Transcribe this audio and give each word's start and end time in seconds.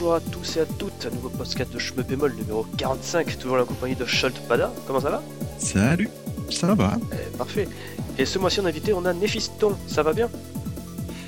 bonjour 0.00 0.14
à 0.14 0.20
tous 0.20 0.56
et 0.56 0.60
à 0.60 0.64
toutes, 0.64 1.06
un 1.06 1.14
nouveau 1.14 1.28
podcast 1.28 1.70
de 1.74 1.78
Chme 1.78 2.02
Bémol 2.02 2.32
numéro 2.34 2.64
45, 2.78 3.38
toujours 3.38 3.58
en 3.58 3.66
compagnie 3.66 3.94
de 3.94 4.06
Schult 4.06 4.34
Pada, 4.48 4.72
comment 4.86 4.98
ça 5.00 5.10
va? 5.10 5.22
Salut, 5.58 6.08
ça 6.48 6.74
va 6.74 6.96
Eh, 7.12 7.36
Parfait. 7.36 7.68
Et 8.16 8.24
ce 8.24 8.38
mois-ci 8.38 8.60
en 8.60 8.64
invité 8.64 8.94
on 8.94 9.04
a 9.04 9.12
Néphiston, 9.12 9.76
ça 9.86 10.02
va 10.02 10.14
bien? 10.14 10.30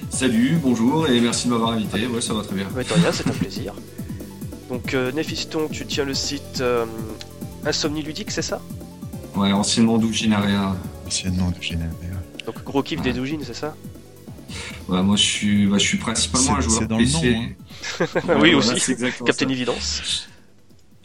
Salut, 0.09 0.59
bonjour 0.63 1.07
et 1.07 1.21
merci 1.21 1.49
de 1.49 1.53
m'avoir 1.53 1.73
invité. 1.73 2.07
Ouais, 2.07 2.23
ça 2.23 2.33
va 2.33 2.43
très 2.43 2.55
bien. 2.55 2.66
Rien, 2.75 3.13
c'est 3.13 3.29
un 3.29 3.33
plaisir. 3.33 3.75
Donc 4.71 4.95
euh, 4.95 5.13
Néphiston, 5.13 5.69
tu 5.71 5.85
tiens 5.85 6.05
le 6.05 6.15
site 6.15 6.63
euh, 6.63 6.87
Insomnie 7.66 8.02
Ludique, 8.02 8.30
c'est 8.30 8.41
ça? 8.41 8.63
Ouais, 9.37 9.52
anciennement 9.52 9.99
Douginaria. 9.99 10.75
Anciennement 11.07 11.52
Genève. 11.61 11.93
Donc 12.47 12.65
gros 12.65 12.83
kiff 12.83 13.02
des 13.02 13.13
doujines, 13.13 13.43
c'est 13.45 13.55
ça? 13.55 13.75
Ouais, 14.89 15.03
moi 15.03 15.17
je 15.17 15.23
suis, 15.23 15.67
bah, 15.67 15.79
je 15.79 15.87
suis 15.87 15.99
principalement 15.99 16.57
un 16.57 16.61
joueur 16.61 16.87
dans 16.89 16.99
le 16.99 17.05
PC. 17.05 17.33
nom, 17.35 17.41
hein. 17.43 18.07
Oui 18.41 18.53
voilà, 18.53 18.57
aussi, 18.75 18.97
Captain 18.97 19.33
ça. 19.33 19.45
Évidence. 19.45 20.29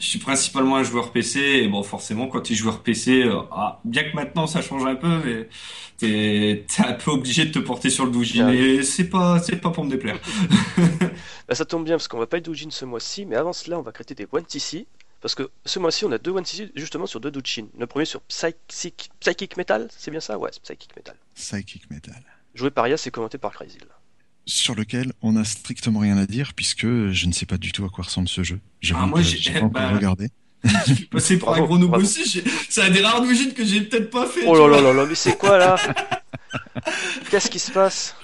Je 0.00 0.06
suis 0.06 0.18
principalement 0.20 0.76
un 0.76 0.84
joueur 0.84 1.10
PC 1.10 1.40
et 1.40 1.68
bon, 1.68 1.82
forcément, 1.82 2.28
quand 2.28 2.40
tu 2.40 2.52
es 2.52 2.56
joueur 2.56 2.82
PC, 2.84 3.24
euh, 3.24 3.40
ah, 3.50 3.80
bien 3.84 4.04
que 4.04 4.14
maintenant 4.14 4.46
ça 4.46 4.62
change 4.62 4.86
un 4.86 4.94
peu, 4.94 5.20
mais 5.24 5.48
t'es 5.96 6.50
es 6.52 6.66
un 6.86 6.92
peu 6.92 7.10
obligé 7.10 7.46
de 7.46 7.50
te 7.50 7.58
porter 7.58 7.90
sur 7.90 8.04
le 8.06 8.12
Doujin 8.12 8.46
Ouais. 8.46 8.56
et 8.56 8.82
c'est 8.84 9.08
pas, 9.08 9.40
c'est 9.40 9.56
pas 9.56 9.70
pour 9.70 9.84
me 9.84 9.90
déplaire. 9.90 10.18
Bah, 11.48 11.54
ça 11.54 11.64
tombe 11.64 11.84
bien 11.84 11.94
parce 11.96 12.08
qu'on 12.08 12.18
va 12.18 12.26
pas 12.26 12.36
être 12.36 12.44
doujin 12.44 12.68
ce 12.70 12.84
mois-ci, 12.84 13.24
mais 13.24 13.34
avant 13.34 13.54
cela 13.54 13.78
on 13.78 13.82
va 13.82 13.90
créer 13.90 14.14
des 14.14 14.26
One 14.30 14.44
TC. 14.44 14.86
Parce 15.22 15.34
que 15.34 15.50
ce 15.64 15.78
mois-ci 15.78 16.04
on 16.04 16.12
a 16.12 16.18
deux 16.18 16.30
One 16.30 16.44
TC 16.44 16.70
justement 16.76 17.06
sur 17.06 17.20
deux 17.20 17.30
doujins. 17.30 17.66
Le 17.78 17.86
premier 17.86 18.04
sur 18.04 18.20
Psychic, 18.20 19.10
Psychic 19.18 19.56
Metal, 19.56 19.88
c'est 19.96 20.10
bien 20.10 20.20
ça? 20.20 20.38
Ouais, 20.38 20.50
c'est 20.52 20.62
Psychic 20.62 20.94
Metal. 20.94 21.16
Psychic 21.34 21.90
Metal. 21.90 22.22
Joué 22.58 22.70
par 22.70 22.88
Yas 22.88 23.02
et 23.06 23.10
commenté 23.10 23.38
par 23.38 23.52
Crazy. 23.52 23.78
Sur 24.46 24.74
lequel 24.74 25.12
on 25.22 25.32
n'a 25.32 25.44
strictement 25.44 26.00
rien 26.00 26.16
à 26.18 26.26
dire 26.26 26.54
puisque 26.54 26.86
je 26.86 27.26
ne 27.26 27.32
sais 27.32 27.46
pas 27.46 27.56
du 27.58 27.70
tout 27.72 27.84
à 27.84 27.88
quoi 27.88 28.04
ressemble 28.04 28.28
ce 28.28 28.42
jeu. 28.42 28.58
J'ai 28.80 28.94
Ah, 28.94 29.00
pas, 29.00 29.06
moi, 29.06 29.18
encore- 29.20 29.30
j'ai- 29.30 29.38
j'ai 29.38 29.52
pas 29.52 29.58
encore 29.60 29.70
bah, 29.70 29.90
regardé. 29.94 30.28
Je 30.64 30.94
suis 30.94 31.04
passé 31.06 31.38
pour 31.38 31.54
un 31.54 31.60
gros 31.60 31.78
noob 31.78 31.90
bravo. 31.90 32.04
aussi. 32.04 32.42
C'est 32.68 32.82
un 32.82 32.90
des 32.90 33.00
rares 33.00 33.22
Doujins 33.22 33.50
que 33.54 33.64
j'ai 33.64 33.82
peut-être 33.82 34.10
pas 34.10 34.26
fait. 34.26 34.42
Oh 34.46 34.56
là 34.58 34.66
là 34.76 34.80
là 34.82 34.92
là, 34.92 35.06
mais 35.06 35.14
c'est 35.14 35.38
quoi 35.38 35.56
là 35.56 35.76
Qu'est-ce 37.30 37.48
qui 37.50 37.58
se 37.60 37.70
passe 37.70 38.16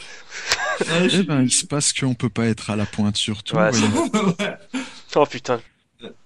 Ouais, 0.80 1.08
je 1.08 1.20
Eh 1.20 1.22
ben, 1.22 1.42
il 1.42 1.52
se 1.52 1.64
passe 1.66 1.92
qu'on 1.92 2.14
peut 2.14 2.28
pas 2.28 2.46
être 2.46 2.70
à 2.70 2.76
la 2.76 2.86
pointe 2.86 3.16
sur 3.16 3.42
tout. 3.44 3.54
Ouais, 3.56 3.70
voyons. 3.70 4.10
Ouais. 4.40 4.56
Oh 5.14 5.26
putain. 5.26 5.60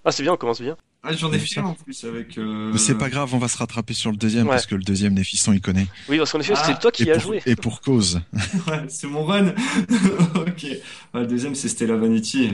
Ah 0.05 0.11
c'est 0.13 0.23
bien, 0.23 0.33
on 0.33 0.37
commence 0.39 0.63
bien. 0.63 0.77
Ah, 1.05 1.13
J'en 1.13 1.33
ai 1.33 1.39
fait 1.39 1.61
un 1.61 1.65
en 1.65 1.75
plus 1.75 2.05
avec. 2.05 2.37
euh, 2.39 2.71
Mais 2.73 2.79
c'est 2.79 2.97
pas 2.97 3.09
grave, 3.09 3.33
on 3.35 3.39
va 3.39 3.47
se 3.49 3.57
rattraper 3.57 3.95
sur 3.95 4.11
le 4.11 4.17
deuxième 4.17 4.47
Ouais. 4.47 4.55
parce 4.55 4.67
que 4.67 4.75
le 4.75 4.83
deuxième 4.83 5.15
Néphiston 5.15 5.53
il 5.53 5.61
connaît. 5.61 5.87
Oui, 6.09 6.19
parce 6.19 6.33
qu'en 6.33 6.41
effet, 6.41 6.55
Ah, 6.57 6.63
c'est 6.67 6.79
toi 6.81 6.91
qui 6.91 7.09
as 7.11 7.19
joué. 7.19 7.41
et 7.47 7.55
pour 7.57 7.81
cause. 7.81 8.21
Ouais, 8.67 8.85
c'est 8.89 9.07
mon 9.07 9.25
run. 9.25 9.49
ok. 10.35 10.63
Ouais, 10.65 10.81
le 11.21 11.27
deuxième, 11.27 11.55
c'est 11.55 11.69
Stella 11.69 11.97
Vanity. 11.97 12.51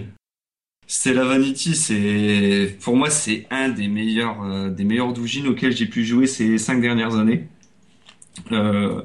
Stella 0.87 1.25
Vanity, 1.25 1.75
c'est 1.75 2.77
pour 2.83 2.97
moi, 2.97 3.09
c'est 3.09 3.47
un 3.51 3.71
des 3.71 3.89
meilleurs, 3.89 4.43
euh, 4.43 4.69
des 4.69 4.85
meilleurs 4.85 5.15
doujins 5.15 5.47
auxquels 5.47 5.75
j'ai 5.75 5.87
pu 5.87 6.05
jouer 6.05 6.27
ces 6.27 6.59
cinq 6.59 6.83
dernières 6.83 7.15
années. 7.17 7.49
Euh, 8.53 9.01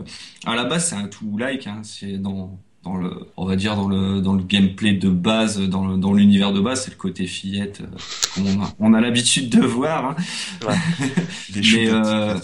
à 0.45 0.55
la 0.55 0.65
base, 0.65 0.89
c'est 0.89 0.95
un 0.95 1.07
tout 1.07 1.37
like. 1.37 1.65
Hein, 1.67 1.81
c'est 1.83 2.17
dans, 2.17 2.59
dans 2.89 2.97
le, 2.97 3.11
on 3.37 3.45
va 3.45 3.55
dire 3.55 3.75
dans 3.75 3.87
le, 3.87 4.19
dans 4.21 4.33
le 4.33 4.41
gameplay 4.43 4.93
de 4.93 5.09
base, 5.09 5.59
dans 5.59 5.85
le, 5.87 5.97
dans 5.97 6.13
l'univers 6.13 6.51
de 6.53 6.59
base, 6.59 6.85
c'est 6.85 6.91
le 6.91 6.97
côté 6.97 7.27
fillette, 7.27 7.81
euh, 7.81 7.97
qu'on 8.35 8.61
a, 8.63 8.73
on 8.79 8.93
a 8.93 9.01
l'habitude 9.01 9.49
de 9.49 9.61
voir. 9.61 10.05
hein. 10.05 10.15
Mais, 11.55 11.89
euh. 11.89 12.35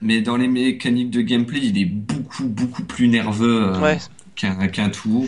Mais 0.00 0.20
dans 0.20 0.36
les 0.36 0.48
mécaniques 0.48 1.10
de 1.10 1.20
gameplay, 1.20 1.60
il 1.62 1.78
est 1.78 1.84
beaucoup, 1.84 2.46
beaucoup 2.48 2.82
plus 2.84 3.08
nerveux. 3.08 3.64
euh, 3.74 3.80
Ouais, 3.80 3.98
qu'un 4.34 4.66
qu'un 4.68 4.88
tout. 4.88 5.26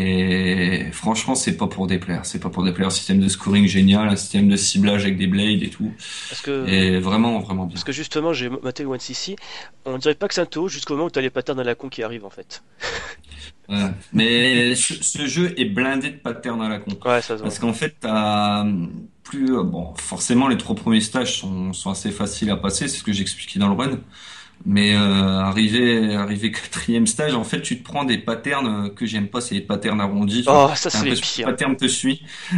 Et 0.00 0.86
franchement, 0.92 1.34
c'est 1.34 1.56
pas 1.56 1.66
pour 1.66 1.88
déplaire. 1.88 2.24
C'est 2.24 2.38
pas 2.38 2.50
pour 2.50 2.62
déplaire. 2.62 2.86
Un 2.86 2.90
système 2.90 3.18
de 3.18 3.28
scoring 3.28 3.66
génial, 3.66 4.08
un 4.08 4.14
système 4.14 4.48
de 4.48 4.56
ciblage 4.56 5.02
avec 5.02 5.18
des 5.18 5.26
blades 5.26 5.62
et 5.62 5.70
tout. 5.70 5.92
parce 6.28 6.40
que. 6.40 6.68
Et 6.68 7.00
vraiment, 7.00 7.40
vraiment 7.40 7.64
bien. 7.64 7.74
Parce 7.74 7.84
que 7.84 7.90
justement, 7.92 8.32
j'ai 8.32 8.48
maté 8.48 8.84
le 8.84 8.90
One 8.90 9.00
CC, 9.00 9.34
on 9.84 9.98
dirait 9.98 10.14
pas 10.14 10.28
que 10.28 10.34
c'est 10.34 10.40
un 10.40 10.46
taux 10.46 10.68
jusqu'au 10.68 10.94
moment 10.94 11.06
où 11.06 11.10
t'as 11.10 11.20
les 11.20 11.30
patterns 11.30 11.58
à 11.58 11.64
la 11.64 11.74
con 11.74 11.88
qui 11.88 12.04
arrivent 12.04 12.24
en 12.24 12.30
fait. 12.30 12.62
Ouais. 13.68 13.90
Mais 14.14 14.74
ce, 14.74 14.94
ce 15.02 15.26
jeu 15.26 15.52
est 15.60 15.66
blindé 15.66 16.08
de 16.08 16.16
patterns 16.16 16.62
à 16.62 16.70
la 16.70 16.78
con. 16.78 16.92
Ouais, 17.04 17.20
ça 17.20 17.20
se 17.20 17.32
voit. 17.34 17.42
Parce 17.42 17.58
qu'en 17.58 17.74
fait, 17.74 17.96
t'as 18.00 18.64
plus, 19.22 19.62
bon, 19.62 19.92
forcément, 19.96 20.48
les 20.48 20.56
trois 20.56 20.74
premiers 20.74 21.02
stages 21.02 21.38
sont, 21.38 21.74
sont 21.74 21.90
assez 21.90 22.10
faciles 22.10 22.48
à 22.50 22.56
passer. 22.56 22.88
C'est 22.88 22.96
ce 22.96 23.04
que 23.04 23.12
j'expliquais 23.12 23.58
dans 23.58 23.68
le 23.68 23.74
run. 23.74 23.98
Mais 24.66 24.94
euh, 24.94 25.40
arrivé, 25.40 26.14
arrivé 26.14 26.50
quatrième 26.50 27.06
stage, 27.06 27.34
en 27.34 27.44
fait, 27.44 27.62
tu 27.62 27.78
te 27.78 27.84
prends 27.84 28.04
des 28.04 28.18
patterns 28.18 28.92
que 28.94 29.06
j'aime 29.06 29.28
pas, 29.28 29.40
c'est 29.40 29.54
les 29.54 29.60
patterns 29.60 30.00
arrondis. 30.00 30.44
Oh, 30.46 30.68
ça 30.74 30.90
c'est 30.90 31.04
les 31.04 31.14
pires. 31.14 31.46
Le 31.46 31.52
pattern 31.52 31.76
te 31.76 31.86
suit. 31.86 32.22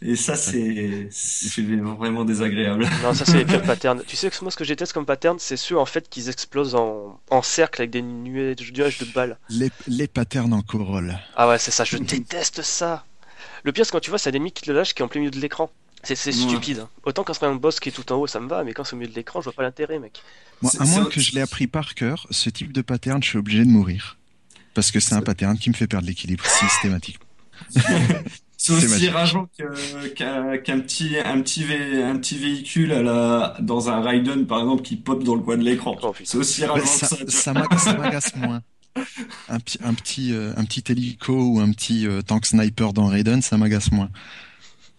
Et 0.00 0.14
ça, 0.14 0.36
c'est 0.36 1.08
c'est 1.10 1.62
vraiment 1.62 2.24
désagréable. 2.24 2.88
Non, 3.02 3.12
ça 3.12 3.24
c'est 3.24 3.38
les 3.38 3.44
pires 3.44 3.62
patterns. 3.66 4.02
Tu 4.06 4.14
sais 4.14 4.30
que 4.30 4.36
moi 4.42 4.50
ce 4.50 4.56
que 4.56 4.64
je 4.64 4.68
déteste 4.68 4.92
comme 4.92 5.06
pattern, 5.06 5.36
c'est 5.40 5.56
ceux 5.56 5.76
en 5.76 5.86
fait 5.86 6.08
qui 6.08 6.28
explosent 6.28 6.76
en, 6.76 7.20
en 7.30 7.42
cercle 7.42 7.82
avec 7.82 7.90
des 7.90 8.02
nuages, 8.02 8.72
nuages 8.72 8.98
de 8.98 9.06
balles. 9.06 9.38
Les, 9.50 9.70
les 9.88 10.06
patterns 10.06 10.52
en 10.52 10.62
corolle. 10.62 11.18
Ah 11.36 11.48
ouais, 11.48 11.58
c'est 11.58 11.72
ça, 11.72 11.84
je 11.84 11.96
déteste 11.98 12.62
ça. 12.62 13.04
Le 13.64 13.72
pire 13.72 13.84
c'est 13.84 13.90
quand 13.92 14.00
tu 14.00 14.10
vois, 14.10 14.18
c'est 14.18 14.30
des 14.30 14.36
ennemis 14.36 14.52
qui 14.52 14.62
te 14.62 14.70
le 14.70 14.76
lâchent 14.78 14.94
qui 14.94 15.02
est 15.02 15.04
en 15.04 15.08
plein 15.08 15.20
milieu 15.20 15.32
de 15.32 15.40
l'écran. 15.40 15.68
C'est 16.02 16.26
Ouais. 16.26 16.32
stupide. 16.32 16.78
hein. 16.80 16.88
Autant 17.04 17.24
quand 17.24 17.34
c'est 17.34 17.44
un 17.44 17.54
boss 17.56 17.80
qui 17.80 17.88
est 17.88 17.92
tout 17.92 18.10
en 18.12 18.16
haut, 18.16 18.26
ça 18.26 18.40
me 18.40 18.48
va, 18.48 18.62
mais 18.64 18.72
quand 18.72 18.84
c'est 18.84 18.94
au 18.94 18.98
milieu 18.98 19.10
de 19.10 19.16
l'écran, 19.16 19.40
je 19.40 19.44
vois 19.44 19.52
pas 19.52 19.62
l'intérêt, 19.62 19.98
mec. 19.98 20.22
Moi, 20.62 20.70
à 20.78 20.84
moins 20.84 21.04
que 21.06 21.20
je 21.20 21.32
l'ai 21.32 21.40
appris 21.40 21.66
par 21.66 21.94
cœur, 21.94 22.26
ce 22.30 22.50
type 22.50 22.72
de 22.72 22.82
pattern, 22.82 23.22
je 23.22 23.28
suis 23.30 23.38
obligé 23.38 23.64
de 23.64 23.70
mourir. 23.70 24.16
Parce 24.74 24.90
que 24.92 25.00
c'est 25.00 25.14
un 25.14 25.22
pattern 25.22 25.58
qui 25.58 25.70
me 25.70 25.74
fait 25.74 25.86
perdre 25.88 26.06
l'équilibre 26.06 26.44
systématiquement. 26.60 27.26
C'est 28.60 28.72
aussi 28.72 29.08
rageant 29.08 29.48
qu'un 30.16 30.80
petit 30.80 31.16
un 31.24 31.40
petit 31.40 31.64
vé- 31.64 32.02
un 32.04 32.16
petit 32.18 32.36
véhicule 32.38 32.92
à 32.92 33.02
la 33.02 33.56
dans 33.60 33.88
un 33.88 34.00
Raiden 34.00 34.46
par 34.46 34.58
exemple 34.60 34.82
qui 34.82 34.96
pop 34.96 35.22
dans 35.22 35.36
le 35.36 35.42
coin 35.42 35.56
de 35.56 35.62
l'écran. 35.62 35.96
Oh. 36.02 36.12
C'est 36.24 36.38
aussi 36.38 36.64
rageant 36.64 36.84
ça 36.84 37.16
que 37.16 37.30
ça. 37.30 37.52
ça 37.54 37.92
m'agace 37.98 38.34
moins. 38.36 38.62
Un, 39.48 39.60
petit- 39.60 39.78
un, 39.84 39.94
petit, 39.94 40.32
euh, 40.32 40.52
un 40.56 40.64
petit 40.64 40.82
hélico 40.88 41.32
ou 41.40 41.60
un 41.60 41.70
petit 41.70 42.06
euh, 42.08 42.20
tank 42.20 42.46
sniper 42.46 42.92
dans 42.92 43.06
Raiden, 43.06 43.42
ça 43.42 43.56
m'agace 43.56 43.92
moins. 43.92 44.10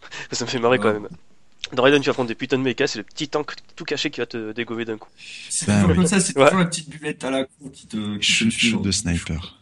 Ça 0.32 0.46
me 0.46 0.50
fait 0.50 0.60
marrer 0.60 0.80
quand 0.80 0.94
même. 0.94 1.08
Dans 1.74 1.84
Raiden, 1.84 2.02
tu 2.02 2.08
vas 2.10 2.14
prendre 2.14 2.30
des 2.30 2.36
putains 2.36 2.58
de 2.58 2.64
mechas, 2.64 2.88
c'est 2.88 2.98
le 2.98 3.04
petit 3.04 3.28
tank 3.28 3.52
tout 3.76 3.84
caché 3.86 4.10
qui 4.10 4.20
va 4.22 4.26
te 4.26 4.54
dégommer 4.54 4.86
d'un 4.86 4.98
coup. 4.98 5.10
C'est 5.50 5.68
Ben 5.68 5.76
toujours 5.76 5.90
oui. 5.92 5.96
comme 5.98 6.08
ça, 6.08 6.20
c'est 6.20 6.36
Ouais. 6.38 6.46
toujours 6.46 6.60
la 6.62 6.66
petite 6.66 6.90
buvette 6.90 7.24
à 7.24 7.30
la 7.32 7.44
con 7.46 7.70
qui 7.72 7.86
te 7.86 8.20
Shoot, 8.22 8.82
de 8.82 8.92
sniper. 8.92 9.60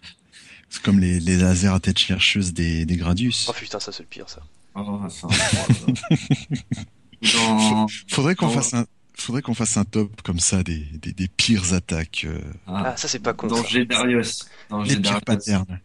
C'est 0.70 0.82
comme 0.82 1.00
les, 1.00 1.20
les 1.20 1.38
lasers 1.38 1.74
à 1.74 1.80
tête 1.80 1.98
chercheuse 1.98 2.54
des, 2.54 2.86
des 2.86 2.96
Gradius. 2.98 3.48
Oh 3.50 3.54
putain, 3.54 3.80
ça 3.80 3.92
c'est 3.92 4.04
le 4.04 4.08
pire 4.08 4.30
ça. 4.30 4.42
Oh, 4.76 5.02
ça, 5.10 5.28
dans... 7.34 7.88
Faudrait 8.08 8.36
qu'on 8.36 8.48
dans- 8.48 8.54
fasse 8.54 8.74
un. 8.74 8.86
Faudrait 9.20 9.42
qu'on 9.42 9.56
fasse 9.56 9.76
un 9.78 9.84
top 9.86 10.22
comme 10.22 10.40
ça 10.40 10.62
des, 10.62 10.78
des, 11.02 11.12
des 11.12 11.28
pires 11.28 11.74
attaques, 11.74 12.28
euh, 12.30 12.40
ah, 12.68 12.84
Ah, 12.90 12.98
ça 12.98 13.08
c'est 13.08 13.18
pas 13.18 13.34
con. 13.34 13.48
dans 13.48 13.64
les 14.84 14.96
pires 14.98 15.22
patterns. 15.26 15.80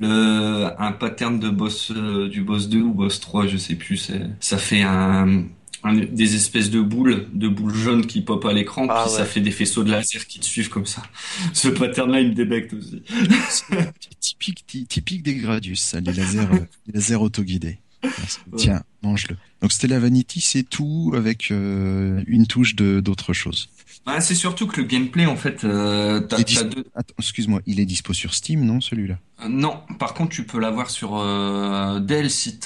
Le, 0.00 0.70
un 0.78 0.92
pattern 0.92 1.38
de 1.38 1.50
boss 1.50 1.92
euh, 1.94 2.28
du 2.28 2.42
boss 2.42 2.68
2 2.68 2.80
ou 2.80 2.94
boss 2.94 3.20
3, 3.20 3.46
je 3.46 3.56
sais 3.58 3.74
plus, 3.74 3.98
c'est, 3.98 4.22
ça 4.40 4.56
fait 4.56 4.80
un, 4.82 5.44
un- 5.84 5.94
des 5.94 6.34
espèces 6.34 6.70
de 6.70 6.80
boules, 6.80 7.26
de 7.34 7.48
boules 7.48 7.74
jaunes 7.74 8.06
qui 8.06 8.22
pop 8.22 8.42
à 8.46 8.52
l'écran, 8.54 8.86
Ah 8.88 9.04
puis 9.06 9.14
ça 9.14 9.24
fait 9.26 9.40
des 9.42 9.50
faisceaux 9.50 9.84
de 9.84 9.90
laser 9.90 10.26
qui 10.26 10.40
te 10.40 10.46
suivent 10.46 10.70
comme 10.70 10.86
ça. 10.86 11.02
Ce 11.52 11.68
pattern-là, 11.68 12.20
il 12.22 12.30
me 12.30 12.34
débecte 12.34 12.72
aussi. 12.72 13.02
Typique, 14.20 14.66
ty- 14.66 14.86
typique 14.86 15.22
des 15.22 15.34
Gradius, 15.34 15.80
ça, 15.80 16.00
les 16.00 16.12
lasers, 16.12 16.40
euh, 16.40 16.58
les 16.86 16.94
lasers 16.94 17.16
autoguidés. 17.16 17.78
Tiens, 18.56 18.82
mange-le. 19.02 19.36
Donc 19.60 19.72
Stella 19.72 19.98
Vanity, 19.98 20.40
c'est 20.40 20.62
tout 20.62 21.12
avec 21.14 21.50
euh, 21.50 22.22
une 22.26 22.46
touche 22.46 22.74
de 22.74 23.00
d'autre 23.00 23.34
chose. 23.34 23.68
Ah, 24.06 24.20
c'est 24.20 24.34
surtout 24.34 24.66
que 24.66 24.80
le 24.80 24.86
gameplay, 24.86 25.26
en 25.26 25.36
fait, 25.36 25.62
euh, 25.64 26.20
t'as, 26.20 26.42
dis- 26.42 26.56
deux... 26.64 26.84
Attends, 26.94 27.14
excuse-moi, 27.18 27.60
il 27.66 27.78
est 27.80 27.84
dispo 27.86 28.12
sur 28.12 28.34
Steam, 28.34 28.64
non, 28.64 28.80
celui-là? 28.80 29.18
Euh, 29.44 29.48
non, 29.48 29.80
par 29.98 30.14
contre, 30.14 30.30
tu 30.30 30.44
peux 30.44 30.58
l'avoir 30.58 30.90
sur 30.90 31.16
euh, 31.18 32.00
DLC. 32.00 32.58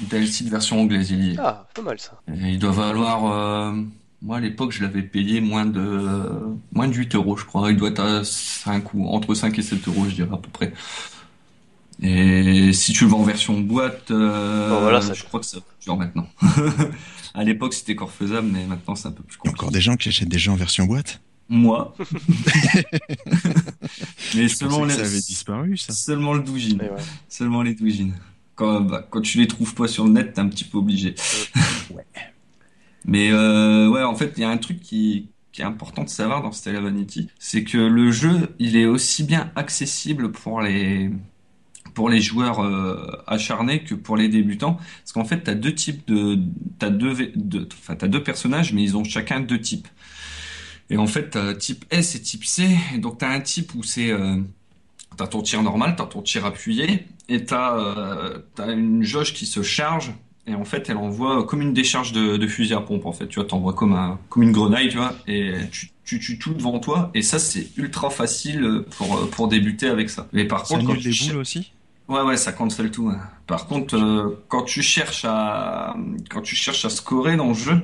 DLC 0.00 0.44
version 0.50 0.80
anglaise, 0.80 1.10
il 1.10 1.24
y 1.24 1.34
est. 1.34 1.38
Ah, 1.38 1.66
pas 1.74 1.82
mal 1.82 1.98
ça. 1.98 2.20
Et 2.28 2.50
il 2.50 2.58
doit 2.58 2.72
valoir, 2.72 3.24
euh, 3.32 3.72
moi 4.20 4.36
à 4.36 4.40
l'époque 4.40 4.72
je 4.72 4.82
l'avais 4.82 5.00
payé 5.02 5.40
moins 5.40 5.64
de 5.64 6.28
moins 6.72 6.88
de 6.88 6.92
8 6.94 7.14
euros 7.14 7.36
je 7.38 7.44
crois. 7.46 7.70
Il 7.70 7.78
doit 7.78 7.88
être 7.88 8.00
à 8.00 8.22
5 8.24 8.92
ou 8.92 9.06
entre 9.08 9.32
5 9.34 9.58
et 9.58 9.62
7 9.62 9.88
euros 9.88 10.04
je 10.10 10.14
dirais 10.16 10.28
à 10.34 10.36
peu 10.36 10.50
près. 10.50 10.74
Et 12.02 12.74
si 12.74 12.92
tu 12.92 13.04
le 13.04 13.10
vends 13.10 13.20
en 13.20 13.24
version 13.24 13.58
boîte, 13.58 14.10
euh, 14.10 14.68
Bon, 14.68 14.80
voilà, 14.82 15.00
ça- 15.00 15.14
je 15.14 15.24
crois 15.24 15.40
que 15.40 15.46
ça 15.46 15.56
coûte 15.58 15.64
cher 15.80 15.96
maintenant. 15.96 16.26
À 17.36 17.44
l'époque 17.44 17.74
c'était 17.74 17.92
encore 17.92 18.10
faisable 18.10 18.48
mais 18.50 18.64
maintenant 18.66 18.94
c'est 18.96 19.06
un 19.08 19.12
peu 19.12 19.22
plus 19.22 19.34
Il 19.34 19.36
y 19.36 19.38
a 19.38 19.50
compliqué. 19.50 19.60
encore 19.60 19.70
des 19.70 19.80
gens 19.80 19.96
qui 19.96 20.08
achètent 20.08 20.28
des 20.28 20.38
jeux 20.38 20.50
en 20.50 20.56
version 20.56 20.86
boîte? 20.86 21.20
Moi. 21.48 21.94
mais 24.34 24.48
Je 24.48 24.54
seulement 24.54 24.84
les- 24.84 24.94
ça 24.94 25.00
avait 25.02 25.20
disparu, 25.20 25.76
ça. 25.76 25.92
seulement 25.92 26.34
le 26.34 26.42
doujin. 26.42 26.76
Ouais. 26.78 26.90
Seulement 27.28 27.62
les 27.62 27.74
doujins. 27.74 28.10
Quand, 28.56 28.80
bah, 28.80 29.06
quand 29.08 29.20
tu 29.20 29.38
les 29.38 29.46
trouves 29.46 29.74
pas 29.74 29.86
sur 29.86 30.04
le 30.06 30.10
net, 30.12 30.32
t'es 30.32 30.40
un 30.40 30.48
petit 30.48 30.64
peu 30.64 30.78
obligé. 30.78 31.14
Mais 33.04 33.30
euh, 33.30 33.88
ouais, 33.88 34.02
en 34.02 34.14
fait, 34.16 34.32
il 34.36 34.40
y 34.40 34.44
a 34.44 34.50
un 34.50 34.56
truc 34.56 34.80
qui, 34.80 35.28
qui 35.52 35.62
est 35.62 35.64
important 35.64 36.02
de 36.02 36.08
savoir 36.08 36.42
dans 36.42 36.50
Stella 36.52 36.80
Vanity, 36.80 37.28
c'est 37.38 37.62
que 37.62 37.78
le 37.78 38.10
jeu, 38.10 38.54
il 38.58 38.76
est 38.76 38.86
aussi 38.86 39.22
bien 39.22 39.52
accessible 39.54 40.32
pour 40.32 40.60
les 40.62 41.10
pour 41.96 42.10
les 42.10 42.20
joueurs 42.20 42.62
euh, 42.62 43.24
acharnés 43.26 43.82
que 43.82 43.94
pour 43.94 44.18
les 44.18 44.28
débutants. 44.28 44.74
Parce 44.74 45.12
qu'en 45.14 45.24
fait, 45.24 45.44
tu 45.44 45.50
as 45.50 45.54
deux 45.54 45.74
types 45.74 46.06
de... 46.06 46.38
T'as 46.78 46.90
deux, 46.90 47.32
deux, 47.34 47.66
enfin, 47.72 47.96
t'as 47.96 48.06
deux 48.06 48.22
personnages, 48.22 48.74
mais 48.74 48.82
ils 48.82 48.98
ont 48.98 49.02
chacun 49.02 49.40
deux 49.40 49.58
types. 49.60 49.88
Et 50.90 50.98
en 50.98 51.06
fait, 51.06 51.30
t'as 51.30 51.54
type 51.54 51.86
S 51.90 52.14
et 52.14 52.20
type 52.20 52.44
C. 52.44 52.68
Et 52.94 52.98
donc, 52.98 53.16
t'as 53.16 53.30
un 53.30 53.40
type 53.40 53.74
où 53.74 53.82
c'est... 53.82 54.10
Euh, 54.10 54.36
t'as 55.16 55.26
ton 55.26 55.40
tir 55.40 55.62
normal, 55.62 55.94
t'as 55.96 56.04
ton 56.04 56.20
tir 56.20 56.44
appuyé, 56.44 57.06
et 57.30 57.46
t'as 57.46 57.78
euh, 57.78 58.38
as 58.58 58.72
une 58.72 59.02
jauge 59.02 59.32
qui 59.32 59.46
se 59.46 59.62
charge. 59.62 60.12
Et 60.46 60.54
en 60.54 60.66
fait, 60.66 60.90
elle 60.90 60.98
envoie 60.98 61.44
comme 61.46 61.62
une 61.62 61.72
décharge 61.72 62.12
de, 62.12 62.36
de 62.36 62.46
fusil 62.46 62.74
à 62.74 62.80
pompe, 62.80 63.06
en 63.06 63.12
fait. 63.12 63.26
Tu 63.26 63.36
vois, 63.36 63.48
t'envoies 63.48 63.72
comme, 63.72 63.94
un, 63.94 64.20
comme 64.28 64.42
une 64.42 64.52
grenaille, 64.52 64.90
tu 64.90 64.98
vois, 64.98 65.14
et 65.26 65.54
tu, 65.72 65.88
tu 66.04 66.20
tues 66.20 66.38
tout 66.38 66.52
devant 66.52 66.78
toi. 66.78 67.10
Et 67.14 67.22
ça, 67.22 67.38
c'est 67.38 67.68
ultra 67.78 68.10
facile 68.10 68.84
pour, 68.98 69.30
pour 69.30 69.48
débuter 69.48 69.88
avec 69.88 70.10
ça. 70.10 70.28
Mais 70.34 70.44
par 70.44 70.66
Ça 70.66 70.74
contre, 70.74 70.88
quand 70.88 71.00
tu 71.00 71.08
les 71.08 71.28
boules 71.28 71.38
aussi? 71.38 71.72
Ouais, 72.08 72.20
ouais, 72.22 72.36
ça 72.36 72.52
cancel 72.52 72.92
tout. 72.92 73.08
hein. 73.08 73.18
Par 73.48 73.66
contre, 73.66 73.96
euh, 73.96 74.44
quand 74.48 74.62
tu 74.62 74.80
cherches 74.80 75.24
à, 75.24 75.96
quand 76.30 76.40
tu 76.40 76.54
cherches 76.54 76.84
à 76.84 76.90
scorer 76.90 77.36
dans 77.36 77.48
le 77.48 77.54
jeu, 77.54 77.82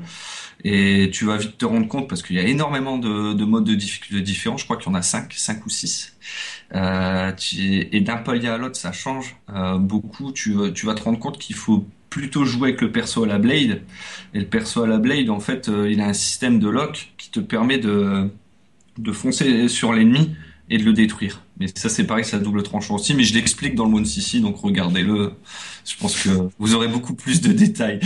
et 0.64 1.10
tu 1.12 1.24
vas 1.26 1.36
vite 1.38 1.58
te 1.58 1.64
rendre 1.64 1.88
compte 1.88 2.08
parce 2.08 2.22
qu'il 2.22 2.36
y 2.36 2.38
a 2.40 2.44
énormément 2.44 2.98
de, 2.98 3.32
de 3.34 3.44
modes 3.44 3.64
de 3.64 3.74
difficulté 3.74 4.22
différents. 4.22 4.56
Je 4.58 4.64
crois 4.64 4.76
qu'il 4.76 4.88
y 4.88 4.94
en 4.94 4.94
a 4.98 5.02
cinq, 5.02 5.32
cinq 5.34 5.66
ou 5.66 5.70
six. 5.70 6.16
Euh, 6.74 7.32
tu- 7.32 7.88
et 7.92 8.00
d'un 8.00 8.18
palier 8.18 8.48
à 8.48 8.58
l'autre, 8.58 8.76
ça 8.76 8.92
change 8.92 9.36
euh, 9.50 9.78
beaucoup. 9.78 10.32
Tu, 10.32 10.56
tu 10.74 10.86
vas 10.86 10.94
te 10.94 11.02
rendre 11.02 11.18
compte 11.18 11.38
qu'il 11.38 11.56
faut 11.56 11.86
plutôt 12.10 12.44
jouer 12.44 12.70
avec 12.70 12.80
le 12.82 12.92
perso 12.92 13.24
à 13.24 13.26
la 13.26 13.38
blade. 13.38 13.82
Et 14.34 14.40
le 14.40 14.46
perso 14.46 14.82
à 14.84 14.86
la 14.88 14.98
blade, 14.98 15.30
en 15.30 15.40
fait, 15.40 15.68
euh, 15.68 15.90
il 15.90 16.00
a 16.00 16.06
un 16.06 16.12
système 16.14 16.60
de 16.60 16.68
lock 16.68 17.12
qui 17.18 17.30
te 17.30 17.40
permet 17.40 17.78
de, 17.78 18.30
de 18.98 19.12
foncer 19.12 19.68
sur 19.68 19.92
l'ennemi 19.92 20.34
et 20.70 20.78
de 20.78 20.84
le 20.84 20.92
détruire. 20.92 21.42
Mais 21.62 21.68
ça, 21.76 21.88
c'est 21.88 22.04
pareil, 22.04 22.24
c'est 22.24 22.34
à 22.36 22.38
double 22.40 22.62
tranchant 22.64 22.96
aussi. 22.96 23.14
Mais 23.14 23.22
je 23.22 23.34
l'explique 23.34 23.74
dans 23.76 23.86
le 23.86 23.94
One 23.94 24.04
CC, 24.04 24.40
donc 24.40 24.56
regardez-le. 24.58 25.32
Je 25.84 25.96
pense 25.96 26.20
que 26.20 26.28
vous 26.58 26.74
aurez 26.74 26.88
beaucoup 26.88 27.14
plus 27.14 27.40
de 27.40 27.52
détails. 27.52 28.00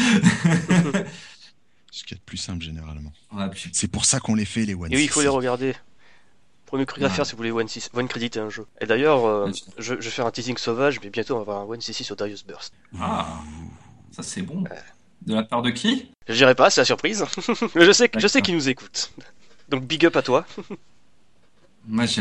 Ce 1.91 2.05
qui 2.05 2.13
est 2.15 2.19
de 2.19 2.23
plus 2.27 2.37
simple 2.37 2.63
généralement. 2.63 3.13
Ouais, 3.33 3.49
puis- 3.51 3.71
C'est 3.73 3.89
pour 3.91 4.05
ça 4.05 4.21
qu'on 4.21 4.35
les 4.35 4.45
fait 4.45 4.65
les 4.67 4.75
One 4.75 4.93
Et 4.93 4.97
oui, 4.97 5.05
il 5.05 5.09
faut 5.09 5.23
les 5.23 5.29
regarder. 5.29 5.75
Premier 6.67 6.85
truc 6.85 7.03
à 7.05 7.09
faire 7.09 7.25
si 7.25 7.33
vous 7.33 7.37
voulez 7.39 7.53
one, 7.53 7.69
CC 7.69 7.89
one 7.95 8.09
créditer 8.09 8.41
un 8.41 8.51
jeu. 8.51 8.67
Et 8.81 8.87
d'ailleurs, 8.87 9.25
euh, 9.25 9.51
je, 9.79 9.95
je 9.95 9.95
vais 9.95 10.11
faire 10.11 10.27
un 10.27 10.31
teasing 10.33 10.57
sauvage, 10.59 10.99
mais 11.03 11.11
bientôt 11.11 11.35
on 11.35 11.39
va 11.39 11.43
avoir 11.43 11.61
un 11.61 11.65
One 11.65 11.81
CC 11.81 12.03
sur 12.05 12.17
Darius 12.17 12.45
Burst. 12.45 12.75
Ah, 13.01 13.41
ça 14.11 14.23
c'est 14.25 14.43
bon. 14.43 14.65
De 15.23 15.35
la 15.35 15.45
part 15.45 15.63
de 15.63 15.71
qui? 15.71 16.11
Je 16.29 16.35
dirais 16.35 16.55
pas, 16.57 16.69
c'est 16.69 16.81
la 16.81 16.85
surprise. 16.85 17.25
mais 17.77 17.85
je 17.87 17.93
sais, 17.93 18.09
que- 18.09 18.19
je 18.21 18.27
sais 18.27 18.43
qu'ils 18.43 18.55
nous 18.57 18.69
écoutent. 18.69 19.13
Donc 19.69 19.85
big 19.85 20.05
up 20.07 20.17
à 20.17 20.23
toi. 20.23 20.45
Moi, 21.89 22.07
je, 22.07 22.15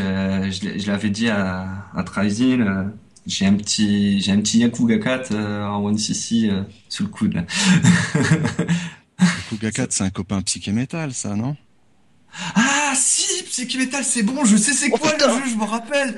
je, 0.50 0.64
l'ai- 0.64 0.78
je 0.78 0.86
l'avais 0.90 1.10
dit 1.10 1.28
à, 1.28 1.86
à 1.94 2.04
euh, 2.60 2.84
j'ai 3.26 3.46
un 3.46 3.54
petit, 3.54 4.20
j'ai 4.20 4.32
un 4.32 4.40
petit 4.40 4.58
Yakuga 4.58 4.98
4 4.98 5.32
euh, 5.32 5.64
en 5.66 5.82
One 5.84 5.98
CC 5.98 6.48
euh, 6.50 6.62
sous 6.88 7.02
le 7.02 7.08
coude 7.08 7.34
là. 7.34 7.44
Le 9.18 9.48
Kuga 9.48 9.70
4, 9.70 9.92
c'est 9.92 10.04
un 10.04 10.10
copain 10.10 10.40
psyché 10.42 10.72
métal, 10.72 11.12
ça, 11.12 11.34
non? 11.34 11.56
Ah 12.54 12.92
si, 12.94 13.42
Psyche 13.44 13.76
Metal, 13.78 14.04
c'est 14.04 14.22
bon, 14.22 14.44
je 14.44 14.56
sais 14.56 14.72
c'est 14.72 14.90
Oh, 14.92 14.98
quoi 14.98 15.10
putain. 15.12 15.26
le 15.38 15.44
jeu, 15.44 15.50
je 15.52 15.56
me 15.56 15.64
rappelle. 15.64 16.16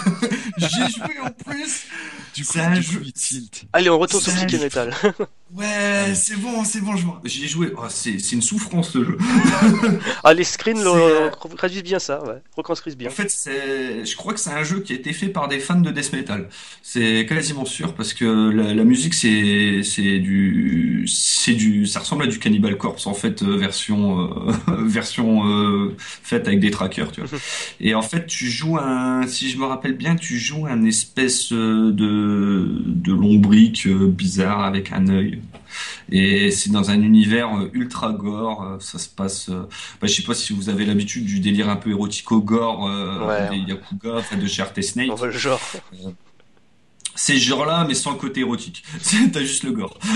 J'ai 0.58 0.88
joué 0.88 1.18
en 1.22 1.30
plus. 1.30 1.84
Du 2.34 2.44
coup, 2.44 2.52
C'est 2.54 2.60
un 2.60 2.72
du 2.74 2.82
jeu- 2.82 2.98
coup, 2.98 3.04
il 3.06 3.12
tilt. 3.12 3.64
Allez, 3.72 3.90
on 3.90 3.98
retourne 3.98 4.22
sur 4.22 4.32
Psyché 4.32 4.58
Metal. 4.58 4.94
Ouais, 5.52 6.14
c'est 6.14 6.36
bon, 6.38 6.62
c'est 6.64 6.80
bon, 6.80 6.94
je. 6.96 7.04
J'y 7.24 7.44
ai 7.44 7.48
joué. 7.48 7.72
Oh, 7.76 7.82
c'est, 7.88 8.20
c'est 8.20 8.36
une 8.36 8.40
souffrance 8.40 8.90
ce 8.92 9.02
jeu. 9.02 9.18
ah, 10.24 10.32
les 10.32 10.44
screens 10.44 10.80
le, 10.80 11.30
C'est- 11.42 11.56
traduisent 11.56 11.82
bien 11.82 11.98
ça, 11.98 12.22
ouais. 12.22 12.40
Retranscrivent 12.56 12.96
bien. 12.96 13.08
En 13.08 13.12
fait, 13.12 13.34
je 13.48 14.14
crois 14.14 14.32
que 14.32 14.38
c'est 14.38 14.52
un 14.52 14.62
jeu 14.62 14.78
qui 14.78 14.92
a 14.92 14.94
été 14.94 15.12
fait 15.12 15.26
par 15.26 15.48
des 15.48 15.58
fans 15.58 15.80
de 15.80 15.90
death 15.90 16.12
metal. 16.12 16.48
C'est 16.84 17.26
quasiment 17.28 17.64
sûr 17.64 17.94
parce 17.94 18.14
que 18.14 18.24
la, 18.50 18.74
la 18.74 18.84
musique, 18.84 19.12
c'est, 19.12 19.82
c'est 19.82 20.20
du, 20.20 21.04
c'est 21.08 21.54
du, 21.54 21.84
ça 21.86 21.98
ressemble 21.98 22.22
à 22.22 22.26
du 22.28 22.38
Cannibal 22.38 22.76
Corpse 22.78 23.08
en 23.08 23.14
fait, 23.14 23.42
euh, 23.42 23.56
version, 23.56 24.20
euh, 24.48 24.52
version 24.86 25.48
euh, 25.48 25.96
faite 25.98 26.46
avec 26.46 26.60
des 26.60 26.70
trackers, 26.70 27.10
tu 27.10 27.22
vois. 27.22 27.38
Et 27.80 27.96
en 27.96 28.02
fait, 28.02 28.26
tu 28.26 28.46
joues 28.48 28.78
un, 28.78 29.26
si 29.26 29.50
je 29.50 29.58
me 29.58 29.64
rappelle 29.64 29.94
bien, 29.94 30.14
tu 30.14 30.38
joues 30.38 30.66
un 30.68 30.84
espèce 30.84 31.52
euh, 31.52 31.90
de, 32.20 32.82
de 32.86 33.12
lombric 33.12 33.86
euh, 33.86 34.06
bizarre 34.08 34.60
avec 34.64 34.92
un 34.92 35.08
œil. 35.08 35.40
Et 36.10 36.50
c'est 36.50 36.70
dans 36.70 36.90
un 36.90 37.00
univers 37.02 37.54
euh, 37.56 37.70
ultra 37.72 38.12
gore. 38.12 38.62
euh, 38.64 38.78
Ça 38.80 38.98
se 38.98 39.08
passe. 39.08 39.48
bah, 39.50 40.06
je 40.06 40.08
sais 40.08 40.22
pas 40.22 40.34
si 40.34 40.52
vous 40.52 40.68
avez 40.68 40.84
l'habitude 40.84 41.24
du 41.24 41.40
délire 41.40 41.68
un 41.68 41.76
peu 41.76 41.90
érotico 41.90 42.40
gore 42.40 42.88
euh, 42.88 43.26
Ouais, 43.26 43.48
des 43.50 43.62
ouais. 43.62 43.68
Yakuga, 43.68 44.16
enfin 44.18 44.36
de 44.36 44.60
Arte 44.60 44.80
Snake. 44.82 45.10
Le 45.22 45.30
genre. 45.30 45.60
C'est 47.14 47.34
ce 47.34 47.44
genre-là, 47.44 47.84
mais 47.86 47.94
sans 47.94 48.12
le 48.12 48.16
côté 48.18 48.40
érotique. 48.40 48.82
T'as 49.32 49.40
juste 49.40 49.64
le 49.64 49.72
gore. 49.72 49.98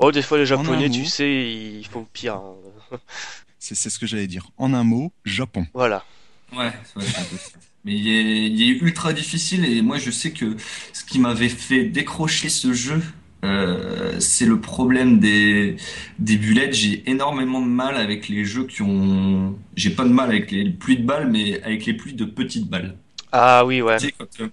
Oh, 0.00 0.12
des 0.12 0.22
fois 0.22 0.38
les 0.38 0.46
japonais, 0.46 0.88
tu 0.90 1.00
mot. 1.00 1.06
sais, 1.06 1.52
ils 1.80 1.86
font 1.86 2.06
pire. 2.12 2.34
hein. 2.36 2.98
C'est 3.58 3.74
c'est 3.74 3.90
ce 3.90 3.98
que 3.98 4.06
j'allais 4.06 4.28
dire. 4.28 4.46
En 4.56 4.72
un 4.74 4.84
mot, 4.84 5.12
Japon. 5.24 5.66
Voilà. 5.74 6.04
Ouais, 6.56 6.72
ouais, 6.96 7.02
Mais 7.88 7.94
il 7.94 8.08
est, 8.08 8.50
il 8.50 8.62
est 8.62 8.82
ultra 8.82 9.14
difficile 9.14 9.64
et 9.64 9.80
moi 9.80 9.96
je 9.98 10.10
sais 10.10 10.32
que 10.32 10.56
ce 10.92 11.04
qui 11.04 11.18
m'avait 11.18 11.48
fait 11.48 11.84
décrocher 11.84 12.50
ce 12.50 12.74
jeu, 12.74 13.00
euh, 13.46 14.20
c'est 14.20 14.44
le 14.44 14.60
problème 14.60 15.20
des, 15.20 15.76
des 16.18 16.36
bullets. 16.36 16.70
J'ai 16.70 17.08
énormément 17.08 17.62
de 17.62 17.66
mal 17.66 17.96
avec 17.96 18.28
les 18.28 18.44
jeux 18.44 18.66
qui 18.66 18.82
ont... 18.82 19.58
J'ai 19.74 19.88
pas 19.88 20.04
de 20.04 20.10
mal 20.10 20.28
avec 20.28 20.50
les 20.50 20.68
pluies 20.68 20.98
de 20.98 21.06
balles, 21.06 21.30
mais 21.30 21.62
avec 21.62 21.86
les 21.86 21.94
pluies 21.94 22.12
de 22.12 22.26
petites 22.26 22.68
balles. 22.68 22.98
Ah 23.32 23.64
oui, 23.64 23.80
ouais. 23.80 23.96
Tu 23.96 24.08
sais, 24.08 24.14
quand, 24.18 24.40
euh, 24.42 24.48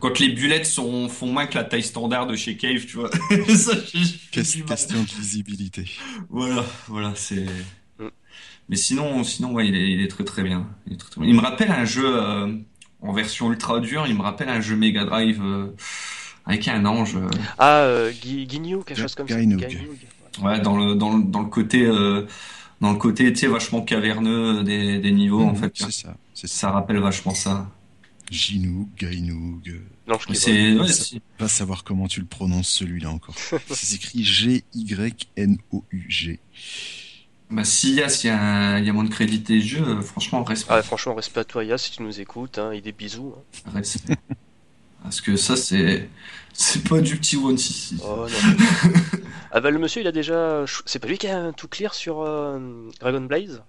quand 0.00 0.18
les 0.18 0.30
bullets 0.30 0.64
sont, 0.64 1.08
font 1.08 1.26
moins 1.26 1.46
que 1.46 1.54
la 1.54 1.64
taille 1.64 1.84
standard 1.84 2.26
de 2.26 2.34
chez 2.34 2.56
Cave, 2.56 2.86
tu 2.86 2.96
vois. 2.96 3.10
Ça. 3.56 3.76
Question 4.32 4.64
de 4.66 5.20
visibilité. 5.20 5.84
Voilà, 6.28 6.64
voilà, 6.88 7.12
c'est. 7.14 7.46
Mais 8.68 8.76
sinon, 8.76 9.24
sinon, 9.24 9.52
ouais, 9.52 9.68
il 9.68 9.74
est, 9.76 9.90
il 9.90 10.00
est 10.02 10.08
très 10.08 10.24
très 10.24 10.42
bien. 10.42 10.68
Il 10.86 10.94
est 10.94 10.96
très, 10.96 11.10
très 11.10 11.20
bien. 11.20 11.30
Il 11.30 11.36
me 11.36 11.40
rappelle 11.40 11.70
un 11.70 11.84
jeu 11.84 12.04
euh, 12.06 12.52
en 13.00 13.12
version 13.12 13.50
ultra 13.50 13.80
dure. 13.80 14.06
Il 14.06 14.14
me 14.14 14.22
rappelle 14.22 14.48
un 14.48 14.60
jeu 14.60 14.76
Mega 14.76 15.04
Drive 15.04 15.40
euh, 15.42 15.68
avec 16.44 16.68
un 16.68 16.84
ange. 16.84 17.16
euh, 17.16 17.28
Ah, 17.58 17.80
euh, 17.82 18.12
Gui- 18.12 18.46
quelque 18.46 19.00
chose 19.00 19.14
comme 19.14 19.28
ça. 19.28 19.36
Ouais, 20.42 20.60
dans 20.60 20.76
le 20.76 20.94
dans 20.94 21.16
le 21.16 21.24
dans 21.24 21.40
le 21.40 21.48
côté 21.48 21.84
euh, 21.86 22.26
dans 22.80 22.92
le 22.92 22.98
côté, 22.98 23.32
tu 23.32 23.40
sais, 23.40 23.46
vachement 23.48 23.82
caverneux 23.82 24.62
des, 24.62 24.98
des 25.00 25.10
niveaux 25.12 25.42
en 25.42 25.48
Mhm, 25.52 25.56
fait. 25.56 25.70
tu 25.70 25.82
vois. 25.82 25.90
c'est 25.92 26.02
ça. 26.06 26.16
C'est 26.34 26.46
ça. 26.46 26.56
Ça 26.58 26.70
rappelle 26.70 26.98
vachement 26.98 27.34
ça. 27.34 27.70
Ginoog, 28.30 28.88
Gainoog. 28.98 29.68
euh, 29.68 29.80
Non, 30.06 30.18
je. 30.18 30.34
C'est 30.34 30.78
ouais, 30.78 30.86
Ça- 30.88 31.04
c'est- 31.04 31.20
Pas 31.38 31.48
savoir 31.48 31.82
comment 31.82 32.06
tu 32.06 32.20
le 32.20 32.26
prononces 32.26 32.68
celui-là 32.68 33.10
encore. 33.10 33.34
C'est 33.70 33.96
écrit 33.96 34.22
G-Y-N-O-U-G. 34.22 36.38
Bah 37.50 37.64
s'il 37.64 37.94
y 37.94 38.02
a 38.02 38.08
s'il 38.08 38.28
y 38.28 38.32
a 38.32 38.78
il 38.78 38.84
y 38.86 38.90
a 38.90 38.92
moins 38.92 39.04
de 39.04 39.10
crédité 39.10 39.60
jeu, 39.60 39.82
euh, 39.86 40.00
franchement 40.02 40.44
respect. 40.44 40.68
Ah, 40.72 40.76
ouais, 40.76 40.82
franchement, 40.82 41.14
respect 41.14 41.40
à 41.40 41.44
toi, 41.44 41.64
Yas, 41.64 41.78
si 41.78 41.90
tu 41.92 42.02
nous 42.02 42.20
écoutes. 42.20 42.58
Hein, 42.58 42.72
et 42.72 42.80
des 42.80 42.92
bisous. 42.92 43.34
hein. 43.66 43.70
respect. 43.74 44.16
Parce 45.02 45.20
que 45.20 45.36
ça 45.36 45.56
c'est 45.56 46.08
c'est 46.52 46.86
pas 46.88 47.00
du 47.00 47.16
petit 47.16 47.36
one 47.36 47.56
CC. 47.56 47.96
Oh 48.02 48.26
non. 48.28 48.56
ah 49.52 49.60
bah 49.60 49.70
le 49.70 49.78
monsieur, 49.78 50.00
il 50.02 50.06
a 50.08 50.12
déjà. 50.12 50.64
C'est 50.86 50.98
pas 50.98 51.08
lui 51.08 51.16
qui 51.18 51.28
a 51.28 51.38
un 51.38 51.52
tout 51.52 51.68
clear 51.68 51.94
sur 51.94 52.20
euh, 52.22 52.58
Dragon 53.00 53.20
Blaze? 53.22 53.62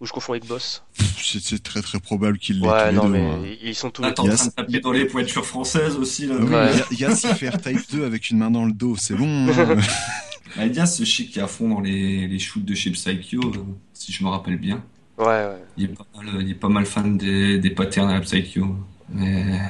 Ou 0.00 0.06
je 0.06 0.12
confonds 0.12 0.32
avec 0.32 0.46
Boss? 0.46 0.82
C'est 1.16 1.62
très 1.62 1.80
très 1.80 2.00
probable 2.00 2.36
qu'il 2.38 2.56
l'ait 2.56 2.66
tous 2.66 2.72
Ouais, 2.72 2.90
les 2.90 2.96
non, 2.96 3.04
deux, 3.04 3.10
mais 3.10 3.20
hein. 3.20 3.56
ils 3.62 3.74
sont 3.76 3.90
tous 3.90 4.02
les 4.02 4.12
t'es 4.12 4.20
en 4.20 4.24
train 4.34 4.46
de 4.46 4.50
taper 4.50 4.80
dans 4.80 4.90
les 4.90 5.04
pointures 5.04 5.46
françaises 5.46 5.94
aussi 5.94 6.26
là. 6.26 6.34
Ah 6.40 6.42
oui, 6.44 6.52
Ouais. 6.52 6.70
il 6.90 6.98
y 6.98 7.04
a- 7.04 7.08
Yass, 7.10 7.22
il 7.22 7.34
fait 7.36 7.48
R-Type 7.50 7.92
2 7.92 8.04
avec 8.04 8.28
une 8.30 8.38
main 8.38 8.50
dans 8.50 8.64
le 8.64 8.72
dos, 8.72 8.96
c'est 8.98 9.14
bon. 9.14 9.46
hein. 10.52 10.56
Bah, 10.56 10.66
Elias, 10.66 10.86
ce 10.86 11.04
chic 11.04 11.30
qui 11.30 11.38
est 11.38 11.42
à 11.42 11.46
fond 11.46 11.68
dans 11.68 11.80
les, 11.80 12.26
les 12.26 12.38
shoots 12.38 12.64
de 12.64 12.74
chez 12.74 12.90
Psycho, 12.90 13.40
euh, 13.40 13.58
si 13.92 14.12
je 14.12 14.22
me 14.24 14.28
rappelle 14.28 14.58
bien. 14.58 14.84
Ouais, 15.18 15.26
ouais. 15.26 15.64
Il 15.76 15.84
est 15.84 15.88
pas 15.88 16.06
mal, 16.16 16.42
il 16.42 16.50
est 16.50 16.54
pas 16.54 16.68
mal 16.68 16.86
fan 16.86 17.16
des, 17.18 17.58
des 17.58 17.70
patterns 17.70 18.10
à 18.10 18.14
la 18.14 18.20
Psycho. 18.20 18.76
Mais 19.10 19.60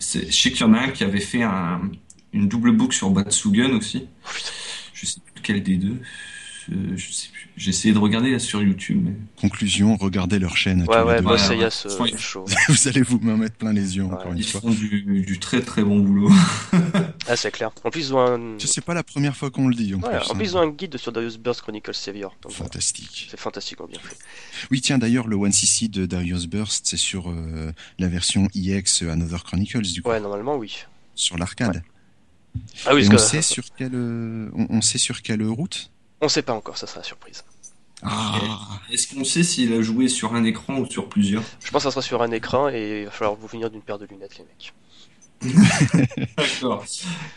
je 0.00 0.30
sais 0.30 0.50
qu'il 0.52 0.60
y 0.60 0.64
en 0.64 0.74
a 0.74 0.80
un 0.80 0.88
qui 0.88 1.04
avait 1.04 1.20
fait 1.20 1.42
un, 1.42 1.80
une 2.32 2.48
double 2.48 2.72
boucle 2.72 2.94
sur 2.94 3.10
Batsugun 3.10 3.70
aussi. 3.76 4.06
Oh. 4.24 4.28
Je 4.92 5.06
sais 5.06 5.20
plus 5.20 5.40
lequel 5.40 5.62
des 5.62 5.76
deux. 5.76 6.00
Je, 6.68 6.74
je 6.96 7.12
sais 7.12 7.28
plus. 7.32 7.37
J'ai 7.58 7.70
essayé 7.70 7.92
de 7.92 7.98
regarder 7.98 8.30
là 8.30 8.38
sur 8.38 8.62
YouTube. 8.62 9.02
Mais... 9.04 9.12
Conclusion, 9.40 9.96
regardez 9.96 10.38
leur 10.38 10.56
chaîne. 10.56 10.82
Ouais, 10.88 11.02
ouais, 11.02 11.20
ouais. 11.20 11.56
Yas, 11.58 11.84
euh, 11.86 11.98
Ouais. 12.02 12.10
c'est 12.12 12.18
chaud. 12.18 12.44
Vous 12.68 12.88
allez 12.88 13.02
vous 13.02 13.18
m'en 13.18 13.36
mettre 13.36 13.56
plein 13.56 13.72
les 13.72 13.96
yeux 13.96 14.04
Ouais, 14.04 14.12
encore 14.14 14.32
une 14.32 14.38
Ils 14.38 14.46
fois. 14.46 14.60
font 14.60 14.70
du, 14.70 15.02
du 15.26 15.38
très 15.40 15.60
très 15.60 15.82
bon 15.82 15.98
boulot. 15.98 16.30
Ah, 17.30 17.36
c'est 17.36 17.50
clair. 17.50 17.70
En 17.84 17.90
plus, 17.90 18.08
ils 18.08 18.14
ont 18.14 18.20
un. 18.20 18.56
C'est 18.58 18.82
pas 18.84 18.94
la 18.94 19.02
première 19.02 19.36
fois 19.36 19.50
qu'on 19.50 19.68
le 19.68 19.74
dit 19.74 19.94
en 19.94 19.98
Ouais, 19.98 20.18
plus. 20.18 20.30
en 20.30 20.32
hein. 20.32 20.36
plus, 20.36 20.44
ils 20.46 20.56
ont 20.56 20.60
un 20.60 20.70
guide 20.70 20.96
sur 20.96 21.12
Darius 21.12 21.36
Burst 21.36 21.60
Chronicles 21.60 21.92
Savior. 21.94 22.30
Donc, 22.42 22.52
voilà. 22.52 22.64
Fantastique. 22.70 23.26
C'est 23.30 23.38
fantastiquement 23.38 23.86
bien 23.86 23.98
fait. 24.00 24.16
Oui, 24.70 24.80
tiens, 24.80 24.96
d'ailleurs, 24.96 25.26
le 25.26 25.36
One 25.36 25.52
CC 25.52 25.88
de 25.88 26.06
Darius 26.06 26.46
Burst, 26.46 26.86
c'est 26.86 26.96
sur 26.96 27.28
euh, 27.30 27.70
la 27.98 28.08
version 28.08 28.48
EX 28.54 29.02
Another 29.02 29.44
Chronicles, 29.44 29.82
du 29.82 30.00
coup, 30.00 30.08
Ouais, 30.08 30.20
normalement, 30.20 30.56
oui. 30.56 30.84
sur 31.14 31.36
l'arcade. 31.36 31.82
Ah 32.86 32.94
oui, 32.94 33.02
Et 33.02 33.06
on 33.08 33.10
parce 33.10 33.24
que 33.24 33.30
sait 33.30 33.42
sur 33.42 33.64
quelle, 33.76 33.94
euh, 33.94 34.48
on, 34.54 34.66
on 34.70 34.80
sait 34.80 34.98
sur 34.98 35.20
quelle 35.20 35.42
route? 35.44 35.90
On 36.22 36.28
sait 36.28 36.42
pas 36.42 36.54
encore, 36.54 36.78
ça 36.78 36.86
sera 36.86 37.00
la 37.00 37.04
surprise. 37.04 37.44
Ah, 38.02 38.38
Est-ce 38.92 39.08
qu'on 39.14 39.24
sait 39.24 39.42
s'il 39.42 39.72
a 39.72 39.82
joué 39.82 40.08
sur 40.08 40.34
un 40.34 40.44
écran 40.44 40.78
ou 40.78 40.86
sur 40.90 41.08
plusieurs? 41.08 41.42
Je 41.64 41.70
pense 41.70 41.82
que 41.82 41.88
ça 41.88 41.90
sera 41.90 42.02
sur 42.02 42.22
un 42.22 42.30
écran 42.30 42.68
et 42.68 43.00
il 43.00 43.04
va 43.06 43.10
falloir 43.10 43.34
vous 43.34 43.46
venir 43.48 43.70
d'une 43.70 43.82
paire 43.82 43.98
de 43.98 44.06
lunettes, 44.06 44.38
les 44.38 44.44
mecs. 44.44 44.72
D'accord. 46.36 46.84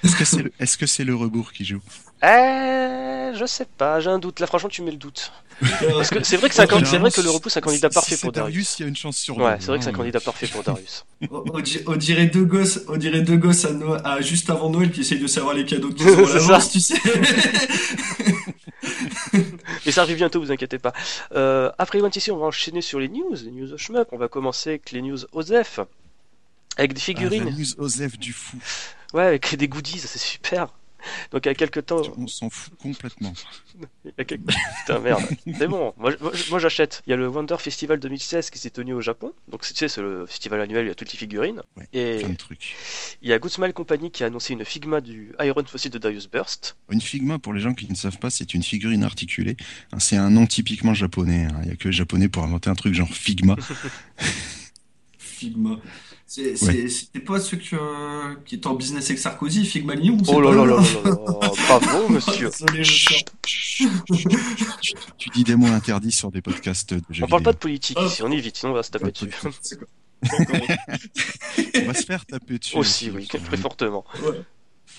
Est-ce 0.03 0.15
que 0.15 0.25
c'est 0.25 0.41
le, 0.43 0.51
est-ce 0.59 0.77
que 0.77 0.87
c'est 0.87 1.03
le 1.03 1.13
rebours 1.15 1.51
qui 1.53 1.65
joue? 1.65 1.81
Euh, 2.23 3.33
je 3.35 3.45
sais 3.45 3.65
pas, 3.77 3.99
j'ai 3.99 4.09
un 4.09 4.17
doute. 4.19 4.39
Là, 4.39 4.47
franchement, 4.47 4.69
tu 4.69 4.81
mets 4.81 4.89
le 4.91 4.97
doute. 4.97 5.31
Parce 5.59 6.09
que 6.09 6.23
c'est 6.23 6.37
vrai 6.37 6.49
que 6.49 6.55
c'est 6.55 6.67
c'est 6.85 6.97
vrai 6.97 7.11
que 7.11 7.21
le 7.21 7.29
repousse 7.29 7.55
un 7.57 7.61
candidat 7.61 7.89
parfait 7.91 8.15
pour 8.17 8.31
c'est 8.31 8.35
Darius. 8.35 8.53
Darius, 8.55 8.79
il 8.79 8.81
y 8.81 8.85
a 8.85 8.89
une 8.89 8.95
chance 8.95 9.17
sur 9.17 9.35
deux. 9.35 9.43
Ouais, 9.43 9.57
c'est 9.59 9.67
vrai 9.67 9.77
que 9.77 9.83
c'est 9.83 9.91
un 9.91 9.93
candidat 9.93 10.19
parfait 10.19 10.47
pour 10.47 10.63
Darius. 10.63 11.05
On, 11.31 11.43
on 11.53 11.59
di- 11.59 11.79
on 11.85 11.95
dirait 11.95 12.25
deux 12.25 12.45
gosses, 12.45 12.79
on 12.87 12.97
dirait 12.97 13.21
deux 13.21 13.37
gosses 13.37 13.65
à, 13.65 13.71
Noël- 13.73 14.01
à 14.03 14.21
juste 14.21 14.49
avant 14.49 14.71
Noël 14.71 14.91
qui 14.91 15.01
essayent 15.01 15.19
de 15.19 15.27
savoir 15.27 15.53
les 15.53 15.65
cadeaux 15.65 15.91
qu'ils 15.91 16.07
ont 16.09 16.23
à 16.25 16.27
C'est 16.27 16.33
l'avance, 16.33 16.71
tu 16.71 16.79
sais. 16.79 16.95
Mais 19.85 19.91
ça 19.91 20.01
arrive 20.01 20.17
bientôt, 20.17 20.39
vous 20.41 20.51
inquiétez 20.51 20.79
pas. 20.79 20.93
Euh, 21.33 21.71
après 21.77 22.00
ici, 22.15 22.31
on 22.31 22.38
va 22.38 22.45
enchaîner 22.47 22.81
sur 22.81 23.00
les 23.00 23.07
news, 23.09 23.35
les 23.43 23.51
news 23.51 23.77
shmup. 23.77 24.07
On 24.11 24.17
va 24.17 24.27
commencer 24.27 24.71
avec 24.71 24.91
les 24.91 25.01
news 25.01 25.19
OZEF. 25.31 25.79
Avec 26.77 26.93
des 26.93 27.00
Ah, 27.01 27.03
figurines. 27.05 27.45
la 27.45 27.51
news 27.51 27.79
Osef 27.79 28.17
du 28.17 28.33
fou. 28.33 28.57
Ouais, 29.13 29.23
avec 29.23 29.55
des 29.55 29.67
goodies, 29.67 30.00
c'est 30.00 30.17
super. 30.19 30.67
Donc 31.31 31.46
il 31.46 31.50
y 31.50 31.51
a 31.51 31.55
quelques 31.55 31.86
temps, 31.86 32.01
On 32.17 32.27
s'en 32.27 32.50
fout 32.50 32.74
complètement. 32.79 33.34
il 34.05 34.12
y 34.17 34.22
a 34.22 34.24
quelques... 34.24 34.41
putain 34.79 35.00
merde, 35.00 35.22
c'est 35.58 35.67
bon. 35.67 35.93
Moi, 35.98 36.12
moi, 36.22 36.31
moi, 36.50 36.60
j'achète. 36.60 37.01
Il 37.08 37.12
y 37.12 37.13
a 37.13 37.15
le 37.17 37.27
Wonder 37.27 37.55
Festival 37.60 38.00
2016 38.00 38.50
qui 38.50 38.60
s'est 38.60 38.70
tenu 38.70 38.93
au 38.93 39.01
Japon. 39.01 39.34
Donc 39.48 39.62
tu 39.62 39.74
sais, 39.75 39.88
c'est 39.88 40.01
le 40.01 40.25
festival 40.25 40.62
annuel, 40.62 40.86
il 40.86 40.88
y 40.89 40.91
a 40.91 40.96
toutes 40.96 41.12
les 41.12 41.17
figurines. 41.17 41.62
Ouais, 41.77 41.88
Et 41.93 42.20
Plein 42.20 42.29
de 42.29 42.36
trucs. 42.36 42.75
il 43.22 43.29
y 43.29 43.34
a 43.34 43.39
Good 43.39 43.51
Smile 43.51 43.74
Company 43.74 44.12
qui 44.12 44.24
a 44.24 44.27
annoncé 44.27 44.53
une 44.53 44.65
Figma 44.65 45.01
du 45.01 45.34
Iron 45.41 45.63
Fossil 45.65 45.89
de 45.91 45.98
Darius 45.98 46.29
Burst. 46.29 46.75
Une 46.89 47.01
Figma, 47.01 47.39
pour 47.39 47.53
les 47.53 47.62
gens 47.62 47.74
qui 47.74 47.89
ne 47.89 47.96
savent 47.96 48.20
pas, 48.20 48.29
c'est 48.29 48.53
une 48.53 48.63
figurine 48.63 49.03
articulée. 49.03 49.58
Hein, 49.91 50.00
C'est 50.00 50.17
un 50.17 50.29
nom 50.29 50.46
typiquement 50.46 50.93
japonais. 50.93 51.46
hein. 51.46 51.60
Il 51.63 51.67
n'y 51.67 51.74
a 51.74 51.75
que 51.75 51.88
les 51.88 51.93
japonais 51.93 52.29
pour 52.29 52.43
inventer 52.43 52.70
un 52.70 52.75
truc 52.75 52.93
genre 52.93 53.10
Figma. 53.13 53.55
Figma. 55.17 55.79
C'est- 56.33 56.88
C'était 56.88 57.19
pas 57.19 57.39
ceux 57.41 57.57
qui, 57.57 57.75
euh, 57.75 58.35
qui 58.45 58.55
étaient 58.55 58.67
en 58.67 58.75
business 58.75 59.05
avec 59.05 59.19
Sarkozy, 59.19 59.65
Figma 59.65 59.95
Lyon 59.95 60.17
c'est 60.23 60.31
Oh 60.33 60.39
là 60.39 60.50
pas 60.51 60.55
là 60.55 60.61
eux 60.63 60.67
là 60.67 60.75
là 60.75 61.09
là, 61.09 61.51
bravo 61.79 62.07
monsieur. 62.09 62.50
Désolé, 62.50 62.83
je 62.85 63.03
sors. 63.03 63.17
tu, 63.43 63.89
tu 65.17 65.29
dis 65.31 65.43
des 65.43 65.55
mots 65.57 65.67
interdits 65.67 66.11
sur 66.13 66.31
des 66.31 66.41
podcasts 66.41 66.93
de 66.93 67.01
jeux 67.09 67.25
On 67.25 67.27
parle 67.27 67.43
pas 67.43 67.51
de 67.51 67.57
politique 67.57 67.97
Oh. 68.00 68.05
ici, 68.05 68.23
on 68.23 68.31
évite, 68.31 68.55
sinon 68.55 68.71
on 68.71 68.75
va 68.75 68.83
se 68.83 68.91
taper 68.91 69.11
dessus. 69.11 69.29
C'est 69.61 69.77
quoi 69.77 69.88
D'accord. 70.21 70.55
On 71.75 71.85
va 71.88 71.93
se 71.95 72.03
faire 72.05 72.25
taper 72.27 72.59
dessus. 72.59 72.77
Aussi, 72.77 73.09
oui, 73.09 73.27
très 73.27 73.57
fortement. 73.57 74.05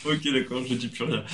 Ok, 0.05 0.33
d'accord, 0.33 0.63
je 0.69 0.75
dis 0.75 0.89
plus 0.89 1.05
rien. 1.05 1.25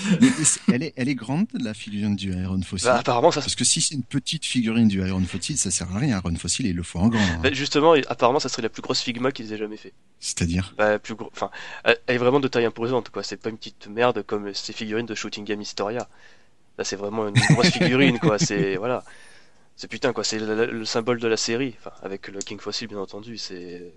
Elle, 0.73 0.83
est, 0.83 0.93
elle 0.97 1.09
est 1.09 1.15
grande, 1.15 1.47
la 1.55 1.73
figurine 1.75 2.17
du 2.17 2.33
Iron 2.33 2.61
Fossil? 2.63 2.87
Bah, 2.87 2.99
apparemment, 2.99 3.31
ça, 3.31 3.41
Parce 3.41 3.55
que 3.55 3.65
si 3.65 3.81
c'est 3.81 3.95
une 3.95 4.03
petite 4.03 4.45
figurine 4.45 4.89
du 4.89 4.99
Iron 5.07 5.23
Fossil, 5.25 5.57
ça 5.57 5.71
sert 5.71 5.91
à 5.95 5.99
rien. 5.99 6.19
Iron 6.19 6.35
Fossil, 6.37 6.67
il 6.67 6.77
le 6.77 6.83
faut 6.83 6.99
en 6.99 7.09
grand. 7.09 7.21
hein. 7.21 7.41
bah, 7.43 7.51
justement, 7.53 7.95
apparemment, 8.09 8.41
ça 8.41 8.49
serait 8.49 8.63
la 8.63 8.69
plus 8.69 8.83
grosse 8.83 9.01
Figma 9.01 9.33
qu'ils 9.33 9.53
aient 9.53 9.59
jamais 9.59 9.77
fait. 9.79 9.93
C'est-à-dire? 10.21 10.75
Bah, 10.77 10.99
plus 10.99 11.15
gros, 11.15 11.31
enfin, 11.33 11.51
elle 11.85 11.97
est 12.09 12.19
vraiment 12.19 12.41
de 12.41 12.49
taille 12.49 12.67
imposante, 12.67 13.09
quoi. 13.11 13.23
C'est 13.23 13.37
pas 13.39 13.49
une 13.51 13.57
petite 13.57 13.89
merde 13.89 14.23
comme 14.23 14.53
ces 14.53 14.73
figurines 14.73 15.07
de 15.07 15.15
Shooting 15.15 15.45
Game 15.45 15.61
Historia. 15.63 16.09
Là, 16.77 16.85
c'est 16.85 16.97
vraiment 16.97 17.27
une 17.29 17.35
grosse 17.51 17.71
figurine, 17.71 18.19
quoi. 18.19 18.39
C'est, 18.39 18.77
voilà. 18.79 19.03
C'est 19.77 19.89
putain, 19.89 20.13
quoi. 20.13 20.25
C'est 20.25 20.39
le, 20.41 20.67
le 20.67 20.85
symbole 20.85 21.21
de 21.21 21.29
la 21.29 21.37
série. 21.37 21.75
Enfin, 21.79 21.93
avec 22.03 22.29
le 22.29 22.41
King 22.41 22.59
Fossil, 22.61 22.87
bien 22.89 22.99
entendu. 22.99 23.39
C'est. 23.39 23.93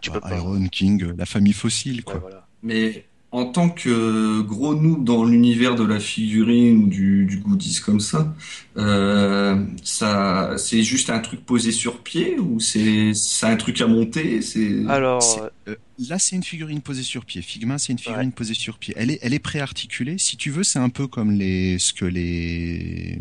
Tu 0.00 0.10
peux 0.10 0.20
Bah, 0.20 0.28
pas. 0.30 0.36
Iron 0.36 0.66
King, 0.68 1.14
la 1.16 1.26
famille 1.26 1.52
fossile, 1.52 1.98
Ouais, 1.98 2.02
quoi. 2.02 2.18
voilà. 2.18 2.46
Mais 2.62 3.06
en 3.34 3.46
tant 3.46 3.68
que 3.68 4.42
gros 4.42 4.76
noob 4.76 5.02
dans 5.02 5.24
l'univers 5.24 5.74
de 5.74 5.84
la 5.84 5.98
figurine 5.98 6.84
ou 6.84 6.86
du, 6.86 7.26
du 7.26 7.38
goodies 7.38 7.80
comme 7.84 7.98
ça, 7.98 8.32
euh, 8.76 9.56
ça, 9.82 10.54
c'est 10.56 10.84
juste 10.84 11.10
un 11.10 11.18
truc 11.18 11.44
posé 11.44 11.72
sur 11.72 11.98
pied 11.98 12.38
ou 12.38 12.60
c'est, 12.60 13.12
un 13.42 13.56
truc 13.56 13.80
à 13.80 13.88
monter, 13.88 14.40
c'est... 14.40 14.86
Alors, 14.88 15.20
euh, 15.42 15.48
Euh, 15.68 15.76
là, 16.08 16.18
c'est 16.18 16.36
une 16.36 16.42
figurine 16.42 16.80
posée 16.80 17.02
sur 17.02 17.24
pied. 17.24 17.42
Figma, 17.42 17.78
c'est 17.78 17.92
une 17.92 17.98
figurine 17.98 18.32
posée 18.32 18.54
sur 18.54 18.78
pied. 18.78 18.94
Elle 18.96 19.10
est, 19.10 19.18
elle 19.22 19.34
est 19.34 19.38
préarticulée. 19.38 20.18
Si 20.18 20.36
tu 20.36 20.50
veux, 20.50 20.62
c'est 20.62 20.78
un 20.78 20.90
peu 20.90 21.06
comme 21.06 21.32
les, 21.32 21.78
ce 21.78 21.92
que 21.92 22.04
les, 22.04 23.18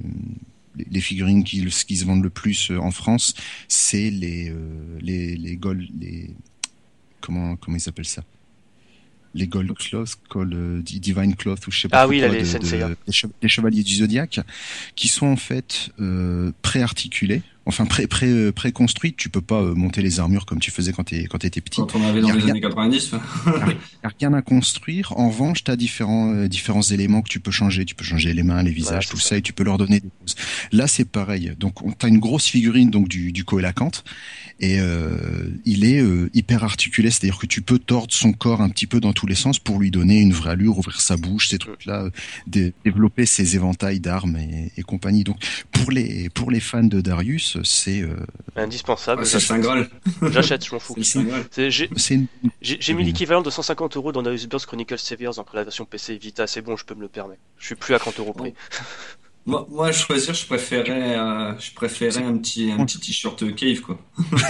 les, 0.76 0.86
les 0.92 1.02
figurines 1.02 1.44
qui, 1.44 1.70
ce 1.72 1.86
qui 1.86 1.98
se 1.98 2.06
vendent 2.06 2.24
le 2.24 2.30
plus 2.30 2.72
euh, 2.72 2.78
en 2.80 2.92
France, 2.92 3.34
c'est 3.68 4.10
les, 4.10 4.50
euh, 4.50 5.00
les, 5.02 5.36
les 5.36 5.56
gold, 5.56 5.88
les, 6.00 6.30
comment, 7.22 7.56
comment 7.56 7.78
ils 7.78 7.90
appellent 7.90 8.06
ça? 8.06 8.24
Les 9.36 9.48
Gold 9.48 9.74
Cloth, 9.74 10.16
Gold, 10.30 10.54
euh, 10.54 10.82
Di- 10.82 11.00
Divine 11.00 11.36
Cloth, 11.36 11.66
ou 11.68 11.72
je 11.72 11.82
sais 11.82 11.88
pas 11.90 12.02
Ah 12.04 12.08
là, 12.22 12.28
quoi, 12.28 12.38
les 12.38 12.44
de- 12.60 12.68
de- 13.08 13.30
des 13.42 13.48
chevaliers 13.48 13.84
du 13.84 13.96
zodiaque, 13.96 14.40
qui 14.96 15.08
sont 15.08 15.26
en 15.28 15.36
fait 15.36 15.90
euh, 16.00 16.52
préarticulés, 16.62 17.42
enfin 17.66 17.86
pré 17.86 18.08
pré 18.08 18.28
euh, 18.28 18.52
préconstruites. 18.52 19.18
Tu 19.18 19.30
peux 19.30 19.42
pas 19.42 19.62
euh, 19.62 19.74
monter 19.76 20.02
les 20.02 20.20
armures 20.20 20.46
comme 20.46 20.60
tu 20.60 20.72
faisais 20.72 20.92
quand 20.94 21.04
t'es 21.06 21.26
quand 21.26 21.38
t'étais 21.40 21.62
petit. 21.62 21.82
Quand 21.82 21.96
on 21.96 22.04
avait 22.04 22.22
dans 22.22 22.30
les 22.32 22.40
rien. 22.42 22.52
années 22.52 22.62
90. 22.62 23.12
Y 23.14 24.06
a 24.06 24.10
rien 24.20 24.34
à 24.34 24.42
construire. 24.42 25.14
En 25.18 25.30
revanche, 25.30 25.64
tu 25.64 25.72
as 25.72 25.76
différents, 25.76 26.34
euh, 26.34 26.48
différents 26.48 26.82
éléments 26.82 27.22
que 27.22 27.30
tu 27.30 27.40
peux 27.40 27.52
changer. 27.52 27.86
Tu 27.86 27.96
peux 27.96 28.04
changer 28.06 28.34
les 28.34 28.44
mains, 28.44 28.64
les 28.64 28.72
visages, 28.72 29.08
tout 29.08 29.18
ça. 29.18 29.30
ça. 29.30 29.38
et 29.38 29.42
tu 29.42 29.54
peux 29.54 29.64
leur 29.64 29.78
donner 29.78 30.00
des 30.00 30.10
choses. 30.22 30.36
Là, 30.72 30.88
c'est 30.88 31.06
pareil. 31.06 31.54
Donc, 31.60 31.76
tu 32.00 32.06
as 32.06 32.10
une 32.10 32.20
grosse 32.20 32.46
figurine 32.48 32.90
donc 32.90 33.08
du, 33.08 33.32
du 33.32 33.44
coélacanthe 33.44 34.04
et 34.60 34.80
euh, 34.80 35.50
il 35.66 35.84
est 35.84 36.00
euh, 36.00 36.30
hyper 36.34 36.64
articulé, 36.64 37.10
c'est-à-dire 37.10 37.38
que 37.40 37.48
tu 37.48 37.62
peux 37.62 37.80
tordre 37.80 38.14
son 38.14 38.34
corps 38.34 38.62
un 38.62 38.70
petit 38.70 38.86
peu 38.88 39.00
dans 39.00 39.12
tous 39.12 39.26
les 39.28 39.36
sens 39.36 39.58
pour 39.60 39.80
lui 39.80 39.90
donner 39.92 40.20
une 40.22 40.32
vraie 40.32 40.52
allure, 40.52 40.78
ouvrir 40.78 41.02
sa 41.02 41.18
bouche, 41.18 41.50
ces 41.50 41.58
trucs-là, 41.58 42.10
dé- 42.48 42.74
développer 42.86 43.26
ses 43.26 43.56
éventails 43.56 44.00
d'armes 44.00 44.38
et, 44.38 44.72
et 44.78 44.82
compagnie. 44.84 45.24
Donc, 45.24 45.38
pour 45.72 45.92
les 45.92 46.30
pour 46.30 46.52
les 46.52 46.60
fans 46.60 46.84
de 46.84 47.02
Darius, 47.02 47.53
c'est 47.64 48.02
euh, 48.02 48.16
indispensable. 48.56 49.26
c'est 49.26 49.36
le 49.38 49.42
Saint 49.42 49.60
Graal. 49.60 49.90
J'achète, 50.32 50.66
je 50.66 50.74
m'en 50.74 50.80
fous. 50.80 50.96
C'est. 51.02 51.20
C'est- 51.52 51.70
J'ai 51.70 51.90
c'est 52.82 52.94
mis 52.94 53.04
l'équivalent 53.04 53.42
de 53.42 53.50
150 53.50 53.98
euros 53.98 54.12
dans 54.12 54.24
Darius 54.24 54.48
Burst 54.48 54.66
Chronicles 54.66 54.98
Saviors 55.00 55.38
entre 55.40 55.56
la 55.56 55.64
version 55.64 55.86
PC 55.86 56.14
et 56.14 56.18
Vita. 56.18 56.48
C'est 56.48 56.62
bon, 56.62 56.76
je 56.78 56.86
peux 56.86 56.96
me 56.96 57.02
le 57.02 57.08
permettre. 57.10 57.42
Je 57.60 57.66
suis 57.68 57.76
plus 57.76 57.94
à 57.94 58.00
30 58.00 58.20
euros 58.20 58.34
près. 58.34 58.54
Moi, 59.46 59.68
moi, 59.70 59.88
à 59.88 59.92
choisir, 59.92 60.34
je 60.34 60.46
préférais, 60.46 61.18
euh, 61.20 61.60
je 61.60 61.74
préférais 61.74 62.24
un 62.24 62.38
petit, 62.38 62.72
un 62.72 62.86
petit 62.86 62.98
t-shirt 62.98 63.54
cave, 63.56 63.82
quoi. 63.82 64.00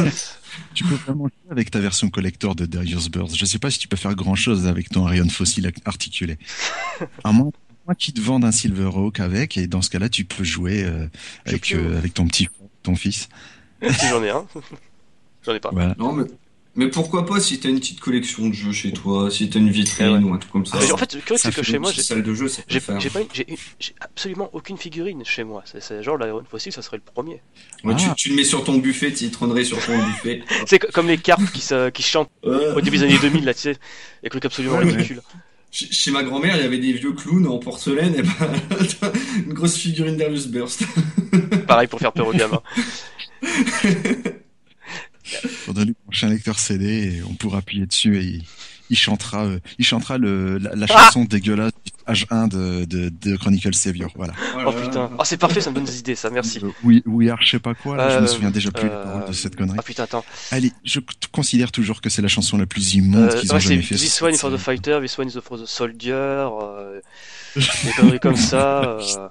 Tu 0.76 0.84
peux 0.84 0.94
vraiment 0.94 1.26
jouer 1.26 1.52
avec 1.52 1.72
ta 1.72 1.80
version 1.80 2.12
collector 2.12 2.54
de 2.54 2.68
Darius 2.68 3.10
Burst. 3.10 3.36
Je 3.36 3.46
sais 3.46 3.58
pas 3.58 3.72
si 3.72 3.80
tu 3.80 3.88
peux 3.88 3.98
faire 3.98 4.14
grand 4.14 4.36
chose 4.36 4.68
avec 4.68 4.90
ton 4.90 5.08
Arion 5.08 5.28
fossile 5.30 5.72
articulé. 5.86 6.38
À 7.24 7.32
moins, 7.32 7.48
à 7.48 7.52
moins 7.88 7.96
qu'ils 7.96 8.14
te 8.14 8.22
vendent 8.22 8.46
un 8.46 8.52
Silver 8.52 8.92
Hawk 8.94 9.20
avec, 9.20 9.58
et 9.58 9.66
dans 9.66 9.82
ce 9.82 9.90
cas-là, 9.90 10.10
tu 10.10 10.26
peux 10.26 10.44
jouer 10.44 10.84
euh, 10.84 11.08
avec, 11.48 11.72
euh, 11.74 11.98
avec 11.98 12.14
ton 12.14 12.28
petit 12.28 12.48
ton 12.84 12.96
fils. 12.96 13.28
si 13.82 14.08
j'en 14.08 14.24
ai 14.24 14.30
un. 14.30 14.46
j'en 15.46 15.54
ai 15.54 15.60
pas. 15.60 15.70
Voilà. 15.72 15.96
Non, 15.98 16.14
mais, 16.14 16.26
mais 16.76 16.88
pourquoi 16.90 17.26
pas 17.26 17.40
si 17.40 17.60
t'as 17.60 17.70
une 17.70 17.80
petite 17.80 18.00
collection 18.00 18.48
de 18.48 18.54
jeux 18.54 18.72
chez 18.72 18.92
toi, 18.94 19.30
si 19.30 19.50
t'as 19.50 19.60
une 19.60 19.70
vitrine 19.70 20.06
Eh 20.08 20.24
ouais. 20.24 20.30
ou 20.32 20.34
un 20.34 20.38
truc 20.38 20.52
comme 20.52 20.66
ça. 20.66 20.78
Mais 20.80 20.92
en 20.92 20.98
fait, 20.98 21.14
le 21.14 21.22
truc, 21.22 21.38
ça 21.38 21.52
c'est 21.52 21.56
que 21.56 21.64
chez 21.64 21.78
moi, 21.80 21.92
j'ai 21.92 22.02
salle 22.02 22.24
de 22.24 22.34
jeu, 22.34 22.46
le 22.46 22.80
absolument 24.02 24.50
aucune 24.54 24.78
figurine 24.78 25.24
chez 25.26 25.44
moi. 25.44 25.62
C'est- 25.66 25.82
C'est 25.82 26.02
genre 26.04 26.18
l'Iron 26.18 26.44
Fossil, 26.50 26.72
ça 26.72 26.82
serait 26.82 26.98
le 26.98 27.04
premier. 27.04 27.42
Ouais, 27.84 27.96
tu, 27.96 28.06
Ah. 28.10 28.14
tu 28.18 28.30
le 28.30 28.36
mets 28.36 28.44
sur 28.44 28.64
ton 28.64 28.78
buffet, 28.78 29.12
tu 29.14 29.30
trônerais 29.32 29.64
sur 29.66 29.84
ton 29.86 29.98
buffet. 29.98 30.42
C'est 30.66 30.80
co- 30.80 30.88
comme 30.94 31.08
les 31.08 31.18
cartes 31.18 31.52
qui, 31.52 31.62
se, 31.62 31.90
qui 31.90 32.02
chantent 32.04 32.30
au 32.44 32.82
début 32.82 32.98
des 32.98 33.04
années 33.04 33.20
2000, 33.20 33.46
là, 33.46 33.54
tu 33.54 33.60
sais, 33.62 33.78
les 34.24 34.30
trucs 34.30 34.46
absolument 34.46 34.78
Ouais, 34.78 34.86
ouais. 34.86 34.92
ridicules. 34.92 35.22
Chez 35.74 36.12
ma 36.12 36.22
grand-mère, 36.22 36.56
il 36.56 36.62
y 36.62 36.66
avait 36.66 36.78
des 36.78 36.94
vieux 36.94 37.14
clowns 37.14 37.48
en 37.48 37.58
porcelaine, 37.58 38.14
et 38.14 38.22
ben, 38.22 39.10
une 39.48 39.54
grosse 39.54 39.76
figurine 39.76 40.16
Darius 40.18 40.46
Burst. 40.46 40.84
Pareil 41.68 41.88
pour 41.88 42.00
faire 42.00 42.14
peur 42.14 42.28
aux 42.28 42.34
gamins. 42.34 42.62
Faudrait 45.66 45.86
lui 45.86 45.96
brancher 46.06 46.28
un 46.28 46.30
lecteur 46.30 46.60
CD 46.60 47.16
et 47.16 47.24
on 47.24 47.34
pourra 47.34 47.58
appuyer 47.58 47.88
dessus 47.88 48.20
et 48.20 48.24
il, 48.24 48.44
il 48.92 48.98
chantera, 48.98 49.46
euh, 49.46 49.60
il 49.80 49.86
chantera 49.86 50.20
le, 50.20 50.60
la, 50.60 50.76
la 50.76 50.86
Ah 50.90 51.06
chanson 51.06 51.26
dégueulasse 51.26 51.72
du 51.84 51.92
page 52.06 52.26
1 52.30 52.48
de, 52.48 52.86
de, 52.86 53.10
de 53.10 53.36
Chronicle 53.38 53.74
Savior. 53.74 54.12
Voilà. 54.16 54.34
Voilà. 54.54 54.70
Oh 54.70 54.74
putain. 54.74 55.10
Oh, 55.18 55.22
c'est 55.26 55.38
parfait, 55.38 55.62
ça 55.62 55.70
me 55.70 55.76
donne 55.76 55.86
des 55.86 56.00
idées, 56.00 56.16
ça, 56.16 56.30
merci. 56.30 56.60
Euh, 56.64 56.70
oui, 56.84 57.02
oui, 57.06 57.30
je 57.42 57.50
sais 57.50 57.60
pas 57.60 57.74
quoi. 57.74 57.98
Là, 57.98 58.10
je 58.10 58.16
Euh, 58.18 58.22
me 58.22 58.28
souviens 58.28 58.52
déjà 58.52 58.72
plus 58.72 58.88
euh, 58.90 59.04
paroles 59.04 59.28
de 59.28 59.34
cette 59.34 59.56
connerie. 59.56 59.78
Ah 59.80 59.84
putain, 59.84 60.04
attends. 60.04 60.26
Allez, 60.52 60.72
je 60.84 61.00
considère 61.32 61.72
toujours 61.72 62.02
que 62.02 62.10
c'est 62.10 62.22
la 62.22 62.28
chanson 62.28 62.58
la 62.58 62.66
plus 62.66 62.96
immonde 62.96 63.30
Euh, 63.32 63.40
qu'ils 63.40 63.50
ouais, 63.50 63.56
ont 63.56 63.60
jamais 63.60 63.82
fait. 63.82 63.96
This 63.96 64.22
one 64.22 64.34
is 64.34 64.38
for 64.38 64.52
the 64.52 64.58
fighter, 64.58 65.00
this 65.02 65.18
one 65.18 65.28
is 65.28 65.34
for 65.44 65.58
the 65.62 65.66
soldier. 65.66 66.14
Euh, 66.14 67.00
des 67.56 67.62
conneries 67.98 68.20
comme 68.20 68.36
ça. 68.36 68.82
Euh, 69.00 69.28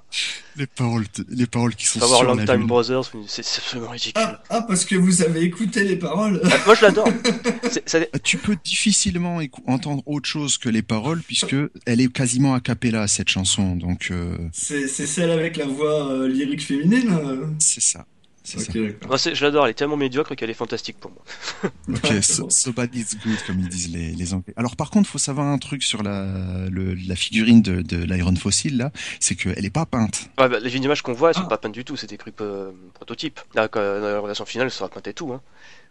Les 0.56 0.66
paroles, 0.66 1.04
les 1.30 1.46
paroles 1.46 1.74
qui 1.74 1.86
sont 1.86 1.98
sur 1.98 2.22
Long 2.24 2.34
la 2.34 2.44
Time 2.44 2.58
lune. 2.58 2.66
Brothers, 2.66 3.10
c'est 3.26 3.40
absolument 3.42 3.90
ridicule. 3.90 4.12
Ah, 4.16 4.42
ah, 4.50 4.62
parce 4.62 4.84
que 4.84 4.94
vous 4.96 5.22
avez 5.22 5.40
écouté 5.42 5.82
les 5.82 5.96
paroles. 5.96 6.40
Ah, 6.44 6.48
moi, 6.66 6.74
je 6.74 6.82
l'adore. 6.82 7.08
Ça- 7.86 7.98
Euh, 7.98 8.04
Tu 8.22 8.36
peux 8.36 8.56
difficilement 8.64 9.40
entendre 9.66 10.02
autre 10.06 10.28
chose 10.28 10.58
que 10.58 10.68
les 10.68 10.82
paroles 10.82 11.22
puisque 11.22 11.56
elle 11.86 12.00
est 12.00 12.12
quasiment 12.12 12.54
a 12.54 12.60
cappella 12.62 13.06
cette 13.08 13.28
chanson. 13.28 13.76
Donc 13.76 14.08
euh, 14.10 14.38
C'est 14.52 14.88
celle 14.88 15.30
avec 15.30 15.56
la 15.58 15.66
voix 15.66 16.10
euh, 16.12 16.28
lyrique 16.28 16.64
féminine. 16.64 17.10
euh 17.12 17.46
c'est 17.58 17.82
ça. 17.82 18.06
C'est 18.44 18.58
Ok, 18.58 18.64
ça. 18.66 18.72
d'accord. 18.80 19.08
moi, 19.08 19.18
c'est- 19.18 19.34
je 19.36 19.44
l'adore, 19.44 19.66
elle 19.66 19.70
est 19.70 19.74
tellement 19.74 19.96
médiocre 19.96 20.34
qu'elle 20.34 20.50
est 20.50 20.54
fantastique 20.54 20.96
pour 20.98 21.12
moi. 21.12 21.22
Ok, 21.88 22.22
so, 22.24 22.50
so 22.50 22.72
bad 22.72 22.92
it's 22.92 23.14
good 23.24 23.38
comme 23.46 23.60
ils 23.60 23.68
disent 23.68 23.92
les, 23.92 24.10
les 24.12 24.34
Anglais. 24.34 24.52
Alors 24.56 24.74
par 24.74 24.90
contre, 24.90 25.08
faut 25.08 25.18
savoir 25.18 25.46
un 25.46 25.58
truc 25.58 25.84
sur 25.84 26.02
la, 26.02 26.66
le, 26.68 26.94
la 26.94 27.14
figurine 27.14 27.62
de, 27.62 27.82
de 27.82 27.98
l'Iron 27.98 28.34
Fossil 28.34 28.76
là, 28.78 28.90
c'est 29.20 29.36
qu'elle 29.36 29.64
est 29.64 29.70
pas 29.70 29.86
peinte. 29.86 30.28
Ouais, 30.38 30.48
bah, 30.48 30.58
les 30.58 30.74
images 30.76 31.02
qu'on 31.02 31.12
voit, 31.12 31.28
elles 31.30 31.36
sont 31.36 31.42
Ah. 31.44 31.50
pas 31.50 31.58
peintes 31.58 31.72
du 31.72 31.84
tout, 31.84 31.96
c'est 31.96 32.08
des 32.10 32.18
trucs 32.18 32.40
euh, 32.40 32.72
prototypes. 32.94 33.38
Là, 33.54 33.68
quand- 33.68 33.80
dans 33.80 34.20
la 34.22 34.26
version 34.26 34.44
finale, 34.44 34.72
ça 34.72 34.78
sera 34.78 34.88
peint 34.88 35.02
et 35.08 35.14
tout. 35.14 35.32
Hein. 35.32 35.40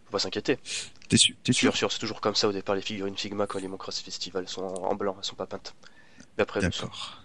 Faut 0.04 0.12
pas 0.12 0.18
s'inquiéter. 0.18 0.58
T'es 1.08 1.16
sûr, 1.16 1.34
sûr 1.46 1.54
Sûr, 1.54 1.76
sûr, 1.76 1.92
c'est 1.92 2.00
toujours 2.00 2.20
comme 2.20 2.34
ça 2.34 2.48
au 2.48 2.52
départ, 2.52 2.74
les 2.74 2.82
figurines 2.82 3.16
Figma 3.16 3.46
quand 3.46 3.60
les 3.60 3.68
Cross 3.78 4.00
Festival 4.00 4.46
sont 4.46 4.60
en 4.62 4.90
en 4.90 4.94
blanc, 4.94 5.16
elles 5.18 5.24
sont 5.24 5.36
pas 5.36 5.46
peintes. 5.46 5.74
Mais 6.42 6.42
après, 6.42 6.60
elles 6.60 6.66
le 6.66 6.72
sont. 6.72 6.86
D'accord. 6.86 7.18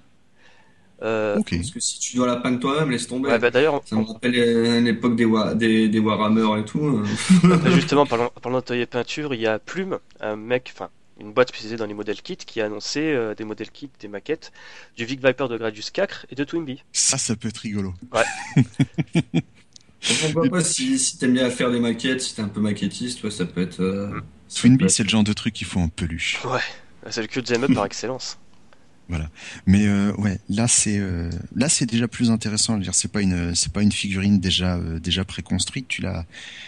Euh, 1.03 1.37
Ok. 1.37 1.55
Parce 1.57 1.69
que 1.71 1.79
si 1.79 1.99
tu 1.99 2.15
dois 2.15 2.25
la 2.27 2.37
peindre 2.37 2.59
toi-même, 2.59 2.89
laisse 2.89 3.07
tomber. 3.07 3.29
ouais, 3.29 3.37
bah 3.39 3.51
d'ailleurs, 3.51 3.81
Ça 3.85 3.95
me 3.95 4.03
rappelle 4.03 4.83
l'époque 4.83 5.15
des, 5.15 5.25
Wa- 5.25 5.53
des, 5.53 5.89
des 5.89 5.99
Warhammer 5.99 6.59
et 6.59 6.65
tout. 6.65 6.85
euh. 6.85 7.03
Bah, 7.43 7.69
justement, 7.69 8.05
parlant, 8.05 8.31
parlant 8.41 8.57
d'atelier 8.57 8.85
peinture, 8.87 9.33
il 9.33 9.41
y 9.41 9.47
a 9.47 9.59
Plume, 9.59 9.99
un 10.19 10.35
mec, 10.35 10.71
enfin, 10.73 10.89
une 11.19 11.33
boîte 11.33 11.49
spécialisée 11.49 11.77
dans 11.77 11.85
les 11.85 11.93
modèles 11.93 12.21
kits 12.21 12.35
qui 12.37 12.61
a 12.61 12.65
annoncé 12.65 12.99
euh, 13.01 13.35
des 13.35 13.43
modèles 13.43 13.69
kits, 13.71 13.89
des 13.99 14.07
maquettes 14.07 14.51
du 14.95 15.05
Vic 15.05 15.23
Viper 15.23 15.47
de 15.47 15.57
Gradius 15.57 15.91
4 15.91 16.25
et 16.31 16.35
de 16.35 16.43
Twimby. 16.43 16.83
Ça, 16.93 17.17
ça 17.17 17.35
peut 17.35 17.47
être 17.49 17.57
rigolo. 17.57 17.93
Donc, 18.11 18.23
Pourquoi 20.01 20.49
pas 20.49 20.63
si, 20.63 20.97
si 20.99 21.17
t'aimes 21.17 21.33
bien 21.33 21.49
faire 21.49 21.71
des 21.71 21.79
maquettes, 21.79 22.21
si 22.21 22.35
t'es 22.35 22.41
un 22.41 22.47
peu 22.47 22.61
maquettiste, 22.61 23.23
ouais, 23.23 23.31
ça 23.31 23.45
peut 23.45 23.61
être. 23.61 23.81
euh, 23.81 24.19
Twinbee, 24.55 24.89
c'est 24.89 25.03
le 25.03 25.09
genre 25.09 25.23
de 25.23 25.33
truc 25.33 25.53
qu'il 25.53 25.67
faut 25.67 25.79
en 25.79 25.89
peluche. 25.89 26.39
Ouais, 26.45 26.61
c'est 27.09 27.21
le 27.21 27.27
cul 27.27 27.41
de 27.41 27.67
par 27.73 27.85
excellence. 27.85 28.37
Mais 29.65 29.87
euh, 29.87 30.11
ouais, 30.17 30.39
là 30.49 30.67
c'est 30.67 30.97
euh, 30.99 31.29
là 31.55 31.69
c'est 31.69 31.85
déjà 31.85 32.07
plus 32.07 32.29
intéressant. 32.29 32.77
Dire, 32.77 32.93
c'est 32.93 33.11
pas 33.11 33.21
une 33.21 33.55
c'est 33.55 33.71
pas 33.71 33.81
une 33.81 33.91
figurine 33.91 34.39
déjà 34.39 34.77
euh, 34.77 34.99
déjà 34.99 35.23
préconstruite. 35.25 35.87
Tu 35.87 36.01
la 36.01 36.25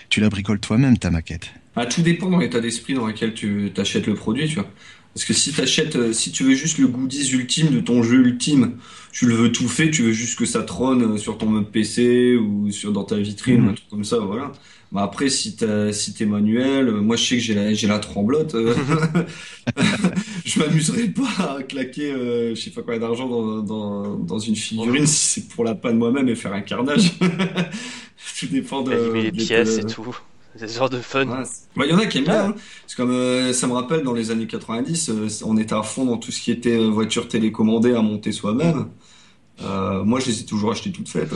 tu 0.10 0.20
la 0.22 0.30
bricoles 0.30 0.60
toi-même 0.60 0.98
ta 0.98 1.12
maquette. 1.12 1.52
Ah, 1.76 1.86
tout 1.86 2.02
dépend 2.02 2.30
dans 2.30 2.40
l'état 2.40 2.60
d'esprit 2.60 2.94
dans 2.94 3.08
lequel 3.08 3.34
tu 3.34 3.72
t'achètes 3.74 4.08
le 4.08 4.16
produit, 4.16 4.48
tu 4.48 4.56
vois. 4.56 4.70
Parce 5.14 5.26
que 5.26 5.34
si 5.34 5.52
t'achètes, 5.52 6.14
si 6.14 6.32
tu 6.32 6.44
veux 6.44 6.54
juste 6.56 6.78
le 6.78 6.88
goodies 6.88 7.32
ultime 7.34 7.70
de 7.72 7.80
ton 7.80 8.04
jeu 8.04 8.26
ultime, 8.26 8.74
tu 9.12 9.26
le 9.26 9.34
veux 9.36 9.52
tout 9.52 9.68
fait, 9.68 9.90
tu 9.90 10.04
veux 10.04 10.12
juste 10.14 10.38
que 10.38 10.46
ça 10.46 10.62
trône 10.64 11.18
sur 11.18 11.38
ton 11.38 11.48
meuble 11.50 11.70
PC 11.72 12.36
ou 12.36 12.72
sur 12.72 12.94
dans 12.94 13.04
ta 13.04 13.18
vitrine, 13.18 13.62
Mhm. 13.62 13.70
un 13.70 13.74
truc 13.74 13.90
comme 13.90 14.04
ça, 14.04 14.20
voilà. 14.20 14.52
Bah 14.92 15.04
après, 15.04 15.30
si 15.30 15.56
t'es 15.56 16.26
manuel, 16.26 16.88
euh, 16.90 17.02
moi 17.02 17.16
je 17.16 17.24
sais 17.24 17.36
que 17.36 17.42
j'ai 17.42 17.54
la, 17.54 17.74
j'ai 17.76 17.88
la 17.88 18.00
tremblote, 18.00 18.56
euh, 18.56 18.74
je 20.46 20.60
m'amuserai 20.60 21.10
pas 21.10 21.58
à 21.58 21.64
claquer, 21.64 22.12
euh, 22.12 22.56
je 22.56 22.60
sais 22.62 22.72
pas 22.72 22.82
combien 22.82 23.00
d'argent 23.00 23.28
dans, 23.28 23.60
dans, 23.62 24.16
dans 24.16 24.40
une 24.40 24.56
figurine 24.56 25.06
si 25.06 25.42
c'est 25.42 25.48
pour 25.48 25.64
la 25.64 25.76
peindre 25.76 25.98
moi-même 26.00 26.28
et 26.28 26.36
faire 26.36 26.54
un 26.54 26.62
carnage. 26.62 27.14
Tout 28.40 28.48
dépend 28.48 28.82
de. 28.82 28.92
Animer 28.94 29.24
les 29.24 29.32
de- 29.32 29.38
pièces 29.46 29.78
et 29.78 29.84
tout. 29.84 30.18
C'est 30.56 30.68
ce 30.68 30.78
genre 30.80 30.90
de 30.90 30.98
fun. 31.00 31.28
Ouais, 31.28 31.46
c'est- 31.46 31.68
Bah, 31.78 31.86
il 31.86 31.92
y 31.92 31.94
en 31.94 32.00
a 32.00 32.08
qui 32.08 32.18
aiment 32.18 32.24
bien. 32.26 32.46
hein. 32.48 32.56
C'est 32.88 32.96
comme 32.98 33.12
euh, 33.12 33.54
ça 33.54 33.68
me 33.68 33.74
rappelle 33.74 34.02
dans 34.02 34.14
les 34.14 34.32
années 34.32 34.48
90, 34.48 35.10
euh, 35.10 35.28
on 35.46 35.56
était 35.58 35.76
à 35.76 35.84
fond 35.84 36.06
dans 36.06 36.18
tout 36.18 36.32
ce 36.32 36.42
qui 36.42 36.50
était 36.52 36.78
voiture 36.88 37.28
télécommandée 37.28 37.94
à 37.94 38.02
monter 38.02 38.32
soi-même. 38.32 38.88
Moi, 39.62 40.20
je 40.20 40.28
les 40.28 40.42
ai 40.42 40.46
toujours 40.46 40.72
achetées 40.72 40.92
toutes 40.92 41.10
faites. 41.10 41.30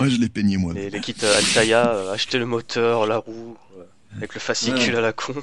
Ouais, 0.00 0.10
je 0.10 0.16
l'ai 0.20 0.28
peigné 0.28 0.56
moi. 0.56 0.72
Les, 0.74 0.90
les 0.90 1.00
kits 1.00 1.14
euh, 1.22 1.38
Altaïa, 1.38 1.88
euh, 1.90 2.12
acheter 2.12 2.38
le 2.38 2.46
moteur, 2.46 3.06
la 3.06 3.18
roue, 3.18 3.56
euh, 3.78 3.82
avec 4.16 4.34
le 4.34 4.40
fascicule 4.40 4.92
Ouais. 4.92 4.96
à 4.96 5.00
la 5.00 5.12
con. 5.12 5.34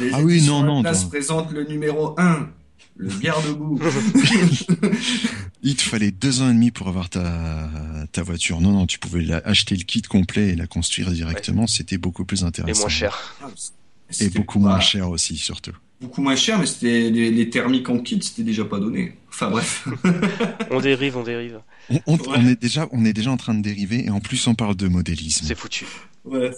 Les 0.00 0.10
Ah 0.12 0.20
oui, 0.22 0.42
non, 0.46 0.62
non, 0.62 0.80
Atlas 0.80 1.02
non. 1.04 1.08
présente 1.08 1.52
le 1.52 1.64
numéro 1.64 2.14
1, 2.18 2.48
le 2.96 3.08
garde-boue. 3.18 3.80
Il 5.62 5.76
te 5.76 5.82
fallait 5.82 6.10
deux 6.10 6.40
ans 6.42 6.50
et 6.50 6.54
demi 6.54 6.70
pour 6.70 6.88
avoir 6.88 7.08
ta 7.10 7.68
ta 8.12 8.22
voiture. 8.22 8.60
Non 8.60 8.72
non, 8.72 8.86
tu 8.86 8.98
pouvais 8.98 9.22
la- 9.22 9.38
acheter 9.44 9.76
le 9.76 9.84
kit 9.84 10.02
complet 10.02 10.48
et 10.50 10.56
la 10.56 10.66
construire 10.66 11.10
directement. 11.10 11.66
C'était 11.66 11.98
beaucoup 11.98 12.24
plus 12.24 12.42
Et 12.42 12.44
intéressant. 12.44 12.80
moins 12.82 12.88
cher. 12.88 13.34
Et 13.42 14.12
C'était 14.12 14.38
beaucoup 14.38 14.58
pas- 14.58 14.68
moins 14.70 14.80
cher 14.80 15.08
aussi 15.10 15.36
surtout. 15.36 15.72
Beaucoup 16.00 16.22
moins 16.22 16.34
cher, 16.36 16.58
mais 16.58 16.64
c'était 16.66 17.10
les, 17.10 17.30
les 17.30 17.50
thermiques 17.50 17.88
en 17.90 17.98
kit, 17.98 18.18
c'était 18.22 18.42
déjà 18.42 18.64
pas 18.64 18.78
donné. 18.80 19.18
Enfin 19.30 19.50
bref. 19.50 19.86
On 20.70 20.80
dérive, 20.80 21.16
on 21.16 21.22
dérive. 21.22 21.60
On, 21.88 22.00
on- 22.06 22.16
Ouais. 22.16 22.22
on 22.36 22.46
est 22.46 22.60
déjà 22.60 22.86
on 22.92 23.04
est 23.04 23.12
déjà 23.12 23.30
en 23.30 23.36
train 23.36 23.54
de 23.54 23.62
dériver 23.62 24.04
et 24.06 24.10
en 24.10 24.20
plus 24.20 24.46
on 24.46 24.54
parle 24.54 24.76
de 24.76 24.86
modélisme. 24.88 25.44
C'est 25.46 25.54
foutu. 25.58 25.86
Ouais, 26.26 26.50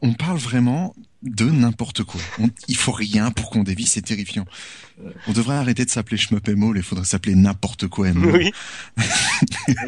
On, 0.00 0.12
parle 0.12 0.38
vraiment 0.38 0.94
de 1.24 1.44
n'importe 1.46 2.04
quoi. 2.04 2.20
On- 2.38 2.48
il 2.68 2.76
faut 2.76 2.92
rien 2.92 3.32
pour 3.32 3.50
qu'on 3.50 3.64
dévie, 3.64 3.84
c'est 3.86 4.00
terrifiant. 4.02 4.44
On 5.26 5.32
devrait 5.32 5.56
arrêter 5.56 5.84
de 5.84 5.90
s'appeler 5.90 6.16
Shmup 6.16 6.46
et 6.48 6.54
Maul, 6.54 6.76
il 6.76 6.84
faudrait 6.84 7.04
s'appeler 7.04 7.34
n'importe 7.34 7.88
quoi 7.88 8.08
et 8.08 8.12
Maul. 8.12 8.32
Oui. 8.36 8.52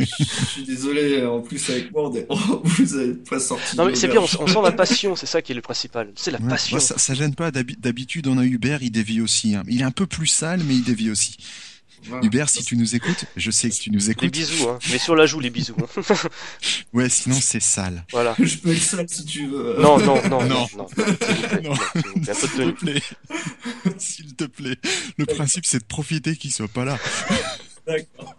je 0.01 0.45
suis 0.45 0.65
désolé, 0.65 1.25
en 1.25 1.41
plus 1.41 1.71
avec 1.71 1.93
moi, 1.93 2.11
on 2.11 2.15
est- 2.17 2.27
vous 2.65 2.95
avez 2.97 3.15
pas 3.15 3.39
sorti. 3.39 3.77
Non 3.77 3.87
mais 3.87 3.95
c'est 3.95 4.09
bien, 4.09 4.21
on, 4.21 4.27
sent 4.27 4.61
la 4.63 4.73
passion, 4.73 5.15
c'est 5.15 5.27
ça 5.27 5.41
qui 5.41 5.53
est 5.53 5.55
le 5.55 5.61
principal. 5.63 6.11
C'est 6.17 6.33
la 6.33 6.41
Ouais, 6.41 6.49
passion. 6.49 6.77
ouais, 6.77 6.81
ça, 6.83 6.99
ça 6.99 7.15
gêne 7.15 7.35
pas. 7.37 7.51
d'habi- 7.53 7.77
D'habitude, 7.79 8.27
on 8.27 8.39
a 8.39 8.45
Hubert, 8.45 8.83
il 8.83 8.91
dévie 8.91 9.21
aussi. 9.21 9.55
hein. 9.55 9.63
Il 9.69 9.81
est 9.81 9.85
un 9.85 9.91
peu 9.93 10.07
plus 10.07 10.27
sale, 10.27 10.61
mais 10.67 10.75
il 10.75 10.83
dévie 10.85 11.11
aussi. 11.11 11.34
Voilà. 12.07 12.27
Hubert, 12.27 12.51
si 12.51 12.63
tu 12.63 12.77
nous 12.77 12.95
écoutes, 12.95 13.25
je 13.35 13.51
sais 13.51 13.71
que 13.71 13.75
tu 13.77 13.91
nous 13.91 13.99
Les 13.99 14.11
écoutes. 14.11 14.31
bisous, 14.31 14.69
hein. 14.69 14.79
Mais 14.91 14.99
sur 14.99 15.17
la 15.17 15.25
joue, 15.25 15.41
les 15.41 15.49
bisous. 15.49 15.75
hein. 15.81 16.03
Ouais, 16.93 17.09
sinon 17.09 17.39
c'est 17.41 17.61
sale. 17.63 18.05
Voilà. 18.13 18.35
Je 18.43 18.57
peux 18.59 18.73
être 18.73 18.83
sale 18.83 19.07
si 19.09 19.25
tu 19.25 19.47
veux. 19.47 19.77
Non, 19.81 19.99
non, 19.99 20.21
non, 20.29 20.43
non, 20.47 20.69
Non. 20.77 20.87
non. 21.63 21.75
S'il 22.35 22.51
te 22.51 22.71
plaît. 22.73 23.03
S'il 23.97 24.35
te 24.37 24.45
plaît. 24.45 24.77
Le 25.17 25.25
principe, 25.25 25.65
c'est 25.65 25.79
de 25.79 25.85
profiter 25.85 26.37
qu'il 26.37 26.53
soit 26.53 26.69
pas 26.69 26.85
là. 26.85 26.99
D'accord. 27.87 28.35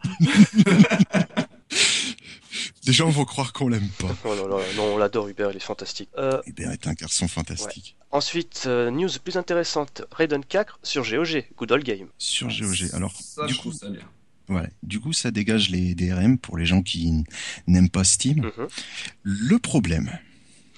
Les 2.85 2.93
gens 2.93 3.09
vont 3.09 3.25
croire 3.25 3.53
qu'on 3.53 3.67
l'aime 3.67 3.89
pas. 3.99 4.15
Oh 4.23 4.29
là 4.35 4.47
là, 4.47 4.63
non, 4.75 4.93
on 4.95 4.97
l'adore, 4.97 5.27
Hubert, 5.27 5.51
il 5.51 5.57
est 5.57 5.59
fantastique. 5.59 6.09
Euh, 6.17 6.41
Hubert 6.45 6.71
est 6.71 6.87
un 6.87 6.93
garçon 6.93 7.27
fantastique. 7.27 7.95
ensuite, 8.11 8.63
euh, 8.67 8.91
news 8.91 9.09
plus 9.23 9.37
intéressante, 9.37 10.03
Raiden 10.11 10.43
4 10.45 10.79
sur 10.83 11.03
GOG, 11.03 11.45
Good 11.57 11.71
Old 11.71 11.83
Game. 11.83 12.07
Sur 12.17 12.47
GOG. 12.47 12.89
Alors, 12.93 13.13
ça, 13.19 13.45
du 13.45 13.53
je 13.53 13.59
coup, 13.61 13.71
ça 13.71 13.89
bien. 13.89 14.01
voilà. 14.47 14.67
Du 14.83 14.99
coup, 14.99 15.13
ça 15.13 15.31
dégage 15.31 15.69
les 15.69 15.95
DRM 15.95 16.37
pour 16.37 16.57
les 16.57 16.65
gens 16.65 16.81
qui 16.81 17.23
n'aiment 17.67 17.89
pas 17.89 18.03
Steam. 18.03 18.39
Mhm. 18.57 18.67
Le 19.23 19.59
problème, 19.59 20.11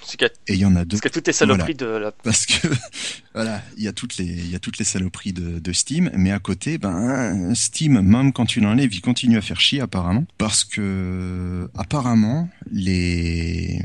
C'est 0.08 0.16
qu'il 0.16 0.28
y 0.28 0.30
a, 0.30 0.34
et 0.48 0.56
il 0.56 0.60
y 0.62 0.66
en 0.66 0.76
a 0.78 0.86
deux, 0.86 0.98
parce 0.98 1.02
qu'il 1.02 1.10
y 1.10 1.12
a 1.12 1.14
toutes 1.16 1.28
les 1.28 1.34
saloperies 1.34 1.76
de 1.76 1.86
la... 1.86 2.12
parce 2.12 2.46
que 2.46 2.68
voilà, 3.36 3.62
il 3.76 3.84
y 3.84 3.90
a 3.90 3.94
toutes 3.94 4.16
les 4.16 4.26
il 4.26 4.50
y 4.50 4.56
a 4.56 4.60
toutes 4.60 4.78
les 4.78 4.86
saloperies 4.86 5.34
de, 5.34 5.60
de 5.60 5.74
Steam, 5.74 6.10
mais 6.14 6.32
à 6.32 6.40
côté, 6.40 6.78
ben 6.78 7.54
Steam, 7.54 8.00
même 8.00 8.32
quand 8.32 8.46
tu 8.46 8.62
l'enlèves, 8.62 8.94
il 8.94 9.02
continue 9.02 9.38
à 9.38 9.42
faire 9.42 9.60
chier 9.60 9.82
apparemment, 9.82 10.26
parce 10.38 10.64
que 10.64 11.70
apparemment 11.76 12.48
les 12.72 13.82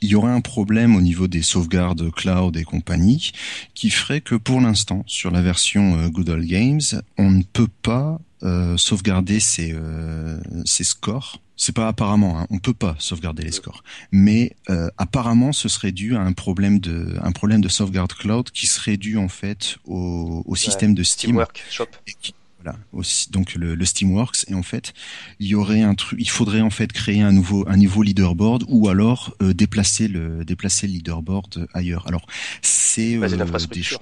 il 0.00 0.08
y 0.08 0.14
aurait 0.14 0.32
un 0.32 0.40
problème 0.40 0.96
au 0.96 1.00
niveau 1.00 1.28
des 1.28 1.42
sauvegardes 1.42 2.10
cloud 2.10 2.56
et 2.56 2.64
compagnie 2.64 3.32
qui 3.74 3.90
ferait 3.90 4.20
que 4.20 4.34
pour 4.34 4.60
l'instant 4.60 5.04
sur 5.06 5.30
la 5.30 5.42
version 5.42 5.98
euh, 5.98 6.08
Good 6.08 6.30
Old 6.30 6.46
Games, 6.46 6.80
on 7.18 7.30
ne 7.30 7.42
peut 7.42 7.68
pas 7.82 8.20
euh, 8.42 8.76
sauvegarder 8.76 9.40
ses 9.40 9.72
euh, 9.74 10.40
ses 10.64 10.84
scores. 10.84 11.40
C'est 11.62 11.74
pas 11.74 11.88
apparemment, 11.88 12.40
hein, 12.40 12.46
on 12.48 12.58
peut 12.58 12.72
pas 12.72 12.96
sauvegarder 12.98 13.42
les 13.42 13.52
scores. 13.52 13.84
Mais 14.12 14.56
euh, 14.70 14.88
apparemment 14.96 15.52
ce 15.52 15.68
serait 15.68 15.92
dû 15.92 16.16
à 16.16 16.20
un 16.22 16.32
problème 16.32 16.78
de 16.80 17.18
un 17.22 17.32
problème 17.32 17.60
de 17.60 17.68
sauvegarde 17.68 18.14
cloud 18.14 18.50
qui 18.50 18.66
serait 18.66 18.96
dû 18.96 19.18
en 19.18 19.28
fait 19.28 19.76
au, 19.84 20.42
au 20.46 20.56
système 20.56 20.94
de 20.94 21.02
Steam. 21.02 21.32
Teamwork 21.32 21.62
Shop. 21.70 21.84
et 22.06 22.14
qui- 22.18 22.34
voilà 22.62 22.78
aussi 22.92 23.30
donc 23.30 23.54
le, 23.54 23.74
le 23.74 23.84
Steamworks. 23.84 24.44
Et 24.48 24.54
en 24.54 24.62
fait 24.62 24.94
il 25.38 25.48
y 25.48 25.54
aurait 25.54 25.82
un 25.82 25.94
truc 25.94 26.18
il 26.18 26.30
faudrait 26.30 26.62
en 26.62 26.70
fait 26.70 26.92
créer 26.92 27.20
un 27.20 27.32
nouveau 27.32 27.66
un 27.68 27.76
nouveau 27.76 28.02
leaderboard 28.02 28.64
ou 28.68 28.88
alors 28.88 29.34
euh, 29.42 29.52
déplacer 29.52 30.08
le 30.08 30.44
déplacer 30.46 30.86
le 30.86 30.94
leaderboard 30.94 31.66
ailleurs. 31.74 32.06
Alors 32.06 32.24
c'est 32.62 33.16
Basé 33.18 33.34
euh, 33.34 33.36
des 33.36 33.44
d'infrastructure. 33.44 34.00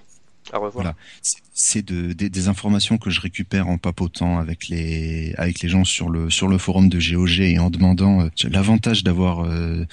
À 0.53 0.57
revoir. 0.57 0.73
Voilà. 0.73 0.95
c'est- 1.53 1.83
de, 1.83 2.13
des, 2.13 2.49
informations 2.49 2.99
que 2.99 3.11
je 3.11 3.21
récupère 3.21 3.69
en 3.69 3.79
papotant 3.79 4.39
avec 4.39 4.69
les 4.69 5.35
avec 5.37 5.61
les 5.61 5.69
gens 5.69 5.85
sur 5.85 6.09
le 6.09 6.31
sur 6.31 6.49
le 6.49 6.57
forum 6.57 6.89
de 6.89 6.99
GOG 6.99 7.41
et 7.41 7.59
en 7.59 7.69
demandant 7.69 8.23
euh, 8.23 8.29
l'avantage 8.51 9.03
d'avoir 9.05 9.45
euh, 9.45 9.85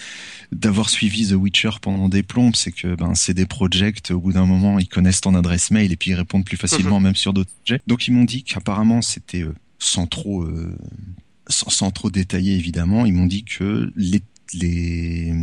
d'avoir 0.51 0.89
suivi 0.89 1.27
The 1.27 1.33
Witcher 1.33 1.71
pendant 1.81 2.07
des 2.07 2.23
plombes 2.23 2.55
c'est 2.55 2.71
que 2.71 2.95
ben 2.95 3.15
c'est 3.15 3.33
des 3.33 3.45
projects 3.47 4.11
au 4.11 4.19
bout 4.19 4.33
d'un 4.33 4.45
moment 4.45 4.77
ils 4.79 4.87
connaissent 4.87 5.21
ton 5.21 5.33
adresse 5.35 5.71
mail 5.71 5.91
et 5.91 5.95
puis 5.95 6.11
ils 6.11 6.15
répondent 6.15 6.45
plus 6.45 6.57
facilement 6.57 6.99
même 6.99 7.15
sur 7.15 7.33
d'autres 7.33 7.51
projets 7.65 7.81
donc 7.87 8.07
ils 8.07 8.11
m'ont 8.11 8.25
dit 8.25 8.43
qu'apparemment 8.43 9.01
c'était 9.01 9.41
euh, 9.43 9.53
sans 9.79 10.05
trop 10.07 10.47
sans, 11.47 11.69
sans 11.69 11.91
trop 11.91 12.09
détailler 12.09 12.53
évidemment 12.55 13.05
ils 13.05 13.13
m'ont 13.13 13.25
dit 13.27 13.43
que 13.43 13.91
les 13.95 14.21
les 14.53 15.34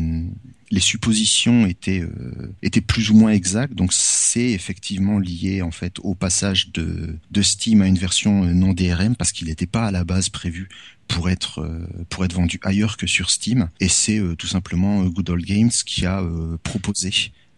les 0.70 0.80
suppositions 0.80 1.66
étaient 1.66 2.00
euh, 2.00 2.54
étaient 2.62 2.80
plus 2.80 3.10
ou 3.10 3.14
moins 3.14 3.32
exactes. 3.32 3.74
Donc 3.74 3.92
c'est 3.92 4.50
effectivement 4.52 5.18
lié 5.18 5.60
en 5.60 5.70
fait 5.70 5.98
au 6.00 6.14
passage 6.14 6.70
de 6.72 7.16
de 7.30 7.42
Steam 7.42 7.82
à 7.82 7.86
une 7.86 7.98
version 7.98 8.44
euh, 8.44 8.52
non 8.54 8.72
DRM 8.72 9.14
parce 9.16 9.32
qu'il 9.32 9.48
n'était 9.48 9.66
pas 9.66 9.86
à 9.86 9.90
la 9.90 10.04
base 10.04 10.28
prévu 10.30 10.68
pour 11.08 11.28
être 11.28 11.60
euh, 11.60 11.86
pour 12.08 12.24
être 12.24 12.32
vendu 12.34 12.58
ailleurs 12.62 12.96
que 12.96 13.06
sur 13.06 13.30
Steam. 13.30 13.68
Et 13.80 13.88
c'est 13.88 14.18
euh, 14.18 14.34
tout 14.34 14.46
simplement 14.46 15.02
euh, 15.02 15.08
Good 15.10 15.28
Old 15.30 15.44
Games 15.44 15.70
qui 15.84 16.06
a 16.06 16.22
euh, 16.22 16.56
proposé 16.62 17.12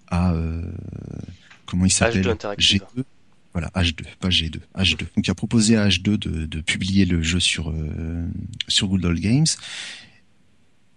à 0.08 0.32
euh, 0.32 0.62
comment 1.66 1.84
il 1.84 1.92
s'appelle? 1.92 2.24
H2 2.26 2.30
Interactive. 2.30 2.80
G2 2.96 3.02
voilà 3.52 3.68
H2 3.76 4.02
pas 4.18 4.30
G2 4.30 4.56
H2 4.76 4.98
donc 5.14 5.24
il 5.26 5.30
a 5.30 5.34
proposé 5.36 5.76
à 5.76 5.86
H2 5.88 6.02
de, 6.02 6.46
de 6.46 6.60
publier 6.60 7.04
le 7.04 7.22
jeu 7.22 7.38
sur 7.38 7.70
euh, 7.70 8.26
sur 8.66 8.88
Good 8.88 9.04
Old 9.04 9.20
Games 9.20 9.46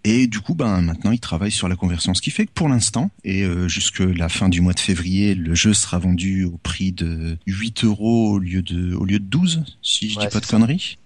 et 0.08 0.26
du 0.26 0.40
coup, 0.40 0.54
ben 0.54 0.80
maintenant, 0.80 1.10
il 1.12 1.20
travaille 1.20 1.50
sur 1.50 1.68
la 1.68 1.76
conversion, 1.76 2.14
ce 2.14 2.22
qui 2.22 2.30
fait 2.30 2.46
que 2.46 2.52
pour 2.52 2.68
l'instant 2.68 3.10
et 3.24 3.42
euh, 3.44 3.68
jusque 3.68 4.00
la 4.00 4.28
fin 4.28 4.48
du 4.48 4.60
mois 4.60 4.72
de 4.72 4.80
février, 4.80 5.34
le 5.34 5.54
jeu 5.54 5.74
sera 5.74 5.98
vendu 5.98 6.44
au 6.44 6.56
prix 6.58 6.92
de 6.92 7.36
8 7.46 7.84
euros 7.84 8.32
au 8.34 8.38
lieu 8.38 8.62
de 8.62 8.94
au 8.94 9.04
lieu 9.04 9.18
de 9.18 9.24
12, 9.24 9.64
si 9.82 10.08
je 10.10 10.18
Ouais, 10.18 10.26
dis 10.26 10.32
pas 10.32 10.40
de 10.40 10.44
ça. 10.44 10.50
conneries. 10.56 10.98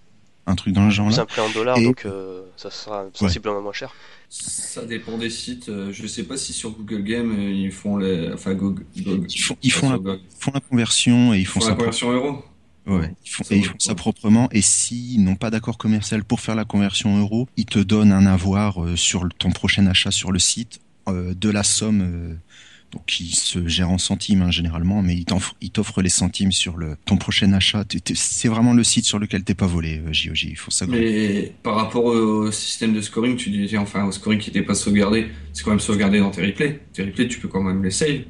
un 0.45 0.55
truc 0.55 0.73
dans 0.73 0.83
le 0.85 0.91
genre 0.91 1.09
C'est 1.09 1.17
là. 1.17 1.23
un 1.23 1.25
prix 1.25 1.41
en 1.41 1.49
dollars, 1.51 1.77
Et- 1.77 1.85
donc 1.85 2.05
euh, 2.05 2.41
ça 2.57 2.69
sera 2.69 3.05
sensiblement 3.13 3.61
moins 3.61 3.71
cher. 3.73 3.93
Ça 4.29 4.83
dépend 4.83 5.17
des 5.17 5.29
sites. 5.29 5.69
euh, 5.69 5.91
Je 5.93 6.07
sais 6.07 6.23
pas 6.23 6.37
si 6.37 6.53
sur 6.53 6.71
Google 6.71 7.03
Game 7.03 7.31
ils 7.39 7.71
font 7.71 7.97
les, 7.97 8.31
enfin 8.33 8.53
Google, 8.53 8.83
Google- 8.97 9.27
Ils 9.33 9.39
font, 9.41 9.57
ils 9.61 9.71
font, 9.71 9.89
la, 9.91 10.13
ils 10.15 10.19
font 10.39 10.51
conversion 10.69 11.33
et 11.33 11.39
ils 11.39 11.45
font 11.45 11.59
Font 11.59 11.65
ça 11.67 11.71
la 11.71 11.75
conversion 11.77 12.11
euro. 12.11 12.43
Ouais, 12.87 13.13
ils 13.25 13.29
font, 13.29 13.43
Ça 13.43 13.55
et 13.55 13.57
ils 13.59 13.61
vaut 13.61 13.67
font 13.67 13.73
le 13.73 13.79
ça 13.79 13.91
coup. 13.93 13.97
proprement. 13.97 14.49
Et 14.51 14.61
s'ils 14.61 15.23
n'ont 15.23 15.35
pas 15.35 15.49
d'accord 15.49 15.77
commercial 15.77 16.23
pour 16.23 16.39
faire 16.41 16.55
la 16.55 16.65
conversion 16.65 17.17
euro, 17.19 17.47
ils 17.57 17.65
te 17.65 17.79
donnent 17.79 18.11
un 18.11 18.25
avoir 18.25 18.83
euh, 18.83 18.95
sur 18.95 19.27
ton 19.37 19.51
prochain 19.51 19.85
achat 19.87 20.11
sur 20.11 20.31
le 20.31 20.39
site 20.39 20.79
euh, 21.07 21.33
de 21.33 21.49
la 21.49 21.63
somme. 21.63 22.01
euh, 22.01 22.35
donc 22.91 23.07
qui 23.07 23.35
se 23.35 23.67
gère 23.67 23.89
en 23.89 23.97
centimes 23.97 24.43
hein, 24.43 24.51
généralement, 24.51 25.01
mais 25.01 25.15
ils 25.15 25.71
t'offrent 25.71 26.01
les 26.03 26.09
centimes 26.09 26.51
sur 26.51 26.77
le 26.77 26.95
ton 27.05 27.17
prochain 27.17 27.51
achat. 27.53 27.85
C'est 28.13 28.47
vraiment 28.47 28.73
le 28.73 28.83
site 28.83 29.05
sur 29.05 29.17
lequel 29.17 29.43
t'es 29.43 29.55
pas 29.55 29.65
volé, 29.65 29.97
euh, 30.05 30.13
JOJ. 30.13 30.43
Il 30.43 30.55
faut 30.55 30.69
ça. 30.69 30.85
Mais 30.85 31.53
par 31.63 31.73
rapport 31.73 32.05
au 32.05 32.51
système 32.51 32.93
de 32.93 33.01
scoring, 33.01 33.35
tu 33.35 33.49
disais 33.49 33.77
enfin 33.77 34.03
au 34.05 34.11
scoring 34.11 34.39
qui 34.39 34.51
n'était 34.51 34.61
pas 34.61 34.75
sauvegardé, 34.75 35.29
c'est 35.53 35.63
quand 35.63 35.71
même 35.71 35.79
sauvegardé 35.79 36.19
dans 36.19 36.29
tes 36.29 36.45
replays. 36.45 36.81
Tes 36.93 37.05
replays, 37.05 37.27
tu 37.27 37.39
peux 37.39 37.47
quand 37.47 37.63
même 37.63 37.83
les 37.83 37.89
save. 37.89 38.25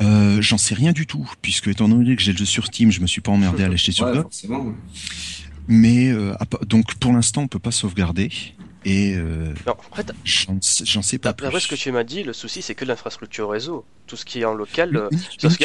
Euh, 0.00 0.40
J'en 0.40 0.58
sais 0.58 0.74
rien 0.74 0.92
du 0.92 1.06
tout, 1.06 1.28
puisque 1.42 1.68
étant 1.68 1.88
donné 1.88 2.14
que 2.16 2.22
j'ai 2.22 2.32
le 2.32 2.38
jeu 2.38 2.44
sur 2.44 2.66
Steam, 2.66 2.90
je 2.90 3.00
me 3.00 3.06
suis 3.06 3.20
pas 3.20 3.32
emmerdé 3.32 3.64
à 3.64 3.68
l'acheter 3.68 3.92
sur 3.92 4.06
Ouais, 4.06 4.14
forcément. 4.14 4.72
Mais 5.66 6.08
euh, 6.08 6.34
donc 6.66 6.94
pour 6.94 7.12
l'instant, 7.12 7.42
on 7.42 7.48
peut 7.48 7.58
pas 7.58 7.70
sauvegarder. 7.72 8.30
Et 8.84 9.14
euh, 9.16 9.52
Non, 9.66 9.74
en 9.90 9.96
fait, 9.96 10.12
j'en 10.24 11.02
sais- 11.02 11.18
pas 11.18 11.32
plus. 11.32 11.44
d'après 11.44 11.60
ce 11.60 11.66
que 11.68 11.74
tu 11.74 11.90
m'as 11.90 12.04
dit, 12.04 12.22
le 12.22 12.32
souci 12.32 12.62
c'est 12.62 12.74
que 12.74 12.84
l'infrastructure 12.84 13.50
réseau. 13.50 13.84
Tout 14.06 14.16
ce 14.16 14.24
qui 14.24 14.40
est 14.40 14.44
en 14.44 14.54
local, 14.54 14.96
euh, 14.96 15.08
Oui, 15.12 15.18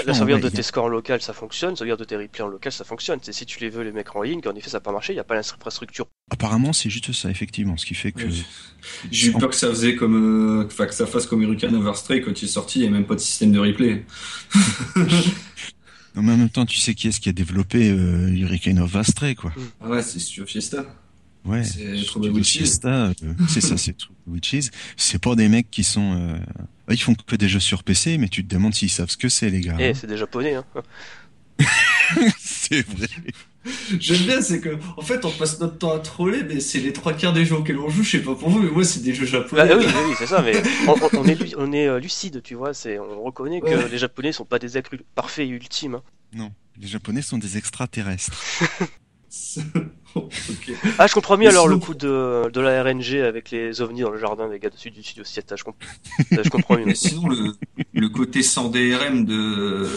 la, 0.05 0.13
sauvegarde 0.13 0.41
de 0.41 0.49
tes 0.49 0.63
scores 0.63 0.85
en 0.85 0.89
local, 0.89 1.21
ça 1.21 1.31
fonctionne. 1.31 1.71
La 1.71 1.75
sauvegarde 1.77 1.99
de 1.99 2.05
tes 2.05 2.17
replays 2.17 2.43
en 2.43 2.47
local, 2.47 2.71
ça 2.71 2.83
fonctionne. 2.83 3.19
C'est 3.21 3.31
si 3.31 3.45
tu 3.45 3.59
les 3.61 3.69
veux 3.69 3.83
les 3.83 3.91
mecs 3.91 4.13
en 4.15 4.21
ligne, 4.21 4.41
qu'en 4.41 4.53
effet 4.55 4.69
ça 4.69 4.77
n'a 4.77 4.81
pas 4.81 4.91
marché, 4.91 5.13
il 5.13 5.15
n'y 5.15 5.19
a 5.21 5.23
pas 5.23 5.35
l'infrastructure. 5.35 6.07
Apparemment, 6.31 6.73
c'est 6.73 6.89
juste 6.89 7.13
ça, 7.13 7.29
effectivement, 7.29 7.77
ce 7.77 7.85
qui 7.85 7.93
fait 7.95 8.11
que. 8.11 8.25
Oui. 8.25 8.43
J'ai 9.11 9.27
eu 9.27 9.31
peur 9.33 9.49
que 9.49 9.55
ça 9.55 9.69
faisait 9.69 9.95
comme, 9.95 10.61
euh, 10.61 10.65
enfin 10.65 10.87
que 10.87 10.93
ça 10.93 11.05
fasse 11.05 11.25
comme 11.27 11.41
Hurricane 11.43 11.75
Overstray 11.75 12.21
quand 12.21 12.41
il 12.41 12.45
est 12.45 12.47
sorti, 12.47 12.79
il 12.79 12.81
n'y 12.81 12.87
a 12.87 12.91
même 12.91 13.05
pas 13.05 13.15
de 13.15 13.19
système 13.21 13.51
de 13.51 13.59
replay. 13.59 14.05
Non, 16.15 16.21
mais 16.21 16.33
en 16.33 16.37
même 16.37 16.49
temps, 16.49 16.65
tu 16.67 16.77
sais 16.77 16.93
qui 16.93 17.07
est-ce 17.07 17.19
qui 17.19 17.29
a 17.29 17.31
développé 17.31 17.89
euh, 17.89 18.29
Hurricane 18.29 18.77
of 18.79 18.95
Astray, 18.95 19.33
quoi. 19.33 19.51
Ah 19.81 19.89
ouais, 19.89 20.03
c'est 20.03 20.19
Studio 20.19 20.45
Fiesta. 20.45 20.85
Ouais. 21.45 21.63
C'est 21.63 22.05
Trouble 22.05 22.29
Witches. 22.29 22.59
C'est 23.49 23.61
ça, 23.61 23.77
c'est 23.77 23.97
Trouble 23.97 24.17
Witches. 24.27 24.69
C'est 24.97 25.21
pas 25.21 25.35
des 25.35 25.49
mecs 25.49 25.69
qui 25.69 25.83
sont. 25.83 26.13
euh, 26.17 26.37
Ils 26.89 27.01
font 27.01 27.15
que 27.15 27.35
des 27.35 27.49
jeux 27.49 27.59
sur 27.59 27.83
PC, 27.83 28.17
mais 28.17 28.29
tu 28.29 28.45
te 28.45 28.53
demandes 28.53 28.73
s'ils 28.73 28.89
savent 28.89 29.09
ce 29.09 29.17
que 29.17 29.29
c'est, 29.29 29.49
les 29.49 29.61
gars. 29.61 29.75
Eh, 29.79 29.89
hein. 29.89 29.93
c'est 29.93 30.07
des 30.07 30.17
japonais, 30.17 30.55
hein. 30.55 30.65
c'est 32.39 32.85
vrai. 32.87 33.07
J'aime 33.97 34.23
bien, 34.23 34.41
c'est 34.41 34.59
que, 34.59 34.77
en 34.97 35.01
fait, 35.01 35.23
on 35.23 35.31
passe 35.31 35.59
notre 35.61 35.77
temps 35.77 35.93
à 35.95 35.99
troller, 35.99 36.43
mais 36.43 36.59
c'est 36.59 36.79
les 36.79 36.91
trois 36.91 37.13
quarts 37.13 37.31
des 37.31 37.45
jeux 37.45 37.55
auxquels 37.55 37.77
on 37.77 37.89
joue, 37.89 38.03
je 38.03 38.09
sais 38.11 38.19
pas 38.19 38.35
pour 38.35 38.49
vous, 38.49 38.59
mais 38.59 38.69
moi, 38.69 38.83
c'est 38.83 39.01
des 39.01 39.13
jeux 39.13 39.25
japonais. 39.25 39.61
Ah, 39.71 39.77
oui, 39.77 39.85
oui, 39.85 40.15
c'est 40.17 40.25
ça, 40.27 40.41
mais 40.41 40.61
on, 40.87 40.91
on- 40.91 41.19
on 41.19 41.25
est, 41.25 41.55
on 41.57 41.71
est 41.71 41.87
euh, 41.87 41.99
lucide, 41.99 42.41
tu 42.43 42.55
vois. 42.55 42.73
C'est, 42.73 42.99
on 42.99 43.23
reconnaît 43.23 43.61
que 43.61 43.67
Ouais. 43.67 43.89
les 43.89 43.97
japonais 43.97 44.31
sont 44.33 44.43
pas 44.45 44.59
des 44.59 44.77
êtres 44.77 44.91
parfaits 45.15 45.45
et 45.47 45.49
ultimes. 45.49 45.95
hein. 45.95 46.03
Non, 46.33 46.51
les 46.77 46.87
Japonais 46.87 47.21
sont 47.21 47.37
des 47.37 47.57
extraterrestres. 47.57 48.33
Ah, 50.99 51.07
je 51.07 51.13
comprends 51.13 51.37
mieux 51.37 51.47
alors 51.47 51.63
sinon- 51.63 51.75
le 51.75 51.79
coup 51.79 51.93
de, 51.93 52.49
de 52.51 52.61
la 52.61 52.83
RNG 52.83 53.21
avec 53.25 53.51
les 53.51 53.81
ovnis 53.81 54.01
dans 54.01 54.11
le 54.11 54.19
jardin 54.19 54.47
des 54.49 54.59
gars 54.59 54.69
dessus 54.69 54.91
du 54.91 55.01
studio 55.03 55.23
Siesta. 55.23 55.55
Je, 55.55 55.63
comp- 55.63 55.75
je 56.31 56.49
comprends 56.49 56.77
mieux. 56.77 56.85
Mais 56.85 56.95
sinon, 56.95 57.27
le, 57.29 57.53
le 57.93 58.09
côté 58.09 58.43
sans 58.43 58.69
DRM 58.69 59.25
de, 59.25 59.87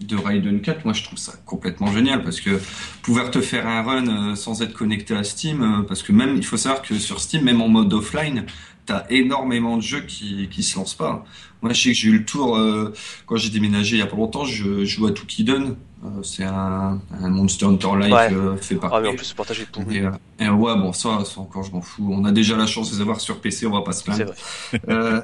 de 0.00 0.16
Raiden 0.16 0.60
4, 0.60 0.84
moi 0.84 0.94
je 0.94 1.02
trouve 1.04 1.18
ça 1.18 1.32
complètement 1.46 1.92
génial 1.92 2.22
parce 2.22 2.40
que 2.40 2.60
pouvoir 3.02 3.30
te 3.30 3.40
faire 3.40 3.66
un 3.66 3.82
run 3.82 4.06
euh, 4.32 4.34
sans 4.34 4.62
être 4.62 4.72
connecté 4.74 5.14
à 5.14 5.24
Steam, 5.24 5.62
euh, 5.62 5.82
parce 5.82 6.02
que 6.02 6.12
même, 6.12 6.36
il 6.36 6.44
faut 6.44 6.56
savoir 6.56 6.82
que 6.82 6.98
sur 6.98 7.20
Steam, 7.20 7.42
même 7.44 7.60
en 7.60 7.68
mode 7.68 7.92
offline, 7.92 8.46
t'as 8.86 9.04
énormément 9.10 9.76
de 9.76 9.82
jeux 9.82 10.00
qui, 10.02 10.48
qui 10.50 10.62
se 10.62 10.76
lancent 10.76 10.94
pas. 10.94 11.24
Moi, 11.62 11.72
je 11.72 11.80
sais 11.80 11.88
que 11.90 11.94
j'ai 11.96 12.08
eu 12.08 12.18
le 12.18 12.24
tour, 12.24 12.56
euh, 12.56 12.92
quand 13.26 13.36
j'ai 13.36 13.50
déménagé 13.50 13.96
il 13.96 14.00
y 14.00 14.02
a 14.02 14.06
pas 14.06 14.16
longtemps, 14.16 14.44
je, 14.44 14.84
je 14.84 14.96
joue 14.96 15.06
à 15.06 15.12
Toukiden. 15.12 15.62
Euh, 15.64 15.74
c'est 16.22 16.44
un, 16.44 17.00
un 17.20 17.28
Monster 17.30 17.66
Hunter 17.66 17.88
Like 17.98 18.12
Ouais. 18.12 18.32
euh, 18.32 18.56
fait 18.56 18.74
par 18.76 18.92
Ah, 18.94 19.00
mais 19.00 19.08
en 19.08 19.14
plus, 19.14 19.30
est 19.32 19.70
pourri. 19.70 19.96
et, 19.98 20.00
euh, 20.02 20.10
et 20.40 20.48
ouais, 20.48 20.74
bon, 20.76 20.92
ça, 20.92 21.24
ça 21.24 21.40
encore, 21.40 21.62
je 21.62 21.72
m'en 21.72 21.80
fous. 21.80 22.08
On 22.12 22.24
a 22.24 22.32
déjà 22.32 22.56
la 22.56 22.66
chance 22.66 22.90
de 22.90 22.96
les 22.96 23.00
avoir 23.02 23.20
sur 23.20 23.40
PC, 23.40 23.66
on 23.66 23.70
va 23.72 23.82
pas 23.82 23.92
se 23.92 23.98
C'est 24.04 24.04
plaindre. 24.04 24.32
vrai. 24.72 24.80
Euh, 24.88 25.20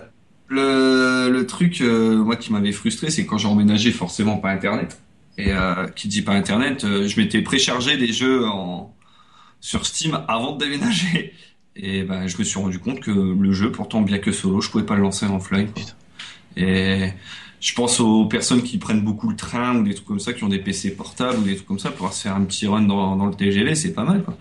le, 0.48 1.28
le 1.30 1.46
truc, 1.46 1.80
euh, 1.80 2.16
moi, 2.22 2.36
qui 2.36 2.52
m'avait 2.52 2.72
frustré, 2.72 3.10
c'est 3.10 3.26
quand 3.26 3.38
j'ai 3.38 3.48
emménagé, 3.48 3.90
forcément 3.90 4.38
pas 4.38 4.50
Internet. 4.50 4.98
Et 5.36 5.52
euh, 5.52 5.86
qui 5.88 6.08
dit 6.08 6.22
pas 6.22 6.32
Internet, 6.32 6.84
euh, 6.84 7.06
je 7.06 7.20
m'étais 7.20 7.42
préchargé 7.42 7.96
des 7.96 8.12
jeux 8.12 8.46
en, 8.46 8.92
sur 9.60 9.86
Steam 9.86 10.20
avant 10.28 10.56
de 10.56 10.64
déménager. 10.64 11.32
Et 11.76 12.02
ben, 12.02 12.26
je 12.26 12.36
me 12.38 12.42
suis 12.44 12.58
rendu 12.58 12.78
compte 12.80 12.98
que 13.00 13.10
le 13.12 13.52
jeu, 13.52 13.70
pourtant 13.70 14.00
bien 14.00 14.18
que 14.18 14.32
solo, 14.32 14.60
je 14.60 14.68
pouvais 14.70 14.84
pas 14.84 14.96
le 14.96 15.02
lancer 15.02 15.26
en 15.26 15.36
offline. 15.36 15.68
quoi. 15.70 15.82
Et 16.56 17.12
je 17.60 17.74
pense 17.74 18.00
aux 18.00 18.26
personnes 18.26 18.62
qui 18.62 18.78
prennent 18.78 19.00
beaucoup 19.02 19.28
le 19.28 19.36
train 19.36 19.76
ou 19.76 19.82
des 19.82 19.94
trucs 19.94 20.06
comme 20.06 20.20
ça, 20.20 20.32
qui 20.32 20.44
ont 20.44 20.48
des 20.48 20.58
PC 20.60 20.92
portables 20.92 21.38
ou 21.38 21.42
des 21.42 21.56
trucs 21.56 21.66
comme 21.66 21.78
ça, 21.78 21.90
pour 21.90 22.12
se 22.12 22.22
faire 22.22 22.34
un 22.36 22.44
petit 22.44 22.66
run 22.66 22.82
dans, 22.82 23.16
dans 23.16 23.26
le 23.26 23.34
TGV, 23.34 23.74
c'est 23.74 23.92
pas 23.92 24.04
mal. 24.04 24.22
Quoi. 24.22 24.36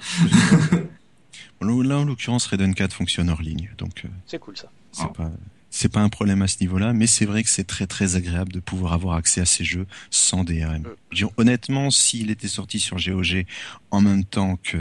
Là, 1.83 1.97
en 1.97 2.05
l'occurrence, 2.05 2.45
Raiden 2.47 2.73
4 2.75 2.93
fonctionne 2.93 3.29
hors 3.29 3.41
ligne, 3.41 3.69
donc 3.77 4.03
euh, 4.05 4.09
C'est 4.25 4.39
cool 4.39 4.57
ça. 4.57 4.69
c'est 4.91 5.03
Ah. 5.03 5.11
pas 5.15 5.31
c'est 5.69 5.89
pas 5.89 5.99
un 5.99 6.09
problème 6.09 6.41
à 6.41 6.47
ce 6.47 6.57
niveau-là, 6.61 6.93
mais 6.93 7.07
c'est 7.07 7.25
vrai 7.25 7.43
que 7.43 7.49
c'est 7.49 7.65
très 7.65 7.85
très 7.87 8.15
agréable 8.15 8.51
de 8.51 8.59
pouvoir 8.59 8.93
avoir 8.93 9.15
accès 9.15 9.41
à 9.41 9.45
ces 9.45 9.63
jeux 9.63 9.85
sans 10.09 10.43
DRM. 10.43 10.83
Dire, 11.13 11.29
honnêtement, 11.37 11.91
s'il 11.91 12.31
était 12.31 12.47
sorti 12.47 12.79
sur 12.79 12.97
GOG 12.97 13.45
en 13.91 14.01
même 14.01 14.23
temps 14.23 14.57
que 14.63 14.77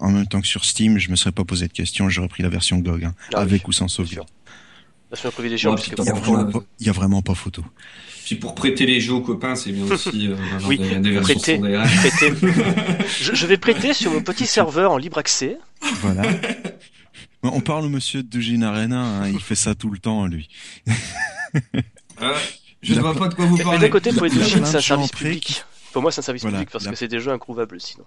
en 0.00 0.10
même 0.10 0.26
temps 0.26 0.40
que 0.40 0.46
sur 0.46 0.64
Steam, 0.64 0.98
je 0.98 1.10
me 1.10 1.16
serais 1.16 1.30
pas 1.30 1.44
posé 1.44 1.68
de 1.68 1.72
questions, 1.72 2.08
j'aurais 2.08 2.28
pris 2.28 2.42
la 2.42 2.48
version 2.48 2.78
GOG, 2.78 3.04
hein, 3.04 3.14
Ah 3.34 3.38
oui, 3.38 3.42
avec 3.42 3.68
ou 3.68 3.72
sans 3.72 3.86
bien 4.02 4.22
La 5.10 5.16
Ouais, 5.30 5.76
Il 5.98 6.04
y 6.04 6.08
a 6.10 6.12
vraiment 6.12 6.50
pas, 6.50 6.60
il 6.80 6.86
y 6.86 6.90
a 6.90 6.92
vraiment 6.92 7.22
pas 7.22 7.34
photo. 7.34 7.64
Puis 8.26 8.34
pour 8.34 8.54
prêter 8.54 8.84
les 8.84 9.00
jeux 9.00 9.14
aux 9.14 9.22
copains, 9.22 9.54
c'est 9.54 9.72
bien 9.72 9.90
aussi 9.90 10.28
euh, 10.28 10.36
Oui, 10.66 10.78
des, 10.78 11.18
prêter. 11.20 11.58
je, 13.20 13.34
je 13.34 13.46
vais 13.46 13.56
prêter 13.56 13.94
sur 13.94 14.12
mon 14.12 14.20
petit 14.20 14.46
serveur 14.46 14.92
en 14.92 14.98
libre 14.98 15.16
accès. 15.16 15.58
Voilà. 16.02 16.22
On 17.42 17.60
parle 17.60 17.86
au 17.86 17.88
monsieur 17.88 18.22
de 18.22 18.28
Dujin 18.28 18.62
Arena, 18.62 19.00
hein, 19.00 19.28
il 19.28 19.40
fait 19.40 19.54
ça 19.54 19.74
tout 19.74 19.90
le 19.90 19.98
temps, 19.98 20.26
lui. 20.26 20.48
Ah, 22.20 22.34
je 22.82 22.94
ne 22.94 23.00
vois 23.00 23.14
pas- 23.14 23.28
de 23.28 23.34
quoi 23.34 23.46
vous 23.46 23.56
Mais 23.56 23.62
parlez. 23.62 23.78
d'un 23.78 23.88
côté, 23.88 24.10
pour 24.12 24.26
plein 24.26 24.44
c'est 24.44 24.76
un 24.76 24.80
service 24.80 25.12
public. 25.12 25.64
Pour 25.92 26.02
moi, 26.02 26.10
c'est 26.10 26.18
un 26.18 26.22
service 26.22 26.42
Voilà, 26.42 26.58
public 26.58 26.70
parce 26.72 26.86
que 26.86 26.94
c'est 26.96 27.08
des 27.08 27.20
jeux 27.20 27.30
incrouvables 27.30 27.80
sinon. 27.80 28.04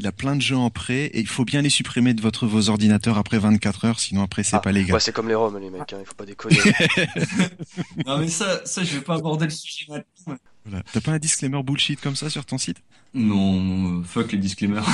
Il 0.00 0.06
a 0.06 0.12
plein 0.12 0.34
de 0.34 0.40
jeux 0.40 0.56
en 0.56 0.70
prêt 0.70 1.04
et 1.12 1.20
il 1.20 1.26
faut 1.26 1.44
bien 1.44 1.60
les 1.60 1.68
supprimer 1.68 2.14
de 2.14 2.22
votre 2.22 2.46
vos 2.46 2.70
ordinateurs 2.70 3.18
après 3.18 3.38
24 3.38 3.84
heures, 3.84 4.00
sinon 4.00 4.22
après 4.22 4.42
c'est 4.42 4.56
Ah, 4.56 4.60
pas 4.60 4.72
légal. 4.72 4.94
Ouais, 4.94 5.00
c'est 5.00 5.12
comme 5.12 5.28
les 5.28 5.34
ROM, 5.34 5.56
les 5.58 5.68
mecs, 5.68 5.92
hein, 5.92 5.98
il 6.00 6.06
faut 6.06 6.14
pas 6.14 6.24
déconner. 6.24 6.56
Non 8.06 8.18
mais 8.18 8.28
ça, 8.28 8.62
ça 8.64 8.82
je 8.82 8.94
vais 8.96 9.02
pas 9.02 9.16
aborder 9.16 9.44
le 9.44 9.50
sujet 9.50 9.84
maintenant. 9.88 10.38
Voilà. 10.64 10.82
T'as 10.92 11.00
pas 11.00 11.12
un 11.12 11.18
disclaimer 11.18 11.62
bullshit 11.62 12.00
comme 12.00 12.16
ça 12.16 12.30
sur 12.30 12.44
ton 12.44 12.56
site? 12.58 12.78
Non, 13.14 14.02
fuck 14.04 14.32
les 14.32 14.38
disclaimers. 14.38 14.84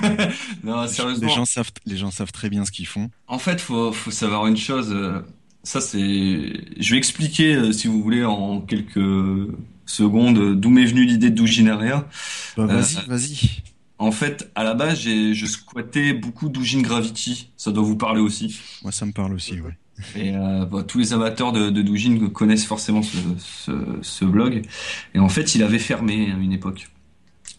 non, 0.64 0.86
sérieusement. 0.86 1.26
Les 1.28 1.34
gens 1.34 1.44
savent, 1.44 1.70
les 1.86 1.96
gens 1.96 2.10
savent 2.10 2.32
très 2.32 2.50
bien 2.50 2.64
ce 2.64 2.70
qu'ils 2.70 2.86
font. 2.86 3.10
En 3.26 3.38
fait, 3.38 3.60
faut, 3.60 3.92
faut 3.92 4.10
savoir 4.10 4.46
une 4.46 4.56
chose. 4.56 4.90
euh, 4.92 5.20
Ça, 5.62 5.80
c'est. 5.80 5.98
Je 5.98 6.90
vais 6.90 6.98
expliquer, 6.98 7.54
euh, 7.54 7.72
si 7.72 7.86
vous 7.88 8.02
voulez, 8.02 8.24
en 8.24 8.60
quelques 8.60 9.50
secondes, 9.86 10.60
d'où 10.60 10.68
m'est 10.70 10.84
venue 10.84 11.04
l'idée 11.06 11.30
de 11.30 11.36
Doujinaria. 11.36 12.06
Bah, 12.56 12.64
Euh, 12.64 12.66
vas-y, 12.66 13.06
vas-y. 13.08 13.62
En 14.04 14.12
fait, 14.12 14.50
à 14.54 14.64
la 14.64 14.74
base, 14.74 15.00
j'ai, 15.00 15.32
je 15.32 15.46
squattais 15.46 16.12
beaucoup 16.12 16.50
Doujin 16.50 16.82
Gravity. 16.82 17.50
Ça 17.56 17.72
doit 17.72 17.82
vous 17.82 17.96
parler 17.96 18.20
aussi. 18.20 18.60
Moi, 18.82 18.92
ça 18.92 19.06
me 19.06 19.12
parle 19.12 19.32
aussi, 19.32 19.58
ouais. 19.62 19.78
Et 20.14 20.36
euh, 20.36 20.66
bah, 20.66 20.82
tous 20.82 20.98
les 20.98 21.14
amateurs 21.14 21.52
de, 21.52 21.70
de 21.70 21.80
Doujin 21.80 22.28
connaissent 22.28 22.66
forcément 22.66 23.00
ce, 23.02 23.16
ce, 23.38 23.72
ce 24.02 24.24
blog. 24.26 24.62
Et 25.14 25.18
en 25.18 25.30
fait, 25.30 25.54
il 25.54 25.62
avait 25.62 25.78
fermé 25.78 26.30
à 26.30 26.36
une 26.36 26.52
époque. 26.52 26.88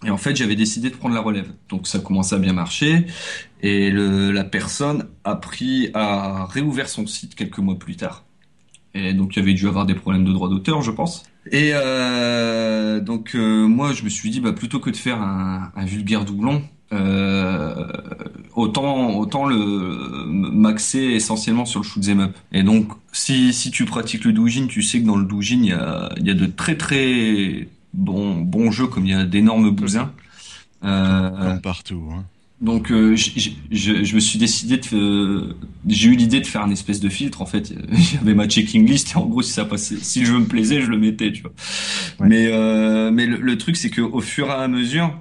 Et 0.05 0.11
en 0.11 0.17
fait, 0.17 0.35
j'avais 0.35 0.55
décidé 0.55 0.91
de 0.91 0.95
prendre 0.95 1.15
la 1.15 1.21
relève. 1.21 1.51
Donc 1.69 1.87
ça 1.87 1.97
commençait 1.97 2.35
à 2.35 2.39
bien 2.39 2.53
marcher. 2.53 3.07
Et 3.61 3.89
le, 3.89 4.31
la 4.31 4.43
personne 4.43 5.07
a 5.23 5.35
pris, 5.35 5.89
a 5.95 6.45
réouvert 6.45 6.89
son 6.89 7.07
site 7.07 7.33
quelques 7.33 7.57
mois 7.57 7.79
plus 7.79 7.95
tard. 7.95 8.23
Et 8.93 9.13
donc 9.13 9.35
il 9.35 9.39
y 9.39 9.41
avait 9.41 9.55
dû 9.55 9.67
avoir 9.67 9.87
des 9.87 9.95
problèmes 9.95 10.25
de 10.25 10.31
droit 10.31 10.47
d'auteur, 10.49 10.83
je 10.83 10.91
pense. 10.91 11.23
Et 11.51 11.71
euh, 11.73 12.99
donc 12.99 13.35
euh, 13.35 13.67
moi, 13.67 13.93
je 13.93 14.03
me 14.03 14.09
suis 14.09 14.29
dit, 14.29 14.39
bah, 14.39 14.53
plutôt 14.53 14.79
que 14.79 14.89
de 14.89 14.97
faire 14.97 15.21
un, 15.21 15.71
un 15.75 15.85
vulgaire 15.85 16.25
doublon, 16.25 16.63
euh, 16.93 17.87
autant 18.55 19.15
autant 19.17 19.45
le 19.45 20.25
m'axer 20.27 20.99
essentiellement 20.99 21.65
sur 21.65 21.81
le 21.81 21.85
shoot 21.85 22.07
'em 22.07 22.19
up. 22.19 22.35
Et 22.51 22.63
donc 22.63 22.91
si 23.11 23.53
si 23.53 23.71
tu 23.71 23.85
pratiques 23.85 24.23
le 24.23 24.33
doujin, 24.33 24.67
tu 24.67 24.81
sais 24.83 25.01
que 25.01 25.05
dans 25.07 25.17
le 25.17 25.25
doujin 25.25 25.59
il 25.61 25.69
y 25.69 25.71
a 25.73 26.09
il 26.17 26.27
y 26.27 26.29
a 26.29 26.35
de 26.35 26.45
très 26.45 26.77
très 26.77 27.67
bons 27.93 28.35
bons 28.35 28.71
jeux 28.71 28.87
comme 28.87 29.05
il 29.05 29.11
y 29.11 29.15
a 29.15 29.25
d'énormes 29.25 29.71
bousins. 29.71 30.11
Euh, 30.83 31.29
Comme 31.31 31.61
partout. 31.61 32.03
Hein. 32.13 32.25
Donc 32.61 32.91
euh, 32.91 33.15
j- 33.15 33.33
j- 33.35 33.57
je, 33.69 34.03
je 34.03 34.15
me 34.15 34.19
suis 34.19 34.39
décidé 34.39 34.77
de 34.77 34.87
euh, 34.95 35.53
j'ai 35.87 36.09
eu 36.09 36.15
l'idée 36.15 36.39
de 36.39 36.47
faire 36.47 36.61
un 36.63 36.71
espèce 36.71 36.99
de 37.01 37.09
filtre 37.09 37.41
en 37.41 37.45
fait 37.45 37.73
j'avais 37.91 38.33
ma 38.33 38.47
checking 38.47 38.87
list 38.87 39.11
et 39.13 39.17
en 39.17 39.25
gros 39.25 39.41
si 39.41 39.51
ça 39.51 39.65
passait 39.65 39.97
si 39.97 40.21
le 40.21 40.25
jeu 40.25 40.39
me 40.39 40.45
plaisait 40.45 40.81
je 40.81 40.87
le 40.89 40.97
mettais 40.97 41.31
tu 41.33 41.41
vois 41.41 41.51
Ouais. 42.19 42.27
mais 42.29 42.47
euh, 42.47 43.11
mais 43.11 43.25
le, 43.25 43.37
le 43.37 43.57
truc 43.57 43.75
c'est 43.75 43.89
que 43.89 44.01
au 44.01 44.21
fur 44.21 44.47
et 44.47 44.51
à 44.51 44.67
mesure 44.69 45.19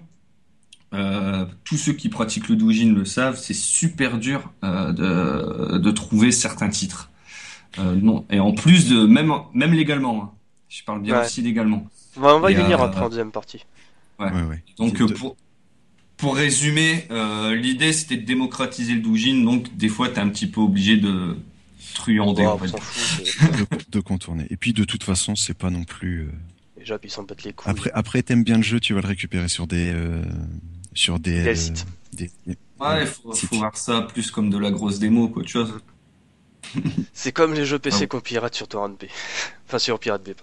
euh, 0.93 1.45
tous 1.65 1.77
ceux 1.77 1.93
qui 1.93 2.09
pratiquent 2.09 2.49
le 2.49 2.55
doujin 2.57 2.93
le 2.93 3.05
savent, 3.05 3.37
c'est 3.37 3.53
super 3.55 4.17
dur 4.19 4.53
euh, 4.63 4.93
de, 4.93 5.79
de 5.79 5.91
trouver 5.91 6.31
certains 6.31 6.69
titres. 6.69 7.11
Euh, 7.81 7.97
non. 7.97 8.25
Et 8.31 8.39
en 8.39 8.53
plus 8.53 8.89
de 8.89 9.05
même 9.05 9.33
même 9.55 9.73
légalement, 9.73 10.23
hein. 10.23 10.31
je 10.69 10.85
parle 10.85 11.03
bien 11.03 11.19
Ouais. 11.19 11.25
aussi 11.25 11.43
légalement. 11.43 11.89
On 12.17 12.21
va, 12.21 12.37
on 12.37 12.41
va 12.41 12.53
y 12.53 12.55
Et, 12.55 12.59
venir 12.59 12.81
euh, 12.81 12.85
après 12.87 13.01
en 13.01 13.09
deuxième 13.09 13.33
partie. 13.33 13.65
Ouais. 14.21 14.31
Ouais, 14.31 14.43
ouais. 14.43 14.63
Donc 14.79 15.01
euh, 15.01 15.09
pour 15.09 15.35
pour 16.25 16.37
résumer, 16.37 17.07
euh, 17.11 17.55
l'idée 17.55 17.93
c'était 17.93 18.17
de 18.17 18.25
démocratiser 18.25 18.95
le 18.95 19.01
doujin, 19.03 19.45
donc 19.45 19.77
des 19.77 19.89
fois 19.91 20.09
t'es 20.09 20.21
un 20.21 20.31
petit 20.31 20.47
peu 20.47 20.61
obligé 20.63 20.97
de 20.97 21.37
truander. 21.95 22.49
C'est- 22.67 23.43
de, 23.61 23.67
de 23.91 24.01
contourner. 24.01 24.47
Et 24.49 24.57
puis 24.57 24.73
de 24.73 24.85
toute 24.85 25.05
façon, 25.05 25.37
c'est 25.37 25.53
pas 25.57 25.69
non 25.69 25.85
plus. 25.85 26.23
euh, 26.23 26.79
Déjà, 26.79 26.99
puis 26.99 27.09
ils 27.09 27.13
s'en 27.13 27.25
battent 27.25 27.45
les 27.45 27.53
couilles. 27.53 27.71
Après, 27.71 27.91
après, 27.93 28.23
t'aimes 28.23 28.43
bien 28.43 28.57
le 28.57 28.63
jeu, 28.63 28.81
tu 28.81 28.95
vas 28.95 29.03
le 29.03 29.07
récupérer 29.09 29.49
sur 29.49 29.67
des, 29.67 29.91
euh, 29.95 30.23
sur 30.95 31.19
des, 31.19 31.43
Des 31.43 31.49
euh, 31.51 31.55
sites. 31.55 31.87
des- 32.15 32.31
Ouais, 32.81 33.03
il 33.03 33.07
faut, 33.07 33.33
tu- 33.35 33.47
voir 33.57 33.77
ça 33.77 34.01
plus 34.03 34.31
comme 34.31 34.49
de 34.49 34.57
la 34.59 34.71
grosse 34.71 34.99
démo 34.99 35.29
qu'autre 35.29 35.49
chose. 35.59 35.79
C'est 37.13 37.33
comme 37.33 37.53
les 37.53 37.67
jeux 37.67 37.79
PC 37.79 38.01
Ah. 38.03 38.07
qu'on 38.07 38.21
pirate 38.21 38.55
sur 38.55 38.67
Torrent 38.67 38.89
B. 38.89 39.05
Enfin, 39.69 39.79
sur 39.79 39.99
Pirate 39.99 40.25
Bay. 40.25 40.35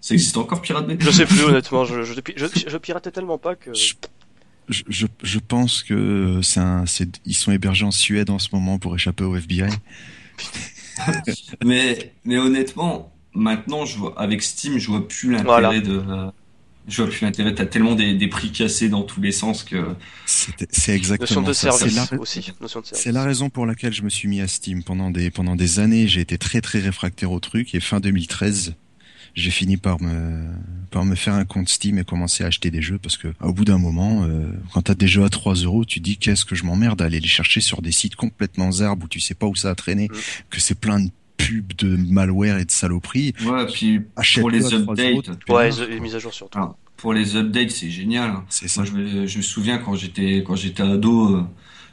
Ça 0.00 0.14
existe 0.14 0.36
encore 0.36 0.62
Pirate 0.62 0.86
Bay 0.88 0.96
Je 0.98 1.10
sais 1.10 1.26
plus, 1.26 1.42
honnêtement. 1.44 1.84
Je, 1.84 2.02
je, 2.02 2.14
je, 2.36 2.46
je 2.68 2.76
piratais 2.76 3.10
tellement 3.12 3.38
pas 3.38 3.54
que. 3.54 3.70
Je, 4.68 4.82
je, 4.82 4.82
je, 4.88 5.06
je 5.22 5.38
pense 5.38 5.82
que 5.82 6.40
c'est 6.42 6.60
un, 6.60 6.84
c'est, 6.86 7.20
ils 7.24 7.34
sont 7.34 7.52
hébergés 7.52 7.84
en 7.84 7.90
Suède 7.90 8.30
en 8.30 8.38
ce 8.38 8.48
moment 8.52 8.78
pour 8.78 8.94
échapper 8.94 9.24
au 9.24 9.34
FBI. 9.36 9.70
Mais, 11.64 12.12
mais 12.24 12.38
honnêtement, 12.38 13.12
maintenant, 13.34 13.84
je 13.84 13.98
vois, 13.98 14.20
avec 14.20 14.42
Steam, 14.42 14.78
je 14.78 14.88
vois 14.88 15.06
plus 15.06 15.30
l'intérêt 15.32 15.44
Voilà. 15.60 15.80
de. 15.80 16.02
euh, 16.08 16.30
je 16.88 17.02
vois 17.02 17.10
plus 17.10 17.22
l'intérêt. 17.24 17.54
T'as 17.54 17.66
tellement 17.66 17.94
des, 17.94 18.14
des 18.14 18.28
prix 18.28 18.50
cassés 18.50 18.88
dans 18.88 19.02
tous 19.02 19.20
les 19.20 19.32
sens 19.32 19.62
que. 19.62 19.94
C'est 20.26 20.52
Notion 20.60 20.92
exactement 20.94 21.42
de 21.42 21.52
ça. 21.52 21.70
C'est 21.70 21.88
service 21.90 22.10
la, 22.12 22.18
aussi. 22.18 22.52
Notion 22.60 22.80
de 22.80 22.86
service. 22.86 23.02
c'est 23.04 23.12
la 23.12 23.24
raison 23.24 23.50
pour 23.50 23.66
laquelle 23.66 23.92
je 23.92 24.02
me 24.02 24.08
suis 24.10 24.26
mis 24.28 24.40
à 24.40 24.48
Steam 24.48 24.82
pendant 24.82 25.10
des, 25.10 25.30
pendant 25.30 25.54
des 25.54 25.80
années. 25.80 26.08
J'ai 26.08 26.20
été 26.22 26.38
très 26.38 26.60
très 26.60 26.78
réfractaire 26.80 27.30
au 27.30 27.40
truc 27.40 27.74
et 27.74 27.80
fin 27.80 28.00
2013, 28.00 28.74
j'ai 29.34 29.50
fini 29.50 29.76
par 29.76 30.00
me, 30.02 30.46
par 30.90 31.04
me 31.04 31.14
faire 31.14 31.34
un 31.34 31.44
compte 31.44 31.68
Steam 31.68 31.98
et 31.98 32.04
commencer 32.04 32.44
à 32.44 32.48
acheter 32.48 32.70
des 32.70 32.82
jeux 32.82 32.98
parce 32.98 33.16
que 33.16 33.28
au 33.40 33.52
bout 33.52 33.64
d'un 33.64 33.78
moment, 33.78 34.24
euh, 34.24 34.46
quand 34.72 34.82
t'as 34.82 34.94
des 34.94 35.08
jeux 35.08 35.24
à 35.24 35.28
3 35.28 35.54
euros, 35.54 35.84
tu 35.84 36.00
dis 36.00 36.16
qu'est-ce 36.16 36.44
que 36.44 36.54
je 36.54 36.64
m'emmerde 36.64 37.00
à 37.02 37.04
aller 37.06 37.20
les 37.20 37.28
chercher 37.28 37.60
sur 37.60 37.82
des 37.82 37.92
sites 37.92 38.16
complètement 38.16 38.70
zarbes 38.72 39.04
où 39.04 39.08
tu 39.08 39.20
sais 39.20 39.34
pas 39.34 39.46
où 39.46 39.54
ça 39.54 39.70
a 39.70 39.74
traîné, 39.74 40.08
Mm. 40.08 40.16
que 40.50 40.60
c'est 40.60 40.74
plein 40.78 41.00
de 41.00 41.10
pubs 41.36 41.72
de 41.78 41.96
malware 41.96 42.58
et 42.58 42.64
de 42.64 42.70
saloperies. 42.70 43.32
Ouais, 43.44 43.66
puis 43.66 44.00
Achète 44.16 44.40
pour 44.40 44.50
les 44.50 44.74
updates. 44.74 45.30
Ouais, 45.48 45.70
les, 45.88 46.00
mises 46.00 46.14
à 46.14 46.18
jour 46.18 46.34
surtout. 46.34 46.58
Ah, 46.58 46.74
pour 46.96 47.12
les 47.14 47.36
updates, 47.36 47.70
c'est 47.70 47.90
génial. 47.90 48.34
C'est 48.48 48.66
ça. 48.66 48.82
Moi, 48.82 48.90
je 48.90 48.96
me, 48.96 49.26
je 49.26 49.36
me 49.38 49.42
souviens 49.42 49.78
quand 49.78 49.94
j'étais 49.94 50.42
quand 50.44 50.56
j'étais 50.56 50.82
ado, 50.82 51.36
euh, 51.36 51.42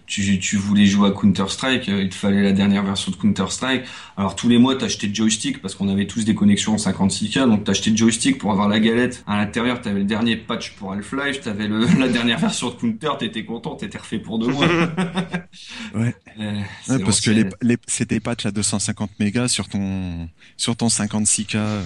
tu, 0.07 0.39
tu 0.39 0.57
voulais 0.57 0.85
jouer 0.85 1.09
à 1.09 1.11
Counter 1.11 1.45
Strike, 1.49 1.87
il 1.87 2.09
te 2.09 2.15
fallait 2.15 2.41
la 2.43 2.51
dernière 2.51 2.83
version 2.83 3.11
de 3.11 3.15
Counter 3.17 3.45
Strike. 3.49 3.83
Alors 4.17 4.35
tous 4.35 4.47
les 4.49 4.57
mois, 4.57 4.75
t'achetais 4.75 5.07
le 5.07 5.13
joystick 5.15 5.61
parce 5.61 5.75
qu'on 5.75 5.89
avait 5.89 6.07
tous 6.07 6.25
des 6.25 6.35
connexions 6.35 6.73
en 6.73 6.77
56K, 6.77 7.47
donc 7.49 7.63
t'achetais 7.63 7.89
le 7.91 7.97
joystick 7.97 8.37
pour 8.37 8.51
avoir 8.51 8.67
la 8.69 8.79
galette. 8.79 9.23
À 9.27 9.37
l'intérieur, 9.37 9.81
t'avais 9.81 9.99
le 9.99 10.05
dernier 10.05 10.35
patch 10.37 10.71
pour 10.75 10.93
Half-Life, 10.93 11.41
t'avais 11.41 11.67
le, 11.67 11.85
la 11.99 12.07
dernière 12.07 12.39
version 12.39 12.69
de 12.69 12.75
Counter, 12.75 13.09
t'étais 13.19 13.45
content, 13.45 13.75
t'étais 13.75 13.97
refait 13.97 14.19
pour 14.19 14.39
deux 14.39 14.47
mois. 14.47 14.67
Ouais. 15.93 16.13
Euh, 16.39 16.59
Ouais, 16.89 16.99
parce 16.99 17.21
que 17.21 17.31
les, 17.31 17.45
les, 17.61 17.77
c'est 17.87 18.09
des 18.09 18.19
patchs 18.19 18.45
à 18.45 18.51
250 18.51 19.11
mégas 19.19 19.47
sur 19.47 19.67
ton, 19.69 20.27
sur 20.57 20.75
ton 20.75 20.87
56K. 20.87 21.55
euh, 21.55 21.81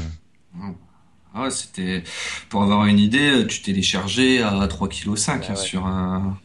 Ah 1.33 1.43
ouais, 1.43 1.51
c'était 1.51 2.03
pour 2.49 2.63
avoir 2.63 2.85
une 2.87 2.97
idée, 2.99 3.45
tu 3.47 3.61
téléchargeais 3.61 4.41
à 4.41 4.65
3,5 4.67 4.89
kg 4.89 5.09
Ouais, 5.09 5.49
ouais. 5.49 5.55
sur 5.55 5.85
un 5.85 6.37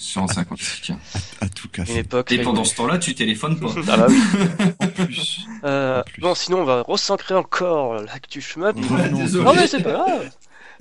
sur 0.00 0.22
un 0.22 0.26
56K. 0.26 0.94
à 1.40 1.48
tout 1.48 1.68
Une 1.76 1.96
époque. 1.96 2.32
Et 2.32 2.42
pendant 2.42 2.64
ce 2.64 2.74
temps-là, 2.76 2.98
tu 2.98 3.14
téléphones 3.14 3.60
pas. 3.60 3.68
Ah 3.88 3.96
bah 3.98 4.06
oui. 4.08 4.20
En 4.80 4.86
plus. 4.88 5.46
Euh, 5.64 6.00
En 6.00 6.02
plus. 6.04 6.20
bon, 6.22 6.34
sinon 6.34 6.60
on 6.60 6.64
va 6.64 6.82
recenser 6.82 7.34
encore 7.34 7.94
l'actu 8.02 8.40
shmup. 8.40 8.76
Ouais. 8.76 9.10
Non 9.32 9.54
mais 9.54 9.66
c'est 9.66 9.82
pas 9.82 9.92
grave. 9.92 10.30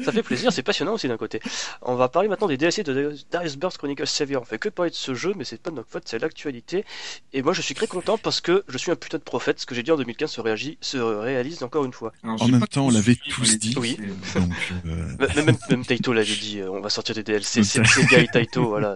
Ça 0.04 0.12
fait 0.12 0.24
plaisir, 0.24 0.52
c'est 0.52 0.64
passionnant 0.64 0.94
aussi 0.94 1.08
d'un 1.08 1.18
côté. 1.18 1.42
On 1.82 1.96
va 1.96 2.10
parler 2.10 2.28
maintenant 2.28 2.48
des 2.48 2.58
DLC 2.58 2.84
de 2.84 3.16
Darius 3.32 3.58
Burst 3.58 3.78
Chronicles 3.78 4.08
Savior. 4.08 4.42
On 4.42 4.46
fait 4.46 4.60
que 4.60 4.70
parler 4.70 4.92
de 4.92 4.96
ce 4.96 5.14
jeu, 5.14 5.34
mais 5.36 5.44
c'est 5.44 5.62
pas 5.62 5.72
de 5.72 5.76
notre 5.76 5.90
faute, 5.90 6.04
c'est 6.06 6.20
l'actualité. 6.20 6.86
Et 7.34 7.42
moi 7.42 7.54
je 7.54 7.62
suis 7.62 7.76
très 7.76 7.88
content 7.88 8.18
parce 8.18 8.42
que 8.42 8.64
je 8.68 8.78
suis 8.78 8.92
un 8.92 8.96
putain 8.96 9.18
de 9.18 9.24
prophète. 9.24 9.60
Ce 9.60 9.66
que 9.66 9.76
j'ai 9.76 9.84
dit 9.84 9.92
en 9.92 9.98
2015 9.98 10.32
se, 10.32 10.42
réagit, 10.42 10.78
se 10.82 10.98
réalise 10.98 11.64
encore 11.64 11.86
une 11.86 11.94
fois. 11.94 12.14
Alors, 12.24 12.42
En 12.42 12.48
même 12.48 12.68
temps, 12.68 12.88
on 12.88 12.92
l'avait 12.92 13.18
tous 13.30 13.58
dit. 13.58 13.76
Oui. 13.78 13.98
Donc, 14.36 14.50
euh, 14.86 14.90
Même, 15.36 15.46
même, 15.46 15.58
même 15.70 15.86
Taito 15.86 16.14
l'avait 16.14 16.36
dit, 16.36 16.60
euh, 16.60 16.72
on 16.72 16.82
va 16.82 16.90
sortir 16.90 17.16
des 17.16 17.24
DLC. 17.24 17.64
C'est 17.64 17.82
Guy 18.06 18.28
Taito, 18.32 18.68
voilà. 18.68 18.96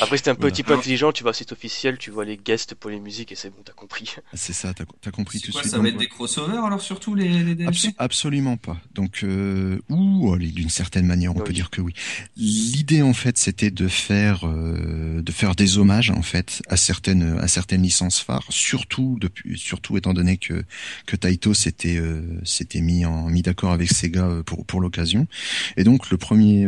Après 0.00 0.16
c'était 0.16 0.30
un 0.30 0.34
Voilà. 0.34 0.50
petit 0.52 0.62
peu 0.62 0.74
intelligent, 0.74 1.12
tu 1.12 1.22
vois, 1.22 1.34
c'est 1.34 1.52
officiel, 1.52 1.98
tu 1.98 2.10
vois 2.10 2.24
les 2.24 2.36
guests 2.36 2.74
pour 2.74 2.88
les 2.90 3.00
musiques 3.00 3.32
et 3.32 3.34
c'est 3.34 3.50
bon, 3.50 3.62
t'as 3.64 3.72
compris. 3.72 4.14
c'est 4.32 4.52
ça, 4.52 4.72
t'as 4.72 4.84
as 5.06 5.10
compris 5.10 5.40
tout 5.40 5.48
de 5.48 5.52
quoi, 5.52 5.60
suite. 5.62 5.72
ça 5.72 5.78
va 5.80 5.88
être 5.88 5.98
des 5.98 6.06
crossovers 6.08 6.64
alors 6.64 6.80
surtout 6.80 7.14
les, 7.14 7.28
les 7.42 7.54
DLC 7.54 7.88
Abso- 7.88 7.94
absolument 7.98 8.56
pas. 8.56 8.80
Donc, 8.94 9.20
euh, 9.24 9.78
ou 9.90 10.32
allez, 10.32 10.48
d'une 10.48 10.70
certaine 10.70 11.04
manière, 11.06 11.32
on 11.34 11.38
Oui. 11.40 11.44
peut 11.44 11.52
dire 11.52 11.68
que 11.70 11.80
oui. 11.80 11.92
L'idée 12.36 13.02
en 13.02 13.12
fait, 13.12 13.36
c'était 13.38 13.70
de 13.70 13.88
faire, 13.88 14.46
euh, 14.46 15.20
de 15.20 15.32
faire 15.32 15.54
des 15.56 15.78
hommages 15.78 16.10
en 16.10 16.22
fait 16.22 16.62
à 16.68 16.76
certaines, 16.76 17.38
à 17.40 17.48
certaines 17.48 17.82
licences 17.82 18.20
phares, 18.20 18.44
surtout 18.50 19.18
depuis, 19.20 19.58
surtout 19.58 19.96
étant 19.96 20.14
donné 20.14 20.36
que 20.38 20.64
que 21.06 21.16
Taito 21.16 21.54
s'était, 21.54 21.96
euh, 21.98 22.22
s'était 22.44 22.80
mis 22.80 23.04
en 23.04 23.28
mis 23.28 23.42
d'accord 23.42 23.72
avec 23.72 23.90
Sega 23.90 24.24
euh, 24.26 24.42
pour 24.42 24.64
pour 24.64 24.80
l'occasion. 24.80 25.26
Et 25.76 25.84
donc 25.84 26.10
le 26.10 26.16
premier. 26.16 26.66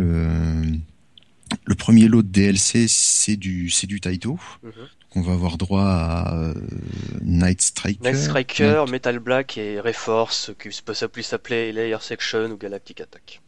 Le 1.64 1.74
premier 1.74 2.08
lot 2.08 2.22
de 2.22 2.28
DLC, 2.28 2.86
c'est 2.88 3.36
du, 3.36 3.70
c'est 3.70 3.86
du 3.86 4.00
Taito. 4.00 4.38
Mhm. 4.62 4.72
Donc 4.72 5.16
on 5.16 5.20
va 5.22 5.32
avoir 5.34 5.56
droit 5.58 5.84
à 5.84 6.34
euh, 6.36 6.54
Night 7.22 7.62
Striker. 7.62 8.00
Night 8.02 8.16
Striker, 8.16 8.84
Metal 8.90 9.18
Black 9.20 9.56
et 9.58 9.78
Reforce, 9.80 10.50
qui 10.60 10.68
peut 10.84 10.94
puisse 11.12 11.28
s'appeler 11.28 11.72
Layer 11.72 11.98
Section 12.00 12.50
ou 12.50 12.56
Galactic 12.56 13.00
Attack. 13.00 13.40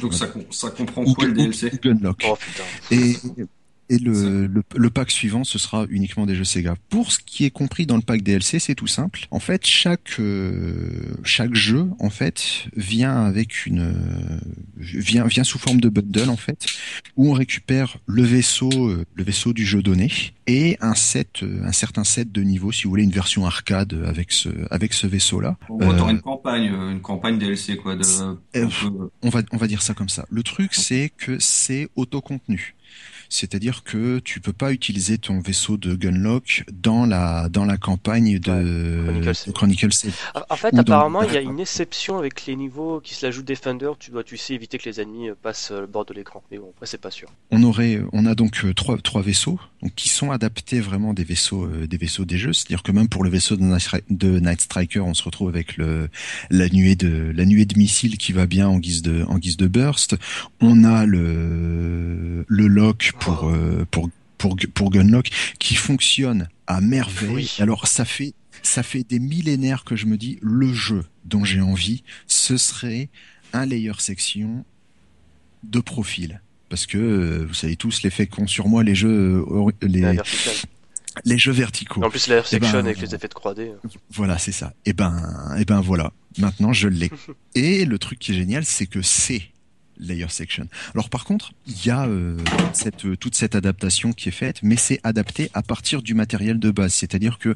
Donc 0.00 0.12
ça, 0.14 0.32
ça 0.50 0.70
comprend 0.70 1.02
ou, 1.04 1.14
quoi 1.14 1.26
le 1.26 1.32
ou- 1.32 1.34
DLC 1.34 1.70
ou 1.72 1.78
Gunlock. 1.82 2.24
Oh 2.28 2.36
putain. 2.36 2.64
Et, 2.90 3.14
et 3.92 3.98
le, 3.98 4.46
le, 4.46 4.62
le 4.74 4.90
pack 4.90 5.10
suivant, 5.10 5.44
ce 5.44 5.58
sera 5.58 5.84
uniquement 5.90 6.24
des 6.24 6.34
jeux 6.34 6.44
Sega. 6.44 6.76
Pour 6.88 7.12
ce 7.12 7.18
qui 7.18 7.44
est 7.44 7.50
compris 7.50 7.84
dans 7.84 7.96
le 7.96 8.02
pack 8.02 8.22
DLC, 8.22 8.58
c'est 8.58 8.74
tout 8.74 8.86
simple. 8.86 9.26
En 9.30 9.38
fait, 9.38 9.66
chaque 9.66 10.18
euh, 10.18 11.14
chaque 11.24 11.54
jeu, 11.54 11.90
en 11.98 12.08
fait, 12.08 12.64
vient 12.74 13.26
avec 13.26 13.66
une 13.66 13.80
euh, 13.80 14.40
vient 14.78 15.26
vient 15.26 15.44
sous 15.44 15.58
forme 15.58 15.78
de 15.78 15.90
bundle 15.90 16.30
en 16.30 16.38
fait, 16.38 16.64
où 17.16 17.30
on 17.30 17.34
récupère 17.34 17.98
le 18.06 18.22
vaisseau 18.22 18.70
euh, 18.72 19.04
le 19.14 19.24
vaisseau 19.24 19.52
du 19.52 19.66
jeu 19.66 19.82
donné 19.82 20.10
et 20.46 20.78
un 20.80 20.94
set 20.94 21.42
euh, 21.42 21.62
un 21.64 21.72
certain 21.72 22.04
set 22.04 22.32
de 22.32 22.40
niveaux, 22.40 22.72
si 22.72 22.84
vous 22.84 22.90
voulez, 22.90 23.04
une 23.04 23.10
version 23.10 23.44
arcade 23.44 23.94
avec 24.06 24.32
ce 24.32 24.48
avec 24.70 24.94
ce 24.94 25.06
vaisseau 25.06 25.38
là. 25.40 25.58
T'auras 25.68 26.08
Euh, 26.08 26.08
une 26.08 26.22
campagne, 26.22 26.72
une 26.92 27.02
campagne 27.02 27.38
DLC 27.38 27.76
quoi. 27.76 27.96
De, 27.96 28.04
on 29.22 29.28
va 29.28 29.42
on 29.52 29.58
va 29.58 29.66
dire 29.66 29.82
ça 29.82 29.92
comme 29.92 30.08
ça. 30.08 30.24
Le 30.30 30.42
truc 30.42 30.72
c'est 30.72 31.10
que 31.14 31.38
c'est 31.38 31.90
autocontenu. 31.94 32.74
C'est-à-dire 33.32 33.82
que 33.82 34.18
tu 34.18 34.40
peux 34.40 34.52
pas 34.52 34.72
utiliser 34.72 35.16
ton 35.16 35.40
vaisseau 35.40 35.78
de 35.78 35.94
Gunlock 35.94 36.64
dans 36.70 37.06
la 37.06 37.48
dans 37.48 37.64
la 37.64 37.78
campagne 37.78 38.38
de 38.38 39.22
Chronicle 39.52 39.90
Save. 39.90 40.12
En 40.50 40.56
fait, 40.56 40.74
Ou 40.74 40.78
apparemment, 40.78 41.22
il 41.22 41.32
y 41.32 41.38
a 41.38 41.40
une 41.40 41.58
exception 41.58 42.18
avec 42.18 42.44
les 42.44 42.56
niveaux 42.56 43.00
qui 43.00 43.14
se 43.14 43.24
l'ajoutent 43.24 43.46
Defender. 43.46 43.92
Tu 43.98 44.10
dois, 44.10 44.22
tu 44.22 44.36
sais, 44.36 44.52
éviter 44.52 44.76
que 44.76 44.88
les 44.88 45.00
ennemis 45.00 45.30
euh, 45.30 45.34
passent 45.40 45.70
euh, 45.70 45.80
le 45.80 45.86
bord 45.86 46.04
de 46.04 46.12
l'écran. 46.12 46.42
Mais 46.50 46.58
bon, 46.58 46.70
après, 46.74 46.86
c'est 46.86 47.00
pas 47.00 47.10
sûr. 47.10 47.28
On 47.50 47.62
aurait 47.62 48.02
on 48.12 48.26
a 48.26 48.34
donc 48.34 48.64
euh, 48.64 48.74
trois 48.74 48.98
trois 48.98 49.22
vaisseaux 49.22 49.58
donc 49.82 49.94
qui 49.94 50.08
sont 50.08 50.30
adaptés 50.30 50.80
vraiment 50.80 51.12
des 51.12 51.24
vaisseaux 51.24 51.64
euh, 51.64 51.86
des 51.86 51.96
vaisseaux 51.96 52.24
des 52.24 52.38
jeux. 52.38 52.52
C'est-à-dire 52.52 52.82
que 52.82 52.92
même 52.92 53.08
pour 53.08 53.24
le 53.24 53.30
vaisseau 53.30 53.56
de 53.56 53.62
Night, 53.62 54.04
de 54.10 54.38
Night 54.38 54.60
Striker, 54.60 55.00
on 55.00 55.14
se 55.14 55.22
retrouve 55.24 55.48
avec 55.48 55.76
le 55.76 56.08
la 56.50 56.68
nuée 56.68 56.96
de 56.96 57.32
la 57.34 57.44
nuée 57.44 57.64
de 57.64 57.78
missiles 57.78 58.18
qui 58.18 58.32
va 58.32 58.46
bien 58.46 58.68
en 58.68 58.78
guise 58.78 59.02
de 59.02 59.24
en 59.28 59.38
guise 59.38 59.56
de 59.56 59.66
burst. 59.66 60.16
On 60.60 60.84
a 60.84 61.06
le 61.06 62.44
le 62.46 62.66
lock 62.66 63.12
pour 63.24 63.48
euh, 63.48 63.86
pour 63.90 64.10
pour 64.38 64.56
pour 64.74 64.90
Gunlock 64.90 65.30
qui 65.58 65.74
fonctionne 65.74 66.48
à 66.66 66.80
merveille. 66.80 67.30
Oui. 67.34 67.56
Alors 67.58 67.86
ça 67.86 68.04
fait 68.04 68.34
ça 68.62 68.82
fait 68.82 69.04
des 69.04 69.18
millénaires 69.18 69.84
que 69.84 69.96
je 69.96 70.06
me 70.06 70.16
dis 70.16 70.38
le 70.42 70.72
jeu 70.72 71.04
dont 71.24 71.44
j'ai 71.44 71.60
envie, 71.60 72.02
ce 72.26 72.56
serait 72.56 73.08
un 73.52 73.66
layer 73.66 73.92
section 73.98 74.64
de 75.62 75.80
profil. 75.80 76.40
Parce 76.68 76.86
que 76.86 76.98
euh, 76.98 77.44
vous 77.46 77.54
savez 77.54 77.76
tous 77.76 78.02
l'effet 78.02 78.26
qu'ont 78.26 78.46
sur 78.46 78.66
moi 78.68 78.82
les 78.82 78.94
jeux 78.94 79.44
euh, 79.46 79.70
La 79.82 80.12
les, 80.12 80.20
les 81.24 81.38
jeux 81.38 81.52
verticaux. 81.52 82.02
En 82.02 82.08
plus, 82.08 82.26
Layer 82.28 82.42
Section 82.44 82.72
ben, 82.72 82.86
avec 82.86 83.00
les 83.00 83.14
effets 83.14 83.28
de 83.28 83.34
3D. 83.34 83.60
euh. 83.60 83.88
Voilà, 84.10 84.38
c'est 84.38 84.52
ça. 84.52 84.72
Et 84.86 84.94
ben, 84.94 85.54
et 85.58 85.64
ben 85.66 85.80
voilà. 85.80 86.12
Maintenant, 86.38 86.72
je 86.72 86.88
l'ai. 86.88 87.10
Et 87.54 87.84
le 87.84 87.98
truc 87.98 88.18
qui 88.18 88.32
est 88.32 88.34
génial, 88.34 88.64
c'est 88.64 88.86
que 88.86 89.02
c'est 89.02 89.42
Layer 89.98 90.26
Section. 90.28 90.66
Alors 90.94 91.08
par 91.08 91.24
contre, 91.24 91.52
il 91.66 91.86
y 91.86 91.90
a 91.90 92.06
euh, 92.06 92.36
cette, 92.72 93.04
euh, 93.04 93.16
toute 93.16 93.34
cette 93.34 93.54
adaptation 93.54 94.12
qui 94.12 94.28
est 94.28 94.32
faite, 94.32 94.60
mais 94.62 94.76
c'est 94.76 95.00
adapté 95.04 95.50
à 95.54 95.62
partir 95.62 96.02
du 96.02 96.14
matériel 96.14 96.58
de 96.58 96.70
base. 96.70 96.92
C'est-à-dire 96.94 97.38
que 97.38 97.54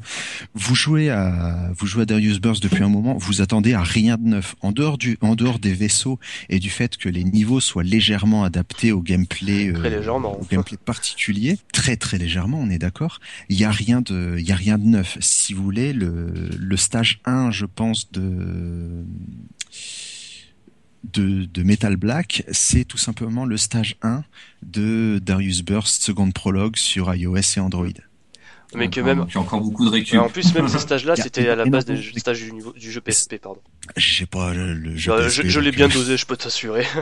vous 0.53 0.75
jouez 0.75 1.09
à 1.09 1.71
vous 1.75 1.87
jouez 1.87 2.03
à 2.03 2.05
Darius 2.05 2.39
Burst 2.39 2.61
depuis 2.63 2.83
un 2.83 2.89
moment, 2.89 3.17
vous 3.17 3.41
attendez 3.41 3.73
à 3.73 3.83
rien 3.83 4.17
de 4.17 4.27
neuf. 4.27 4.55
En 4.61 4.71
dehors 4.71 4.97
du 4.97 5.17
en 5.21 5.35
dehors 5.35 5.59
des 5.59 5.73
vaisseaux 5.73 6.19
et 6.49 6.59
du 6.59 6.69
fait 6.69 6.97
que 6.97 7.09
les 7.09 7.23
niveaux 7.23 7.59
soient 7.59 7.83
légèrement 7.83 8.43
adaptés 8.43 8.91
au 8.91 9.01
gameplay, 9.01 9.73
très 9.73 9.89
légèrement. 9.89 10.39
au 10.39 10.45
gameplay 10.45 10.77
particulier, 10.77 11.57
très 11.73 11.97
très 11.97 12.17
légèrement, 12.17 12.59
on 12.59 12.69
est 12.69 12.79
d'accord. 12.79 13.19
Il 13.49 13.59
y 13.59 13.65
a 13.65 13.71
rien 13.71 14.01
de 14.01 14.35
il 14.39 14.47
y 14.47 14.51
a 14.51 14.55
rien 14.55 14.77
de 14.77 14.85
neuf. 14.85 15.17
Si 15.19 15.53
vous 15.53 15.63
voulez, 15.63 15.93
le 15.93 16.49
le 16.57 16.77
stage 16.77 17.19
1, 17.25 17.51
je 17.51 17.65
pense 17.65 18.11
de 18.11 19.05
de, 21.13 21.45
de 21.45 21.63
Metal 21.63 21.95
Black, 21.95 22.43
c'est 22.51 22.83
tout 22.85 22.97
simplement 22.97 23.45
le 23.45 23.57
stage 23.57 23.95
1 24.01 24.23
de 24.63 25.19
Darius 25.21 25.61
Burst 25.63 26.01
Second 26.03 26.31
Prologue 26.31 26.75
sur 26.77 27.13
iOS 27.13 27.37
et 27.57 27.59
Android. 27.59 27.87
Mais 28.75 28.89
que 28.89 28.99
même. 28.99 29.25
Il 29.29 29.33
y 29.35 29.37
a 29.37 29.41
encore 29.41 29.61
beaucoup 29.61 29.85
de 29.85 29.89
récup. 29.91 30.19
En 30.19 30.27
plus, 30.29 30.53
même 30.53 30.67
ces 30.67 30.79
stages-là, 30.87 31.15
c'était 31.15 31.47
à 31.47 31.55
la 31.55 31.65
base 31.65 31.85
des 31.85 32.01
stages 32.17 32.41
du, 32.41 32.51
niveau, 32.51 32.73
du 32.73 32.91
jeu 32.91 32.99
PSP, 32.99 33.37
pardon. 33.37 33.61
Je 33.95 34.15
sais 34.19 34.25
pas, 34.25 34.53
le 34.53 34.95
jeu 34.97 35.11
Bah, 35.11 35.25
PSP, 35.27 35.43
je 35.43 35.47
je 35.47 35.59
l'ai 35.61 35.71
bien 35.71 35.85
euh, 35.87 35.93
dosé, 35.93 36.17
je 36.17 36.25
peux 36.25 36.35
t'assurer. 36.35 36.85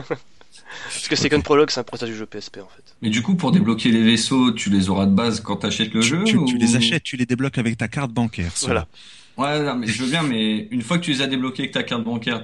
Parce 0.84 1.08
que 1.08 1.16
Second 1.16 1.40
Prologue, 1.40 1.70
c'est 1.70 1.80
un 1.80 1.84
protège 1.84 2.10
du 2.10 2.16
jeu 2.16 2.26
PSP 2.26 2.58
en 2.58 2.68
fait. 2.68 2.94
Mais 3.02 3.10
du 3.10 3.22
coup, 3.22 3.34
pour 3.34 3.50
débloquer 3.52 3.90
les 3.90 4.02
vaisseaux, 4.02 4.52
tu 4.52 4.70
les 4.70 4.88
auras 4.90 5.06
de 5.06 5.14
base 5.14 5.40
quand 5.40 5.56
t'achètes 5.56 5.92
le 5.92 6.00
tu, 6.00 6.08
jeu 6.08 6.24
tu- 6.24 6.36
ou- 6.36 6.44
tu 6.46 6.56
les 6.58 6.76
achètes, 6.76 7.02
tu 7.02 7.16
les 7.16 7.26
débloques 7.26 7.58
avec 7.58 7.76
ta 7.78 7.88
carte 7.88 8.12
bancaire. 8.12 8.52
Voilà. 8.62 8.86
Ouais, 9.36 9.62
non, 9.62 9.74
mais 9.76 9.86
je 9.86 10.02
veux 10.02 10.08
bien, 10.08 10.22
mais 10.22 10.66
une 10.70 10.82
fois 10.82 10.98
que 10.98 11.04
tu 11.04 11.10
les 11.12 11.20
as 11.22 11.26
débloqués 11.26 11.64
avec 11.64 11.72
ta 11.74 11.82
carte 11.82 12.04
bancaire, 12.04 12.42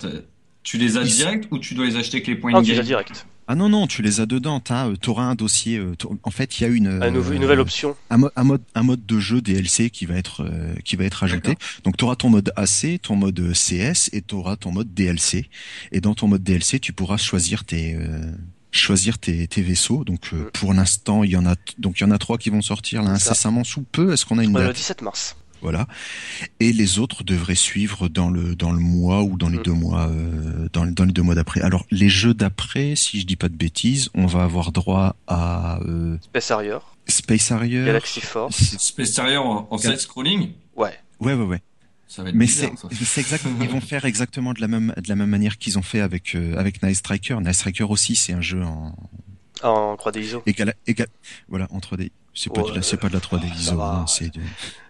tu 0.62 0.78
les 0.78 0.96
as 0.96 1.02
Ils- 1.02 1.12
direct 1.16 1.48
ou 1.50 1.58
tu 1.58 1.74
dois 1.74 1.86
les 1.86 1.96
acheter 1.96 2.16
avec 2.18 2.26
les 2.28 2.36
points 2.36 2.52
Ah, 2.54 2.58
in 2.58 2.62
tu 2.62 2.80
direct. 2.82 3.26
Ah 3.48 3.56
non 3.56 3.68
non, 3.68 3.88
tu 3.88 4.02
les 4.02 4.20
as 4.20 4.26
dedans. 4.26 4.60
T'as, 4.60 4.86
euh, 4.88 4.96
t'auras 4.96 5.24
un 5.24 5.34
dossier. 5.34 5.76
euh, 5.76 5.94
en 6.22 6.30
fait, 6.30 6.58
il 6.58 6.62
y 6.62 6.66
a 6.66 6.68
une, 6.68 6.86
Un 7.02 7.10
nouveau- 7.10 7.32
euh, 7.32 7.34
une 7.34 7.42
nouvelle 7.42 7.58
option. 7.60 7.96
un, 8.08 8.16
mo- 8.18 8.30
un 8.36 8.44
mode 8.44 8.62
un 8.76 8.82
mode 8.84 9.04
de 9.04 9.18
jeu 9.18 9.40
DLC 9.40 9.90
qui 9.90 10.06
va 10.06 10.14
être 10.14 10.44
euh, 10.44 10.74
qui 10.84 10.94
va 10.96 11.04
être 11.04 11.24
ajouté. 11.24 11.56
Donc 11.82 11.96
tu 11.96 12.04
auras 12.04 12.14
ton 12.16 12.30
mode 12.30 12.52
AC, 12.56 13.00
ton 13.02 13.16
mode 13.16 13.38
euh, 13.40 13.52
CS 13.52 14.08
et 14.12 14.22
tu 14.22 14.36
auras 14.36 14.54
ton 14.56 14.70
mode 14.70 14.94
DLC. 14.94 15.48
Et 15.90 16.00
dans 16.00 16.14
ton 16.14 16.28
mode 16.28 16.44
DLC, 16.44 16.78
tu 16.78 16.92
pourras 16.92 17.16
choisir 17.16 17.64
tes 17.64 17.96
euh, 17.96 18.20
choisir 18.70 19.18
tes, 19.18 19.46
tes 19.48 19.60
vaisseaux. 19.60 20.04
Donc 20.04 20.30
euh, 20.32 20.44
Mm. 20.44 20.50
pour 20.52 20.72
l'instant, 20.72 21.24
il 21.24 21.30
y 21.32 21.36
en 21.36 21.44
a 21.44 21.56
donc 21.78 21.98
il 21.98 22.04
y 22.04 22.06
en 22.06 22.12
a 22.12 22.18
trois 22.18 22.38
qui 22.38 22.48
vont 22.50 22.62
sortir 22.62 23.02
là 23.02 23.10
incessamment 23.10 23.64
sous 23.64 23.82
peu. 23.82 24.12
Est-ce 24.12 24.24
qu'on 24.24 24.38
a 24.38 24.44
une 24.44 24.54
Ouais, 24.54 24.60
le 24.62 24.68
date 24.68 24.76
17 24.76 25.02
mars. 25.02 25.36
Voilà. 25.62 25.86
Et 26.60 26.72
les 26.72 26.98
autres 26.98 27.22
devraient 27.24 27.54
suivre 27.54 28.08
dans 28.08 28.28
le 28.30 28.54
dans 28.56 28.72
le 28.72 28.78
mois 28.80 29.22
ou 29.22 29.36
dans 29.38 29.48
les 29.48 29.58
Mm. 29.58 29.62
deux 29.62 29.72
mois 29.72 30.08
euh, 30.08 30.68
dans, 30.72 30.84
dans 30.86 31.04
les 31.04 31.12
deux 31.12 31.22
mois 31.22 31.34
d'après. 31.34 31.60
Alors 31.62 31.86
les 31.90 32.08
jeux 32.08 32.34
d'après, 32.34 32.94
si 32.96 33.20
je 33.20 33.26
dis 33.26 33.36
pas 33.36 33.48
de 33.48 33.56
bêtises, 33.56 34.10
on 34.14 34.26
va 34.26 34.42
avoir 34.42 34.72
droit 34.72 35.16
à 35.26 35.78
euh, 35.82 36.18
Space 36.22 36.50
Harrier, 36.50 36.78
Space 37.06 37.50
Harrier. 37.52 37.84
Galaxy 37.84 38.20
Force. 38.20 38.76
Space 38.78 39.12
Terrier 39.14 39.36
en, 39.36 39.68
en 39.70 39.76
Gal- 39.76 39.92
side-scrolling 39.92 40.50
Ouais. 40.76 40.94
Ouais 41.20 41.34
ouais 41.34 41.44
ouais. 41.44 41.62
Ça 42.08 42.22
va 42.22 42.28
être 42.28 42.34
Mais 42.34 42.44
bizarre, 42.46 42.70
c'est 42.76 42.94
ça. 42.94 43.04
c'est 43.06 43.20
exact. 43.22 43.44
Ils 43.60 43.68
vont 43.68 43.80
faire 43.80 44.04
exactement 44.04 44.52
de 44.52 44.60
la 44.60 44.68
même 44.68 44.92
de 44.96 45.08
la 45.08 45.16
même 45.16 45.30
manière 45.30 45.56
qu'ils 45.58 45.78
ont 45.78 45.82
fait 45.82 46.00
avec 46.00 46.34
euh, 46.34 46.56
avec 46.58 46.82
Night 46.82 46.96
Striker. 46.96 47.36
Night 47.40 47.54
Striker 47.54 47.84
aussi, 47.84 48.16
c'est 48.16 48.32
un 48.34 48.40
jeu 48.42 48.62
en 48.62 48.94
En 49.62 49.94
3D 49.94 50.20
ISO. 50.20 50.42
égal 50.44 50.74
égal 50.86 51.06
voilà 51.48 51.68
en 51.70 51.78
3D. 51.78 52.10
C'est 52.34 52.52
pas 52.52 52.62
de 52.62 52.66
Ouais. 52.68 52.76
la 52.76 52.82
c'est 52.82 52.96
pas 52.96 53.08
de 53.08 53.12
la 53.14 53.20
3D 53.20 53.48
Ça 53.48 53.54
ISO, 53.60 53.76
va. 53.76 53.84
hein, 53.84 54.06
c'est 54.06 54.30
du 54.30 54.40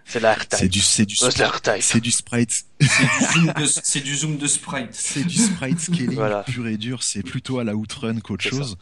C'est 0.05 0.19
la 0.19 0.37
c'est 0.51 0.67
du 0.69 0.79
c'est 0.79 1.05
du 1.05 1.15
Ouais, 1.21 1.81
c'est 1.81 1.99
du 2.01 2.11
sprite 2.11 2.65
C'est 2.79 3.03
du 3.03 3.33
zoom 3.33 3.53
de- 3.53 3.65
C'est 3.65 3.99
du 4.01 4.15
zoom 4.15 4.37
de 4.37 4.47
sprite. 4.47 4.89
c'est 4.93 5.23
du 5.25 5.35
sprite 5.37 5.79
scaling 5.79 6.13
Voilà. 6.15 6.43
pur 6.43 6.67
et 6.67 6.77
dur. 6.77 7.03
C'est 7.03 7.23
plutôt 7.23 7.59
à 7.59 7.63
la 7.63 7.75
Outrun 7.75 8.19
qu'autre 8.21 8.43
ça. 8.43 8.49
chose. 8.49 8.77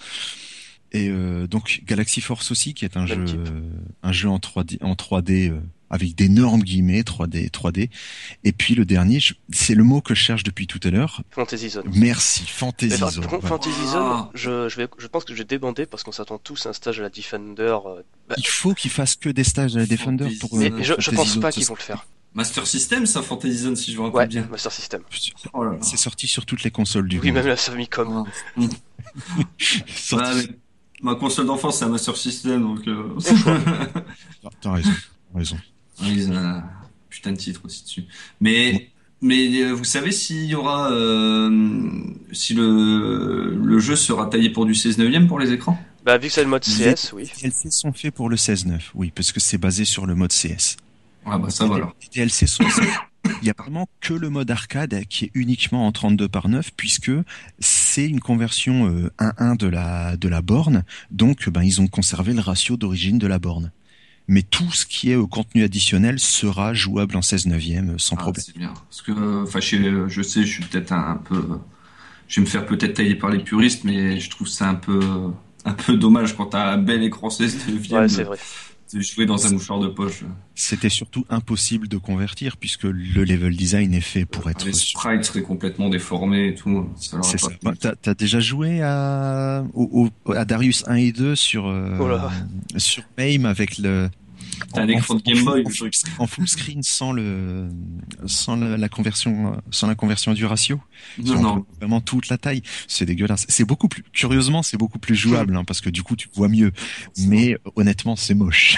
Et 0.91 1.07
euh, 1.09 1.47
donc 1.47 1.81
Galaxy 1.85 2.21
Force 2.21 2.51
aussi, 2.51 2.73
qui 2.73 2.85
est 2.85 2.97
un 2.97 3.05
Même 3.05 3.25
jeu, 3.25 3.25
type. 3.25 3.39
euh, 3.47 3.61
un 4.03 4.11
jeu 4.11 4.29
en 4.29 4.37
3D, 4.39 4.77
en 4.83 4.93
3D 4.95 5.49
euh, 5.49 5.61
avec 5.91 6.15
d'énormes 6.15 6.61
guillemets, 6.63 7.01
3D, 7.01 7.51
3D. 7.51 7.89
Et 8.43 8.51
puis 8.53 8.73
le 8.75 8.85
dernier, 8.85 9.19
c'est 9.51 9.75
le 9.75 9.83
mot 9.83 10.01
que 10.01 10.15
je 10.15 10.19
cherche 10.21 10.43
depuis 10.43 10.65
tout 10.65 10.79
à 10.83 10.89
l'heure. 10.89 11.21
Fantasy 11.31 11.69
Zone. 11.69 11.83
Merci, 11.93 12.43
Fantasy 12.47 12.97
par 12.97 13.11
Zone. 13.11 13.25
contre, 13.27 13.45
Voilà. 13.47 13.57
Fantasy 13.63 13.81
Ah. 13.87 13.91
Zone, 13.91 14.27
je, 14.33 14.69
je, 14.69 14.75
vais, 14.77 14.87
je 14.97 15.07
pense 15.07 15.25
que 15.25 15.33
je 15.33 15.37
vais 15.39 15.43
débander 15.45 15.85
parce 15.85 16.01
qu'on 16.03 16.11
s'attend 16.11 16.37
tous 16.39 16.65
à 16.65 16.69
un 16.69 16.73
stage 16.73 16.99
à 16.99 17.03
la 17.03 17.09
Defender. 17.09 17.77
euh, 17.85 18.01
bah, 18.29 18.35
Il 18.37 18.47
faut 18.47 18.73
qu'ils 18.73 18.89
fassent 18.91 19.15
que 19.17 19.29
des 19.29 19.43
stages 19.43 19.75
à 19.75 19.79
la 19.79 19.85
Defender 19.85 20.23
Fantasy 20.23 20.39
pour. 20.39 20.57
Euh, 20.57 20.69
mais 20.73 20.83
je, 20.83 20.93
je 20.97 21.11
pense 21.11 21.33
Zone, 21.33 21.41
pas 21.41 21.51
qu'ils 21.51 21.65
vont 21.65 21.75
le 21.77 21.81
faire. 21.83 22.05
Master 22.33 22.65
System, 22.65 23.05
ça 23.05 23.21
Fantasy 23.21 23.57
Zone, 23.57 23.75
si 23.75 23.91
je 23.91 23.97
me 23.97 24.03
rappelle 24.03 24.17
Ouais, 24.19 24.27
bien. 24.27 24.47
Master 24.49 24.71
System. 24.71 25.01
Oh. 25.51 25.65
C'est 25.81 25.97
sorti 25.97 26.27
sur 26.27 26.45
toutes 26.45 26.63
les 26.63 26.71
consoles 26.71 27.09
du 27.09 27.19
Oui, 27.19 27.27
monde. 27.27 27.35
même 27.35 27.47
la 27.47 27.57
Famicom. 27.57 28.23
Ouais. 28.55 28.67
Sorti- 29.57 30.15
Ouais, 30.15 30.35
mais 30.47 30.55
ma 31.01 31.15
console 31.15 31.47
d'enfance, 31.47 31.79
c'est 31.79 31.85
un 31.85 31.89
Master 31.89 32.15
System, 32.15 32.61
donc. 32.61 32.87
Euh... 32.87 33.17
T'as 34.61 34.71
raison, 34.73 34.91
t'as 35.33 35.37
raison. 35.39 35.57
Ils 36.01 36.31
ont 36.31 36.37
un 36.37 36.63
putain 37.09 37.31
de 37.31 37.37
titre 37.37 37.61
aussi 37.65 37.83
dessus. 37.83 38.05
Mais, 38.39 38.89
mais 39.21 39.61
euh, 39.61 39.71
vous 39.71 39.83
savez 39.83 40.11
s'il 40.11 40.45
y 40.45 40.55
aura, 40.55 40.91
euh, 40.91 41.89
si 42.31 42.53
le, 42.53 43.55
le 43.55 43.79
jeu 43.79 43.95
sera 43.95 44.27
taillé 44.27 44.49
pour 44.49 44.65
du 44.65 44.73
16 44.75 44.97
neuvième 44.97 45.27
pour 45.27 45.39
les 45.39 45.51
écrans? 45.51 45.79
Bah, 46.05 46.17
vu 46.17 46.27
que 46.27 46.33
c'est 46.33 46.43
le 46.43 46.49
mode 46.49 46.63
Les 46.79 46.93
CS, 46.93 47.13
oui. 47.13 47.29
DLC 47.41 47.69
sont 47.69 47.93
faits 47.93 48.13
pour 48.13 48.29
le 48.29 48.35
16.9, 48.35 48.79
oui, 48.95 49.11
parce 49.13 49.31
que 49.31 49.39
c'est 49.39 49.59
basé 49.59 49.85
sur 49.85 50.05
le 50.07 50.15
mode 50.15 50.31
CS. 50.31 50.77
Ah 51.25 51.37
bah 51.37 51.51
ça 51.51 51.67
va 51.67 51.75
alors. 51.75 51.95
Les 52.01 52.07
DLC 52.07 52.47
sont 52.47 52.63
il 53.41 53.47
y 53.47 53.51
a 53.51 53.55
vraiment 53.57 53.87
que 53.99 54.13
le 54.13 54.29
mode 54.29 54.49
arcade 54.49 55.05
qui 55.07 55.25
est 55.25 55.31
uniquement 55.35 55.85
en 55.85 55.91
32 55.91 56.27
par 56.27 56.49
9 56.49 56.71
puisque 56.75 57.11
c'est 57.59 58.05
une 58.05 58.19
conversion 58.19 58.87
euh, 58.89 59.11
1-1 59.19 59.57
de 59.57 59.67
la 59.67 60.17
de 60.17 60.27
la 60.27 60.41
borne 60.41 60.83
donc 61.11 61.47
ben 61.49 61.61
ils 61.61 61.81
ont 61.81 61.87
conservé 61.87 62.33
le 62.33 62.41
ratio 62.41 62.77
d'origine 62.77 63.19
de 63.19 63.27
la 63.27 63.39
borne. 63.39 63.71
Mais 64.27 64.43
tout 64.43 64.71
ce 64.71 64.85
qui 64.85 65.11
est 65.11 65.15
au 65.15 65.27
contenu 65.27 65.63
additionnel 65.63 66.19
sera 66.19 66.73
jouable 66.73 67.17
en 67.17 67.21
16 67.21 67.47
neuvième 67.47 67.91
euh, 67.91 67.97
sans 67.97 68.15
Ah, 68.17 68.21
problème. 68.21 68.43
c'est 68.45 68.57
bien. 68.57 68.73
Parce 68.89 69.01
que, 69.01 69.11
euh, 69.11 69.43
enfin, 69.43 69.59
je, 69.59 70.07
je 70.07 70.21
sais, 70.21 70.43
je 70.43 70.47
suis 70.51 70.63
peut-être 70.63 70.91
un, 70.93 71.11
un 71.11 71.17
peu, 71.17 71.43
je 72.27 72.35
vais 72.39 72.45
me 72.45 72.49
faire 72.49 72.65
peut-être 72.65 72.93
tailler 72.93 73.15
par 73.15 73.29
les 73.29 73.39
puristes, 73.39 73.83
mais 73.83 74.19
je 74.19 74.29
trouve 74.29 74.47
ça 74.47 74.69
un 74.69 74.75
peu, 74.75 74.99
un 75.65 75.73
peu 75.73 75.97
dommage 75.97 76.35
quand 76.37 76.47
t'as 76.47 76.71
un 76.73 76.77
bel 76.77 77.03
écran 77.03 77.29
16 77.29 77.67
neuvième 77.67 77.99
Ouais, 78.01 78.07
de, 78.07 78.11
c'est 78.11 78.23
vrai. 78.23 78.37
Jouer 78.99 79.25
dans 79.25 79.45
un 79.47 79.51
mouchoir 79.51 79.79
de 79.79 79.87
poche. 79.87 80.23
C'était 80.55 80.89
surtout 80.89 81.25
impossible 81.29 81.87
de 81.87 81.97
convertir 81.97 82.57
puisque 82.57 82.83
le 82.83 83.23
level 83.23 83.55
design 83.55 83.93
est 83.93 84.01
fait 84.01 84.25
pour 84.25 84.49
être 84.49 84.65
Les 84.65 84.73
sprites 84.73 85.23
seraient 85.23 85.41
complètement 85.41 85.89
déformés 85.89 86.47
et 86.49 86.55
tout. 86.55 86.89
C'est 87.21 87.39
ça. 87.39 87.47
Bah, 87.63 87.73
T'as 87.79 87.95
t'as 87.95 88.13
déjà 88.13 88.39
joué 88.39 88.81
à, 88.81 89.63
au, 89.73 90.09
au- 90.25 90.31
à 90.33 90.45
Darius 90.45 90.83
1 90.87 90.95
et 90.95 91.11
2 91.11 91.35
sur, 91.35 91.67
euh, 91.67 91.97
Oh 91.99 92.07
là. 92.07 92.31
sur 92.77 93.03
MAME 93.17 93.45
avec 93.45 93.77
le. 93.77 94.09
T'as 94.73 94.81
un 94.81 94.85
en- 94.85 94.89
écran 94.89 95.15
de 95.15 95.21
Game 95.21 95.43
Boy, 95.43 95.61
en- 95.65 95.69
le 95.69 95.73
truc. 95.75 95.93
En 96.19 96.27
full 96.27 96.47
screen 96.47 96.83
sans 96.83 97.11
le, 97.11 97.69
sans 98.25 98.55
la, 98.55 98.77
la 98.77 98.89
conversion, 98.89 99.61
sans 99.71 99.87
la 99.87 99.95
conversion 99.95 100.33
du 100.33 100.45
ratio. 100.45 100.79
Non, 101.17 101.35
On 101.37 101.41
non. 101.41 101.65
Vraiment 101.79 102.01
toute 102.01 102.29
la 102.29 102.37
taille. 102.37 102.61
C'est 102.87 103.05
dégueulasse. 103.05 103.45
C'est 103.49 103.65
beaucoup 103.65 103.87
plus, 103.87 104.03
curieusement, 104.13 104.63
c'est 104.63 104.77
beaucoup 104.77 104.99
plus 104.99 105.15
jouable, 105.15 105.55
hein, 105.55 105.63
parce 105.65 105.81
que 105.81 105.89
du 105.89 106.03
coup, 106.03 106.15
tu 106.15 106.29
vois 106.35 106.47
mieux. 106.47 106.71
Mais 107.19 107.57
honnêtement, 107.75 108.15
c'est 108.15 108.33
moche. 108.35 108.75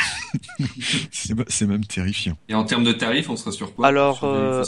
c'est 1.11 1.65
même 1.67 1.85
terrifiant. 1.85 2.37
Et 2.49 2.53
en 2.55 2.63
termes 2.63 2.83
de 2.83 2.91
tarifs, 2.93 3.29
on 3.29 3.35
sera 3.35 3.51
sur 3.51 3.73
quoi 3.75 3.87
Alors, 3.87 4.19
Sur 4.19 4.27
euh, 4.27 4.63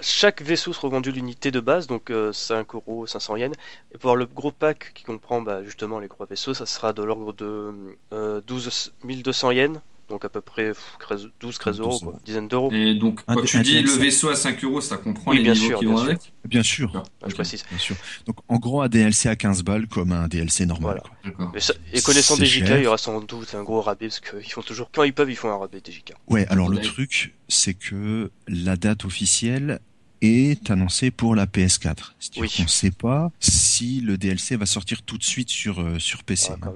Chaque 0.00 0.42
vaisseau 0.42 0.72
sera 0.72 0.88
vendu 0.88 1.12
l'unité 1.12 1.50
de 1.50 1.60
base, 1.60 1.86
donc 1.86 2.10
euh, 2.10 2.32
5 2.32 2.74
euros, 2.74 3.06
500 3.06 3.36
yens. 3.36 3.54
Et 3.94 3.98
pour 3.98 4.16
le 4.16 4.26
gros 4.26 4.50
pack 4.52 4.92
qui 4.94 5.04
comprend 5.04 5.40
bah, 5.42 5.62
justement 5.64 5.98
les 5.98 6.08
gros 6.08 6.26
vaisseaux, 6.26 6.54
ça 6.54 6.66
sera 6.66 6.92
de 6.92 7.02
l'ordre 7.02 7.32
de 7.32 7.72
euh, 8.12 8.40
12 8.46 8.92
1200 9.04 9.50
yens, 9.52 9.78
donc 10.08 10.24
à 10.24 10.28
peu 10.28 10.40
près 10.40 10.68
pff, 10.68 10.96
13 11.00 11.28
12 11.40 11.58
13 11.58 11.80
euros, 11.80 11.90
12 11.90 12.00
quoi, 12.02 12.18
dizaine 12.24 12.48
d'euros. 12.48 12.70
Et 12.72 12.94
donc, 12.94 13.20
quand 13.26 13.42
tu 13.44 13.60
dis 13.62 13.80
le 13.82 13.90
vaisseau 13.90 14.28
à 14.28 14.36
5 14.36 14.62
euros, 14.64 14.80
ça 14.80 14.96
comprend 14.96 15.30
Oui, 15.32 15.38
les 15.38 15.42
bien 15.44 15.52
niveaux 15.54 15.66
sûr, 15.68 15.78
qui 15.78 15.84
bien 15.86 15.94
vont 15.94 16.00
sûr. 16.00 16.08
avec 16.10 16.32
Bien 16.44 16.62
sûr. 16.62 16.92
Ah, 17.22 17.26
je 17.28 17.34
précise. 17.34 17.64
Bien 17.70 17.78
sûr. 17.78 17.96
Donc, 18.26 18.36
en 18.48 18.56
gros, 18.58 18.82
un 18.82 18.88
DLC 18.88 19.28
à 19.28 19.36
15 19.36 19.62
balles 19.62 19.86
comme 19.88 20.12
un 20.12 20.28
DLC 20.28 20.66
normal. 20.66 21.00
Voilà. 21.22 21.34
quoi. 21.36 21.52
Et, 21.54 21.60
ça- 21.60 21.74
et 21.92 22.00
connaissant 22.02 22.36
DJK, 22.36 22.68
il 22.76 22.82
y 22.82 22.86
aura 22.86 22.98
sans 22.98 23.20
doute 23.20 23.54
un 23.54 23.62
gros 23.62 23.80
rabais 23.80 24.08
parce 24.08 24.20
qu'ils 24.20 24.52
font 24.52 24.62
toujours, 24.62 24.90
quand 24.94 25.02
ils 25.04 25.14
peuvent, 25.14 25.30
ils 25.30 25.36
font 25.36 25.50
un 25.50 25.56
rabais 25.58 25.80
DJK. 25.84 26.12
Ouais, 26.28 26.46
alors 26.48 26.68
le 26.68 26.80
truc, 26.80 27.34
c'est 27.48 27.74
que 27.74 28.30
la 28.48 28.76
date 28.76 29.04
officielle 29.04 29.80
est 30.24 30.70
annoncée 30.70 31.10
pour 31.10 31.34
la 31.34 31.46
PS4. 31.46 32.12
C'est-à-dire 32.18 32.42
Oui. 32.42 32.52
qu'on 32.56 32.62
ne 32.64 32.68
sait 32.68 32.90
pas 32.90 33.30
si 33.40 34.00
le 34.00 34.16
DLC 34.18 34.56
va 34.56 34.66
sortir 34.66 35.02
tout 35.02 35.18
de 35.18 35.24
suite 35.24 35.50
sur 35.50 35.80
euh, 35.80 35.98
sur 35.98 36.24
PC. 36.24 36.52
Ah. 36.62 36.68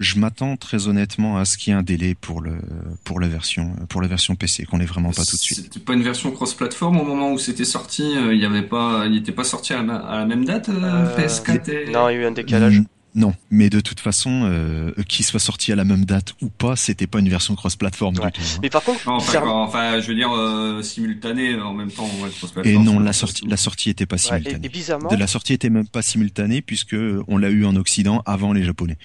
Je 0.00 0.18
m'attends 0.18 0.56
très 0.56 0.88
honnêtement 0.88 1.36
à 1.38 1.44
ce 1.44 1.58
qu'il 1.58 1.72
y 1.72 1.76
ait 1.76 1.78
un 1.78 1.82
délai 1.82 2.14
pour 2.14 2.40
le 2.40 2.56
pour 3.04 3.20
la 3.20 3.28
version 3.28 3.74
pour 3.88 4.02
la 4.02 4.08
version 4.08 4.34
PC, 4.36 4.64
qu'on 4.64 4.78
l'ait 4.78 4.84
vraiment 4.86 5.10
pas 5.12 5.24
tout 5.24 5.36
de 5.36 5.40
suite. 5.42 5.58
C'était 5.62 5.80
pas 5.80 5.94
une 5.94 6.02
version 6.02 6.30
cross-platform 6.30 6.96
au 6.98 7.04
moment 7.04 7.32
où 7.32 7.38
c'était 7.38 7.64
sorti. 7.64 8.02
euh, 8.16 8.34
Il 8.34 8.40
y 8.40 8.44
avait 8.46 8.62
pas, 8.62 9.06
il 9.06 9.16
était 9.16 9.32
pas 9.32 9.44
sorti 9.44 9.72
à 9.72 9.82
la, 9.82 9.96
à 9.96 10.18
la 10.20 10.26
même 10.26 10.44
date 10.44 10.68
euh, 10.68 10.72
Euh, 10.84 11.16
PS4 11.16 11.70
et... 11.70 11.90
Non, 11.90 12.08
il 12.08 12.14
y 12.14 12.16
a 12.18 12.20
eu 12.22 12.24
un 12.26 12.30
décalage. 12.32 12.82
Non, 13.16 13.32
mais 13.50 13.70
de 13.70 13.78
toute 13.78 14.00
façon, 14.00 14.42
euh, 14.44 14.90
qu'il 15.08 15.24
soit 15.24 15.38
sorti 15.38 15.70
à 15.70 15.76
la 15.76 15.84
même 15.84 16.04
date 16.04 16.34
ou 16.42 16.48
pas, 16.48 16.74
c'était 16.74 17.06
pas 17.06 17.20
une 17.20 17.28
version 17.28 17.54
cross-platform 17.54 18.18
Ouais. 18.18 18.26
du 18.26 18.32
tout. 18.32 18.40
hein. 18.56 18.58
Mais 18.62 18.70
par 18.70 18.82
contre, 18.82 19.06
Non, 19.06 19.14
enfin, 19.14 19.40
enfin, 19.46 20.00
je 20.00 20.08
veux 20.08 20.16
dire 20.16 20.32
euh, 20.34 20.82
simultané 20.82 21.54
en 21.60 21.74
même 21.74 21.92
temps. 21.92 22.10
Ouais, 22.20 22.30
Et 22.68 22.76
non, 22.76 22.98
la 22.98 23.12
sortie, 23.12 23.46
la 23.46 23.56
sortie 23.56 23.90
était 23.90 24.06
pas 24.06 24.16
ouais, 24.16 24.20
et, 24.20 24.42
simultanée. 24.42 24.66
et 24.66 24.68
bizarrement, 24.68 25.08
De 25.08 25.16
la 25.16 25.28
sortie 25.28 25.52
était 25.52 25.70
même 25.70 25.86
pas 25.86 26.02
simultanée 26.02 26.60
puisque 26.60 26.96
on 27.28 27.38
l'a 27.38 27.50
eu 27.50 27.64
en 27.64 27.76
Occident 27.76 28.20
avant 28.26 28.52
les 28.52 28.64
Japonais. 28.64 28.98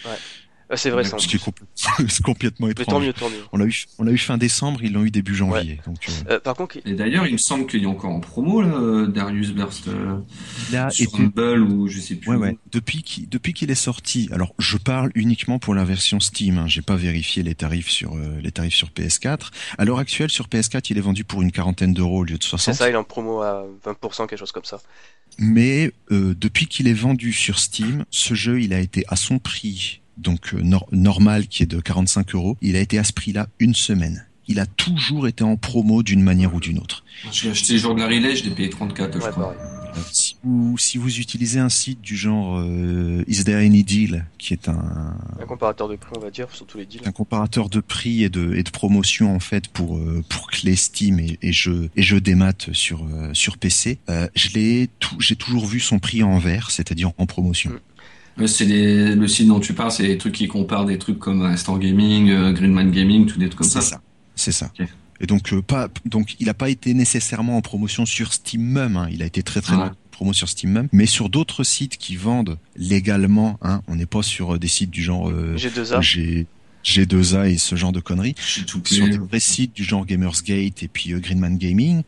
Euh, 0.72 0.76
c'est 0.76 0.90
vrai 0.90 1.04
ça. 1.04 1.18
Ce 1.18 1.28
qui 1.28 1.38
est 1.38 1.44
c'est 2.08 2.22
complètement 2.24 2.68
Mais 2.68 2.74
tant 2.74 2.84
étrange. 2.84 3.06
mieux, 3.06 3.14
tant 3.14 3.30
mieux. 3.30 3.44
On 3.52 3.58
l'a 3.58 3.66
eu, 3.66 3.86
on 3.98 4.04
l'a 4.04 4.12
eu 4.12 4.18
fin 4.18 4.38
décembre, 4.38 4.82
ils 4.84 4.94
l'ont 4.94 5.04
eu 5.04 5.12
début 5.12 5.36
janvier. 5.36 5.80
Donc 5.86 5.98
euh, 6.08 6.34
Euh, 6.36 6.40
par 6.40 6.56
contre, 6.56 6.78
Et 6.86 6.94
d'ailleurs, 6.94 7.26
il 7.26 7.34
me 7.34 7.38
semble 7.38 7.66
qu'il 7.68 7.84
est 7.84 7.88
encore 7.88 8.12
en 8.12 8.20
promo, 8.20 8.62
là, 8.62 9.08
Darius 9.08 9.52
Burst, 9.52 9.88
euh, 9.88 10.18
il 10.70 10.76
a 10.78 10.90
sur 10.90 11.08
été 11.08 11.24
Humble 11.24 11.62
ou 11.64 11.88
je 11.88 12.00
sais 12.00 12.16
plus. 12.16 12.30
Ouais, 12.30 12.36
où. 12.38 12.42
ouais. 12.42 12.58
Depuis 12.72 13.02
qu'il 13.04 13.28
depuis 13.30 13.54
qu'il 13.54 13.72
est 13.72 13.76
sorti, 13.76 14.30
alors 14.32 14.54
je 14.60 14.78
parle 14.78 15.12
uniquement 15.16 15.60
pour 15.60 15.74
la 15.76 15.84
version 15.86 16.20
Steam. 16.20 16.58
Hein, 16.58 16.68
J'ai 16.68 16.82
pas 16.82 16.96
vérifié 16.96 17.42
les 17.44 17.56
tarifs 17.56 17.90
sur 17.90 18.16
euh, 18.16 18.40
les 18.42 18.52
tarifs 18.52 18.76
sur 18.76 18.90
PS4. 18.90 19.50
À 19.78 19.86
l'heure 19.86 20.00
actuelle, 20.00 20.30
sur 20.30 20.48
PS4, 20.48 20.88
il 20.92 20.98
est 20.98 21.02
vendu 21.02 21.24
pour 21.24 21.42
une 21.42 21.52
quarantaine 21.52 21.94
d'euros 21.94 22.20
au 22.20 22.24
lieu 22.24 22.38
de 22.38 22.44
c'est 22.44 22.50
60. 22.50 22.76
ça, 22.76 22.90
il 22.90 22.94
est 22.94 22.96
en 22.98 23.04
promo 23.04 23.42
à 23.42 23.66
20%, 23.86 24.28
quelque 24.28 24.38
chose 24.38 24.52
comme 24.52 24.66
ça. 24.66 24.80
Mais 25.38 25.92
euh, 26.12 26.36
depuis 26.38 26.68
qu'il 26.68 26.88
est 26.88 26.94
vendu 26.94 27.32
sur 27.34 27.60
Steam, 27.60 28.06
ce 28.10 28.34
jeu, 28.34 28.62
il 28.62 28.74
a 28.74 28.80
été 28.80 29.06
à 29.08 29.16
son 29.16 29.40
prix, 29.40 30.02
donc 30.20 30.54
euh, 30.54 30.62
nor- 30.62 30.88
normal, 30.92 31.48
qui 31.48 31.64
est 31.64 31.66
de 31.68 31.80
45 31.80 32.36
euros. 32.36 32.58
Il 32.62 32.76
a 32.76 32.80
été 32.80 33.00
à 33.00 33.04
ce 33.04 33.14
prix-là 33.14 33.48
une 33.60 33.74
semaine. 33.74 34.26
Il 34.48 34.60
a 34.60 34.66
toujours 34.66 35.28
été 35.28 35.44
en 35.44 35.58
promo 35.58 36.02
d'une 36.02 36.24
manière 36.24 36.56
ou 36.56 36.60
d'une 36.60 36.80
autre. 36.80 37.04
Je 37.32 37.44
l'ai 37.46 37.52
acheté 37.52 37.74
le 37.74 37.80
jour 37.80 37.94
de 37.94 38.00
la 38.00 38.08
relais, 38.08 38.36
je 38.36 38.44
l'ai 38.46 38.50
payé 38.50 38.70
34, 38.70 39.14
je 39.20 39.24
Ouais, 39.24 39.32
crois. 39.32 39.54
pareil. 39.54 39.58
Euh, 39.96 40.00
Si 40.12 40.36
vous, 40.44 40.78
si 40.78 40.98
vous 40.98 41.20
utilisez 41.20 41.60
un 41.60 41.70
site 41.70 42.02
du 42.02 42.16
genre 42.16 42.58
euh, 42.60 43.24
Is 43.28 43.44
There 43.44 43.64
Any 43.64 43.84
Deal, 43.84 44.26
qui 44.40 44.54
est 44.54 44.68
un, 44.70 45.16
Un 45.40 45.46
comparateur 45.48 45.88
de 45.88 45.96
prix, 45.98 46.14
on 46.16 46.20
va 46.20 46.30
dire, 46.32 46.48
sur 46.52 46.66
tous 46.66 46.78
les 46.80 46.86
deals. 46.86 47.02
un 47.06 47.12
comparateur 47.12 47.70
de 47.70 47.80
prix 47.80 48.24
et 48.24 48.30
de, 48.30 48.54
et 48.56 48.64
de 48.64 48.70
promotion 48.72 49.36
en 49.36 49.40
fait 49.40 49.68
pour 49.68 49.98
euh, 49.98 50.24
pour 50.30 50.48
clés 50.50 50.76
Steam 50.76 51.20
et, 51.20 51.38
et 51.42 51.52
jeux 51.54 51.90
et 51.96 52.02
jeux 52.04 52.22
des 52.22 52.36
maths 52.36 52.70
sur 52.74 53.04
euh, 53.06 53.34
sur 53.34 53.58
PC. 53.58 53.98
Euh, 54.10 54.28
je 54.36 54.50
l'ai 54.50 54.90
tout, 55.00 55.20
j'ai 55.20 55.36
toujours 55.36 55.66
vu 55.68 55.80
son 55.80 56.00
prix 56.00 56.22
en 56.24 56.38
vert, 56.40 56.70
c'est-à-dire 56.72 57.12
en 57.18 57.26
promotion. 57.26 57.72
Mm. 57.72 57.80
C'est 58.48 58.66
les- 58.66 59.16
le 59.16 59.28
site 59.28 59.48
dont 59.48 59.60
tu 59.60 59.74
parles, 59.74 59.92
c'est 59.92 60.04
les 60.04 60.18
trucs 60.18 60.34
qui 60.34 60.48
comparent 60.48 60.86
des 60.86 60.98
trucs 60.98 61.20
comme 61.20 61.42
Instant 61.44 61.78
Gaming, 61.78 62.30
euh, 62.30 62.52
Greenman 62.54 62.92
Gaming, 62.92 63.26
tout 63.26 63.40
des 63.40 63.48
trucs 63.50 63.60
comme 63.62 63.70
C'est 63.70 63.82
ça. 63.82 63.98
ça. 63.98 64.02
C'est 64.36 64.52
ça. 64.52 64.72
Et 65.22 65.26
donc 65.28 65.52
euh, 65.52 65.62
pas 65.62 65.90
donc 66.06 66.36
il 66.40 66.48
a 66.50 66.54
pas 66.54 66.70
été 66.70 66.94
nécessairement 66.94 67.58
en 67.58 67.62
promotion 67.62 68.06
sur 68.06 68.32
Steam 68.34 68.62
même. 68.62 68.96
hein. 68.96 69.08
Il 69.12 69.22
a 69.22 69.26
été 69.26 69.44
très 69.44 69.60
très 69.62 69.76
Ouais. 69.76 69.84
en 69.84 69.92
promo 70.12 70.32
sur 70.34 70.48
Steam 70.48 70.72
même, 70.72 70.88
mais 70.94 71.06
sur 71.06 71.30
d'autres 71.30 71.64
sites 71.66 71.98
qui 71.98 72.16
vendent 72.16 72.58
légalement. 72.78 73.58
Hein, 73.62 73.82
on 73.88 73.96
n'est 73.96 74.06
pas 74.06 74.24
sur 74.24 74.56
euh, 74.56 74.60
des 74.60 74.68
sites 74.70 74.90
du 74.92 75.04
genre 75.04 75.30
euh, 75.30 75.56
G2A. 75.58 76.02
G 76.02 76.46
G2A 76.86 77.50
et 77.52 77.58
ce 77.58 77.76
genre 77.76 77.92
de 77.92 78.00
conneries. 78.00 78.36
Tout 78.66 78.82
sur 78.86 79.10
des 79.10 79.18
vrais 79.18 79.42
sites 79.42 79.76
du 79.76 79.84
genre 79.84 80.06
Gamersgate 80.06 80.82
et 80.84 80.88
puis 80.88 81.14
euh, 81.14 81.20
Greenman 81.20 81.58
Gaming. 81.58 82.04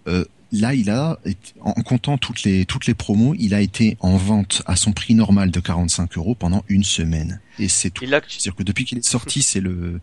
Là, 0.52 0.74
il 0.74 0.90
a, 0.90 1.18
en 1.62 1.74
comptant 1.74 2.18
toutes 2.18 2.44
les 2.44 2.66
toutes 2.66 2.86
les 2.86 2.94
promos, 2.94 3.36
il 3.40 3.54
a 3.54 3.62
été 3.62 3.98
en 4.02 4.18
vente 4.18 4.64
à 4.66 4.76
son 4.76 4.92
prix 4.92 5.16
normal 5.16 5.50
de 5.50 5.60
45 5.60 6.18
euros 6.18 6.36
pendant 6.36 6.64
une 6.68 6.84
semaine. 6.84 7.40
Et 7.58 7.70
c'est 7.70 7.90
tout. 7.90 8.06
C'est-à-dire 8.06 8.56
que 8.56 8.64
depuis 8.64 8.84
qu'il 8.84 8.98
est 8.98 9.06
sorti, 9.06 9.42
c'est 9.42 9.62
le 9.62 10.02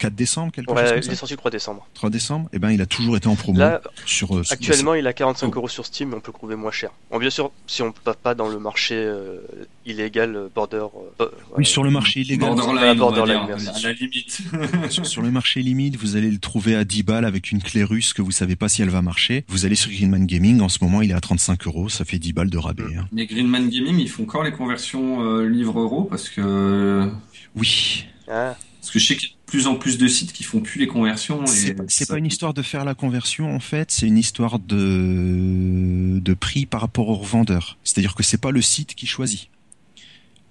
4 0.00 0.14
décembre, 0.14 0.50
quelque 0.52 0.68
chose 0.68 0.76
ouais, 0.76 0.88
comme 0.88 0.98
il 0.98 1.04
ça. 1.04 1.12
est 1.12 1.14
sorti 1.14 1.34
le 1.34 1.38
3 1.38 1.50
décembre. 1.50 1.86
3 1.94 2.10
décembre. 2.10 2.48
Et 2.52 2.58
ben, 2.58 2.70
il 2.70 2.80
a 2.80 2.86
toujours 2.86 3.16
été 3.16 3.28
en 3.28 3.36
promo 3.36 3.58
Là, 3.58 3.80
sur. 4.06 4.36
euh, 4.36 4.42
sur- 4.42 4.52
actuellement, 4.54 4.94
il 4.94 5.06
a 5.06 5.12
45 5.12 5.48
Oh. 5.52 5.58
euros 5.58 5.68
sur 5.68 5.86
Steam, 5.86 6.08
mais 6.08 6.16
on 6.16 6.20
peut 6.20 6.32
le 6.32 6.38
trouver 6.38 6.56
moins 6.56 6.70
cher. 6.72 6.90
Bon, 7.10 7.18
bien 7.18 7.30
sûr, 7.30 7.52
si 7.66 7.82
on 7.82 7.92
va 8.04 8.14
pas 8.14 8.34
dans 8.34 8.48
le 8.48 8.58
marché 8.58 8.94
euh, 8.96 9.38
illégal, 9.86 10.34
euh, 10.34 10.48
border. 10.54 10.86
euh, 11.20 11.26
Oui, 11.56 11.64
sur 11.66 11.82
le 11.84 11.90
marché 11.90 12.20
illégal. 12.20 12.48
Borderline, 12.54 12.82
on 12.82 12.86
va 12.86 12.94
Borderline, 12.94 13.46
dire, 13.46 13.56
merci. 13.64 13.86
à 13.86 13.88
la 13.88 13.94
limite. 13.94 14.40
sur, 14.90 15.06
sur 15.06 15.22
le 15.22 15.30
marché 15.30 15.60
limite, 15.62 15.96
vous 15.96 16.16
allez 16.16 16.30
le 16.30 16.38
trouver 16.38 16.74
à 16.76 16.84
10 16.84 17.02
balles 17.02 17.24
avec 17.24 17.50
une 17.52 17.62
clé 17.62 17.84
russe 17.84 18.12
que 18.12 18.22
vous 18.22 18.30
savez 18.30 18.56
pas 18.56 18.68
si 18.68 18.82
elle 18.82 18.90
va 18.90 19.02
marcher. 19.02 19.44
Vous 19.48 19.66
allez 19.66 19.74
sur 19.76 19.90
Greenman 19.90 20.24
Gaming, 20.26 20.60
en 20.60 20.68
ce 20.68 20.78
moment, 20.82 21.02
il 21.02 21.10
est 21.10 21.14
à 21.14 21.20
35 21.20 21.66
euros, 21.66 21.88
ça 21.88 22.04
fait 22.04 22.18
10 22.18 22.32
balles 22.32 22.50
de 22.50 22.58
rabais. 22.58 22.84
hein. 22.96 23.06
Les 23.12 23.26
Greenman 23.26 23.68
Gaming, 23.68 23.98
ils 23.98 24.08
font 24.08 24.22
encore 24.22 24.44
les 24.44 24.52
conversions 24.52 25.22
euh, 25.22 25.46
livre-euro 25.46 26.04
parce 26.04 26.28
que 26.28 27.10
Oui. 27.54 28.06
Ah, 28.28 28.56
parce 28.80 28.90
que 28.90 28.98
je 28.98 29.06
sais 29.06 29.16
qu'il 29.16 29.28
y 29.28 29.32
a 29.32 29.34
de 29.34 29.40
plus 29.46 29.66
en 29.66 29.74
plus 29.76 29.98
de 29.98 30.08
sites 30.08 30.32
qui 30.32 30.42
font 30.42 30.60
plus 30.60 30.78
les 30.80 30.86
conversions. 30.86 31.44
C'est 31.46 31.74
pas, 31.74 31.84
ça- 31.88 32.06
pas 32.06 32.18
une 32.18 32.26
histoire 32.26 32.54
de 32.54 32.62
faire 32.62 32.84
la 32.84 32.94
conversion 32.94 33.54
en 33.54 33.60
fait, 33.60 33.90
c'est 33.90 34.06
une 34.06 34.18
histoire 34.18 34.58
de 34.58 36.18
de 36.20 36.34
prix 36.34 36.66
par 36.66 36.80
rapport 36.80 37.08
au 37.08 37.14
revendeur. 37.14 37.78
C'est-à-dire 37.84 38.14
que 38.14 38.22
c'est 38.22 38.40
pas 38.40 38.50
le 38.50 38.62
site 38.62 38.94
qui 38.94 39.06
choisit. 39.06 39.48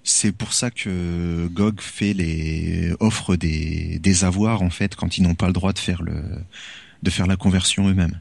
C'est 0.02 0.32
pour 0.32 0.52
ça 0.54 0.70
que 0.70 1.48
GOG 1.52 1.80
fait 1.80 2.14
les 2.14 2.94
offre 3.00 3.36
des 3.36 3.98
des 3.98 4.24
avoirs 4.24 4.62
en 4.62 4.70
fait 4.70 4.96
quand 4.96 5.18
ils 5.18 5.22
n'ont 5.22 5.34
pas 5.34 5.46
le 5.46 5.52
droit 5.52 5.72
de 5.72 5.78
faire 5.78 6.02
le 6.02 6.22
de 7.02 7.10
faire 7.10 7.26
la 7.26 7.36
conversion 7.36 7.88
eux-mêmes. 7.88 8.18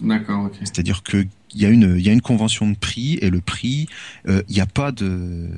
D'accord, 0.00 0.46
ok. 0.46 0.54
C'est-à-dire 0.60 1.02
que 1.02 1.26
il 1.54 1.60
y 1.60 1.66
a 1.66 1.68
une 1.68 1.96
il 1.98 2.04
y 2.04 2.08
a 2.08 2.12
une 2.12 2.22
convention 2.22 2.68
de 2.68 2.76
prix 2.76 3.18
et 3.20 3.28
le 3.30 3.40
prix 3.40 3.88
euh, 4.28 4.42
il 4.48 4.54
n'y 4.54 4.60
a 4.60 4.66
pas 4.66 4.90
de 4.90 5.48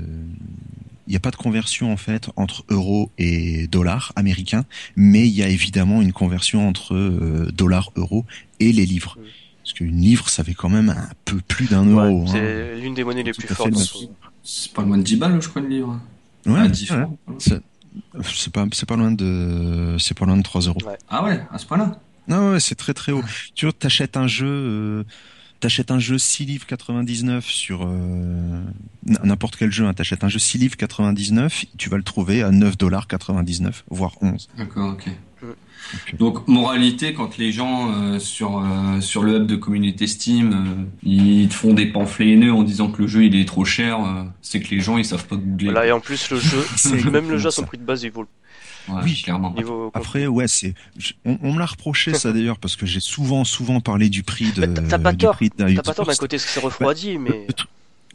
il 1.07 1.11
n'y 1.11 1.17
a 1.17 1.21
pas 1.21 1.31
de 1.31 1.37
conversion 1.37 1.93
en 1.93 1.97
fait 1.97 2.31
entre 2.37 2.65
euros 2.69 3.11
et 3.19 3.67
dollars 3.67 4.13
américains, 4.17 4.65
mais 4.97 5.27
il 5.27 5.35
y 5.35 5.43
a 5.43 5.49
évidemment 5.49 6.03
une 6.03 6.13
conversion 6.13 6.69
entre 6.69 6.95
euh, 6.95 7.51
dollars, 7.53 7.91
euros 7.97 8.25
et 8.61 8.73
les 8.73 8.87
livres. 8.87 9.19
Parce 9.63 9.73
qu'une 9.73 10.01
livre, 10.01 10.29
ça 10.29 10.45
fait 10.45 10.55
quand 10.55 10.69
même 10.69 10.91
un 10.91 11.09
peu 11.25 11.39
plus 11.47 11.67
d'un 11.67 11.87
ouais, 11.87 12.09
euro. 12.11 12.23
hein. 12.23 12.31
c'est 12.31 12.77
l'une 12.81 12.95
des 12.95 13.05
monnaies 13.05 13.23
les 13.23 13.33
plus 13.33 13.49
fortes. 13.49 13.73
C'est 14.43 14.73
pas 14.73 14.83
loin 14.83 14.99
de 14.99 15.03
10 15.03 15.17
balles, 15.17 15.41
je 15.41 15.49
crois, 15.49 15.63
le 15.63 15.69
livre. 15.69 15.99
Ouais, 16.47 16.61
à 16.61 16.69
10 16.69 16.91
ouais. 16.91 16.97
francs. 16.99 17.19
C'est 18.23 18.53
pas 18.53 18.67
c'est 18.73 18.87
pas 18.87 18.97
loin 18.97 19.13
de 19.13 19.97
c'est 19.99 20.19
pas 20.19 20.27
loin 20.27 20.37
de 20.37 20.43
3 20.43 20.63
euros. 20.63 20.81
Ah 21.09 21.25
ouais, 21.25 21.41
à 21.51 21.59
ce 21.59 21.67
point-là? 21.67 21.99
Non, 22.29 22.53
ouais, 22.53 22.61
c'est 22.61 22.75
très 22.75 22.95
très 22.95 23.13
haut. 23.13 23.23
Tu 23.55 23.67
vois, 23.67 23.73
t'achètes 23.73 24.17
un 24.17 24.27
jeu, 24.27 24.47
euh, 24.47 25.05
t'achètes 25.61 25.91
un 25.91 25.99
jeu 25.99 26.19
6 26.19 26.45
livres 26.45 26.67
99 26.67 27.47
sur 27.47 27.83
euh, 27.83 28.63
n'importe 29.23 29.57
quel 29.57 29.71
jeu, 29.73 29.87
hein, 29.87 29.95
t'achètes 29.95 30.25
un 30.25 30.29
jeu 30.29 30.39
6 30.39 30.59
livres 30.59 30.77
99, 30.77 31.65
tu 31.79 31.89
vas 31.89 31.97
le 31.97 32.03
trouver 32.03 32.43
à 32.43 32.51
9 32.51 32.77
dollars 32.77 33.07
99, 33.07 33.85
voire 33.91 34.17
11. 34.21 34.49
D'accord, 34.57 34.93
ok. 34.93 35.11
Ok. 35.93 36.17
Donc, 36.17 36.49
moralité, 36.49 37.13
quand 37.13 37.37
les 37.37 37.53
gens 37.53 37.93
euh, 37.93 38.19
sur, 38.19 38.59
euh, 38.59 39.01
sur 39.01 39.23
le 39.23 39.37
hub 39.37 39.47
de 39.47 39.57
communauté 39.57 40.07
Steam, 40.07 40.53
euh, 40.53 40.85
ils 41.03 41.49
te 41.49 41.55
font 41.55 41.75
des 41.75 41.87
pamphlets 41.87 42.31
haineux 42.31 42.53
en 42.53 42.63
disant 42.63 42.91
que 42.91 43.03
le 43.03 43.09
jeu 43.09 43.25
il 43.25 43.37
est 43.37 43.45
trop 43.45 43.65
cher, 43.65 44.01
euh, 44.01 44.25
c'est 44.41 44.61
que 44.61 44.75
les 44.75 44.81
gens 44.81 44.97
ils 44.97 45.05
savent 45.05 45.27
pas 45.27 45.37
googler. 45.37 45.71
Voilà, 45.71 45.87
et 45.87 45.93
en 45.93 46.01
plus, 46.01 46.31
le 46.31 46.39
jeu, 46.39 46.65
C'est 46.77 47.05
même 47.11 47.31
le 47.31 47.39
jeu 47.39 47.49
à 47.49 47.51
son 47.51 47.65
prix 47.65 47.79
de 47.79 47.85
base, 47.85 48.03
il 48.03 48.11
vaut 48.11 48.27
Ouais, 48.89 49.01
Oui. 49.05 49.23
clairement. 49.23 49.53
niveau. 49.55 49.91
Après, 49.95 50.27
ouais, 50.27 50.47
c'est, 50.49 50.75
on, 51.25 51.39
on 51.43 51.53
me 51.55 51.59
l'a 51.59 51.67
reproché 51.67 52.13
ça 52.15 52.33
d'ailleurs 52.35 52.59
parce 52.59 52.77
que 52.77 52.85
j'ai 52.87 53.01
souvent 53.01 53.45
souvent 53.45 53.81
parlé 53.81 54.09
du 54.11 54.23
prix 54.23 54.53
de. 54.53 54.67
T'as- 54.67 54.83
t'as 54.83 54.99
pas 54.99 55.13
du 55.13 55.19
tort. 55.19 55.39
T'as 55.57 55.83
pas 55.83 55.95
tort 55.95 56.07
d'un 56.07 56.15
côté, 56.15 56.39
c'est 56.39 56.61
refroidi, 56.61 57.19
mais. 57.19 57.47
Le 57.49 57.55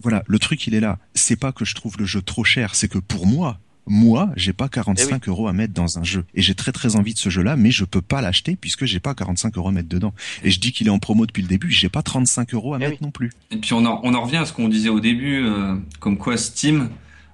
voilà, 0.01 0.23
le 0.27 0.39
truc 0.39 0.65
il 0.67 0.75
est 0.75 0.79
là. 0.79 0.97
C'est 1.13 1.35
pas 1.35 1.51
que 1.51 1.65
je 1.65 1.75
trouve 1.75 1.97
le 1.99 2.05
jeu 2.05 2.21
trop 2.21 2.43
cher, 2.45 2.73
c'est 2.75 2.87
que 2.87 2.99
pour 2.99 3.25
moi, 3.27 3.57
moi, 3.85 4.29
j'ai 4.37 4.53
pas 4.53 4.69
45 4.69 5.27
euros 5.27 5.47
à 5.47 5.53
mettre 5.53 5.73
dans 5.73 5.97
un 5.97 6.03
jeu. 6.03 6.23
Et 6.35 6.41
j'ai 6.41 6.53
très 6.53 6.71
très 6.71 6.95
envie 6.95 7.13
de 7.15 7.19
ce 7.19 7.29
jeu-là, 7.29 7.55
mais 7.57 7.71
je 7.71 7.83
peux 7.83 8.01
pas 8.01 8.21
l'acheter 8.21 8.55
puisque 8.55 8.85
j'ai 8.85 8.99
pas 8.99 9.13
45 9.15 9.57
euros 9.57 9.67
à 9.69 9.71
mettre 9.71 9.89
dedans. 9.89 10.13
Et 10.43 10.51
je 10.51 10.59
dis 10.59 10.71
qu'il 10.71 10.87
est 10.87 10.91
en 10.91 10.99
promo 10.99 11.25
depuis 11.25 11.41
le 11.41 11.47
début, 11.49 11.71
j'ai 11.71 11.89
pas 11.89 12.01
35 12.03 12.53
euros 12.53 12.75
à 12.75 12.77
Eh 12.77 12.79
mettre 12.81 12.91
oui. 12.93 12.97
non 13.01 13.11
plus. 13.11 13.31
Et 13.51 13.57
puis 13.57 13.73
on 13.73 13.83
en, 13.85 13.99
on 14.03 14.13
en 14.13 14.21
revient 14.21 14.37
à 14.37 14.45
ce 14.45 14.53
qu'on 14.53 14.69
disait 14.69 14.89
au 14.89 14.99
début, 14.99 15.43
euh, 15.43 15.75
comme 15.99 16.17
quoi 16.17 16.37
Steam 16.37 16.89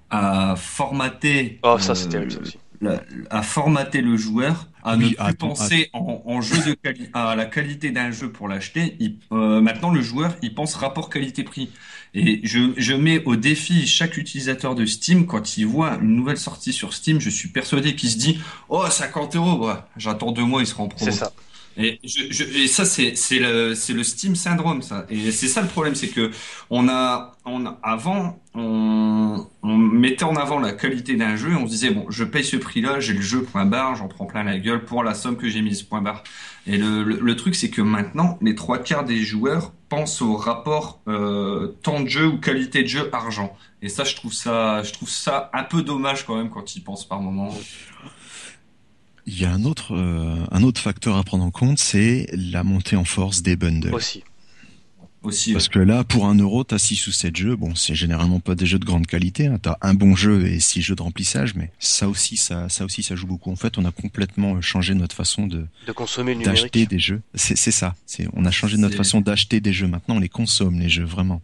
a 0.10 0.56
formaté, 0.56 1.60
Oh, 1.64 1.78
ça, 1.80 1.92
euh, 1.92 1.96
c'est 1.96 2.10
terrible, 2.10 2.32
ça 2.32 2.40
aussi. 2.40 2.58
La- 2.86 3.04
a 3.30 3.42
formaté 3.42 4.02
le 4.02 4.18
joueur 4.18 4.68
à 4.84 4.96
Oui, 4.96 5.04
ne 5.04 5.10
plus 5.10 5.16
attends, 5.20 5.48
penser 5.50 5.90
en, 5.94 6.22
en 6.26 6.42
jeu 6.42 6.58
de 6.58 6.74
quali- 6.74 7.10
à 7.14 7.36
la 7.36 7.46
qualité 7.46 7.92
d'un 7.92 8.12
jeu 8.12 8.32
pour 8.32 8.48
l'acheter. 8.48 8.96
Il- 9.00 9.18
euh, 9.32 9.62
maintenant, 9.62 9.92
le 9.92 10.02
joueur, 10.02 10.36
il 10.42 10.54
pense 10.54 10.76
rapport 10.76 11.10
qualité-prix. 11.10 11.70
Et 12.14 12.40
je, 12.44 12.72
je 12.78 12.94
mets 12.94 13.22
au 13.26 13.36
défi 13.36 13.86
chaque 13.88 14.16
utilisateur 14.16 14.74
de 14.76 14.86
Steam 14.86 15.26
quand 15.26 15.58
il 15.58 15.66
voit 15.66 15.98
une 16.02 16.16
nouvelle 16.16 16.38
sortie 16.38 16.72
sur 16.72 16.94
Steam, 16.94 17.20
je 17.20 17.30
suis 17.30 17.50
persuadé 17.50 17.96
qu'il 17.96 18.10
se 18.10 18.18
dit 18.18 18.40
oh 18.70 18.86
50 18.90 19.36
euros, 19.36 19.68
ouais, 19.68 19.74
j'attends 19.98 20.32
deux 20.32 20.44
mois, 20.46 20.62
il 20.62 20.68
sera 20.68 20.84
en 20.84 20.88
promo. 20.88 21.12
C'est 21.12 21.18
ça. 21.18 21.34
Et, 21.78 22.00
je, 22.04 22.24
je, 22.30 22.44
et 22.44 22.68
ça, 22.68 22.86
c'est 22.86 23.14
le, 23.40 24.04
Steam 24.04 24.36
syndrome, 24.36 24.82
ça. 24.82 25.06
Et 25.10 25.32
c'est 25.32 25.48
ça 25.48 25.62
le 25.62 25.68
problème, 25.68 25.96
c'est 25.96 26.08
que 26.08 26.32
on 26.70 26.88
a, 26.88 27.36
on 27.46 27.66
avant, 27.84 28.40
on, 28.54 29.46
mettait 29.64 30.24
en 30.24 30.36
avant 30.36 30.60
la 30.60 30.72
qualité 30.72 31.16
d'un 31.16 31.36
jeu 31.36 31.52
et 31.52 31.56
on 31.56 31.66
se 31.66 31.72
disait 31.72 31.92
bon, 31.92 32.06
je 32.10 32.24
paye 32.24 32.44
ce 32.44 32.56
prix-là, 32.56 33.00
j'ai 33.00 33.14
le 33.14 33.22
jeu 33.22 33.44
point 33.44 33.66
barre, 33.66 33.96
j'en 33.96 34.08
prends 34.08 34.26
plein 34.26 34.44
la 34.44 34.58
gueule 34.58 34.86
pour 34.86 35.04
la 35.04 35.14
somme 35.14 35.38
que 35.38 35.50
j'ai 35.50 35.62
mise 35.62 35.84
point 35.84 36.02
barre. 36.02 36.24
Et 36.68 36.78
le, 36.78 37.04
le, 37.04 37.20
le 37.20 37.36
truc, 37.36 37.56
c'est 37.56 37.70
que 37.70 37.82
maintenant, 37.82 38.38
les 38.42 38.56
trois 38.56 38.80
quarts 38.80 39.04
des 39.04 39.22
joueurs 39.24 39.72
pensent 39.90 40.22
au 40.22 40.36
rapport 40.36 41.02
euh, 41.08 41.68
temps 41.84 42.02
de 42.02 42.08
jeu 42.10 42.28
ou 42.28 42.38
qualité 42.40 42.84
de 42.84 42.88
jeu 42.88 43.10
argent. 43.14 43.56
Et 43.82 43.90
ça, 43.90 44.04
je 44.04 44.16
trouve 44.16 44.34
ça, 44.34 44.82
je 44.84 44.94
trouve 44.94 45.10
ça 45.10 45.50
un 45.54 45.64
peu 45.64 45.82
dommage 45.82 46.26
quand 46.26 46.38
même 46.38 46.50
quand 46.50 46.76
ils 46.76 46.82
pensent 46.82 47.08
par 47.08 47.22
moment. 47.22 47.54
Il 49.28 49.40
y 49.40 49.46
a 49.46 49.52
un 49.52 49.64
autre, 49.66 49.96
euh, 49.96 50.36
un 50.52 50.64
autre 50.64 50.80
facteur 50.82 51.18
à 51.18 51.24
prendre 51.24 51.44
en 51.44 51.52
compte, 51.52 51.80
c'est 51.80 52.30
la 52.34 52.64
montée 52.64 52.96
en 52.96 53.06
force 53.06 53.42
des 53.42 53.56
bundles. 53.56 53.94
Aussi. 53.94 54.24
aussi. 55.24 55.52
Parce 55.54 55.68
que 55.68 55.80
là, 55.80 56.04
pour 56.04 56.28
un 56.28 56.36
euro, 56.36 56.64
t'as 56.64 56.78
6 56.78 57.08
ou 57.08 57.12
7 57.12 57.36
jeux. 57.36 57.56
Bon, 57.56 57.74
c'est 57.74 57.96
généralement 57.96 58.40
pas 58.40 58.54
des 58.54 58.68
jeux 58.68 58.78
de 58.78 58.86
grande 58.86 59.08
qualité. 59.08 59.48
Hein. 59.48 59.58
T'as 59.60 59.78
un 59.82 59.96
bon 59.96 60.16
jeu 60.16 60.46
et 60.46 60.60
6 60.60 60.84
jeux 60.84 60.96
de 60.96 61.02
remplissage, 61.02 61.56
mais 61.56 61.72
ça 61.80 62.08
aussi, 62.08 62.38
ça, 62.38 62.70
ça 62.70 62.86
aussi, 62.86 63.02
ça 63.02 63.16
joue 63.16 63.26
beaucoup. 63.26 63.52
En 63.52 63.56
fait, 63.56 63.80
on 63.80 63.86
a 63.86 63.92
complètement 63.92 64.62
changé 64.62 64.94
notre 64.94 65.16
façon 65.16 65.48
de, 65.48 65.66
De 65.88 65.92
consommer 65.92 66.36
d'acheter 66.36 66.86
des 66.86 67.00
jeux. 67.00 67.22
C'est, 67.34 67.58
c'est 67.58 67.72
ça. 67.72 67.96
C'est, 68.06 68.28
on 68.34 68.46
a 68.46 68.52
changé 68.52 68.78
notre 68.78 68.96
façon 68.96 69.22
d'acheter 69.22 69.60
des 69.60 69.74
jeux. 69.74 69.88
Maintenant, 69.88 70.18
on 70.18 70.20
les 70.20 70.30
consomme, 70.30 70.80
les 70.80 70.90
jeux, 70.90 71.04
vraiment. 71.06 71.42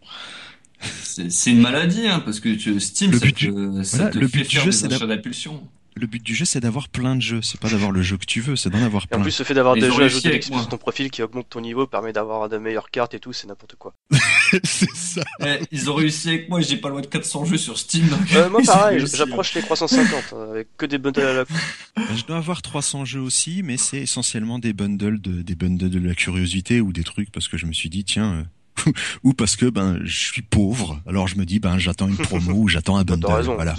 C'est 1.02 1.30
c'est 1.30 1.50
une 1.50 1.60
maladie, 1.60 2.06
hein, 2.06 2.20
parce 2.20 2.38
que 2.40 2.48
tu, 2.54 2.78
Steam, 2.80 3.10
Le 3.12 3.18
ça 3.18 3.24
but 3.26 3.32
te, 3.36 3.38
du- 3.78 3.84
ça 3.84 3.96
voilà, 3.96 4.10
te 4.12 4.18
le 4.18 4.28
fait 4.28 4.38
but 4.38 4.48
du 4.48 4.54
faire 4.56 4.64
jeu, 4.64 4.70
des 4.70 4.76
c'est 4.76 4.92
achats 4.92 5.06
d'impulsion. 5.06 5.62
Le 6.02 6.08
but 6.08 6.20
du 6.20 6.34
jeu, 6.34 6.44
c'est 6.44 6.58
d'avoir 6.58 6.88
plein 6.88 7.14
de 7.14 7.22
jeux. 7.22 7.42
C'est 7.42 7.60
pas 7.60 7.68
d'avoir 7.68 7.92
le 7.92 8.02
jeu 8.02 8.16
que 8.16 8.24
tu 8.24 8.40
veux, 8.40 8.56
c'est 8.56 8.70
d'en 8.70 8.82
avoir 8.82 9.04
Et 9.04 9.14
en 9.14 9.18
plein. 9.18 9.22
plus, 9.22 9.38
le 9.38 9.44
fait 9.44 9.54
d'avoir 9.54 9.76
des 9.76 9.88
jeux 9.88 10.02
ajoutés 10.02 10.42
sur 10.42 10.68
ton 10.68 10.76
profil 10.76 11.12
qui 11.12 11.22
augmente 11.22 11.48
ton 11.48 11.60
niveau 11.60 11.86
permet 11.86 12.12
d'avoir 12.12 12.48
de 12.48 12.58
meilleures 12.58 12.90
cartes 12.90 13.14
et 13.14 13.20
tout, 13.20 13.32
c'est 13.32 13.46
n'importe 13.46 13.76
quoi. 13.76 13.94
c'est 14.64 14.90
ça. 14.96 15.22
Eh, 15.38 15.60
ils 15.70 15.88
ont 15.88 15.94
réussi 15.94 16.30
avec 16.30 16.48
moi, 16.48 16.60
j'ai 16.60 16.76
pas 16.76 16.88
loin 16.88 17.02
de 17.02 17.06
400 17.06 17.44
jeux 17.44 17.56
sur 17.56 17.78
Steam. 17.78 18.08
donc 18.08 18.18
Euh, 18.34 18.50
moi, 18.50 18.62
pareil, 18.66 19.06
j'approche 19.14 19.54
les 19.54 19.62
350 19.62 20.32
euh, 20.32 20.50
avec 20.50 20.76
que 20.76 20.86
des 20.86 20.98
bundles 20.98 21.20
à 21.20 21.32
la 21.34 21.44
Je 22.16 22.24
dois 22.24 22.38
avoir 22.38 22.62
300 22.62 23.04
jeux 23.04 23.20
aussi, 23.20 23.62
mais 23.62 23.76
c'est 23.76 23.98
essentiellement 23.98 24.58
des 24.58 24.72
bundles 24.72 25.20
de, 25.20 25.42
des 25.42 25.54
bundles 25.54 25.88
de 25.88 26.00
la 26.00 26.16
curiosité 26.16 26.80
ou 26.80 26.92
des 26.92 27.04
trucs 27.04 27.30
parce 27.30 27.46
que 27.46 27.56
je 27.56 27.66
me 27.66 27.72
suis 27.72 27.90
dit, 27.90 28.02
tiens, 28.02 28.32
euh, 28.32 28.42
ou 29.22 29.32
parce 29.34 29.56
que 29.56 29.66
ben 29.66 30.00
je 30.04 30.18
suis 30.28 30.42
pauvre, 30.42 31.00
alors 31.06 31.28
je 31.28 31.36
me 31.36 31.44
dis 31.44 31.58
ben 31.60 31.78
j'attends 31.78 32.08
une 32.08 32.16
promo 32.16 32.52
ou 32.54 32.68
j'attends 32.68 32.96
un 32.96 33.04
bundle. 33.04 33.26
Raison. 33.26 33.54
Voilà. 33.54 33.74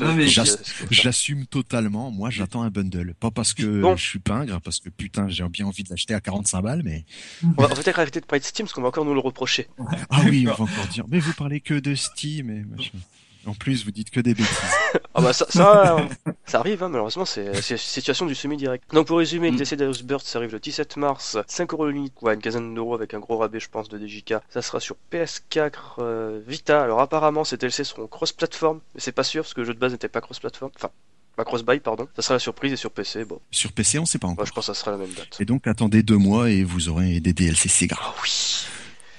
J'assume 0.92 1.46
totalement, 1.46 2.12
moi 2.12 2.30
j'attends 2.30 2.62
un 2.64 2.70
bundle. 2.70 3.14
Pas 3.20 3.32
parce 3.32 3.54
que 3.54 3.82
Bon. 3.82 3.96
je 3.96 4.04
suis 4.06 4.20
pingre, 4.20 4.62
parce 4.62 4.80
que 4.80 4.90
putain 4.90 5.28
j'ai 5.28 5.48
bien 5.50 5.66
envie 5.66 5.84
de 5.84 5.90
l'acheter 5.90 6.14
à 6.14 6.22
45 6.22 6.62
balles, 6.62 6.82
mais 6.84 7.06
On 7.44 7.48
va 7.62 7.66
on 7.66 7.68
va 7.70 7.76
peut-être 7.76 8.00
arrêter 8.00 8.20
de 8.22 8.26
parler 8.26 8.40
de 8.42 8.46
Steam 8.46 8.66
parce 8.66 8.74
qu'on 8.74 8.82
va 8.82 8.90
encore 8.90 9.06
nous 9.06 9.14
le 9.14 9.20
reprocher. 9.20 9.68
ah 10.10 10.22
oui, 10.26 10.46
on 10.48 10.54
va 10.54 10.64
encore 10.64 10.88
dire, 10.92 11.06
mais 11.10 11.20
vous 11.20 11.34
parlez 11.34 11.60
que 11.60 11.74
de 11.74 11.96
Steam 11.96 12.50
et 12.50 12.64
machin. 12.64 12.98
En 13.46 13.54
plus, 13.54 13.84
vous 13.86 13.92
dites 13.92 14.10
que 14.10 14.20
des 14.20 14.34
bêtises. 14.34 14.50
Ah 15.16 15.22
bah 15.22 15.34
ça, 15.34 15.46
ça, 15.50 15.98
ça 16.46 16.60
arrive, 16.60 16.82
hein, 16.84 16.90
malheureusement, 16.90 17.26
c'est 17.26 17.62
situation 17.78 18.26
du 18.28 18.36
semi-direct. 18.36 18.84
Donc 18.94 19.08
pour 19.08 19.18
résumer, 19.18 19.52
Mm. 19.52 19.58
TC 19.58 19.76
Darius 19.76 20.04
Burst, 20.04 20.26
ça 20.28 20.38
arrive 20.40 20.52
le 20.52 20.60
17 20.60 20.98
mars, 20.98 21.38
5 21.48 21.72
euros 21.74 21.88
l'unité, 21.88 22.14
quoi, 22.16 22.34
une 22.36 22.42
quinzaine 22.42 22.74
d'euros 22.74 22.94
avec 22.96 23.14
un 23.16 23.20
gros 23.20 23.38
rabais, 23.38 23.60
je 23.60 23.70
pense, 23.70 23.90
de 23.90 23.98
DJK. 23.98 24.36
Ça 24.50 24.62
sera 24.62 24.80
sur 24.80 24.96
PS4 25.12 25.72
euh, 26.00 26.42
Vita. 26.48 26.82
Alors 26.84 27.00
apparemment, 27.00 27.44
ces 27.44 27.58
DLC 27.58 27.84
seront 27.84 28.08
cross-platform, 28.08 28.80
mais 28.96 29.02
c'est 29.02 29.12
pas 29.12 29.24
sûr 29.24 29.44
parce 29.44 29.54
que 29.54 29.62
le 29.62 29.68
jeu 29.68 29.74
de 29.74 29.80
base 29.80 29.92
n'était 29.92 30.10
pas 30.10 30.22
cross-platform. 30.22 30.72
Enfin, 30.76 30.90
pas 31.36 31.44
cross-buy, 31.46 31.80
pardon. 31.80 32.08
Ça 32.16 32.22
sera 32.22 32.36
la 32.36 32.40
surprise 32.40 32.74
et 32.74 32.78
sur 32.78 32.92
PC, 32.92 33.26
bon, 33.26 33.40
Sur 33.52 33.72
PC, 33.72 33.98
on 34.00 34.06
sait 34.06 34.20
pas 34.20 34.28
encore. 34.28 34.46
je 34.46 34.52
pense 34.52 34.68
que 34.68 34.74
ça 34.74 34.80
sera 34.80 34.92
la 34.92 34.98
même 34.98 35.14
date. 35.14 35.38
Et 35.40 35.46
donc 35.46 35.66
attendez 35.68 36.04
deux 36.04 36.18
mois 36.18 36.50
et 36.52 36.64
vous 36.64 36.90
aurez 36.90 37.20
des 37.20 37.34
DLC 37.34 37.68
Sega. 37.70 37.98
Ah 38.00 38.14
oui 38.24 38.66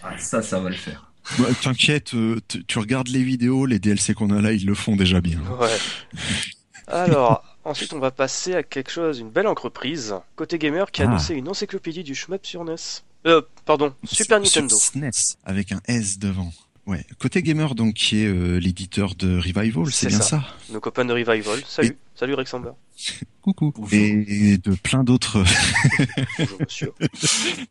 Ah, 0.03 0.17
ça, 0.19 0.41
ça 0.43 0.61
va 0.61 0.71
le 0.71 0.77
faire. 0.77 1.11
Ouais, 1.39 1.53
T'inquiète, 1.63 2.15
euh, 2.15 2.39
tu 2.67 2.79
regardes 2.79 3.09
les 3.09 3.23
vidéos, 3.23 3.67
les 3.67 3.79
DLC 3.79 4.15
qu'on 4.15 4.31
a 4.31 4.41
là, 4.43 4.53
ils 4.53 4.67
le 4.67 4.75
font 4.75 4.95
déjà 4.97 5.21
bien. 5.21 5.41
Ouais. 5.61 5.77
Alors, 6.87 7.43
ensuite 7.65 7.93
on 7.95 7.99
va 7.99 8.11
passer 8.11 8.55
à 8.55 8.63
quelque 8.63 8.91
chose, 8.91 9.19
une 9.21 9.31
belle 9.31 9.47
entreprise, 9.47 10.15
côté 10.37 10.59
gamer, 10.59 10.91
qui 10.91 11.03
a 11.03 11.07
Ah. 11.07 11.09
annoncé 11.09 11.35
une 11.35 11.49
encyclopédie 11.49 12.05
du 12.05 12.15
shmup 12.15 12.45
sur 12.45 12.65
NES. 12.65 12.75
Euh, 13.27 13.41
pardon, 13.65 13.95
Super 14.05 14.39
Nintendo. 14.39 14.77
SNES, 14.77 15.37
avec 15.45 15.73
un 15.73 15.81
S 15.87 16.19
devant. 16.19 16.53
Ouais. 16.87 17.05
Côté 17.19 17.43
gamer, 17.43 17.75
donc, 17.75 17.95
qui 17.95 18.19
est 18.23 18.27
euh, 18.27 18.59
l'éditeur 18.59 19.15
de 19.15 19.39
Revival, 19.39 19.87
c'est 19.91 20.09
bien 20.09 20.19
ça. 20.19 20.23
ça. 20.41 20.45
Nos 20.71 20.81
copains 20.81 21.05
de 21.07 21.13
Revival. 21.15 21.61
Salut, 21.67 21.97
salut 22.15 22.35
Rex 22.35 22.53
Amber. 22.53 22.73
Coucou. 23.41 23.73
Bonjour. 23.77 23.91
Et 23.93 24.59
de 24.59 24.75
plein 24.77 25.03
d'autres. 25.05 25.43
Bonjour 26.39 26.59
monsieur. 26.61 26.93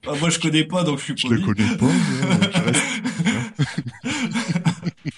Ah, 0.08 0.14
moi, 0.20 0.30
je 0.32 0.40
connais 0.40 0.64
pas, 0.64 0.84
donc 0.84 0.98
je 1.00 1.04
suis 1.04 1.14
Je 1.18 1.28
poli. 1.28 1.42
le 1.42 1.46
connais 1.54 1.78
pas. 1.78 1.86
mais, 1.86 2.48
euh, 2.48 2.52
je 2.54 2.60
reste- 2.62 2.84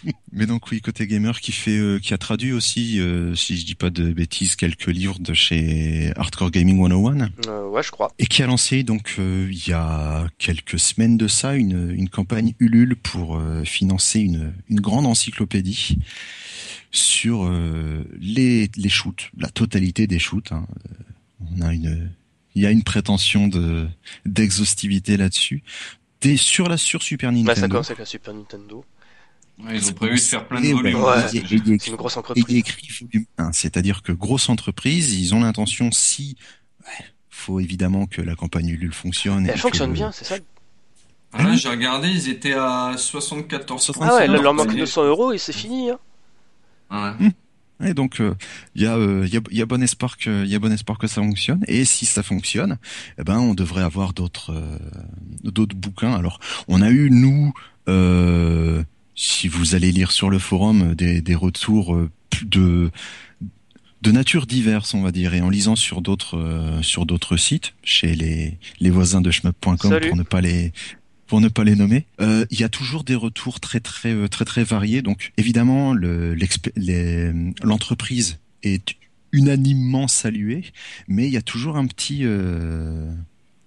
Mais 0.32 0.46
donc 0.46 0.70
oui, 0.72 0.82
côté 0.82 1.08
gamer 1.08 1.40
qui 1.40 1.52
fait, 1.52 1.78
euh, 1.78 2.00
qui 2.00 2.14
a 2.14 2.18
traduit 2.18 2.52
aussi, 2.52 3.00
euh, 3.00 3.34
si 3.36 3.58
je 3.58 3.66
dis 3.66 3.76
pas 3.76 3.90
de 3.90 4.12
bêtises, 4.12 4.56
quelques 4.56 4.88
livres 4.88 5.20
de 5.20 5.34
chez 5.34 6.12
Hardcore 6.16 6.52
Gaming 6.52 6.78
101 6.78 7.30
Euh, 7.48 7.68
ouais, 7.70 7.82
je 7.84 7.92
crois. 7.92 8.12
et 8.20 8.26
qui 8.28 8.44
a 8.44 8.48
lancé 8.48 8.84
donc 8.84 9.16
euh, 9.20 9.48
il 9.52 9.68
y 9.68 9.74
a 9.74 10.28
quelques 10.38 10.78
semaines 10.80 11.18
de 11.18 11.28
ça 11.28 11.56
une, 11.56 11.92
une 11.92 12.10
campagne 12.10 12.54
Ulule 12.60 12.96
pour 12.96 13.38
euh, 13.38 13.64
financer 13.64 14.20
une, 14.20 14.54
une 14.70 14.80
grande 14.82 15.06
encyclopédie 15.06 15.98
sur 16.92 17.46
euh, 17.46 18.04
les, 18.20 18.70
les 18.78 18.90
shoots, 18.90 19.30
la 19.38 19.50
totalité 19.50 20.08
des 20.08 20.20
shoots. 20.20 20.52
hein. 20.52 20.66
On 21.58 21.62
a 21.62 21.74
une, 21.74 22.10
il 22.56 22.62
y 22.62 22.66
a 22.66 22.72
une 22.72 22.84
prétention 22.84 23.48
de 23.48 23.88
d'exhaustivité 24.26 25.18
là-dessus. 25.18 25.64
Des, 26.22 26.38
sur 26.38 26.70
la 26.70 26.78
sur 26.78 27.04
Super 27.04 27.32
Bah, 27.32 27.38
ça 27.38 27.44
Nintendo. 27.62 27.68
commence 27.74 27.88
avec 27.88 28.00
la 28.00 28.06
Super 28.06 28.34
Nintendo. 28.34 28.86
Ouais, 29.64 29.78
ils 29.78 29.90
ont 29.90 29.94
prévu 29.94 30.16
de 30.16 30.20
faire 30.22 30.48
plein 30.48 30.60
de 30.62 30.68
volumes. 30.68 30.96
ouais, 31.02 31.28
C'est 31.30 31.88
une 31.88 31.96
grosse 31.96 32.18
et 32.18 32.18
il 32.18 32.18
y 32.18 32.18
a 32.18 32.20
entreprise. 32.20 32.58
écrit 32.58 32.90
volume 33.02 33.26
1, 33.38 33.52
c'est-à-dire 33.54 34.02
que 34.04 34.12
grosse 34.12 34.50
entreprise, 34.50 35.14
ils 35.14 35.34
ont 35.34 35.40
l'intention 35.42 35.92
si 35.92 36.36
ouais, 36.82 37.06
faut 37.30 37.60
évidemment 37.62 38.06
que 38.06 38.22
la 38.22 38.36
campagne 38.36 38.68
Ulule 38.70 38.94
fonctionne. 38.94 39.46
et 39.48 39.52
Elle 39.52 39.58
fonctionne 39.60 39.92
que- 39.92 39.96
bien, 39.96 40.12
c'est 40.12 40.26
ça 40.26 40.36
Ah, 41.32 41.44
là, 41.44 41.56
j'ai 41.56 41.70
regardé, 41.70 42.10
ils 42.10 42.28
étaient 42.30 42.54
à 42.54 42.96
74 42.98 43.92
Ah 44.02 44.16
ouais, 44.16 44.28
là, 44.28 44.42
leur 44.42 44.54
manque 44.54 44.68
panier. 44.68 44.82
200 44.82 45.04
euros 45.06 45.32
et 45.32 45.38
c'est 45.38 45.54
fini. 45.54 45.90
Hein. 45.90 47.16
Ouais. 47.20 47.32
Et 47.90 47.94
donc 47.94 48.22
euh, 48.22 48.36
il 48.74 48.84
y 48.84 48.86
a 48.86 48.96
euh, 48.96 49.24
il 49.28 49.34
y 49.34 49.38
a 49.38 49.42
il 49.52 49.58
y 49.58 49.62
a 49.62 49.66
bon 49.66 49.84
espoir 49.84 50.18
que 50.18 50.46
il 50.46 50.50
y 50.50 50.56
a 50.56 50.60
bon 50.60 50.72
espoir 50.72 50.98
que 50.98 51.08
ça 51.08 51.16
fonctionne 51.22 51.62
et 51.68 51.84
si 51.84 52.06
ça 52.06 52.24
fonctionne, 52.24 52.78
eh 53.18 53.24
ben 53.26 53.38
on 53.38 53.54
devrait 53.54 53.84
avoir 53.84 54.14
d'autres 54.14 54.54
euh, 54.54 54.78
d'autres 55.44 55.76
bouquins. 55.76 56.14
Alors, 56.14 56.40
on 56.70 56.82
a 56.82 56.90
eu 56.90 57.10
nous 57.12 57.54
euh, 57.90 58.82
si 59.16 59.48
vous 59.48 59.76
allez 59.76 59.92
lire 59.92 60.12
sur 60.12 60.30
le 60.30 60.40
forum 60.40 60.94
des 60.96 61.22
des 61.22 61.36
retours 61.36 61.96
euh, 61.96 62.10
de 62.44 62.92
de 64.02 64.12
nature 64.12 64.46
diverse, 64.46 64.94
on 64.94 65.02
va 65.02 65.12
dire, 65.12 65.34
et 65.34 65.42
en 65.42 65.50
lisant 65.50 65.76
sur 65.76 66.02
d'autres 66.02 66.38
euh, 66.38 66.82
sur 66.84 67.06
d'autres 67.06 67.38
sites, 67.38 67.74
chez 67.84 68.14
les 68.16 68.58
les 68.80 68.90
voisins 68.92 69.22
de 69.22 69.32
shmup.com 69.32 69.78
pour 70.08 70.18
ne 70.18 70.24
pas 70.24 70.42
les 70.42 70.74
pour 71.28 71.42
ne 71.42 71.48
pas 71.48 71.64
les 71.64 71.76
nommer, 71.76 72.06
euh, 72.22 72.46
il 72.52 72.60
y 72.60 72.64
a 72.64 72.70
toujours 72.70 73.04
des 73.04 73.16
retours 73.16 73.60
très 73.60 73.80
très 73.80 74.14
euh, 74.14 74.28
très 74.28 74.46
très 74.46 74.64
variés. 74.64 75.02
Donc 75.02 75.32
évidemment, 75.38 75.94
le- 75.94 76.36
l'entreprise 77.64 78.38
est 78.62 78.96
unanimement 79.32 80.08
saluée, 80.08 80.66
mais 81.08 81.26
il 81.26 81.34
y 81.34 81.38
a 81.38 81.42
toujours 81.42 81.78
un 81.78 81.88
petit 81.88 82.20
euh, 82.24 83.12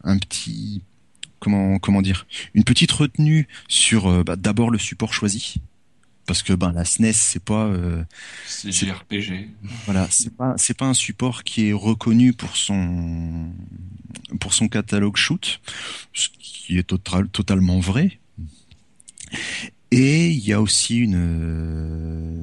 un 0.05 0.19
petit 0.19 0.83
comment 1.39 1.79
comment 1.79 2.03
dire 2.03 2.27
une 2.55 2.65
petite 2.65 2.93
retenue 2.93 3.49
sur 3.69 4.07
euh, 4.07 4.23
bah, 4.25 4.37
d'abord 4.37 4.71
le 4.71 4.79
support 4.79 5.13
choisi 5.13 5.57
parce 6.27 6.43
que 6.43 6.53
ben 6.53 6.73
la 6.73 6.85
SNES 6.85 7.15
c'est 7.15 7.43
pas 7.43 7.65
euh, 7.65 8.05
C'est 8.47 8.71
JRPG. 8.71 9.49
voilà, 9.87 10.07
c'est 10.11 10.37
pas 10.37 10.55
c'est 10.59 10.77
pas 10.77 10.85
un 10.87 10.95
support 10.95 11.43
qui 11.43 11.69
est 11.69 11.73
reconnu 11.73 12.35
pour 12.35 12.57
son 12.57 13.51
pour 14.41 14.53
son 14.53 14.69
catalogue 14.69 15.17
shoot, 15.17 15.61
ce 16.13 16.29
qui 16.39 16.79
est 16.79 16.83
total, 16.87 17.29
totalement 17.29 17.81
vrai. 17.81 18.21
Et 19.91 20.29
il 20.29 20.47
y 20.47 20.53
a 20.53 20.61
aussi 20.61 20.99
une 20.99 21.17
euh, 21.17 22.43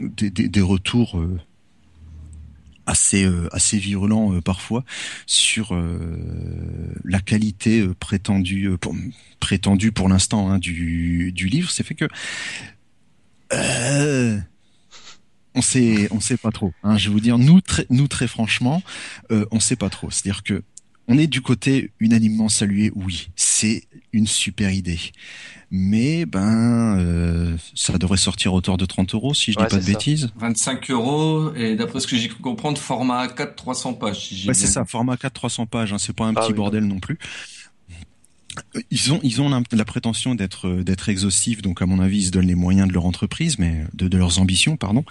des, 0.00 0.30
des, 0.30 0.48
des 0.48 0.60
retours 0.60 1.18
euh, 1.18 1.40
assez 2.88 3.24
euh, 3.24 3.48
assez 3.52 3.78
virulents 3.78 4.34
euh, 4.34 4.40
parfois 4.40 4.84
sur 5.26 5.74
euh, 5.74 6.18
la 7.04 7.20
qualité 7.20 7.80
euh, 7.80 7.94
prétendue 7.94 8.70
euh, 8.70 8.76
pour, 8.76 8.94
prétendue 9.40 9.92
pour 9.92 10.08
l'instant 10.08 10.50
hein, 10.50 10.58
du 10.58 11.30
du 11.32 11.46
livre. 11.46 11.70
C'est 11.70 11.84
fait 11.84 11.94
que 11.94 12.08
euh, 13.52 14.38
on 15.54 15.62
sait, 15.62 16.08
on 16.10 16.20
sait 16.20 16.36
pas 16.36 16.50
trop. 16.50 16.72
Hein, 16.82 16.96
je 16.96 17.08
vais 17.08 17.12
vous 17.12 17.20
dire, 17.20 17.38
nous 17.38 17.60
très, 17.60 17.86
nous 17.90 18.06
très 18.08 18.28
franchement, 18.28 18.82
on 19.30 19.58
sait 19.60 19.76
pas 19.76 19.90
trop. 19.90 20.10
C'est-à-dire 20.10 20.42
que 20.42 20.62
on 21.08 21.18
est 21.18 21.26
du 21.26 21.40
côté 21.40 21.90
unanimement 22.00 22.48
salué. 22.48 22.92
Oui, 22.94 23.30
c'est 23.34 23.84
une 24.12 24.26
super 24.26 24.70
idée. 24.70 25.00
Mais 25.70 26.24
ben, 26.24 26.98
euh, 26.98 27.56
ça 27.74 27.98
devrait 27.98 28.16
sortir 28.16 28.52
à 28.52 28.54
hauteur 28.54 28.76
de 28.78 28.86
30 28.86 29.14
euros 29.14 29.34
si 29.34 29.52
je 29.52 29.58
Ouais, 29.58 29.66
dis 29.66 29.70
pas 29.70 29.76
de 29.76 29.82
ça. 29.82 29.92
bêtises. 29.92 30.30
25 30.38 30.90
euros, 30.90 31.52
et 31.54 31.76
d'après 31.76 32.00
ce 32.00 32.06
que 32.06 32.16
j'ai 32.16 32.28
cru 32.28 32.40
comprendre, 32.40 32.78
format 32.78 33.26
A4, 33.26 33.54
300 33.54 33.94
pages. 33.94 34.28
Si 34.28 34.48
Ouais, 34.48 34.54
c'est 34.54 34.66
ça, 34.66 34.84
format 34.86 35.16
4 35.16 35.32
300 35.34 35.66
pages. 35.66 35.92
Hein, 35.92 35.98
c'est 35.98 36.14
pas 36.14 36.24
un 36.26 36.32
Ah 36.36 36.40
petit 36.40 36.52
oui, 36.52 36.56
bordel 36.56 36.84
non 36.84 37.00
plus. 37.00 37.18
Ils 38.90 39.12
ont, 39.12 39.20
ils 39.22 39.40
ont 39.40 39.48
la, 39.50 39.62
la 39.72 39.84
prétention 39.84 40.34
d'être, 40.34 40.68
d'être 40.82 41.08
exhaustifs, 41.10 41.62
donc 41.62 41.80
à 41.80 41.86
mon 41.86 42.00
avis, 42.00 42.18
ils 42.18 42.26
se 42.26 42.30
donnent 42.30 42.46
les 42.48 42.54
moyens 42.56 42.88
de 42.88 42.92
leur 42.92 43.06
entreprise, 43.06 43.58
mais 43.58 43.84
de, 43.94 44.08
de 44.08 44.18
leurs 44.18 44.40
ambitions, 44.40 44.76
pardon. 44.76 45.04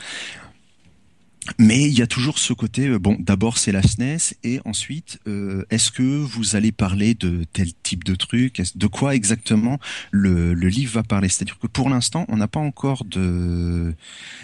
Mais 1.60 1.82
il 1.82 1.98
y 1.98 2.02
a 2.02 2.08
toujours 2.08 2.40
ce 2.40 2.54
côté, 2.54 2.88
euh, 2.88 3.00
bon, 3.00 3.18
d'abord 3.20 3.58
c'est 3.58 3.72
la 3.72 3.82
SNES, 3.82 4.36
et 4.44 4.60
ensuite, 4.66 5.20
euh, 5.28 5.66
est-ce 5.70 5.92
que 5.92 6.04
vous 6.04 6.56
allez 6.56 6.72
parler 6.72 7.14
de 7.14 7.44
tel 7.54 7.74
type 7.84 8.04
de 8.04 8.16
truc? 8.16 8.62
De 8.76 8.88
quoi 8.88 9.16
exactement 9.16 9.80
le, 10.12 10.54
le 10.54 10.68
livre 10.68 10.94
va 10.94 11.04
parler? 11.04 11.30
C'est-à-dire 11.30 11.58
que 11.60 11.68
pour 11.68 11.90
l'instant, 11.90 12.26
on 12.30 12.38
n'a 12.38 12.48
pas 12.48 12.60
encore 12.60 13.06
de 13.06 13.94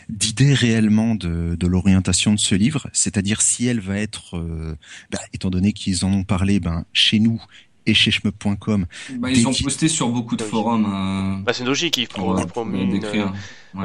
d'idée 0.10 0.54
réellement 0.54 1.16
de, 1.16 1.56
de 1.60 1.68
l'orientation 1.68 2.34
de 2.34 2.39
ce 2.39 2.56
livre, 2.56 2.88
c'est-à-dire 2.93 3.41
si 3.41 3.68
elle 3.68 3.80
va 3.80 3.97
être, 3.97 4.38
euh, 4.38 4.78
bah, 5.12 5.20
étant 5.34 5.49
donné 5.49 5.74
qu'ils 5.74 6.06
en 6.06 6.12
ont 6.14 6.24
parlé, 6.24 6.60
ben 6.60 6.86
chez 6.93 7.20
nous 7.20 7.41
et 7.86 7.93
chez 7.93 8.12
shmup.com. 8.12 8.86
Bah, 9.20 9.30
ils 9.32 9.47
ont 9.47 9.54
posté 9.54 9.88
sur 9.88 10.10
beaucoup 10.10 10.36
de 10.36 10.43
forums. 10.43 10.86
Euh, 10.86 11.43
bah, 11.43 11.54
c'est 11.54 11.66
logique, 11.66 11.97
ils 11.97 12.08
font 12.08 12.36
un 12.36 12.45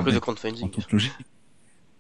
peu 0.02 0.12
de 0.12 0.18
crowdfunding. 0.18 0.70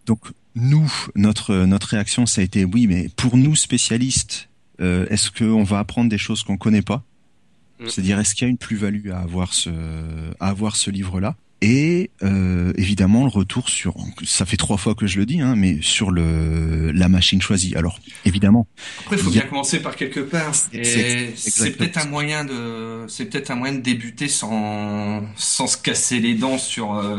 Donc 0.08 0.20
nous, 0.54 0.90
notre 1.14 1.54
notre 1.54 1.88
réaction, 1.88 2.24
ça 2.24 2.40
a 2.40 2.44
été 2.44 2.64
oui, 2.64 2.86
mais 2.86 3.10
pour 3.14 3.36
nous 3.36 3.54
spécialistes, 3.54 4.48
euh, 4.80 5.06
est-ce 5.10 5.30
qu'on 5.30 5.62
va 5.62 5.78
apprendre 5.78 6.08
des 6.08 6.18
choses 6.18 6.42
qu'on 6.42 6.56
connaît 6.56 6.82
pas? 6.82 7.04
Mm. 7.78 7.88
C'est-à-dire, 7.88 8.18
est-ce 8.18 8.34
qu'il 8.34 8.46
y 8.46 8.48
a 8.48 8.50
une 8.50 8.58
plus-value 8.58 9.10
à 9.10 9.18
avoir 9.18 9.52
ce 9.52 9.70
à 10.40 10.48
avoir 10.48 10.76
ce 10.76 10.90
livre-là? 10.90 11.36
Et 11.60 12.10
euh, 12.22 12.72
évidemment 12.76 13.24
le 13.24 13.30
retour 13.30 13.68
sur 13.68 13.96
ça 14.24 14.46
fait 14.46 14.56
trois 14.56 14.76
fois 14.76 14.94
que 14.94 15.08
je 15.08 15.18
le 15.18 15.26
dis 15.26 15.40
hein, 15.40 15.56
mais 15.56 15.82
sur 15.82 16.10
le 16.10 16.92
la 16.92 17.08
machine 17.08 17.42
choisie. 17.42 17.74
Alors 17.74 17.98
évidemment 18.24 18.66
après 19.00 19.16
il 19.16 19.22
faut 19.22 19.30
bien 19.30 19.42
commencer 19.42 19.80
par 19.80 19.96
quelque 19.96 20.20
part. 20.20 20.52
Et 20.72 21.32
c'est 21.34 21.76
peut-être 21.76 21.98
un 21.98 22.06
moyen 22.06 22.44
de 22.44 23.04
c'est 23.08 23.26
peut-être 23.26 23.50
un 23.50 23.56
moyen 23.56 23.74
de 23.74 23.80
débuter 23.80 24.28
sans 24.28 25.22
sans 25.36 25.66
se 25.66 25.76
casser 25.76 26.20
les 26.20 26.34
dents 26.34 26.58
sur 26.58 26.94
euh, 26.94 27.18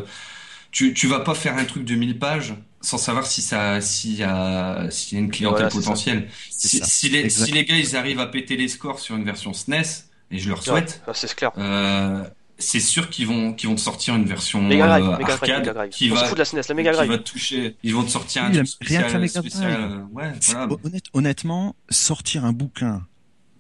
tu 0.71 0.93
tu 0.93 1.07
vas 1.07 1.19
pas 1.19 1.35
faire 1.35 1.57
un 1.57 1.65
truc 1.65 1.83
de 1.83 1.95
1000 1.95 2.17
pages 2.17 2.55
sans 2.81 2.97
savoir 2.97 3.25
si 3.25 3.41
ça 3.41 3.81
s'il 3.81 4.15
y 4.15 4.23
a 4.23 4.89
s'il 4.89 5.17
y 5.17 5.21
a 5.21 5.23
une 5.23 5.31
clientèle 5.31 5.69
potentielle 5.69 6.29
si, 6.49 6.79
si, 6.83 7.09
les 7.09 7.29
si 7.29 7.51
les 7.51 7.65
gars 7.65 7.75
ils 7.75 7.95
arrivent 7.95 8.19
à 8.19 8.27
péter 8.27 8.55
les 8.55 8.67
scores 8.67 8.99
sur 8.99 9.15
une 9.15 9.25
version 9.25 9.53
SNES 9.53 10.05
et 10.31 10.39
je 10.39 10.49
leur 10.49 10.63
souhaite 10.63 11.01
c'est 11.13 11.35
clair 11.35 11.51
euh, 11.57 12.23
c'est 12.59 12.79
sûr 12.81 13.09
qu'ils 13.09 13.25
vont 13.27 13.53
qu'ils 13.53 13.69
vont 13.69 13.75
te 13.75 13.81
sortir 13.81 14.15
une 14.15 14.25
version 14.25 14.61
Mega 14.61 14.87
Drive, 14.87 15.05
euh, 15.05 15.25
arcade 15.25 15.59
Mega 15.59 15.73
Drive. 15.73 15.89
qui 15.91 16.09
va 16.09 16.29
de 16.29 16.37
la 16.37 16.45
SNES, 16.45 16.61
la 16.67 16.75
Mega 16.75 16.91
Drive. 16.91 17.09
qui 17.09 17.17
va 17.17 17.23
toucher 17.23 17.75
ils 17.83 17.95
vont 17.95 18.03
te 18.03 18.09
sortir 18.09 18.43
un 18.43 18.51
truc 18.51 18.67
spécial, 18.67 19.29
spécial 19.29 19.81
euh, 19.81 19.97
ouais, 20.11 20.31
voilà. 20.41 20.67
honnêtement 21.13 21.75
sortir 21.89 22.45
un 22.45 22.53
bouquin 22.53 23.05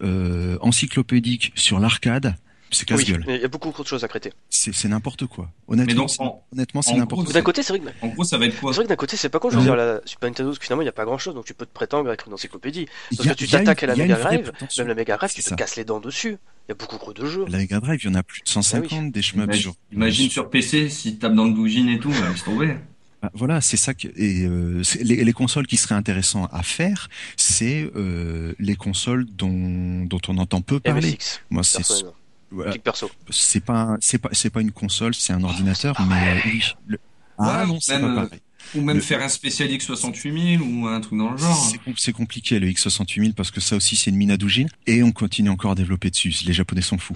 euh, 0.03 0.57
encyclopédique 0.61 1.51
sur 1.55 1.79
l'arcade 1.79 2.35
c'est 2.71 2.85
casse-gueule. 2.85 3.23
Oui, 3.27 3.35
il 3.35 3.41
y 3.41 3.45
a 3.45 3.47
beaucoup 3.47 3.71
de 3.81 3.87
choses 3.87 4.03
à 4.03 4.07
traiter. 4.07 4.31
C'est 4.49 4.87
n'importe 4.87 5.25
quoi. 5.25 5.49
Honnêtement, 5.67 6.07
c'est 6.07 6.95
n'importe 6.95 7.25
quoi. 7.25 7.33
D'un 7.33 7.41
côté, 7.41 7.63
c'est 7.63 7.73
vrai 7.73 7.79
que. 7.79 8.05
En 8.05 8.09
gros, 8.09 8.23
ça 8.23 8.37
va 8.37 8.45
être 8.45 8.59
quoi 8.59 8.71
C'est 8.71 8.77
vrai 8.77 8.85
que 8.85 8.89
d'un 8.89 8.95
côté, 8.95 9.17
c'est 9.17 9.29
pas 9.29 9.39
con. 9.39 9.49
Je 9.49 9.57
veux 9.57 9.63
dire, 9.63 9.75
la 9.75 10.01
Super 10.05 10.29
Nintendo, 10.29 10.53
finalement, 10.59 10.81
il 10.81 10.85
n'y 10.85 10.89
a 10.89 10.93
pas 10.93 11.05
grand-chose, 11.05 11.35
donc 11.35 11.45
tu 11.45 11.53
peux 11.53 11.65
te 11.65 11.73
prétendre 11.73 12.07
avec 12.07 12.25
une 12.25 12.33
encyclopédie. 12.33 12.87
Parce 13.15 13.29
que 13.29 13.33
tu 13.33 13.47
t'attaques 13.47 13.83
à 13.83 13.87
la 13.87 13.95
Mega 13.95 14.15
Drive, 14.15 14.51
même 14.77 14.87
la 14.87 14.95
Mega 14.95 15.17
Drive, 15.17 15.33
tu 15.33 15.43
te 15.43 15.53
casses 15.53 15.75
les 15.75 15.85
dents 15.85 15.99
dessus. 15.99 16.37
Il 16.67 16.69
y 16.69 16.71
a 16.73 16.75
beaucoup 16.75 16.97
trop 16.97 17.13
de 17.13 17.25
jeux. 17.25 17.45
La 17.47 17.57
Mega 17.57 17.79
Drive, 17.79 17.99
il 18.03 18.07
y 18.07 18.11
en 18.11 18.15
a 18.15 18.21
plus 18.23 18.41
de 18.43 18.49
150 18.49 18.91
ah 18.91 19.09
des 19.09 19.21
shmups. 19.23 19.45
Imagine, 19.45 19.73
imagine 19.91 20.29
sur 20.29 20.49
PC, 20.49 20.89
si 20.89 21.13
tu 21.13 21.19
tapes 21.19 21.33
dans 21.33 21.45
le 21.45 21.53
doujin 21.53 21.87
et 21.87 21.99
tout, 21.99 22.09
bah, 22.09 22.29
laisse 22.31 22.43
tomber. 22.43 22.75
Bah, 23.21 23.31
voilà, 23.33 23.59
c'est 23.59 23.77
ça 23.77 23.93
que 23.93 24.07
et 24.15 24.45
euh, 24.45 24.81
les, 25.01 25.23
les, 25.25 25.33
consoles 25.33 25.67
qui 25.67 25.75
seraient 25.75 25.95
intéressantes 25.95 26.49
à 26.53 26.63
faire, 26.63 27.09
c'est 27.35 27.89
euh, 27.95 28.53
les 28.59 28.75
consoles 28.75 29.25
dont 29.25 30.05
dont 30.05 30.21
on 30.29 30.37
entend 30.37 30.61
peu 30.61 30.79
parler. 30.79 31.11
MSX, 31.11 31.41
Moi, 31.49 31.63
c'est 31.63 31.83
perso. 32.83 33.09
C'est 33.29 33.63
pas 33.63 33.97
c'est 33.99 34.17
pas 34.17 34.29
c'est 34.31 34.49
pas 34.49 34.61
une 34.61 34.71
console, 34.71 35.13
c'est 35.15 35.33
un 35.33 35.43
ordinateur, 35.43 35.95
ah, 35.97 36.05
mais 36.09 36.41
oui. 36.45 36.63
Le... 36.87 36.99
Ah 37.37 37.65
non, 37.65 37.79
c'est 37.79 37.99
pas 37.99 38.05
euh, 38.05 38.15
pareil. 38.15 38.41
Ou 38.75 38.81
même 38.81 39.01
faire 39.01 39.21
un 39.23 39.29
spécial 39.29 39.69
X68000 39.69 40.59
ou 40.59 40.87
un 40.87 40.99
truc 41.01 41.17
dans 41.17 41.31
le 41.31 41.37
genre. 41.37 41.71
C'est 41.97 42.11
compliqué 42.11 42.59
le 42.59 42.67
X68000 42.67 43.33
parce 43.33 43.51
que 43.51 43.61
ça 43.61 43.75
aussi 43.75 43.95
c'est 43.95 44.11
une 44.11 44.17
mine 44.17 44.31
à 44.31 44.37
doujine 44.37 44.69
et 44.85 45.01
on 45.01 45.11
continue 45.11 45.49
encore 45.49 45.71
à 45.71 45.75
développer 45.75 46.09
dessus. 46.09 46.33
Les 46.45 46.53
Japonais 46.53 46.81
sont 46.81 46.97
fous. 46.97 47.15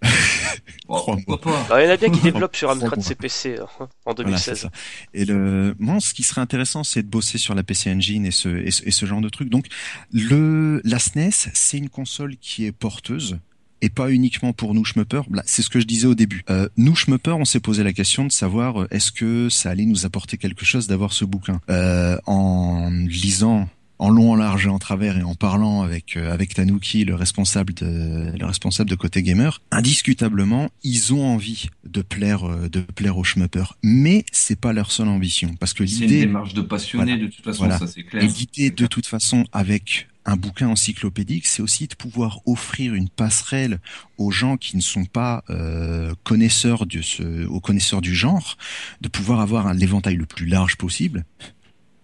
oh, 0.88 1.16
bah, 1.26 1.82
il 1.82 1.86
y 1.86 1.88
en 1.88 1.92
a 1.92 1.96
bien 1.96 2.10
qui 2.10 2.20
développent 2.20 2.54
sur 2.54 2.70
Amstrad 2.70 3.00
CPC 3.00 3.58
hein, 3.58 3.88
en 4.04 4.14
2016. 4.14 4.68
et 5.14 5.24
le, 5.24 5.74
moi, 5.78 5.98
ce 5.98 6.14
qui 6.14 6.22
serait 6.22 6.40
intéressant, 6.40 6.84
c'est 6.84 7.02
de 7.02 7.08
bosser 7.08 7.38
sur 7.38 7.54
la 7.54 7.64
PC 7.64 7.90
Engine 7.92 8.24
et 8.24 8.30
ce, 8.30 8.48
et 8.48 8.70
ce, 8.70 9.06
genre 9.06 9.20
de 9.20 9.28
trucs. 9.28 9.48
Donc, 9.48 9.66
le, 10.12 10.80
la 10.84 10.98
SNES, 10.98 11.50
c'est 11.52 11.78
une 11.78 11.88
console 11.88 12.36
qui 12.36 12.64
est 12.64 12.72
porteuse 12.72 13.38
et 13.82 13.88
pas 13.88 14.10
uniquement 14.10 14.52
pour 14.52 14.74
nous 14.74 14.84
schmuppers. 14.84 15.24
C'est 15.44 15.62
ce 15.62 15.70
que 15.70 15.80
je 15.80 15.86
disais 15.86 16.06
au 16.06 16.14
début. 16.14 16.44
Euh, 16.50 16.68
nous 16.76 16.96
schmuppers, 16.96 17.38
on 17.38 17.44
s'est 17.44 17.60
posé 17.60 17.82
la 17.82 17.92
question 17.92 18.24
de 18.24 18.32
savoir 18.32 18.82
euh, 18.82 18.88
est-ce 18.90 19.12
que 19.12 19.48
ça 19.48 19.70
allait 19.70 19.86
nous 19.86 20.06
apporter 20.06 20.36
quelque 20.36 20.64
chose 20.64 20.86
d'avoir 20.86 21.12
ce 21.12 21.24
bouquin? 21.24 21.60
Euh, 21.70 22.16
en 22.26 22.90
lisant 22.90 23.68
en 23.98 24.10
long, 24.10 24.32
en 24.32 24.36
large 24.36 24.66
et 24.66 24.70
en 24.70 24.78
travers 24.78 25.18
et 25.18 25.22
en 25.22 25.34
parlant 25.34 25.82
avec 25.82 26.16
euh, 26.16 26.32
avec 26.32 26.54
Tanuki, 26.54 27.04
le 27.04 27.14
responsable 27.14 27.74
de 27.74 28.32
le 28.38 28.46
responsable 28.46 28.88
de 28.88 28.94
côté 28.94 29.22
gamer, 29.22 29.60
indiscutablement, 29.70 30.70
ils 30.82 31.12
ont 31.12 31.24
envie 31.24 31.68
de 31.84 32.02
plaire 32.02 32.48
euh, 32.48 32.68
de 32.68 32.80
plaire 32.80 33.18
aux 33.18 33.24
schmuppers, 33.24 33.76
mais 33.82 34.24
c'est 34.32 34.58
pas 34.58 34.72
leur 34.72 34.92
seule 34.92 35.08
ambition 35.08 35.54
parce 35.58 35.74
que 35.74 35.82
l'idée 35.82 36.08
c'est 36.08 36.14
une 36.14 36.20
démarche 36.20 36.54
de 36.54 36.62
passionné 36.62 37.16
de 37.16 37.26
toute 37.26 37.44
façon, 37.44 37.68
ça 37.70 37.86
c'est 37.86 38.04
clair. 38.04 38.22
Et 38.22 38.26
l'idée 38.26 38.70
de 38.70 38.86
toute 38.86 39.06
façon 39.06 39.44
avec 39.52 40.06
un 40.28 40.36
bouquin 40.36 40.68
encyclopédique, 40.68 41.46
c'est 41.46 41.62
aussi 41.62 41.86
de 41.86 41.94
pouvoir 41.94 42.40
offrir 42.44 42.94
une 42.94 43.08
passerelle 43.08 43.80
aux 44.18 44.30
gens 44.30 44.58
qui 44.58 44.76
ne 44.76 44.82
sont 44.82 45.06
pas 45.06 45.42
euh, 45.48 46.14
connaisseurs 46.22 46.84
de 46.84 47.00
ce, 47.00 47.46
aux 47.46 47.60
connaisseurs 47.60 48.02
du 48.02 48.14
genre, 48.14 48.58
de 49.00 49.08
pouvoir 49.08 49.40
avoir 49.40 49.72
l'éventail 49.72 50.16
le 50.16 50.26
plus 50.26 50.44
large 50.44 50.76
possible, 50.76 51.24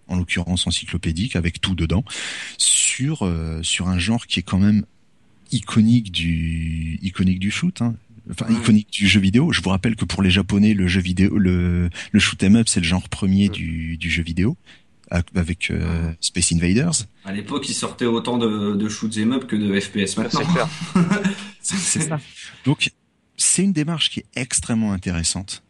en 0.09 0.17
l'occurrence 0.17 0.67
encyclopédique 0.67 1.37
avec 1.37 1.61
tout 1.61 1.75
dedans, 1.75 2.03
sur 2.57 3.27
euh, 3.27 3.63
sur 3.63 3.89
un 3.89 3.99
genre 3.99 4.27
qui 4.27 4.41
est 4.41 4.43
quand 4.43 4.59
même 4.59 4.87
iconique 5.53 6.11
du 6.11 6.99
iconique 7.03 7.39
du 7.39 7.51
shoot. 7.51 7.83
Hein. 7.83 7.95
Enfin, 8.31 8.47
iconique 8.51 8.91
du 8.91 9.07
jeu 9.07 9.21
vidéo. 9.21 9.53
Je 9.53 9.61
vous 9.61 9.69
rappelle 9.69 9.97
que 9.97 10.07
pour 10.07 10.23
les 10.23 10.31
Japonais, 10.31 10.73
le 10.73 10.87
jeu 10.87 11.03
vidéo, 11.03 11.37
le, 11.37 11.91
le 12.11 12.21
shoot 12.21 12.43
'em 12.43 12.57
up, 12.57 12.69
c'est 12.71 12.81
le 12.81 12.87
genre 12.87 13.07
premier 13.11 13.51
du, 13.51 13.99
du 13.99 14.11
jeu 14.11 14.23
vidéo 14.23 14.57
avec 15.11 15.71
euh, 15.71 16.13
Space 16.21 16.53
Invaders. 16.53 17.07
À 17.25 17.33
l'époque, 17.33 17.69
il 17.69 17.75
sortait 17.75 18.07
autant 18.07 18.39
de, 18.39 18.75
de 18.75 18.89
shoot 18.89 19.17
'em 19.17 19.33
up 19.33 19.47
que 19.47 19.57
de 19.57 19.79
FPS 19.79 20.17
maintenant. 20.17 20.41
C'est 21.61 22.01
ça. 22.01 22.19
Donc, 22.65 22.91
c'est 23.37 23.63
une 23.63 23.73
démarche 23.73 24.11
qui 24.11 24.21
est 24.21 24.27
extrêmement 24.37 24.93
intéressante. 24.93 25.63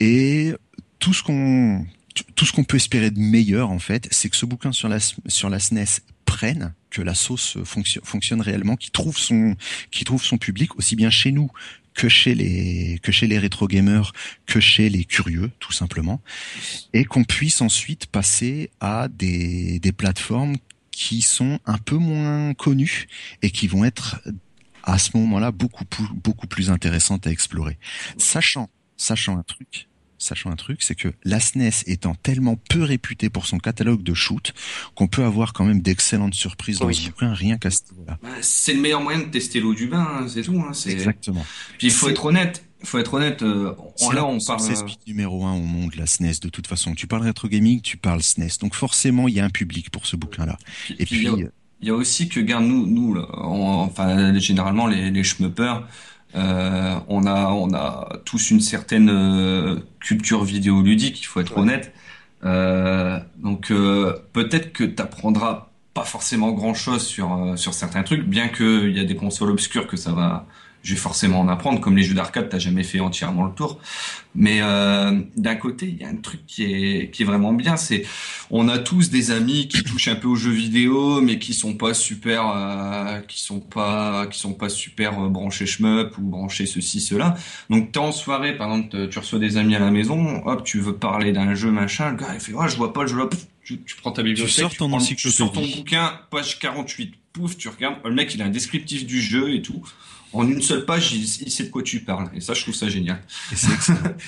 Et 0.00 0.54
tout 0.98 1.12
ce 1.12 1.22
qu'on 1.22 1.86
tout 2.34 2.44
ce 2.44 2.52
qu'on 2.52 2.64
peut 2.64 2.76
espérer 2.76 3.10
de 3.10 3.18
meilleur 3.18 3.70
en 3.70 3.78
fait, 3.78 4.08
c'est 4.10 4.28
que 4.28 4.36
ce 4.36 4.46
bouquin 4.46 4.72
sur 4.72 4.88
la 4.88 4.98
sur 5.00 5.50
la 5.50 5.58
SNES 5.58 6.00
prenne, 6.24 6.74
que 6.90 7.02
la 7.02 7.14
sauce 7.14 7.58
fonctionne, 7.64 8.04
fonctionne 8.04 8.40
réellement, 8.40 8.76
qui 8.76 8.90
trouve 8.90 9.16
son 9.18 9.56
qui 9.90 10.04
trouve 10.04 10.22
son 10.22 10.38
public 10.38 10.76
aussi 10.76 10.96
bien 10.96 11.10
chez 11.10 11.32
nous 11.32 11.50
que 11.94 12.08
chez 12.08 12.34
les 12.34 12.98
que 13.02 13.12
chez 13.12 13.26
les 13.26 13.38
rétro 13.38 13.66
gamers, 13.66 14.12
que 14.46 14.60
chez 14.60 14.88
les 14.88 15.04
curieux 15.04 15.50
tout 15.58 15.72
simplement, 15.72 16.20
et 16.92 17.04
qu'on 17.04 17.24
puisse 17.24 17.60
ensuite 17.60 18.06
passer 18.06 18.70
à 18.80 19.08
des 19.08 19.78
des 19.80 19.92
plateformes 19.92 20.56
qui 20.90 21.22
sont 21.22 21.58
un 21.66 21.78
peu 21.78 21.96
moins 21.96 22.54
connues 22.54 23.06
et 23.42 23.50
qui 23.50 23.68
vont 23.68 23.84
être 23.84 24.20
à 24.82 24.98
ce 24.98 25.16
moment-là 25.16 25.50
beaucoup 25.50 25.84
beaucoup 26.14 26.46
plus 26.46 26.70
intéressantes 26.70 27.26
à 27.26 27.30
explorer, 27.30 27.78
sachant 28.16 28.70
sachant 28.96 29.38
un 29.38 29.42
truc, 29.42 29.88
sachant 30.20 30.50
un 30.50 30.56
truc, 30.56 30.82
c'est 30.82 30.94
que 30.94 31.08
la 31.24 31.40
SNES 31.40 31.84
étant 31.86 32.14
tellement 32.14 32.56
peu 32.56 32.82
réputée 32.82 33.30
pour 33.30 33.46
son 33.46 33.58
catalogue 33.58 34.02
de 34.02 34.14
shoot, 34.14 34.52
qu'on 34.94 35.08
peut 35.08 35.24
avoir 35.24 35.52
quand 35.52 35.64
même 35.64 35.80
d'excellentes 35.80 36.34
surprises 36.34 36.78
dans 36.78 36.92
ce 36.92 37.08
bouquin, 37.08 37.32
rien 37.32 37.58
qu'à 37.58 37.70
ce 37.70 37.80
niveau-là. 37.90 38.18
Bah, 38.22 38.28
c'est 38.40 38.74
le 38.74 38.80
meilleur 38.80 39.00
moyen 39.00 39.20
de 39.20 39.24
tester 39.24 39.60
l'eau 39.60 39.74
du 39.74 39.86
bain, 39.88 40.06
hein, 40.20 40.26
c'est 40.28 40.42
tout. 40.42 40.60
Hein, 40.60 40.72
Exactement. 40.86 41.44
Puis 41.78 41.88
il 41.88 41.92
faut 41.92 42.08
être 42.08 42.24
honnête, 42.26 42.64
il 42.80 42.86
faut 42.86 42.98
être 42.98 43.14
honnête, 43.14 43.42
euh, 43.42 43.74
là 44.12 44.24
on 44.24 44.38
parle... 44.38 44.60
C'est 44.60 44.76
speed 44.76 44.98
numéro 45.06 45.44
un 45.44 45.54
au 45.54 45.62
monde, 45.62 45.94
la 45.96 46.06
SNES, 46.06 46.40
de 46.42 46.48
toute 46.48 46.66
façon. 46.66 46.94
Tu 46.94 47.06
parles 47.06 47.22
rétro 47.22 47.48
gaming, 47.48 47.80
tu 47.80 47.96
parles 47.96 48.22
SNES. 48.22 48.58
Donc 48.60 48.74
forcément, 48.74 49.28
il 49.28 49.34
y 49.34 49.40
a 49.40 49.44
un 49.44 49.50
public 49.50 49.90
pour 49.90 50.06
ce 50.06 50.16
bouquin-là. 50.16 50.56
Et 50.98 51.06
puis... 51.06 51.26
Il 51.82 51.88
y, 51.88 51.90
a, 51.90 51.94
aussi 51.94 52.28
que, 52.28 52.40
garde 52.40 52.64
nous, 52.64 52.86
nous 52.86 53.18
enfin, 53.32 54.38
généralement, 54.38 54.86
les, 54.86 55.10
les 55.10 55.24
schmuppers, 55.24 55.86
euh, 56.34 56.94
on 57.08 57.26
a 57.26 57.50
on 57.50 57.72
a 57.74 58.08
tous 58.24 58.50
une 58.50 58.60
certaine 58.60 59.10
euh, 59.10 59.80
culture 60.00 60.44
vidéoludique, 60.44 61.20
il 61.20 61.24
faut 61.24 61.40
être 61.40 61.56
honnête. 61.58 61.92
Euh, 62.44 63.18
donc 63.36 63.70
euh, 63.70 64.14
peut-être 64.32 64.72
que 64.72 64.84
tu 64.84 65.02
apprendras 65.02 65.68
pas 65.92 66.04
forcément 66.04 66.52
grand 66.52 66.74
chose 66.74 67.04
sur 67.06 67.54
sur 67.56 67.74
certains 67.74 68.02
trucs, 68.02 68.24
bien 68.24 68.48
qu'il 68.48 68.96
y 68.96 69.00
a 69.00 69.04
des 69.04 69.16
consoles 69.16 69.50
obscures 69.50 69.86
que 69.86 69.96
ça 69.96 70.12
va 70.12 70.46
je 70.82 70.94
vais 70.94 71.00
forcément 71.00 71.40
en 71.40 71.48
apprendre. 71.48 71.80
Comme 71.80 71.96
les 71.96 72.02
jeux 72.02 72.14
d'arcade, 72.14 72.48
t'as 72.48 72.58
jamais 72.58 72.82
fait 72.82 73.00
entièrement 73.00 73.44
le 73.44 73.52
tour. 73.52 73.80
Mais 74.34 74.60
euh, 74.62 75.20
d'un 75.36 75.56
côté, 75.56 75.86
il 75.86 76.00
y 76.00 76.04
a 76.04 76.08
un 76.08 76.16
truc 76.16 76.46
qui 76.46 76.64
est 76.64 77.10
qui 77.10 77.22
est 77.22 77.26
vraiment 77.26 77.52
bien, 77.52 77.76
c'est 77.76 78.06
on 78.50 78.68
a 78.68 78.78
tous 78.78 79.10
des 79.10 79.32
amis 79.32 79.66
qui 79.66 79.82
touchent 79.82 80.06
un 80.06 80.14
peu 80.14 80.28
aux 80.28 80.36
jeux 80.36 80.52
vidéo, 80.52 81.20
mais 81.20 81.40
qui 81.40 81.52
sont 81.52 81.74
pas 81.74 81.94
super, 81.94 82.46
euh, 82.46 83.18
qui 83.26 83.40
sont 83.40 83.58
pas 83.58 84.28
qui 84.28 84.38
sont 84.38 84.52
pas 84.52 84.68
super 84.68 85.18
euh, 85.18 85.28
branchés 85.28 85.66
shmup 85.66 86.16
ou 86.18 86.22
branchés 86.22 86.66
ceci 86.66 87.00
cela. 87.00 87.34
Donc 87.70 87.90
t'es 87.90 87.98
en 87.98 88.12
soirée, 88.12 88.56
par 88.56 88.68
exemple, 88.68 89.08
tu 89.08 89.18
reçois 89.18 89.40
des 89.40 89.56
amis 89.56 89.74
à 89.74 89.80
la 89.80 89.90
maison, 89.90 90.46
hop, 90.46 90.62
tu 90.62 90.78
veux 90.78 90.94
parler 90.94 91.32
d'un 91.32 91.54
jeu 91.56 91.72
machin, 91.72 92.10
le 92.10 92.16
gars 92.16 92.28
il 92.32 92.40
fait 92.40 92.52
ouais, 92.52 92.68
je 92.68 92.76
vois 92.76 92.92
pas 92.92 93.02
le 93.02 93.08
jeu 93.08 93.18
là, 93.18 93.28
tu, 93.64 93.78
prends 94.00 94.12
ta 94.12 94.22
bibliothèque, 94.22 94.54
tu 94.54 94.60
sors 94.60 94.74
ton 94.76 94.98
tu, 94.98 95.16
tu 95.16 95.30
sors 95.30 95.50
ton 95.50 95.66
bouquin, 95.66 96.20
page 96.30 96.60
48, 96.60 97.14
pouf, 97.32 97.56
tu 97.56 97.68
regardes, 97.68 97.96
le 98.04 98.14
mec 98.14 98.32
il 98.32 98.42
a 98.42 98.44
un 98.44 98.50
descriptif 98.50 99.06
du 99.06 99.20
jeu 99.20 99.52
et 99.52 99.60
tout 99.60 99.82
en 100.32 100.48
une 100.48 100.62
seule 100.62 100.84
page, 100.84 101.12
il, 101.12 101.26
sait 101.26 101.64
de 101.64 101.70
quoi 101.70 101.82
tu 101.82 102.00
parles. 102.00 102.30
Et 102.34 102.40
ça, 102.40 102.54
je 102.54 102.62
trouve 102.62 102.74
ça 102.74 102.88
génial. 102.88 103.20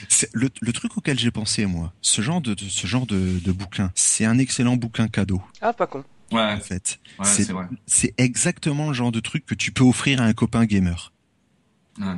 c'est 0.09 0.31
le, 0.33 0.51
le, 0.61 0.73
truc 0.73 0.97
auquel 0.97 1.19
j'ai 1.19 1.31
pensé, 1.31 1.67
moi, 1.67 1.93
ce 2.03 2.23
genre 2.23 2.41
de, 2.41 2.57
ce 2.59 2.87
genre 2.87 3.07
de, 3.07 3.39
de 3.39 3.53
bouquin, 3.53 3.93
c'est 3.95 4.25
un 4.25 4.39
excellent 4.39 4.77
bouquin 4.77 5.09
cadeau. 5.09 5.41
Ah, 5.61 5.73
pas 5.73 5.87
con. 5.87 6.05
Ouais. 6.33 6.55
En 6.55 6.61
fait, 6.61 6.99
c'est 7.87 8.15
exactement 8.17 8.89
le 8.89 8.95
genre 8.95 9.13
de 9.13 9.21
truc 9.21 9.45
que 9.45 9.55
tu 9.55 9.71
peux 9.71 9.85
offrir 9.85 10.21
à 10.21 10.25
un 10.25 10.33
copain 10.33 10.65
gamer. 10.65 11.13
Ouais. 12.01 12.17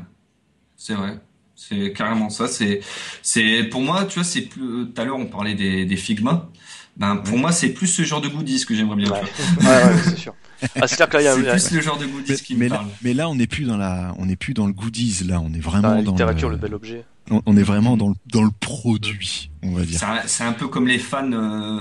C'est 0.76 0.94
vrai. 0.94 1.18
C'est 1.56 1.92
carrément 1.92 2.30
ça. 2.30 2.46
C'est, 2.46 2.80
c'est 3.22 3.64
pour 3.64 3.80
moi, 3.80 4.04
tu 4.04 4.14
vois, 4.14 4.24
c'est 4.24 4.42
plus. 4.42 4.92
Tout 4.92 5.00
à 5.00 5.04
l'heure, 5.04 5.16
on 5.16 5.26
parlait 5.26 5.54
des, 5.54 5.84
des 5.84 5.96
Figma. 5.96 6.50
Ben, 6.96 7.16
pour 7.16 7.38
moi, 7.38 7.52
c'est 7.52 7.70
plus 7.70 7.88
ce 7.88 8.02
genre 8.02 8.20
de 8.20 8.28
goodies 8.28 8.64
que 8.64 8.74
j'aimerais 8.74 8.96
bien 8.96 9.10
ouais. 9.10 9.20
ouais, 9.60 9.66
ouais, 9.66 9.98
c'est 10.04 10.16
sûr. 10.16 10.34
Ah, 10.80 10.86
c'est 10.86 11.08
clair 11.08 11.22
y 11.22 11.28
a 11.28 11.52
plus 11.52 11.70
le 11.72 11.80
genre 11.80 11.98
de 11.98 12.06
goodies 12.06 12.42
qui 12.42 12.54
mais 12.54 12.66
me 12.66 12.70
parle. 12.70 12.86
Là, 12.86 12.92
mais 13.02 13.14
là, 13.14 13.28
on 13.28 13.34
n'est 13.34 13.46
plus 13.46 13.64
dans 13.64 13.76
la, 13.76 14.14
on 14.18 14.26
n'est 14.26 14.36
plus 14.36 14.54
dans 14.54 14.66
le 14.66 14.72
goodies. 14.72 15.24
Là, 15.26 15.40
on 15.40 15.52
est 15.52 15.60
vraiment 15.60 15.88
dans 15.88 15.94
la 15.94 16.02
littérature, 16.02 16.50
le... 16.50 16.56
bel 16.56 16.74
objet. 16.74 17.04
On, 17.30 17.56
est 17.56 17.62
vraiment 17.62 17.96
dans 17.96 18.08
le, 18.08 18.14
dans 18.26 18.42
le 18.42 18.50
produit, 18.60 19.50
on 19.62 19.72
va 19.72 19.84
dire. 19.84 19.98
C'est 20.26 20.44
un, 20.44 20.52
peu 20.52 20.68
comme 20.68 20.86
les 20.86 20.98
fans, 20.98 21.32
euh, 21.32 21.80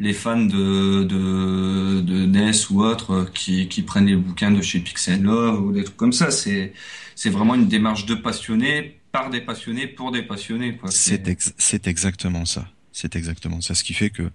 les 0.00 0.12
fans 0.12 0.40
de, 0.40 1.04
de, 1.04 2.00
de 2.00 2.26
NES 2.26 2.50
ou 2.70 2.82
autres 2.82 3.12
euh, 3.12 3.30
qui, 3.32 3.68
qui 3.68 3.82
prennent 3.82 4.06
les 4.06 4.16
bouquins 4.16 4.50
de 4.50 4.60
chez 4.60 4.80
Pixel 4.80 5.22
Love 5.22 5.62
ou 5.62 5.70
des 5.70 5.84
trucs 5.84 5.96
comme 5.96 6.12
ça. 6.12 6.32
C'est, 6.32 6.72
c'est 7.14 7.30
vraiment 7.30 7.54
une 7.54 7.68
démarche 7.68 8.04
de 8.04 8.16
passionnés 8.16 9.00
par 9.12 9.30
des 9.30 9.40
passionnés 9.40 9.86
pour 9.86 10.10
des 10.10 10.22
passionnés. 10.22 10.76
C'est, 10.88 11.22
c'est 11.56 11.86
exactement 11.86 12.44
ça. 12.44 12.66
C'est 12.92 13.14
exactement 13.14 13.60
ça. 13.60 13.76
Ce 13.76 13.84
qui 13.84 13.94
fait 13.94 14.10
que 14.10 14.30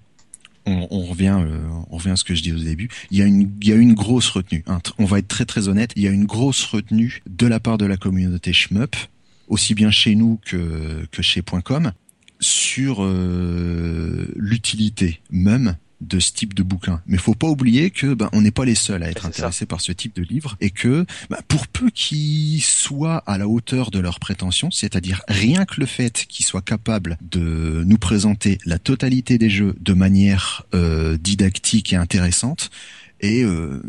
on, 0.65 1.05
revient, 1.05 1.37
euh, 1.39 1.59
on 1.89 1.97
revient 1.97 2.11
à 2.11 2.15
ce 2.15 2.23
que 2.23 2.35
je 2.35 2.41
dis 2.41 2.53
au 2.53 2.59
début. 2.59 2.89
Il 3.11 3.17
y 3.17 3.21
a 3.21 3.25
une, 3.25 3.51
il 3.61 3.67
y 3.67 3.71
a 3.71 3.75
une 3.75 3.93
grosse 3.93 4.29
retenue. 4.29 4.63
On 4.97 5.05
va 5.05 5.19
être 5.19 5.27
très 5.27 5.45
très 5.45 5.67
honnête. 5.67 5.91
Il 5.95 6.03
y 6.03 6.07
a 6.07 6.11
une 6.11 6.25
grosse 6.25 6.63
retenue 6.65 7.21
de 7.29 7.47
la 7.47 7.59
part 7.59 7.77
de 7.77 7.85
la 7.85 7.97
communauté 7.97 8.53
shmup, 8.53 8.95
aussi 9.47 9.75
bien 9.75 9.91
chez 9.91 10.15
nous 10.15 10.39
que 10.45 11.07
que 11.11 11.21
chez 11.21 11.41
.com, 11.63 11.91
sur 12.39 13.03
euh, 13.03 14.27
l'utilité 14.35 15.21
même 15.29 15.77
de 16.07 16.19
ce 16.19 16.31
type 16.31 16.53
de 16.53 16.63
bouquin. 16.63 17.01
Mais 17.07 17.17
faut 17.17 17.33
pas 17.33 17.47
oublier 17.47 17.89
que 17.89 18.13
ben, 18.13 18.29
on 18.33 18.41
n'est 18.41 18.51
pas 18.51 18.65
les 18.65 18.75
seuls 18.75 19.03
à 19.03 19.09
être 19.09 19.25
intéressés 19.25 19.65
par 19.65 19.81
ce 19.81 19.91
type 19.91 20.15
de 20.15 20.23
livre 20.23 20.55
et 20.61 20.69
que 20.69 21.05
ben, 21.29 21.39
pour 21.47 21.67
peu 21.67 21.89
qu'ils 21.89 22.61
soient 22.61 23.23
à 23.25 23.37
la 23.37 23.47
hauteur 23.47 23.91
de 23.91 23.99
leurs 23.99 24.19
prétentions, 24.19 24.71
c'est-à-dire 24.71 25.21
rien 25.27 25.65
que 25.65 25.79
le 25.79 25.85
fait 25.85 26.25
qu'ils 26.27 26.45
soient 26.45 26.61
capables 26.61 27.17
de 27.21 27.83
nous 27.85 27.97
présenter 27.97 28.57
la 28.65 28.79
totalité 28.79 29.37
des 29.37 29.49
jeux 29.49 29.75
de 29.79 29.93
manière 29.93 30.63
euh, 30.73 31.17
didactique 31.17 31.93
et 31.93 31.95
intéressante, 31.95 32.69
et 33.21 33.43
euh, 33.43 33.81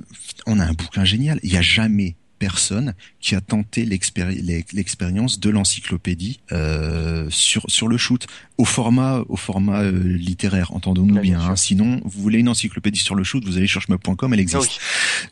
on 0.47 0.59
a 0.59 0.65
un 0.65 0.73
bouquin 0.73 1.05
génial. 1.05 1.41
Il 1.43 1.51
n'y 1.51 1.59
a 1.59 1.63
jamais 1.63 2.17
personne 2.39 2.95
qui 3.21 3.35
a 3.35 3.41
tenté 3.41 3.85
l'expérience 3.85 5.41
de 5.41 5.51
l'encyclopédie 5.51 6.41
euh, 6.53 7.27
sur 7.31 7.65
sur 7.69 7.89
le 7.89 7.97
shoot 7.97 8.27
au 8.59 8.65
format 8.65 9.23
au 9.29 9.37
format 9.37 9.83
euh, 9.83 9.91
littéraire 9.91 10.73
entendons-nous 10.75 11.21
bien, 11.21 11.41
hein. 11.41 11.57
sinon 11.57 12.01
vous 12.05 12.23
voulez 12.23 12.39
une 12.39 12.49
encyclopédie 12.49 13.01
sur 13.01 13.15
le 13.15 13.25
shoot 13.25 13.45
vous 13.45 13.57
allez 13.57 13.67
sur 13.67 13.83
shmup.com 13.83 14.35
elle 14.35 14.41
existe 14.41 14.81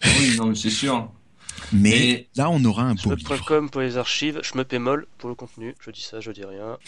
ah 0.03 0.09
oui, 0.19 0.37
non 0.39 0.55
c'est 0.55 0.71
sûr 0.71 1.11
mais 1.73 2.29
là, 2.37 2.51
on 2.51 2.65
aura 2.65 2.85
un 2.85 2.95
beau 2.95 3.15
livre. 3.15 3.69
pour 3.71 3.81
les 3.81 3.97
archives, 3.97 4.41
shmup 4.43 4.73
et 4.73 4.79
molle 4.79 5.07
pour 5.19 5.29
le 5.29 5.35
contenu. 5.35 5.75
Je 5.81 5.91
dis 5.91 6.03
ça, 6.03 6.21
je 6.21 6.31
dis 6.31 6.45
rien. 6.45 6.79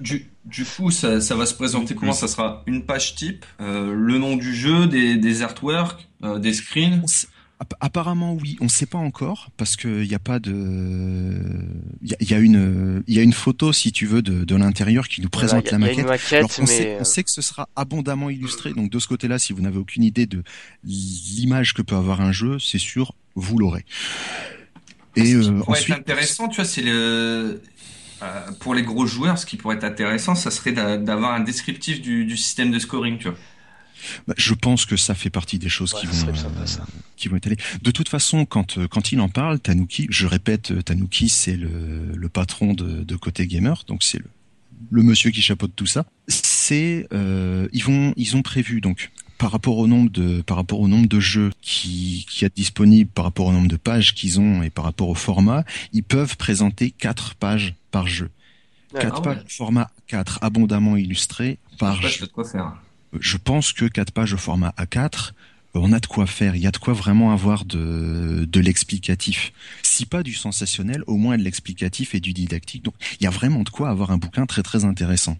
du, 0.00 0.26
du, 0.44 0.64
coup, 0.64 0.90
ça, 0.90 1.20
ça, 1.20 1.34
va 1.34 1.46
se 1.46 1.54
présenter 1.54 1.94
comment? 1.94 2.12
Ça 2.12 2.28
sera 2.28 2.62
une 2.66 2.84
page 2.84 3.14
type, 3.14 3.44
euh, 3.60 3.92
le 3.94 4.18
nom 4.18 4.36
du 4.36 4.54
jeu, 4.54 4.86
des, 4.86 5.16
des 5.16 5.42
artworks, 5.42 6.08
euh, 6.24 6.38
des 6.38 6.52
screens? 6.52 7.26
Apparemment 7.80 8.34
oui, 8.34 8.56
on 8.60 8.64
ne 8.64 8.70
sait 8.70 8.86
pas 8.86 8.98
encore 8.98 9.50
parce 9.58 9.76
qu'il 9.76 10.08
n'y 10.08 10.14
a 10.14 10.18
pas 10.18 10.38
de, 10.38 10.50
il 12.02 12.30
y, 12.30 12.34
a 12.34 12.38
une, 12.38 13.02
il 13.06 13.14
y 13.14 13.18
a 13.18 13.22
une 13.22 13.34
photo 13.34 13.70
si 13.72 13.92
tu 13.92 14.06
veux 14.06 14.22
de, 14.22 14.44
de 14.44 14.56
l'intérieur 14.56 15.08
qui 15.08 15.20
nous 15.20 15.28
présente 15.28 15.70
la 15.70 15.76
maquette. 15.78 16.06
on, 16.42 16.66
sait, 16.66 16.96
on, 16.98 17.04
sait, 17.04 17.22
que 17.22 17.30
ce 17.30 17.42
sera 17.42 17.68
abondamment 17.76 18.30
illustré, 18.30 18.72
donc 18.72 18.90
de 18.90 18.98
ce 18.98 19.06
côté-là, 19.06 19.38
si 19.38 19.52
vous 19.52 19.60
n'avez 19.60 19.76
aucune 19.76 20.04
idée 20.04 20.24
de 20.24 20.42
l'image 20.84 21.74
que 21.74 21.82
peut 21.82 21.96
avoir 21.96 22.22
un 22.22 22.32
jeu, 22.32 22.58
c'est 22.58 22.78
sûr, 22.78 23.14
vous 23.34 23.58
l'aurez. 23.58 23.84
Et 25.16 25.26
ce 25.26 25.40
qui 25.40 25.50
euh, 25.50 25.60
pourrait 25.60 25.80
être 25.80 25.90
intéressant, 25.92 26.48
tu 26.48 26.56
vois, 26.56 26.64
c'est 26.64 26.82
le 26.82 27.60
euh, 28.22 28.50
pour 28.60 28.74
les 28.74 28.82
gros 28.82 29.06
joueurs, 29.06 29.38
ce 29.38 29.46
qui 29.46 29.56
pourrait 29.56 29.76
être 29.76 29.84
intéressant, 29.84 30.34
ça 30.34 30.50
serait 30.50 30.72
d'avoir 30.72 31.32
un 31.32 31.40
descriptif 31.40 32.02
du, 32.02 32.26
du 32.26 32.36
système 32.36 32.70
de 32.70 32.78
scoring, 32.78 33.18
tu 33.18 33.28
vois. 33.28 33.38
Bah, 34.26 34.34
je 34.36 34.54
pense 34.54 34.86
que 34.86 34.96
ça 34.96 35.14
fait 35.14 35.30
partie 35.30 35.58
des 35.58 35.68
choses 35.68 35.92
qui 35.94 36.06
vont 36.06 36.28
euh, 36.28 36.66
qui 37.16 37.28
vont 37.28 37.36
étaler. 37.36 37.56
De 37.82 37.90
toute 37.90 38.08
façon, 38.08 38.44
quand 38.44 38.78
euh, 38.78 38.88
quand 38.88 39.12
il 39.12 39.20
en 39.20 39.28
parle, 39.28 39.60
Tanuki, 39.60 40.06
je 40.10 40.26
répète, 40.26 40.70
euh, 40.70 40.82
Tanuki, 40.82 41.28
c'est 41.28 41.56
le, 41.56 42.12
le 42.14 42.28
patron 42.28 42.74
de, 42.74 43.04
de 43.04 43.16
côté 43.16 43.46
gamer, 43.46 43.84
donc 43.86 44.02
c'est 44.02 44.18
le, 44.18 44.26
le 44.90 45.02
monsieur 45.02 45.30
qui 45.30 45.42
chapeaute 45.42 45.72
tout 45.76 45.86
ça. 45.86 46.04
C'est 46.28 47.06
euh, 47.12 47.68
ils 47.72 47.84
vont 47.84 48.12
ils 48.16 48.36
ont 48.36 48.42
prévu 48.42 48.80
donc 48.80 49.10
par 49.38 49.52
rapport 49.52 49.78
au 49.78 49.86
nombre 49.86 50.10
de 50.10 50.42
par 50.42 50.56
rapport 50.56 50.80
au 50.80 50.88
nombre 50.88 51.08
de 51.08 51.20
jeux 51.20 51.50
qui 51.60 52.26
qui 52.28 52.44
est 52.44 52.54
disponible, 52.54 53.10
par 53.10 53.24
rapport 53.24 53.46
au 53.46 53.52
nombre 53.52 53.68
de 53.68 53.76
pages 53.76 54.14
qu'ils 54.14 54.40
ont 54.40 54.62
et 54.62 54.70
par 54.70 54.84
rapport 54.84 55.08
au 55.08 55.14
format, 55.14 55.64
ils 55.92 56.02
peuvent 56.02 56.36
présenter 56.36 56.90
quatre 56.90 57.34
pages 57.34 57.74
par 57.90 58.06
jeu. 58.06 58.30
Quatre 58.92 59.18
ah 59.18 59.22
pages 59.22 59.44
format 59.48 59.90
4 60.08 60.40
abondamment 60.42 60.96
illustrées 60.96 61.58
par 61.78 62.02
jeu. 62.02 62.26
quoi 62.26 62.44
faire 62.44 62.74
je 63.18 63.36
pense 63.36 63.72
que 63.72 63.86
quatre 63.86 64.12
pages 64.12 64.34
au 64.34 64.38
format 64.38 64.74
A4, 64.78 65.32
on 65.74 65.92
a 65.92 66.00
de 66.00 66.06
quoi 66.06 66.26
faire. 66.26 66.56
Il 66.56 66.62
y 66.62 66.66
a 66.66 66.70
de 66.70 66.78
quoi 66.78 66.94
vraiment 66.94 67.32
avoir 67.32 67.64
de, 67.64 68.44
de 68.50 68.60
l'explicatif. 68.60 69.52
Si 69.82 70.06
pas 70.06 70.22
du 70.22 70.34
sensationnel, 70.34 71.02
au 71.06 71.16
moins 71.16 71.38
de 71.38 71.42
l'explicatif 71.42 72.14
et 72.14 72.20
du 72.20 72.32
didactique. 72.32 72.84
Donc, 72.84 72.94
il 73.20 73.24
y 73.24 73.26
a 73.26 73.30
vraiment 73.30 73.62
de 73.62 73.68
quoi 73.68 73.88
avoir 73.88 74.10
un 74.10 74.18
bouquin 74.18 74.46
très 74.46 74.62
très 74.62 74.84
intéressant. 74.84 75.38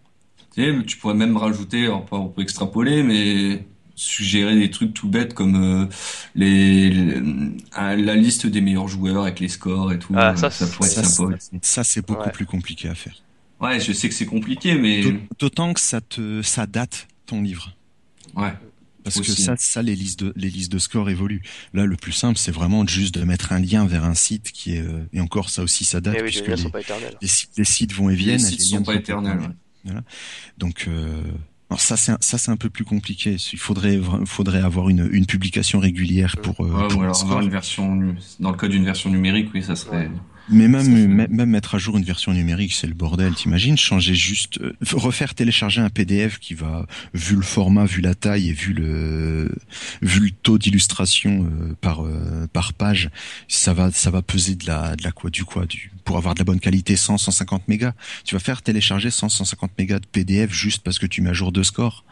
Tu, 0.55 0.85
tu 0.87 0.97
pourrais 0.97 1.15
même 1.15 1.37
rajouter, 1.37 1.89
on 1.89 2.29
peut, 2.29 2.43
extrapoler, 2.43 3.03
mais 3.03 3.65
suggérer 3.95 4.59
des 4.59 4.71
trucs 4.71 4.95
tout 4.95 5.09
bêtes 5.09 5.35
comme 5.35 5.63
euh, 5.63 5.87
les, 6.35 7.21
la 7.77 8.17
liste 8.17 8.47
des 8.47 8.61
meilleurs 8.61 8.89
joueurs 8.89 9.25
avec 9.25 9.41
les 9.41 9.49
scores 9.49 9.93
et 9.93 9.99
tout. 9.99 10.15
Ah, 10.17 10.35
ça, 10.37 10.51
ça 10.51 10.67
pourrait 10.67 10.89
être 10.91 11.05
sympa. 11.05 11.37
Ça, 11.63 11.85
c'est 11.85 12.05
beaucoup 12.05 12.31
plus 12.31 12.47
compliqué 12.47 12.89
à 12.89 12.95
faire. 12.95 13.15
Ouais, 13.61 13.79
je 13.79 13.93
sais 13.93 14.09
que 14.09 14.15
c'est 14.15 14.27
compliqué, 14.27 14.75
mais 14.75 15.03
d'autant 15.39 15.75
que 15.75 15.81
ça 15.81 16.01
te 16.01 16.41
ça 16.41 16.67
date 16.67 17.09
ton 17.31 17.43
livre. 17.43 17.75
Ouais. 18.35 18.53
Parce 19.03 19.21
que 19.21 19.33
ça, 19.33 19.55
ça, 19.57 19.83
les 19.83 19.95
listes 19.95 20.21
de, 20.21 20.33
les 20.37 20.51
listes 20.51 20.71
de 20.71 20.79
scores 20.79 21.09
évoluent. 21.09 21.43
Là, 21.73 21.87
le 21.87 21.97
plus 21.97 22.13
simple, 22.13 22.39
c'est 22.39 22.53
vraiment 22.53 22.87
juste 22.87 23.15
de 23.15 23.25
mettre 23.25 23.53
un 23.53 23.59
lien 23.59 23.87
vers 23.87 24.05
un 24.05 24.15
site 24.15 24.53
qui 24.53 24.77
est, 24.77 24.83
euh, 24.83 25.09
et 25.13 25.21
encore, 25.21 25.49
ça 25.49 25.63
aussi, 25.63 25.85
ça 25.85 26.01
date, 26.01 26.17
eh 26.19 26.23
puisque 26.23 26.47
les, 26.49 26.57
les, 27.57 27.65
sites 27.65 27.95
vont 27.95 28.11
et 28.11 28.15
viennent. 28.15 28.35
Les 28.35 28.45
sites 28.45 28.61
sont 28.61 28.83
pas 28.83 28.95
éternels. 28.95 29.39
Voilà. 29.85 30.03
Donc, 30.59 30.85
euh, 30.87 31.23
alors 31.71 31.81
ça, 31.81 31.97
c'est 31.97 32.13
ça, 32.23 32.37
c'est 32.37 32.51
un 32.51 32.59
peu 32.59 32.69
plus 32.69 32.85
compliqué. 32.85 33.37
Il 33.53 33.59
faudrait, 33.59 33.99
faudrait 34.27 34.61
avoir 34.61 34.91
une, 34.91 35.09
une 35.11 35.25
publication 35.25 35.79
régulière 35.79 36.37
pour. 36.37 36.61
Euh, 36.61 36.89
pour 36.89 37.03
alors 37.03 37.23
avoir 37.23 37.41
une 37.41 37.51
version, 37.51 38.15
dans 38.39 38.51
le 38.51 38.57
cas 38.57 38.69
d'une 38.69 38.85
version 38.85 39.09
numérique, 39.09 39.49
oui, 39.55 39.63
ça 39.63 39.77
serait. 39.77 40.11
Mais 40.51 40.67
même, 40.67 41.29
même 41.29 41.51
mettre 41.51 41.77
à 41.77 41.79
jour 41.79 41.97
une 41.97 42.05
version 42.05 42.33
numérique, 42.33 42.73
c'est 42.73 42.89
le 42.89 42.95
bordel, 42.95 43.35
t'imagines? 43.35 43.77
Changer 43.77 44.15
juste, 44.15 44.61
euh, 44.61 44.75
refaire 44.93 45.35
télécharger 45.35 45.81
un 45.81 45.91
PDF 45.91 46.39
qui 46.39 46.55
va, 46.55 46.87
vu 47.15 47.37
le 47.37 47.43
format, 47.43 47.85
vu 47.85 48.01
la 48.01 48.15
taille 48.15 48.49
et 48.49 48.53
vu 48.53 48.73
le, 48.73 49.55
vu 50.03 50.21
le 50.21 50.31
taux 50.31 50.59
d'illustration 50.59 51.45
euh, 51.45 51.77
par 51.81 52.05
euh, 52.05 52.49
par 52.53 52.73
page, 52.73 53.11
ça 53.47 53.73
va 53.75 53.93
ça 53.93 54.11
va 54.11 54.23
peser 54.23 54.57
de 54.57 54.67
la 54.67 54.97
de 54.97 55.05
la 55.05 55.13
quoi 55.13 55.31
du 55.31 55.45
quoi 55.45 55.67
du 55.67 55.93
pour 56.05 56.17
avoir 56.17 56.35
de 56.35 56.41
la 56.41 56.45
bonne 56.45 56.61
qualité 56.61 56.97
100 56.97 57.19
150 57.19 57.69
mégas. 57.69 57.93
Tu 58.25 58.35
vas 58.35 58.41
faire 58.41 58.63
télécharger 58.63 59.11
100 59.11 59.29
150 59.29 59.71
mégas 59.79 60.01
de 60.01 60.07
PDF 60.07 60.53
juste 60.53 60.83
parce 60.83 60.99
que 60.99 61.07
tu 61.07 61.23
mets 61.23 61.31
à 61.31 61.35
jour 61.35 61.53
deux 61.53 61.65
scores. 61.65 62.05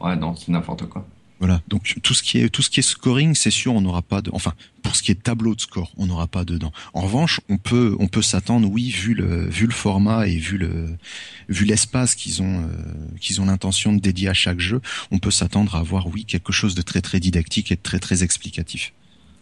Ouais, 0.00 0.16
non, 0.16 0.34
c'est 0.34 0.50
n'importe 0.50 0.86
quoi. 0.88 1.06
Voilà. 1.38 1.60
Donc 1.68 1.96
tout 2.02 2.14
ce 2.14 2.22
qui 2.22 2.38
est 2.38 2.48
tout 2.48 2.62
ce 2.62 2.70
qui 2.70 2.80
est 2.80 2.82
scoring, 2.82 3.34
c'est 3.34 3.50
sûr, 3.50 3.74
on 3.74 3.82
n'aura 3.82 4.00
pas 4.02 4.22
de. 4.22 4.30
Enfin, 4.32 4.54
pour 4.82 4.96
ce 4.96 5.02
qui 5.02 5.10
est 5.10 5.22
tableau 5.22 5.54
de 5.54 5.60
score, 5.60 5.92
on 5.98 6.06
n'aura 6.06 6.26
pas 6.26 6.44
dedans. 6.44 6.72
En 6.94 7.02
revanche, 7.02 7.40
on 7.50 7.58
peut 7.58 7.94
on 7.98 8.08
peut 8.08 8.22
s'attendre, 8.22 8.68
oui, 8.70 8.88
vu 8.88 9.12
le 9.12 9.46
vu 9.46 9.66
le 9.66 9.72
format 9.72 10.26
et 10.28 10.36
vu 10.36 10.56
le 10.56 10.96
vu 11.48 11.66
l'espace 11.66 12.14
qu'ils 12.14 12.40
ont 12.42 12.62
euh, 12.62 12.68
qu'ils 13.20 13.40
ont 13.42 13.46
l'intention 13.46 13.92
de 13.92 14.00
dédier 14.00 14.28
à 14.28 14.34
chaque 14.34 14.60
jeu, 14.60 14.80
on 15.10 15.18
peut 15.18 15.30
s'attendre 15.30 15.76
à 15.76 15.80
avoir 15.80 16.06
oui 16.06 16.24
quelque 16.24 16.52
chose 16.52 16.74
de 16.74 16.82
très 16.82 17.02
très 17.02 17.20
didactique 17.20 17.70
et 17.70 17.76
de 17.76 17.82
très 17.82 17.98
très 17.98 18.22
explicatif. 18.22 18.92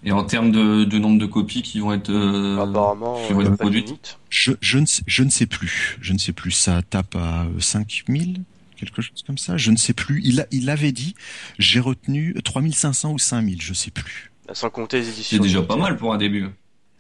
Et 0.07 0.13
en 0.13 0.25
termes 0.25 0.51
de, 0.51 0.85
de 0.85 0.99
nombre 0.99 1.19
de 1.19 1.25
copies 1.25 1.63
qui 1.63 1.81
vont 1.81 1.93
être, 1.93 2.11
euh, 2.11 2.59
Apparemment, 2.59 3.19
qui 3.27 3.33
vont 3.33 3.41
être 3.41 3.57
produites, 3.57 4.19
je, 4.29 4.53
je, 4.61 4.79
ne 4.79 4.85
sais, 4.85 5.03
je 5.07 5.23
ne 5.23 5.31
sais 5.31 5.47
plus. 5.47 5.97
Je 6.03 6.13
ne 6.13 6.19
sais 6.19 6.33
plus. 6.33 6.51
Ça 6.51 6.83
tape 6.83 7.17
à 7.17 7.47
5000 7.59 8.43
quelque 8.85 9.03
chose 9.03 9.22
comme 9.26 9.39
ça, 9.39 9.57
je 9.57 9.70
ne 9.70 9.76
sais 9.76 9.93
plus. 9.95 10.20
Il, 10.24 10.47
il 10.51 10.70
avait 10.70 10.93
dit, 10.93 11.14
j'ai 11.59 11.80
retenu 11.80 12.35
3500 12.43 13.12
ou 13.12 13.18
5000, 13.18 13.62
je 13.62 13.74
sais 13.74 13.91
plus. 13.91 14.32
Sans 14.53 14.70
compter 14.70 14.99
les 14.99 15.09
éditions. 15.09 15.39
C'est 15.39 15.43
déjà 15.43 15.62
pas 15.62 15.76
mal 15.76 15.97
pour 15.97 16.12
un 16.12 16.18
début. 16.18 16.49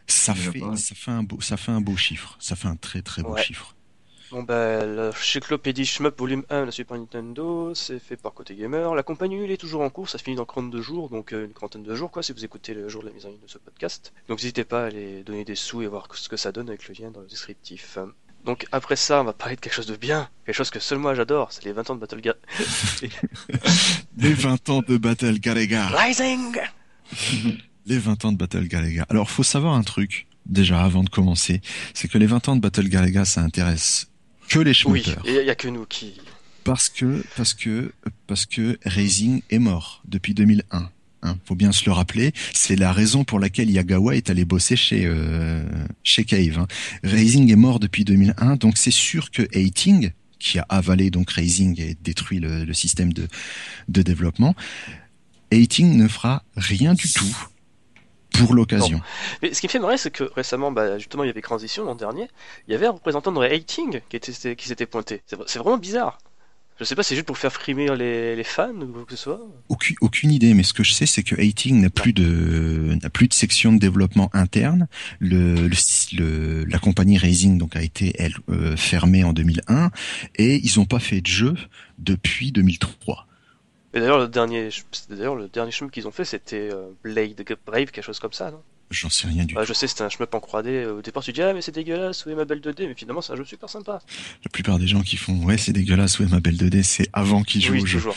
Ça 0.06 0.34
fait, 0.34 0.60
ça 0.76 0.94
fait 0.94 1.10
un 1.10 1.22
beau, 1.22 1.40
ça 1.40 1.56
fait 1.56 1.72
un 1.72 1.80
beau 1.80 1.96
chiffre. 1.96 2.36
Ça 2.38 2.56
fait 2.56 2.68
un 2.68 2.76
très 2.76 3.02
très 3.02 3.22
beau 3.22 3.36
chiffre. 3.36 3.74
Bon 4.30 4.42
bah, 4.42 4.84
la 4.84 5.12
Cyclopédie 5.12 5.84
Shmup 5.84 6.18
Volume 6.18 6.44
1 6.50 6.64
la 6.64 6.72
Super 6.72 6.98
Nintendo, 6.98 7.72
c'est 7.74 8.00
fait 8.00 8.16
par 8.16 8.32
Côté 8.32 8.56
Gamer. 8.56 8.94
La 8.94 9.04
compagnie, 9.04 9.44
il 9.44 9.50
est 9.52 9.56
toujours 9.56 9.82
en 9.82 9.90
cours, 9.90 10.08
ça 10.08 10.18
finit 10.18 10.34
dans 10.34 10.44
32 10.44 10.80
jours, 10.82 11.08
donc 11.08 11.32
euh, 11.32 11.44
une 11.44 11.52
quarantaine 11.52 11.84
de 11.84 11.94
jours 11.94 12.10
quoi, 12.10 12.22
si 12.22 12.32
vous 12.32 12.44
écoutez 12.44 12.74
le 12.74 12.88
jour 12.88 13.02
de 13.02 13.08
la 13.08 13.14
mise 13.14 13.26
en 13.26 13.28
ligne 13.28 13.40
de 13.40 13.48
ce 13.48 13.58
podcast. 13.58 14.12
Donc 14.28 14.38
n'hésitez 14.38 14.64
pas 14.64 14.82
à 14.82 14.86
aller 14.86 15.22
donner 15.22 15.44
des 15.44 15.54
sous 15.54 15.82
et 15.82 15.86
voir 15.86 16.08
ce 16.14 16.28
que 16.28 16.36
ça 16.36 16.50
donne 16.50 16.68
avec 16.68 16.88
le 16.88 16.94
lien 16.98 17.12
dans 17.12 17.20
le 17.20 17.28
descriptif. 17.28 17.96
Donc 18.44 18.66
après 18.72 18.96
ça, 18.96 19.22
on 19.22 19.24
va 19.24 19.32
parler 19.32 19.56
de 19.56 19.60
quelque 19.60 19.72
chose 19.72 19.86
de 19.86 19.96
bien, 19.96 20.28
quelque 20.44 20.54
chose 20.54 20.70
que 20.70 20.78
seul 20.78 20.98
moi 20.98 21.14
j'adore, 21.14 21.50
c'est 21.50 21.64
les 21.64 21.72
20 21.72 21.90
ans 21.90 21.94
de 21.94 22.00
Battle 22.00 22.20
Ga... 22.20 22.34
les 24.18 24.34
20 24.34 24.68
ans 24.68 24.82
de 24.86 24.96
Battle 24.98 25.38
Galega 25.38 25.86
Rising 25.86 26.56
Les 27.86 27.98
20 27.98 28.24
ans 28.26 28.32
de 28.32 28.36
Battle 28.36 28.66
Galega. 28.66 29.06
Alors 29.08 29.30
faut 29.30 29.42
savoir 29.42 29.74
un 29.74 29.82
truc, 29.82 30.26
déjà 30.46 30.82
avant 30.82 31.04
de 31.04 31.08
commencer, 31.08 31.62
c'est 31.94 32.08
que 32.08 32.18
les 32.18 32.26
20 32.26 32.48
ans 32.48 32.56
de 32.56 32.60
Battle 32.60 32.88
Galega, 32.88 33.24
ça 33.24 33.40
intéresse 33.40 34.08
que 34.48 34.58
les 34.58 34.74
schmuppers. 34.74 35.22
Oui, 35.24 35.36
il 35.40 35.46
y 35.46 35.50
a 35.50 35.54
que 35.54 35.68
nous 35.68 35.86
qui... 35.86 36.20
Parce 36.64 36.88
que, 36.88 37.22
parce 37.36 37.52
que, 37.52 37.92
parce 38.26 38.46
que 38.46 38.78
Raising 38.84 39.42
est 39.50 39.58
mort 39.58 40.02
depuis 40.06 40.32
2001. 40.32 40.90
Hein, 41.24 41.38
faut 41.46 41.54
bien 41.54 41.72
se 41.72 41.86
le 41.86 41.92
rappeler. 41.92 42.32
C'est 42.52 42.76
la 42.76 42.92
raison 42.92 43.24
pour 43.24 43.40
laquelle 43.40 43.70
Yagawa 43.70 44.14
est 44.14 44.28
allé 44.28 44.44
bosser 44.44 44.76
chez 44.76 45.06
euh, 45.06 45.64
chez 46.02 46.24
Cave. 46.24 46.58
Hein. 46.58 46.66
Raising 47.02 47.50
est 47.50 47.56
mort 47.56 47.80
depuis 47.80 48.04
2001, 48.04 48.56
donc 48.56 48.76
c'est 48.76 48.90
sûr 48.90 49.30
que 49.30 49.42
Hating, 49.56 50.10
qui 50.38 50.58
a 50.58 50.66
avalé 50.68 51.10
donc 51.10 51.30
Raising 51.30 51.80
et 51.80 51.96
détruit 52.02 52.40
le, 52.40 52.72
système 52.74 53.12
de 53.14 53.26
de 53.88 54.02
développement, 54.02 54.54
Hating 55.50 55.96
ne 55.96 56.08
fera 56.08 56.42
rien 56.56 56.92
du 56.92 57.10
tout 57.10 57.36
pour 58.38 58.52
l'occasion. 58.52 59.00
Mais 59.42 59.54
ce 59.54 59.60
qui 59.60 59.66
me 59.66 59.70
fait 59.70 59.78
marrer, 59.78 59.96
c'est 59.96 60.10
que 60.10 60.24
récemment, 60.24 60.72
bah, 60.72 60.98
justement, 60.98 61.24
il 61.24 61.28
y 61.28 61.30
avait 61.30 61.40
Transition 61.40 61.84
l'an 61.84 61.94
dernier, 61.94 62.28
il 62.68 62.72
y 62.72 62.74
avait 62.74 62.86
un 62.86 62.90
représentant 62.90 63.32
de 63.32 63.40
Hating 63.40 64.00
qui 64.10 64.16
était 64.16 64.56
qui 64.56 64.68
s'était 64.68 64.86
pointé. 64.86 65.22
C'est 65.46 65.58
vraiment 65.58 65.78
bizarre. 65.78 66.18
Je 66.78 66.84
sais 66.84 66.96
pas, 66.96 67.04
c'est 67.04 67.14
juste 67.14 67.26
pour 67.26 67.38
faire 67.38 67.52
frimer 67.52 67.94
les, 67.96 68.34
les, 68.34 68.44
fans 68.44 68.74
ou 68.74 68.86
quoi 68.86 69.04
que 69.04 69.12
ce 69.12 69.16
soit. 69.16 69.40
Aucune, 69.68 69.94
aucune 70.00 70.32
idée, 70.32 70.54
mais 70.54 70.64
ce 70.64 70.72
que 70.72 70.82
je 70.82 70.92
sais, 70.92 71.06
c'est 71.06 71.22
que 71.22 71.36
Hating 71.36 71.80
n'a 71.80 71.90
plus 71.90 72.12
de 72.12 72.98
n'a 73.00 73.10
plus 73.10 73.28
de 73.28 73.32
section 73.32 73.72
de 73.72 73.78
développement 73.78 74.28
interne. 74.32 74.88
Le, 75.20 75.70
le, 76.18 76.64
la 76.64 76.78
compagnie 76.80 77.16
Raising 77.16 77.58
donc 77.58 77.76
a 77.76 77.82
été 77.82 78.12
elle 78.18 78.34
euh, 78.48 78.76
fermée 78.76 79.22
en 79.22 79.32
2001 79.32 79.90
et 80.34 80.56
ils 80.56 80.78
n'ont 80.78 80.84
pas 80.84 80.98
fait 80.98 81.20
de 81.20 81.26
jeu 81.28 81.54
depuis 81.98 82.50
2003. 82.50 83.28
Et 83.94 84.00
d'ailleurs 84.00 84.18
le 84.18 84.26
dernier 84.26 84.70
d'ailleurs 85.08 85.36
le 85.36 85.46
dernier 85.46 85.70
chemin 85.70 85.90
qu'ils 85.90 86.08
ont 86.08 86.12
fait 86.12 86.24
c'était 86.24 86.70
euh, 86.72 86.90
Blade 87.04 87.40
Brave 87.64 87.92
quelque 87.92 88.02
chose 88.02 88.18
comme 88.18 88.32
ça, 88.32 88.50
non? 88.50 88.60
J'en 88.90 89.10
sais 89.10 89.26
rien 89.26 89.44
du 89.44 89.54
bah, 89.54 89.62
tout. 89.62 89.68
Je 89.68 89.72
sais, 89.72 89.86
c'était 89.88 90.02
un 90.02 90.08
shmup 90.08 90.34
en 90.34 90.38
3D. 90.38 90.86
Au 90.86 91.02
départ, 91.02 91.22
tu 91.22 91.32
dis, 91.32 91.42
ah, 91.42 91.52
mais 91.52 91.62
c'est 91.62 91.72
dégueulasse, 91.72 92.26
où 92.26 92.30
est 92.30 92.34
ma 92.34 92.44
belle 92.44 92.60
2D 92.60 92.86
Mais 92.86 92.94
finalement, 92.94 93.20
c'est 93.22 93.32
un 93.32 93.36
jeu 93.36 93.44
super 93.44 93.68
sympa. 93.68 94.00
La 94.44 94.50
plupart 94.50 94.78
des 94.78 94.86
gens 94.86 95.02
qui 95.02 95.16
font, 95.16 95.36
ouais, 95.44 95.58
c'est 95.58 95.72
dégueulasse, 95.72 96.18
où 96.18 96.22
est 96.22 96.30
ma 96.30 96.40
belle 96.40 96.56
2D, 96.56 96.82
c'est 96.82 97.08
avant 97.12 97.42
qu'ils 97.42 97.62
jouent 97.62 97.72
oui, 97.72 97.82
au 97.82 97.86
jeu. 97.86 97.98
toujours. 97.98 98.16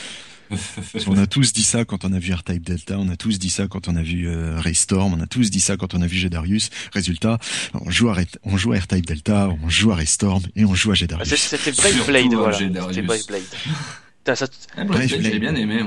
on 1.08 1.18
a 1.18 1.28
tous 1.28 1.54
dit 1.54 1.64
ça 1.64 1.86
quand 1.86 2.06
on 2.06 2.14
a 2.14 2.20
vu 2.20 2.34
R-Type 2.34 2.64
Delta, 2.64 2.98
on 2.98 3.10
a 3.10 3.18
tous 3.18 3.40
dit 3.40 3.50
ça 3.50 3.68
quand 3.68 3.88
on 3.88 3.96
a 3.96 4.02
vu 4.02 4.30
euh, 4.30 4.60
Raystorm, 4.60 5.14
on 5.14 5.22
a 5.22 5.28
tous 5.28 5.50
dit 5.50 5.60
ça 5.60 5.78
quand 5.78 5.94
on 5.94 6.02
a 6.02 6.08
vu 6.08 6.18
Jedarius. 6.18 6.70
Résultat, 6.94 7.38
on 7.74 7.90
joue 7.90 8.10
à, 8.10 8.16
on 8.44 8.58
joue 8.58 8.74
à 8.74 8.78
R-Type 8.78 9.06
Delta, 9.06 9.50
on 9.64 9.70
joue 9.70 9.92
à 9.92 9.96
Raystorm 9.96 10.44
et 10.56 10.66
on 10.66 10.74
joue 10.74 10.92
à 10.92 10.96
Jedarius. 10.96 11.36
C'était 11.36 11.72
Brave 11.72 12.06
Blade, 12.08 12.34
voilà. 12.34 12.58
C'était 12.58 13.02
Brave 13.02 13.26
Blade. 13.28 13.44
Ça... 14.36 14.48
Ah, 14.76 14.84
Brave 14.84 15.08
Blade, 15.08 15.22
j'ai 15.22 15.40
bien 15.40 15.56
aimé. 15.56 15.84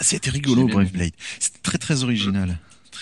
C'était 0.00 0.30
rigolo, 0.30 0.66
Brave 0.66 0.90
Blade. 0.90 1.12
C'était 1.38 1.60
très 1.62 1.78
très 1.78 2.02
original 2.02 2.58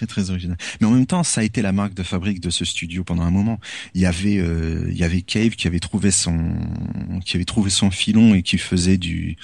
très 0.07 0.31
original. 0.31 0.57
Mais 0.81 0.87
en 0.87 0.91
même 0.91 1.07
temps, 1.07 1.23
ça 1.23 1.41
a 1.41 1.45
été 1.45 1.63
la 1.63 1.73
marque 1.73 1.95
de 1.95 2.03
fabrique 2.03 2.41
de 2.41 2.51
ce 2.51 2.65
studio 2.65 3.05
pendant 3.05 3.23
un 3.23 3.31
moment. 3.31 3.59
Il 3.95 4.01
y 4.01 4.07
avait 4.07 4.39
euh, 4.39 4.89
il 4.91 4.97
y 4.97 5.05
avait 5.05 5.23
Cave 5.23 5.51
qui 5.51 5.67
avait 5.67 5.81
trouvé 5.81 6.11
son 6.11 6.55
qui 7.25 7.37
avait 7.37 7.45
trouvé 7.45 7.71
son 7.71 7.91
filon 7.91 8.35
et 8.35 8.43
qui 8.43 8.59
faisait 8.59 8.99
du 8.99 9.37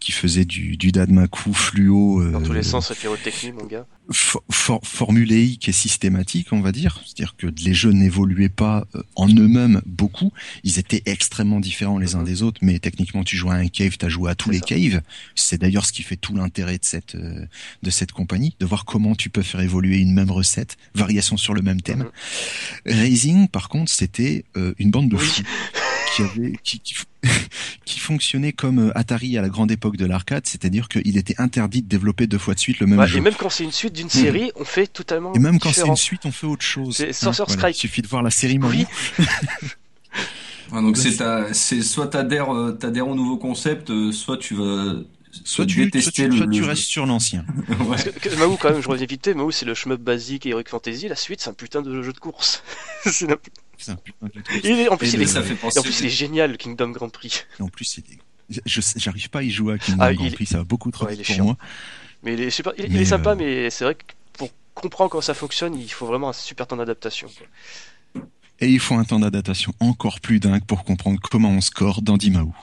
qui 0.00 0.12
faisait 0.12 0.44
du, 0.44 0.76
du 0.76 0.92
Dadmaku 0.92 1.52
fluo. 1.52 2.20
Euh, 2.20 2.30
Dans 2.30 2.42
tous 2.42 2.52
les 2.52 2.62
sens, 2.62 2.92
pyrotechnie, 2.98 3.52
mon 3.52 3.66
gars. 3.66 3.86
For, 4.10 4.42
for, 4.50 4.80
formuléique 4.84 5.68
et 5.68 5.72
systématique, 5.72 6.48
on 6.52 6.60
va 6.60 6.72
dire. 6.72 7.02
C'est-à-dire 7.04 7.34
que 7.36 7.46
les 7.46 7.74
jeux 7.74 7.90
n'évoluaient 7.90 8.48
pas 8.48 8.86
euh, 8.94 9.02
en 9.16 9.28
eux-mêmes 9.28 9.82
beaucoup. 9.84 10.32
Ils 10.64 10.78
étaient 10.78 11.02
extrêmement 11.04 11.60
différents 11.60 11.98
les 11.98 12.14
uns 12.14 12.22
des 12.22 12.42
autres, 12.42 12.58
mais 12.62 12.78
techniquement, 12.78 13.22
tu 13.24 13.36
jouais 13.36 13.54
à 13.54 13.58
un 13.58 13.68
cave, 13.68 13.98
tu 13.98 14.06
as 14.06 14.08
joué 14.08 14.30
à 14.30 14.34
tous 14.34 14.50
les 14.50 14.60
caves. 14.60 15.02
C'est 15.34 15.60
d'ailleurs 15.60 15.84
ce 15.84 15.92
qui 15.92 16.02
fait 16.02 16.16
tout 16.16 16.34
l'intérêt 16.34 16.78
de 16.78 16.84
cette 16.84 17.16
euh, 17.16 17.44
de 17.82 17.90
cette 17.90 18.12
compagnie, 18.12 18.54
de 18.60 18.66
voir 18.66 18.84
comment 18.84 19.14
tu 19.14 19.30
peux 19.30 19.42
faire 19.42 19.60
évoluer 19.60 19.98
une 19.98 20.14
même 20.14 20.30
recette, 20.30 20.76
variation 20.94 21.36
sur 21.36 21.54
le 21.54 21.62
même 21.62 21.82
thème. 21.82 22.04
Mm-hmm. 22.86 22.94
Raising, 22.94 23.48
par 23.48 23.68
contre, 23.68 23.90
c'était 23.90 24.44
euh, 24.56 24.74
une 24.78 24.90
bande 24.90 25.08
de 25.08 25.16
fous 25.16 25.42
qui 26.18 26.40
avait 26.40 26.52
qui, 26.62 26.80
qui, 26.80 26.94
qui, 27.84 28.00
fonctionnait 28.00 28.52
comme 28.52 28.92
Atari 28.94 29.36
à 29.38 29.42
la 29.42 29.48
grande 29.48 29.70
époque 29.70 29.96
de 29.96 30.06
l'arcade, 30.06 30.46
c'est-à-dire 30.46 30.88
qu'il 30.88 31.16
était 31.16 31.34
interdit 31.38 31.82
de 31.82 31.88
développer 31.88 32.26
deux 32.26 32.38
fois 32.38 32.54
de 32.54 32.58
suite 32.58 32.80
le 32.80 32.86
même 32.86 32.98
ouais, 32.98 33.06
jeu. 33.06 33.18
Et 33.18 33.20
même 33.20 33.34
quand 33.34 33.50
c'est 33.50 33.64
une 33.64 33.72
suite 33.72 33.94
d'une 33.94 34.10
série, 34.10 34.46
mmh. 34.46 34.60
on 34.60 34.64
fait 34.64 34.86
totalement 34.86 35.32
Et 35.34 35.38
même 35.38 35.58
quand 35.58 35.72
c'est 35.72 35.86
une 35.86 35.96
suite, 35.96 36.26
on 36.26 36.32
fait 36.32 36.46
autre 36.46 36.62
chose. 36.62 36.96
C'est 36.96 37.12
Sorcerer 37.12 37.50
hein, 37.50 37.52
Strike. 37.52 37.76
Il 37.76 37.80
suffit 37.80 38.02
de 38.02 38.08
voir 38.08 38.22
la 38.22 38.30
série 38.30 38.58
oui. 38.62 38.86
ouais, 40.72 40.82
donc 40.82 40.96
c'est 40.96 41.16
ta, 41.16 41.52
c'est 41.52 41.82
soit 41.82 42.08
t'adhères, 42.08 42.50
t'adhères 42.78 43.08
au 43.08 43.14
nouveau 43.14 43.36
concept, 43.36 43.92
soit 44.12 44.38
tu 44.38 44.54
vas 44.54 44.96
soit 45.44 45.66
tu, 45.66 45.74
soit 46.00 46.12
tu, 46.12 46.28
le, 46.28 46.36
soit 46.36 46.46
tu 46.46 46.60
le 46.60 46.66
restes 46.66 46.84
sur 46.84 47.06
l'ancien. 47.06 47.44
ouais. 47.68 47.76
Parce 47.88 48.04
que, 48.04 48.28
que 48.28 48.34
Mahou, 48.36 48.56
quand 48.56 48.70
même, 48.70 48.82
je 48.82 48.88
reviens 48.88 49.06
vite 49.06 49.24
fait, 49.24 49.34
Mahou, 49.34 49.50
c'est 49.50 49.66
le 49.66 49.74
shmup 49.74 50.00
basique 50.00 50.46
et 50.46 50.50
Heroic 50.50 50.64
Fantasy, 50.68 51.08
la 51.08 51.16
suite, 51.16 51.40
c'est 51.40 51.50
un 51.50 51.54
putain 51.54 51.82
de 51.82 52.02
jeu 52.02 52.12
de 52.12 52.18
course. 52.18 52.62
c'est 53.04 53.26
putain 53.78 53.94
en 54.90 54.96
plus, 54.96 55.12
il 55.14 55.22
est, 55.22 55.26
ça 55.26 55.42
fait 55.42 55.54
penser- 55.54 55.76
et 55.76 55.80
en 55.80 55.82
plus, 55.82 56.00
il 56.00 56.06
est 56.06 56.10
génial, 56.10 56.50
le 56.50 56.56
Kingdom 56.58 56.90
Grand 56.90 57.08
Prix. 57.08 57.44
Et 57.58 57.62
en 57.62 57.68
plus, 57.68 57.84
c'est 57.86 58.04
des... 58.06 58.18
je 58.66 58.80
j'arrive 58.96 59.30
pas 59.30 59.38
à 59.38 59.42
y 59.42 59.50
jouer 59.50 59.74
à 59.74 59.78
Kingdom 59.78 60.02
Ah, 60.02 60.12
Grand 60.12 60.30
Prix, 60.30 60.46
ça 60.46 60.58
va 60.58 60.64
beaucoup 60.64 60.90
trop 60.90 61.06
Ouais, 61.06 61.12
vite 61.14 61.24
pour 61.24 61.34
chiant. 61.34 61.44
moi. 61.44 61.56
Mais 62.22 62.34
il 62.34 62.40
est 62.40 62.50
super, 62.50 62.72
il, 62.76 62.96
est 62.96 63.04
sympa, 63.04 63.30
euh, 63.30 63.36
mais 63.36 63.70
c'est 63.70 63.84
vrai 63.84 63.94
que 63.94 64.02
pour 64.34 64.50
comprendre 64.74 65.10
comment 65.10 65.22
ça 65.22 65.34
fonctionne, 65.34 65.74
il 65.74 65.88
faut 65.88 66.06
vraiment 66.06 66.28
un 66.30 66.32
super 66.32 66.66
temps 66.66 66.76
d'adaptation. 66.76 67.28
Et 68.60 68.68
il 68.68 68.80
faut 68.80 68.96
un 68.96 69.04
temps 69.04 69.20
d'adaptation 69.20 69.72
encore 69.78 70.20
plus 70.20 70.40
dingue 70.40 70.64
pour 70.64 70.82
comprendre 70.84 71.20
comment 71.30 71.50
on 71.50 71.60
score 71.60 72.02
dans 72.02 72.16
Dimaou. 72.16 72.54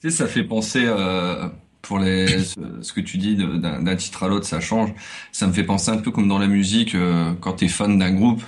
Tu 0.00 0.10
sais, 0.10 0.16
ça 0.16 0.26
fait 0.26 0.44
penser 0.44 0.84
euh, 0.86 1.48
pour 1.84 1.98
les 1.98 2.26
ce, 2.44 2.92
que 2.92 3.00
tu 3.00 3.18
dis 3.18 3.36
d'un 3.36 3.96
titre 3.96 4.24
à 4.24 4.28
l'autre, 4.28 4.46
ça 4.46 4.60
change. 4.60 4.90
Ça 5.32 5.46
me 5.46 5.52
fait 5.52 5.64
penser 5.64 5.90
un 5.90 5.98
peu 5.98 6.10
comme 6.10 6.28
dans 6.28 6.38
la 6.38 6.46
musique, 6.48 6.94
euh, 6.94 7.32
quand 7.40 7.54
t'es 7.54 7.68
fan 7.68 7.98
d'un 7.98 8.12
groupe. 8.12 8.42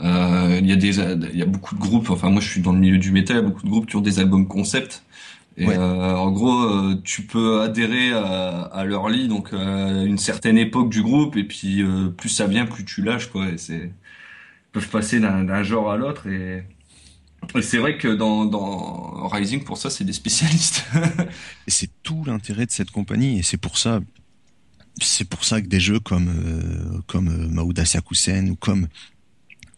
euh, 0.00 0.58
Il 0.60 0.66
y 0.68 0.72
a 0.72 0.76
des, 0.76 0.98
il 1.32 1.36
y 1.38 1.42
a 1.42 1.46
beaucoup 1.46 1.74
de 1.74 1.80
groupes. 1.80 2.10
Enfin, 2.10 2.30
moi, 2.30 2.40
je 2.40 2.48
suis 2.50 2.60
dans 2.62 2.72
le 2.72 2.78
milieu 2.80 2.98
du 2.98 3.12
métal. 3.12 3.36
Il 3.36 3.40
y 3.40 3.44
a 3.44 3.48
beaucoup 3.48 3.62
de 3.64 3.70
groupes 3.70 3.86
qui 3.86 3.96
ont 3.96 4.00
des 4.00 4.18
albums 4.20 4.46
concept. 4.48 5.04
Et 5.56 5.66
Ouais. 5.66 5.76
euh, 5.76 6.14
en 6.16 6.30
gros, 6.30 6.62
euh, 6.62 7.00
tu 7.04 7.22
peux 7.26 7.60
adhérer 7.62 8.12
à, 8.12 8.62
à 8.62 8.84
leur 8.84 9.08
lit, 9.08 9.28
donc 9.28 9.52
euh, 9.52 10.02
à 10.02 10.04
une 10.04 10.18
certaine 10.18 10.56
époque 10.58 10.88
du 10.90 11.02
groupe, 11.02 11.36
et 11.36 11.44
puis 11.44 11.82
euh, 11.82 12.10
plus 12.10 12.28
ça 12.28 12.46
vient, 12.46 12.66
plus 12.66 12.84
tu 12.84 13.02
lâches, 13.02 13.28
quoi. 13.30 13.48
Et 13.48 13.58
c'est 13.58 13.92
ils 13.92 14.70
peuvent 14.72 14.88
passer 14.90 15.20
d'un 15.20 15.44
d'un 15.44 15.62
genre 15.64 15.90
à 15.92 15.96
l'autre, 15.96 16.26
et, 16.28 16.64
et 17.54 17.62
c'est 17.62 17.78
vrai 17.78 17.96
que 17.98 18.08
dans, 18.08 18.44
dans 18.44 19.26
Rising, 19.28 19.64
pour 19.64 19.78
ça, 19.78 19.90
c'est 19.90 20.04
des 20.04 20.12
spécialistes. 20.12 20.84
Et 21.66 21.70
c'est 21.70 21.90
tout 22.02 22.24
l'intérêt 22.26 22.66
de 22.66 22.70
cette 22.70 22.90
compagnie, 22.90 23.38
et 23.38 23.42
c'est 23.42 23.56
pour 23.58 23.78
ça, 23.78 24.00
c'est 25.00 25.28
pour 25.28 25.44
ça 25.44 25.60
que 25.60 25.66
des 25.66 25.80
jeux 25.80 26.00
comme 26.00 26.28
euh, 26.28 27.00
comme 27.06 27.28
euh, 27.28 27.48
Maouda 27.48 27.84
Sakusen 27.84 28.50
ou 28.50 28.56
comme 28.56 28.88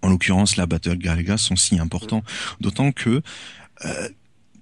en 0.02 0.08
l'occurrence 0.08 0.56
la 0.56 0.66
Battle 0.66 0.96
Galega 0.96 1.36
sont 1.36 1.56
si 1.56 1.78
importants. 1.78 2.22
D'autant 2.60 2.90
que 2.92 3.22
euh, 3.84 4.08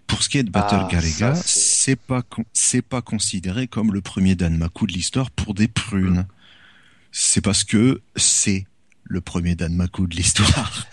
pour 0.07 0.23
ce 0.23 0.29
qui 0.29 0.39
est 0.39 0.43
de 0.43 0.51
Battle 0.51 0.81
Ah, 0.81 0.89
Galega, 0.91 1.35
ça, 1.35 1.43
c'est- 1.45 1.97
pas 1.97 2.23
c'est 2.55 2.83
pas 2.83 3.03
considéré 3.03 3.69
comme 3.69 3.93
le 3.93 4.01
premier 4.01 4.35
Danmaku 4.35 4.87
de 4.87 4.93
l'histoire 4.93 5.31
pour 5.31 5.55
des 5.55 5.69
prunes. 5.69 6.27
C'est 7.13 7.41
parce 7.43 7.63
que 7.65 8.01
c'est 8.17 8.67
le 9.09 9.21
premier 9.21 9.55
Danmaku 9.55 10.07
de 10.07 10.15
l'histoire. 10.17 10.73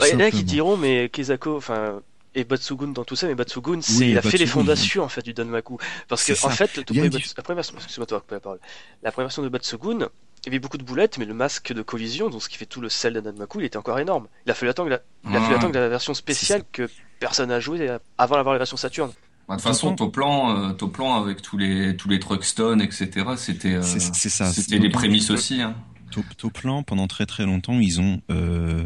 Ouais, 0.00 0.10
Il 0.10 0.12
y 0.12 0.16
en 0.16 0.26
a 0.26 0.30
qui 0.30 0.44
diront, 0.44 0.76
mais 0.76 1.08
Kezako, 1.08 1.56
enfin, 1.56 2.00
et 2.34 2.44
Batsugun 2.44 2.88
dans 2.88 3.04
tout 3.04 3.16
ça, 3.16 3.26
mais 3.28 3.34
Batsugun, 3.34 3.80
c'est, 3.80 3.98
Oui, 3.98 4.10
il 4.10 4.18
a 4.18 4.20
fait 4.22 4.36
les 4.36 4.46
fondations, 4.46 5.02
en 5.04 5.08
fait, 5.08 5.22
du 5.22 5.32
Danmaku. 5.32 5.78
Parce 6.06 6.22
que, 6.24 6.32
en 6.44 6.50
fait, 6.50 6.68
tout 6.84 6.92
premier 6.92 7.08
la 7.08 7.42
première 7.42 7.56
version, 7.56 7.74
excuse-moi, 7.76 8.04
toi, 8.06 8.22
la 8.30 8.40
parole. 8.40 8.58
La 9.02 9.10
première 9.10 9.28
version 9.28 9.42
de 9.42 9.48
Batsugun, 9.48 10.00
il 10.00 10.46
y 10.46 10.48
avait 10.48 10.58
beaucoup 10.58 10.76
de 10.76 10.82
boulettes, 10.82 11.16
mais 11.16 11.24
le 11.24 11.32
masque 11.32 11.72
de 11.72 11.80
collision, 11.80 12.28
donc 12.28 12.42
ce 12.42 12.50
qui 12.50 12.58
fait 12.58 12.66
tout 12.66 12.82
le 12.82 12.90
sel 12.90 13.14
de 13.14 13.20
Danmaku, 13.20 13.60
il 13.60 13.64
était 13.64 13.78
encore 13.78 13.98
énorme. 13.98 14.26
Il 14.44 14.50
a 14.50 14.54
fallu 14.54 14.68
attendre 14.70 14.90
la, 14.90 15.00
il 15.30 15.34
a 15.34 15.40
fallu 15.40 15.54
attendre 15.54 15.74
la 15.74 15.88
version 15.88 16.12
spéciale 16.12 16.62
que 16.72 16.90
personne 17.20 17.48
n'a 17.48 17.60
joué 17.60 17.88
avant 18.18 18.34
d'avoir 18.36 18.52
la 18.54 18.58
version 18.58 18.76
Saturn. 18.76 19.10
Bah, 19.48 19.54
De 19.56 19.60
toute 19.62 19.68
façon, 19.68 19.94
ton 19.94 20.10
plan, 20.10 20.58
euh, 20.58 20.72
ton 20.74 20.88
plan 20.88 21.22
avec 21.22 21.40
tous 21.40 21.56
les 21.56 21.96
tous 21.96 22.08
les 22.10 22.18
Truckstone, 22.20 22.82
etc. 22.82 23.08
C'était 23.38 23.74
euh, 23.76 23.82
C'est- 23.82 24.14
c'est 24.14 24.28
ça. 24.28 24.52
C'était 24.52 24.78
les 24.78 24.90
prémices 24.90 25.30
aussi. 25.30 25.62
Hein. 25.62 25.74
Top, 26.10 26.24
Toplan, 26.36 26.82
pendant 26.82 27.06
très 27.06 27.26
très 27.26 27.44
longtemps, 27.44 27.78
ils 27.80 28.00
ont 28.00 28.20
euh, 28.30 28.82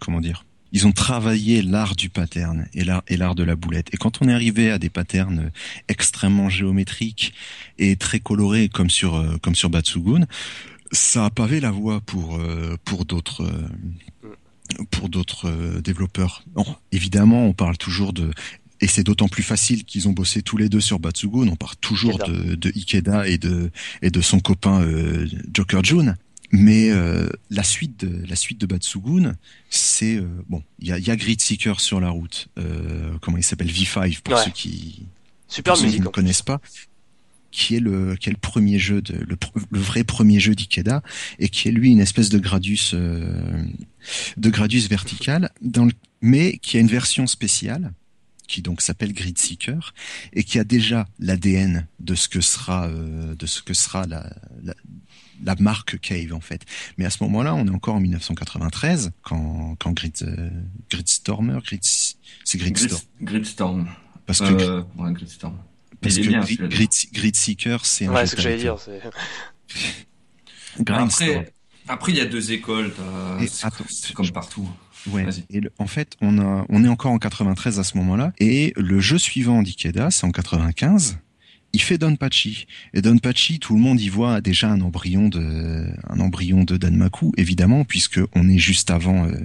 comment 0.00 0.20
dire 0.20 0.44
ils 0.72 0.86
ont 0.86 0.92
travaillé 0.92 1.62
l'art 1.62 1.96
du 1.96 2.10
pattern 2.10 2.68
et 2.74 2.84
l'art 2.84 3.02
et 3.08 3.16
l'art 3.16 3.34
de 3.34 3.42
la 3.42 3.56
boulette. 3.56 3.92
Et 3.92 3.96
quand 3.96 4.22
on 4.22 4.28
est 4.28 4.32
arrivé 4.32 4.70
à 4.70 4.78
des 4.78 4.88
patterns 4.88 5.50
extrêmement 5.88 6.48
géométriques 6.48 7.34
et 7.78 7.96
très 7.96 8.20
colorés 8.20 8.68
comme 8.68 8.88
sur 8.88 9.16
euh, 9.16 9.36
comme 9.42 9.56
sur 9.56 9.68
Batsugun, 9.68 10.26
ça 10.92 11.24
a 11.24 11.30
pavé 11.30 11.58
la 11.58 11.72
voie 11.72 12.00
pour 12.00 12.36
euh, 12.36 12.76
pour 12.84 13.04
d'autres 13.04 13.50
pour 14.92 15.08
d'autres 15.08 15.80
développeurs. 15.80 16.44
Évidemment, 16.92 17.46
on 17.46 17.52
parle 17.52 17.76
toujours 17.76 18.12
de 18.12 18.30
et 18.80 18.86
c'est 18.86 19.04
d'autant 19.04 19.28
plus 19.28 19.42
facile 19.42 19.84
qu'ils 19.84 20.08
ont 20.08 20.12
bossé 20.12 20.42
tous 20.42 20.56
les 20.56 20.68
deux 20.68 20.80
sur 20.80 20.98
Batsugun. 20.98 21.48
On 21.48 21.56
part 21.56 21.76
toujours 21.76 22.18
de, 22.18 22.54
de, 22.54 22.72
Ikeda 22.74 23.28
et 23.28 23.38
de 23.38 23.70
et 24.02 24.10
de 24.10 24.20
son 24.20 24.40
copain 24.40 24.80
euh, 24.82 25.26
Joker 25.52 25.84
June. 25.84 26.16
Mais 26.52 26.90
euh, 26.90 27.28
la 27.48 27.62
suite 27.62 28.04
de 28.04 28.26
la 28.26 28.34
suite 28.34 28.60
de 28.60 28.66
Batsugun, 28.66 29.36
c'est 29.68 30.16
euh, 30.16 30.26
bon, 30.48 30.62
il 30.80 30.88
y 30.88 30.92
a, 30.92 30.98
y 30.98 31.10
a 31.10 31.16
Grid 31.16 31.40
Seeker 31.40 31.80
sur 31.80 32.00
la 32.00 32.10
route. 32.10 32.48
Euh, 32.58 33.16
comment 33.20 33.36
il 33.36 33.44
s'appelle? 33.44 33.70
V5 33.70 34.20
pour 34.22 34.38
ceux 34.38 34.50
qui 34.50 35.06
super 35.46 35.80
musique 35.80 36.02
ne 36.02 36.08
connaissent 36.08 36.42
pas. 36.42 36.60
Qui 37.52 37.76
est 37.76 37.80
le 37.80 38.14
qui 38.14 38.28
est 38.28 38.32
le 38.32 38.38
premier 38.38 38.78
jeu 38.78 39.02
de 39.02 39.14
le, 39.14 39.36
le 39.70 39.78
vrai 39.80 40.04
premier 40.04 40.38
jeu 40.38 40.54
d'Ikeda 40.54 41.02
et 41.40 41.48
qui 41.48 41.66
est 41.66 41.72
lui 41.72 41.90
une 41.90 41.98
espèce 41.98 42.28
de 42.28 42.38
Gradus 42.38 42.92
euh, 42.94 43.64
de 44.36 44.50
Gradus 44.50 44.86
vertical 44.88 45.50
dans 45.60 45.84
le, 45.84 45.92
mais 46.22 46.58
qui 46.58 46.76
a 46.76 46.80
une 46.80 46.86
version 46.86 47.26
spéciale 47.26 47.92
qui 48.46 48.62
donc 48.62 48.82
s'appelle 48.82 49.12
Grid 49.12 49.38
Seeker 49.38 49.94
et 50.32 50.44
qui 50.44 50.58
a 50.58 50.64
déjà 50.64 51.08
l'ADN 51.18 51.86
de 51.98 52.14
ce 52.14 52.28
que 52.28 52.40
sera 52.40 52.86
euh, 52.86 53.34
de 53.34 53.46
ce 53.46 53.62
que 53.62 53.74
sera 53.74 54.06
la, 54.06 54.32
la, 54.62 54.74
la 55.44 55.54
marque 55.56 55.98
Cave 56.00 56.32
en 56.32 56.40
fait. 56.40 56.62
Mais 56.98 57.04
à 57.04 57.10
ce 57.10 57.22
moment-là, 57.24 57.54
on 57.54 57.66
est 57.66 57.70
encore 57.70 57.94
en 57.96 58.00
1993 58.00 59.12
quand 59.22 59.76
quand 59.78 59.92
Grid 59.92 60.16
euh, 60.22 60.50
Gridstormer, 60.90 61.58
Grid 61.64 61.80
c'est 61.82 62.58
Gridstorm. 62.58 63.00
Gridstorm. 63.22 63.88
Parce 64.26 64.40
que 64.40 64.44
euh, 64.44 64.82
ouais, 64.98 65.12
Gridstorm. 65.12 65.56
parce 66.00 66.16
que 66.16 66.20
bien, 66.26 66.40
Grid, 66.40 66.58
celui-là. 66.58 66.68
Grid, 66.76 66.90
Grid 67.12 67.36
Seeker 67.36 67.84
c'est 67.84 68.06
un 68.06 68.12
Ouais, 68.12 68.20
c'est 68.26 68.32
ce 68.32 68.36
que 68.36 68.42
j'allais 68.42 68.58
dire. 68.58 68.76
c'est-. 68.78 69.00
Après, 70.86 71.52
après 71.88 72.12
il 72.12 72.18
y 72.18 72.20
a 72.20 72.26
deux 72.26 72.52
écoles. 72.52 72.92
C'est 73.88 74.12
comme 74.14 74.30
partout. 74.30 74.68
Ouais. 75.06 75.26
Et 75.48 75.60
le- 75.60 75.72
en 75.78 75.86
fait, 75.86 76.16
on 76.20 76.38
a, 76.38 76.66
on 76.68 76.84
est 76.84 76.88
encore 76.88 77.12
en 77.12 77.18
93 77.18 77.78
à 77.78 77.84
ce 77.84 77.96
moment-là, 77.96 78.32
et 78.38 78.74
le 78.76 79.00
jeu 79.00 79.16
suivant 79.18 79.62
d'Ikeda, 79.62 80.10
c'est 80.10 80.26
en 80.26 80.30
95. 80.30 81.18
Il 81.72 81.80
fait 81.80 81.98
Donpachi. 81.98 82.66
Et 82.94 83.02
Donpachi, 83.02 83.60
tout 83.60 83.74
le 83.74 83.80
monde 83.80 84.00
y 84.00 84.08
voit 84.08 84.40
déjà 84.40 84.70
un 84.70 84.80
embryon 84.80 85.28
de, 85.28 85.86
un 86.08 86.20
embryon 86.20 86.64
de 86.64 86.76
Danmaku, 86.76 87.32
évidemment, 87.36 87.84
puisque 87.84 88.20
on 88.34 88.48
est 88.48 88.58
juste 88.58 88.90
avant, 88.90 89.26
euh, 89.26 89.36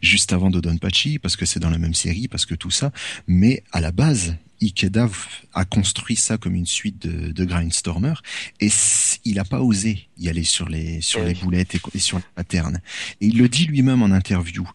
juste 0.00 0.32
avant 0.32 0.50
de 0.50 0.60
Donpachi, 0.60 1.20
parce 1.20 1.36
que 1.36 1.46
c'est 1.46 1.60
dans 1.60 1.70
la 1.70 1.78
même 1.78 1.94
série, 1.94 2.26
parce 2.26 2.46
que 2.46 2.56
tout 2.56 2.70
ça. 2.70 2.92
Mais 3.28 3.62
à 3.70 3.80
la 3.80 3.92
base, 3.92 4.36
Ikeda 4.60 5.08
a 5.54 5.64
construit 5.64 6.16
ça 6.16 6.36
comme 6.36 6.56
une 6.56 6.66
suite 6.66 7.06
de, 7.06 7.30
de 7.30 7.44
Grindstormer, 7.44 8.14
et 8.60 8.70
il 9.24 9.38
a 9.38 9.44
pas 9.44 9.60
osé 9.60 10.08
y 10.18 10.28
aller 10.28 10.44
sur 10.44 10.68
les, 10.68 11.00
sur 11.00 11.22
les 11.22 11.34
boulettes 11.34 11.76
et, 11.76 11.80
et 11.94 11.98
sur 12.00 12.18
les 12.18 12.24
patterns. 12.34 12.80
Et 13.20 13.26
il 13.26 13.38
le 13.38 13.48
dit 13.48 13.66
lui-même 13.66 14.02
en 14.02 14.10
interview. 14.10 14.68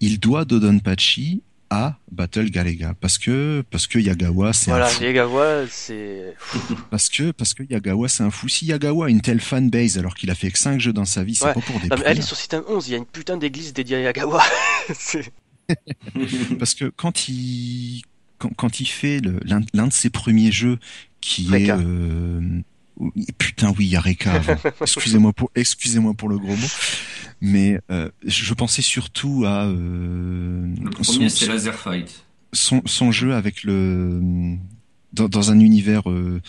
Il 0.00 0.18
doit 0.18 0.44
Dodonpachi 0.44 1.42
à 1.70 1.98
Battle 2.10 2.50
Galega 2.50 2.94
parce 3.00 3.18
que 3.18 3.62
parce 3.70 3.86
que 3.86 3.98
Yagawa 3.98 4.52
c'est 4.54 4.70
Voilà, 4.70 4.86
un 4.86 4.88
fou. 4.88 5.02
Yagawa, 5.04 5.66
c'est. 5.68 6.34
parce 6.90 7.08
que 7.10 7.30
parce 7.30 7.52
que 7.54 7.62
Yagawa 7.62 8.08
c'est 8.08 8.22
un 8.22 8.30
fou. 8.30 8.48
Si 8.48 8.66
Yagawa 8.66 9.06
a 9.06 9.08
une 9.10 9.20
telle 9.20 9.40
fanbase 9.40 9.98
alors 9.98 10.14
qu'il 10.14 10.30
a 10.30 10.34
fait 10.34 10.50
que 10.50 10.58
5 10.58 10.80
jeux 10.80 10.92
dans 10.94 11.04
sa 11.04 11.24
vie, 11.24 11.34
c'est 11.34 11.44
Ouais. 11.44 11.54
pas 11.54 11.60
pour 11.60 11.78
des 11.80 11.88
Non, 11.88 11.96
mais 11.98 12.04
allez 12.06 12.22
sur 12.22 12.36
système 12.36 12.62
11, 12.68 12.88
il 12.88 12.92
y 12.92 12.94
a 12.94 12.98
une 12.98 13.06
putain 13.06 13.36
d'église 13.36 13.72
dédiée 13.72 13.96
à 13.96 14.00
Yagawa. 14.00 14.42
Parce 16.58 16.74
que 16.74 16.86
quand 16.86 17.28
il 17.28 18.02
quand, 18.38 18.50
quand 18.56 18.80
il 18.80 18.86
fait 18.86 19.20
l'un 19.44 19.86
de 19.86 19.92
ses 19.92 20.10
premiers 20.10 20.52
jeux 20.52 20.78
qui 21.20 21.52
est 21.54 21.70
euh, 21.70 22.40
putain 23.38 23.72
oui 23.78 23.86
il 23.86 23.90
y 23.92 23.96
a 23.96 24.00
Reka 24.00 24.32
avant. 24.32 24.56
excusez-moi 24.80 25.32
pour 25.32 25.50
excusez-moi 25.54 26.14
pour 26.14 26.28
le 26.28 26.38
gros 26.38 26.56
mot 26.56 26.66
mais 27.40 27.80
euh, 27.90 28.08
je 28.26 28.52
pensais 28.54 28.82
surtout 28.82 29.44
à 29.46 29.66
euh, 29.66 30.66
Le 30.82 31.04
son- 31.04 31.12
premier, 31.12 31.28
c'est 31.30 31.46
Laser 31.46 31.74
Fight. 31.78 32.24
son, 32.52 32.82
son 32.86 33.12
jeu 33.12 33.34
avec 33.34 33.62
le 33.62 34.20
dans, 35.12 35.28
dans 35.28 35.50
un 35.52 35.60
univers 35.60 36.10
euh, 36.10 36.40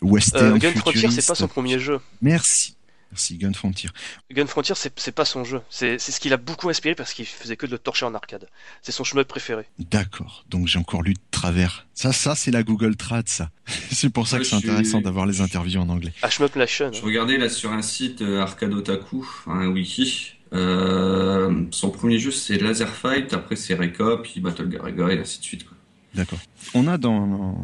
western 0.00 0.54
Euh, 0.54 0.58
Gun 0.58 0.72
Frontier, 0.72 1.10
c'est 1.10 1.26
pas 1.26 1.34
son 1.34 1.48
premier 1.48 1.78
jeu. 1.78 1.98
Merci. 2.20 2.76
Merci 3.12 3.36
Gun 3.36 3.52
Frontier. 3.52 3.90
Gun 4.32 4.46
Frontier, 4.46 4.74
c'est 4.74 5.12
pas 5.12 5.24
son 5.26 5.44
jeu. 5.44 5.60
C'est 5.68 5.98
c'est 5.98 6.12
ce 6.12 6.18
qui 6.18 6.28
l'a 6.30 6.38
beaucoup 6.38 6.70
inspiré 6.70 6.94
parce 6.94 7.12
qu'il 7.12 7.26
faisait 7.26 7.56
que 7.56 7.66
de 7.66 7.70
le 7.72 7.78
torcher 7.78 8.06
en 8.06 8.14
arcade. 8.14 8.48
C'est 8.80 8.90
son 8.92 9.04
chemin 9.04 9.22
préféré. 9.22 9.64
D'accord. 9.78 10.44
Donc 10.48 10.66
j'ai 10.66 10.78
encore 10.78 11.02
lu 11.02 11.12
de 11.12 11.20
travers. 11.30 11.86
Ça 11.94 12.12
ça 12.12 12.34
c'est 12.34 12.50
la 12.50 12.62
Google 12.62 12.96
Trad 12.96 13.28
ça. 13.28 13.50
c'est 13.92 14.08
pour 14.10 14.26
ça 14.26 14.36
Ouais, 14.36 14.42
que 14.42 14.48
c'est 14.48 14.56
suis- 14.58 14.68
intéressant 14.70 15.00
d'avoir 15.02 15.26
les 15.26 15.42
interviews 15.42 15.80
en 15.80 15.88
anglais. 15.90 16.12
Ah, 16.22 16.30
Shmup 16.30 16.56
Nation. 16.56 16.90
Je 16.92 17.02
regardais 17.02 17.36
là 17.36 17.48
sur 17.50 17.70
un 17.72 17.82
site 17.82 18.22
euh, 18.22 18.40
Arcade 18.40 18.72
Otaku, 18.72 19.26
un 19.46 19.66
wiki. 19.68 20.34
Euh, 20.54 21.64
son 21.70 21.90
premier 21.90 22.18
jeu 22.18 22.30
c'est 22.30 22.56
Laser 22.58 22.88
Fight, 22.94 23.32
après 23.34 23.56
c'est 23.56 23.74
Reka, 23.74 24.18
puis 24.22 24.40
Battle 24.40 24.68
Garega 24.68 25.10
et 25.10 25.18
ainsi 25.18 25.38
de 25.38 25.44
suite. 25.44 25.66
D'accord. 26.14 26.38
On 26.74 26.88
a 26.88 26.98
dans 26.98 27.62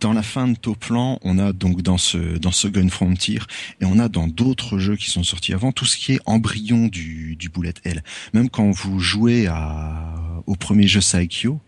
dans 0.00 0.12
la 0.12 0.22
fin 0.22 0.48
de 0.48 0.56
Toplan, 0.56 1.18
on 1.22 1.38
a 1.38 1.52
donc 1.52 1.82
dans 1.82 1.98
ce 1.98 2.38
dans 2.38 2.52
ce 2.52 2.68
Gun 2.68 2.88
Frontier 2.88 3.40
et 3.80 3.84
on 3.84 3.98
a 3.98 4.08
dans 4.08 4.26
d'autres 4.26 4.78
jeux 4.78 4.96
qui 4.96 5.10
sont 5.10 5.22
sortis 5.22 5.52
avant 5.52 5.72
tout 5.72 5.84
ce 5.84 5.96
qui 5.96 6.12
est 6.12 6.20
embryon 6.26 6.88
du 6.88 7.36
du 7.36 7.48
bullet 7.48 7.74
L. 7.84 8.02
Même 8.32 8.50
quand 8.50 8.70
vous 8.70 8.98
jouez 8.98 9.46
à 9.46 10.14
au 10.46 10.56
premier 10.56 10.86
jeu 10.86 11.00
Saikyo, 11.00 11.60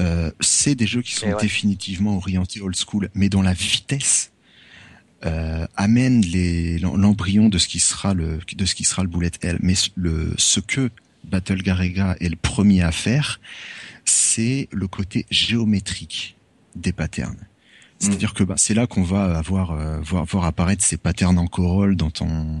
euh, 0.00 0.30
c'est 0.40 0.74
des 0.74 0.86
jeux 0.86 1.02
qui 1.02 1.12
sont 1.12 1.28
ouais. 1.28 1.40
définitivement 1.40 2.16
orientés 2.16 2.60
old 2.60 2.76
school, 2.76 3.10
mais 3.14 3.28
dont 3.28 3.42
la 3.42 3.52
vitesse 3.52 4.32
euh, 5.24 5.66
amène 5.76 6.20
les 6.22 6.78
l'embryon 6.78 7.48
de 7.48 7.58
ce 7.58 7.68
qui 7.68 7.80
sera 7.80 8.14
le 8.14 8.38
de 8.54 8.64
ce 8.64 8.74
qui 8.74 8.84
sera 8.84 9.02
le 9.02 9.08
bullet 9.08 9.32
L. 9.42 9.58
Mais 9.60 9.74
le 9.94 10.34
ce 10.36 10.60
que 10.60 10.90
Battle 11.24 11.62
Garega 11.62 12.16
est 12.20 12.28
le 12.28 12.36
premier 12.36 12.82
à 12.82 12.92
faire, 12.92 13.40
c'est 14.04 14.68
le 14.72 14.86
côté 14.88 15.26
géométrique 15.30 16.36
des 16.76 16.92
patterns. 16.92 17.38
C'est-à-dire 17.98 18.34
que 18.34 18.44
bah, 18.44 18.54
c'est 18.58 18.74
là 18.74 18.86
qu'on 18.86 19.02
va 19.04 19.38
avoir 19.38 19.70
euh, 19.70 20.00
voir, 20.00 20.24
voir 20.24 20.44
apparaître 20.44 20.84
ces 20.84 20.96
patterns 20.96 21.38
en 21.38 21.46
corolle 21.46 21.96
dont 21.96 22.12
on 22.20 22.60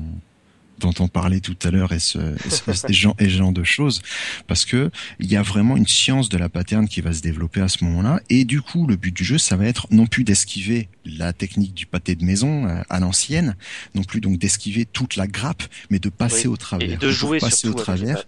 dont 0.80 0.92
on 0.98 1.06
parlait 1.06 1.40
tout 1.40 1.56
à 1.62 1.70
l'heure 1.70 1.92
et 1.92 2.00
ce, 2.00 2.18
et 2.18 2.50
ce, 2.50 2.70
et 2.70 2.74
ce 2.74 2.92
genre, 2.92 3.14
et 3.20 3.24
ce 3.26 3.30
genre 3.30 3.52
de 3.52 3.62
choses. 3.62 4.02
Parce 4.48 4.64
que 4.64 4.90
il 5.20 5.30
y 5.30 5.36
a 5.36 5.42
vraiment 5.42 5.76
une 5.76 5.86
science 5.86 6.28
de 6.28 6.36
la 6.36 6.48
pattern 6.48 6.88
qui 6.88 7.00
va 7.00 7.12
se 7.12 7.20
développer 7.22 7.60
à 7.60 7.68
ce 7.68 7.84
moment-là. 7.84 8.20
Et 8.28 8.44
du 8.44 8.60
coup 8.60 8.86
le 8.86 8.96
but 8.96 9.14
du 9.14 9.24
jeu 9.24 9.38
ça 9.38 9.56
va 9.56 9.66
être 9.66 9.86
non 9.90 10.06
plus 10.06 10.24
d'esquiver 10.24 10.88
la 11.04 11.32
technique 11.32 11.74
du 11.74 11.86
pâté 11.86 12.14
de 12.14 12.24
maison 12.24 12.66
euh, 12.66 12.80
à 12.88 13.00
l'ancienne 13.00 13.56
non 13.94 14.02
plus 14.02 14.20
donc 14.20 14.38
d'esquiver 14.38 14.84
toute 14.84 15.16
la 15.16 15.26
grappe 15.26 15.62
mais 15.90 15.98
de 15.98 16.08
passer 16.08 16.48
Oui. 16.48 16.54
au 16.54 16.56
travers. 16.56 16.90
Et 16.90 16.96
de 16.96 17.10
jouer 17.10 17.38
passer 17.38 17.68
au 17.68 17.74
travers 17.74 18.24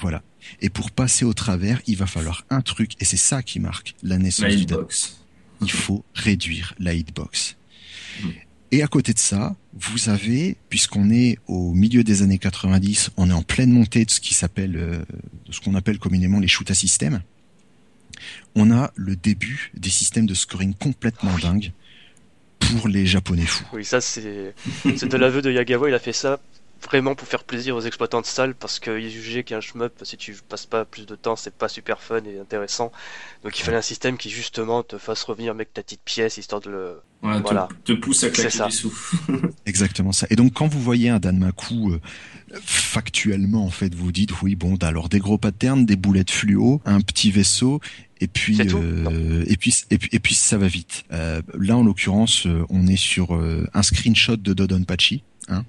voilà 0.00 0.22
et 0.60 0.70
pour 0.70 0.90
passer 0.90 1.24
au 1.24 1.32
travers 1.32 1.80
il 1.86 1.96
va 1.96 2.06
falloir 2.06 2.44
un 2.50 2.60
truc 2.60 2.92
et 3.00 3.04
c'est 3.04 3.16
ça 3.16 3.42
qui 3.42 3.60
marque 3.60 3.94
la 4.02 4.18
naissance 4.18 4.48
La 4.48 4.54
du 4.54 4.62
hitbox. 4.62 5.18
il 5.62 5.70
faut 5.70 6.04
réduire 6.14 6.74
la 6.78 6.94
hitbox. 6.94 7.56
Mm. 8.22 8.28
Et 8.72 8.82
à 8.82 8.88
côté 8.88 9.12
de 9.12 9.20
ça, 9.20 9.54
vous 9.74 10.08
avez, 10.08 10.56
puisqu'on 10.68 11.08
est 11.10 11.38
au 11.46 11.72
milieu 11.72 12.02
des 12.02 12.22
années 12.22 12.38
90, 12.38 13.10
on 13.16 13.30
est 13.30 13.32
en 13.32 13.42
pleine 13.42 13.70
montée 13.70 14.04
de 14.04 14.10
ce 14.10 14.18
qui 14.18 14.34
s'appelle, 14.34 14.76
euh, 14.76 15.04
de 15.46 15.52
ce 15.52 15.60
qu'on 15.60 15.76
appelle 15.76 16.00
communément 16.00 16.40
les 16.40 16.48
shoot 16.48 16.68
à 16.70 16.74
système. 16.74 17.22
On 18.56 18.72
a 18.72 18.92
le 18.96 19.14
début 19.14 19.70
des 19.74 19.90
systèmes 19.90 20.26
de 20.26 20.34
scoring 20.34 20.74
complètement 20.74 21.36
dingues 21.38 21.70
pour 22.58 22.88
les 22.88 23.06
japonais 23.06 23.46
fous. 23.46 23.64
Oui, 23.72 23.84
ça 23.84 24.00
c'est 24.00 24.54
c'est 24.96 25.06
de 25.06 25.16
l'aveu 25.16 25.40
de 25.40 25.52
Yagawa, 25.52 25.88
il 25.88 25.94
a 25.94 26.00
fait 26.00 26.12
ça 26.12 26.40
vraiment 26.84 27.14
pour 27.14 27.26
faire 27.26 27.44
plaisir 27.44 27.74
aux 27.76 27.80
exploitants 27.80 28.20
de 28.20 28.26
salles 28.26 28.54
parce 28.54 28.78
qu'il 28.78 29.08
jugeait 29.10 29.42
qu'un 29.42 29.60
shmup, 29.60 29.92
si 30.02 30.16
tu 30.16 30.34
passes 30.48 30.66
pas 30.66 30.84
plus 30.84 31.06
de 31.06 31.14
temps, 31.14 31.36
c'est 31.36 31.54
pas 31.54 31.68
super 31.68 32.00
fun 32.00 32.20
et 32.24 32.38
intéressant. 32.38 32.92
Donc 33.42 33.58
il 33.58 33.62
fallait 33.62 33.76
un 33.76 33.82
système 33.82 34.16
qui 34.16 34.30
justement 34.30 34.82
te 34.82 34.98
fasse 34.98 35.22
revenir 35.24 35.52
avec 35.52 35.72
ta 35.72 35.82
petite 35.82 36.02
pièce 36.04 36.36
histoire 36.36 36.60
de 36.60 36.70
le. 36.70 37.00
Voilà, 37.22 37.38
te- 37.38 37.42
Voilà. 37.42 37.68
Te, 37.84 37.92
pousse 37.92 38.24
à 38.24 38.30
claquer 38.30 38.50
ça. 38.50 38.66
des 38.66 38.72
sous. 38.72 38.94
Exactement 39.66 40.12
ça. 40.12 40.26
Et 40.30 40.36
donc 40.36 40.52
quand 40.52 40.66
vous 40.68 40.80
voyez 40.80 41.08
un 41.08 41.18
Danmaku 41.18 41.92
euh, 41.92 42.00
factuellement 42.62 43.64
en 43.64 43.70
fait, 43.70 43.94
vous 43.94 44.12
dites 44.12 44.42
oui 44.42 44.54
bon 44.54 44.76
alors 44.76 45.08
des 45.08 45.18
gros 45.18 45.38
patterns, 45.38 45.86
des 45.86 45.96
boulettes 45.96 46.30
fluo, 46.30 46.80
un 46.84 47.00
petit 47.00 47.30
vaisseau 47.30 47.80
et 48.20 48.26
puis 48.26 48.58
euh, 48.60 49.44
et 49.46 49.56
puis 49.56 49.74
et 49.90 49.98
puis 49.98 50.08
et 50.12 50.18
puis 50.18 50.34
ça 50.34 50.58
va 50.58 50.68
vite. 50.68 51.04
Euh, 51.12 51.40
là 51.58 51.76
en 51.76 51.84
l'occurrence 51.84 52.46
euh, 52.46 52.64
on 52.68 52.86
est 52.86 52.96
sur 52.96 53.34
euh, 53.34 53.66
un 53.74 53.82
screenshot 53.82 54.36
de 54.36 54.52
Dodonpachi. 54.52 55.22
Hein 55.48 55.64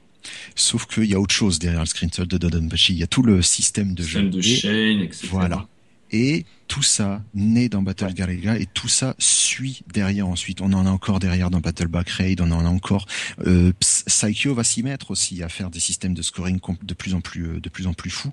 Sauf 0.55 0.85
qu'il 0.87 1.05
y 1.05 1.13
a 1.13 1.19
autre 1.19 1.33
chose 1.33 1.59
derrière 1.59 1.81
le 1.81 1.85
screenshot 1.85 2.25
de 2.25 2.37
Dodonpachi. 2.37 2.93
Il 2.93 2.99
y 2.99 3.03
a 3.03 3.07
tout 3.07 3.21
le 3.23 3.41
système 3.41 3.93
de 3.93 4.03
jeu. 4.03 4.19
Système 4.21 4.29
de 4.29 4.39
Et- 4.39 4.43
chain, 4.55 4.99
etc. 5.03 5.27
voilà. 5.31 5.67
Et 6.11 6.45
tout 6.67 6.83
ça 6.83 7.23
naît 7.33 7.67
dans 7.67 7.81
Battle 7.81 8.13
Galaga 8.13 8.57
et 8.57 8.67
tout 8.67 8.87
ça 8.87 9.15
suit 9.17 9.81
derrière 9.91 10.27
ensuite. 10.27 10.61
On 10.61 10.71
en 10.71 10.85
a 10.85 10.89
encore 10.89 11.19
derrière 11.19 11.49
dans 11.49 11.59
Battle 11.61 11.87
Back 11.87 12.09
Raid, 12.09 12.41
on 12.41 12.51
en 12.51 12.63
a 12.63 12.69
encore. 12.69 13.07
Euh, 13.45 13.73
Ps- 13.79 14.03
Psycho 14.05 14.53
va 14.53 14.63
s'y 14.63 14.83
mettre 14.83 15.09
aussi 15.11 15.41
à 15.43 15.49
faire 15.49 15.69
des 15.71 15.79
systèmes 15.79 16.13
de 16.13 16.21
scoring 16.21 16.59
de 16.83 16.93
plus 16.93 17.15
en 17.15 17.21
plus 17.21 17.47
euh, 17.47 17.59
de 17.59 17.69
plus 17.69 17.87
en 17.87 17.93
plus 17.93 18.11
fous. 18.11 18.31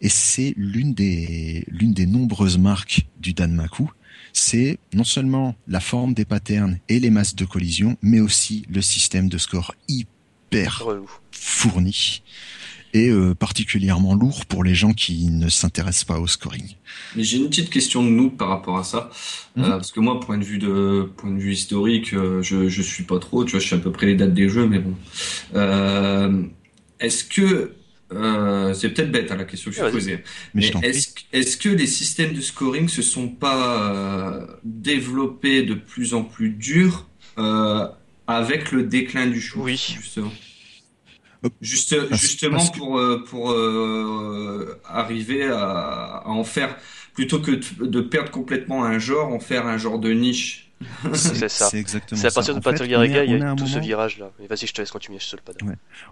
Et 0.00 0.08
c'est 0.08 0.54
l'une 0.56 0.94
des 0.94 1.64
l'une 1.68 1.92
des 1.92 2.06
nombreuses 2.06 2.58
marques 2.58 3.06
du 3.20 3.34
Danmaku. 3.34 3.88
C'est 4.32 4.78
non 4.94 5.04
seulement 5.04 5.54
la 5.68 5.80
forme 5.80 6.14
des 6.14 6.24
patterns 6.24 6.78
et 6.88 6.98
les 6.98 7.10
masses 7.10 7.36
de 7.36 7.44
collision, 7.44 7.98
mais 8.00 8.20
aussi 8.20 8.64
le 8.70 8.80
système 8.80 9.28
de 9.28 9.36
score 9.38 9.74
hyper 9.86 10.80
Relou. 10.82 11.10
Fourni 11.42 12.22
et 12.94 13.08
euh, 13.08 13.34
particulièrement 13.34 14.14
lourd 14.14 14.44
pour 14.44 14.64
les 14.64 14.74
gens 14.74 14.92
qui 14.92 15.26
ne 15.26 15.48
s'intéressent 15.48 16.04
pas 16.04 16.18
au 16.18 16.26
scoring. 16.26 16.76
Mais 17.16 17.24
j'ai 17.24 17.38
une 17.38 17.48
petite 17.48 17.70
question 17.70 18.02
de 18.02 18.10
nous 18.10 18.30
par 18.30 18.48
rapport 18.48 18.76
à 18.76 18.84
ça, 18.84 19.10
mhm. 19.56 19.64
parce 19.64 19.92
que 19.92 20.00
moi, 20.00 20.20
point 20.20 20.36
de 20.36 20.44
vue 20.44 20.58
de 20.58 21.10
point 21.16 21.30
de 21.30 21.38
vue 21.38 21.52
historique, 21.52 22.10
je 22.10 22.68
je 22.68 22.82
suis 22.82 23.04
pas 23.04 23.18
trop, 23.18 23.44
tu 23.44 23.52
vois, 23.52 23.60
je 23.60 23.68
sais 23.68 23.76
à 23.76 23.78
peu 23.78 23.92
près 23.92 24.06
les 24.06 24.14
dates 24.14 24.34
des 24.34 24.48
jeux, 24.48 24.66
mais 24.66 24.78
bon. 24.78 24.94
Est-ce 27.00 27.24
que 27.24 27.74
euh, 28.14 28.74
c'est 28.74 28.90
peut-être 28.90 29.10
bête 29.10 29.30
à 29.30 29.34
hein, 29.34 29.38
la 29.38 29.44
question 29.44 29.70
que 29.70 29.76
je 29.76 29.82
suis 29.82 29.92
posée. 29.92 30.18
Mais, 30.54 30.70
est-ce 31.32 31.56
que 31.56 31.68
les 31.68 31.86
systèmes 31.86 32.34
de 32.34 32.40
scoring 32.40 32.88
se 32.88 33.02
sont 33.02 33.28
pas 33.28 33.94
euh, 33.94 34.46
développés 34.64 35.62
de 35.62 35.74
plus 35.74 36.14
en 36.14 36.22
plus 36.22 36.50
durs 36.50 37.08
euh, 37.38 37.86
avec 38.26 38.72
le 38.72 38.82
déclin 38.82 39.26
du 39.26 39.40
shoot 39.40 39.62
Oui. 39.62 39.96
Justement, 40.00 40.32
justement 41.60 42.64
pour 42.66 43.00
pour 43.28 43.56
arriver 44.88 45.48
à, 45.48 46.22
en 46.26 46.44
faire 46.44 46.76
plutôt 47.14 47.40
que 47.40 47.60
de 47.84 48.00
perdre 48.00 48.30
complètement 48.30 48.84
un 48.84 48.98
genre, 48.98 49.32
en 49.32 49.40
faire 49.40 49.66
un 49.66 49.78
genre 49.78 49.98
de 49.98 50.12
niche. 50.12 50.68
C'est 51.14 51.48
ça. 51.48 51.68
C'est 51.70 51.78
exactement 51.78 52.20
C'est 52.20 52.26
à 52.26 52.30
partir 52.30 52.54
de 52.54 52.60
Battle 52.60 52.88
Gear 52.88 53.04
il 53.04 53.12
y 53.12 53.42
a, 53.42 53.54
tout 53.54 53.66
ce 53.66 53.78
virage-là. 53.78 54.32
Vas-y, 54.48 54.66
je 54.66 54.72
te 54.72 54.80
laisse 54.80 54.90
continuer 54.90 55.18
sur 55.20 55.36
le 55.36 55.42
pad. 55.42 55.56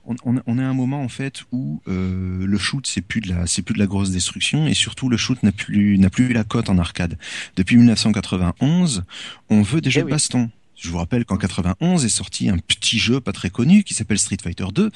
On, 0.05 0.37
on, 0.47 0.59
est 0.59 0.63
à 0.63 0.69
un 0.69 0.75
moment 0.75 1.03
en 1.03 1.09
fait 1.09 1.43
où 1.53 1.83
euh, 1.89 2.47
le 2.47 2.59
shoot 2.59 2.87
c'est 2.87 3.01
plus 3.01 3.21
de 3.21 3.31
la 3.31 3.47
c'est 3.47 3.63
plus 3.63 3.75
de 3.75 3.79
la 3.79 3.87
grosse 3.87 4.11
destruction 4.11 4.67
et 4.67 4.75
surtout 4.75 5.09
le 5.09 5.17
shoot 5.17 5.43
n'a 5.43 5.53
plus 5.53 5.99
n'a 5.99 6.11
plus 6.11 6.33
la 6.33 6.45
cote 6.45 6.69
en 6.69 6.79
arcade. 6.79 7.19
Depuis 7.57 7.77
1991, 7.77 9.05
on 9.49 9.63
veut 9.63 9.81
des 9.81 9.91
jeux 9.91 10.03
eh 10.03 10.05
de 10.05 10.11
baston. 10.11 10.51
Je 10.81 10.89
vous 10.89 10.97
rappelle 10.97 11.27
qu'en 11.27 11.37
91 11.37 12.05
est 12.05 12.09
sorti 12.09 12.49
un 12.49 12.57
petit 12.57 12.99
jeu 12.99 13.21
pas 13.21 13.33
très 13.33 13.51
connu 13.51 13.85
qui 13.85 13.93
s'appelle 13.93 14.19
Street 14.19 14.39
Fighter 14.43 14.67
2 14.75 14.91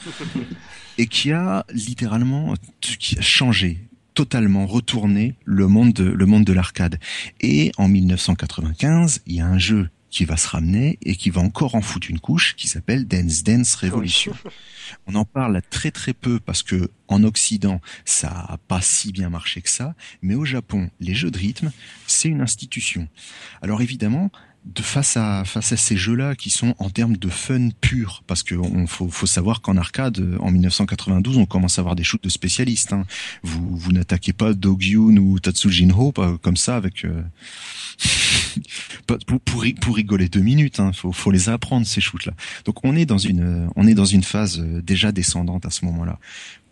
et 0.99 1.07
qui 1.07 1.31
a 1.31 1.67
littéralement 1.71 2.55
qui 2.81 3.19
a 3.19 3.23
changé 3.23 3.87
totalement 4.15 4.67
retourné 4.67 5.35
le 5.45 5.67
monde 5.67 5.93
de, 5.93 6.05
le 6.05 6.27
monde 6.27 6.45
de 6.45 6.53
l'arcade. 6.53 6.99
Et 7.41 7.71
en 7.77 7.89
1995, 7.89 9.23
il 9.27 9.35
y 9.35 9.41
a 9.41 9.47
un 9.47 9.59
jeu 9.59 9.91
qui 10.09 10.25
va 10.25 10.37
se 10.37 10.49
ramener 10.49 10.97
et 11.03 11.17
qui 11.17 11.31
va 11.31 11.41
encore 11.41 11.75
en 11.75 11.83
foutre 11.83 12.09
une 12.09 12.21
couche 12.21 12.55
qui 12.55 12.69
s'appelle 12.69 13.07
Dance 13.07 13.43
Dance 13.43 13.75
Revolution. 13.75 14.33
On 15.07 15.17
en 15.17 15.25
parle 15.25 15.61
très 15.71 15.91
très 15.91 16.15
peu 16.15 16.39
parce 16.39 16.63
que 16.63 16.89
en 17.09 17.25
Occident, 17.25 17.81
ça 18.05 18.31
a 18.31 18.57
pas 18.57 18.81
si 18.81 19.11
bien 19.11 19.29
marché 19.29 19.61
que 19.61 19.69
ça, 19.69 19.95
mais 20.23 20.37
au 20.37 20.45
Japon, 20.45 20.89
les 21.01 21.15
jeux 21.15 21.33
de 21.33 21.39
rythme, 21.39 21.73
c'est 22.07 22.29
une 22.29 22.43
institution. 22.43 23.09
Alors 23.61 23.83
évidemment, 23.83 24.31
de 24.65 24.83
face 24.83 25.17
à 25.17 25.45
face 25.45 25.73
à 25.73 25.77
ces 25.77 25.97
jeux-là 25.97 26.35
qui 26.35 26.51
sont 26.51 26.75
en 26.79 26.89
termes 26.89 27.17
de 27.17 27.29
fun 27.29 27.69
pur 27.81 28.23
parce 28.27 28.43
que 28.43 28.55
on 28.55 28.87
faut, 28.87 29.09
faut 29.09 29.27
savoir 29.27 29.61
qu'en 29.61 29.77
arcade 29.77 30.37
en 30.41 30.51
1992 30.51 31.37
on 31.37 31.47
commence 31.47 31.79
à 31.79 31.83
avoir 31.83 31.97
des 31.97 32.05
shoots 32.05 32.25
de 32.25 32.31
spécialistes 32.31 32.93
hein. 32.93 33.05
vous 33.43 33.77
vous 33.77 33.93
n'attaquez 33.93 34.33
pas 34.33 34.55
Dogyun 34.55 35.19
ou 35.19 35.39
Tatsujinho 35.39 36.13
pas 36.13 36.39
comme 36.39 36.57
ça 36.57 36.77
avec 36.77 37.05
euh... 37.05 37.23
pour, 39.07 39.41
pour, 39.41 39.95
rigoler 39.95 40.29
deux 40.29 40.41
minutes 40.41 40.81
hein. 40.81 40.93
faut, 40.93 41.13
faut 41.13 41.31
les 41.31 41.49
apprendre 41.49 41.87
ces 41.87 42.01
shoots 42.01 42.27
là 42.27 42.33
donc 42.65 42.85
on 42.85 42.97
est 42.97 43.07
dans 43.07 43.19
une 43.19 43.69
on 43.77 43.87
est 43.87 43.95
dans 43.95 44.05
une 44.05 44.23
phase 44.23 44.61
euh, 44.61 44.83
déjà 44.83 45.13
descendante 45.13 45.67
à 45.67 45.71
ce 45.71 45.85
moment-là 45.85 46.19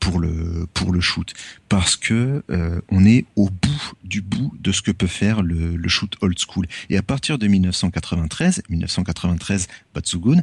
pour 0.00 0.18
le 0.18 0.66
pour 0.74 0.92
le 0.92 1.00
shoot 1.00 1.32
parce 1.68 1.96
que 1.96 2.42
euh, 2.50 2.80
on 2.90 3.04
est 3.04 3.24
au 3.36 3.48
bout 3.48 3.92
du 4.04 4.20
bout 4.20 4.52
de 4.60 4.72
ce 4.72 4.82
que 4.82 4.90
peut 4.90 5.06
faire 5.06 5.42
le, 5.42 5.76
le 5.76 5.88
shoot 5.88 6.14
old 6.20 6.38
school 6.38 6.66
et 6.90 6.96
à 6.96 7.02
partir 7.02 7.38
de 7.38 7.46
1993 7.46 8.62
1993 8.68 9.68
Batsugun 9.94 10.42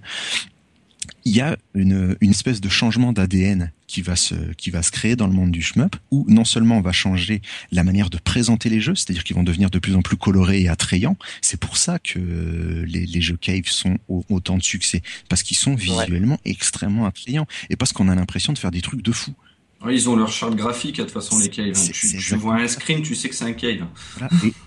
il 1.25 1.35
y 1.35 1.41
a 1.41 1.57
une, 1.73 2.15
une 2.21 2.31
espèce 2.31 2.61
de 2.61 2.69
changement 2.69 3.13
d'ADN 3.13 3.71
qui 3.87 4.01
va 4.01 4.15
se 4.15 4.35
qui 4.53 4.69
va 4.69 4.83
se 4.83 4.91
créer 4.91 5.15
dans 5.15 5.27
le 5.27 5.33
monde 5.33 5.51
du 5.51 5.61
shmup 5.61 5.95
où 6.11 6.25
non 6.27 6.45
seulement 6.45 6.77
on 6.77 6.81
va 6.81 6.91
changer 6.91 7.41
la 7.71 7.83
manière 7.83 8.09
de 8.09 8.17
présenter 8.17 8.69
les 8.69 8.81
jeux, 8.81 8.95
c'est-à-dire 8.95 9.23
qu'ils 9.23 9.35
vont 9.35 9.43
devenir 9.43 9.69
de 9.69 9.79
plus 9.79 9.95
en 9.95 10.01
plus 10.01 10.17
colorés 10.17 10.61
et 10.61 10.69
attrayants. 10.69 11.17
C'est 11.41 11.59
pour 11.59 11.77
ça 11.77 11.99
que 11.99 12.19
les, 12.19 13.05
les 13.05 13.21
jeux 13.21 13.37
cave 13.37 13.65
sont 13.65 13.97
autant 14.07 14.57
de 14.57 14.63
succès 14.63 15.01
parce 15.27 15.43
qu'ils 15.43 15.57
sont 15.57 15.75
visuellement 15.75 16.39
extrêmement 16.45 17.05
attrayants 17.05 17.47
et 17.69 17.75
parce 17.75 17.93
qu'on 17.93 18.09
a 18.09 18.15
l'impression 18.15 18.53
de 18.53 18.57
faire 18.57 18.71
des 18.71 18.81
trucs 18.81 19.01
de 19.01 19.11
fou 19.11 19.33
ils 19.87 20.09
ont 20.09 20.15
leur 20.15 20.31
charte 20.31 20.55
graphique, 20.55 20.97
de 20.97 21.03
toute 21.03 21.11
façon, 21.11 21.39
les 21.39 21.49
caves. 21.49 21.73
Hein. 21.73 21.91
Tu, 21.93 22.35
vois 22.35 22.55
un 22.55 22.67
screen, 22.67 23.01
tu 23.01 23.15
sais 23.15 23.29
que 23.29 23.35
c'est 23.35 23.45
un 23.45 23.53
cave. 23.53 23.85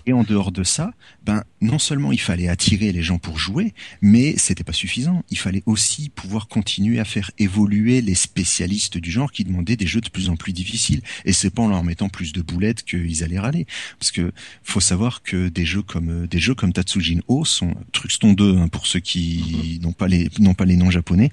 Et, 0.07 0.13
en 0.13 0.23
dehors 0.23 0.51
de 0.51 0.63
ça, 0.63 0.91
ben, 1.23 1.43
non 1.61 1.77
seulement 1.77 2.11
il 2.11 2.19
fallait 2.19 2.47
attirer 2.47 2.91
les 2.91 3.03
gens 3.03 3.19
pour 3.19 3.37
jouer, 3.37 3.73
mais 4.01 4.35
c'était 4.37 4.63
pas 4.63 4.73
suffisant. 4.73 5.23
Il 5.29 5.37
fallait 5.37 5.61
aussi 5.67 6.09
pouvoir 6.09 6.47
continuer 6.47 6.99
à 6.99 7.05
faire 7.05 7.29
évoluer 7.37 8.01
les 8.01 8.15
spécialistes 8.15 8.97
du 8.97 9.11
genre 9.11 9.31
qui 9.31 9.43
demandaient 9.43 9.75
des 9.75 9.87
jeux 9.87 10.01
de 10.01 10.09
plus 10.09 10.29
en 10.29 10.35
plus 10.35 10.51
difficiles. 10.51 11.01
Et 11.25 11.33
c'est 11.33 11.51
pas 11.51 11.61
en 11.61 11.67
leur 11.67 11.83
mettant 11.83 12.09
plus 12.09 12.33
de 12.33 12.41
boulettes 12.41 12.83
qu'ils 12.83 13.23
allaient 13.23 13.39
râler. 13.39 13.67
Parce 13.99 14.11
que, 14.11 14.31
faut 14.63 14.79
savoir 14.79 15.21
que 15.21 15.47
des 15.47 15.65
jeux 15.65 15.83
comme, 15.83 16.25
des 16.25 16.39
jeux 16.39 16.55
comme 16.55 16.73
Tatsujin 16.73 17.19
O 17.27 17.45
sont, 17.45 17.75
Truxton 17.91 18.33
2, 18.33 18.57
hein, 18.57 18.67
pour 18.67 18.87
ceux 18.87 18.99
qui 18.99 19.77
mm-hmm. 19.77 19.81
n'ont 19.83 19.93
pas 19.93 20.07
les, 20.07 20.29
n'ont 20.39 20.55
pas 20.55 20.65
les 20.65 20.75
noms 20.75 20.91
japonais, 20.91 21.29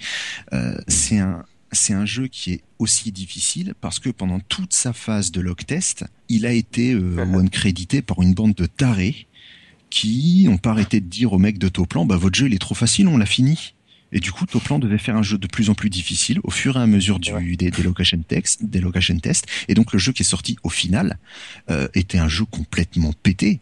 euh, 0.53 0.77
c'est 0.87 1.19
un, 1.19 1.45
c'est 1.73 1.93
un 1.93 2.07
jeu 2.07 2.27
qui 2.27 2.53
est 2.53 2.61
aussi 2.79 3.13
difficile 3.13 3.75
parce 3.81 3.99
que 3.99 4.11
pendant 4.11 4.41
toute 4.41 4.73
sa 4.73 4.93
phase 4.93 5.31
de 5.31 5.41
log 5.41 5.65
test, 5.65 6.05
il 6.29 6.47
a 6.47 6.53
été 6.53 6.93
euh, 6.93 7.25
one 7.35 7.51
crédité 7.51 8.03
par 8.03 8.23
une 8.23 8.35
bande 8.35 8.55
de 8.55 8.67
tarés 8.67 9.27
qui 9.89 10.45
n'ont 10.47 10.59
pas 10.59 10.71
arrêté 10.71 11.01
de 11.01 11.07
dire 11.07 11.33
au 11.33 11.39
mec 11.39 11.59
de 11.59 11.69
Toplan, 11.69 12.05
bah 12.05 12.17
votre 12.17 12.39
jeu 12.39 12.47
il 12.47 12.55
est 12.55 12.59
trop 12.59 12.75
facile, 12.75 13.09
on 13.09 13.19
l'a 13.19 13.27
fini. 13.27 13.75
Et 14.13 14.19
du 14.19 14.33
coup, 14.33 14.45
Toplan 14.45 14.81
devait 14.81 14.99
faire 14.99 15.17
un 15.17 15.23
jeu 15.23 15.39
de 15.39 15.47
plus 15.47 15.71
en 15.71 15.75
plus 15.75 15.89
difficile 15.89 16.41
au 16.43 16.51
fur 16.51 16.77
et 16.77 16.81
à 16.81 16.87
mesure 16.87 17.21
du, 17.21 17.57
des, 17.57 17.71
des, 17.71 17.83
location 17.83 18.21
tests, 18.27 18.65
des 18.65 18.81
location 18.81 19.17
tests. 19.19 19.47
Et 19.69 19.75
donc 19.75 19.93
le 19.93 19.99
jeu 19.99 20.13
qui 20.13 20.23
est 20.23 20.25
sorti 20.25 20.57
au 20.65 20.69
final 20.69 21.19
euh, 21.71 21.87
était 21.95 22.19
un 22.19 22.29
jeu 22.29 22.45
complètement 22.45 23.13
pété 23.23 23.61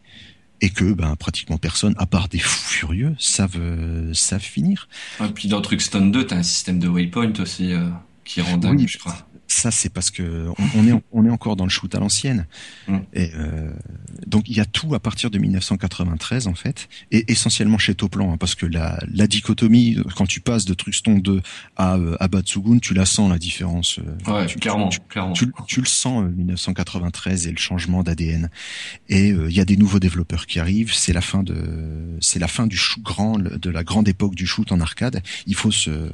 et 0.61 0.71
que 0.71 0.93
ben 0.93 1.15
pratiquement 1.17 1.59
personne, 1.59 1.95
à 1.99 2.07
part 2.07 2.29
des 2.29 2.39
fous 2.39 2.69
furieux, 2.69 3.15
savent 3.19 3.59
euh, 3.59 4.13
savent 4.15 4.41
finir. 4.41 4.89
Et 5.25 5.29
puis 5.29 5.49
dans 5.49 5.61
Truxton 5.61 6.07
2, 6.07 6.27
t'as 6.27 6.37
un 6.37 6.43
système 6.43 6.79
de 6.79 6.89
waypoint 6.89 7.33
aussi 7.41 7.73
euh, 7.73 7.89
qui 8.25 8.41
rend 8.41 8.59
dingue, 8.59 8.87
je 8.87 8.99
crois 8.99 9.28
ça 9.49 9.71
c'est 9.71 9.89
parce 9.89 10.11
que 10.11 10.49
on, 10.77 10.87
est 10.87 10.93
on 11.11 11.25
est 11.25 11.31
encore 11.31 11.57
dans 11.57 11.65
le 11.65 11.71
shoot 11.71 11.93
à 11.95 11.99
l'ancienne. 11.99 12.47
Mm. 12.87 12.99
Et 13.15 13.31
euh, 13.35 13.73
donc 14.27 14.45
il 14.49 14.57
y 14.57 14.61
a 14.61 14.67
tout 14.67 14.95
à 14.95 15.01
partir 15.01 15.31
de 15.31 15.39
1993 15.39 16.47
en 16.47 16.55
fait, 16.55 16.89
et 17.11 17.33
essentiellement 17.33 17.79
chez 17.79 17.95
Toplan, 17.95 18.33
hein, 18.33 18.37
parce 18.37 18.55
que 18.55 18.67
la, 18.67 18.99
la 19.13 19.27
dichotomie 19.27 19.97
quand 20.15 20.27
tu 20.27 20.41
passes 20.41 20.67
de 20.67 20.75
Truxton 20.75 21.19
2 21.19 21.41
à 21.77 21.97
euh, 21.97 22.17
à 22.21 22.29
Batsugun, 22.29 22.79
tu 22.79 22.93
la 22.93 23.07
sens 23.07 23.31
la 23.31 23.39
différence. 23.39 23.99
Euh, 23.99 24.33
ouais, 24.33 24.47
tu, 24.47 24.59
clairement, 24.59 24.89
tu, 24.89 25.01
clairement. 25.09 25.33
Tu, 25.33 25.81
le 25.81 25.87
sens 25.87 26.25
1993 26.25 27.47
et 27.47 27.51
le 27.51 27.57
changement 27.57 28.03
d'ADN. 28.03 28.51
Et 29.09 29.29
il 29.29 29.53
y 29.53 29.61
a 29.61 29.65
des 29.65 29.77
nouveaux 29.77 29.99
développeurs 29.99 30.47
qui 30.47 30.61
arrivent. 30.61 30.93
C'est 30.93 31.15
la 31.15 31.23
fin 31.23 31.43
de 31.43 31.57
c'est 32.21 32.39
la 32.39 32.49
fin 32.49 32.67
du 32.67 32.77
shoot 32.77 33.03
grand 33.03 33.39
de 33.39 33.71
la 33.71 33.83
grande 33.83 34.09
époque 34.09 34.35
du 34.35 34.47
shoot 34.47 34.71
en 34.73 34.81
arcade. 34.81 35.23
Il 35.47 35.55
faut 35.55 35.71
se 35.71 36.11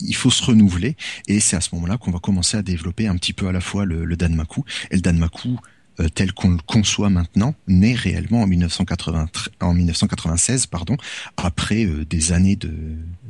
il 0.00 0.14
faut 0.14 0.30
se 0.30 0.44
renouveler 0.44 0.96
et 1.26 1.40
c'est 1.40 1.56
à 1.56 1.60
ce 1.60 1.74
moment-là 1.74 1.96
qu'on 1.96 2.10
va 2.10 2.18
commencer 2.18 2.56
à 2.56 2.62
développer 2.66 3.06
un 3.06 3.16
petit 3.16 3.32
peu 3.32 3.48
à 3.48 3.52
la 3.52 3.60
fois 3.60 3.86
le, 3.86 4.04
le 4.04 4.16
Danmaku. 4.16 4.62
Et 4.90 4.96
le 4.96 5.00
Danmaku 5.00 5.58
euh, 5.98 6.10
tel 6.10 6.32
qu'on 6.34 6.50
le 6.50 6.58
conçoit 6.58 7.08
maintenant 7.08 7.54
naît 7.68 7.94
réellement 7.94 8.42
en 8.42 8.46
1980, 8.46 9.28
en 9.60 9.72
1996 9.72 10.66
pardon 10.66 10.98
après 11.38 11.86
euh, 11.86 12.04
des 12.04 12.32
années 12.32 12.56
de 12.56 12.70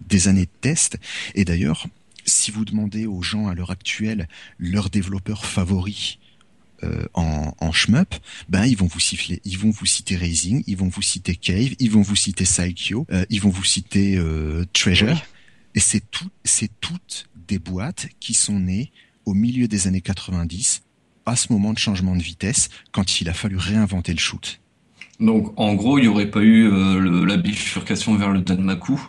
des 0.08 0.26
années 0.26 0.46
de 0.46 0.60
tests 0.60 0.98
et 1.36 1.44
d'ailleurs 1.44 1.86
si 2.24 2.50
vous 2.50 2.64
demandez 2.64 3.06
aux 3.06 3.22
gens 3.22 3.46
à 3.46 3.54
l'heure 3.54 3.70
actuelle 3.70 4.26
leur 4.58 4.90
développeur 4.90 5.46
favori 5.46 6.18
euh, 6.82 7.06
en, 7.14 7.54
en 7.58 7.72
shmup, 7.72 8.16
ben 8.48 8.64
ils 8.64 8.76
vont 8.76 8.88
vous 8.88 9.00
siffler, 9.00 9.40
ils 9.44 9.58
vont 9.58 9.70
vous 9.70 9.86
citer 9.86 10.16
Raising, 10.16 10.64
ils 10.66 10.76
vont 10.76 10.88
vous 10.88 11.02
citer 11.02 11.36
Cave, 11.36 11.74
ils 11.78 11.90
vont 11.90 12.02
vous 12.02 12.16
citer 12.16 12.44
Saikyo, 12.44 13.06
ils 13.30 13.40
vont 13.40 13.48
vous 13.48 13.64
citer 13.64 14.20
Treasure, 14.72 15.22
et 15.76 15.80
c'est 15.80 16.02
tout, 16.10 16.28
c'est 16.44 16.70
toutes 16.80 17.28
des 17.46 17.58
boîtes 17.60 18.08
qui 18.18 18.34
sont 18.34 18.58
nées 18.58 18.90
au 19.26 19.34
milieu 19.34 19.68
des 19.68 19.86
années 19.86 20.00
90, 20.00 20.82
à 21.26 21.36
ce 21.36 21.52
moment 21.52 21.72
de 21.72 21.78
changement 21.78 22.16
de 22.16 22.22
vitesse, 22.22 22.68
quand 22.92 23.20
il 23.20 23.28
a 23.28 23.34
fallu 23.34 23.56
réinventer 23.56 24.12
le 24.12 24.18
shoot. 24.18 24.60
Donc 25.20 25.52
en 25.56 25.74
gros, 25.74 25.98
il 25.98 26.02
n'y 26.02 26.08
aurait 26.08 26.30
pas 26.30 26.40
eu 26.40 26.70
euh, 26.70 27.26
la 27.26 27.36
bifurcation 27.36 28.14
vers 28.16 28.30
le 28.30 28.40
Danmaku. 28.40 29.00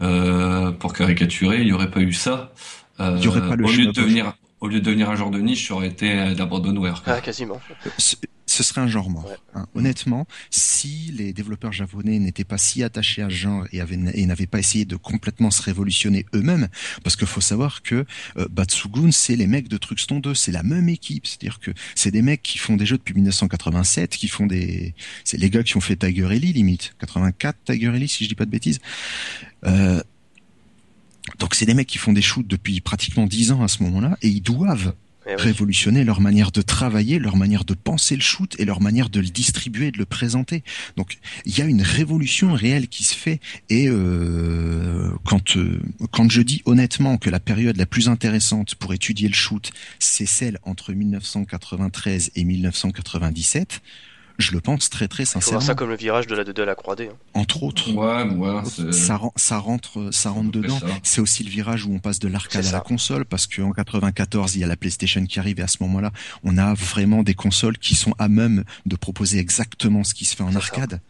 Euh, 0.00 0.72
pour 0.72 0.94
caricaturer, 0.94 1.60
il 1.60 1.66
n'y 1.66 1.72
aurait 1.72 1.90
pas 1.90 2.00
eu 2.00 2.12
ça. 2.12 2.52
Euh, 3.00 3.16
il 3.18 3.24
y 3.24 3.28
aurait 3.28 3.46
pas 3.46 3.56
le 3.56 3.64
au 3.64 3.70
lieu 3.70 3.86
de 3.86 3.92
devenir 3.92 4.34
au 4.60 4.68
lieu 4.68 4.78
de 4.78 4.84
devenir 4.84 5.10
un 5.10 5.16
genre 5.16 5.32
de 5.32 5.40
niche, 5.40 5.66
ça 5.68 5.74
aurait 5.74 5.88
été 5.88 6.34
l'abandonware. 6.36 7.02
Ah, 7.06 7.20
quasiment 7.20 7.60
ce 8.52 8.62
serait 8.62 8.80
un 8.80 8.88
genre 8.88 9.10
mort. 9.10 9.30
Hein. 9.54 9.66
Honnêtement, 9.74 10.26
si 10.50 11.12
les 11.16 11.32
développeurs 11.32 11.72
japonais 11.72 12.18
n'étaient 12.18 12.44
pas 12.44 12.58
si 12.58 12.82
attachés 12.82 13.22
à 13.22 13.30
ce 13.30 13.34
genre 13.34 13.66
et, 13.72 13.80
et 14.14 14.26
n'avaient 14.26 14.46
pas 14.46 14.58
essayé 14.58 14.84
de 14.84 14.96
complètement 14.96 15.50
se 15.50 15.62
révolutionner 15.62 16.26
eux-mêmes, 16.34 16.68
parce 17.02 17.16
qu'il 17.16 17.26
faut 17.26 17.40
savoir 17.40 17.82
que 17.82 18.04
euh, 18.36 18.48
Batsugun, 18.50 19.10
c'est 19.10 19.36
les 19.36 19.46
mecs 19.46 19.68
de 19.68 19.76
Truxton 19.76 20.20
2, 20.20 20.34
c'est 20.34 20.52
la 20.52 20.62
même 20.62 20.88
équipe, 20.88 21.26
c'est-à-dire 21.26 21.60
que 21.60 21.70
c'est 21.94 22.10
des 22.10 22.22
mecs 22.22 22.42
qui 22.42 22.58
font 22.58 22.76
des 22.76 22.86
jeux 22.86 22.98
depuis 22.98 23.14
1987, 23.14 24.16
qui 24.16 24.28
font 24.28 24.46
des, 24.46 24.94
c'est 25.24 25.38
les 25.38 25.50
gars 25.50 25.62
qui 25.62 25.76
ont 25.76 25.80
fait 25.80 25.96
Tiger 25.96 26.28
Ellie 26.30 26.52
limite, 26.52 26.94
84 27.00 27.56
Tiger 27.64 27.92
Ellie 27.94 28.08
si 28.08 28.24
je 28.24 28.28
dis 28.28 28.34
pas 28.34 28.44
de 28.44 28.50
bêtises. 28.50 28.80
Euh, 29.64 30.02
donc 31.38 31.54
c'est 31.54 31.66
des 31.66 31.74
mecs 31.74 31.86
qui 31.86 31.98
font 31.98 32.12
des 32.12 32.22
shoots 32.22 32.46
depuis 32.46 32.80
pratiquement 32.80 33.26
10 33.26 33.52
ans 33.52 33.62
à 33.62 33.68
ce 33.68 33.82
moment-là 33.84 34.18
et 34.22 34.28
ils 34.28 34.42
doivent 34.42 34.94
eh 35.26 35.36
révolutionner 35.36 36.04
leur 36.04 36.20
manière 36.20 36.50
de 36.50 36.62
travailler, 36.62 37.18
leur 37.18 37.36
manière 37.36 37.64
de 37.64 37.74
penser 37.74 38.16
le 38.16 38.22
shoot 38.22 38.54
et 38.58 38.64
leur 38.64 38.80
manière 38.80 39.08
de 39.08 39.20
le 39.20 39.28
distribuer 39.28 39.90
de 39.90 39.98
le 39.98 40.04
présenter. 40.04 40.64
Donc 40.96 41.18
il 41.44 41.56
y 41.56 41.62
a 41.62 41.64
une 41.64 41.82
révolution 41.82 42.52
réelle 42.52 42.88
qui 42.88 43.04
se 43.04 43.14
fait 43.14 43.40
et 43.68 43.88
euh, 43.88 45.10
quand 45.24 45.56
euh, 45.56 45.80
quand 46.10 46.30
je 46.30 46.42
dis 46.42 46.62
honnêtement 46.64 47.18
que 47.18 47.30
la 47.30 47.40
période 47.40 47.76
la 47.76 47.86
plus 47.86 48.08
intéressante 48.08 48.74
pour 48.74 48.94
étudier 48.94 49.28
le 49.28 49.34
shoot, 49.34 49.70
c'est 49.98 50.26
celle 50.26 50.58
entre 50.64 50.92
1993 50.92 52.32
et 52.34 52.44
1997 52.44 53.80
je 54.38 54.52
le 54.52 54.60
pense 54.60 54.90
très 54.90 55.08
très 55.08 55.24
sincèrement. 55.24 55.60
ça 55.60 55.74
comme 55.74 55.90
le 55.90 55.96
virage 55.96 56.26
de 56.26 56.34
la 56.34 56.44
2D 56.44 56.62
à 56.62 56.64
la 56.64 56.74
3D. 56.74 57.08
Hein. 57.10 57.14
Entre 57.34 57.62
autres. 57.62 57.92
Ouais, 57.92 58.24
ouais, 58.34 58.92
ça, 58.92 59.20
ça 59.36 59.58
rentre, 59.58 60.12
ça 60.12 60.30
rentre 60.30 60.50
dedans. 60.50 60.78
C'est 61.02 61.20
aussi 61.20 61.44
le 61.44 61.50
virage 61.50 61.84
où 61.86 61.92
on 61.94 61.98
passe 61.98 62.18
de 62.18 62.28
l'arcade 62.28 62.66
à 62.66 62.72
la 62.72 62.80
console 62.80 63.24
parce 63.24 63.46
qu'en 63.46 63.72
94 63.72 64.56
il 64.56 64.60
y 64.60 64.64
a 64.64 64.66
la 64.66 64.76
PlayStation 64.76 65.24
qui 65.24 65.38
arrive 65.38 65.60
et 65.60 65.62
à 65.62 65.68
ce 65.68 65.78
moment-là 65.80 66.12
on 66.44 66.58
a 66.58 66.74
vraiment 66.74 67.22
des 67.22 67.34
consoles 67.34 67.78
qui 67.78 67.94
sont 67.94 68.14
à 68.18 68.28
même 68.28 68.64
de 68.86 68.96
proposer 68.96 69.38
exactement 69.38 70.04
ce 70.04 70.14
qui 70.14 70.24
se 70.24 70.36
fait 70.36 70.42
en 70.42 70.54
arcade. 70.54 71.00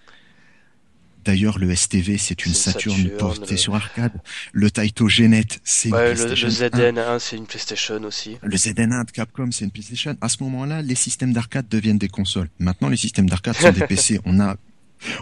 D'ailleurs, 1.25 1.59
le 1.59 1.75
STV, 1.75 2.19
c'est 2.19 2.47
une 2.47 2.55
Saturn, 2.55 3.09
portée 3.19 3.57
sur 3.57 3.75
arcade. 3.75 4.13
Le 4.53 4.71
Taito 4.71 5.09
Genet, 5.09 5.47
c'est 5.65 5.89
une 5.89 5.95
PlayStation. 5.95 6.49
Le, 6.49 6.53
ZN1, 6.53 7.19
c'est 7.19 7.37
une 7.37 7.47
PlayStation 7.47 8.03
aussi. 8.05 8.37
Le 8.43 8.57
ZN1 8.57 9.07
de 9.07 9.11
Capcom, 9.11 9.51
c'est 9.53 9.65
une 9.65 9.71
PlayStation. 9.71 10.17
À 10.21 10.29
ce 10.29 10.43
moment-là, 10.43 10.83
les 10.83 10.95
systèmes 10.95 11.33
d'arcade 11.33 11.69
deviennent 11.69 11.99
des 11.99 12.09
consoles. 12.09 12.49
Maintenant, 12.59 12.89
les 12.89 12.97
systèmes 12.97 13.29
d'arcade 13.29 13.57
sont 13.57 13.73
des 13.73 13.87
PC. 13.87 14.21
On 14.25 14.41
a 14.41 14.57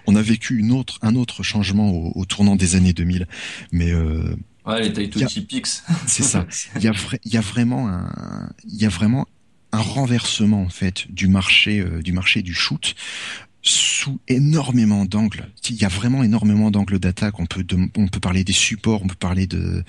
on 0.06 0.14
a 0.14 0.20
vécu 0.20 0.59
une 0.59 0.72
autre, 0.72 0.98
un 1.01 1.14
autre 1.14 1.43
changement 1.43 1.90
au, 1.90 2.24
tournant 2.27 2.55
des 2.55 2.77
années 2.77 2.93
2000. 2.93 3.27
Mais 3.72 3.90
euh, 3.90 4.36
ouais, 4.66 4.82
les 4.82 4.93
Taito 4.93 5.24
Typics. 5.24 5.68
C'est 6.06 6.22
ça. 6.22 6.47
Il 6.77 6.82
y 6.82 6.89
a, 6.89 6.93
il 7.24 7.32
y 7.32 7.36
a 7.39 7.40
vraiment 7.40 7.89
un, 7.89 8.51
il 8.68 8.81
y 8.81 8.85
a 8.85 8.90
vraiment 8.90 9.27
un 9.72 9.81
renversement 9.81 10.62
en 10.62 10.68
fait 10.68 11.10
du 11.10 11.28
marché, 11.28 11.81
euh, 11.81 12.02
du 12.02 12.12
marché 12.12 12.43
du 12.43 12.52
shoot 12.52 12.94
sous 13.62 14.19
énormément 14.28 15.05
d'angles. 15.05 15.49
Il 15.69 15.77
y 15.77 15.85
a 15.85 15.89
vraiment 15.89 16.23
énormément 16.23 16.70
d'angles 16.70 16.99
d'attaque. 16.99 17.39
On 17.41 17.47
peut, 17.47 17.65
on 17.97 18.09
peut 18.09 18.20
parler 18.20 18.45
des 18.45 18.53
supports, 18.53 19.03
on 19.03 19.07
peut 19.07 19.15
parler 19.15 19.47
de, 19.47 19.85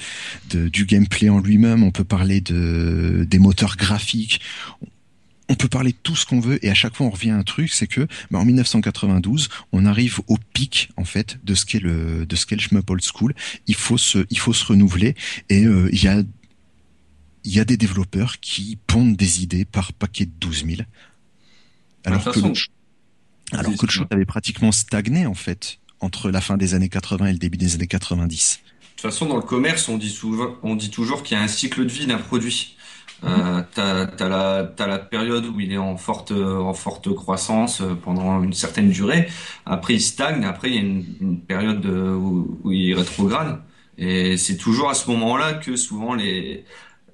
du 0.50 0.86
gameplay 0.86 1.30
en 1.30 1.40
lui-même, 1.40 1.84
on 1.84 1.92
peut 1.92 2.04
parler 2.04 2.42
de, 2.42 3.26
des 3.30 3.40
moteurs 3.40 3.78
graphiques. 3.78 4.42
On 5.48 5.56
peut 5.56 5.68
parler 5.68 5.92
de 5.92 5.98
tout 6.02 6.16
ce 6.16 6.26
qu'on 6.26 6.40
veut 6.40 6.64
et 6.66 6.70
à 6.70 6.74
chaque 6.74 6.96
fois 6.96 7.08
on 7.08 7.10
revient 7.10 7.32
à 7.32 7.38
un 7.38 7.44
truc, 7.44 7.74
c'est 7.74 7.88
que 7.88 8.08
bah, 8.30 8.40
en 8.40 8.46
1992, 8.46 9.50
on 9.74 9.86
arrive 9.86 10.20
au 10.28 10.38
pic 10.54 10.90
en 10.96 11.04
fait 11.04 11.40
de 11.44 11.56
ce 11.56 11.66
qu'est 11.66 11.82
le 11.82 12.26
de 12.26 12.36
ce 12.38 12.46
qu'est 12.46 12.56
le 12.56 12.62
shmup 12.62 12.90
old 12.90 13.04
school. 13.04 13.34
Il 13.68 13.76
faut 13.76 13.98
se 13.98 14.26
il 14.30 14.40
faut 14.40 14.54
se 14.54 14.64
renouveler 14.64 15.14
et 15.50 15.66
euh, 15.66 15.90
il 15.92 16.02
y 16.02 16.08
a 16.08 16.24
il 17.44 17.54
y 17.54 17.60
a 17.60 17.66
des 17.66 17.76
développeurs 17.76 18.40
qui 18.40 18.78
pondent 18.88 19.18
des 19.18 19.44
idées 19.44 19.66
par 19.66 19.92
paquet 19.92 20.26
de 20.26 20.32
12 20.40 20.66
000. 20.68 20.82
Alors 22.06 22.24
que 22.24 22.40
alors 23.54 23.76
que 23.78 23.86
le 23.86 23.92
shoot 23.92 24.08
avait 24.12 24.26
pratiquement 24.26 24.72
stagné 24.72 25.26
en 25.26 25.34
fait 25.34 25.80
entre 26.00 26.32
la 26.32 26.42
fin 26.42 26.58
des 26.58 26.74
années 26.74 26.90
80 26.90 27.28
et 27.28 27.32
le 27.34 27.38
début 27.38 27.58
des 27.58 27.76
années 27.76 27.88
90. 27.88 28.60
De 28.64 28.88
toute 28.90 29.02
façon, 29.02 29.28
dans 29.28 29.36
le 29.36 29.42
commerce, 29.42 29.88
on 29.90 29.98
dit 29.98 30.10
souvent, 30.10 30.56
on 30.64 30.76
dit 30.76 30.90
toujours 30.90 31.24
qu'il 31.24 31.38
y 31.38 31.40
a 31.40 31.44
un 31.44 31.48
cycle 31.48 31.86
de 31.86 31.92
vie 31.92 32.08
d'un 32.08 32.18
produit. 32.18 32.76
Euh, 33.24 33.58
mhm. 33.58 33.66
t'as 33.76 34.08
as 34.08 34.30
la 34.30 34.74
as 34.80 34.88
la 34.88 34.98
période 34.98 35.46
où 35.46 35.60
il 35.60 35.72
est 35.72 35.78
en 35.78 35.96
forte 35.96 36.32
en 36.32 36.74
forte 36.74 37.14
croissance 37.14 37.82
euh, 37.82 37.94
pendant 37.94 38.42
une 38.42 38.54
certaine 38.54 38.90
durée. 38.90 39.28
Après, 39.66 39.94
il 39.94 40.02
stagne. 40.02 40.44
Après, 40.44 40.70
il 40.70 40.76
y 40.76 40.78
a 40.80 40.82
une, 40.82 41.40
période 41.42 41.86
où, 41.86 42.60
où, 42.64 42.72
il 42.72 42.96
rétrograde. 42.96 43.62
Et 43.98 44.38
c'est 44.38 44.58
toujours 44.58 44.90
à 44.90 44.96
ce 44.96 45.10
moment-là 45.12 45.54
que 45.54 45.76
souvent 45.76 46.16
les, 46.16 46.66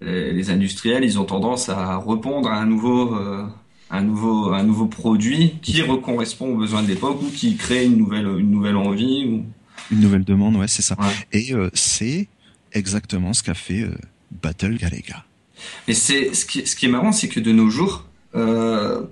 les, 0.02 0.50
industriels 0.50 1.04
ils 1.04 1.20
ont 1.20 1.26
tendance 1.26 1.70
à 1.70 1.98
répondre 1.98 2.50
à 2.50 2.56
un 2.56 2.66
nouveau 2.66 3.16
euh, 3.16 3.46
un 3.90 4.02
nouveau 4.02 4.54
un 4.54 4.64
nouveau 4.64 4.88
produit 4.88 5.56
qui 5.62 5.82
correspond 6.04 6.48
aux 6.54 6.58
besoins 6.58 6.84
de 6.84 6.88
l'époque 6.88 7.22
ou 7.22 7.30
qui 7.30 7.56
crée 7.56 7.86
une 7.86 7.98
nouvelle 7.98 8.28
une 8.40 8.52
nouvelle 8.52 8.76
envie 8.76 9.26
ou 9.26 9.46
une 9.92 10.00
nouvelle 10.00 10.24
demande 10.24 10.56
ouais 10.58 10.68
c'est 10.68 10.82
ça. 10.82 10.96
Et 11.32 11.54
euh, 11.54 11.70
c'est 11.74 12.28
exactement 12.74 13.34
ce 13.34 13.44
qu'a 13.44 13.54
fait 13.54 13.84
euh, 13.84 13.96
Battle 14.32 14.78
Galega. 14.78 15.24
Mais 15.88 15.94
c'est 15.94 16.34
ce 16.34 16.46
qui 16.46 16.68
ce 16.68 16.76
qui 16.76 16.86
est 16.86 16.90
marrant 16.90 17.12
c'est 17.12 17.30
que 17.30 17.40
de 17.40 17.52
nos 17.52 17.70
jours 17.70 18.06
euh, 18.36 19.04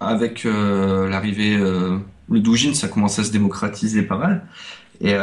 avec 0.00 0.44
l'arrivée 0.44 1.56
le 1.56 2.40
doujin 2.40 2.74
ça 2.74 2.88
commence 2.88 3.18
à 3.18 3.24
se 3.24 3.30
démocratiser 3.30 4.02
pas 4.02 4.18
mal. 4.18 4.46
Et 5.00 5.14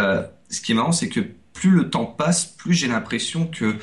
ce 0.50 0.62
qui 0.62 0.72
est 0.72 0.76
marrant 0.76 0.92
c'est 0.92 1.10
que 1.10 1.20
plus 1.54 1.72
le 1.72 1.90
temps 1.90 2.06
passe, 2.06 2.46
plus 2.46 2.74
j'ai 2.74 2.88
l'impression 2.88 3.48
que 3.48 3.76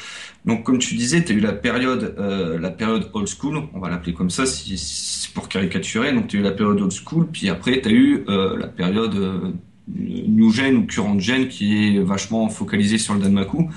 donc 0.44 0.64
comme 0.64 0.78
tu 0.78 0.94
disais, 0.94 1.22
tu 1.22 1.32
as 1.32 1.34
eu 1.36 1.40
la 1.40 1.52
période 1.52 2.14
euh, 2.18 2.58
la 2.58 2.70
période 2.70 3.10
old 3.12 3.28
school, 3.28 3.68
on 3.74 3.80
va 3.80 3.90
l'appeler 3.90 4.14
comme 4.14 4.30
ça 4.30 4.46
si, 4.46 5.28
pour 5.34 5.48
caricaturer. 5.48 6.12
Donc 6.12 6.28
tu 6.28 6.38
eu 6.38 6.42
la 6.42 6.52
période 6.52 6.80
old 6.80 6.92
school, 6.92 7.28
puis 7.30 7.48
après 7.48 7.80
tu 7.80 7.88
as 7.88 7.92
eu 7.92 8.24
euh, 8.28 8.56
la 8.56 8.68
période 8.68 9.14
euh, 9.14 9.52
new 9.88 10.50
gen 10.50 10.76
ou 10.76 10.86
current 10.86 11.18
gen 11.18 11.48
qui 11.48 11.96
est 11.96 12.00
vachement 12.00 12.48
focalisée 12.48 12.98
sur 12.98 13.14
le 13.14 13.20
Danmaku. 13.20 13.70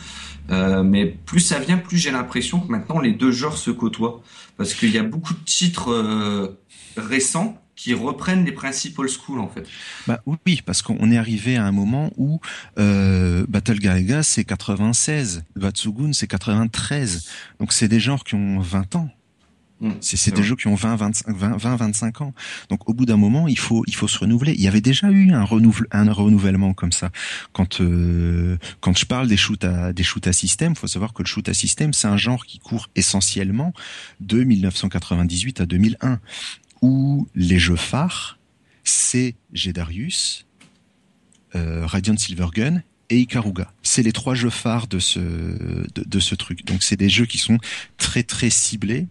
mais 0.84 1.06
plus 1.06 1.40
ça 1.40 1.60
vient, 1.60 1.78
plus 1.78 1.98
j'ai 1.98 2.12
l'impression 2.12 2.60
que 2.60 2.72
maintenant 2.72 3.00
les 3.00 3.14
deux 3.14 3.32
genres 3.32 3.58
se 3.58 3.72
côtoient 3.72 4.22
parce 4.58 4.74
qu'il 4.74 4.92
y 4.92 4.98
a 4.98 5.04
beaucoup 5.04 5.34
de 5.34 5.44
titres 5.46 6.58
récents 6.98 7.62
qui 7.82 7.96
reprennent 7.96 8.46
les 8.46 8.52
principes 8.52 9.00
old 9.00 9.10
school 9.10 9.40
en 9.40 9.48
fait. 9.48 9.66
Bah 10.06 10.22
oui, 10.28 10.62
parce 10.64 10.84
qu'on 10.84 11.12
est 11.12 11.18
arrivé 11.18 11.56
à 11.56 11.66
un 11.66 11.72
moment 11.72 12.12
où 12.16 12.40
euh, 12.78 13.44
Battle 13.50 13.80
Galaga 13.80 14.22
c'est 14.22 14.44
96, 14.44 15.44
Vatsugun 15.56 16.14
c'est 16.14 16.28
93, 16.28 17.28
donc 17.60 17.74
c'est 17.74 17.88
des 17.88 18.00
genres 18.00 18.24
qui 18.24 18.36
ont 18.36 18.60
20 18.60 18.98
ans. 18.98 19.10
Mm. 19.80 19.94
c'est 20.00 20.36
des 20.36 20.44
jeux 20.44 20.56
qui 20.56 20.68
ont 20.68 20.76
20, 20.76 20.96
20, 21.26 21.58
25 21.58 22.22
ans. 22.22 22.34
Donc 22.70 22.88
au 22.88 22.94
bout 22.94 23.08
d'un 23.08 23.18
moment, 23.18 23.48
il 23.48 23.58
faut 23.58 23.84
il 23.88 23.96
faut 23.96 24.08
se 24.08 24.20
renouveler. 24.20 24.54
Il 24.54 24.62
y 24.62 24.68
avait 24.68 24.80
déjà 24.80 25.10
eu 25.10 25.32
un, 25.32 25.44
renouvel, 25.44 25.88
un 25.92 26.12
renouvellement 26.12 26.76
comme 26.76 26.92
ça. 26.92 27.10
Quand 27.52 27.82
euh, 27.82 28.58
quand 28.80 28.96
je 28.96 29.08
parle 29.08 29.28
des 29.28 29.38
shoots 29.38 29.64
à 29.64 29.92
des 29.92 30.04
shoots 30.04 30.28
à 30.28 30.34
système, 30.34 30.76
faut 30.76 30.86
savoir 30.86 31.14
que 31.14 31.24
le 31.24 31.28
shoot 31.28 31.50
à 31.50 31.56
système, 31.56 31.94
c'est 31.94 32.08
un 32.08 32.18
genre 32.18 32.46
qui 32.46 32.60
court 32.60 32.90
essentiellement 32.96 33.74
de 34.20 34.44
1998 34.44 35.62
à 35.62 35.66
2001 35.66 36.20
où 36.82 37.28
les 37.36 37.60
jeux 37.60 37.76
phares, 37.76 38.40
c'est 38.84 39.36
Gedarius, 39.54 40.46
euh, 41.56 41.86
Radiant 41.86 42.18
Silvergun 42.18 42.82
et 43.10 43.20
Ikaruga. 43.20 43.72
C'est 43.84 44.04
les 44.04 44.14
trois 44.14 44.36
jeux 44.36 44.50
phares 44.50 44.88
de 44.88 45.00
ce 45.00 45.20
de, 45.20 46.20
ce 46.20 46.36
truc. 46.36 46.66
Donc 46.66 46.82
c'est 46.82 46.96
des 46.96 47.10
jeux 47.10 47.26
qui 47.26 47.38
sont 47.38 47.58
très 47.98 48.24
très 48.24 48.50
ciblés 48.50 49.08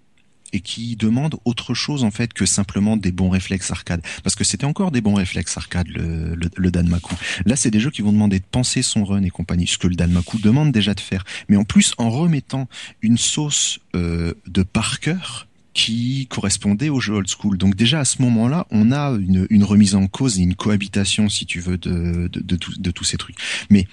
et 0.52 0.60
qui 0.60 0.97
demandent 0.97 1.36
autre 1.44 1.74
chose 1.74 2.02
en 2.02 2.10
fait 2.10 2.32
que 2.32 2.44
simplement 2.44 2.97
des 2.97 3.12
bons 3.12 3.28
réflexes 3.28 3.70
arcade. 3.70 4.02
Parce 4.24 4.34
que 4.34 4.42
c'était 4.42 4.64
encore 4.64 4.90
des 4.90 5.01
bons 5.01 5.14
réflexes 5.14 5.56
arcade 5.56 5.86
le, 5.88 6.34
le, 6.34 6.70
Danmaku. 6.70 7.14
Là 7.44 7.55
c'est 7.55 7.70
des 7.70 7.78
jeux 7.78 7.90
qui 7.90 8.02
vont 8.02 8.12
demander 8.12 8.40
de 8.40 8.44
penser 8.51 8.82
son 8.82 9.05
run 9.05 9.22
et 9.22 9.30
compagnie, 9.30 9.68
ce 9.68 9.78
que 9.78 9.86
le 9.86 9.94
Danmaku 9.94 10.38
demande 10.38 10.72
déjà 10.72 10.94
de 10.94 11.01
faire. 11.01 11.24
Mais 11.48 11.56
en 11.56 11.64
plus 11.64 11.92
en 11.98 12.10
remettant 12.10 12.68
une 13.02 13.18
sauce 13.18 13.78
euh, 13.94 14.34
de 14.48 14.62
par 14.62 14.98
cœur 14.98 15.47
qui 15.72 16.26
correspondait 16.28 16.88
au 16.88 17.01
jeu 17.01 17.14
old 17.14 17.28
school. 17.28 17.56
Donc 17.59 17.76
déjà 17.76 18.01
à 18.01 18.05
ce 18.05 18.20
moment-là, 18.22 18.66
on 18.70 18.92
a 18.92 19.10
une, 19.10 19.47
une, 19.51 19.64
remise 19.64 19.94
en 19.94 20.06
cause 20.06 20.38
et 20.38 20.42
une 20.42 20.55
cohabitation, 20.55 21.28
si 21.28 21.47
tu 21.47 21.60
veux, 21.60 21.78
de, 21.78 22.28
de, 22.28 22.40
de, 22.40 22.59
de 22.78 22.90
tous 22.90 23.05
ces 23.05 23.16
trucs. 23.16 23.36
Mais 23.70 23.86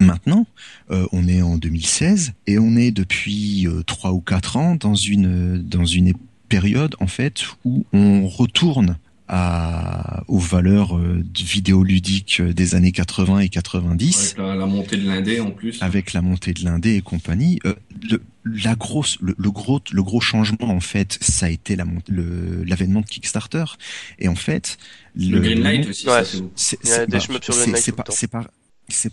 Maintenant, 0.00 0.46
euh, 0.90 1.06
on 1.12 1.26
est 1.28 1.40
en 1.40 1.56
2016 1.56 2.32
et 2.46 2.58
on 2.58 2.76
est 2.76 2.90
depuis 2.90 3.66
euh, 3.66 3.82
trois 3.82 4.12
ou 4.12 4.20
quatre 4.20 4.56
ans 4.56 4.76
dans 4.76 4.94
une 4.94 5.62
dans 5.62 5.86
une 5.86 6.12
période 6.48 6.94
en 7.00 7.06
fait 7.06 7.44
où 7.64 7.84
on 7.92 8.26
retourne 8.28 8.98
à, 9.28 10.22
aux 10.26 10.38
valeurs 10.38 10.96
euh, 10.96 11.22
vidéoludiques 11.38 12.40
des 12.40 12.74
années 12.74 12.92
80 12.92 13.40
et 13.40 13.48
90. 13.48 14.36
Avec 14.38 14.48
la, 14.48 14.56
la 14.56 14.66
montée 14.66 14.96
de 14.96 15.06
l'indé 15.06 15.40
en 15.40 15.50
plus. 15.50 15.82
Avec 15.82 16.12
la 16.12 16.22
montée 16.22 16.54
de 16.54 16.64
l'indé 16.64 16.96
et 16.96 17.02
compagnie. 17.02 17.58
Euh, 17.66 17.74
le, 18.10 18.22
la 18.64 18.74
grosse, 18.74 19.18
le, 19.20 19.34
le, 19.38 19.50
gros, 19.50 19.80
le 19.90 20.02
gros 20.02 20.20
changement 20.20 20.68
en 20.68 20.80
fait, 20.80 21.18
ça 21.20 21.46
a 21.46 21.48
été 21.48 21.76
l'avènement 21.76 23.00
de 23.00 23.06
Kickstarter. 23.06 23.64
Et 24.18 24.28
en 24.28 24.34
fait, 24.34 24.78
le, 25.14 25.38
le 25.38 25.40
Greenlight 25.40 25.88
aussi. 25.88 26.08
Ouais, 26.08 26.22
c'est 26.54 27.92
pas, 27.92 28.04
c'est 28.10 28.30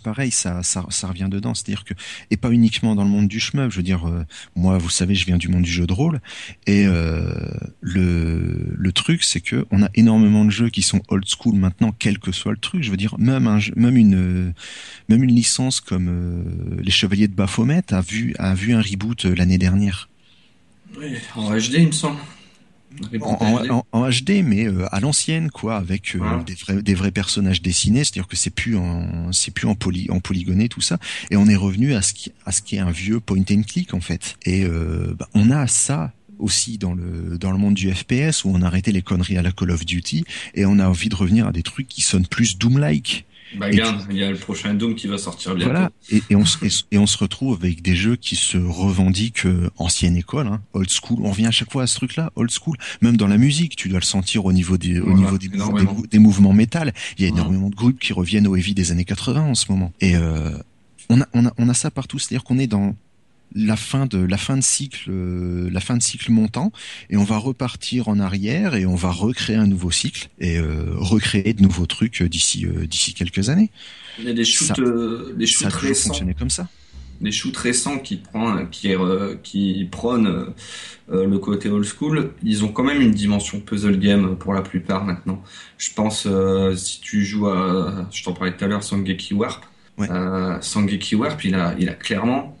pareil, 0.02 0.30
ça, 0.30 0.62
ça, 0.62 1.06
revient 1.06 1.28
dedans. 1.30 1.54
C'est-à-dire 1.54 1.84
que 1.84 1.94
et 2.30 2.36
pas 2.36 2.50
uniquement 2.50 2.94
dans 2.94 3.04
le 3.04 3.10
monde 3.10 3.28
du 3.28 3.40
shmup. 3.40 3.70
Je 3.70 3.76
veux 3.76 3.82
dire, 3.82 4.08
euh, 4.08 4.24
moi, 4.54 4.78
vous 4.78 4.90
savez, 4.90 5.14
je 5.14 5.26
viens 5.26 5.36
du 5.36 5.48
monde 5.48 5.62
du 5.62 5.70
jeu 5.70 5.86
de 5.86 5.92
rôle 5.92 6.20
et 6.66 6.86
euh, 6.86 7.32
le 7.80 8.74
le 8.76 8.92
truc, 8.92 9.22
c'est 9.22 9.40
que 9.40 9.66
on 9.70 9.82
a 9.82 9.88
énormément 9.94 10.44
de 10.44 10.50
jeux 10.50 10.68
qui 10.68 10.82
sont 10.82 11.02
old 11.08 11.24
school 11.26 11.56
maintenant, 11.56 11.94
quel 11.98 12.18
que 12.18 12.32
soit 12.32 12.52
le 12.52 12.58
truc. 12.58 12.82
Je 12.82 12.90
veux 12.90 12.96
dire, 12.96 13.16
même 13.18 13.46
un, 13.46 13.58
même 13.74 13.96
une 13.96 14.54
même 15.08 15.22
une 15.22 15.34
licence 15.34 15.80
comme 15.80 16.08
euh, 16.08 16.80
les 16.82 16.90
Chevaliers 16.90 17.28
de 17.28 17.34
Baphomet 17.34 17.92
a 17.92 18.00
vu 18.00 18.34
a 18.38 18.54
vu 18.54 18.72
un 18.72 18.80
reboot 18.80 19.24
l'année 19.24 19.58
dernière. 19.58 20.08
Oui, 20.98 21.16
en 21.34 21.50
HD, 21.50 21.74
il 21.74 21.86
me 21.88 21.92
semble. 21.92 22.18
En, 23.92 24.10
HD, 24.10 24.42
mais 24.44 24.66
euh, 24.66 24.86
à 24.92 25.00
l'ancienne, 25.00 25.50
quoi, 25.50 25.76
avec 25.76 26.14
euh, 26.14 26.42
des, 26.44 26.54
vrais, 26.54 26.82
des 26.82 26.94
vrais 26.94 27.10
personnages 27.10 27.62
dessinés, 27.62 28.04
c'est-à-dire 28.04 28.28
que 28.28 28.36
c'est 28.36 28.50
plus 28.50 28.76
en 28.76 29.32
c'est 29.32 29.52
plus 29.52 29.66
en 29.66 29.74
poly 29.74 30.08
en 30.10 30.20
polygoné 30.20 30.68
tout 30.68 30.80
ça, 30.80 30.98
et 31.30 31.36
on 31.36 31.46
est 31.46 31.56
revenu 31.56 31.94
à 31.94 32.02
ce 32.02 32.12
qui 32.14 32.32
à 32.44 32.52
ce 32.52 32.62
qui 32.62 32.76
est 32.76 32.80
un 32.80 32.90
vieux 32.90 33.20
point 33.20 33.44
and 33.50 33.62
click 33.66 33.94
en 33.94 34.00
fait. 34.00 34.36
Et 34.44 34.64
euh, 34.64 35.14
bah, 35.18 35.28
on 35.34 35.50
a 35.50 35.66
ça 35.66 36.12
aussi 36.38 36.78
dans 36.78 36.94
le 36.94 37.38
dans 37.38 37.52
le 37.52 37.58
monde 37.58 37.74
du 37.74 37.92
FPS 37.92 38.44
où 38.44 38.50
on 38.50 38.62
a 38.62 38.66
arrêté 38.66 38.92
les 38.92 39.02
conneries 39.02 39.38
à 39.38 39.42
la 39.42 39.52
Call 39.52 39.70
of 39.70 39.84
Duty 39.84 40.24
et 40.54 40.66
on 40.66 40.78
a 40.78 40.88
envie 40.88 41.08
de 41.08 41.16
revenir 41.16 41.46
à 41.46 41.52
des 41.52 41.62
trucs 41.62 41.88
qui 41.88 42.02
sonnent 42.02 42.26
plus 42.26 42.58
Doom-like. 42.58 43.26
Bah, 43.54 43.66
regarde, 43.66 44.04
il 44.10 44.16
y 44.16 44.24
a 44.24 44.30
le 44.30 44.36
prochain 44.36 44.74
Doom 44.74 44.94
qui 44.94 45.06
va 45.06 45.18
sortir 45.18 45.54
bientôt. 45.54 45.72
Voilà, 45.72 45.90
et, 46.10 46.22
et, 46.30 46.36
on, 46.36 46.44
se, 46.44 46.58
et, 46.90 46.98
on 46.98 47.06
se 47.06 47.16
retrouve 47.18 47.58
avec 47.62 47.80
des 47.80 47.94
jeux 47.94 48.16
qui 48.16 48.34
se 48.34 48.58
revendiquent 48.58 49.46
euh, 49.46 49.70
ancienne 49.76 50.16
école, 50.16 50.48
hein, 50.48 50.62
old 50.72 50.90
school. 50.90 51.20
On 51.22 51.30
revient 51.30 51.46
à 51.46 51.52
chaque 51.52 51.70
fois 51.70 51.84
à 51.84 51.86
ce 51.86 51.96
truc-là, 51.96 52.32
old 52.34 52.50
school. 52.50 52.76
Même 53.02 53.16
dans 53.16 53.28
la 53.28 53.38
musique, 53.38 53.76
tu 53.76 53.88
dois 53.88 54.00
le 54.00 54.04
sentir 54.04 54.44
au 54.44 54.52
niveau 54.52 54.76
des, 54.76 54.98
voilà, 54.98 55.14
au 55.14 55.18
niveau 55.18 55.38
des, 55.38 55.48
des, 55.48 56.08
des, 56.10 56.18
mouvements 56.18 56.52
métal. 56.52 56.92
Il 57.18 57.22
y 57.22 57.24
a 57.24 57.28
énormément 57.28 57.70
de 57.70 57.74
groupes 57.74 57.98
qui 57.98 58.12
reviennent 58.12 58.48
au 58.48 58.56
heavy 58.56 58.74
des 58.74 58.90
années 58.90 59.04
80 59.04 59.42
en 59.42 59.54
ce 59.54 59.70
moment. 59.70 59.92
Et 60.00 60.16
euh, 60.16 60.50
on, 61.08 61.20
a, 61.20 61.26
on, 61.32 61.46
a, 61.46 61.52
on 61.56 61.68
a 61.68 61.74
ça 61.74 61.90
partout, 61.90 62.18
c'est-à-dire 62.18 62.44
qu'on 62.44 62.58
est 62.58 62.66
dans 62.66 62.96
la 63.54 63.76
fin 63.76 64.06
de 64.06 64.18
la 64.18 64.36
fin 64.36 64.56
de 64.56 64.62
cycle 64.62 65.10
euh, 65.10 65.68
la 65.70 65.80
fin 65.80 65.96
de 65.96 66.02
cycle 66.02 66.30
montant 66.30 66.72
et 67.10 67.16
on 67.16 67.24
va 67.24 67.38
repartir 67.38 68.08
en 68.08 68.18
arrière 68.20 68.74
et 68.74 68.86
on 68.86 68.94
va 68.94 69.10
recréer 69.10 69.56
un 69.56 69.66
nouveau 69.66 69.90
cycle 69.90 70.28
et 70.38 70.58
euh, 70.58 70.94
recréer 70.96 71.54
de 71.54 71.62
nouveaux 71.62 71.86
trucs 71.86 72.22
d'ici 72.22 72.66
euh, 72.66 72.86
d'ici 72.86 73.14
quelques 73.14 73.48
années. 73.48 73.70
Il 74.18 74.24
y 74.24 74.30
a 74.30 74.32
des 74.32 74.44
shoots 74.44 74.68
ça, 74.68 74.74
des 75.36 75.46
shoots 75.46 75.70
ça 75.70 75.78
récents. 75.78 76.14
comme 76.38 76.50
ça. 76.50 76.68
Des 77.20 77.32
shoots 77.32 77.56
récents 77.56 77.98
qui 77.98 78.16
prennent 78.16 78.68
qui 78.70 78.94
qui 79.42 79.88
prônent 79.90 80.52
le 81.08 81.38
côté 81.38 81.70
old 81.70 81.86
school, 81.86 82.32
ils 82.42 82.64
ont 82.64 82.68
quand 82.68 82.82
même 82.82 83.00
une 83.00 83.12
dimension 83.12 83.60
puzzle 83.60 83.98
game 83.98 84.36
pour 84.36 84.52
la 84.52 84.60
plupart 84.60 85.04
maintenant. 85.04 85.42
Je 85.78 85.90
pense 85.94 86.28
si 86.76 87.00
tu 87.00 87.24
joues 87.24 87.48
à 87.48 88.08
je 88.12 88.22
t'en 88.22 88.34
parlais 88.34 88.54
tout 88.54 88.64
à 88.64 88.68
l'heure 88.68 88.82
Sangeki 88.82 89.32
Warp 89.34 89.64
Ouais. 89.98 90.08
Sangeki 90.60 91.14
Warp, 91.14 91.42
il 91.44 91.54
a, 91.54 91.74
il 91.78 91.88
a 91.88 91.94
clairement 91.94 92.55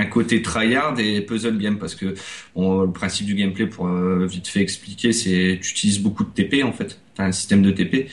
un 0.00 0.06
côté 0.06 0.42
tryhard 0.42 0.98
et 0.98 1.20
puzzle 1.20 1.58
game 1.58 1.78
parce 1.78 1.94
que 1.94 2.14
bon, 2.54 2.82
le 2.82 2.92
principe 2.92 3.26
du 3.26 3.34
gameplay 3.34 3.66
pour 3.66 3.86
euh, 3.86 4.26
vite 4.26 4.48
fait 4.48 4.60
expliquer 4.60 5.12
c'est 5.12 5.58
tu 5.62 5.70
utilises 5.70 6.00
beaucoup 6.00 6.24
de 6.24 6.30
TP 6.30 6.64
en 6.64 6.72
fait. 6.72 7.00
T'as 7.14 7.24
un 7.24 7.32
système 7.32 7.62
de 7.62 7.70
TP 7.70 8.08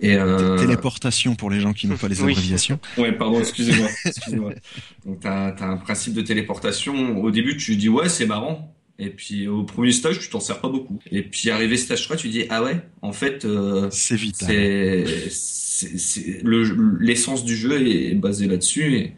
et 0.00 0.14
euh... 0.16 0.56
téléportation 0.58 1.34
pour 1.34 1.50
les 1.50 1.60
gens 1.60 1.72
qui 1.72 1.88
n'ont 1.88 1.96
pas 1.96 2.08
les 2.08 2.20
abréviations. 2.20 2.78
Oui. 2.96 3.04
ouais 3.04 3.12
pardon 3.12 3.40
excusez-moi 3.40 3.88
excusez-moi. 4.04 4.52
Donc 5.04 5.20
t'as 5.20 5.48
as 5.48 5.64
un 5.64 5.76
principe 5.76 6.14
de 6.14 6.22
téléportation. 6.22 7.20
Au 7.20 7.30
début 7.30 7.56
tu 7.56 7.76
dis 7.76 7.88
ouais 7.88 8.08
c'est 8.08 8.26
marrant. 8.26 8.70
Et 9.00 9.10
puis 9.10 9.48
au 9.48 9.64
premier 9.64 9.90
stage, 9.90 10.20
tu 10.20 10.28
t'en 10.28 10.38
sers 10.38 10.60
pas 10.60 10.68
beaucoup. 10.68 11.00
Et 11.10 11.22
puis 11.22 11.50
arrivé 11.50 11.76
stage 11.76 12.04
3, 12.04 12.16
tu 12.16 12.28
dis 12.28 12.44
ah 12.48 12.62
ouais, 12.62 12.80
en 13.02 13.12
fait, 13.12 13.44
euh, 13.44 13.88
c'est 13.90 14.14
vital. 14.14 14.54
C'est 15.30 16.42
l'essence 16.44 17.44
du 17.44 17.56
jeu 17.56 17.84
est 17.88 18.14
basée 18.14 18.46
là-dessus. 18.46 18.94
Et, 18.94 19.12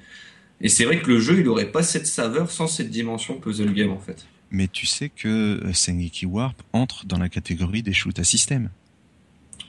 et 0.61 0.69
c'est 0.69 0.85
vrai 0.85 1.01
que 1.01 1.09
le 1.09 1.21
jeu, 1.21 1.41
il 1.41 1.49
aurait 1.49 1.71
pas 1.71 1.83
cette 1.83 2.07
saveur 2.07 2.51
sans 2.51 2.67
cette 2.67 2.91
dimension 2.91 3.39
puzzle 3.39 3.73
game 3.73 3.91
en 3.91 3.99
fait. 3.99 4.27
Mais 4.51 4.69
tu 4.69 4.87
sais 4.87 5.09
que 5.09 5.61
Sengeki 5.73 6.27
Warp 6.27 6.63
entre 6.73 7.05
dans 7.07 7.19
la 7.19 7.29
catégorie 7.29 7.83
des 7.83 7.93
shoots 7.93 8.19
à 8.19 8.25
système. 8.25 8.71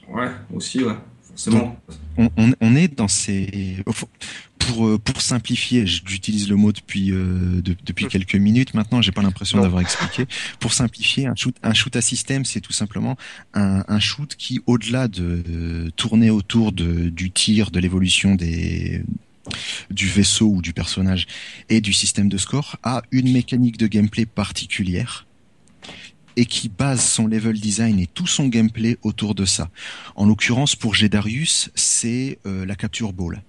Ouais, 0.08 0.30
aussi 0.54 0.84
ouais. 0.84 0.96
Forcément. 1.24 1.80
On, 2.18 2.30
on, 2.38 2.54
on, 2.62 2.76
est 2.76 2.88
dans 2.88 3.08
ces 3.08 3.84
pour 4.58 5.00
pour 5.00 5.22
simplifier, 5.22 5.86
j'utilise 5.86 6.50
le 6.50 6.56
mot 6.56 6.72
depuis 6.72 7.12
euh, 7.12 7.62
de, 7.62 7.76
depuis 7.86 8.08
quelques 8.08 8.36
minutes 8.36 8.74
maintenant. 8.74 9.02
J'ai 9.02 9.12
pas 9.12 9.22
l'impression 9.22 9.62
d'avoir 9.62 9.82
expliqué. 9.82 10.26
Pour 10.60 10.74
simplifier, 10.74 11.28
un 11.28 11.36
shoot 11.36 11.56
un 11.64 11.74
shoot 11.74 11.96
à 11.96 12.02
système, 12.02 12.46
c'est 12.46 12.62
tout 12.62 12.74
simplement 12.74 13.18
un, 13.54 13.84
un 13.88 14.00
shoot 14.00 14.36
qui, 14.36 14.62
au-delà 14.66 15.08
de, 15.08 15.44
de, 15.46 15.90
tourner 15.96 16.30
autour 16.30 16.72
de, 16.72 17.10
du 17.10 17.30
tir, 17.30 17.72
de 17.72 17.80
l'évolution 17.80 18.36
des 18.36 19.04
du 19.90 20.08
vaisseau 20.08 20.48
ou 20.48 20.62
du 20.62 20.74
personnage 20.74 21.28
et 21.70 21.82
du 21.82 21.94
système 21.94 22.30
de 22.30 22.38
score, 22.38 22.78
a 22.84 23.02
une 23.12 23.32
mécanique 23.32 23.78
de 23.78 23.88
gameplay 23.88 24.26
particulière 24.26 25.26
et 26.36 26.46
qui 26.46 26.70
base 26.70 27.04
son 27.04 27.28
level 27.28 27.60
design 27.60 28.00
et 28.00 28.08
tout 28.08 28.28
son 28.28 28.48
gameplay 28.48 28.98
autour 29.02 29.36
de 29.36 29.44
ça. 29.44 29.70
En 30.16 30.28
l'occurrence, 30.28 30.76
pour 30.76 30.94
Gedarius, 30.94 31.72
c'est 31.74 32.38
euh, 32.46 32.66
la 32.66 32.76
capture 32.76 33.12
ball. 33.12 33.42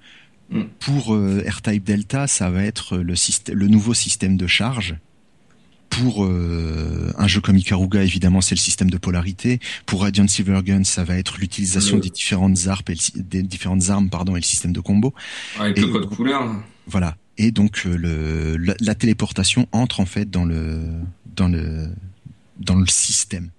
Mm. 0.50 0.62
Pour 0.80 1.14
euh, 1.14 1.44
R-Type 1.46 1.84
Delta, 1.84 2.26
ça 2.26 2.50
va 2.50 2.64
être 2.64 2.96
le, 2.96 3.14
le 3.52 3.68
nouveau 3.68 3.92
système 3.92 4.38
de 4.38 4.46
charge. 4.46 4.96
Pour 5.90 6.24
euh, 6.24 7.12
un 7.18 7.26
jeu 7.26 7.40
comme 7.40 7.56
Ikaruga, 7.56 8.02
évidemment, 8.04 8.40
c'est 8.40 8.54
le 8.54 8.60
système 8.60 8.90
de 8.90 8.98
polarité. 8.98 9.58
Pour 9.86 10.02
Radiant 10.02 10.28
Silvergun, 10.28 10.84
ça 10.84 11.02
va 11.02 11.16
être 11.16 11.38
l'utilisation 11.38 11.96
Le- 11.96 12.02
des 12.02 12.10
différentes 12.10 12.66
armes, 12.68 12.82
et 12.88 12.94
le, 12.94 13.22
des 13.22 13.42
différentes 13.42 13.88
armes, 13.90 14.08
pardon, 14.10 14.36
et 14.36 14.40
le 14.40 14.44
système 14.44 14.72
de 14.72 14.80
combo. 14.80 15.12
Avec 15.58 15.78
Et- 15.78 15.80
le 15.80 15.88
code 15.88 16.08
couleur. 16.08 16.54
Voilà. 16.86 17.16
Et 17.36 17.50
donc 17.52 17.82
euh, 17.86 17.96
le, 17.96 18.56
la, 18.56 18.74
la 18.80 18.94
téléportation 18.94 19.66
entre 19.72 20.00
en 20.00 20.06
fait 20.06 20.28
dans 20.30 20.44
le 20.44 20.82
dans 21.36 21.48
le 21.48 21.88
dans 22.58 22.74
le 22.74 22.86
système 22.86 23.50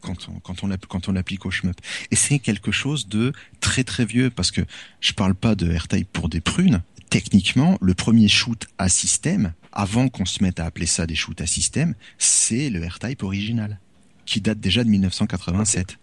quand 0.00 0.28
on 0.30 0.38
quand 0.40 0.64
on 0.64 0.68
l'app- 0.68 0.86
quand 0.86 1.08
on 1.08 1.12
l'applique 1.12 1.44
au 1.44 1.50
shmup. 1.50 1.76
Et 2.10 2.16
c'est 2.16 2.38
quelque 2.38 2.72
chose 2.72 3.08
de 3.08 3.32
très 3.60 3.84
très 3.84 4.06
vieux 4.06 4.30
parce 4.30 4.50
que 4.50 4.62
je 5.00 5.12
parle 5.12 5.34
pas 5.34 5.54
de 5.54 5.70
R-Type 5.70 6.08
pour 6.12 6.28
des 6.30 6.40
prunes. 6.40 6.80
Techniquement, 7.10 7.76
le 7.80 7.94
premier 7.94 8.28
shoot 8.28 8.66
à 8.78 8.88
système, 8.88 9.52
avant 9.72 10.08
qu'on 10.08 10.24
se 10.24 10.42
mette 10.42 10.60
à 10.60 10.64
appeler 10.64 10.86
ça 10.86 11.06
des 11.06 11.16
shoots 11.16 11.40
à 11.40 11.46
système, 11.46 11.94
c'est 12.18 12.70
le 12.70 12.86
R-Type 12.86 13.24
original 13.24 13.80
qui 14.26 14.40
date 14.40 14.60
déjà 14.60 14.84
de 14.84 14.88
1987. 14.88 15.98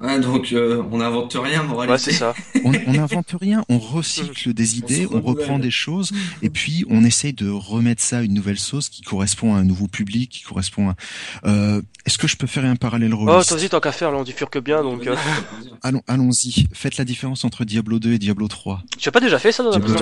Ouais, 0.00 0.18
donc 0.18 0.52
euh, 0.52 0.82
on 0.90 0.98
n'invente 0.98 1.36
rien, 1.40 1.62
moralité. 1.62 1.92
Ouais, 1.92 1.98
c'est 1.98 2.12
ça. 2.12 2.34
on 2.64 2.72
on 2.86 2.92
n'invente 2.92 3.34
rien, 3.40 3.64
on 3.68 3.78
recycle 3.78 4.52
des 4.52 4.78
idées, 4.78 5.02
se 5.04 5.14
on 5.14 5.20
reprend 5.20 5.58
des 5.60 5.70
choses, 5.70 6.10
et 6.42 6.50
puis 6.50 6.84
on 6.90 7.04
essaye 7.04 7.32
de 7.32 7.48
remettre 7.48 8.02
ça 8.02 8.18
à 8.18 8.22
une 8.22 8.34
nouvelle 8.34 8.58
sauce 8.58 8.88
qui 8.88 9.02
correspond 9.02 9.54
à 9.54 9.58
un 9.58 9.64
nouveau 9.64 9.86
public, 9.86 10.30
qui 10.30 10.42
correspond 10.42 10.90
à. 10.90 10.94
Euh, 11.44 11.82
Est-ce 12.04 12.18
que 12.18 12.26
je 12.26 12.36
peux 12.36 12.46
faire 12.48 12.64
un 12.64 12.74
parallèle 12.76 13.14
Oh, 13.14 13.26
toi 13.26 13.52
aussi, 13.52 13.68
tant 13.68 13.80
qu'à 13.80 13.92
faire, 13.92 14.10
là, 14.10 14.18
on 14.18 14.24
diffure 14.24 14.50
que 14.50 14.58
bien, 14.58 14.82
donc. 14.82 15.06
euh, 15.06 15.14
Allons, 15.82 16.02
allons-y. 16.08 16.66
Faites 16.72 16.96
la 16.96 17.04
différence 17.04 17.44
entre 17.44 17.64
Diablo 17.64 17.98
2 18.00 18.14
et 18.14 18.18
Diablo 18.18 18.48
3. 18.48 18.82
Tu 18.98 19.08
as 19.08 19.12
pas 19.12 19.20
déjà 19.20 19.38
fait 19.38 19.52
ça 19.52 19.62
dans 19.62 19.70
la 19.70 19.78
Diablo 19.78 19.94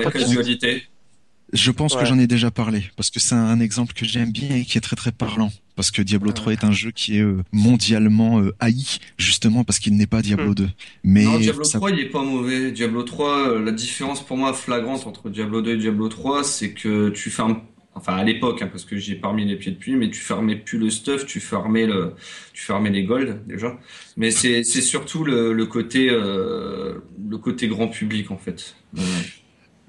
Je 1.53 1.71
pense 1.71 1.95
Ouais. 1.95 2.01
que 2.03 2.07
j'en 2.07 2.19
ai 2.19 2.27
déjà 2.27 2.51
parlé 2.51 2.85
parce 2.97 3.11
que 3.11 3.19
c'est 3.21 3.35
un 3.35 3.59
exemple 3.61 3.93
que 3.95 4.05
j'aime 4.05 4.31
bien 4.31 4.55
et 4.57 4.65
qui 4.65 4.79
est 4.79 4.81
très 4.81 4.97
très 4.97 5.13
parlant. 5.13 5.51
Parce 5.77 5.91
que 5.91 6.03
Diablo 6.03 6.31
3 6.33 6.53
est 6.53 6.65
un 6.65 6.73
jeu 6.73 6.91
qui 6.91 7.17
est 7.17 7.23
euh, 7.23 7.43
mondialement 7.53 8.41
euh, 8.41 8.55
haï 8.61 8.85
justement 9.17 9.65
parce 9.65 9.79
qu'il 9.79 9.97
n'est 9.97 10.07
pas 10.07 10.21
Diablo 10.23 10.51
Hmm. 10.51 10.55
2. 10.55 10.69
Mais 11.05 11.25
non, 11.25 11.39
Diablo 11.39 11.65
ça- 11.65 11.79
3, 11.79 11.91
il 11.91 12.01
est 12.01 12.11
pas 12.11 12.23
mauvais. 12.23 12.71
Diablo 12.71 13.03
3, 13.03 13.49
euh, 13.49 13.65
la 13.65 13.73
différence 13.73 14.25
pour 14.25 14.37
moi 14.37 14.53
flagrante 14.53 15.07
entre 15.07 15.31
Diablo 15.31 15.63
2 15.63 15.73
et 15.73 15.77
Diablo 15.79 16.09
3, 16.09 16.45
c'est 16.45 16.73
que 16.73 17.09
tu 17.09 17.31
fermes, 17.31 17.63
enfin 17.95 18.15
à 18.17 18.25
l'époque, 18.25 18.61
hein, 18.63 18.69
parce 18.71 18.85
que 18.85 18.99
j'ai 18.99 19.15
pas 19.15 19.29
remis 19.29 19.47
les 19.47 19.57
pieds 19.57 19.73
depuis, 19.73 19.97
mais 19.97 20.11
tu 20.11 20.21
fermais 20.21 20.57
plus 20.57 20.79
le 20.79 20.91
stuff, 20.91 21.25
tu 21.25 21.41
fermais 21.41 21.87
le, 21.87 22.13
tu 22.53 22.63
fermais 22.63 22.91
les 22.91 23.05
golds 23.05 23.41
déjà. 23.49 23.79
Mais 24.19 24.31
c'est 24.31 24.63
c'est 24.65 24.83
surtout 24.83 25.25
le, 25.25 25.53
le 25.55 25.67
côté 25.67 26.11
euh, 26.11 26.99
le 27.29 27.39
côté 27.39 27.69
grand 27.69 27.89
public 27.89 28.31
en 28.31 28.37
fait. 28.39 28.77
Euh, 28.99 29.01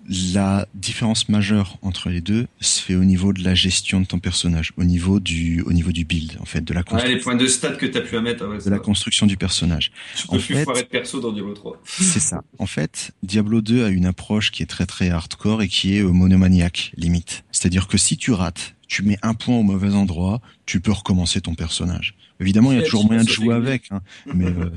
La 0.09 0.67
différence 0.73 1.29
majeure 1.29 1.77
entre 1.81 2.09
les 2.09 2.21
deux 2.21 2.47
se 2.59 2.81
fait 2.81 2.95
au 2.95 3.03
niveau 3.03 3.33
de 3.33 3.43
la 3.43 3.53
gestion 3.55 4.01
de 4.01 4.05
ton 4.05 4.19
personnage, 4.19 4.73
au 4.77 4.83
niveau 4.83 5.19
du, 5.19 5.61
au 5.61 5.73
niveau 5.73 5.91
du 5.91 6.05
build, 6.05 6.37
en 6.41 6.45
fait, 6.45 6.61
de 6.61 6.73
la 6.73 6.79
ouais, 6.79 6.83
construction, 6.85 7.15
les 7.15 7.21
points 7.21 7.35
de 7.35 7.47
stats 7.47 7.75
que 7.75 7.85
t'as 7.85 8.01
pu 8.01 8.17
à 8.17 8.21
mettre, 8.21 8.43
ah 8.45 8.49
ouais, 8.49 8.57
de 8.63 8.69
la 8.69 8.79
construction 8.79 9.25
du 9.27 9.37
personnage. 9.37 9.91
tu 10.15 10.25
en 10.27 10.33
peux 10.33 10.39
plus 10.39 10.55
fait- 10.55 10.63
foirer 10.63 10.83
de 10.83 10.87
perso 10.87 11.19
dans 11.21 11.31
Diablo 11.31 11.53
3. 11.53 11.81
C'est 11.85 12.19
ça. 12.19 12.41
En 12.59 12.65
fait, 12.65 13.11
Diablo 13.23 13.61
2 13.61 13.85
a 13.85 13.89
une 13.89 14.05
approche 14.05 14.51
qui 14.51 14.61
est 14.63 14.67
très 14.67 14.85
très 14.85 15.09
hardcore 15.09 15.61
et 15.61 15.67
qui 15.67 15.95
est 15.95 16.01
euh, 16.03 16.09
monomaniaque, 16.11 16.91
limite. 16.97 17.43
C'est-à-dire 17.51 17.87
que 17.87 17.97
si 17.97 18.17
tu 18.17 18.31
rates, 18.31 18.75
tu 18.87 19.03
mets 19.03 19.17
un 19.21 19.33
point 19.33 19.55
au 19.55 19.63
mauvais 19.63 19.93
endroit, 19.93 20.41
tu 20.65 20.79
peux 20.81 20.91
recommencer 20.91 21.41
ton 21.41 21.55
personnage. 21.55 22.15
Évidemment, 22.41 22.71
il 22.71 22.79
y 22.79 22.81
a 22.81 22.83
toujours 22.83 23.05
moyen 23.05 23.23
de 23.23 23.29
jouer 23.29 23.53
avec, 23.53 23.83
hein, 23.91 24.01
mais 24.33 24.45
euh, 24.45 24.69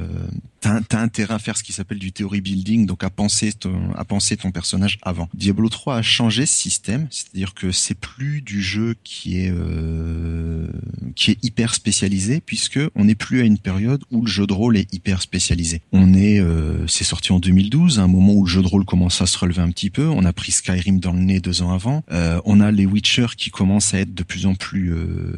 t'as 0.60 0.80
t'as 0.82 1.00
intérêt 1.00 1.34
à 1.34 1.38
faire 1.38 1.56
ce 1.56 1.62
qui 1.62 1.72
s'appelle 1.72 1.98
du 1.98 2.12
theory 2.12 2.40
building, 2.40 2.86
donc 2.86 3.02
à 3.02 3.10
penser 3.10 3.52
ton, 3.52 3.92
à 3.94 4.04
penser 4.04 4.36
ton 4.36 4.50
personnage 4.50 4.98
avant. 5.02 5.28
Diablo 5.34 5.68
3 5.68 5.96
a 5.96 6.02
changé 6.02 6.46
ce 6.46 6.54
système, 6.54 7.06
c'est-à-dire 7.10 7.54
que 7.54 7.72
c'est 7.72 7.98
plus 7.98 8.42
du 8.42 8.62
jeu 8.62 8.94
qui 9.02 9.40
est 9.40 9.50
euh, 9.50 10.68
qui 11.14 11.30
est 11.30 11.38
hyper 11.42 11.74
spécialisé, 11.74 12.40
puisque 12.40 12.80
on 12.94 13.04
n'est 13.04 13.14
plus 13.14 13.40
à 13.40 13.44
une 13.44 13.58
période 13.58 14.02
où 14.10 14.22
le 14.22 14.30
jeu 14.30 14.46
de 14.46 14.52
rôle 14.52 14.76
est 14.76 14.92
hyper 14.92 15.22
spécialisé. 15.22 15.80
On 15.92 16.14
est, 16.14 16.40
euh, 16.40 16.86
c'est 16.86 17.04
sorti 17.04 17.32
en 17.32 17.38
2012, 17.38 17.98
à 17.98 18.02
un 18.02 18.08
moment 18.08 18.34
où 18.34 18.44
le 18.44 18.50
jeu 18.50 18.62
de 18.62 18.66
rôle 18.66 18.84
commence 18.84 19.20
à 19.20 19.26
se 19.26 19.38
relever 19.38 19.62
un 19.62 19.70
petit 19.70 19.90
peu. 19.90 20.08
On 20.08 20.24
a 20.24 20.32
pris 20.32 20.52
Skyrim 20.52 21.00
dans 21.00 21.12
le 21.12 21.20
nez 21.20 21.40
deux 21.40 21.62
ans 21.62 21.72
avant. 21.72 22.02
Euh, 22.10 22.40
on 22.44 22.60
a 22.60 22.70
les 22.70 22.86
Witcher 22.86 23.26
qui 23.36 23.50
commencent 23.50 23.94
à 23.94 24.00
être 24.00 24.14
de 24.14 24.22
plus 24.22 24.46
en 24.46 24.54
plus, 24.54 24.92
euh, 24.92 25.36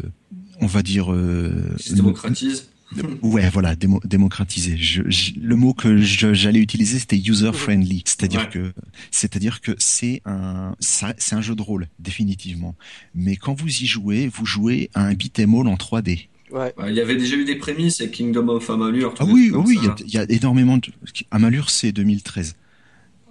on 0.61 0.67
va 0.67 0.83
dire, 0.83 1.13
euh, 1.13 1.75
se 1.79 1.95
démocratise. 1.95 2.69
Ouais, 3.21 3.51
voilà, 3.51 3.75
démo-. 3.75 4.01
Je, 4.07 5.03
je- 5.09 5.33
le 5.41 5.57
mot 5.57 5.75
que 5.75 5.97
je- 5.99 6.33
j'allais 6.35 6.61
utiliser, 6.61 7.01
c'était 7.01 7.17
user 7.19 7.53
friendly, 7.53 8.03
c'est-à-dire 8.07 8.43
Ouais. 8.43 8.49
que, 8.49 8.73
c'est-à-dire 9.11 9.61
que 9.61 9.73
c'est 9.79 10.23
un, 10.25 10.77
ça- 10.79 11.13
c'est 11.19 11.35
un 11.35 11.41
jeu 11.41 11.57
de 11.57 11.63
rôle 11.63 11.89
définitivement. 11.99 12.77
Mais 13.13 13.35
quand 13.35 13.55
vous 13.61 13.67
y 13.69 13.87
jouez, 13.87 14.29
vous 14.29 14.47
jouez 14.47 14.89
à 14.95 15.03
un 15.05 15.15
beat'em 15.15 15.53
all 15.57 15.67
en 15.67 15.75
3D. 15.77 16.29
Ouais. 16.53 16.73
Ouais, 16.79 16.91
Il 16.91 16.95
y 16.95 17.01
avait 17.01 17.17
déjà 17.17 17.35
eu 17.35 17.45
des 17.45 17.57
prémices 17.57 18.01
avec 18.01 18.13
Kingdom 18.13 18.49
of 18.51 18.71
Amalur. 18.71 19.15
Ah 19.19 19.25
oui, 19.25 19.51
oui, 19.53 19.77
il 19.83 19.85
y 19.85 19.89
a, 19.89 19.95
il 20.07 20.15
y 20.15 20.19
a 20.19 20.25
énormément 20.31 20.77
de. 20.77 20.87
Amalur, 21.33 21.71
c'est 21.71 21.91
2013, 21.91 22.55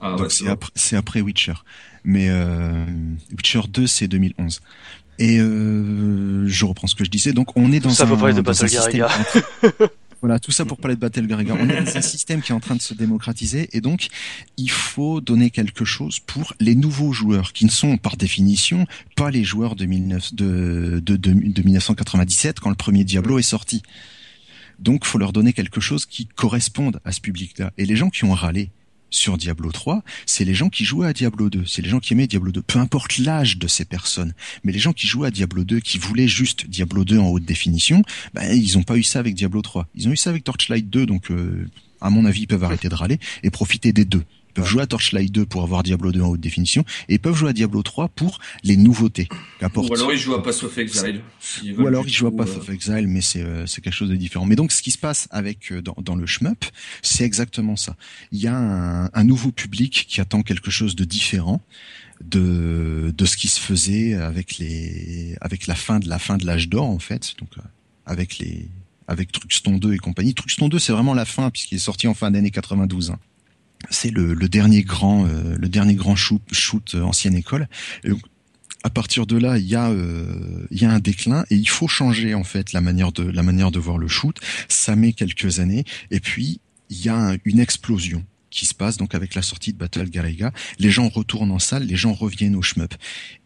Ah 0.02 0.16
donc 0.18 0.32
après, 0.50 0.72
c'est 0.76 0.98
après 0.98 1.22
Witcher. 1.22 1.54
Mais 2.04 2.28
euh, 2.30 2.86
Witcher 3.32 3.62
2, 3.70 3.88
c'est 3.88 4.10
2011. 4.10 4.60
Et 5.20 5.40
euh, 5.40 6.48
je 6.48 6.66
reprends 6.66 6.88
ce 6.88 6.96
que 6.96 7.06
je 7.06 7.10
disais. 7.10 7.34
Donc 7.34 7.56
on 7.56 7.72
est 7.72 7.80
dans 7.80 7.90
ça 7.90 8.04
un, 8.04 8.08
pour 8.08 8.18
parler 8.18 8.34
de 8.34 8.42
dans 8.42 8.52
un 8.52 8.66
Battle 8.66 8.70
système. 8.70 9.08
Voilà, 10.22 10.40
tout 10.40 10.52
ça 10.52 10.66
pour 10.66 10.80
parler 10.80 10.96
de 10.96 11.02
Battle 11.02 11.28
Garriga. 11.28 11.54
On 11.60 11.70
est 11.70 11.82
dans 11.82 11.98
un 11.98 12.02
système 12.02 12.42
qui 12.42 12.52
est 12.52 12.56
en 12.56 12.60
train 12.60 12.76
de 12.76 12.82
se 12.82 12.96
démocratiser 12.96 13.70
et 13.74 13.82
donc 13.82 14.08
il 14.58 14.72
faut 14.72 15.22
donner 15.22 15.52
quelque 15.52 15.86
chose 15.86 16.20
pour 16.20 16.54
les 16.60 16.74
nouveaux 16.74 17.12
joueurs 17.12 17.54
qui 17.54 17.64
ne 17.64 17.70
sont 17.70 17.98
par 17.98 18.18
définition 18.18 18.88
pas 19.16 19.30
les 19.30 19.44
joueurs 19.44 19.76
de, 19.76 19.86
19 19.86 20.34
de, 20.34 21.00
de, 21.06 21.16
de, 21.16 21.32
de 21.32 21.62
1997 21.62 22.60
quand 22.60 22.70
le 22.70 22.76
premier 22.76 23.04
Diablo 23.04 23.38
est 23.38 23.44
sorti. 23.44 23.84
Donc 24.80 25.06
faut 25.06 25.20
leur 25.20 25.32
donner 25.32 25.54
quelque 25.54 25.80
chose 25.80 26.08
qui 26.08 26.26
corresponde 26.26 27.00
à 27.06 27.12
ce 27.12 27.22
public-là. 27.22 27.72
Et 27.78 27.86
les 27.86 27.96
gens 27.96 28.10
qui 28.10 28.24
ont 28.24 28.34
râlé 28.34 28.72
sur 29.16 29.38
Diablo 29.38 29.72
3, 29.72 30.04
c'est 30.26 30.46
les 30.46 30.54
gens 30.54 30.70
qui 30.70 30.86
jouaient 30.86 31.08
à 31.08 31.14
Diablo 31.14 31.50
2, 31.50 31.66
c'est 31.66 31.82
les 31.82 31.90
gens 31.90 32.00
qui 32.00 32.14
aimaient 32.14 32.28
Diablo 32.28 32.52
2, 32.52 32.62
peu 32.62 32.80
importe 32.80 33.18
l'âge 33.18 33.58
de 33.58 33.68
ces 33.68 33.86
personnes, 33.86 34.34
mais 34.64 34.72
les 34.72 34.80
gens 34.80 34.94
qui 34.94 35.08
jouaient 35.08 35.30
à 35.30 35.32
Diablo 35.32 35.64
2, 35.64 35.80
qui 35.80 35.98
voulaient 35.98 36.28
juste 36.28 36.68
Diablo 36.68 37.06
2 37.06 37.18
en 37.18 37.28
haute 37.28 37.46
définition, 37.46 38.04
ben, 38.34 38.52
ils 38.52 38.78
ont 38.78 38.84
pas 38.84 38.98
eu 38.98 39.04
ça 39.04 39.20
avec 39.20 39.36
Diablo 39.36 39.62
3. 39.62 39.88
Ils 39.96 40.08
ont 40.08 40.12
eu 40.12 40.18
ça 40.18 40.30
avec 40.30 40.44
Torchlight 40.44 40.90
2, 40.90 41.06
donc 41.06 41.32
euh, 41.32 41.68
à 42.02 42.10
mon 42.10 42.26
avis, 42.26 42.42
ils 42.42 42.48
peuvent 42.48 42.64
arrêter 42.64 42.90
de 42.90 42.96
râler 42.96 43.20
et 43.44 43.50
profiter 43.50 43.94
des 43.94 44.06
deux. 44.06 44.24
Ils 44.56 44.62
peuvent 44.62 44.70
jouer 44.70 44.84
à 44.84 44.88
Torchlight 44.88 45.34
2 45.34 45.46
pour 45.46 45.64
avoir 45.64 45.84
Diablo 45.84 46.14
2 46.14 46.22
en 46.22 46.30
haute 46.30 46.40
définition, 46.40 46.86
et 47.10 47.16
ils 47.16 47.20
peuvent 47.20 47.36
jouer 47.36 47.50
à 47.50 47.54
Diablo 47.54 47.84
3 47.84 48.08
pour 48.08 48.40
les 48.64 48.78
nouveautés 48.78 49.28
qu'apporte. 49.60 49.90
Ou 49.90 49.94
alors 49.96 50.14
ils 50.14 50.18
jouent 50.18 50.36
à 50.36 50.42
Pass 50.42 50.64
of 50.64 50.78
Exile. 50.78 51.20
Ou 51.78 51.86
alors 51.86 52.08
ils 52.08 52.14
jouent 52.14 52.28
à 52.28 52.32
Path 52.32 52.48
euh, 52.48 52.60
of 52.60 52.70
Exile, 52.70 53.08
mais 53.08 53.20
c'est 53.20 53.42
euh, 53.42 53.66
quelque 53.66 53.92
chose 53.92 54.10
de 54.10 54.16
différent. 54.16 54.46
Mais 54.46 54.56
donc 54.56 54.72
ce 54.72 54.82
qui 54.82 54.92
se 54.92 54.98
passe 54.98 55.28
avec 55.30 55.74
euh, 55.74 55.82
dans, 55.82 55.96
dans 56.02 56.16
le 56.16 56.26
shmup, 56.26 56.64
c'est 57.02 57.26
exactement 57.26 57.76
ça. 57.76 57.98
Il 58.32 58.40
y 58.40 58.48
a 58.48 58.56
un, 58.56 59.10
un 59.14 59.24
nouveau 59.26 59.52
public 59.52 60.06
qui 60.08 60.22
attend 60.22 60.42
quelque 60.42 60.72
chose 60.72 60.96
de 60.96 61.04
différent 61.04 61.62
de 62.24 63.14
de 63.16 63.26
ce 63.26 63.36
qui 63.36 63.50
se 63.50 63.60
faisait 63.60 64.14
avec 64.14 64.58
les 64.58 65.36
avec 65.42 65.68
la 65.68 65.76
fin 65.76 66.00
de 66.00 66.08
la 66.08 66.18
fin 66.20 66.38
de 66.38 66.46
l'âge 66.46 66.70
d'or 66.70 66.86
en 66.86 67.00
fait. 67.00 67.36
Donc 67.40 67.50
euh, 67.58 67.62
avec 68.06 68.38
les 68.38 68.70
avec 69.08 69.32
Truxton 69.32 69.78
2 69.78 69.94
et 69.94 69.98
compagnie. 69.98 70.34
Truxton 70.34 70.70
2 70.70 70.80
c'est 70.80 70.94
vraiment 70.94 71.14
la 71.14 71.26
fin 71.26 71.50
puisqu'il 71.50 71.76
est 71.76 71.80
sorti 71.80 72.08
en 72.08 72.14
fin 72.14 72.32
d'année 72.32 72.52
92. 72.52 73.12
hein. 73.12 73.20
C'est 73.90 74.12
le, 74.12 74.34
le 74.34 74.50
dernier 74.50 74.84
grand 74.84 75.26
euh, 75.28 75.56
le 75.58 75.70
dernier 75.70 75.96
grand 75.96 76.16
shoot, 76.16 76.42
shoot 76.52 76.96
euh, 76.96 77.02
ancienne 77.02 77.36
école. 77.36 77.68
Et 78.04 78.10
donc, 78.10 78.22
à 78.84 78.90
partir 78.90 79.26
de 79.26 79.38
là, 79.38 79.58
il 79.58 79.66
y 79.66 79.76
a 79.76 79.90
euh, 79.90 80.68
il 80.72 80.82
y 80.82 80.86
a 80.86 80.92
un 80.92 81.00
déclin 81.00 81.44
et 81.50 81.56
il 81.56 81.68
faut 81.70 81.88
changer 81.88 82.36
en 82.36 82.44
fait 82.44 82.72
la 82.74 82.82
manière 82.82 83.12
de 83.12 83.24
la 83.24 83.42
manière 83.44 83.72
de 83.72 83.80
voir 83.80 83.98
le 83.98 84.08
shoot. 84.08 84.38
Ça 84.70 84.96
met 84.96 85.14
quelques 85.14 85.60
années 85.60 85.86
et 86.12 86.20
puis 86.20 86.60
il 86.90 87.04
y 87.04 87.10
a 87.10 87.16
un- 87.18 87.38
une 87.46 87.60
explosion 87.60 88.24
qui 88.52 88.66
se 88.68 88.74
passe 88.76 88.96
donc 88.98 89.16
avec 89.16 89.36
la 89.36 89.42
sortie 89.42 89.74
de 89.74 89.78
Battle 89.78 90.10
Garriga. 90.10 90.54
Les 90.80 90.90
gens 90.92 91.10
retournent 91.10 91.52
en 91.52 91.60
salle, 91.60 91.84
les 91.88 91.96
gens 91.98 92.14
reviennent 92.14 92.56
au 92.56 92.62
shmup. 92.62 92.94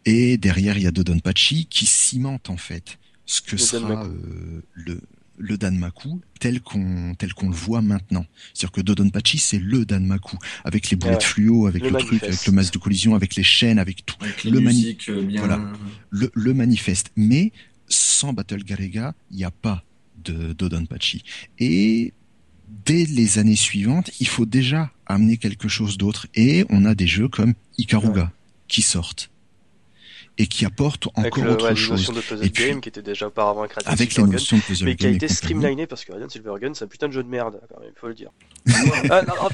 Et 0.04 0.36
derrière, 0.36 0.76
il 0.76 0.84
y 0.84 0.86
a 0.86 0.92
Dodonpachi 0.92 1.66
qui 1.66 1.84
cimente 1.86 2.48
en 2.50 2.56
fait 2.56 2.98
ce 3.26 3.40
que 3.40 3.56
sera 3.56 4.04
euh, 4.04 4.62
le 4.74 5.00
le 5.40 5.56
Danmaku 5.58 6.20
tel 6.38 6.60
qu'on 6.60 7.14
tel 7.18 7.32
qu'on 7.34 7.48
le 7.48 7.54
voit 7.54 7.80
maintenant. 7.82 8.26
C'est-à-dire 8.54 8.72
que 8.72 8.80
Dodonpachi 8.82 9.38
c'est 9.38 9.58
le 9.58 9.84
Danmaku 9.84 10.36
avec 10.64 10.90
les 10.90 10.96
boulets 10.96 11.12
Ouais. 11.14 11.18
de 11.18 11.22
fluo, 11.24 11.66
avec 11.66 11.82
Le 11.82 11.90
le, 11.90 11.98
truc, 11.98 12.22
avec 12.22 12.46
le 12.46 12.52
masque 12.52 12.74
de 12.74 12.78
collision, 12.78 13.14
avec 13.14 13.34
les 13.36 13.42
chaînes, 13.42 13.78
avec 13.78 14.04
tout 14.06 14.16
Avec 14.20 14.44
le 14.44 14.60
musiques 14.60 15.08
euh, 15.08 15.22
bien. 15.22 15.40
Voilà. 15.40 15.60
le, 16.10 16.30
le 16.34 16.54
manifeste. 16.54 17.10
Mais 17.16 17.52
sans 17.88 18.32
Battle 18.32 18.62
Garriga, 18.62 19.14
il 19.30 19.38
n'y 19.38 19.44
a 19.44 19.50
pas 19.50 19.82
de 20.22 20.52
Dodonpachi. 20.52 21.24
Et 21.58 22.12
dès 22.86 23.04
les 23.06 23.38
années 23.38 23.56
suivantes, 23.56 24.10
il 24.20 24.28
faut 24.28 24.46
déjà 24.46 24.92
amener 25.06 25.38
quelque 25.38 25.68
chose 25.68 25.96
d'autre. 25.98 26.26
Et 26.34 26.64
on 26.68 26.84
a 26.84 26.94
des 26.94 27.06
jeux 27.06 27.28
comme 27.28 27.54
Ikaruga 27.78 28.30
qui 28.68 28.82
sortent 28.82 29.30
et 30.38 30.46
qui 30.46 30.64
apportent 30.64 31.08
Avec 31.16 31.34
encore 31.34 31.44
le, 31.44 31.50
autre 31.52 31.64
ouais, 31.64 31.70
les 31.70 31.76
chose 31.76 31.98
notions 32.08 32.12
de 32.14 32.20
puzzle 32.20 32.46
Et 32.46 32.50
puis- 32.50 32.66
game 32.68 32.80
qui 32.80 32.88
était 32.88 33.02
déjà 33.02 33.26
auparavant 33.26 33.62
avec 33.62 33.72
Silvergun, 33.72 34.32
notions 34.32 34.56
de 34.56 34.62
puzzle 34.62 34.84
mais 34.86 34.96
qui 34.96 35.06
a 35.06 35.10
été 35.10 35.28
streamliné 35.28 35.86
parce 35.86 36.04
que 36.04 36.12
Radiant 36.12 36.28
Silvergun 36.28 36.72
c'est 36.74 36.84
un 36.84 36.88
putain 36.88 37.08
de 37.08 37.12
jeu 37.12 37.22
de 37.22 37.28
merde, 37.28 37.60
quand 37.68 37.80
même, 37.80 37.90
il 37.94 37.98
faut 38.00 38.08
le 38.08 38.14
dire. 38.14 38.30
Ah, 39.10 39.22
non, 39.28 39.34
non, 39.42 39.48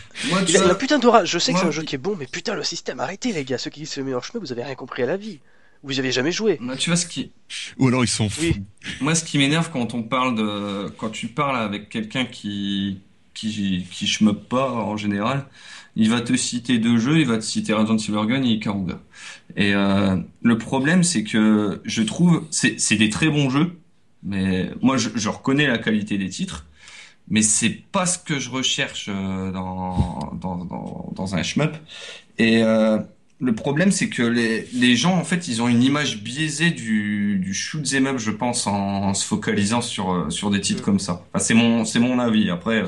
il, 0.48 0.56
a, 0.56 0.64
il 0.64 0.70
a 0.70 0.74
putain 0.74 0.98
d'aura, 0.98 1.24
je 1.24 1.38
sais 1.38 1.52
que 1.52 1.58
c'est 1.58 1.66
un 1.66 1.70
jeu 1.70 1.82
qui 1.82 1.94
est 1.96 1.98
bon, 1.98 2.14
mais 2.18 2.26
putain 2.26 2.54
le 2.54 2.62
système, 2.62 3.00
arrêtez 3.00 3.32
les 3.32 3.44
gars, 3.44 3.58
ceux 3.58 3.70
qui 3.70 3.80
disent 3.80 3.96
le 3.96 4.04
meilleur 4.04 4.22
chemin, 4.24 4.40
vous 4.40 4.52
avez 4.52 4.62
rien 4.64 4.74
compris 4.74 5.02
à 5.02 5.06
la 5.06 5.16
vie. 5.16 5.40
Vous 5.82 5.98
avez 5.98 6.10
jamais 6.10 6.32
joué. 6.32 6.56
moi, 6.60 6.74
tu 6.76 6.90
vois 6.90 6.96
ce 6.96 7.06
qui, 7.06 7.30
Ou 7.78 7.88
alors 7.88 8.02
ils 8.02 8.08
sont 8.08 8.28
fous. 8.28 8.40
Oui. 8.40 8.62
Moi, 9.00 9.14
ce 9.14 9.22
qui 9.24 9.38
m'énerve 9.38 9.70
quand 9.70 9.94
on 9.94 10.02
parle 10.02 10.34
de, 10.34 10.88
quand 10.96 11.10
tu 11.10 11.28
parles 11.28 11.56
avec 11.56 11.90
quelqu'un 11.90 12.24
qui, 12.24 13.00
qui, 13.34 13.86
qui 13.92 14.06
shmup 14.06 14.48
pas 14.48 14.70
en 14.70 14.96
général, 14.96 15.46
il 15.96 16.10
va 16.10 16.20
te 16.20 16.36
citer 16.36 16.78
deux 16.78 16.98
jeux, 16.98 17.18
il 17.20 17.26
va 17.26 17.38
te 17.38 17.44
citer 17.44 17.72
Radiant 17.72 17.98
Silvergun 17.98 18.42
et 18.42 18.48
Ikaruga. 18.50 19.00
Et 19.56 19.74
euh, 19.74 20.16
le 20.42 20.58
problème, 20.58 21.02
c'est 21.02 21.24
que 21.24 21.80
je 21.84 22.02
trouve, 22.02 22.44
c'est, 22.50 22.96
des 22.96 23.08
très 23.10 23.28
bons 23.28 23.50
jeux, 23.50 23.78
mais 24.22 24.70
moi, 24.82 24.96
je, 24.98 25.08
je 25.14 25.28
reconnais 25.28 25.66
la 25.66 25.78
qualité 25.78 26.18
des 26.18 26.28
titres, 26.28 26.66
mais 27.28 27.42
c'est 27.42 27.70
pas 27.70 28.06
ce 28.06 28.18
que 28.18 28.38
je 28.38 28.50
recherche 28.50 29.08
euh, 29.08 29.50
dans, 29.52 30.32
dans, 30.40 30.64
dans, 30.64 31.10
dans 31.14 31.34
un 31.34 31.42
shmup. 31.42 31.76
Et 32.38 32.62
euh, 32.62 32.98
le 33.40 33.54
problème, 33.54 33.90
c'est 33.92 34.08
que 34.08 34.22
les, 34.22 34.66
les 34.72 34.96
gens, 34.96 35.16
en 35.16 35.24
fait, 35.24 35.48
ils 35.48 35.62
ont 35.62 35.68
une 35.68 35.82
image 35.82 36.22
biaisée 36.22 36.70
du, 36.70 37.38
du 37.38 37.54
shoot 37.54 37.84
'em 37.94 38.06
up, 38.06 38.18
je 38.18 38.30
pense, 38.30 38.66
en, 38.66 38.74
en 39.08 39.14
se 39.14 39.24
focalisant 39.26 39.80
sur, 39.80 40.12
euh, 40.12 40.30
sur 40.30 40.50
des 40.50 40.60
titres 40.60 40.82
Mm. 40.82 40.84
comme 40.84 40.98
ça. 41.00 41.26
Enfin, 41.32 41.44
c'est 41.44 41.54
mon, 41.54 41.84
c'est 41.84 41.98
mon 42.00 42.18
avis. 42.18 42.50
Après, 42.50 42.82
euh, 42.82 42.86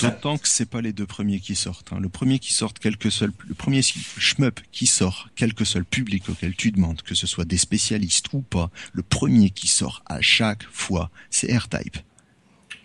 D'autant 0.00 0.36
que 0.36 0.46
c'est 0.48 0.68
pas 0.68 0.80
les 0.82 0.92
deux 0.92 1.06
premiers 1.06 1.40
qui 1.40 1.54
sortent. 1.54 1.92
hein. 1.92 1.98
Le 2.00 2.08
premier 2.08 2.38
qui 2.38 2.52
sort, 2.52 2.74
quel 2.74 2.96
que 2.96 3.08
soit 3.10 3.28
le, 3.28 3.54
premier 3.54 3.82
shmup 3.82 4.60
qui 4.72 4.86
sort, 4.86 5.28
quel 5.36 5.54
que 5.54 5.64
soit 5.64 5.82
public 5.84 6.28
auquel 6.28 6.54
tu 6.54 6.70
demandes, 6.70 7.00
que 7.02 7.14
ce 7.14 7.26
soit 7.26 7.44
des 7.44 7.56
spécialistes 7.56 8.32
ou 8.32 8.42
pas, 8.42 8.70
le 8.92 9.02
premier 9.02 9.50
qui 9.50 9.66
sort 9.66 10.02
à 10.06 10.20
chaque 10.20 10.64
fois, 10.70 11.10
c'est 11.30 11.56
R-Type. 11.56 11.96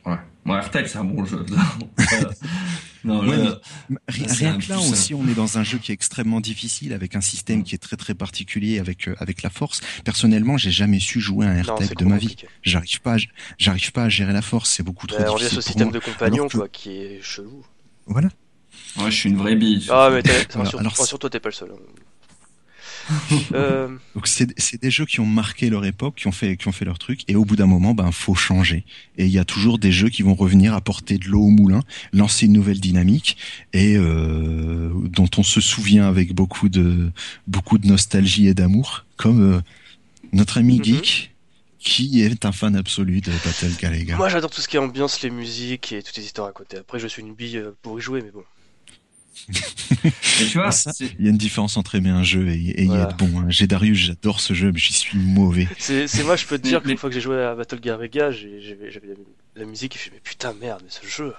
Ouais. 0.10 0.18
Bon, 0.45 0.53
R-Type, 0.60 0.88
c'est 0.88 0.98
un 0.98 1.03
bon 1.03 1.26
jeu. 1.26 1.45
non, 3.03 3.26
Ouais, 3.27 3.38
là, 3.38 3.60
Rien, 4.07 4.57
que 4.57 4.69
là 4.69 4.76
plus, 4.77 4.86
hein. 4.86 4.91
aussi, 4.91 5.14
on 5.14 5.27
est 5.27 5.34
dans 5.34 5.57
un 5.57 5.64
jeu 5.64 5.77
qui 5.77 5.91
est 5.91 5.94
extrêmement 5.94 6.41
difficile, 6.41 6.91
avec 6.94 7.15
un 7.15 7.22
système 7.22 7.64
qui 7.64 7.76
est 7.76 7.77
très 7.77 7.95
très 7.98 8.14
particulier, 8.14 8.80
avec 8.80 9.07
euh, 9.07 9.15
avec 9.19 9.41
la 9.41 9.49
force. 9.49 9.81
Personnellement, 10.03 10.57
j'ai 10.57 10.72
jamais 10.72 10.99
su 10.99 11.19
jouer 11.19 11.45
à 11.45 11.49
un 11.52 11.61
R-Type 11.61 11.88
c'est 11.90 11.98
de 11.98 12.06
ma 12.06 12.18
vie. 12.18 12.36
J'arrive 12.64 13.02
pas, 13.02 13.15
à- 13.15 13.19
j'arrive 13.57 13.91
pas 13.91 14.03
à 14.03 14.10
gérer 14.10 14.34
la 14.34 14.41
force. 14.41 14.69
C'est 14.69 14.84
beaucoup 14.84 15.07
trop 15.07 15.18
Ouais, 15.19 15.23
on 15.30 15.36
vient 15.36 15.48
difficile 15.48 15.61
ce 15.61 15.68
système 15.68 15.90
moi. 15.90 15.94
de 15.94 15.99
compagnon, 15.99 16.48
que- 16.48 16.57
quoi, 16.57 16.68
qui 16.68 16.91
est 16.98 17.22
chelou. 17.22 17.64
Voilà. 18.07 18.30
ouais, 18.98 19.11
je 19.11 19.15
suis 19.15 19.30
une 19.30 19.38
vraie 19.38 19.56
bille. 19.56 19.86
Ah, 19.90 20.10
mais 20.11 20.22
alors 20.77 20.98
sur 21.06 21.19
toi, 21.19 21.30
t'es 21.30 21.40
pas 21.40 21.49
le 21.49 21.53
seul. 21.53 21.69
hein. 21.73 21.80
euh, 23.53 23.88
Donc 24.15 24.27
c'est 24.27 24.81
des 24.81 24.91
jeux 24.91 25.06
qui 25.06 25.19
ont 25.19 25.26
marqué 25.26 25.69
leur 25.69 25.86
époque, 25.86 26.15
qui 26.15 26.27
ont 26.27 26.31
fait 26.31 26.57
qui 26.57 26.68
ont 26.68 26.72
fait 26.72 26.86
leur 26.86 26.99
truc, 26.99 27.22
et 27.27 27.36
au 27.36 27.45
bout 27.45 27.56
d'un 27.56 27.65
moment, 27.65 27.94
ben 27.94 28.11
faut 28.11 28.36
changer. 28.36 28.84
Et 29.18 29.26
il 29.26 29.31
y 29.31 29.40
a 29.40 29.45
toujours 29.45 29.80
des 29.80 29.91
jeux 29.91 30.10
qui 30.10 30.22
vont 30.23 30.36
revenir 30.36 30.73
apporter 30.73 31.18
de 31.18 31.27
l'eau 31.27 31.41
au 31.41 31.49
moulin, 31.49 31.81
lancer 32.14 32.45
une 32.45 32.53
nouvelle 32.53 32.80
dynamique, 32.80 33.38
et 33.73 33.95
euh, 33.98 34.91
dont 35.06 35.30
on 35.38 35.44
se 35.44 35.61
souvient 35.61 36.07
avec 36.07 36.34
beaucoup 36.34 36.69
de 36.69 37.11
beaucoup 37.48 37.77
de 37.77 37.88
nostalgie 37.88 38.48
et 38.48 38.53
d'amour, 38.53 39.06
comme 39.18 39.56
euh, 39.56 39.61
notre 40.34 40.57
ami 40.57 40.77
Mhm. 40.77 40.84
Geek, 40.84 41.31
qui 41.80 42.22
est 42.22 42.45
un 42.45 42.52
fan 42.52 42.76
absolu 42.76 43.22
de 43.22 43.31
Battle 43.31 43.72
Galaga. 43.80 44.18
moi, 44.18 44.30
j'adore 44.30 44.49
tout 44.52 44.61
ce 44.61 44.68
qui 44.68 44.76
est 44.76 44.80
ambiance, 44.80 45.22
les 45.22 45.30
musiques 45.30 45.91
et 45.94 46.03
toutes 46.03 46.18
les 46.18 46.26
histoires 46.26 46.48
à 46.48 46.52
côté. 46.52 46.77
Après, 46.77 46.99
je 46.99 47.07
suis 47.07 47.22
une 47.22 47.34
bille 47.34 47.57
euh, 47.57 47.72
pour 47.81 47.98
y 47.98 48.02
jouer, 48.02 48.22
mais 48.22 48.31
bon. 48.31 48.44
Et 50.41 50.45
tu 50.47 50.57
vois, 50.57 50.67
Ah, 50.67 50.71
ça, 50.71 50.91
Il 51.19 51.25
y 51.25 51.27
a 51.27 51.31
une 51.31 51.37
différence 51.37 51.77
entre 51.77 51.95
aimer 51.95 52.09
un 52.09 52.23
jeu 52.23 52.47
et, 52.49 52.53
et 52.55 52.83
y 52.83 52.85
Voilà. 52.87 53.03
être 53.05 53.17
bon. 53.17 53.39
hein. 53.39 53.45
J'ai 53.49 53.67
Darius, 53.67 53.97
j'adore 53.97 54.39
ce 54.39 54.53
jeu, 54.53 54.71
mais 54.71 54.79
j'y 54.79 54.93
suis 54.93 55.17
mauvais. 55.17 55.67
C'est 55.77 56.07
moi, 56.23 56.35
je 56.35 56.45
peux 56.45 56.57
te 56.57 56.63
dire 56.63 56.81
qu'une 56.83 56.97
fois 56.97 57.09
que 57.09 57.15
j'ai 57.15 57.21
joué 57.21 57.41
à 57.43 57.55
Battle 57.55 57.79
Garriga, 57.79 58.31
j'ai- 58.31 58.61
j'avais 58.61 58.91
j'avais 58.91 59.07
la, 59.07 59.61
la 59.61 59.65
musique 59.65 59.95
et 59.95 59.99
je 59.99 60.03
fais, 60.05 60.11
mais 60.13 60.21
putain, 60.23 60.53
merde, 60.59 60.81
mais 60.83 60.89
ce 60.91 61.05
jeu. 61.07 61.33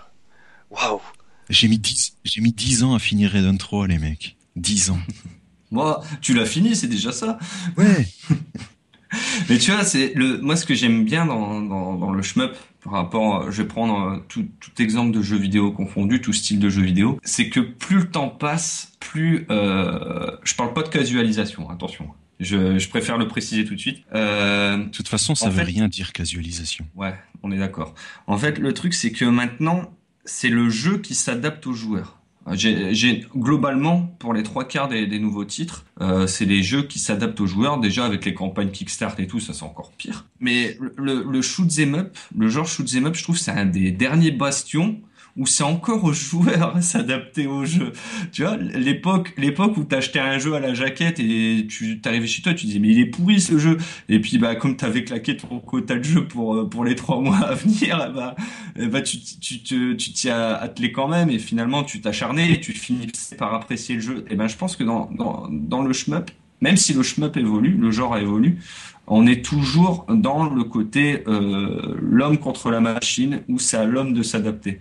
Waouh! 0.71 1.01
J'ai 1.49 1.69
mis 1.69 1.79
10, 1.79 2.17
j'ai 2.25 2.41
mis 2.41 2.53
10 2.53 2.83
ans 2.85 2.95
à 2.95 2.99
finir 2.99 3.33
Red 3.33 3.59
3, 3.59 3.87
les 3.89 3.99
mecs. 3.99 4.37
10 4.57 4.91
ans. 4.91 4.99
moi, 5.71 6.03
tu 6.21 6.35
l'as 6.35 6.47
fini, 6.47 6.77
c'est 6.77 6.87
déjà 6.89 7.13
ça. 7.13 7.39
Ouais. 7.77 8.07
Mais 9.49 9.59
tu 9.59 9.73
vois, 9.73 9.85
c'est 9.85 10.13
le, 10.15 10.39
moi, 10.41 10.55
ce 10.55 10.65
que 10.65 10.75
j'aime 10.75 11.05
bien 11.05 11.27
dans, 11.27 11.61
dans, 11.61 11.97
dans 11.97 12.13
le 12.13 12.23
shmup, 12.23 12.55
par 12.83 12.93
rapport, 12.95 13.51
je 13.51 13.63
vais 13.63 13.69
prendre 13.69 13.99
euh, 14.15 14.19
tout, 14.29 14.47
tout 14.61 14.71
exemple 14.83 15.13
de 15.17 15.23
jeu 15.23 15.37
vidéo 15.37 15.73
confondu, 15.73 16.21
tout 16.21 16.33
style 16.33 16.59
de 16.59 16.69
jeu 16.69 16.83
vidéo, 16.83 17.19
c'est 17.23 17.49
que 17.51 17.61
plus 17.61 17.99
le 17.99 18.11
temps 18.11 18.29
passe, 18.29 18.93
plus, 19.01 19.47
euh, 19.51 20.31
je 20.45 20.55
parle 20.55 20.73
pas 20.73 20.83
de 20.83 20.89
casualisation, 20.89 21.69
attention. 21.71 22.09
Je, 22.39 22.79
je 22.79 22.89
préfère 22.89 23.19
le 23.19 23.29
préciser 23.29 23.65
tout 23.67 23.75
de 23.75 23.81
suite. 23.81 23.99
Euh, 24.15 24.79
De 24.79 24.89
toute 24.91 25.09
façon, 25.09 25.35
ça 25.35 25.51
veut 25.51 25.57
fait- 25.57 25.63
rien 25.65 25.89
dire 25.89 26.13
casualisation. 26.13 26.87
ouais, 26.97 27.15
on 27.43 27.53
est 27.53 27.59
d'accord. 27.59 27.95
En 28.27 28.39
fait, 28.39 28.59
le 28.59 28.73
truc, 28.73 28.95
c'est 28.95 29.13
que 29.13 29.27
maintenant, 29.27 29.91
c'est 30.25 30.49
le 30.49 30.71
jeu 30.71 30.99
qui 30.99 31.15
s'adapte 31.15 31.67
aux 31.67 31.75
joueurs. 31.75 32.20
J'ai, 32.53 33.27
globalement, 33.37 34.15
pour 34.19 34.33
les 34.33 34.43
trois 34.43 34.65
quarts 34.65 34.89
des, 34.89 35.07
des 35.07 35.19
nouveaux 35.19 35.45
titres, 35.45 35.85
euh, 36.01 36.27
c'est 36.27 36.47
des 36.47 36.63
jeux 36.63 36.83
qui 36.83 36.99
s'adaptent 36.99 37.41
aux 37.41 37.47
joueurs. 37.47 37.79
Déjà 37.79 38.05
avec 38.05 38.25
les 38.25 38.35
campagnes 38.35 38.71
Kickstart 38.71 39.19
et 39.19 39.27
tout, 39.27 39.41
ça 39.41 39.53
c'est 39.53 39.63
encore 39.63 39.93
pire. 39.93 40.27
Mais 40.41 40.77
le, 40.97 41.23
le, 41.23 41.43
shoot 41.43 41.69
up, 41.95 42.17
le 42.37 42.49
genre 42.49 42.67
shoot 42.67 42.89
'em 42.95 43.07
up, 43.07 43.15
je 43.15 43.23
trouve 43.23 43.39
c'est 43.39 43.51
un 43.51 43.67
des 43.67 43.93
derniers 43.93 44.31
bastions 44.31 45.01
où 45.37 45.47
c'est 45.47 45.65
encore 45.65 46.05
aux 46.05 46.13
joueurs 46.13 46.77
à 46.77 46.83
s'adapter 46.83 47.47
au 47.47 47.65
jeu. 47.65 47.93
Tu 48.33 48.43
vois, 48.43 48.57
l'époque, 48.57 49.33
l'époque 49.37 49.77
où 49.77 49.85
t'achetais 49.85 50.19
un 50.19 50.39
jeu 50.39 50.55
à 50.55 50.61
la 50.61 50.75
jaquette 50.75 51.21
et 51.21 51.67
tu 51.69 52.01
t'arrivais 52.01 52.27
chez 52.27 52.43
toi, 52.43 52.55
tu 52.55 52.67
disais 52.67 52.79
mais 52.79 52.89
il 52.89 53.01
est 53.01 53.07
pourri 53.07 53.41
ce 53.41 53.59
jeu. 53.59 53.79
Et 54.09 54.21
puis 54.21 54.39
bah 54.39 54.55
comme 54.55 54.77
t'avais 54.77 55.05
claqué 55.05 55.37
ton 55.37 55.61
quota 55.61 55.97
de 55.97 56.05
jeu 56.05 56.27
pour 56.27 56.55
euh, 56.55 56.69
pour 56.69 56.85
les 56.85 56.95
trois 56.95 57.21
mois 57.21 57.39
à 57.39 57.55
venir, 57.55 58.13
bah 58.15 58.35
bah 58.77 59.03
tu 59.03 59.19
tu 59.19 59.63
tu 59.63 59.97
tu 59.97 60.13
t'y 60.13 60.31
attelé 60.31 60.93
quand 60.93 61.09
même 61.09 61.31
et 61.31 61.39
finalement 61.39 61.83
tu 61.85 62.01
t'acharnais 62.01 62.53
et 62.53 62.61
tu 62.61 62.73
finissais 62.73 63.37
par 63.37 63.55
apprécier 63.55 63.97
le 63.97 64.01
jeu. 64.01 64.25
Et 64.31 64.37
ben 64.37 64.49
je 64.49 64.57
pense 64.57 64.77
que 64.77 64.85
dans 64.85 65.11
dans 65.17 65.49
dans 65.51 65.83
le 65.83 65.93
shmup, 65.93 66.31
même 66.61 66.77
si 66.77 66.93
le 66.93 67.03
shmup 67.03 67.37
évolue, 67.37 67.77
le 67.77 67.91
genre 67.91 68.17
évolue, 68.17 68.59
on 69.07 69.27
est 69.27 69.45
toujours 69.45 70.07
dans 70.09 70.49
le 70.49 70.65
côté 70.65 71.25
euh, 71.27 71.97
l'homme 72.01 72.39
contre 72.39 72.71
la 72.71 72.81
machine 72.81 73.43
où 73.49 73.59
c'est 73.59 73.77
à 73.77 73.85
l'homme 73.85 74.13
de 74.13 74.23
s'adapter 74.23 74.81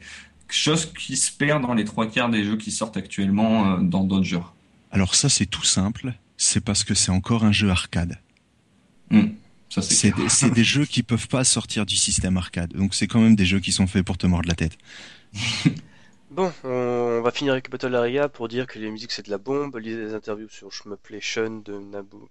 chose 0.54 0.92
qui 0.94 1.18
se 1.18 1.32
perd 1.32 1.62
dans 1.62 1.74
les 1.74 1.86
trois 1.86 2.08
quarts 2.08 2.30
des 2.30 2.44
jeux 2.44 2.58
qui 2.58 2.72
sortent 2.72 2.98
actuellement 2.98 3.74
euh, 3.74 3.78
dans 3.82 4.04
d'autres 4.04 4.26
genres. 4.26 4.54
Alors 4.92 5.16
ça 5.16 5.30
c'est 5.30 5.46
tout 5.46 5.64
simple, 5.64 6.14
c'est 6.38 6.64
parce 6.64 6.84
que 6.84 6.94
c'est 6.94 7.12
encore 7.12 7.44
un 7.44 7.52
jeu 7.52 7.70
arcade. 7.70 8.20
Hmm, 9.12 9.30
c'est 9.70 10.16
des, 10.16 10.50
des, 10.52 10.64
jeux 10.76 10.86
qui 10.86 11.04
peuvent 11.04 11.28
pas 11.28 11.44
sortir 11.44 11.86
du 11.86 11.96
système 11.96 12.38
arcade, 12.38 12.74
donc 12.74 12.96
c'est 12.96 13.08
quand 13.08 13.20
même 13.20 13.36
des 13.36 13.46
jeux 13.46 13.60
qui 13.60 13.72
sont 13.72 13.88
faits 13.88 14.06
pour 14.06 14.18
te 14.18 14.28
mordre 14.28 14.48
la 14.48 14.56
tête. 14.56 14.78
Bon, 16.32 16.54
on 16.64 17.22
va 17.22 17.32
finir 17.32 17.54
avec 17.54 17.72
Battle 17.72 17.96
Area 17.96 18.30
pour 18.30 18.48
dire 18.48 18.68
que 18.68 18.78
les 18.78 18.92
musiques 18.92 19.12
c'est 19.12 19.26
de 19.26 19.32
la 19.32 19.40
bombe. 19.40 19.76
Lisez 19.78 19.98
les 19.98 20.14
interviews 20.14 20.48
sur 20.48 20.72
Shmuplation 20.72 21.64
de 21.66 21.82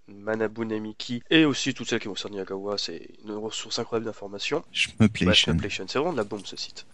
Manabu 0.06 0.64
Namiki 0.64 1.20
et 1.30 1.44
aussi 1.44 1.74
toutes 1.74 1.88
celles 1.88 1.98
qui 1.98 2.06
vont 2.06 2.14
sur 2.14 2.30
Niyagawa. 2.30 2.78
C'est 2.78 3.08
une 3.24 3.32
ressource 3.32 3.80
incroyable 3.80 4.06
d'informations. 4.06 4.64
Shmuplation. 4.70 5.56
c'est 5.88 5.94
vraiment 5.94 6.12
de 6.12 6.16
la 6.16 6.22
bombe 6.22 6.46
ce 6.46 6.56
site. 6.56 6.86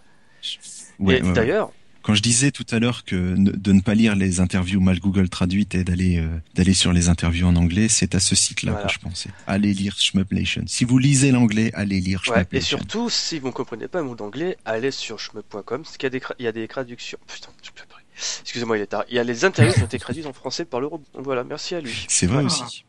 Ouais, 0.98 1.20
D'ailleurs, 1.20 1.70
quand 2.04 2.14
je 2.14 2.20
disais 2.22 2.50
tout 2.50 2.66
à 2.70 2.78
l'heure 2.78 3.04
que 3.04 3.34
de 3.36 3.72
ne 3.72 3.80
pas 3.80 3.94
lire 3.94 4.14
les 4.14 4.38
interviews 4.38 4.78
mal 4.80 5.00
Google 5.00 5.30
traduites 5.30 5.74
et 5.74 5.84
d'aller 5.84 6.18
euh, 6.18 6.28
d'aller 6.54 6.74
sur 6.74 6.92
les 6.92 7.08
interviews 7.08 7.46
en 7.46 7.56
anglais, 7.56 7.88
c'est 7.88 8.14
à 8.14 8.20
ce 8.20 8.34
site-là 8.34 8.74
que 8.74 8.92
je 8.92 8.98
pensais. 8.98 9.30
Allez 9.46 9.72
lire 9.72 9.96
Shmuplation. 9.98 10.64
Si 10.66 10.84
vous 10.84 10.98
lisez 10.98 11.30
l'anglais, 11.30 11.70
allez 11.72 12.00
lire 12.00 12.22
Shmuplation. 12.22 12.58
et 12.58 12.60
surtout, 12.60 13.08
si 13.08 13.38
vous 13.38 13.46
ne 13.48 13.52
comprenez 13.52 13.88
pas 13.88 14.00
un 14.00 14.02
mot 14.02 14.14
d'anglais, 14.14 14.58
allez 14.66 14.90
sur 14.90 15.18
shmup.com 15.18 15.82
parce 15.82 15.96
qu'il 15.96 16.04
y 16.04 16.06
a 16.08 16.10
des 16.10 16.22
il 16.38 16.44
y 16.44 16.48
a 16.48 16.52
des 16.52 16.68
traductions. 16.68 17.18
Putain, 17.26 17.48
je 17.62 17.70
peux 17.70 17.86
pas. 17.88 17.96
Excusez-moi, 18.42 18.76
il 18.76 18.82
est 18.82 18.86
tard. 18.86 19.04
Il 19.08 19.16
y 19.16 19.18
a 19.18 19.24
les 19.24 19.46
interviews 19.46 19.72
qui 19.72 19.80
ont 19.80 19.86
été 19.86 19.98
traduites 20.06 20.26
en 20.26 20.34
français 20.34 20.66
par 20.66 20.80
le 20.80 20.86
robot. 20.88 21.04
Donc 21.14 21.24
voilà, 21.24 21.42
merci 21.42 21.74
à 21.74 21.80
lui. 21.80 22.04
C'est 22.08 22.26
vrai 22.26 22.44
aussi. 22.44 22.84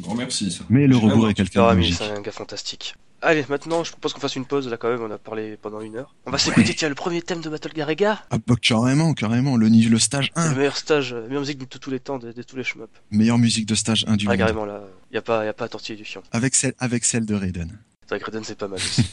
Grand 0.00 0.14
merci. 0.14 0.52
Ça. 0.52 0.64
Mais 0.68 0.86
le 0.86 0.96
robot 0.96 1.28
est 1.28 1.34
quelqu'un 1.34 1.74
de 1.74 1.82
C'est 1.82 2.04
un 2.04 2.20
gars 2.20 2.30
fantastique. 2.30 2.94
Allez, 3.22 3.44
maintenant, 3.48 3.82
je 3.82 3.90
propose 3.90 4.12
qu'on 4.12 4.20
fasse 4.20 4.36
une 4.36 4.44
pause, 4.44 4.68
là, 4.68 4.76
quand 4.76 4.88
même, 4.88 5.00
on 5.00 5.10
a 5.10 5.18
parlé 5.18 5.56
pendant 5.56 5.80
une 5.80 5.96
heure. 5.96 6.14
On 6.26 6.30
va 6.30 6.38
s'écouter, 6.38 6.74
tiens, 6.74 6.88
le 6.88 6.94
premier 6.94 7.22
thème 7.22 7.40
de 7.40 7.48
Battle 7.48 7.72
Garega. 7.72 8.22
Ah, 8.30 8.36
bah, 8.46 8.54
carrément, 8.60 9.14
carrément, 9.14 9.56
le, 9.56 9.68
le 9.68 9.98
stage 9.98 10.30
1. 10.36 10.50
Le 10.50 10.56
meilleur 10.56 10.76
stage, 10.76 11.14
la 11.14 11.22
meilleure 11.22 11.40
musique 11.40 11.58
de 11.58 11.78
tous 11.78 11.90
les 11.90 11.98
temps, 11.98 12.18
de, 12.18 12.30
tous 12.42 12.56
les 12.56 12.64
shmups. 12.64 12.88
Meilleure 13.10 13.38
musique 13.38 13.66
de 13.66 13.74
stage 13.74 14.04
1 14.06 14.16
du 14.16 14.26
ah, 14.26 14.30
monde. 14.30 14.38
carrément, 14.38 14.64
là, 14.66 14.82
y 15.12 15.16
a 15.16 15.22
pas, 15.22 15.44
y 15.44 15.48
a 15.48 15.52
pas 15.54 15.64
à 15.64 15.68
tortiller 15.68 15.96
du 15.96 16.04
fion. 16.04 16.22
Avec 16.32 16.54
celle, 16.54 16.74
avec 16.78 17.04
celle 17.04 17.24
de 17.24 17.34
Raiden. 17.34 17.78
C'est 18.02 18.10
vrai 18.10 18.20
que 18.20 18.24
Raiden, 18.26 18.44
c'est 18.44 18.58
pas 18.58 18.68
mal 18.68 18.76
aussi. 18.84 19.04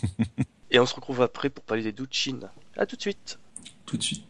Et 0.70 0.80
on 0.80 0.86
se 0.86 0.96
retrouve 0.96 1.22
après 1.22 1.50
pour 1.50 1.64
parler 1.64 1.84
des 1.84 1.94
Douchin. 1.94 2.40
À 2.76 2.86
tout 2.86 2.96
de 2.96 3.02
suite. 3.02 3.40
Tout 3.86 3.98
de 3.98 4.04
suite. 4.04 4.24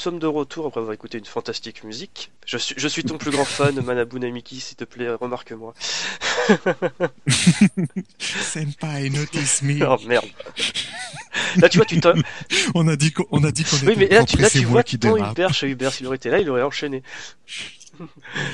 Sommes 0.00 0.18
de 0.18 0.26
retour 0.26 0.66
après 0.66 0.80
avoir 0.80 0.94
écouté 0.94 1.18
une 1.18 1.24
fantastique 1.24 1.84
musique. 1.84 2.32
Je 2.46 2.56
suis, 2.56 2.74
je 2.76 2.88
suis 2.88 3.04
ton 3.04 3.18
plus 3.18 3.30
grand 3.30 3.44
fan, 3.44 3.80
Manabu 3.84 4.18
Namiki, 4.18 4.60
s'il 4.60 4.76
te 4.76 4.84
plaît, 4.84 5.10
remarque-moi. 5.14 5.74
Senpai, 8.18 9.10
notice 9.10 9.62
me. 9.62 9.86
Oh 9.86 9.98
merde. 10.06 10.26
Là, 11.56 11.68
tu 11.68 11.78
vois, 11.78 11.86
tu 11.86 12.00
t'as... 12.00 12.14
On 12.74 12.88
a 12.88 12.96
dit 12.96 13.12
qu'on 13.12 13.40
dit 13.40 13.64
qu'on 13.64 13.86
Oui, 13.86 13.94
mais 13.96 14.08
là, 14.08 14.24
tu, 14.24 14.36
là, 14.38 14.50
tu 14.50 14.64
vois, 14.64 14.82
tant 14.82 15.16
Hubert, 15.16 15.54
chez 15.54 15.68
Hubert, 15.68 15.92
s'il 15.92 16.06
aurait 16.06 16.16
été 16.16 16.30
là, 16.30 16.40
il 16.40 16.48
aurait 16.50 16.62
enchaîné. 16.62 17.02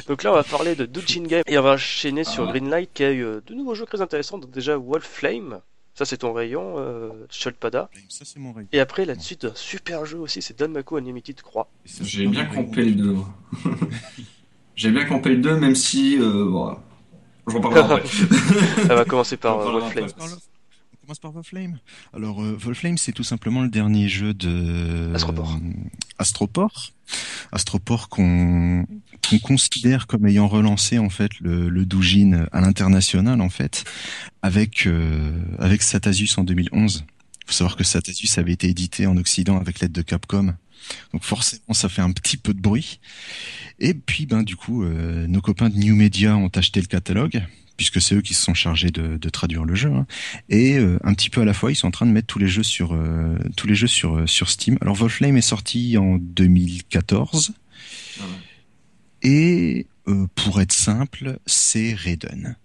Donc 0.08 0.22
là, 0.22 0.32
on 0.32 0.34
va 0.34 0.44
parler 0.44 0.74
de 0.74 0.86
Dujin 0.86 1.22
Game 1.22 1.42
et 1.46 1.58
on 1.58 1.62
va 1.62 1.74
enchaîner 1.74 2.24
sur 2.24 2.48
ah. 2.48 2.52
Greenlight 2.52 2.90
qui 2.92 3.04
a 3.04 3.10
eu 3.10 3.24
euh, 3.24 3.40
de 3.46 3.54
nouveaux 3.54 3.74
jeux 3.74 3.86
très 3.86 4.00
intéressants. 4.00 4.38
Donc 4.38 4.50
déjà 4.50 4.76
Wolf 4.76 5.06
Flame, 5.06 5.60
ça, 5.96 6.04
c'est 6.04 6.18
ton 6.18 6.34
rayon, 6.34 6.74
euh, 6.76 7.08
Cholpada. 7.30 7.88
Ça, 8.10 8.26
c'est 8.26 8.38
mon 8.38 8.52
rayon. 8.52 8.68
Et 8.70 8.80
après, 8.80 9.06
là-dessus, 9.06 9.38
un 9.44 9.52
super 9.54 10.04
jeu 10.04 10.18
aussi, 10.18 10.42
c'est 10.42 10.58
Danmaku 10.58 10.98
Unlimited 10.98 11.40
Croix. 11.40 11.70
J'ai 12.02 12.26
bien 12.26 12.44
compris 12.44 12.92
le 12.92 13.02
2. 13.02 13.16
J'ai 14.76 14.90
bien 14.90 15.06
compris 15.06 15.36
le 15.36 15.40
2, 15.40 15.56
même 15.58 15.74
si. 15.74 16.18
Euh, 16.20 16.44
bon, 16.50 16.76
je 17.48 17.56
après. 17.56 18.02
Elle 18.82 18.88
va 18.88 19.04
commencer 19.06 19.38
par 19.38 19.58
euh, 19.60 19.72
Wolflame. 19.72 20.08
On 20.18 21.06
commence 21.06 21.18
par 21.18 21.32
Wolflame. 21.32 21.78
Alors, 22.12 22.42
euh, 22.42 22.56
Wolflame, 22.58 22.98
c'est 22.98 23.12
tout 23.12 23.24
simplement 23.24 23.62
le 23.62 23.68
dernier 23.68 24.08
jeu 24.08 24.34
de. 24.34 25.14
Astroport. 25.14 25.54
Euh, 25.54 25.70
Astroport. 26.18 26.90
Astroport 27.52 28.08
qu'on 28.08 28.84
qu'on 29.28 29.38
considère 29.38 30.06
comme 30.06 30.26
ayant 30.26 30.48
relancé 30.48 30.98
en 30.98 31.10
fait 31.10 31.32
le, 31.40 31.68
le 31.68 31.84
Doujin 31.84 32.46
à 32.52 32.60
l'international 32.60 33.40
en 33.40 33.48
fait 33.48 33.84
avec 34.42 34.86
euh, 34.86 35.32
avec 35.58 35.82
Satasus 35.82 36.38
en 36.38 36.44
2011. 36.44 37.04
Il 37.08 37.46
faut 37.46 37.52
savoir 37.52 37.76
que 37.76 37.84
Satasus 37.84 38.38
avait 38.38 38.52
été 38.52 38.68
édité 38.68 39.06
en 39.06 39.16
Occident 39.16 39.58
avec 39.58 39.80
l'aide 39.80 39.92
de 39.92 40.02
Capcom. 40.02 40.54
Donc 41.12 41.24
forcément 41.24 41.72
ça 41.72 41.88
fait 41.88 42.02
un 42.02 42.12
petit 42.12 42.36
peu 42.36 42.54
de 42.54 42.60
bruit. 42.60 43.00
Et 43.78 43.94
puis 43.94 44.26
ben 44.26 44.42
du 44.42 44.56
coup 44.56 44.84
euh, 44.84 45.26
nos 45.26 45.40
copains 45.40 45.68
de 45.68 45.76
New 45.76 45.94
Media 45.94 46.36
ont 46.36 46.50
acheté 46.54 46.80
le 46.80 46.86
catalogue 46.86 47.42
puisque 47.76 48.00
c'est 48.00 48.14
eux 48.14 48.22
qui 48.22 48.32
se 48.32 48.42
sont 48.42 48.54
chargés 48.54 48.90
de, 48.90 49.18
de 49.18 49.28
traduire 49.28 49.64
le 49.64 49.74
jeu. 49.74 49.92
Hein. 49.92 50.06
Et 50.48 50.78
euh, 50.78 50.98
un 51.04 51.12
petit 51.12 51.28
peu 51.28 51.42
à 51.42 51.44
la 51.44 51.52
fois, 51.52 51.70
ils 51.70 51.76
sont 51.76 51.88
en 51.88 51.90
train 51.90 52.06
de 52.06 52.10
mettre 52.10 52.26
tous 52.26 52.38
les 52.38 52.48
jeux 52.48 52.62
sur 52.62 52.98
tous 53.56 53.66
les 53.66 53.74
jeux 53.74 53.86
sur 53.86 54.28
sur 54.28 54.48
Steam. 54.48 54.78
Alors 54.80 54.94
Wolflame 54.94 55.36
est 55.36 55.42
sorti 55.42 55.98
en 55.98 56.16
2014. 56.16 57.52
Ah 58.18 58.22
ouais. 58.22 58.28
Et 59.26 59.86
euh, 60.06 60.28
pour 60.36 60.60
être 60.60 60.72
simple, 60.72 61.40
c'est 61.46 61.94
Raiden. 61.94 62.56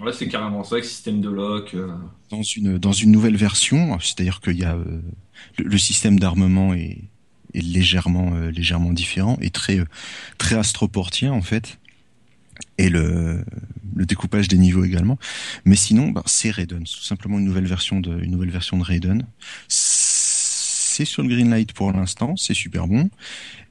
Ouais, 0.00 0.12
c'est 0.12 0.28
carrément 0.28 0.62
ça, 0.62 0.76
avec 0.76 0.84
système 0.84 1.20
de 1.20 1.28
lock. 1.28 1.74
Euh. 1.74 1.92
Dans 2.30 2.42
une 2.42 2.78
dans 2.78 2.92
une 2.92 3.10
nouvelle 3.10 3.36
version, 3.36 3.98
c'est-à-dire 3.98 4.40
qu'il 4.40 4.56
y 4.56 4.64
a 4.64 4.76
euh, 4.76 5.02
le, 5.58 5.76
système 5.76 6.20
d'armement 6.20 6.72
est, 6.72 6.98
est, 7.52 7.60
légèrement 7.60 8.30
légèrement 8.46 8.92
différent 8.92 9.36
et 9.40 9.50
très 9.50 9.80
très 10.38 10.54
astroportien 10.54 11.32
en 11.32 11.42
fait. 11.42 11.78
et 12.78 12.88
le, 12.88 13.44
le 13.96 14.06
découpage 14.06 14.46
des 14.46 14.58
niveaux 14.58 14.84
également. 14.84 15.18
Mais 15.64 15.76
sinon, 15.76 16.10
bah, 16.10 16.22
c'est 16.26 16.50
Raiden, 16.50 16.84
tout 16.84 17.02
simplement 17.02 17.40
une 17.40 17.44
nouvelle 17.44 17.66
version 17.66 17.98
de, 17.98 18.22
une 18.22 18.30
nouvelle 18.30 18.50
version 18.50 18.78
de 18.78 18.84
Raiden. 18.84 19.26
C'est 19.66 21.04
sur 21.04 21.22
le 21.22 21.28
Greenlight 21.28 21.72
pour 21.72 21.92
l'instant, 21.92 22.36
c'est 22.36 22.54
super 22.54 22.86
bon, 22.86 23.10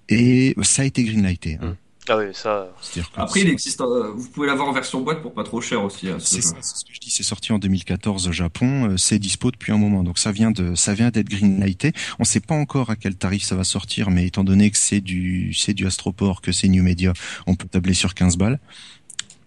et 0.09 0.55
ça 0.61 0.81
a 0.81 0.85
été 0.85 1.03
greenlighté. 1.03 1.57
Hein. 1.61 1.67
Mm. 1.67 1.75
Ah 2.09 2.17
oui, 2.17 2.25
ça. 2.33 2.67
Après, 3.15 3.41
il 3.41 3.49
existe, 3.49 3.79
euh, 3.79 4.11
vous 4.13 4.27
pouvez 4.27 4.47
l'avoir 4.47 4.67
en 4.67 4.73
version 4.73 4.99
boîte 5.01 5.21
pour 5.21 5.33
pas 5.33 5.43
trop 5.43 5.61
cher 5.61 5.81
aussi. 5.83 6.09
Hein, 6.09 6.17
c'est 6.19 6.41
ce 6.41 6.51
que 6.51 6.93
je 6.93 6.99
dis. 6.99 7.09
C'est 7.09 7.23
sorti 7.23 7.53
en 7.53 7.59
2014 7.59 8.27
au 8.27 8.31
Japon. 8.33 8.89
Euh, 8.89 8.97
c'est 8.97 9.19
dispo 9.19 9.51
depuis 9.51 9.71
un 9.71 9.77
moment. 9.77 10.03
Donc 10.03 10.19
ça 10.19 10.33
vient 10.33 10.51
de, 10.51 10.75
ça 10.75 10.93
vient 10.93 11.11
d'être 11.11 11.29
greenlighté. 11.29 11.93
On 12.19 12.25
sait 12.25 12.41
pas 12.41 12.55
encore 12.55 12.89
à 12.89 12.97
quel 12.97 13.15
tarif 13.15 13.43
ça 13.43 13.55
va 13.55 13.63
sortir, 13.63 14.11
mais 14.11 14.27
étant 14.27 14.43
donné 14.43 14.69
que 14.69 14.77
c'est 14.77 14.99
du, 14.99 15.53
c'est 15.53 15.73
du 15.73 15.87
Astroport, 15.87 16.41
que 16.41 16.51
c'est 16.51 16.67
New 16.67 16.83
Media, 16.83 17.13
on 17.47 17.55
peut 17.55 17.67
tabler 17.67 17.93
sur 17.93 18.13
15 18.13 18.35
balles. 18.35 18.59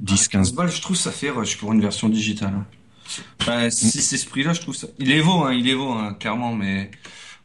10, 0.00 0.28
15 0.28 0.52
balles, 0.54 0.70
je 0.70 0.80
trouve 0.80 0.96
ça 0.96 1.10
fait 1.10 1.30
rush 1.30 1.58
pour 1.58 1.72
une 1.72 1.80
version 1.80 2.08
digitale. 2.08 2.64
Bah, 3.46 3.70
si 3.70 4.02
c'est 4.02 4.16
ce 4.16 4.26
prix-là, 4.26 4.52
je 4.52 4.60
trouve 4.60 4.74
ça. 4.74 4.88
Il 4.98 5.10
est 5.10 5.20
vaut, 5.20 5.44
hein, 5.44 5.52
il 5.52 5.68
est 5.68 5.74
vaut, 5.74 5.92
hein, 5.92 6.14
clairement, 6.18 6.54
mais 6.54 6.90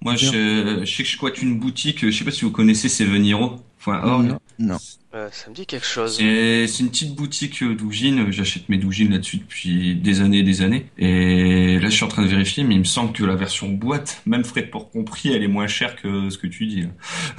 moi, 0.03 0.15
je, 0.15 0.83
je 0.83 0.85
sais 0.85 1.03
que 1.03 1.09
je 1.09 1.15
squatte 1.15 1.41
une 1.41 1.59
boutique. 1.59 2.05
Je 2.05 2.11
sais 2.11 2.23
pas 2.23 2.31
si 2.31 2.43
vous 2.43 2.51
connaissez 2.51 2.89
Seven 2.89 3.23
Hero. 3.25 3.57
Enfin, 3.79 4.01
non, 4.05 4.39
non. 4.59 4.77
Euh, 5.13 5.29
ça 5.31 5.49
me 5.49 5.55
dit 5.55 5.65
quelque 5.65 5.85
chose. 5.85 6.17
C'est 6.17 6.79
une 6.79 6.89
petite 6.89 7.15
boutique 7.15 7.63
d'ougines. 7.63 8.31
J'achète 8.31 8.69
mes 8.69 8.77
dougines 8.77 9.11
là-dessus 9.11 9.37
depuis 9.37 9.95
des 9.95 10.21
années 10.21 10.39
et 10.39 10.43
des 10.43 10.61
années. 10.61 10.87
Et 10.97 11.79
là, 11.79 11.89
je 11.89 11.95
suis 11.95 12.03
en 12.03 12.07
train 12.07 12.21
de 12.23 12.27
vérifier, 12.27 12.63
mais 12.63 12.75
il 12.75 12.79
me 12.79 12.85
semble 12.85 13.11
que 13.11 13.23
la 13.23 13.35
version 13.35 13.69
boîte, 13.69 14.21
même 14.25 14.43
frais 14.43 14.61
de 14.61 14.67
port 14.67 14.89
compris, 14.89 15.29
elle 15.29 15.43
est 15.43 15.47
moins 15.47 15.67
chère 15.67 15.95
que 15.95 16.29
ce 16.29 16.37
que 16.37 16.47
tu 16.47 16.65
dis. 16.65 16.85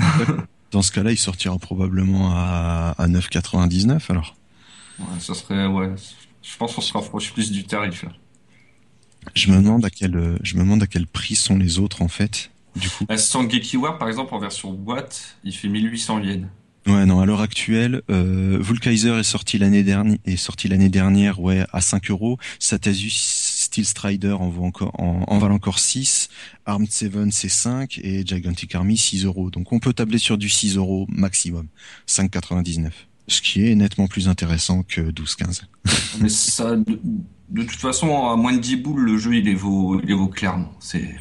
Dans 0.70 0.82
ce 0.82 0.92
cas-là, 0.92 1.12
il 1.12 1.18
sortira 1.18 1.58
probablement 1.58 2.30
à, 2.32 2.94
à 2.98 3.08
9,99 3.08 4.00
alors. 4.10 4.36
Ouais, 4.98 5.20
ça 5.20 5.34
serait, 5.34 5.66
ouais. 5.66 5.90
Je 6.42 6.56
pense 6.56 6.74
qu'on 6.74 6.80
se 6.80 6.92
rapproche 6.92 7.32
plus 7.32 7.50
du 7.50 7.64
tarif 7.64 8.04
là. 8.04 8.10
Je 9.34 9.50
me 9.50 9.56
demande 9.56 9.84
à 9.84 9.90
quel, 9.90 10.38
je 10.42 10.54
me 10.56 10.60
demande 10.60 10.82
à 10.82 10.86
quel 10.86 11.06
prix 11.06 11.36
sont 11.36 11.56
les 11.56 11.78
autres 11.78 12.02
en 12.02 12.08
fait. 12.08 12.50
Du 12.76 12.88
coup. 12.88 13.04
La 13.08 13.18
Sangeki 13.18 13.76
War, 13.76 13.98
par 13.98 14.08
exemple, 14.08 14.34
en 14.34 14.38
version 14.38 14.72
boîte, 14.72 15.36
il 15.44 15.54
fait 15.54 15.68
1800 15.68 16.20
yens. 16.20 16.46
Ouais, 16.86 17.06
non, 17.06 17.20
à 17.20 17.26
l'heure 17.26 17.40
actuelle, 17.40 18.02
euh, 18.10 18.58
Vulkaiser 18.60 19.16
est 19.16 19.22
sorti 19.22 19.56
l'année 19.56 19.84
dernière, 19.84 20.18
est 20.24 20.36
sorti 20.36 20.66
l'année 20.66 20.88
dernière, 20.88 21.40
ouais, 21.40 21.64
à 21.72 21.80
5 21.80 22.10
euros. 22.10 22.38
Satasus 22.58 23.10
Steel 23.10 23.84
Strider 23.84 24.32
en 24.32 24.48
vaut 24.48 24.64
encore, 24.64 24.98
en, 25.00 25.24
en 25.28 25.38
valent 25.38 25.54
encore 25.54 25.78
6. 25.78 26.28
Armed 26.66 26.90
7 26.90 27.12
c'est 27.30 27.48
5 27.48 28.00
et 28.02 28.26
Gigantic 28.26 28.74
Army 28.74 28.96
6 28.96 29.26
euros. 29.26 29.50
Donc 29.50 29.72
on 29.72 29.78
peut 29.78 29.92
tabler 29.92 30.18
sur 30.18 30.36
du 30.38 30.48
6 30.48 30.76
euros 30.76 31.06
maximum. 31.08 31.68
5,99. 32.08 32.90
Ce 33.28 33.40
qui 33.40 33.64
est 33.64 33.76
nettement 33.76 34.08
plus 34.08 34.28
intéressant 34.28 34.82
que 34.82 35.00
12-15. 35.00 35.62
Mais 36.20 36.28
ça, 36.28 36.74
de, 36.74 36.98
de, 37.48 37.62
toute 37.62 37.78
façon, 37.78 38.26
à 38.28 38.34
moins 38.34 38.54
de 38.54 38.58
10 38.58 38.76
boules, 38.76 39.02
le 39.02 39.18
jeu, 39.18 39.36
il 39.36 39.44
les 39.44 39.54
vaut, 39.54 40.00
il 40.00 40.08
les 40.08 40.14
vaut 40.14 40.26
clairement. 40.26 40.72
C'est, 40.80 41.14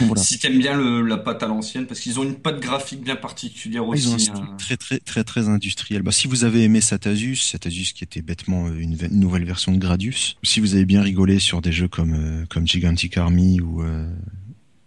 voilà. 0.00 0.22
Si 0.22 0.38
t'aimes 0.38 0.58
bien 0.58 0.76
le, 0.76 1.02
la 1.02 1.16
pâte 1.16 1.42
à 1.42 1.46
l'ancienne, 1.46 1.86
parce 1.86 2.00
qu'ils 2.00 2.18
ont 2.18 2.24
une 2.24 2.36
pâte 2.36 2.60
graphique 2.60 3.02
bien 3.02 3.16
particulière 3.16 3.86
aussi. 3.86 4.08
Ils 4.18 4.30
ont 4.30 4.34
un 4.34 4.42
hein. 4.42 4.56
très 4.58 4.76
très 4.76 4.98
très 4.98 5.24
très 5.24 5.48
industriel. 5.48 6.02
Bah, 6.02 6.12
si 6.12 6.28
vous 6.28 6.44
avez 6.44 6.62
aimé 6.64 6.80
Satasus, 6.80 7.36
Satasus 7.36 7.92
qui 7.94 8.04
était 8.04 8.22
bêtement 8.22 8.66
euh, 8.66 8.78
une, 8.78 8.96
une, 9.00 9.20
nouvelle 9.20 9.44
version 9.44 9.72
de 9.72 9.78
Gradius, 9.78 10.36
si 10.42 10.60
vous 10.60 10.74
avez 10.74 10.84
bien 10.84 11.02
rigolé 11.02 11.38
sur 11.38 11.60
des 11.62 11.72
jeux 11.72 11.88
comme 11.88 12.14
euh, 12.14 12.44
comme 12.48 12.66
Gigantic 12.66 13.16
Army 13.16 13.60
ou 13.60 13.82
euh, 13.82 14.08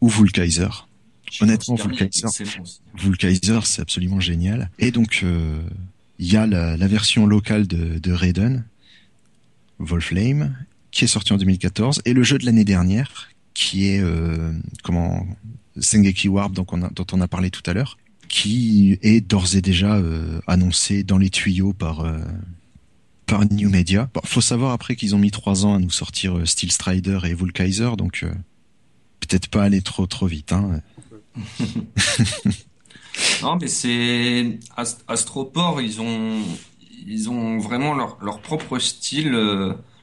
ou 0.01 0.09
Vulkaiser, 0.09 0.67
honnêtement 1.41 1.75
Vulkaiser, 1.75 2.27
Vulkaiser 2.95 3.59
c'est 3.63 3.81
absolument 3.81 4.19
génial. 4.19 4.69
Et 4.79 4.91
donc 4.91 5.21
euh, 5.23 5.61
il 6.19 6.31
y 6.31 6.37
a 6.37 6.47
la, 6.47 6.77
la, 6.77 6.87
version 6.87 7.25
locale 7.25 7.67
de, 7.67 7.99
de 7.99 8.11
Raiden, 8.11 8.65
Wolflame, 9.79 10.55
qui 10.91 11.03
est 11.03 11.07
sorti 11.07 11.33
en 11.33 11.37
2014, 11.37 12.01
et 12.05 12.13
le 12.13 12.23
jeu 12.23 12.37
de 12.37 12.45
l'année 12.45 12.65
dernière 12.65 13.29
qui 13.57 13.87
est 13.89 13.99
euh, 13.99 14.53
comment 14.83 15.25
Sengeki 15.79 16.29
Warp 16.29 16.53
donc 16.53 16.77
dont 16.93 17.07
on 17.11 17.21
a 17.21 17.27
parlé 17.27 17.49
tout 17.49 17.63
à 17.65 17.73
l'heure, 17.73 17.97
qui 18.29 18.99
est 19.01 19.19
d'ores 19.19 19.55
et 19.55 19.61
déjà 19.61 19.95
euh, 19.95 20.39
annoncé 20.45 21.03
dans 21.03 21.17
les 21.17 21.31
tuyaux 21.31 21.73
par 21.73 22.01
euh, 22.01 22.19
par 23.25 23.51
New 23.51 23.71
Media. 23.71 24.11
Bon, 24.13 24.21
faut 24.25 24.41
savoir 24.41 24.73
après 24.73 24.95
qu'ils 24.95 25.15
ont 25.15 25.17
mis 25.17 25.31
trois 25.31 25.65
ans 25.65 25.73
à 25.73 25.79
nous 25.79 25.89
sortir 25.89 26.47
Steel 26.47 26.71
Strider 26.71 27.17
et 27.23 27.33
Vulkaiser, 27.33 27.89
donc 27.97 28.23
peut-être 29.21 29.47
pas 29.47 29.63
aller 29.63 29.81
trop 29.81 30.05
trop 30.05 30.27
vite. 30.27 30.53
Hein. 30.53 30.81
non, 33.41 33.57
mais 33.59 33.67
c'est 33.67 34.59
Ast 34.75 35.03
Astroport, 35.07 35.81
ils 35.81 35.99
ont 35.99 36.43
ils 37.07 37.27
ont 37.31 37.57
vraiment 37.57 37.95
leur 37.95 38.19
leur 38.21 38.39
propre 38.39 38.77
style. 38.77 39.35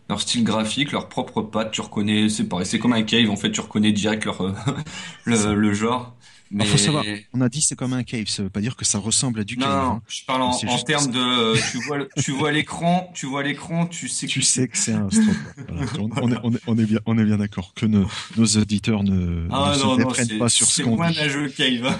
Leur 0.09 0.21
style 0.21 0.45
graphique, 0.45 0.93
leur 0.93 1.09
propre 1.09 1.43
patte, 1.43 1.73
tu 1.73 1.81
reconnais, 1.81 2.29
c'est 2.29 2.45
pareil, 2.45 2.67
c'est 2.67 2.79
comme 2.79 2.93
un 2.93 3.03
cave, 3.03 3.31
en 3.31 3.37
fait, 3.37 3.51
tu 3.51 3.61
reconnais 3.61 3.93
direct 3.93 4.25
leur, 4.25 4.43
le, 5.25 5.55
le, 5.55 5.75
genre. 5.75 6.15
Mais... 6.51 6.65
Il 6.65 6.71
faut 6.71 6.77
savoir, 6.77 7.05
on 7.33 7.41
a 7.41 7.49
dit 7.49 7.63
c'est 7.63 7.75
comme 7.75 7.95
un 7.95 8.05
cave, 8.05 8.27
ça 8.27 8.43
veut 8.43 8.51
pas 8.51 8.61
dire 8.61 8.77
que 8.77 8.85
ça 8.85 8.99
ressemble 8.99 9.41
à 9.41 9.45
du 9.45 9.57
non, 9.57 9.67
cave. 9.67 9.75
Non, 9.75 9.91
hein. 9.93 10.03
je 10.07 10.25
parle 10.27 10.43
en, 10.43 10.51
en 10.51 10.79
termes 10.83 11.11
de, 11.11 11.55
tu 11.71 11.79
vois, 11.87 11.99
tu 12.23 12.33
vois 12.33 12.53
l'écran, 12.53 13.11
tu 13.15 13.27
vois 13.27 13.43
l'écran, 13.43 13.87
tu 13.87 14.09
sais 14.09 14.27
que 14.27 14.33
tu 14.33 14.43
sais 14.43 14.69
que 14.69 14.77
c'est 14.77 14.93
un 14.93 15.09
voilà. 15.09 15.87
on, 15.99 16.31
est, 16.31 16.39
on, 16.43 16.53
est, 16.53 16.61
on, 16.67 16.79
est, 16.79 16.85
bien, 16.85 17.01
on 17.07 17.19
est 17.19 17.25
bien 17.25 17.39
d'accord 17.39 17.73
que 17.75 17.87
nos, 17.87 18.07
nos 18.37 18.47
auditeurs 18.47 19.03
ne, 19.03 19.49
ah, 19.51 19.73
ne 19.75 19.83
non, 19.83 19.97
se 19.97 20.01
non, 20.03 20.09
prennent 20.09 20.39
pas 20.39 20.49
sur 20.51 20.67
ce 20.67 20.83
qu'on 20.83 20.91
dit. 21.09 21.15
C'est 21.15 21.21
moins 21.21 21.27
un 21.27 21.29
jeu 21.29 21.49
cave. 21.49 21.97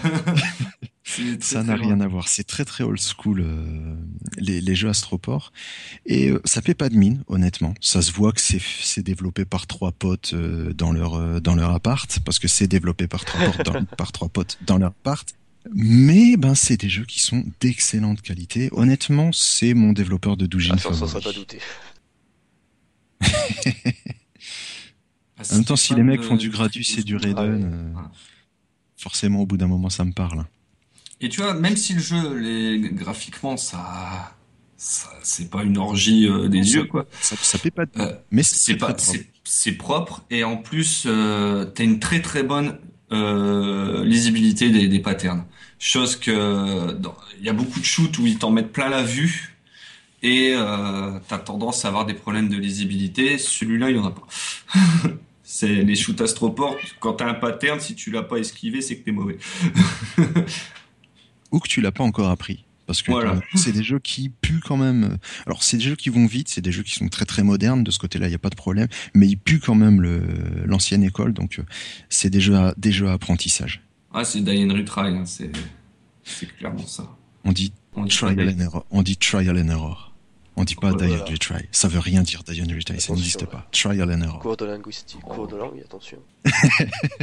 ça 1.41 1.63
n'a 1.63 1.77
rien 1.77 2.01
à 2.01 2.09
voir. 2.09 2.29
C'est 2.29 2.45
très 2.45 2.65
très 2.65 2.83
old 2.83 2.99
school 2.99 3.41
euh, 3.41 3.95
les, 4.39 4.61
les, 4.61 4.75
jeux 4.75 4.89
Astroport 4.89 5.53
et 6.07 6.31
euh, 6.31 6.41
ça 6.45 6.63
paie 6.63 6.75
pas 6.75 6.89
de 6.89 6.97
mine 6.97 7.23
honnêtement. 7.27 7.75
Ça 7.81 8.01
se 8.03 8.11
voit 8.13 8.33
que 8.33 8.41
c'est 8.41 8.61
c'est 8.61 9.03
développé 9.03 9.45
par 9.45 9.67
trois 9.67 9.93
potes 9.93 10.33
euh, 10.33 10.73
dans 10.73 10.93
leur 10.93 11.15
euh, 11.15 11.41
dans 11.41 11.55
leur 11.55 11.71
appart 11.73 12.19
parce 12.21 12.39
que 12.39 12.49
c'est 12.49 12.67
développé 12.67 13.07
par 13.07 13.25
trois 13.25 13.51
potes 13.51 13.67
dans, 13.67 13.85
par 13.97 14.13
trois 14.13 14.29
potes 14.29 14.59
dans 14.67 14.79
leur 14.79 14.91
appart. 14.91 15.29
Mais 15.75 16.37
ben 16.37 16.55
c'est 16.55 16.79
des 16.79 16.89
jeux 16.89 17.05
qui 17.05 17.21
sont 17.21 17.45
d'excellente 17.61 18.21
qualité. 18.23 18.69
Honnêtement, 18.73 19.31
c'est 19.33 19.75
mon 19.75 19.93
développeur 19.93 20.37
de 20.37 20.47
Doujin 20.47 20.75
ah, 20.77 20.79
ça, 20.79 20.93
ça, 20.95 21.07
ça 21.07 21.21
pas 21.21 21.33
douté. 21.33 21.59
en 25.39 25.55
même 25.55 25.65
temps, 25.65 25.77
si 25.77 25.95
les 25.95 26.03
mecs 26.03 26.23
font 26.23 26.37
du 26.37 26.51
Gradius 26.51 26.99
et 26.99 27.03
du 27.03 27.17
Raiden, 27.17 27.95
ouais. 27.95 28.03
forcément 28.97 29.41
au 29.41 29.47
bout 29.47 29.57
d'un 29.57 29.69
moment 29.69 29.89
ça 29.89 30.05
me 30.05 30.13
parle. 30.13 30.45
Et 31.21 31.29
tu 31.29 31.41
vois, 31.41 31.55
même 31.55 31.77
si 31.77 31.95
le 31.95 32.01
jeu, 32.01 32.35
les, 32.37 32.79
graphiquement, 32.91 33.57
ça, 33.57 34.35
ça 34.77 35.09
c'est 35.23 35.51
pas 35.51 35.63
une 35.63 35.79
orgie 35.79 36.29
euh, 36.29 36.49
des 36.49 36.75
yeux, 36.75 36.85
quoi. 36.85 37.07
Ça, 37.21 37.37
ça 37.41 37.59
fait 37.59 37.71
pas. 37.71 37.87
De... 37.87 37.91
Euh, 38.01 38.13
mais 38.31 38.43
c'est 38.43 38.77
pas, 38.77 38.95
c'est 39.45 39.73
propre 39.73 40.25
et 40.31 40.43
en 40.45 40.57
plus, 40.57 41.05
euh, 41.07 41.65
t'as 41.67 41.85
une 41.85 42.01
très 42.01 42.21
très 42.21 42.43
bonne 42.43 42.79
euh, 43.13 44.05
lisibilité 44.05 44.71
des, 44.71 44.89
des 44.89 45.01
patterns. 45.01 45.45
Chose 45.79 46.17
que 46.17 46.97
il 47.39 47.45
y 47.45 47.49
a 47.49 47.53
beaucoup 47.53 47.79
de 47.79 47.85
shoots 47.85 48.19
où 48.19 48.27
ils 48.27 48.39
t'en 48.39 48.51
mettent 48.51 48.73
plein 48.73 48.89
la 48.89 49.03
vue 49.03 49.55
et 50.25 50.55
euh, 50.57 51.19
t'as 51.29 51.39
tendance 51.39 51.85
à 51.85 51.89
avoir 51.89 52.07
des 52.07 52.15
problèmes 52.15 52.49
de 52.49 52.57
lisibilité. 52.57 53.37
Celui-là, 53.37 53.91
il 53.91 53.97
y 53.97 53.99
en 53.99 54.07
a 54.07 54.11
pas. 54.11 54.27
c'est 55.43 55.69
les 55.69 55.95
shoots 55.95 56.21
astroport. 56.23 56.77
Quand 56.99 57.15
t'as 57.15 57.29
un 57.29 57.35
pattern, 57.35 57.79
si 57.79 57.95
tu 57.95 58.11
l'as 58.11 58.23
pas 58.23 58.39
esquivé, 58.39 58.81
c'est 58.81 58.97
que 58.97 59.05
t'es 59.05 59.13
mauvais. 59.13 59.37
ou 61.55 61.61
que 61.61 61.69
tu 61.69 61.81
l'as 61.81 61.93
pas 61.93 62.05
encore 62.05 62.31
appris. 62.31 62.65
Parce 62.87 63.01
que 63.01 63.13
voilà. 63.13 63.41
c'est 63.55 63.73
des 63.73 63.83
jeux 63.83 63.99
qui 63.99 64.29
puent 64.29 64.61
quand 64.61 64.77
même. 64.77 65.17
Alors 65.47 65.63
c'est 65.63 65.79
des 65.79 65.85
jeux 65.85 65.97
qui 65.97 66.11
vont 66.11 66.27
vite, 66.27 66.49
c'est 66.49 66.61
des 66.61 66.73
jeux 66.73 66.83
qui 66.83 66.93
sont 66.93 67.09
très 67.09 67.25
très 67.25 67.43
modernes. 67.43 67.83
De 67.83 67.91
ce 67.91 67.99
côté-là, 67.99 68.27
il 68.27 68.31
n'y 68.31 68.35
a 68.35 68.39
pas 68.39 68.51
de 68.51 68.57
problème. 68.57 68.89
Mais 69.15 69.27
ils 69.27 69.39
puent 69.39 69.61
quand 69.61 69.75
même 69.75 70.03
l'ancienne 70.67 71.03
école. 71.03 71.33
Donc 71.33 71.61
c'est 72.11 72.29
des 72.29 72.41
jeux 72.41 72.57
à, 72.57 72.75
des 72.77 72.93
jeux 72.93 73.09
à 73.09 73.13
apprentissage. 73.13 73.83
Ah, 74.13 74.25
c'est 74.25 74.41
Die 74.41 74.65
and 74.65 74.75
Retry. 74.75 75.17
Hein. 75.17 75.25
C'est 75.25 75.51
c'est 76.25 76.47
clairement 76.57 76.87
ça. 76.87 77.09
On 77.45 77.53
dit, 77.53 77.73
on 77.95 78.05
dit 78.05 78.17
trial 78.17 78.49
and 78.49 78.61
error. 78.61 78.87
On 78.91 79.03
dit 79.03 79.17
trial 79.17 79.57
and 79.59 79.69
error. 79.69 80.13
On 80.57 80.65
dit 80.65 80.77
pas 80.77 80.93
oh, 80.93 80.97
die 80.97 81.13
and 81.13 81.25
retry. 81.25 81.67
Ça 81.73 81.89
veut 81.89 81.99
rien 81.99 82.23
dire 82.23 82.43
die 82.45 82.63
and 82.63 82.75
retry. 82.75 83.01
Ça 83.01 83.13
n'existe 83.13 83.47
pas. 83.47 83.67
Trial 83.73 84.11
and 84.11 84.21
error. 84.23 84.39
Cours 84.39 84.57
de 84.57 84.67
linguistique, 84.67 85.21
cours 85.21 85.49
de 85.49 85.57
langue, 85.57 85.81
attention. 85.81 86.19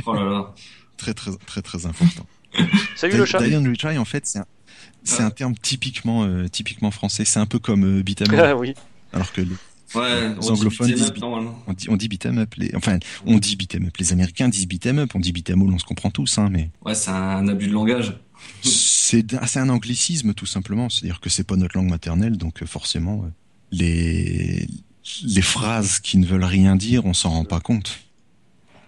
oh 0.05 0.13
là 0.13 0.23
là. 0.23 0.53
Très 0.97 1.15
très 1.15 1.31
très 1.47 1.63
très 1.63 1.85
important. 1.87 2.27
Salut 2.95 3.17
le 3.17 3.25
chat. 3.25 3.39
And 3.39 3.63
retry, 3.63 3.97
en 3.97 4.05
fait, 4.05 4.25
c'est 4.25 4.39
un, 4.39 4.45
c'est 5.03 5.23
ah. 5.23 5.27
un 5.27 5.31
terme 5.31 5.55
typiquement, 5.55 6.23
euh, 6.23 6.47
typiquement 6.47 6.91
français. 6.91 7.25
C'est 7.25 7.39
un 7.39 7.45
peu 7.45 7.59
comme 7.59 7.99
euh, 7.99 8.03
beat'em 8.03 8.27
Ah 8.37 8.55
oui. 8.55 8.73
Alors 9.13 9.31
que 9.31 9.41
les, 9.41 9.51
ouais, 9.95 10.35
les 10.39 10.49
anglophones 10.49 10.91
disent 10.91 11.11
beat, 11.11 11.23
on 11.23 11.73
dit, 11.73 11.89
on 11.89 11.97
dit 11.97 12.07
beat'em 12.07 12.37
up. 12.37 12.53
Les, 12.57 12.71
enfin, 12.75 12.97
on 13.25 13.37
dit 13.37 13.55
beat'em 13.55 13.85
up. 13.87 13.97
Les 13.97 14.13
Américains 14.13 14.49
disent 14.49 14.67
beat'em 14.67 14.99
up. 14.99 15.11
On 15.15 15.19
dit 15.19 15.31
beat'em 15.31 15.61
all. 15.61 15.73
On 15.73 15.79
se 15.79 15.85
comprend 15.85 16.11
tous, 16.11 16.37
hein, 16.37 16.49
mais. 16.51 16.69
Ouais, 16.85 16.95
c'est 16.95 17.11
un 17.11 17.47
abus 17.47 17.67
de 17.67 17.73
langage. 17.73 18.17
c'est 18.63 19.57
un 19.57 19.69
anglicisme 19.69 20.33
tout 20.33 20.45
simplement. 20.45 20.89
C'est-à-dire 20.89 21.19
que 21.19 21.29
c'est 21.29 21.45
pas 21.45 21.55
notre 21.55 21.77
langue 21.77 21.89
maternelle, 21.89 22.37
donc 22.37 22.63
forcément 22.65 23.25
les 23.71 24.67
les 25.23 25.41
phrases 25.41 25.99
qui 25.99 26.17
ne 26.17 26.25
veulent 26.25 26.43
rien 26.43 26.75
dire, 26.75 27.05
on 27.05 27.13
s'en 27.13 27.29
rend 27.29 27.45
pas 27.45 27.59
compte. 27.59 27.99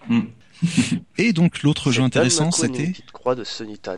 Mm. 0.08 0.20
Et 1.18 1.32
donc 1.32 1.62
l'autre 1.62 1.90
jeu 1.92 2.02
intéressant, 2.02 2.50
c'était 2.50 2.86
petite 2.88 3.10
croix 3.12 3.34
de 3.34 3.44
Sonitan. 3.44 3.96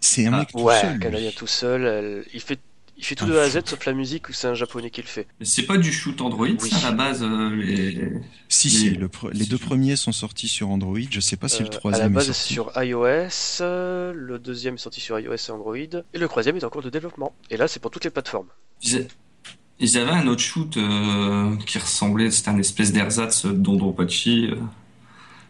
C'est 0.00 0.26
un 0.26 0.32
ah, 0.34 0.38
mec 0.40 0.48
tout 0.52 0.60
ouais, 0.60 0.80
seul. 0.80 0.98
Canadien 0.98 1.30
tout 1.34 1.46
seul. 1.46 1.84
Elle, 1.84 2.24
il 2.34 2.40
fait, 2.40 2.58
Il 2.98 3.04
fait 3.04 3.14
tout 3.14 3.26
de 3.26 3.36
A 3.36 3.42
à 3.42 3.48
Z 3.48 3.60
sauf 3.64 3.84
la 3.86 3.94
musique 3.94 4.28
où 4.28 4.32
c'est 4.32 4.46
un 4.46 4.54
japonais 4.54 4.90
qui 4.90 5.00
le 5.00 5.06
fait. 5.08 5.26
Mais 5.40 5.46
C'est 5.46 5.62
pas 5.64 5.76
du 5.78 5.90
shoot 5.92 6.20
Android, 6.20 6.46
Oui. 6.46 6.70
ça, 6.70 6.76
à 6.76 6.90
la 6.90 6.92
base. 6.92 7.22
euh, 7.22 7.50
les- 7.56 8.12
Si, 8.48 8.68
Mais- 8.68 8.72
si, 8.74 8.90
le 8.90 9.08
pre- 9.08 9.32
les 9.32 9.46
deux 9.46 9.58
premiers 9.58 9.96
sont 9.96 10.12
sortis 10.12 10.46
sur 10.48 10.68
Android. 10.70 10.98
Je 11.10 11.18
sais 11.20 11.36
pas 11.36 11.48
si 11.48 11.56
Euh, 11.56 11.64
le 11.64 11.68
à 11.68 11.72
la 11.72 11.78
troisième 11.78 12.12
base 12.12 12.24
est 12.28 12.32
c'est 12.32 12.54
sorti. 12.54 12.54
sur 12.54 12.82
iOS, 12.82 13.62
euh, 13.62 14.12
le 14.14 14.38
deuxième 14.38 14.74
est 14.74 14.78
sorti 14.78 15.00
sur 15.00 15.18
iOS 15.18 15.32
et 15.34 15.50
Android, 15.50 15.76
et 15.76 16.18
le 16.18 16.28
troisième 16.28 16.56
est 16.56 16.64
en 16.64 16.68
cours 16.70 16.82
de 16.82 16.90
développement. 16.90 17.34
Et 17.50 17.56
là 17.56 17.66
c'est 17.66 17.80
pour 17.80 17.90
toutes 17.90 18.04
les 18.04 18.10
plateformes. 18.10 18.48
Ils, 18.82 18.98
a- 18.98 19.00
ils 19.80 19.96
avaient 19.98 20.10
un 20.10 20.26
autre 20.28 20.42
shoot 20.42 20.76
euh, 20.76 21.56
qui 21.66 21.78
ressemblait, 21.78 22.30
c'était 22.30 22.50
un 22.50 22.58
espèce 22.58 22.92
d'ersatz 22.92 23.46
d'Ondropachi. 23.46 24.50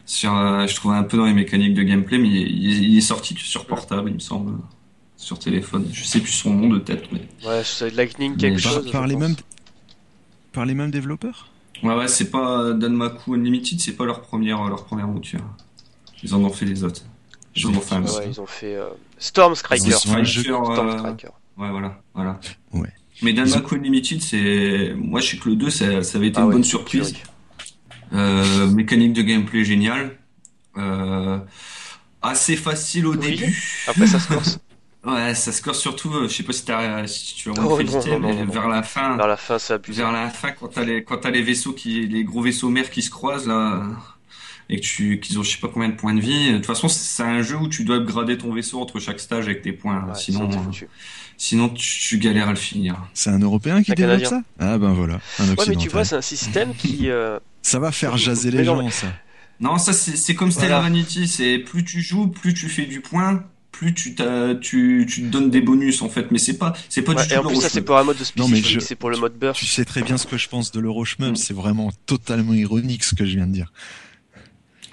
Euh, 0.02 0.06
sur, 0.06 0.36
euh, 0.36 0.66
je 0.66 0.74
trouvais 0.74 0.96
un 0.96 1.04
peu 1.04 1.16
dans 1.16 1.26
les 1.26 1.32
mécaniques 1.32 1.74
de 1.74 1.82
gameplay, 1.82 2.18
mais 2.18 2.28
il, 2.28 2.96
est 2.96 3.00
sorti 3.00 3.34
que 3.34 3.40
sur 3.40 3.66
portable, 3.66 4.10
il 4.10 4.14
me 4.14 4.20
semble, 4.20 4.58
sur 5.16 5.38
téléphone. 5.38 5.88
Je 5.92 6.04
sais 6.04 6.20
plus 6.20 6.32
son 6.32 6.54
nom 6.54 6.68
de 6.68 6.78
tête, 6.78 7.04
mais 7.12 7.20
Ouais, 7.46 7.62
c'est 7.64 7.90
Lightning 7.90 8.36
quelque 8.36 8.60
chose. 8.60 8.90
Par 8.90 9.06
les 9.06 9.16
mêmes, 9.16 9.36
par 10.52 10.66
les 10.66 10.74
mêmes 10.74 10.90
développeurs? 10.90 11.48
Ouais, 11.82 11.96
ouais, 11.96 12.08
c'est 12.08 12.30
pas 12.30 12.72
Danmaku 12.72 13.34
Unlimited, 13.34 13.80
c'est 13.80 13.96
pas 13.96 14.04
leur 14.04 14.20
première, 14.22 14.62
leur 14.68 14.84
première 14.84 15.08
mouture. 15.08 15.40
Ils 16.22 16.34
en 16.34 16.44
ont 16.44 16.50
fait 16.50 16.64
les 16.64 16.84
autres. 16.84 17.02
Ils 17.56 17.66
en 17.66 17.70
ont 17.70 17.80
fait 17.80 17.96
un 17.96 18.02
Ouais, 18.04 18.28
ils 18.28 18.40
ont 18.40 18.46
fait 18.46 18.76
euh, 18.76 18.88
Storm 19.18 19.54
Striker. 19.54 19.92
Euh. 19.92 21.12
Ouais, 21.58 21.70
voilà, 21.70 22.00
voilà. 22.14 22.40
Ouais. 22.72 22.88
Mais 23.22 23.32
Danmaku 23.32 23.76
Unlimited, 23.76 24.20
c'est, 24.22 24.94
moi, 24.96 25.20
je 25.20 25.30
sais 25.30 25.36
que 25.36 25.48
le 25.48 25.56
2, 25.56 25.70
ça, 25.70 26.02
ça 26.02 26.18
avait 26.18 26.28
été 26.28 26.38
Ah 26.38 26.42
une 26.42 26.48
ouais, 26.48 26.54
bonne 26.54 26.64
surprise. 26.64 27.14
Euh, 28.22 28.66
mécanique 28.68 29.12
de 29.12 29.22
gameplay 29.22 29.64
géniale. 29.64 30.16
Euh, 30.78 31.38
assez 32.22 32.56
facile 32.56 33.06
au 33.06 33.14
Oui. 33.16 33.36
début. 33.36 33.62
Après 33.88 34.06
ça 34.06 34.18
se 34.20 34.28
corse. 34.28 34.58
Ouais, 35.04 35.34
ça 35.34 35.50
score 35.50 35.74
surtout, 35.74 36.14
euh, 36.14 36.28
je 36.28 36.32
sais 36.32 36.44
pas 36.44 36.52
si, 36.52 36.64
t'as, 36.64 37.08
si 37.08 37.34
tu 37.34 37.48
as 37.50 37.54
Oh, 37.56 37.72
envie 37.72 37.84
de 37.84 37.90
non, 37.90 37.98
visiter, 37.98 38.16
non, 38.20 38.20
mais 38.20 38.44
vers 38.44 38.68
la 38.68 38.84
fin, 38.84 39.16
Vers 39.16 39.26
la 39.26 39.36
fin 39.36 39.58
c'est 39.58 39.72
abusé. 39.74 40.00
vers 40.00 40.12
la 40.12 40.30
fin, 40.30 40.52
quand 40.52 40.68
t'as 40.68 40.84
les, 40.84 41.02
quand 41.02 41.16
t'as 41.16 41.30
les 41.32 41.42
vaisseaux 41.42 41.72
qui, 41.72 42.06
les 42.06 42.22
gros 42.22 42.40
vaisseaux 42.40 42.68
mers 42.68 42.88
qui 42.88 43.02
se 43.02 43.10
croisent, 43.10 43.48
là, 43.48 43.82
et 44.70 44.76
que 44.76 44.80
tu, 44.86 45.18
qu'ils 45.18 45.40
ont 45.40 45.42
je 45.42 45.50
sais 45.50 45.58
pas 45.58 45.66
combien 45.66 45.88
de 45.88 45.96
points 45.96 46.14
de 46.14 46.20
vie. 46.20 46.52
De 46.52 46.58
toute 46.58 46.66
façon, 46.66 46.86
c'est 46.86 47.24
un 47.24 47.42
jeu 47.42 47.56
où 47.56 47.66
tu 47.68 47.82
dois 47.82 47.96
upgrader 47.96 48.38
ton 48.38 48.52
vaisseau 48.54 48.80
entre 48.80 49.00
chaque 49.00 49.18
stage 49.18 49.46
avec 49.46 49.62
tes 49.62 49.72
points. 49.72 50.04
Ouais, 50.06 50.14
sinon, 50.14 50.48
euh, 50.48 50.52
foutu. 50.52 50.86
sinon, 51.36 51.68
tu, 51.68 51.98
tu 51.98 52.18
galères 52.18 52.46
à 52.46 52.50
le 52.52 52.56
finir. 52.56 52.94
C'est 53.12 53.30
un 53.30 53.40
Européen 53.40 53.82
qui 53.82 53.90
développe 53.96 54.24
ça? 54.24 54.40
Ah 54.60 54.78
ben 54.78 54.92
voilà, 54.92 55.18
un 55.40 55.48
Ouais, 55.56 55.64
mais 55.66 55.74
tu 55.74 55.88
vois, 55.88 56.04
c'est 56.04 56.14
un 56.14 56.20
système 56.22 56.76
qui. 56.76 57.10
euh, 57.10 57.40
Ça 57.62 57.78
va 57.78 57.93
faire 57.93 58.16
jaser 58.16 58.51
les 58.51 58.64
gens, 58.64 58.89
ça. 58.90 59.06
Non, 59.60 59.78
ça 59.78 59.93
c'est 59.93 60.16
c'est 60.16 60.34
comme 60.34 60.51
Stellar 60.51 60.80
Voilà. 60.80 60.94
Vanity, 60.94 61.28
c'est 61.28 61.59
plus 61.59 61.84
tu 61.84 62.01
joues, 62.02 62.26
plus 62.28 62.52
tu 62.52 62.68
fais 62.68 62.84
du 62.86 63.01
point, 63.01 63.44
plus 63.70 63.94
tu 63.94 64.14
t'as- 64.16 64.55
tu 64.56 65.06
tu 65.09 65.22
te 65.22 65.26
donnes 65.28 65.51
des 65.51 65.60
bonus 65.60 66.02
en 66.02 66.09
fait, 66.09 66.32
mais 66.32 66.39
c'est 66.39 66.59
pas 66.59 66.72
c'est 66.89 67.02
pas 67.02 67.12
ouais, 67.14 67.22
du 67.22 67.28
tout 67.28 67.34
et 67.34 67.39
en 67.39 67.44
plus, 67.48 67.60
ça 67.60 67.68
c'est 67.68 67.82
pour 67.82 67.97
un 67.97 68.02
mode 68.05 68.16
de 68.18 68.24
Non, 68.36 68.48
mais 68.48 68.56
spécifique, 68.56 68.80
je- 68.80 68.86
c'est 68.86 68.97
pour 68.97 69.10
le 69.10 69.18
mode 69.18 69.39
burst. 69.39 69.60
Tu 69.60 69.66
sais 69.66 69.84
très 69.84 70.02
bien 70.02 70.18
ce 70.18 70.26
que 70.26 70.36
je 70.36 70.48
pense 70.48 70.72
de 70.72 70.80
l'Euroshmup, 70.80 71.32
Mm. 71.32 71.36
c'est 71.36 71.55
vraiment 71.55 71.93
totalement 72.06 72.55
ironique 72.55 73.05
ce 73.05 73.14
que 73.14 73.24
je 73.24 73.36
viens 73.36 73.47
de 73.47 73.52
dire. 73.52 73.72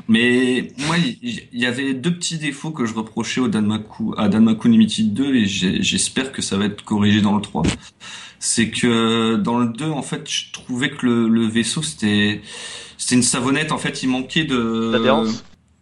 Mais 0.08 0.72
moi, 0.88 0.98
il 0.98 1.48
y, 1.54 1.66
avait 1.68 1.94
deux 1.94 2.14
petits 2.16 2.38
défauts 2.40 2.72
que 2.72 2.86
je 2.86 2.94
reprochais 2.96 3.42
au 3.42 3.48
Danmaku, 3.48 4.16
à 4.18 4.28
Danmaku 4.28 4.68
Limited 4.68 5.14
2 5.14 5.36
et 5.36 5.46
j'espère 5.46 6.32
que 6.32 6.42
ça 6.42 6.58
va 6.58 6.66
être 6.66 6.84
corrigé 6.84 7.22
dans 7.22 7.36
le 7.36 7.42
3. 7.42 7.62
C'est 8.40 8.70
que 8.72 9.36
dans 9.36 9.60
le 9.60 9.68
2, 9.68 9.90
en 9.90 10.02
fait, 10.02 10.30
je 10.30 10.52
trouvais 10.54 10.92
que 10.92 11.06
le, 11.06 11.28
le 11.28 11.46
vaisseau, 11.48 11.82
c'était, 11.82 12.42
c'était 12.98 13.16
une 13.16 13.24
savonnette. 13.24 13.72
En 13.72 13.78
fait, 13.78 14.02
il 14.04 14.08
manquait 14.10 14.46
de, 14.46 15.26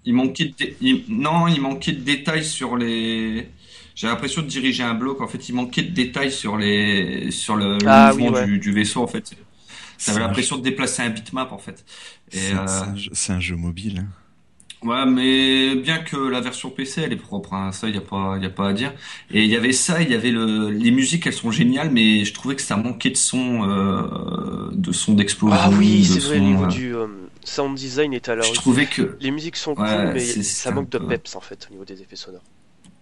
il 0.06 0.14
manquait 0.14 0.46
de, 0.46 0.54
dé- 0.58 0.78
il- 0.82 1.06
non, 1.10 1.48
il 1.48 1.62
manquait 1.62 1.92
de 1.92 2.02
détails 2.02 2.46
sur 2.46 2.76
les, 2.78 3.50
j'ai 3.96 4.08
l'impression 4.08 4.42
de 4.42 4.48
diriger 4.48 4.84
un 4.84 4.94
bloc. 4.96 5.22
En 5.22 5.28
fait, 5.28 5.50
il 5.50 5.56
manquait 5.56 5.84
de 5.84 5.92
détails 5.94 6.32
sur 6.32 6.58
les, 6.58 7.30
sur 7.32 7.56
le, 7.56 7.84
le 7.84 7.88
Ah, 7.88 8.10
mouvement 8.10 8.30
oui, 8.30 8.30
ouais. 8.30 8.46
du, 8.46 8.60
du 8.60 8.72
vaisseau, 8.72 9.02
en 9.04 9.08
fait. 9.08 9.36
T'avais 10.06 10.22
un, 10.24 10.28
l'impression 10.28 10.58
de 10.58 10.64
déplacer 10.64 11.04
un 11.04 11.10
bitmap, 11.10 11.52
en 11.52 11.58
fait. 11.60 11.86
C'est- 12.30 12.54
euh, 12.56 12.66
c'est 12.68 12.84
un 12.84 12.96
jeu- 12.96 13.12
c'est 13.14 13.34
un 13.34 13.40
jeu 13.40 13.56
mobile. 13.56 14.00
hein. 14.00 14.08
Ouais, 14.88 15.06
mais 15.06 15.76
bien 15.76 15.98
que 16.00 16.16
la 16.16 16.40
version 16.40 16.70
PC, 16.70 17.02
elle 17.02 17.12
est 17.14 17.16
propre, 17.18 17.54
hein, 17.54 17.72
ça, 17.72 17.90
il 17.90 17.96
y 17.96 17.98
a 17.98 18.02
pas, 18.02 18.38
y 18.38 18.46
a 18.46 18.50
pas 18.50 18.70
à 18.70 18.74
dire. 18.74 18.94
Et 19.32 19.44
il 19.44 19.50
y 19.50 19.56
avait 19.56 19.74
ça, 19.74 20.02
il 20.02 20.10
y 20.10 20.14
avait 20.14 20.32
le, 20.32 20.70
les 20.70 20.92
musiques, 20.92 21.28
elles 21.28 21.34
sont 21.34 21.52
géniales, 21.52 21.90
mais 21.92 22.24
je 22.26 22.34
trouvais 22.34 22.56
que 22.56 22.62
ça 22.62 22.78
manquait 22.78 23.10
de 23.10 23.18
son, 23.18 23.68
euh, 23.70 24.70
de 24.72 24.92
son 24.92 25.14
d'explosion. 25.14 25.58
Ah 25.58 25.70
oui, 25.72 26.04
de 26.04 26.14
c'est 26.14 26.20
vrai, 26.22 26.38
au 26.38 26.42
niveau 26.42 26.66
euh, 26.66 26.68
du 26.68 26.96
euh, 26.96 27.08
sound 27.44 27.76
design 27.78 28.14
est 28.14 28.30
à 28.30 28.36
la 28.36 28.44
Je 28.44 28.54
trouvais 28.54 28.86
que, 28.88 29.18
Les 29.20 29.32
musiques 29.32 29.58
sont 29.58 29.76
Ouais, 29.76 29.86
cool, 29.88 30.08
mais 30.14 30.22
c'est- 30.22 30.44
ça 30.44 30.70
c'est 30.70 30.74
manque 30.74 30.90
de 30.90 31.00
peps 31.00 31.36
en 31.36 31.42
fait 31.42 31.68
au 31.70 31.74
niveau 31.74 31.86
des 31.86 32.02
effets 32.02 32.16
sonores. 32.16 32.44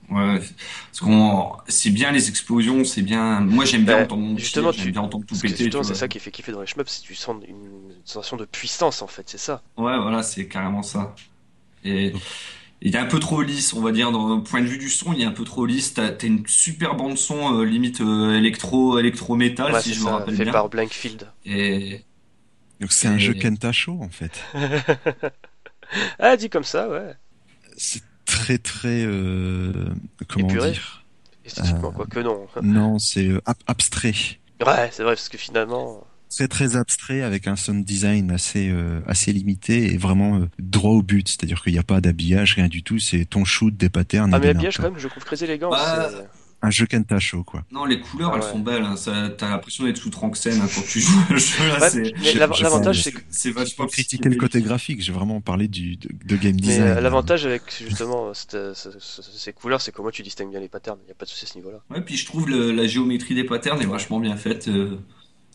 ouais, 0.10 0.40
parce 0.40 1.00
qu'on, 1.00 1.54
c'est 1.68 1.90
bien 1.90 2.12
les 2.12 2.30
explosions, 2.30 2.84
c'est 2.84 3.02
bien. 3.02 3.42
Moi, 3.42 3.66
j'aime 3.66 3.86
bien 3.86 3.96
Bah, 3.96 4.04
entendre 4.04 4.22
mon 4.24 4.38
justement, 4.38 4.72
tu- 4.74 4.80
j'aime 4.80 4.92
bien 4.92 5.02
entendre 5.02 5.26
tout 5.26 5.38
péter. 5.38 5.66
justement, 5.66 5.84
c'est 5.84 5.96
ça 5.96 6.08
qui 6.08 6.20
fait 6.20 6.32
kiffer 6.32 6.52
dans 6.52 6.62
les 6.62 6.68
shmups, 6.68 6.90
c'est 6.92 7.02
que 7.02 7.08
tu 7.08 7.16
sens 7.16 7.44
une 7.48 7.94
sensation 8.06 8.38
de 8.38 8.46
puissance 8.46 9.02
en 9.02 9.08
fait, 9.08 9.30
c'est 9.30 9.38
ça. 9.38 9.62
Ouais, 9.78 9.98
voilà, 9.98 10.24
c'est 10.24 10.48
carrément 10.48 10.84
ça. 10.84 11.16
Et 11.86 12.14
il 12.82 12.96
est 12.96 13.00
un 13.00 13.06
peu 13.06 13.20
trop 13.20 13.42
lisse, 13.42 13.74
on 13.74 13.82
va 13.82 13.92
dire, 13.92 14.12
dans 14.12 14.36
le 14.36 14.44
point 14.44 14.62
de 14.62 14.68
vue 14.68 14.78
du 14.78 14.90
son, 14.90 15.14
il 15.14 15.22
est 15.22 15.26
un 15.26 15.32
peu 15.32 15.44
trop 15.44 15.66
lisse. 15.66 15.94
T'as, 15.94 16.12
une 16.24 16.46
super 16.48 16.96
bande 16.96 17.18
son, 17.18 17.60
euh, 17.60 17.64
limite 17.66 18.02
euh, 18.02 18.34
électro, 18.38 19.00
électro-métal, 19.00 19.74
ouais, 19.74 19.82
si 19.82 19.94
je 19.94 20.02
me 20.02 20.06
ça, 20.06 20.18
rappelle 20.18 20.36
fait 20.36 20.44
bien. 20.44 20.54
par 20.54 20.70
Blankfield. 20.70 21.28
Et 21.46 22.04
Donc 22.82 22.92
c'est 22.92 23.08
un 23.08 23.16
Et- 23.16 23.20
jeu 23.20 23.34
Kentacho 23.34 24.00
en 24.02 24.10
fait. 24.10 24.44
ah, 26.20 26.36
dit 26.38 26.50
comme 26.50 26.64
ça, 26.64 26.90
ouais. 26.90 27.14
C'est 27.78 28.04
très 28.26 28.58
très 28.58 29.04
euh, 29.06 29.72
comment 30.28 30.48
Épuré. 30.48 30.72
dire 30.72 31.04
Esthétiquement, 31.46 31.90
Euh, 31.90 31.92
quoi 31.92 32.06
que 32.08 32.20
non. 32.20 32.48
Non, 32.64 33.00
c'est 33.00 33.28
euh, 33.28 33.42
ab- 33.46 33.56
abstrait. 33.68 34.14
Ouais, 34.66 34.90
c'est 34.92 35.04
vrai, 35.04 35.14
parce 35.14 35.30
que 35.30 35.38
finalement. 35.38 36.06
Très 36.36 36.48
très 36.48 36.76
abstrait 36.76 37.22
avec 37.22 37.48
un 37.48 37.56
sound 37.56 37.86
design 37.86 38.30
assez 38.32 38.70
euh, 38.70 39.00
assez 39.08 39.32
limité 39.32 39.94
et 39.94 39.98
vraiment 39.98 40.38
euh, 40.40 40.46
droit 40.60 40.92
au 40.92 41.02
but. 41.02 41.28
C'est-à-dire 41.30 41.62
qu'il 41.64 41.74
n'y 41.74 41.80
a 41.80 41.84
pas 41.84 42.02
d'habillage, 42.02 42.56
rien 42.56 42.68
du 42.68 42.84
tout. 42.84 43.00
C'est 43.00 43.26
ton 43.26 43.46
shoot, 43.46 43.76
des 43.76 43.90
patterns. 43.90 44.34
Ah, 44.34 44.40
mais 44.40 44.48
l'habillage, 44.48 44.78
quand 44.78 44.84
même, 44.84 44.98
je 45.00 45.08
trouve 45.08 45.24
très 45.24 45.42
élégant. 45.44 45.70
Bah, 45.70 46.10
Un 46.62 46.72
jeu 46.72 46.86
Kentacho 46.88 47.44
quoi. 47.44 47.64
non, 47.72 47.86
les 47.86 48.00
couleurs, 48.00 48.32
Ah 48.34 48.38
elles 48.38 48.44
ouais. 48.44 48.52
sont 48.52 48.60
belles. 48.60 48.84
Hein. 48.84 48.96
Ça, 48.98 49.30
t'as 49.38 49.50
l'impression 49.50 49.84
d'être 49.84 49.98
sous 49.98 50.10
Tranxène 50.10 50.60
hein, 50.62 50.68
quand 50.74 50.82
tu 50.88 51.00
joues 51.00 51.20
à 51.30 51.36
jeu 51.38 51.68
là. 51.68 51.80
Ouais, 51.94 52.14
mais 52.22 52.34
l'avantage, 52.34 53.04
c'est 53.04 53.12
que. 53.12 53.20
c'est 53.30 53.52
vachement 53.52 53.86
pas 53.86 53.92
critiqué 53.92 54.28
le 54.30 54.36
côté 54.36 54.62
graphique, 54.62 55.02
j'ai 55.04 55.12
vraiment 55.14 55.42
parlé 55.42 55.68
du 55.68 55.96
de, 55.98 56.10
de 56.26 56.36
game 56.38 56.56
design. 56.60 56.82
euh, 56.82 57.02
l'avantage 57.02 57.46
avec 57.46 57.62
justement 57.88 58.34
cette- 58.34 58.74
ce- 58.74 58.90
ce- 59.00 59.22
ces 59.22 59.54
couleurs, 59.54 59.80
c'est 59.82 59.94
que 59.94 60.02
moi 60.02 60.12
tu 60.12 60.24
distingues 60.24 60.50
bien 60.50 60.60
les 60.60 60.70
patterns. 60.70 60.98
Il 61.04 61.06
n'y 61.06 61.12
a 61.12 61.16
pas 61.16 61.26
de 61.26 61.30
souci 61.30 61.46
à 61.46 61.48
ce 61.48 61.56
niveau-là. 61.56 61.78
Ouais, 61.92 62.02
puis 62.02 62.18
je 62.18 62.26
trouve 62.26 62.50
le- 62.50 62.72
la 62.72 62.88
géométrie 62.88 63.36
des 63.36 63.44
patterns 63.44 63.82
est 63.82 63.86
vachement 63.86 64.20
bien 64.20 64.36
faite. 64.36 64.68
euh, 64.68 64.98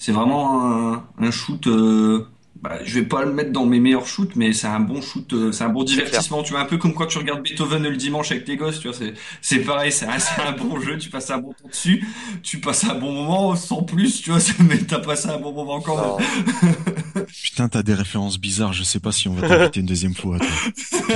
c'est 0.01 0.13
vraiment 0.13 0.95
un, 0.95 1.05
un 1.21 1.31
shoot. 1.31 1.69
euh, 1.69 2.27
bah, 2.63 2.79
je 2.85 2.99
vais 3.01 3.07
pas 3.07 3.25
le 3.25 3.33
mettre 3.33 3.53
dans 3.53 3.65
mes 3.65 3.81
meilleurs 3.81 4.07
shoots, 4.07 4.37
mais 4.37 4.53
c'est 4.53 4.67
un 4.67 4.81
bon 4.81 5.01
shoot, 5.01 5.33
euh, 5.33 5.51
c'est 5.51 5.65
un 5.65 5.71
bon 5.71 5.83
divertissement. 5.83 6.43
Tu 6.43 6.51
vois, 6.53 6.61
un 6.61 6.67
peu 6.67 6.77
comme 6.77 6.93
quand 6.93 7.07
tu 7.07 7.17
regardes 7.17 7.43
Beethoven 7.43 7.83
le 7.85 7.97
dimanche 7.97 8.33
avec 8.33 8.45
tes 8.45 8.59
gosses. 8.59 8.81
Tu 8.81 8.89
vois, 8.89 8.97
c'est 8.97 9.15
c'est 9.41 9.61
pareil. 9.61 9.91
C'est 9.91 10.05
un, 10.07 10.19
c'est 10.19 10.43
un 10.43 10.53
bon 10.53 10.79
jeu. 10.79 10.99
Tu 10.99 11.09
passes 11.09 11.31
un 11.31 11.39
bon 11.39 11.53
temps 11.55 11.69
dessus. 11.69 12.05
Tu 12.43 12.61
passes 12.61 12.85
un 12.85 12.97
bon 12.97 13.13
moment 13.15 13.57
sans 13.57 13.83
plus. 13.83 14.21
Tu 14.21 14.31
vois, 14.31 14.41
mais 14.69 14.77
t'as 14.79 14.99
passé 14.99 15.31
un 15.31 15.39
bon 15.39 15.53
moment 15.55 15.81
quand 15.81 15.97
Non, 15.97 16.19
même. 16.19 17.25
Putain, 17.43 17.69
t'as 17.71 17.83
des 17.83 17.95
références 17.95 18.39
bizarres. 18.39 18.75
Je 18.75 18.83
sais 18.83 19.01
pas 19.01 19.13
si 19.13 19.29
on 19.29 19.35
va 19.35 19.49
t'inviter 19.49 19.81
une 19.81 19.87
deuxième 19.87 20.15
fois. 20.15 20.39
Toi. 20.39 20.49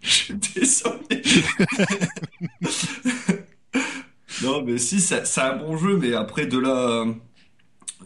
Je 0.00 0.08
suis 0.10 0.34
désolé. 0.34 1.22
Non, 4.42 4.62
mais 4.62 4.78
si, 4.78 5.00
c'est 5.00 5.40
un 5.40 5.56
bon 5.56 5.76
jeu, 5.76 5.96
mais 5.96 6.14
après 6.14 6.46
de 6.46 6.58
là, 6.58 7.04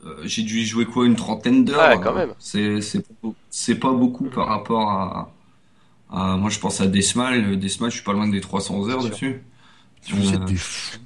euh, 0.05 0.17
j'ai 0.25 0.43
dû 0.43 0.61
y 0.61 0.67
jouer 0.67 0.87
quoi, 0.87 1.07
une 1.07 1.17
trentaine 1.17 1.65
d'heures. 1.65 1.97
Ouais, 1.99 2.03
quand 2.03 2.17
euh, 2.17 2.27
même. 2.27 2.35
C'est, 3.51 3.75
pas 3.79 3.93
beaucoup 3.93 4.25
par 4.25 4.49
rapport 4.49 4.91
à, 4.91 5.33
à- 6.11 6.37
moi 6.37 6.51
je 6.51 6.59
pense 6.59 6.81
à 6.81 6.87
Desmal. 6.87 7.59
Desmal, 7.59 7.91
je 7.91 7.97
suis 7.97 8.05
pas 8.05 8.13
loin 8.13 8.29
des 8.29 8.41
300 8.41 8.89
heures 8.89 9.05
dessus. 9.05 9.43
Vous 10.11 10.31
Euh, 10.31 10.35
êtes 10.35 10.45
des 10.45 10.57
fous. 10.57 10.99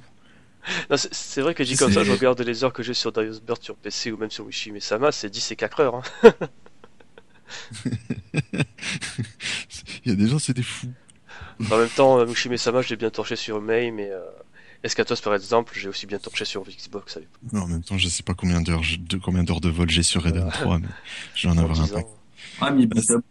C'est- 0.95 1.41
vrai 1.41 1.53
que 1.53 1.63
dit 1.63 1.77
comme 1.77 1.91
ça, 1.91 2.03
je 2.03 2.11
regarde 2.11 2.41
les 2.41 2.63
heures 2.63 2.73
que 2.73 2.83
j'ai 2.83 2.93
sur 2.93 3.11
Darius 3.11 3.41
Bird 3.41 3.61
sur 3.63 3.75
PC 3.75 4.11
ou 4.11 4.17
même 4.17 4.31
sur 4.31 4.45
Wishimi 4.45 4.81
Sama, 4.81 5.11
c'est 5.11 5.29
10 5.29 5.51
et 5.51 5.55
4 5.55 5.79
heures. 5.79 5.95
hein. 5.95 6.01
Il 10.05 10.11
y 10.11 10.13
a 10.13 10.15
des 10.15 10.27
gens, 10.27 10.39
c'est 10.39 10.53
des 10.53 10.63
fous. 10.63 10.91
En 11.71 11.77
même 11.77 11.89
temps, 11.89 12.19
euh, 12.19 12.25
Mushime 12.25 12.57
Sama, 12.57 12.81
je 12.81 12.89
l'ai 12.89 12.95
bien 12.97 13.09
torché 13.09 13.35
sur 13.35 13.61
May, 13.61 13.91
mais 13.91 14.09
euh, 14.11 14.19
Escatos 14.83 15.21
par 15.21 15.33
exemple, 15.33 15.73
j'ai 15.75 15.89
aussi 15.89 16.05
bien 16.05 16.19
torché 16.19 16.45
sur 16.45 16.63
Xbox 16.63 17.17
à 17.17 17.19
l'époque. 17.21 17.41
Non, 17.51 17.61
en 17.63 17.67
même 17.67 17.83
temps, 17.83 17.97
je 17.97 18.07
sais 18.07 18.23
pas 18.23 18.33
combien 18.33 18.61
d'heures, 18.61 18.81
de 18.99 19.17
combien 19.17 19.43
d'heures 19.43 19.61
de 19.61 19.69
vol 19.69 19.89
j'ai 19.89 20.03
sur 20.03 20.23
Red 20.23 20.33
Dead 20.33 20.41
Voilà. 20.43 20.57
3, 20.57 20.79
mais 20.79 20.87
je 21.35 21.47
vais 21.47 21.53
en 21.53 21.57
avoir 21.57 21.79
un 21.79 21.83
10 21.85 21.91
paquet. 21.91 22.07
Ah, 22.61 22.73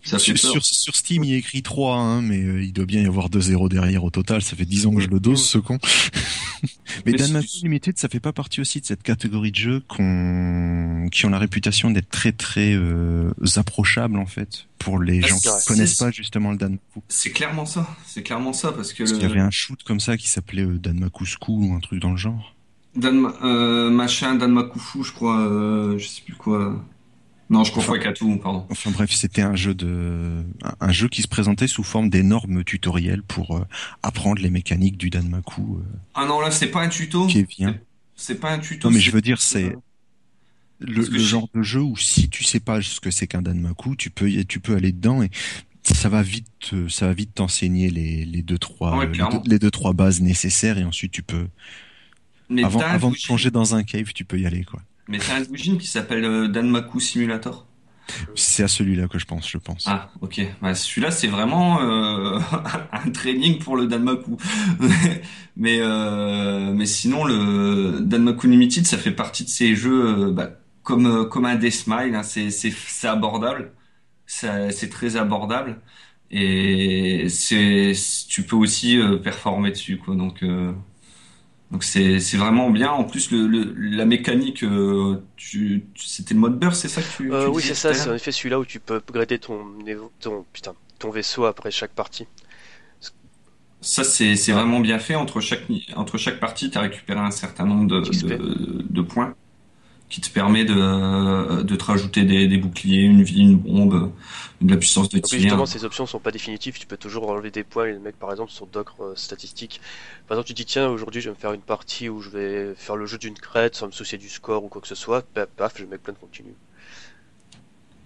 ça 0.05 0.19
fait 0.19 0.37
Sur, 0.37 0.53
peur. 0.53 0.65
sur, 0.65 0.95
Steam, 0.97 1.25
il 1.25 1.35
écrit 1.35 1.63
3, 1.63 1.97
hein, 1.97 2.23
mais 2.23 2.41
euh, 2.43 2.63
il 2.63 2.73
doit 2.73 2.87
bien 2.87 3.03
y 3.03 3.07
avoir 3.07 3.29
2 3.29 3.41
zéros 3.41 3.69
derrière 3.69 4.05
au 4.05 4.11
total. 4.11 4.43
Ça 4.43 4.57
fait 4.57 4.65
10 4.65 4.87
ans 4.87 4.95
que 4.95 5.01
je 5.01 5.09
le 5.09 5.21
dose, 5.21 5.45
ce 5.45 5.59
con. 5.59 5.79
mais 7.07 7.13
Mais 7.13 7.13
Danmaku 7.15 7.47
Limited, 7.63 7.99
ça 7.99 8.09
fait 8.09 8.21
pas 8.21 8.33
partie 8.33 8.61
aussi 8.61 8.81
de 8.81 8.87
cette 8.87 9.03
catégorie 9.03 9.51
de 9.51 9.57
jeux 9.57 9.83
qu'on, 9.89 11.09
qui 11.11 11.27
ont 11.27 11.31
la 11.31 11.39
réputation 11.39 11.91
d'être 11.91 12.09
très 12.11 12.33
très 12.33 12.73
euh, 12.75 13.31
approchables 13.57 14.19
en 14.19 14.27
fait 14.27 14.67
pour 14.79 14.99
les 15.01 15.21
Ah, 15.25 15.27
gens 15.29 15.39
qui 15.39 15.49
vrai. 15.49 15.59
connaissent 15.67 15.97
pas 15.97 16.11
justement 16.11 16.51
le 16.53 16.57
Danmaku. 16.57 17.03
C'est 17.09 17.31
clairement 17.31 17.67
ça. 17.67 17.89
C'est 18.07 18.23
clairement 18.23 18.53
ça 18.53 18.73
parce 18.73 18.93
que 18.93 18.99
Parce 18.99 19.13
le 19.13 19.19
qu'il 19.19 19.29
y 19.29 19.31
avait 19.31 19.41
un 19.41 19.51
shoot 19.51 19.83
comme 19.83 20.01
ça 20.01 20.17
qui 20.17 20.29
s'appelait 20.29 20.65
euh, 20.65 20.79
Danmakusku 20.79 21.53
ou 21.53 21.75
un 21.75 21.81
truc 21.81 22.01
dans 22.01 22.11
le 22.13 22.17
genre. 22.17 22.55
Dan, 22.95 23.27
euh, 23.43 23.91
machin 23.91 24.37
Danmakufu, 24.37 25.05
je 25.05 25.13
crois, 25.13 25.95
je 25.99 26.07
sais 26.07 26.23
plus 26.23 26.35
quoi. 26.35 26.83
Non, 27.49 27.63
je 27.63 27.73
confonds 27.73 27.93
avec 27.93 28.07
Atu, 28.07 28.25
pardon. 28.39 28.67
Enfin 28.71 28.91
bref, 28.91 29.13
c'était 29.13 29.43
un 29.43 29.55
jeu 29.55 29.73
de 29.75 30.43
un- 30.81 30.91
jeu 30.93 31.07
qui 31.09 31.23
se 31.23 31.29
présentait 31.29 31.69
sous 31.69 31.85
forme 31.85 32.11
d'énormes 32.11 32.65
tutoriels 32.65 33.23
pour 33.23 33.57
euh, 33.57 33.65
apprendre 34.03 34.43
les 34.43 34.51
mécaniques 34.51 34.97
du 34.99 35.11
Danmaku 35.11 35.77
euh, 35.79 35.83
Ah 36.15 36.27
non, 36.27 36.41
là, 36.41 36.51
c'est 36.51 36.67
pas 36.73 36.83
un 36.83 36.89
tuto. 36.89 37.27
qui 37.29 37.45
bien. 37.45 37.79
C'est 38.17 38.41
pas 38.41 38.51
un 38.53 38.59
tuto. 38.59 38.89
Non 38.89 38.95
mais 38.95 39.01
je 39.01 39.11
veux 39.13 39.21
dire 39.21 39.41
c'est 39.41 39.77
le, 40.81 41.05
que 41.05 41.11
le 41.11 41.19
genre 41.19 41.49
de 41.55 41.63
jeu 41.63 41.81
où 41.81 41.97
si 41.97 42.29
tu 42.29 42.43
sais 42.45 42.61
pas 42.61 42.83
ce 42.83 42.99
que 43.01 43.11
c'est 43.11 43.27
qu'un 43.27 43.43
Danmaku, 43.43 43.95
tu 43.97 44.11
peux 44.11 44.29
tu 44.45 44.59
peux 44.59 44.75
aller 44.75 44.91
dedans 44.93 45.23
et 45.23 45.31
ça 45.85 46.09
va 46.09 46.23
vite 46.23 46.49
euh, 46.73 46.89
ça 46.89 47.07
va 47.07 47.13
vite 47.13 47.35
t'enseigner 47.35 47.91
les 47.91 48.25
les 48.25 48.43
deux 48.43 48.59
trois 48.59 48.97
Ouais, 48.99 49.07
euh, 49.07 49.13
les, 49.13 49.19
deux, 49.19 49.51
les 49.51 49.59
deux 49.61 49.71
trois 49.71 49.93
bases 49.93 50.21
nécessaires 50.21 50.79
et 50.79 50.85
ensuite 50.85 51.13
tu 51.13 51.23
peux 51.23 51.47
Mais 52.51 52.65
avant 52.65 52.81
avant 52.81 53.11
de 53.11 53.17
plonger 53.25 53.51
dans 53.53 53.75
un 53.77 53.85
cave, 53.85 54.13
tu 54.13 54.25
peux 54.25 54.39
y 54.41 54.47
aller 54.47 54.65
quoi. 54.65 54.83
Mais 55.09 55.19
t'as 55.19 55.37
un 55.37 55.43
doujin 55.43 55.77
qui 55.77 55.87
s'appelle 55.87 56.25
euh, 56.25 56.49
Danmaku 56.49 57.01
Simulator. 57.01 57.67
C'est 58.37 58.63
à 58.63 58.69
celui-là 58.69 59.09
que 59.09 59.19
je 59.19 59.25
pense, 59.25 59.51
je 59.51 59.59
pense. 59.59 59.85
Ah, 59.89 60.11
ok. 60.21 60.41
Bah, 60.63 60.75
celui-là, 60.75 61.11
c'est 61.11 61.27
vraiment 61.27 61.81
euh, 61.83 62.39
un 62.93 63.11
training 63.11 63.59
pour 63.59 63.77
le 63.77 63.87
Danmaku. 63.87 64.37
mais 65.57 65.79
euh, 65.81 66.73
mais 66.73 66.87
sinon, 66.87 67.25
le 67.25 68.01
Danmaku 68.01 68.47
Limited, 68.49 68.87
ça 68.87 68.99
fait 68.99 69.11
partie 69.13 69.45
de 69.45 69.49
ces 69.49 69.75
jeux 69.75 70.29
euh, 70.29 70.33
bah, 70.33 70.51
comme 70.83 71.07
euh, 71.07 71.25
comme 71.25 71.47
un 71.47 71.57
Deathmile. 71.57 72.15
Hein, 72.15 72.23
c'est 72.23 72.51
c'est 72.51 72.71
c'est 72.71 73.09
abordable. 73.09 73.73
Ça- 74.27 74.71
C'est 74.71 74.89
très 74.91 75.17
abordable. 75.17 75.81
Et 76.31 77.29
c'est 77.29 77.93
tu 78.29 78.43
peux 78.45 78.57
aussi 78.57 78.99
performer 79.23 79.71
dessus, 79.71 79.99
quoi. 79.99 80.15
Donc 80.17 80.43
euh, 80.43 80.73
donc 81.71 81.85
c'est 81.85 82.21
c'est 82.21 82.37
vraiment 82.37 82.71
bien. 82.71 82.91
En 82.93 83.05
plus, 83.05 83.31
le, 83.33 83.47
le 83.49 83.75
la 83.75 84.05
mécanique, 84.07 84.63
euh, 84.65 85.23
tu, 85.37 85.87
tu- 85.95 86.07
c'était 86.07 86.35
le 86.35 86.41
mode 86.41 86.59
burst, 86.59 86.81
c'est 86.83 86.89
ça 86.89 87.03
que 87.03 87.11
tu, 87.11 87.33
Euh, 87.33 87.47
tu 87.47 87.51
oui, 87.51 87.63
disais 87.63 87.75
c'est 87.75 87.75
tout 87.75 87.91
à 87.91 87.93
ça, 87.93 87.95
c'est 87.95 88.09
l'heure 88.09 88.11
en 88.11 88.15
effet 88.15 88.33
celui-là 88.33 88.59
où 88.59 88.65
tu 88.65 88.81
peux 88.81 88.97
upgrader 88.97 89.39
ton, 89.39 89.79
évo- 89.87 90.11
ton, 90.21 90.45
putain, 90.53 90.75
ton 90.99 91.11
vaisseau 91.11 91.45
après 91.45 91.71
chaque 91.71 91.95
partie. 91.95 92.27
Ça, 93.81 94.05
c'est 94.05 94.37
c'est 94.37 94.53
vraiment 94.53 94.81
bien 94.81 94.99
fait. 94.99 95.15
Entre 95.15 95.41
chaque, 95.41 95.69
ni- 95.69 95.87
entre 95.97 96.19
chaque 96.19 96.41
partie, 96.41 96.71
tu 96.71 96.79
as 96.79 96.81
récupéré 96.81 97.21
un 97.21 97.31
certain 97.31 97.67
nombre 97.67 97.87
de, 97.89 98.01
XP. 98.11 98.33
de, 98.33 98.83
de 98.89 99.03
points 99.03 99.35
qui 100.09 100.21
te 100.21 100.31
permet 100.31 100.65
de, 100.65 101.63
de 101.63 101.77
te 101.77 101.85
rajouter 101.85 102.23
des, 102.23 102.47
des 102.47 102.59
boucliers, 102.59 103.03
une 103.03 103.23
vie, 103.23 103.41
une 103.41 103.57
bombe, 103.57 104.13
de 104.61 104.71
la 104.71 104.77
puissance 104.77 105.09
de 105.09 105.19
tir. 105.19 105.41
justement, 105.41 105.67
ces 105.67 105.85
options 105.85 106.07
sont 106.07 106.21
pas 106.21 106.31
définitives, 106.31 106.79
tu 106.79 106.87
peux 106.87 106.97
toujours 106.97 107.29
enlever 107.29 107.51
des 107.51 107.65
points 107.65 107.87
et 107.87 107.93
le 107.93 107.99
mec 107.99 108.17
par 108.17 108.31
exemple 108.31 108.53
sur 108.53 108.67
d'autres 108.67 109.03
euh, 109.03 109.17
statistiques. 109.17 109.81
Par 110.29 110.37
exemple, 110.37 110.49
tu 110.49 110.55
dis 110.55 110.65
tiens, 110.65 110.89
aujourd'hui 110.89 111.21
je 111.21 111.29
vais 111.29 111.35
me 111.35 111.41
faire 111.41 111.53
une 111.53 111.61
partie 111.61 112.09
où 112.09 112.21
je 112.21 112.31
vais 112.31 112.75
faire 112.77 112.97
le 112.97 113.07
jeu 113.07 113.19
d'une 113.19 113.35
crête 113.35 113.75
sans 113.75 113.87
me 113.87 113.93
soucier 113.93 114.17
du 114.17 114.29
score 114.29 114.65
ou 114.65 114.69
quoi 114.69 114.81
que 114.81 114.89
ce 114.89 114.95
soit, 114.95 115.23
paf, 115.23 115.49
paf, 115.57 115.79
le 115.81 115.87
mec 115.87 116.03
plein 116.03 116.13
de 116.13 116.19
continue. 116.19 116.55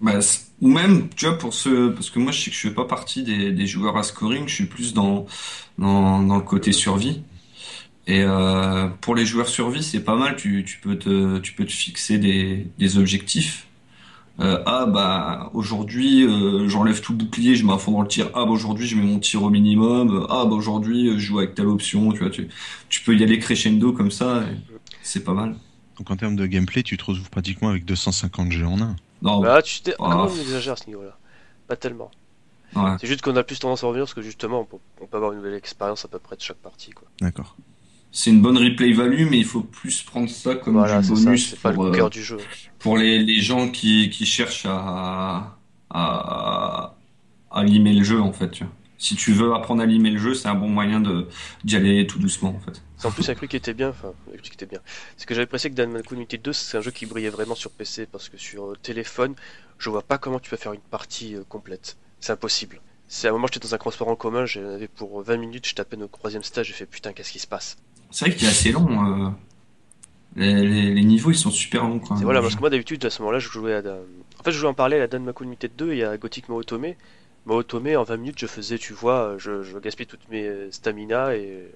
Bah, 0.01 0.19
ou 0.63 0.69
même, 0.69 1.11
tu 1.15 1.27
vois, 1.27 1.37
pour 1.37 1.53
ce, 1.53 1.91
parce 1.91 2.09
que 2.09 2.19
moi, 2.19 2.33
je 2.33 2.41
sais 2.41 2.51
que 2.51 2.57
je 2.57 2.69
fais 2.69 2.75
pas 2.75 2.87
partie 2.87 3.23
des, 3.23 3.53
des 3.53 3.67
joueurs 3.67 3.99
à 3.99 4.03
scoring, 4.03 4.49
je 4.49 4.55
suis 4.55 4.65
plus 4.65 4.95
dans, 4.95 5.27
dans, 5.77 6.23
dans 6.23 6.37
le 6.37 6.43
côté 6.43 6.73
survie. 6.73 7.23
Et 8.07 8.23
euh, 8.23 8.89
pour 9.01 9.15
les 9.15 9.27
joueurs 9.27 9.49
survie, 9.49 9.83
c'est 9.83 10.01
pas 10.03 10.17
mal. 10.17 10.37
Tu, 10.37 10.65
tu 10.65 10.79
peux 10.79 10.97
te, 10.99 11.39
tu 11.39 11.53
peux 11.53 11.65
te 11.65 11.73
fixer 11.73 12.19
des, 12.19 12.67
des 12.79 12.99
objectifs. 12.99 13.67
Euh, 14.39 14.63
ah 14.65 14.87
bah 14.87 15.51
aujourd'hui 15.53 16.25
euh, 16.25 16.67
j'enlève 16.67 17.03
tout 17.03 17.13
le 17.13 17.19
bouclier, 17.19 17.57
je 17.57 17.67
mets 17.67 17.77
fond 17.79 17.93
dans 17.93 18.01
le 18.03 18.09
tir. 18.09 18.31
Ah 18.33 18.47
bah 18.47 18.53
aujourd'hui 18.53 18.87
je 18.87 18.97
mets 18.97 19.03
mon 19.03 19.19
tir 19.19 19.43
au 19.43 19.51
minimum. 19.51 20.27
Ah 20.31 20.47
bah 20.47 20.53
aujourd'hui 20.55 21.13
je 21.13 21.19
joue 21.19 21.39
avec 21.41 21.55
telle 21.55 21.67
option. 21.67 22.11
Tu 22.13 22.21
vois, 22.21 22.31
tu, 22.31 22.49
tu 22.89 23.03
peux 23.03 23.15
y 23.15 23.23
aller 23.23 23.39
crescendo 23.39 23.93
comme 23.93 24.11
ça. 24.11 24.45
C'est 25.03 25.25
pas 25.25 25.35
mal. 25.35 25.57
Donc 25.99 26.11
en 26.11 26.17
termes 26.17 26.37
de 26.37 26.47
gameplay, 26.47 26.83
tu 26.83 26.97
te 26.97 27.05
retrouves 27.05 27.29
pratiquement 27.29 27.69
avec 27.69 27.85
250 27.85 28.51
jeux 28.51 28.67
en 28.67 28.81
un. 28.81 28.97
Non, 29.21 29.41
Bah, 29.43 29.61
tu 29.61 29.83
t'es... 29.83 29.93
Ah. 29.93 29.97
Comment 29.99 30.25
on 30.25 30.41
exagère 30.41 30.73
à 30.73 30.77
ce 30.77 30.87
niveau-là 30.87 31.19
Pas 31.69 31.77
tellement. 31.77 32.11
ouais. 32.75 32.97
C'est 32.99 33.07
juste 33.07 33.21
qu'on 33.21 33.37
a 33.37 33.43
plus 33.43 33.59
tendance 33.59 33.85
à 33.85 33.89
revenir 33.89 34.05
parce 34.05 34.15
que 34.15 34.23
justement 34.23 34.61
on 34.61 34.65
peut, 34.65 34.79
on 35.03 35.07
peut 35.07 35.17
avoir 35.19 35.33
une 35.33 35.39
nouvelle 35.39 35.53
expérience 35.55 36.07
à 36.07 36.09
peu 36.09 36.19
près 36.19 36.37
de 36.37 36.41
chaque 36.41 36.57
partie. 36.57 36.93
Quoi. 36.93 37.07
D'accord. 37.21 37.55
C'est 38.13 38.31
une 38.31 38.43
bonne 38.43 38.59
replay 38.59 38.93
value, 38.93 39.27
mais 39.31 39.39
il 39.39 39.45
faut 39.45 39.63
plus 39.63 40.03
prendre 40.03 40.29
ça 40.29 40.55
comme 40.57 40.75
Voilà, 40.75 41.01
du 41.01 41.15
ça, 41.15 41.15
bonus 41.15 41.51
c'est 41.51 41.61
pas 41.61 41.73
pour, 41.73 41.85
le 41.85 41.91
euh, 41.91 41.93
cœur 41.93 42.11
du 42.11 42.23
jeu. 42.23 42.39
pour 42.79 42.97
les, 42.99 43.19
les 43.23 43.41
gens 43.41 43.71
qui, 43.71 44.11
qui 44.11 44.27
cherchent 44.27 44.67
à, 44.67 45.59
à, 45.91 46.97
à 47.51 47.65
limer 47.65 47.93
le 47.95 48.05
jeu, 48.05 48.21
en 48.21 48.33
fait. 48.33 48.51
tu 48.51 48.65
vois. 48.65 48.73
Si 48.99 49.17
tu 49.17 49.33
veux 49.33 49.55
apprendre 49.55 49.83
à 49.83 49.87
limer 49.87 50.11
le 50.11 50.19
jeu, 50.19 50.35
c'est 50.35 50.49
un 50.49 50.55
bon 50.55 50.69
moyen 50.69 51.01
de, 51.01 51.29
d'y 51.65 51.77
aller 51.77 52.07
tout 52.07 52.19
doucement, 52.19 52.51
en 52.51 52.61
fait. 52.61 52.83
C'est 52.97 53.07
en 53.07 53.13
plus 53.13 53.29
un 53.31 53.35
truc 53.35 53.51
qui 53.51 53.57
était 53.57 53.73
bien, 53.75 53.89
enfin, 53.91 54.13
un 54.29 54.33
truc 54.33 54.43
qui 54.43 54.53
était 54.55 54.67
bien. 54.67 54.81
C'est 55.17 55.27
que 55.27 55.35
j'avais 55.35 55.45
apprécié 55.45 55.71
que 55.71 55.75
Danmaku 55.75 56.15
Unity 56.15 56.39
2, 56.39 56.53
c'est 56.53 56.77
un 56.77 56.81
jeu 56.83 56.91
qui 56.91 57.07
brillait 57.07 57.31
vraiment 57.31 57.55
sur 57.55 57.71
PC 57.71 58.07
parce 58.07 58.29
que 58.29 58.37
sur 58.37 58.73
euh, 58.73 58.77
téléphone, 58.83 59.35
je 59.79 59.89
vois 59.89 60.03
pas 60.03 60.19
comment 60.19 60.39
tu 60.39 60.51
peux 60.51 60.57
faire 60.57 60.73
une 60.75 60.81
partie 60.81 61.35
euh, 61.37 61.45
complète. 61.49 61.97
C'est 62.21 62.33
impossible. 62.33 62.81
C'est 63.09 63.27
à 63.27 63.31
un 63.31 63.33
moment 63.33 63.47
j'étais 63.47 63.67
dans 63.67 63.75
un 63.75 63.79
transport 63.79 64.09
en 64.09 64.17
commun, 64.17 64.45
j'en 64.47 64.69
avais 64.69 64.87
pour 64.87 65.23
20 65.23 65.37
minutes, 65.39 65.67
je 65.67 65.75
tapais 65.75 65.97
au 65.97 66.07
troisième 66.09 66.43
stage, 66.43 66.67
j'ai 66.69 66.75
fait 66.75 66.87
putain 66.87 67.13
qu'est-ce 67.13 67.33
qui 67.33 67.39
se 67.41 67.47
passe? 67.47 67.77
C'est 68.11 68.27
vrai 68.27 68.35
qu'il 68.37 68.47
est 68.47 68.51
assez 68.51 68.73
long. 68.73 69.27
euh, 69.27 69.31
Les, 70.37 70.55
les, 70.55 70.95
les 70.95 71.03
niveaux, 71.05 71.31
ils 71.31 71.37
sont 71.37 71.51
super 71.51 71.83
longs, 71.85 71.99
quoi. 71.99 72.17
C'est 72.17 72.25
voilà, 72.25 72.41
parce 72.41 72.55
que 72.55 72.61
moi 72.61 72.71
d'habitude 72.71 73.05
à 73.05 73.11
ce 73.11 73.21
moment-là 73.23 73.39
je 73.41 73.49
jouais 73.49 73.75
à... 73.75 73.83
Dan- 73.83 73.99
En 74.39 74.43
fait 74.45 74.53
je 74.53 74.59
jouais 74.59 74.69
en 74.69 74.75
parallèle 74.75 75.03
à 75.03 75.07
Danmaku 75.09 75.45
Unity 75.45 75.69
2 75.77 75.93
et 75.93 76.05
à 76.05 76.17
Gothic 76.17 76.49
Maotome. 76.49 76.95
Maotome 77.47 77.89
en 77.97 78.05
20 78.05 78.17
minutes 78.17 78.39
je 78.39 78.47
faisais, 78.47 78.79
tu 78.79 78.93
vois, 78.93 79.35
je, 79.39 79.63
je 79.63 79.79
gaspillais 79.79 80.07
toutes 80.07 80.29
mes 80.31 80.45
euh, 80.47 80.71
stamina 80.71 81.35
et 81.35 81.67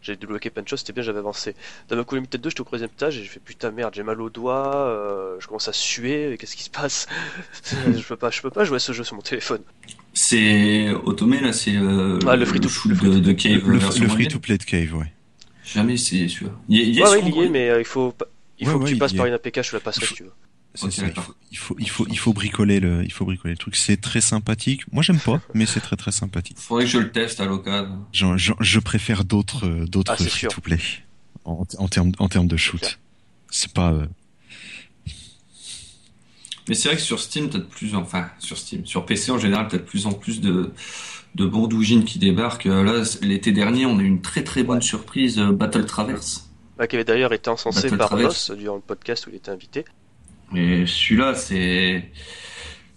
j'ai 0.00 0.16
débloqué 0.16 0.50
plein 0.50 0.64
de 0.64 0.68
choses, 0.68 0.80
c'était 0.80 0.92
bien, 0.92 1.04
j'avais 1.04 1.20
avancé. 1.20 1.54
Danmaku 1.88 2.16
Unity 2.16 2.38
2 2.38 2.48
j'étais 2.50 2.60
au 2.60 2.64
troisième 2.64 2.90
stage 2.90 3.18
et 3.18 3.22
j'ai 3.22 3.28
fait 3.28 3.38
putain 3.40 3.70
merde, 3.70 3.94
j'ai 3.94 4.02
mal 4.02 4.20
au 4.20 4.30
doigt, 4.30 4.74
euh, 4.88 5.36
je 5.38 5.46
commence 5.46 5.68
à 5.68 5.72
suer, 5.72 6.36
qu'est-ce 6.40 6.56
qui 6.56 6.64
se 6.64 6.70
passe? 6.70 7.06
Je 7.96 8.02
peux 8.02 8.16
pas, 8.16 8.30
je 8.30 8.42
peux 8.42 8.50
pas 8.50 8.64
jouer 8.64 8.76
à 8.76 8.80
ce 8.80 8.92
jeu 8.92 9.04
sur 9.04 9.14
mon 9.14 9.22
téléphone. 9.22 9.62
C'est 10.12 10.90
Otome, 11.04 11.34
là, 11.40 11.52
c'est 11.52 11.76
euh, 11.76 12.18
Ah, 12.26 12.34
le 12.34 12.44
free 12.46 12.58
to- 12.60 12.68
free 12.68 12.90
de, 12.90 12.94
to- 12.96 13.20
de 13.20 13.32
Cave 13.32 13.52
Le, 13.68 13.74
le 13.74 13.78
moyenne. 13.78 14.08
free-to-play 14.08 14.58
de 14.58 14.64
Cave, 14.64 14.94
ouais. 14.94 15.12
Jamais 15.74 15.94
essayé, 15.94 16.28
celui-là. 16.28 16.52
Il 16.68 16.76
y 16.78 16.80
a- 16.80 16.84
il 16.84 16.94
y 16.94 17.00
a 17.00 17.04
Ouais, 17.04 17.10
sur 17.10 17.12
ouais, 17.12 17.20
il 17.20 17.24
y 17.24 17.28
Android 17.28 17.44
est, 17.44 17.48
mais 17.48 17.68
euh, 17.70 17.80
il 17.80 17.84
faut, 17.84 18.14
il 18.58 18.66
Ouais, 18.66 18.72
faut 18.72 18.78
que 18.78 18.84
ouais, 18.84 18.88
tu 18.90 18.96
il 18.96 18.98
passes 18.98 19.12
par 19.12 19.26
est. 19.26 19.28
une 19.28 19.34
APK, 19.34 19.62
je 19.62 19.70
te 19.70 19.76
la 19.76 19.80
passerai 19.80 20.06
si 20.06 20.14
tu 20.14 20.22
veux. 20.24 20.32
Ça, 20.74 20.86
il 20.88 21.12
faut, 21.12 21.34
il 21.50 21.58
faut, 21.58 21.76
il 21.78 21.88
faut, 21.90 22.06
il 22.08 22.18
faut 22.18 22.32
bricoler 22.32 22.80
le, 22.80 23.04
il 23.04 23.12
faut 23.12 23.26
bricoler 23.26 23.52
le 23.52 23.58
truc. 23.58 23.76
C'est 23.76 24.00
très 24.00 24.22
sympathique. 24.22 24.90
Moi, 24.90 25.02
j'aime 25.02 25.20
pas, 25.20 25.40
mais 25.52 25.66
c'est 25.66 25.80
très 25.80 25.96
très 25.96 26.12
sympathique. 26.12 26.56
Faudrait 26.58 26.84
que 26.84 26.90
je 26.90 26.98
le 26.98 27.10
teste 27.12 27.40
à 27.40 27.44
l'occasion. 27.44 28.06
Je, 28.12 28.36
je, 28.38 28.52
je 28.58 28.78
préfère 28.78 29.24
d'autres, 29.24 29.66
euh, 29.66 29.84
d'autres 29.86 30.12
Ah, 30.12 30.16
c'est 30.16 30.30
sûr. 30.30 30.50
free-to-play 30.50 30.78
en, 31.44 31.66
en 31.78 31.88
termes, 31.88 32.12
en 32.18 32.28
termes 32.28 32.46
de 32.48 32.56
shoot. 32.56 32.98
C'est 33.50 33.72
pas, 33.74 33.92
euh, 33.92 34.06
Mais 36.68 36.74
c'est 36.74 36.88
vrai 36.88 36.96
que 36.96 37.02
sur 37.02 37.18
Steam, 37.20 37.50
t'as 37.50 37.58
de 37.58 37.64
plus 37.64 37.94
en... 37.94 38.02
enfin, 38.02 38.30
sur 38.38 38.56
Steam, 38.56 38.86
sur 38.86 39.04
PC 39.04 39.30
en 39.32 39.38
général, 39.38 39.68
t'as 39.68 39.78
de 39.78 39.82
plus 39.82 40.06
en 40.06 40.12
plus 40.12 40.40
de, 40.40 40.72
de 41.34 41.46
bons 41.46 41.66
doujins 41.66 42.02
qui 42.02 42.18
débarquent. 42.18 42.66
Euh, 42.66 42.82
Là, 42.84 43.02
l'été 43.22 43.52
dernier, 43.52 43.86
on 43.86 43.98
a 43.98 44.02
eu 44.02 44.06
une 44.06 44.20
très 44.20 44.44
très 44.44 44.62
bonne 44.62 44.76
Ouais. 44.78 44.82
surprise, 44.82 45.38
euh, 45.38 45.52
Battle 45.52 45.86
Traverse. 45.86 46.50
Bah, 46.78 46.86
qui 46.86 46.96
avait 46.96 47.04
d'ailleurs 47.04 47.32
été 47.32 47.48
encensé 47.50 47.82
Battle 47.84 47.96
par 47.98 48.08
Traverse. 48.10 48.50
Durant 48.52 48.76
le 48.76 48.82
podcast 48.82 49.26
où 49.26 49.30
il 49.30 49.36
était 49.36 49.50
invité. 49.50 49.84
Et 50.54 50.84
celui-là, 50.86 51.34
c'est, 51.34 52.04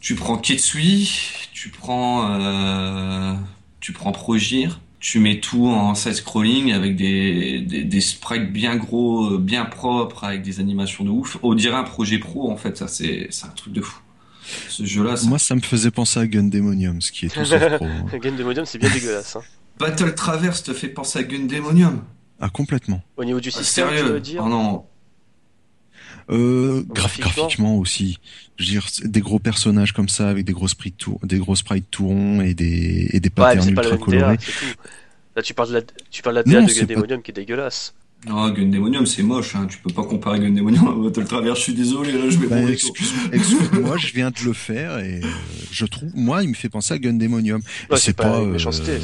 tu 0.02 0.16
prends 0.16 0.38
Ketsui, 0.38 1.10
tu 1.54 1.70
prends, 1.70 2.30
euh, 2.42 3.34
tu 3.80 3.94
prends 3.94 4.12
Progir, 4.12 4.82
tu 5.00 5.20
mets 5.20 5.40
tout 5.40 5.68
en 5.68 5.96
side 5.96 6.14
scrolling 6.14 6.74
avec 6.74 6.96
des, 6.98 7.62
des, 7.62 7.84
des 7.86 8.02
sprites 8.02 8.52
bien 8.52 8.76
gros, 8.76 9.38
bien 9.38 9.64
propres, 9.66 10.26
avec 10.26 10.42
des 10.42 10.60
animations 10.60 11.06
de 11.06 11.10
ouf. 11.12 11.38
On 11.44 11.54
dirait 11.54 11.78
un 11.78 11.84
projet 11.84 12.18
pro, 12.20 12.52
en 12.52 12.58
fait, 12.58 12.76
ça, 12.76 12.88
c'est, 12.90 13.28
c'est 13.30 13.46
un 13.46 13.50
truc 13.52 13.72
de 13.74 13.82
fou. 13.82 14.00
Ce 14.70 14.86
jeu-là, 14.86 15.16
c'est- 15.18 15.28
moi, 15.28 15.40
ça 15.40 15.56
me 15.56 15.62
faisait 15.62 15.92
penser 15.92 16.20
à 16.20 16.28
Gundemonium, 16.28 17.02
ce 17.02 17.12
qui 17.12 17.26
est 17.26 17.30
tout 17.30 17.44
sauf 17.46 17.76
pro. 17.76 17.86
hein. 17.86 18.06
Game 18.22 18.36
de 18.36 18.44
Modium, 18.44 18.66
c'est 18.66 18.78
bien 18.78 18.90
dégueulasse. 18.90 19.36
Hein. 19.36 19.42
Battle 19.80 20.14
Traverse 20.16 20.64
te 20.64 20.74
fait 20.74 20.88
penser 20.90 21.20
à 21.20 21.24
Gundemonium. 21.24 22.04
Ah, 22.40 22.50
complètement. 22.50 23.02
Au 23.18 23.24
niveau 23.26 23.40
du 23.40 23.50
Ah, 23.54 23.58
système, 23.58 23.88
tu 23.90 23.94
veux 23.96 24.00
sérieux? 24.02 24.20
dire 24.20 24.42
Oh 24.46 24.50
non. 24.50 24.86
Euh, 26.32 26.84
graph- 26.90 27.20
Graphiquement. 27.20 27.78
aussi. 27.78 28.18
Je 28.58 28.64
veux 28.66 28.70
dire, 28.72 28.88
des 29.04 29.22
gros 29.22 29.38
personnages 29.40 29.92
comme 29.94 30.10
ça 30.10 30.30
avec 30.30 30.46
des 30.46 30.54
gros 30.54 30.68
sprites 30.68 30.98
tout, 30.98 31.20
des 31.24 31.38
gros 31.38 31.56
sprites 31.56 31.90
tout 31.92 32.08
ronds 32.08 32.42
et 32.42 32.54
des, 32.54 33.10
et 33.12 33.20
des 33.20 33.28
Ouais, 33.30 33.34
patterns 33.36 33.76
la 33.76 33.82
ultra 33.84 33.98
colorés. 33.98 34.38
Là, 35.36 35.42
tu 35.44 35.54
parles 35.54 35.70
de 35.70 35.74
la, 35.76 35.82
tu 36.10 36.24
parles 36.24 36.38
de 36.38 36.42
la 36.42 36.46
Non, 36.60 36.62
DA 36.62 36.68
de 36.68 36.74
c'est 36.74 36.86
Game 36.88 37.06
pas- 37.06 37.18
qui 37.18 37.32
est 37.32 37.34
dégueulasse. 37.34 37.94
Non, 38.28 38.50
Gundemonium, 38.50 39.06
c'est 39.06 39.22
moche, 39.22 39.56
hein. 39.56 39.68
Tu 39.70 39.78
peux 39.78 39.94
pas 39.94 40.04
comparer 40.04 40.40
Gundemonium 40.40 40.88
à 40.88 40.94
Battle 41.04 41.26
Traverse. 41.26 41.60
Je 41.60 41.64
suis 41.66 41.74
désolé, 41.76 42.12
là, 42.12 42.28
je 42.30 42.38
vais 42.40 42.48
Bah, 42.48 42.62
excuse, 42.72 43.14
excuse-moi, 43.32 43.98
je 43.98 44.08
viens 44.14 44.32
de 44.32 44.40
le 44.44 44.54
faire 44.54 44.98
et 44.98 45.22
euh, 45.24 45.28
je 45.72 45.86
trouve, 45.86 46.10
moi, 46.16 46.42
il 46.42 46.50
me 46.50 46.56
fait 46.56 46.70
penser 46.70 46.96
à 46.96 46.98
Gundemonium. 46.98 47.62
Ouais, 47.92 47.98
c'est 47.98 48.14
pas 48.14 48.40
euh, 48.40 48.48
méchanceté, 48.54 48.98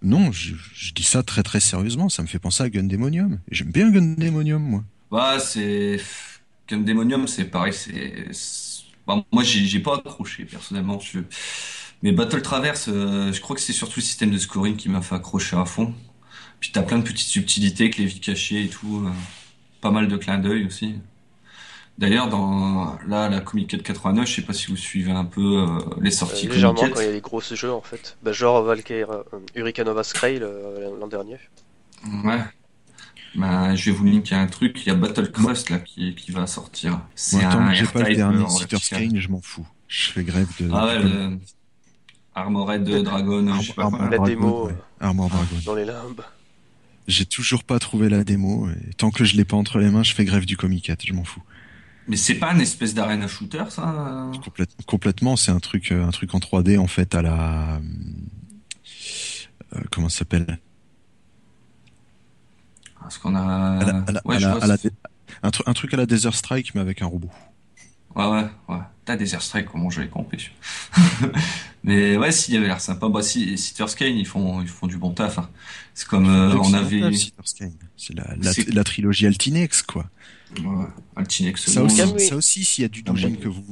Non, 0.00 0.30
je, 0.30 0.54
je 0.74 0.92
dis 0.92 1.02
ça 1.02 1.22
très 1.24 1.42
très 1.42 1.58
sérieusement. 1.60 2.08
Ça 2.08 2.22
me 2.22 2.28
fait 2.28 2.38
penser 2.38 2.62
à 2.62 2.70
Gundemonium. 2.70 3.40
Et 3.50 3.54
J'aime 3.56 3.72
bien 3.72 3.90
Gundemonium, 3.90 4.62
moi. 4.62 4.84
Bah, 5.10 5.38
c'est 5.40 6.00
Gundemonium, 6.68 7.26
c'est 7.26 7.44
pareil, 7.46 7.72
c'est 7.72 8.26
c'est- 8.30 8.82
Bah, 9.08 9.24
moi, 9.32 9.42
j'ai 9.42 9.80
pas 9.80 9.96
accroché 9.96 10.44
personnellement. 10.44 11.00
Je... 11.00 11.18
Mais 12.04 12.12
Battle 12.12 12.42
Traverse, 12.42 12.88
euh, 12.88 13.32
je 13.32 13.40
crois 13.40 13.56
que 13.56 13.62
c'est 13.62 13.72
surtout 13.72 13.98
le 13.98 14.04
système 14.04 14.30
de 14.30 14.38
scoring 14.38 14.76
qui 14.76 14.88
m'a 14.88 15.02
fait 15.02 15.16
accrocher 15.16 15.56
à 15.56 15.64
fond. 15.64 15.92
Puis 16.62 16.70
t'as 16.72 16.82
plein 16.82 16.98
de 16.98 17.04
petites 17.04 17.28
subtilités, 17.28 17.90
que 17.90 17.98
les 17.98 18.06
vies 18.06 18.20
cachées 18.20 18.64
et 18.64 18.68
tout. 18.68 19.04
Euh, 19.04 19.10
pas 19.82 19.90
mal 19.90 20.08
de 20.08 20.16
clins 20.16 20.38
d'œil 20.38 20.64
aussi. 20.64 20.94
D'ailleurs, 21.98 22.28
dans 22.28 22.96
là, 23.06 23.28
la 23.28 23.40
Comic 23.40 23.82
89, 23.82 24.26
je 24.26 24.34
sais 24.36 24.42
pas 24.42 24.54
si 24.54 24.68
vous 24.68 24.76
suivez 24.76 25.10
un 25.10 25.26
peu 25.26 25.40
euh, 25.40 25.66
les 26.00 26.10
sorties 26.10 26.48
euh, 26.48 26.52
Légèrement 26.52 26.80
quand 26.80 27.00
il 27.00 27.06
y 27.06 27.08
a 27.08 27.12
des 27.12 27.20
grosses 27.20 27.52
jeux 27.54 27.72
en 27.72 27.82
fait. 27.82 28.16
Bah, 28.22 28.32
genre 28.32 28.62
Valkyrie, 28.62 29.02
euh, 29.02 29.22
Hurricanova 29.54 30.02
Scrail 30.02 30.38
l'an 30.38 31.06
dernier. 31.08 31.36
Ouais. 32.24 32.40
Bah, 33.34 33.74
je 33.74 33.90
vais 33.90 33.96
vous 33.96 34.04
linker 34.04 34.38
un 34.38 34.46
truc, 34.46 34.80
il 34.82 34.88
y 34.88 34.90
a 34.90 34.94
Battle 34.94 35.30
Crust 35.30 35.68
là 35.68 35.80
qui, 35.80 36.14
qui 36.14 36.30
va 36.30 36.46
sortir. 36.46 37.00
C'est 37.14 37.42
un 37.42 37.68
que 37.68 37.74
j'ai 37.74 37.86
pas 37.86 38.08
le 38.08 38.14
dernier 38.14 38.48
Sitter 38.48 38.78
Screen, 38.78 39.20
je 39.20 39.28
m'en 39.28 39.40
fous. 39.42 39.66
Je 39.88 40.12
fais 40.12 40.22
grève 40.22 40.48
de. 40.60 40.70
Ah 40.72 40.86
ouais, 40.86 41.02
le 41.02 41.38
Armored 42.34 42.84
Dragon, 43.02 43.60
je 43.60 43.66
sais 43.66 43.72
pas 43.74 43.90
La 44.10 44.18
démo 44.18 44.70
Armored 45.00 45.30
Dragon. 45.30 45.56
dans 45.66 45.74
les 45.74 45.84
limbes. 45.84 46.22
J'ai 47.08 47.26
toujours 47.26 47.64
pas 47.64 47.78
trouvé 47.78 48.08
la 48.08 48.24
démo 48.24 48.68
et 48.70 48.94
tant 48.94 49.10
que 49.10 49.24
je 49.24 49.36
l'ai 49.36 49.44
pas 49.44 49.56
entre 49.56 49.78
les 49.78 49.90
mains, 49.90 50.02
je 50.02 50.14
fais 50.14 50.24
grève 50.24 50.46
du 50.46 50.56
Comic 50.56 50.90
je 51.04 51.12
m'en 51.12 51.24
fous. 51.24 51.42
Mais 52.08 52.16
c'est 52.16 52.34
pas 52.34 52.52
une 52.52 52.60
espèce 52.60 52.94
d'arena 52.94 53.28
shooter, 53.28 53.64
ça? 53.70 54.30
Complètement, 54.86 55.36
c'est 55.36 55.52
un 55.52 55.60
truc, 55.60 55.92
euh, 55.92 56.04
un 56.04 56.10
truc 56.10 56.34
en 56.34 56.38
3D 56.38 56.78
en 56.78 56.88
fait 56.88 57.14
à 57.14 57.22
la, 57.22 57.80
euh, 59.74 59.80
comment 59.90 60.08
ça 60.08 60.20
s'appelle? 60.20 60.58
Parce 63.00 63.18
qu'on 63.18 63.34
a, 63.34 64.04
un, 65.42 65.72
truc 65.72 65.94
à 65.94 65.96
la 65.96 66.06
Desert 66.06 66.34
Strike 66.34 66.74
mais 66.74 66.80
avec 66.80 67.02
un 67.02 67.06
robot. 67.06 67.30
Ouais, 68.14 68.26
ouais, 68.26 68.46
ouais. 68.68 68.80
T'as 69.04 69.16
Desert 69.16 69.42
Strike, 69.42 69.66
comment 69.66 69.90
j'avais 69.90 70.08
compris. 70.08 70.50
mais 71.84 72.16
ouais, 72.16 72.30
s'il 72.30 72.54
y 72.54 72.56
avait 72.56 72.68
l'air 72.68 72.80
sympa. 72.80 73.08
Bah, 73.08 73.22
si, 73.22 73.58
Citers 73.58 73.96
Kane, 73.96 74.16
ils 74.16 74.26
font, 74.26 74.62
ils 74.62 74.68
font 74.68 74.86
du 74.86 74.96
bon 74.96 75.10
taf. 75.10 75.38
Hein. 75.38 75.50
C'est 75.94 76.06
comme, 76.06 76.28
euh, 76.28 76.56
on 76.56 76.72
avait. 76.72 77.10
C'est 77.44 78.14
la, 78.14 78.34
la, 78.40 78.52
la, 78.68 78.84
trilogie 78.84 79.26
Altinex, 79.26 79.82
quoi. 79.82 80.08
Ouais, 80.58 80.86
Altinex. 81.16 81.68
Ça 81.68 81.82
aussi, 81.82 82.02
ça 82.18 82.36
aussi, 82.36 82.64
s'il 82.64 82.82
y 82.82 82.84
a 82.84 82.88
du 82.88 83.02
doujin 83.02 83.34
que 83.34 83.48
vous, 83.48 83.64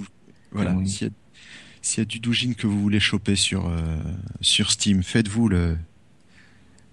voilà, 0.51 0.74
s'il 0.85 1.12
y, 1.98 2.01
a 2.01 2.05
du 2.05 2.19
doujin 2.19 2.52
que 2.55 2.66
vous 2.66 2.81
voulez 2.81 3.01
choper 3.01 3.36
sur, 3.36 3.69
euh, 3.69 3.98
sur 4.40 4.73
Steam, 4.73 5.02
faites-vous 5.02 5.48
le, 5.48 5.78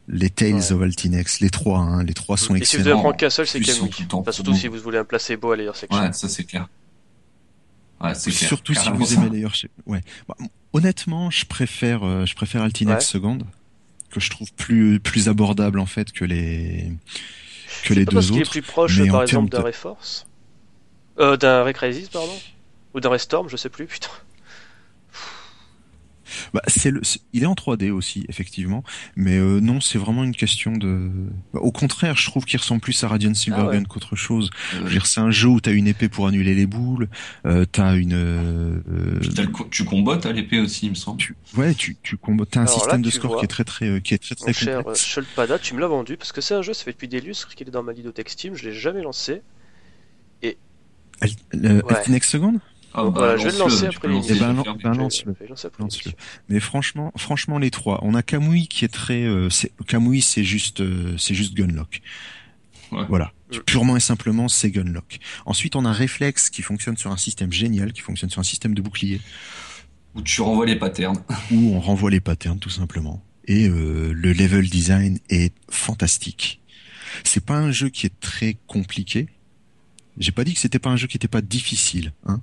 les 0.07 0.29
Tales 0.29 0.71
of 0.71 0.81
Altinex, 0.81 1.39
les 1.41 1.49
trois, 1.49 1.79
hein, 1.79 2.03
les 2.03 2.13
trois 2.13 2.37
sont 2.37 2.55
excellents. 2.55 2.61
Et 2.61 2.65
si 2.65 2.77
vous 2.77 2.83
devez 2.83 3.01
prendre 3.01 3.17
qu'un 3.17 3.29
seul, 3.29 3.47
c'est. 3.47 3.59
Enfin, 4.13 4.31
surtout 4.31 4.53
si 4.53 4.67
vous 4.67 4.77
voulez 4.77 4.99
un 4.99 5.05
placebo 5.05 5.51
à 5.51 5.57
Layer 5.57 5.71
Section. 5.73 5.99
Ouais, 5.99 6.13
ça 6.13 6.29
c'est 6.29 6.43
clair. 6.43 6.67
Ouais, 8.01 8.13
c'est 8.15 8.31
clair. 8.31 8.47
Surtout 8.47 8.73
si 8.73 8.89
vous 8.89 9.13
aimez 9.13 9.29
Layer 9.29 9.47
Section. 9.49 9.69
Ouais. 9.85 10.01
Bah, 10.27 10.35
honnêtement, 10.73 11.29
je 11.31 11.45
préfère, 11.45 12.03
euh, 12.03 12.25
je 12.25 12.35
préfère 12.35 12.61
Altinex 12.61 13.05
ouais. 13.05 13.11
seconde, 13.11 13.43
que 14.11 14.19
je 14.19 14.29
trouve 14.29 14.51
plus, 14.53 14.99
plus 14.99 15.29
abordable 15.29 15.79
en 15.79 15.85
fait 15.85 16.11
que 16.11 16.25
les, 16.25 16.91
que 17.83 17.93
les 17.93 18.05
deux 18.05 18.15
parce 18.15 18.31
autres. 18.31 18.41
est 18.41 18.49
plus 18.49 18.61
proche, 18.61 19.05
par 19.07 19.23
exemple, 19.23 19.49
d'un 19.49 19.59
de... 19.59 19.63
Reforce, 19.63 20.27
euh, 21.19 21.37
d'un 21.37 21.63
Recrisis, 21.63 22.09
pardon, 22.09 22.37
ou 22.93 22.99
d'un 22.99 23.09
Restorm, 23.09 23.49
je 23.49 23.57
sais 23.57 23.69
plus, 23.69 23.87
putain. 23.87 24.09
Bah, 26.53 26.61
c'est 26.67 26.91
le, 26.91 27.01
il 27.33 27.43
est 27.43 27.47
en 27.47 27.53
3D 27.53 27.91
aussi, 27.91 28.25
effectivement, 28.29 28.83
mais 29.15 29.37
euh, 29.37 29.59
non, 29.59 29.81
c'est 29.81 29.97
vraiment 29.97 30.23
une 30.23 30.35
question 30.35 30.73
de. 30.73 31.09
Bah, 31.53 31.59
au 31.61 31.71
contraire, 31.71 32.15
je 32.15 32.25
trouve 32.25 32.45
qu'il 32.45 32.59
ressemble 32.59 32.81
plus 32.81 33.03
à 33.03 33.07
Radiant 33.07 33.33
Silvergun 33.33 33.69
ah 33.71 33.77
ouais. 33.77 33.83
qu'autre 33.87 34.15
chose. 34.15 34.49
Euh... 34.73 34.79
Je 34.79 34.83
veux 34.83 34.89
dire, 34.89 35.05
c'est 35.05 35.19
un 35.19 35.31
jeu 35.31 35.47
où 35.49 35.59
t'as 35.59 35.73
une 35.73 35.87
épée 35.87 36.09
pour 36.09 36.27
annuler 36.27 36.53
les 36.55 36.65
boules, 36.65 37.09
euh, 37.45 37.65
t'as 37.71 37.95
une. 37.95 38.13
Euh, 38.13 38.79
le, 38.87 39.69
tu 39.69 39.83
combats 39.83 40.19
à 40.23 40.31
l'épée 40.31 40.59
aussi, 40.59 40.87
il 40.87 40.89
me 40.89 40.95
semble. 40.95 41.17
Tu, 41.17 41.35
ouais, 41.55 41.73
tu, 41.73 41.97
tu 42.01 42.17
combats. 42.17 42.45
T'as 42.49 42.61
un 42.61 42.63
Alors 42.63 42.73
système 42.75 43.01
là, 43.01 43.05
de 43.05 43.09
score 43.09 43.31
vois, 43.31 43.39
qui 43.39 43.45
est 43.45 43.49
très 43.49 43.63
très 43.63 43.85
euh, 43.87 43.99
qui 43.99 44.13
est 44.13 44.17
très 44.17 44.35
très 44.35 44.53
cher, 44.53 44.77
complexe. 44.79 45.05
Shulpada, 45.05 45.59
tu 45.59 45.73
me 45.73 45.79
l'as 45.79 45.87
vendu 45.87 46.17
parce 46.17 46.31
que 46.31 46.41
c'est 46.41 46.55
un 46.55 46.61
jeu, 46.61 46.73
ça 46.73 46.83
fait 46.83 46.91
depuis 46.91 47.07
des 47.07 47.21
lustres 47.21 47.53
qu'il 47.55 47.67
est 47.67 47.71
dans 47.71 47.83
ma 47.83 47.93
ludothèque 47.93 48.29
Steam, 48.29 48.55
je 48.55 48.67
l'ai 48.67 48.73
jamais 48.73 49.01
lancé. 49.01 49.41
Et. 50.43 50.57
Al, 51.21 51.29
le, 51.53 51.83
ouais. 51.83 51.95
Altinex 51.95 52.29
Second? 52.29 52.59
Ah, 52.99 53.03
bah, 53.03 53.11
voilà, 53.13 53.37
je 53.37 53.43
vais 53.43 53.51
le 53.51 53.59
lancer 53.59 53.85
après 53.85 54.07
les 54.07 54.31
eh 54.31 54.39
ben, 54.39 54.63
ben 54.83 54.93
lance-le. 54.95 55.35
Lance 55.77 55.99
Mais 56.49 56.59
franchement, 56.59 57.13
franchement, 57.15 57.59
les 57.59 57.69
trois. 57.69 57.99
On 58.01 58.15
a 58.15 58.23
Kamui 58.23 58.67
qui 58.67 58.85
est 58.85 58.87
très. 58.91 59.21
Euh, 59.21 59.49
est, 59.49 59.71
Kamui, 59.85 60.23
c'est 60.23 60.43
juste, 60.43 60.81
euh, 60.81 61.15
c'est 61.15 61.35
juste 61.35 61.53
Gunlock. 61.53 62.01
Ouais. 62.91 63.05
Voilà. 63.07 63.33
Mm. 63.51 63.57
Purement 63.67 63.97
et 63.97 63.99
simplement, 63.99 64.47
c'est 64.47 64.71
Gunlock. 64.71 65.19
Ensuite, 65.45 65.75
on 65.75 65.85
a 65.85 65.93
Reflex 65.93 66.49
qui 66.49 66.63
fonctionne 66.63 66.97
sur 66.97 67.11
un 67.11 67.17
système 67.17 67.53
génial, 67.53 67.93
qui 67.93 68.01
fonctionne 68.01 68.31
sur 68.31 68.39
un 68.39 68.43
système 68.43 68.73
de 68.73 68.81
bouclier. 68.81 69.21
Où 70.15 70.23
tu 70.23 70.41
renvoies 70.41 70.65
les 70.65 70.75
patterns. 70.75 71.21
Où 71.51 71.75
on 71.75 71.79
renvoie 71.79 72.09
les 72.09 72.19
patterns, 72.19 72.57
tout 72.57 72.71
simplement. 72.71 73.23
Et 73.45 73.67
euh, 73.67 74.11
le 74.11 74.33
level 74.33 74.67
design 74.67 75.19
est 75.29 75.53
fantastique. 75.69 76.61
C'est 77.23 77.45
pas 77.45 77.57
un 77.57 77.71
jeu 77.71 77.89
qui 77.89 78.07
est 78.07 78.19
très 78.19 78.57
compliqué. 78.65 79.27
J'ai 80.17 80.31
pas 80.31 80.43
dit 80.43 80.55
que 80.55 80.59
c'était 80.59 80.79
pas 80.79 80.89
un 80.89 80.97
jeu 80.97 81.05
qui 81.05 81.17
était 81.17 81.27
pas 81.27 81.41
difficile, 81.41 82.11
hein 82.25 82.41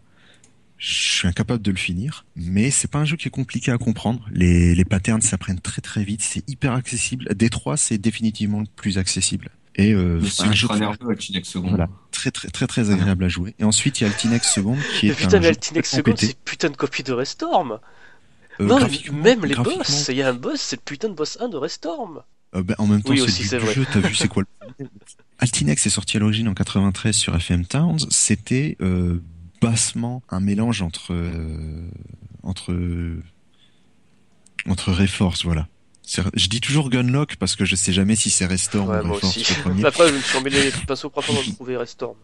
je 0.84 1.16
suis 1.16 1.28
incapable 1.28 1.62
de 1.62 1.70
le 1.70 1.78
finir, 1.78 2.26
mais 2.36 2.70
c'est 2.70 2.90
pas 2.90 2.98
un 2.98 3.06
jeu 3.06 3.16
qui 3.16 3.28
est 3.28 3.30
compliqué 3.30 3.70
à 3.70 3.78
comprendre. 3.78 4.28
Les, 4.30 4.74
les 4.74 4.84
patterns 4.84 5.22
s'apprennent 5.22 5.60
très 5.60 5.80
très 5.80 6.04
vite, 6.04 6.20
c'est 6.20 6.46
hyper 6.46 6.72
accessible. 6.72 7.34
Détroit, 7.34 7.78
c'est 7.78 7.96
définitivement 7.96 8.60
le 8.60 8.66
plus 8.76 8.98
accessible. 8.98 9.48
Et 9.76 9.94
euh, 9.94 10.20
un 10.40 10.52
jeu 10.52 10.68
très 10.68 10.78
nerveux, 10.78 11.10
Altinex 11.10 11.48
Second. 11.48 11.68
Voilà, 11.68 11.88
très 12.10 12.30
très 12.30 12.48
très 12.48 12.66
très 12.66 12.90
agréable 12.90 13.24
à 13.24 13.28
jouer. 13.28 13.54
Et 13.58 13.64
ensuite, 13.64 14.00
il 14.00 14.04
y 14.04 14.06
a 14.06 14.10
Altinex 14.10 14.52
Second 14.52 14.76
qui 15.00 15.06
est 15.06 15.08
mais 15.08 15.14
putain, 15.14 15.38
un 15.38 15.42
jeu 15.42 15.48
Altinex 15.48 15.90
Second, 15.90 16.14
c'est 16.18 16.38
putain 16.44 16.68
de 16.68 16.76
copie 16.76 17.02
de 17.02 17.14
Restorm. 17.14 17.80
Euh, 18.60 18.66
non, 18.66 18.78
même 19.12 19.44
les 19.46 19.54
boss, 19.54 20.08
il 20.10 20.16
y 20.16 20.22
a 20.22 20.28
un 20.28 20.34
boss, 20.34 20.60
c'est 20.60 20.76
le 20.76 20.82
putain 20.84 21.08
de 21.08 21.14
boss 21.14 21.38
1 21.40 21.48
de 21.48 21.56
Restorm. 21.56 22.22
Euh, 22.54 22.62
ben, 22.62 22.74
en 22.78 22.86
même 22.86 23.02
temps, 23.02 23.12
oui, 23.12 23.24
c'est 23.26 23.58
du, 23.58 23.64
du 23.64 23.72
jeu, 23.72 23.86
t'as 23.90 24.00
vu 24.00 24.14
c'est 24.14 24.28
quoi 24.28 24.44
le... 24.78 24.86
Altinex 25.38 25.86
est 25.86 25.90
sorti 25.90 26.18
à 26.18 26.20
l'origine 26.20 26.46
en 26.46 26.54
93 26.54 27.16
sur 27.16 27.34
FM 27.34 27.64
Towns. 27.66 28.00
C'était 28.10 28.76
euh, 28.80 29.20
bassement 29.64 30.22
un 30.28 30.40
mélange 30.40 30.82
entre 30.82 31.12
euh, 31.12 31.88
entre 32.42 32.74
entre 34.66 34.92
Reforce, 34.92 35.44
voilà. 35.44 35.68
Je 36.34 36.48
dis 36.48 36.60
toujours 36.60 36.90
Gunlock 36.90 37.36
parce 37.36 37.56
que 37.56 37.64
je 37.64 37.76
sais 37.76 37.92
jamais 37.92 38.14
si 38.14 38.30
c'est 38.30 38.46
Restorm 38.46 38.90
ouais, 38.90 38.98
ou 38.98 39.14
Reforce. 39.14 39.38
Après, 39.84 40.08
je 40.10 40.14
me 40.14 40.20
suis 40.20 40.36
emmêlé 40.36 40.64
les 40.64 40.70
pinceaux 40.86 41.08
de 41.10 41.52
trouver 41.54 41.76
Restorm. 41.76 42.16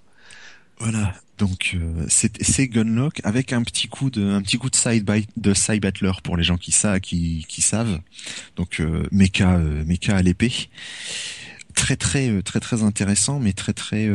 Voilà, 0.80 1.14
donc 1.36 1.72
euh, 1.74 2.06
c'est 2.08 2.68
Gunlock 2.68 3.20
avec 3.24 3.52
un 3.52 3.62
petit 3.62 3.86
coup 3.86 4.08
de 4.08 4.24
un 4.24 4.40
petit 4.40 4.56
coup 4.56 4.70
de 4.70 4.76
side 4.76 5.04
by, 5.04 5.26
de 5.36 5.52
side 5.52 5.82
battler 5.82 6.12
pour 6.24 6.38
les 6.38 6.42
gens 6.42 6.56
qui 6.56 6.72
savent 6.72 7.00
qui, 7.00 7.44
qui 7.48 7.60
savent. 7.60 8.00
Donc 8.56 8.80
euh, 8.80 9.06
mecha 9.12 9.56
euh, 9.56 9.84
mecha 9.84 10.16
à 10.16 10.22
l'épée. 10.22 10.70
Très 11.74 11.96
très 11.96 12.40
très 12.42 12.60
très 12.60 12.82
intéressant 12.82 13.40
mais 13.40 13.52
très 13.52 13.74
très 13.74 14.08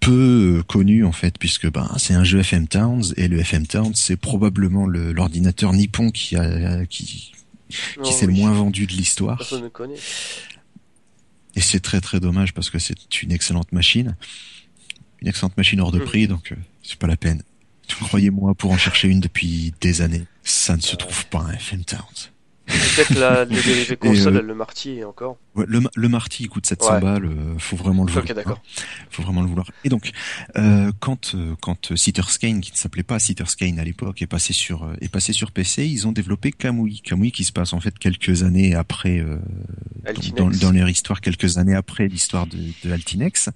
peu 0.00 0.62
connu 0.66 1.04
en 1.04 1.12
fait 1.12 1.38
puisque 1.38 1.70
ben 1.70 1.90
c'est 1.98 2.14
un 2.14 2.24
jeu 2.24 2.40
FM 2.40 2.68
Towns 2.68 3.04
et 3.16 3.28
le 3.28 3.38
FM 3.40 3.66
Towns 3.66 3.94
c'est 3.94 4.16
probablement 4.16 4.86
l'ordinateur 4.86 5.72
Nippon 5.72 6.10
qui 6.10 6.36
a 6.36 6.86
qui 6.86 7.32
qui 7.68 8.00
oh, 8.00 8.04
s'est 8.04 8.26
oui. 8.26 8.34
le 8.34 8.40
moins 8.40 8.52
vendu 8.52 8.86
de 8.86 8.92
l'histoire. 8.92 9.38
Personne 9.38 9.64
ne 9.64 9.68
connaît. 9.68 9.98
Et 11.54 11.60
c'est 11.60 11.80
très 11.80 12.00
très 12.00 12.18
dommage 12.18 12.52
parce 12.54 12.70
que 12.70 12.78
c'est 12.78 13.22
une 13.22 13.32
excellente 13.32 13.72
machine, 13.72 14.16
une 15.20 15.28
excellente 15.28 15.56
machine 15.56 15.80
hors 15.80 15.92
de 15.92 15.98
prix 15.98 16.24
mmh. 16.24 16.28
donc 16.28 16.52
euh, 16.52 16.56
c'est 16.82 16.98
pas 16.98 17.06
la 17.06 17.16
peine. 17.16 17.42
Croyez-moi 17.88 18.54
pour 18.54 18.70
en 18.70 18.78
chercher 18.78 19.08
une 19.08 19.20
depuis 19.20 19.74
des 19.80 20.00
années, 20.00 20.24
ça 20.44 20.76
ne 20.76 20.80
se 20.80 20.96
trouve 20.96 21.26
pas 21.26 21.40
un 21.40 21.52
FM 21.52 21.84
Towns. 21.84 22.30
Peut-être 22.66 23.18
la, 23.18 23.44
le 23.44 23.62
dérivé 23.62 23.96
console, 24.00 24.36
euh, 24.36 24.42
le 24.42 24.54
Marty 24.54 25.02
encore. 25.04 25.38
Ouais, 25.56 25.64
le, 25.66 25.80
le 25.96 26.08
Marty 26.08 26.44
il 26.44 26.48
coûte 26.48 26.66
700 26.66 26.94
ouais. 26.94 27.00
balles, 27.00 27.24
euh, 27.24 27.58
faut 27.58 27.76
vraiment 27.76 28.04
le 28.04 28.12
vouloir. 28.12 28.34
D'accord. 28.34 28.62
Faut 29.10 29.22
vraiment 29.22 29.42
le 29.42 29.48
vouloir. 29.48 29.68
Et 29.82 29.88
donc, 29.88 30.12
euh, 30.56 30.92
quand 31.00 31.34
euh, 31.34 31.56
quand 31.60 31.96
Citers 31.96 32.38
Kane, 32.38 32.60
qui 32.60 32.70
ne 32.70 32.76
s'appelait 32.76 33.02
pas 33.02 33.18
Citers 33.18 33.56
Kane 33.56 33.80
à 33.80 33.84
l'époque, 33.84 34.22
est 34.22 34.28
passé 34.28 34.52
sur 34.52 34.84
euh, 34.84 34.94
est 35.00 35.08
passé 35.08 35.32
sur 35.32 35.50
PC, 35.50 35.86
ils 35.86 36.06
ont 36.06 36.12
développé 36.12 36.52
Kamui. 36.52 37.00
Kamui 37.00 37.32
qui 37.32 37.42
se 37.42 37.50
passe 37.50 37.72
en 37.72 37.80
fait 37.80 37.98
quelques 37.98 38.44
années 38.44 38.76
après 38.76 39.18
euh, 39.18 39.38
dans, 40.36 40.50
dans, 40.50 40.70
leur 40.70 40.88
histoire, 40.88 41.20
quelques 41.20 41.58
années 41.58 41.74
après 41.74 42.06
l'histoire 42.06 42.46
de, 42.46 42.58
de 42.84 42.92
Altinex. 42.92 43.50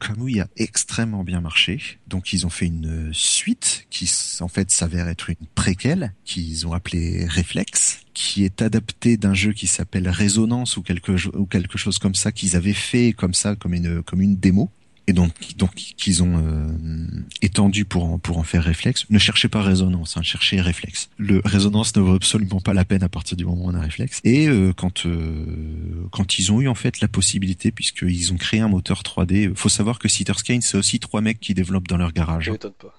Kamui 0.00 0.40
a 0.40 0.48
extrêmement 0.56 1.22
bien 1.22 1.40
marché, 1.40 1.80
donc 2.08 2.32
ils 2.32 2.44
ont 2.44 2.50
fait 2.50 2.66
une 2.66 3.10
suite 3.12 3.86
qui 3.90 4.10
en 4.40 4.48
fait 4.48 4.70
s'avère 4.72 5.06
être 5.06 5.30
une 5.30 5.46
préquelle 5.54 6.12
qu'ils 6.24 6.66
ont 6.66 6.72
appelée 6.72 7.26
Reflex 7.26 8.00
qui 8.14 8.44
est 8.44 8.62
adapté 8.62 9.16
d'un 9.16 9.34
jeu 9.34 9.52
qui 9.52 9.66
s'appelle 9.66 10.08
Résonance 10.08 10.76
ou 10.76 10.82
quelque, 10.82 11.16
ou 11.28 11.46
quelque 11.46 11.78
chose 11.78 11.98
comme 11.98 12.14
ça 12.14 12.32
qu'ils 12.32 12.56
avaient 12.56 12.72
fait 12.72 13.12
comme 13.12 13.34
ça 13.34 13.56
comme 13.56 13.74
une 13.74 14.02
comme 14.02 14.20
une 14.20 14.36
démo 14.36 14.70
et 15.10 15.12
donc 15.12 15.32
donc 15.56 15.74
qu'ils 15.74 16.22
ont 16.22 16.38
euh, 16.38 17.06
étendu 17.42 17.84
pour 17.84 18.04
en, 18.04 18.18
pour 18.18 18.38
en 18.38 18.44
faire 18.44 18.62
réflexe. 18.62 19.06
Ne 19.10 19.18
cherchez 19.18 19.48
pas 19.48 19.60
résonance, 19.60 20.16
hein, 20.16 20.22
cherchez 20.22 20.60
réflexe. 20.60 21.10
Le 21.18 21.42
résonance 21.44 21.96
ne 21.96 22.00
vaut 22.00 22.14
absolument 22.14 22.60
pas 22.60 22.74
la 22.74 22.84
peine 22.84 23.02
à 23.02 23.08
partir 23.08 23.36
du 23.36 23.44
moment 23.44 23.64
où 23.64 23.70
on 23.70 23.74
a 23.74 23.80
réflexe. 23.80 24.20
Et 24.22 24.46
euh, 24.46 24.72
quand 24.72 25.06
euh, 25.06 26.06
quand 26.12 26.38
ils 26.38 26.52
ont 26.52 26.60
eu 26.60 26.68
en 26.68 26.76
fait 26.76 27.00
la 27.00 27.08
possibilité, 27.08 27.72
puisqu'ils 27.72 28.32
ont 28.32 28.36
créé 28.36 28.60
un 28.60 28.68
moteur 28.68 29.02
3D, 29.02 29.52
faut 29.56 29.68
savoir 29.68 29.98
que 29.98 30.06
Kane 30.42 30.62
c'est 30.62 30.76
aussi 30.76 31.00
trois 31.00 31.20
mecs 31.20 31.40
qui 31.40 31.54
développent 31.54 31.88
dans 31.88 31.98
leur 31.98 32.12
garage. 32.12 32.44
Je 32.44 32.52
m'étonne 32.52 32.72
pas. 32.72 32.94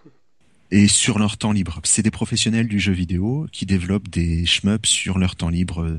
et 0.72 0.88
sur 0.89 1.18
leur 1.18 1.38
temps 1.38 1.53
libre. 1.53 1.80
C'est 1.85 2.03
des 2.03 2.11
professionnels 2.11 2.68
du 2.68 2.80
jeu 2.80 2.91
vidéo 2.91 3.48
qui 3.53 3.65
développent 3.65 4.10
des 4.10 4.45
shmups 4.45 4.89
sur 4.89 5.18
leur 5.18 5.38
temps 5.38 5.49
libre, 5.49 5.98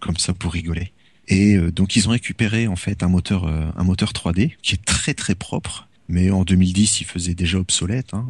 comme 0.00 0.16
ça 0.16 0.32
pour 0.34 0.52
rigoler. 0.52 0.92
Et 1.28 1.54
euh, 1.56 1.70
donc 1.70 1.96
ils 1.96 2.08
ont 2.08 2.12
récupéré 2.12 2.66
en 2.66 2.76
fait 2.76 3.02
un 3.02 3.08
moteur, 3.08 3.46
euh, 3.46 3.70
un 3.76 3.84
moteur 3.84 4.12
3D 4.12 4.52
qui 4.62 4.74
est 4.74 4.84
très 4.84 5.14
très 5.14 5.34
propre, 5.34 5.88
mais 6.08 6.30
en 6.30 6.44
2010 6.44 7.00
il 7.00 7.06
faisait 7.06 7.34
déjà 7.34 7.58
obsolète. 7.58 8.12
Hein. 8.14 8.26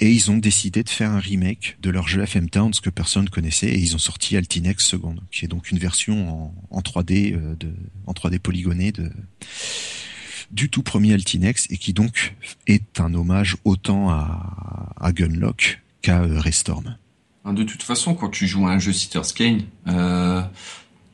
et 0.00 0.10
ils 0.10 0.30
ont 0.30 0.38
décidé 0.38 0.82
de 0.82 0.88
faire 0.88 1.10
un 1.10 1.20
remake 1.20 1.76
de 1.82 1.90
leur 1.90 2.08
jeu 2.08 2.22
FM 2.22 2.48
Town, 2.48 2.72
ce 2.72 2.80
que 2.80 2.90
personne 2.90 3.28
connaissait, 3.28 3.68
et 3.68 3.78
ils 3.78 3.94
ont 3.94 3.98
sorti 3.98 4.36
Altinex 4.36 4.84
Second, 4.84 5.16
qui 5.30 5.44
est 5.44 5.48
donc 5.48 5.70
une 5.70 5.78
version 5.78 6.28
en, 6.30 6.54
en 6.70 6.80
3D 6.80 7.36
de, 7.58 7.74
en 8.06 8.12
3D 8.12 8.38
polygoné 8.38 8.92
de 8.92 9.10
du 10.50 10.68
tout 10.68 10.82
premier 10.82 11.12
Altinex 11.12 11.66
et 11.70 11.76
qui 11.76 11.92
donc 11.92 12.34
est 12.66 13.00
un 13.00 13.14
hommage 13.14 13.56
autant 13.64 14.10
à, 14.10 14.94
à 15.00 15.12
Gunlock 15.12 15.80
qu'à 16.02 16.22
euh, 16.22 16.40
Restorm. 16.40 16.96
Ah, 17.44 17.52
de 17.52 17.62
toute 17.62 17.82
façon, 17.82 18.14
quand 18.14 18.28
tu 18.28 18.46
joues 18.46 18.66
à 18.66 18.72
un 18.72 18.78
jeu 18.78 18.92
Citter's 18.92 19.32
Kane, 19.32 19.62
euh, 19.86 20.42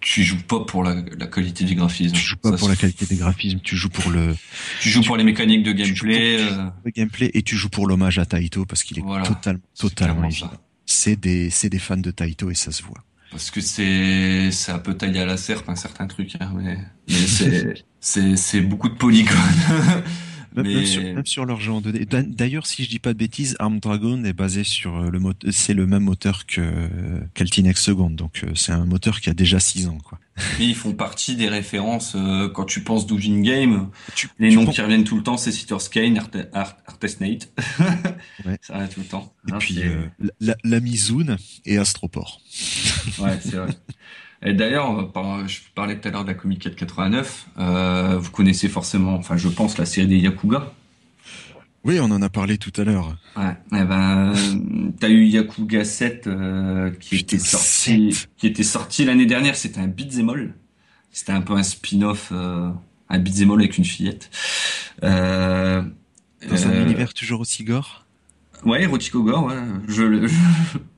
tu 0.07 0.23
joues 0.23 0.39
pas 0.39 0.61
pour 0.61 0.85
la, 0.85 0.95
la, 1.19 1.27
qualité 1.27 1.65
du 1.65 1.75
graphisme. 1.75 2.15
Tu 2.15 2.23
joues 2.23 2.37
pas 2.37 2.53
pour 2.53 2.69
la 2.69 2.77
qualité 2.77 3.07
des 3.07 3.17
graphismes, 3.17 3.59
tu 3.59 3.77
joues 3.77 3.89
pour 3.89 4.09
le. 4.13 4.37
Tu 4.81 4.89
joues 4.89 5.03
pour 5.03 5.17
les 5.17 5.25
mécaniques 5.25 5.65
de 5.65 5.73
gameplay. 5.73 6.39
Euh... 6.39 6.69
Le 6.85 6.93
gameplay 6.93 7.29
et 7.35 7.43
tu 7.43 7.57
joues 7.57 7.69
pour 7.69 7.89
l'hommage 7.89 8.21
à 8.21 8.25
Taito 8.25 8.65
parce 8.67 8.85
qu'il 8.85 9.01
est 9.01 9.25
totalement 9.25 9.61
totalement 9.77 10.29
C'est 10.87 11.17
des 11.17 11.51
c'est 11.51 11.69
des 11.69 11.81
fans 11.81 11.97
de 11.97 12.13
Taito 12.13 12.53
et 12.53 12.55
ça 12.55 12.71
se 12.71 12.85
voit. 12.85 13.03
Parce 13.33 13.51
que 13.51 13.61
c'est 13.61 14.53
c'est 14.53 14.71
un 14.71 14.79
peu 14.79 14.95
taillé 14.95 15.19
à 15.19 15.27
la 15.27 15.37
serpe 15.37 15.69
un 15.69 15.75
certain 15.75 16.07
truc, 16.07 16.37
hein, 16.39 16.53
mais, 16.55 16.79
mais 17.09 17.27
c'est 17.27 17.75
c'est 18.01 18.37
c'est 18.37 18.61
beaucoup 18.61 18.89
de 18.89 18.95
polygones. 18.95 19.35
Même, 20.57 20.87
sur, 20.87 21.03
même, 21.03 21.27
sur, 21.27 21.45
leur 21.45 21.61
jeu 21.61 21.73
en 21.73 21.81
2D. 21.81 22.07
D'ailleurs, 22.07 22.67
si 22.67 22.85
je 22.85 22.89
dis 22.89 22.99
pas 22.99 23.13
de 23.13 23.19
bêtises, 23.19 23.57
Arm 23.59 23.79
Dragon 23.79 24.25
est 24.25 24.33
basé 24.33 24.65
sur 24.65 24.97
euh, 24.97 25.11
le 25.11 25.19
moteur, 25.19 25.53
c'est 25.53 25.75
le 25.75 25.87
même 25.87 26.05
moteur 26.05 26.47
que 26.47 26.63
qu'Altinex 27.35 27.83
Second, 27.83 28.11
donc 28.11 28.43
euh, 28.43 28.53
c'est 28.55 28.73
un 28.73 28.87
moteur 28.87 29.21
qui 29.21 29.29
a 29.29 29.35
déjà 29.35 29.61
6 29.61 29.89
ans, 29.89 29.99
quoi. 30.03 30.19
Et 30.61 30.65
ils 30.65 30.75
font 30.75 30.93
partie 30.93 31.37
des 31.37 31.49
références 31.49 32.15
euh, 32.15 32.49
quand 32.49 32.65
tu 32.65 32.83
penses 32.83 33.07
Doujin 33.07 33.41
Game. 33.41 33.91
les 34.39 34.55
noms 34.55 34.67
qui 34.67 34.81
reviennent 34.81 35.05
tout 35.05 35.17
le 35.17 35.23
temps, 35.23 35.37
c'est 35.37 35.53
Sitters 35.53 35.91
Kane, 35.91 36.21
Art, 36.53 36.77
Artesnate. 36.87 37.51
ouais. 38.45 38.59
Ça 38.63 38.77
revient 38.77 38.89
tout 38.89 39.01
le 39.01 39.07
temps. 39.07 39.33
Et 39.49 39.53
puis 39.59 39.81
la, 40.41 40.57
la 40.63 40.81
Mizoun 40.81 41.37
et 41.65 41.79
Astroport. 41.79 42.41
ouais, 43.19 43.39
c'est 43.43 43.57
vrai. 43.57 43.69
Et 44.47 44.55
d'ailleurs, 44.55 45.11
je 45.49 45.59
parlais 45.75 45.99
tout 45.99 46.07
à 46.07 46.13
l'heure 46.13 46.23
de 46.23 46.29
la 46.29 46.35
Comic 46.35 46.61
489. 46.61 47.49
Euh, 47.59 48.17
vous 48.17 48.31
connaissez 48.31 48.69
forcément, 48.69 49.15
enfin, 49.15 49.37
je 49.37 49.49
pense, 49.49 49.77
la 49.77 49.87
série 49.87 50.07
des 50.07 50.19
Yakuga. 50.19 50.73
Oui, 51.83 51.99
on 52.01 52.11
en 52.13 52.23
a 52.23 52.29
parlé 52.29 52.57
tout 52.57 52.73
à 52.77 52.85
l'heure. 52.85 53.17
Ouais. 53.37 53.57
Eh 53.73 53.85
ben, 53.85 54.33
t'as 55.01 55.09
eu 55.09 55.25
Yakuga 55.25 55.85
7 55.85 56.29
euh, 56.29 56.91
qui 57.01 57.17
était 57.17 57.41
sorti, 57.41 58.27
qui 58.37 58.47
était 58.47 58.63
sorti 58.63 59.05
l'année 59.05 59.27
dernière. 59.27 59.57
C'était 59.57 59.81
un 59.81 59.89
beat'em 59.89 60.29
all. 60.31 60.55
C'était 61.11 61.33
un 61.33 61.41
peu 61.41 61.55
un 61.55 61.65
spin-off, 61.65 62.31
euh, 62.31 62.71
un 63.09 63.19
beat'em 63.19 63.51
all 63.51 63.59
avec 63.59 63.79
une 63.79 63.85
fillette. 63.85 64.31
Euh, 65.03 65.83
Dans 66.49 66.67
un 66.67 66.71
euh, 66.71 66.85
univers 66.85 67.15
toujours 67.15 67.41
aussi 67.41 67.65
gore. 67.65 68.06
Ouais, 68.65 68.83
érotique 68.83 69.15
ouais. 69.15 69.55
Je, 69.87 70.27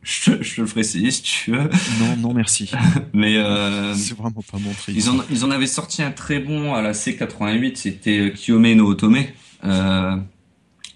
je, 0.02 0.42
je, 0.42 0.60
le 0.60 0.66
ferai 0.66 0.80
essayer 0.80 1.10
si 1.10 1.22
tu 1.22 1.50
veux. 1.50 1.68
Non, 2.00 2.16
non, 2.18 2.34
merci. 2.34 2.70
Mais 3.12 3.36
euh, 3.36 3.94
c'est 3.94 4.16
vraiment 4.16 4.42
pas 4.50 4.58
mon 4.58 4.72
truc. 4.72 4.94
Ils 4.96 5.10
en, 5.10 5.18
ils 5.30 5.44
en 5.44 5.50
avaient 5.50 5.66
sorti 5.66 6.02
un 6.02 6.10
très 6.10 6.38
bon 6.38 6.74
à 6.74 6.82
la 6.82 6.92
C88, 6.92 7.76
c'était 7.76 8.18
euh, 8.18 8.30
Kiyome 8.30 8.72
no 8.74 8.86
Otome. 8.86 9.24
Euh, 9.64 10.16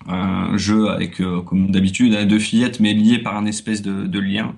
un 0.07 0.57
jeu 0.57 0.89
avec, 0.89 1.21
euh, 1.21 1.43
comme 1.43 1.71
d'habitude, 1.71 2.17
deux 2.27 2.39
fillettes, 2.39 2.81
mais 2.81 2.95
liées 2.95 3.19
par 3.19 3.37
un 3.37 3.47
espèce 3.47 3.83
de, 3.83 4.07
de 4.07 4.19
lien. 4.19 4.55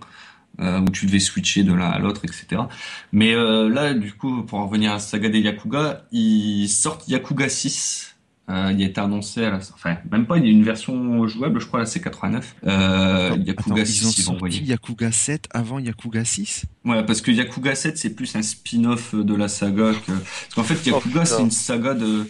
Euh, 0.60 0.78
où 0.78 0.88
tu 0.90 1.06
devais 1.06 1.18
switcher 1.18 1.64
de 1.64 1.72
l'un 1.72 1.88
à 1.90 1.98
l'autre, 1.98 2.20
etc. 2.24 2.62
Mais 3.10 3.34
euh, 3.34 3.68
là, 3.68 3.92
du 3.92 4.12
coup, 4.12 4.44
pour 4.44 4.60
en 4.60 4.68
revenir 4.68 4.92
à 4.92 5.00
Saga 5.00 5.28
des 5.28 5.40
Yakuga, 5.40 6.04
ils 6.12 6.68
sortent 6.68 7.08
Yakuga 7.08 7.48
6, 7.48 8.13
euh, 8.50 8.72
il 8.76 8.82
a 8.82 8.86
été 8.86 9.00
annoncé 9.00 9.42
à 9.42 9.50
la, 9.50 9.56
enfin 9.56 9.96
même 10.10 10.26
pas, 10.26 10.36
il 10.36 10.44
y 10.44 10.48
a 10.48 10.50
une 10.50 10.64
version 10.64 11.26
jouable, 11.26 11.60
je 11.60 11.66
crois 11.66 11.78
la 11.78 11.86
C89. 11.86 12.42
Euh, 12.66 13.38
Yakuga 13.42 13.86
6, 13.86 14.18
ils 14.18 14.30
ont 14.30 14.38
sorti 14.38 14.64
Yakuga 14.64 15.10
7 15.10 15.48
avant 15.50 15.78
Yakuga 15.78 16.26
6. 16.26 16.66
Ouais, 16.84 17.02
parce 17.06 17.22
que 17.22 17.30
Yakuga 17.30 17.74
7 17.74 17.96
c'est 17.96 18.14
plus 18.14 18.36
un 18.36 18.42
spin-off 18.42 19.14
de 19.14 19.34
la 19.34 19.48
saga 19.48 19.92
que, 19.94 20.12
parce 20.12 20.54
qu'en 20.54 20.62
fait 20.62 20.84
Yakuga 20.90 21.20
oh, 21.22 21.24
c'est 21.24 21.40
une 21.40 21.50
saga 21.50 21.94
de, 21.94 22.28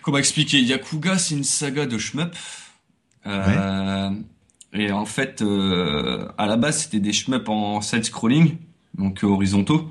comment 0.00 0.16
expliquer, 0.16 0.62
Yakuga 0.62 1.18
c'est 1.18 1.34
une 1.34 1.44
saga 1.44 1.84
de 1.84 1.98
shmup. 1.98 2.34
Euh, 3.26 4.10
Et 4.72 4.90
en 4.90 5.04
fait, 5.04 5.42
euh, 5.42 6.28
à 6.38 6.46
la 6.46 6.56
base 6.56 6.84
c'était 6.84 7.00
des 7.00 7.12
shmup 7.12 7.48
en 7.50 7.82
side-scrolling, 7.82 8.56
donc 8.96 9.22
horizontaux. 9.22 9.90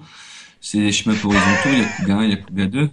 C'est 0.59 0.79
des 0.79 0.91
shmup 0.91 1.23
horizontaux, 1.23 1.69
Yakuga 1.69 2.17
1, 2.17 2.25
Yakuga 2.25 2.65
2. 2.65 2.89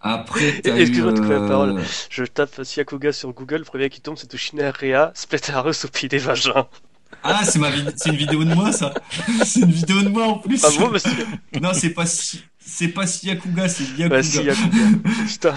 Après, 0.00 0.60
Excuse-moi 0.64 1.12
de 1.12 1.20
couper 1.20 1.34
la 1.34 1.46
parole. 1.48 1.78
Euh, 1.78 1.82
Je 2.10 2.24
tape 2.24 2.62
Siakuga 2.62 3.12
sur 3.12 3.32
Google, 3.32 3.58
le 3.58 3.64
premier 3.64 3.90
qui 3.90 4.00
tombe, 4.00 4.16
c'est 4.16 4.28
Tushina 4.28 4.70
Rea, 4.70 5.10
Splatterus 5.14 5.84
au 5.84 5.88
pied 5.88 6.08
des 6.08 6.18
vagins. 6.18 6.66
Ah, 7.22 7.40
c'est 7.44 7.58
ma 7.58 7.68
c'est 7.96 8.10
une 8.10 8.16
vidéo 8.16 8.44
de 8.44 8.54
moi, 8.54 8.70
ça. 8.70 8.94
c'est 9.44 9.60
une 9.60 9.72
vidéo 9.72 10.02
de 10.02 10.08
moi 10.08 10.26
en 10.26 10.38
plus. 10.38 10.64
Ah 10.64 10.68
bon, 10.78 10.90
monsieur 10.90 11.26
Non, 11.60 11.70
c'est 11.72 11.90
pas 11.90 12.04
c'est 12.06 12.88
pas 12.88 13.06
Siakuga, 13.06 13.68
c'est 13.68 13.84
Yakuga. 13.96 14.08
Bah, 14.08 14.22
Siakuga. 14.22 14.54
Putain. 15.26 15.54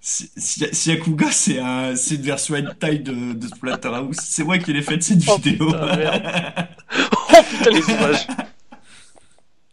Siakuga, 0.00 1.30
c'est 1.30 1.58
un, 1.58 1.94
c'est 1.94 2.14
une 2.14 2.22
version 2.22 2.56
hentai 2.56 2.98
de, 2.98 3.32
de 3.34 3.46
Splatterhouse. 3.46 4.16
C'est 4.20 4.44
moi 4.44 4.58
qui 4.58 4.72
l'ai 4.72 4.82
faite 4.82 5.02
cette 5.02 5.22
oh, 5.28 5.36
vidéo. 5.36 5.66
Putain, 5.66 5.96
merde. 5.96 6.22
oh 7.12 7.42
putain, 7.50 7.70
les 7.70 7.92
images. 7.92 8.26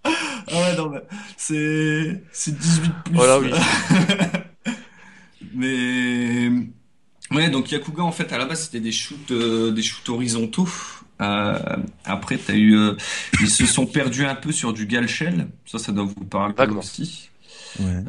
Ah 0.03 0.09
ouais, 0.51 0.75
non, 0.75 0.89
mais 0.89 1.01
c'est, 1.38 2.23
c'est 2.31 2.57
18 2.57 2.91
plus. 3.05 3.15
Voilà, 3.15 3.39
oui. 3.39 3.51
mais, 5.53 6.49
ouais, 7.31 7.49
donc 7.49 7.71
Yakuga, 7.71 8.03
en 8.03 8.11
fait, 8.11 8.31
à 8.34 8.38
la 8.38 8.45
base, 8.45 8.65
c'était 8.65 8.80
des 8.80 8.91
shoots, 8.91 9.31
euh, 9.31 9.71
des 9.71 9.81
shoots 9.81 10.09
horizontaux. 10.09 10.69
Euh, 11.21 11.57
après, 12.05 12.38
t'as 12.38 12.53
eu, 12.53 12.75
euh, 12.75 12.95
ils 13.39 13.49
se 13.49 13.65
sont 13.65 13.85
perdus 13.85 14.25
un 14.25 14.35
peu 14.35 14.51
sur 14.51 14.73
du 14.73 14.85
Galshell. 14.85 15.47
Ça, 15.65 15.80
ça 15.80 15.91
doit 15.91 16.05
vous 16.05 16.25
parler 16.25 16.53
aussi. 16.75 17.30
Ouais. 17.80 18.03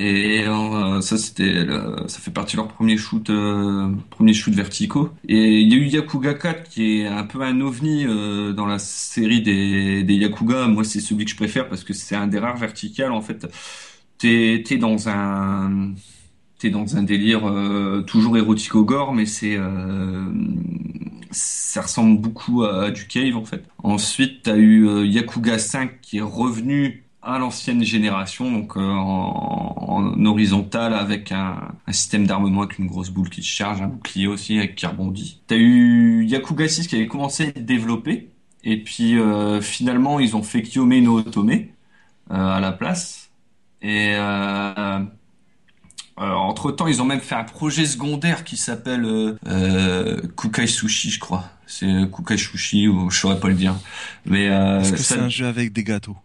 Euh, 0.00 0.04
et 0.04 0.46
euh, 0.46 1.00
ça, 1.00 1.18
c'était, 1.18 1.66
ça 2.06 2.20
fait 2.20 2.30
partie 2.30 2.56
de 2.56 2.58
leur 2.62 2.68
premier 2.68 2.96
shoot, 2.96 3.28
euh, 3.30 3.92
premier 4.10 4.32
shoot 4.32 4.54
verticaux. 4.54 5.10
Et 5.28 5.60
il 5.60 5.72
y 5.72 5.74
a 5.74 5.78
eu 5.78 5.86
Yakuga 5.86 6.34
4 6.34 6.68
qui 6.68 7.00
est 7.00 7.06
un 7.06 7.24
peu 7.24 7.42
un 7.42 7.60
ovni 7.60 8.06
euh, 8.06 8.52
dans 8.52 8.66
la 8.66 8.78
série 8.78 9.42
des, 9.42 10.02
des 10.04 10.14
Yakuga. 10.14 10.68
Moi, 10.68 10.84
c'est 10.84 11.00
celui 11.00 11.24
que 11.24 11.30
je 11.30 11.36
préfère 11.36 11.68
parce 11.68 11.84
que 11.84 11.92
c'est 11.94 12.14
un 12.16 12.26
des 12.28 12.38
rares 12.38 12.56
verticales. 12.56 13.12
En 13.12 13.22
fait, 13.22 13.46
t'es, 14.18 14.62
t'es 14.66 14.78
dans 14.78 15.08
un, 15.08 15.94
t'es 16.58 16.70
dans 16.70 16.96
un 16.96 17.02
délire 17.02 17.42
toujours 18.06 18.36
érotico-gore, 18.36 19.14
mais 19.14 19.26
c'est, 19.26 19.58
ça 21.30 21.82
ressemble 21.82 22.20
beaucoup 22.20 22.64
à, 22.64 22.90
du 22.90 23.06
cave 23.06 23.36
en 23.36 23.44
fait. 23.44 23.64
Ensuite, 23.82 24.42
t'as 24.44 24.56
eu 24.56 25.06
Yakuga 25.06 25.58
5 25.58 26.00
qui 26.00 26.18
est 26.18 26.22
revenu 26.22 27.07
à 27.22 27.38
l'ancienne 27.38 27.82
génération, 27.82 28.50
donc 28.50 28.76
euh, 28.76 28.80
en, 28.80 29.74
en, 29.76 30.24
horizontal 30.24 30.94
avec 30.94 31.32
un, 31.32 31.74
un 31.86 31.92
système 31.92 32.26
d'armement 32.26 32.62
avec 32.62 32.78
une 32.78 32.86
grosse 32.86 33.10
boule 33.10 33.28
qui 33.28 33.42
se 33.42 33.48
charge, 33.48 33.82
un 33.82 33.88
bouclier 33.88 34.28
aussi 34.28 34.56
avec 34.58 34.76
qui 34.76 34.86
rebondit. 34.86 35.40
T'as 35.46 35.56
eu 35.56 36.24
Yakuga 36.24 36.68
6 36.68 36.86
qui 36.86 36.96
avait 36.96 37.08
commencé 37.08 37.44
à 37.44 37.46
être 37.48 37.64
développé, 37.64 38.30
et 38.62 38.82
puis 38.82 39.18
euh, 39.18 39.60
finalement 39.60 40.20
ils 40.20 40.36
ont 40.36 40.42
fait 40.42 40.62
Kiyome 40.62 41.00
no 41.00 41.18
Otome 41.18 41.50
euh, 41.50 41.64
à 42.34 42.60
la 42.60 42.72
place. 42.72 43.30
Et 43.80 44.12
euh, 44.16 44.98
entre 46.16 46.72
temps, 46.72 46.88
ils 46.88 47.00
ont 47.00 47.04
même 47.04 47.20
fait 47.20 47.36
un 47.36 47.44
projet 47.44 47.86
secondaire 47.86 48.44
qui 48.44 48.56
s'appelle 48.56 49.04
euh, 49.46 50.20
Kukai 50.36 50.66
Sushi, 50.66 51.10
je 51.10 51.20
crois. 51.20 51.44
C'est 51.66 51.86
Kukai 52.12 52.36
Sushi 52.36 52.88
ou 52.88 53.08
je 53.08 53.18
saurais 53.18 53.38
pas 53.40 53.48
le 53.48 53.54
dire. 53.54 53.74
Mais 54.26 54.44
est-ce 54.44 54.92
que 54.92 54.98
c'est 54.98 55.18
un 55.18 55.28
jeu 55.28 55.46
avec 55.46 55.72
des 55.72 55.84
gâteaux 55.84 56.16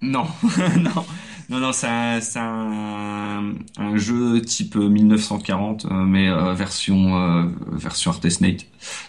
non, 0.00 0.26
non, 0.78 1.04
non, 1.48 1.58
non, 1.58 1.72
c'est 1.72 1.88
un, 1.88 2.20
un, 2.36 3.54
un, 3.78 3.96
jeu 3.96 4.40
type 4.42 4.76
1940, 4.76 5.86
euh, 5.86 6.04
mais 6.04 6.28
euh, 6.28 6.54
version 6.54 7.16
euh, 7.16 7.48
version 7.72 8.12
Artesnate, 8.12 8.66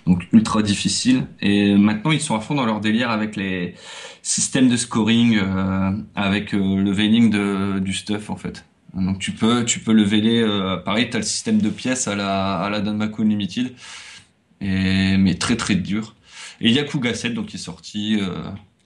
donc 0.07 0.27
ultra 0.31 0.63
difficile. 0.63 1.27
Et 1.41 1.75
maintenant, 1.75 2.11
ils 2.11 2.21
sont 2.21 2.35
à 2.35 2.39
fond 2.39 2.55
dans 2.55 2.65
leur 2.65 2.79
délire 2.79 3.11
avec 3.11 3.35
les 3.35 3.75
systèmes 4.23 4.67
de 4.67 4.77
scoring, 4.77 5.37
euh, 5.37 5.91
avec 6.15 6.53
le 6.53 6.91
veiling 6.91 7.29
de, 7.29 7.79
du 7.79 7.93
stuff 7.93 8.29
en 8.31 8.35
fait. 8.35 8.65
Donc 8.95 9.19
tu 9.19 9.31
peux 9.31 9.65
tu 9.65 9.79
peux 9.81 9.93
le 9.93 10.03
veiler. 10.03 10.43
pareil, 10.85 11.09
t'as 11.11 11.19
le 11.19 11.23
système 11.23 11.59
de 11.61 11.69
pièces 11.69 12.07
à 12.07 12.15
la 12.15 12.57
à 12.57 12.69
la 12.71 12.81
Danmaku 12.81 13.21
Unlimited, 13.21 13.73
et 14.61 15.17
mais 15.17 15.35
très 15.35 15.55
très 15.55 15.75
dur. 15.75 16.15
Et 16.61 16.71
Yakuga 16.71 17.13
7 17.13 17.33
donc 17.35 17.47
qui 17.47 17.57
est 17.57 17.59
sorti 17.59 18.19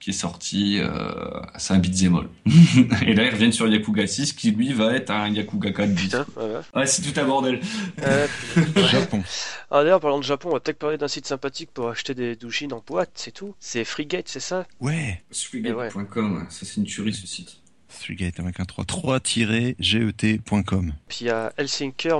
qui 0.04 0.10
est 0.10 0.12
sorti, 0.12 0.80
euh, 0.80 1.40
c'est 1.56 1.72
un 1.72 1.78
beat'em 1.78 2.14
all. 2.14 2.28
et 3.06 3.14
là, 3.14 3.24
ils 3.24 3.30
reviennent 3.30 3.52
sur 3.52 3.66
Yakuga 3.66 4.06
6, 4.06 4.34
qui 4.34 4.50
lui 4.50 4.74
va 4.74 4.94
être 4.94 5.08
un 5.08 5.30
Yakuga 5.30 5.72
4 5.72 5.94
Putain, 5.94 6.26
ouais, 6.36 6.44
ouais. 6.44 6.60
Ouais, 6.74 6.86
c'est 6.86 7.00
tout 7.00 7.18
un 7.18 7.24
bordel. 7.24 7.58
Euh, 8.02 8.26
Japon. 8.90 9.22
ah, 9.70 9.82
d'ailleurs, 9.82 10.00
parlant 10.00 10.18
de 10.18 10.24
Japon, 10.24 10.50
on 10.50 10.52
va 10.52 10.60
peut-être 10.60 10.78
parler 10.78 10.98
d'un 10.98 11.08
site 11.08 11.26
sympathique 11.26 11.70
pour 11.72 11.88
acheter 11.88 12.12
des 12.12 12.36
douchines 12.36 12.74
en 12.74 12.84
boîte, 12.86 13.12
c'est 13.14 13.30
tout. 13.30 13.54
C'est 13.60 13.86
Freegate, 13.86 14.28
c'est 14.28 14.40
ça? 14.40 14.66
Ouais. 14.78 15.22
Swigate.com, 15.30 16.48
ça 16.50 16.66
c'est 16.66 16.76
une 16.76 16.84
tuerie 16.84 17.14
ce 17.14 17.26
site. 17.26 17.62
Threegate 17.88 18.38
avec 18.40 18.60
un 18.60 18.66
3. 18.66 18.84
3-get.com. 18.84 20.92
Puis 21.08 21.18
il 21.22 21.28
y 21.28 21.30
a 21.30 21.50
Helsinker, 21.56 22.18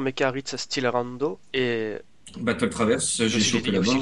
Stilrando 0.57 1.39
et 1.53 1.97
Battle 2.41 2.69
Traverse, 2.71 3.27
j'ai 3.27 3.41
chopé 3.41 3.71
là-bas. 3.71 3.93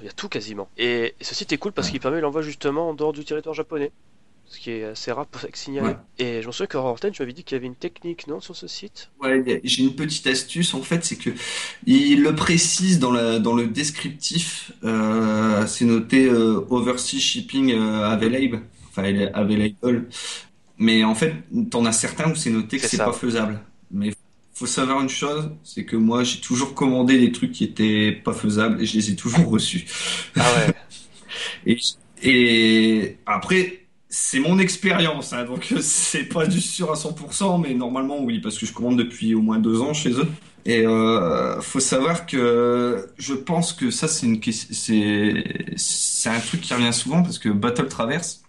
il 0.00 0.06
y 0.06 0.08
a 0.08 0.12
tout 0.12 0.28
quasiment. 0.28 0.68
Et, 0.76 1.14
et 1.18 1.24
ce 1.24 1.34
site 1.34 1.52
est 1.52 1.58
cool 1.58 1.72
parce 1.72 1.86
Ouais. 1.86 1.92
qu'il 1.92 2.00
permet 2.00 2.20
l'envoi 2.20 2.42
justement 2.42 2.90
en 2.90 2.94
dehors 2.94 3.12
du 3.12 3.24
territoire 3.24 3.54
japonais. 3.54 3.92
Ce 4.46 4.58
qui 4.58 4.70
est 4.70 4.84
assez 4.84 5.12
rare 5.12 5.26
pour 5.26 5.42
signaler. 5.54 5.88
Ouais. 5.88 5.96
Et 6.18 6.42
je 6.42 6.46
me 6.46 6.52
souviens 6.52 6.66
que 6.66 6.76
Horten, 6.78 7.12
tu 7.12 7.22
m'avais 7.22 7.32
dit 7.34 7.44
qu'il 7.44 7.54
y 7.56 7.58
avait 7.58 7.66
une 7.66 7.76
technique, 7.76 8.26
non, 8.26 8.40
sur 8.40 8.56
ce 8.56 8.66
site? 8.66 9.10
Ouais, 9.20 9.60
j'ai 9.64 9.82
une 9.82 9.96
petite 9.96 10.26
astuce 10.28 10.74
en 10.74 10.82
fait, 10.82 11.04
c'est 11.04 11.16
que 11.16 11.30
il 11.86 12.22
le 12.22 12.36
précise 12.36 13.00
dans 13.00 13.10
la 13.10 13.40
dans 13.40 13.54
le 13.54 13.66
descriptif, 13.66 14.70
euh, 14.84 15.66
c'est 15.66 15.84
noté 15.84 16.26
euh, 16.26 16.64
overseas 16.70 17.18
shipping 17.18 17.72
euh, 17.72 18.04
available, 18.08 18.60
enfin 18.90 19.02
available, 19.34 20.06
mais 20.78 21.02
en 21.02 21.16
fait 21.16 21.34
t'en 21.70 21.84
as 21.84 21.92
certains 21.92 22.30
où 22.30 22.36
c'est 22.36 22.50
noté 22.50 22.78
que 22.78 22.86
C'est 22.86 22.98
pas 22.98 23.12
faisable. 23.12 23.60
Mais 23.90 24.12
faut 24.58 24.66
savoir 24.66 25.00
une 25.00 25.08
chose, 25.08 25.50
c'est 25.62 25.84
que 25.84 25.94
moi 25.94 26.24
j'ai 26.24 26.40
toujours 26.40 26.74
commandé 26.74 27.16
des 27.18 27.30
trucs 27.30 27.52
qui 27.52 27.62
étaient 27.64 28.10
pas 28.12 28.32
faisables 28.32 28.82
et 28.82 28.86
je 28.86 28.94
les 28.96 29.10
ai 29.10 29.16
toujours 29.16 29.48
reçus. 29.50 29.86
Ah 30.36 30.42
ouais. 30.56 30.74
Et, 31.66 31.78
et 32.22 33.18
après, 33.26 33.86
c'est 34.08 34.40
mon 34.40 34.58
expérience, 34.58 35.32
hein, 35.32 35.44
donc 35.44 35.68
euh, 35.72 35.78
c'est 35.80 36.24
pas 36.24 36.46
du 36.46 36.60
sûr 36.60 36.90
à 36.90 36.94
100%, 36.94 37.60
mais 37.62 37.74
normalement 37.74 38.20
oui, 38.20 38.40
parce 38.40 38.58
que 38.58 38.66
je 38.66 38.72
commande 38.72 38.98
depuis 38.98 39.34
au 39.34 39.42
moins 39.42 39.58
deux 39.58 39.80
ans 39.80 39.92
chez 39.94 40.10
eux. 40.12 40.28
Et 40.64 40.86
euh, 40.86 41.60
faut 41.60 41.80
savoir 41.80 42.26
que 42.26 43.08
je 43.18 43.34
pense 43.34 43.72
que 43.72 43.90
ça 43.90 44.08
c'est 44.08 44.26
une 44.26 44.40
c'est 44.42 45.44
c'est 45.76 46.30
un 46.30 46.40
truc 46.40 46.62
qui 46.62 46.74
revient 46.74 46.92
souvent 46.92 47.22
parce 47.22 47.38
que 47.38 47.48
Battle 47.50 47.88
Traverse, 47.88 48.42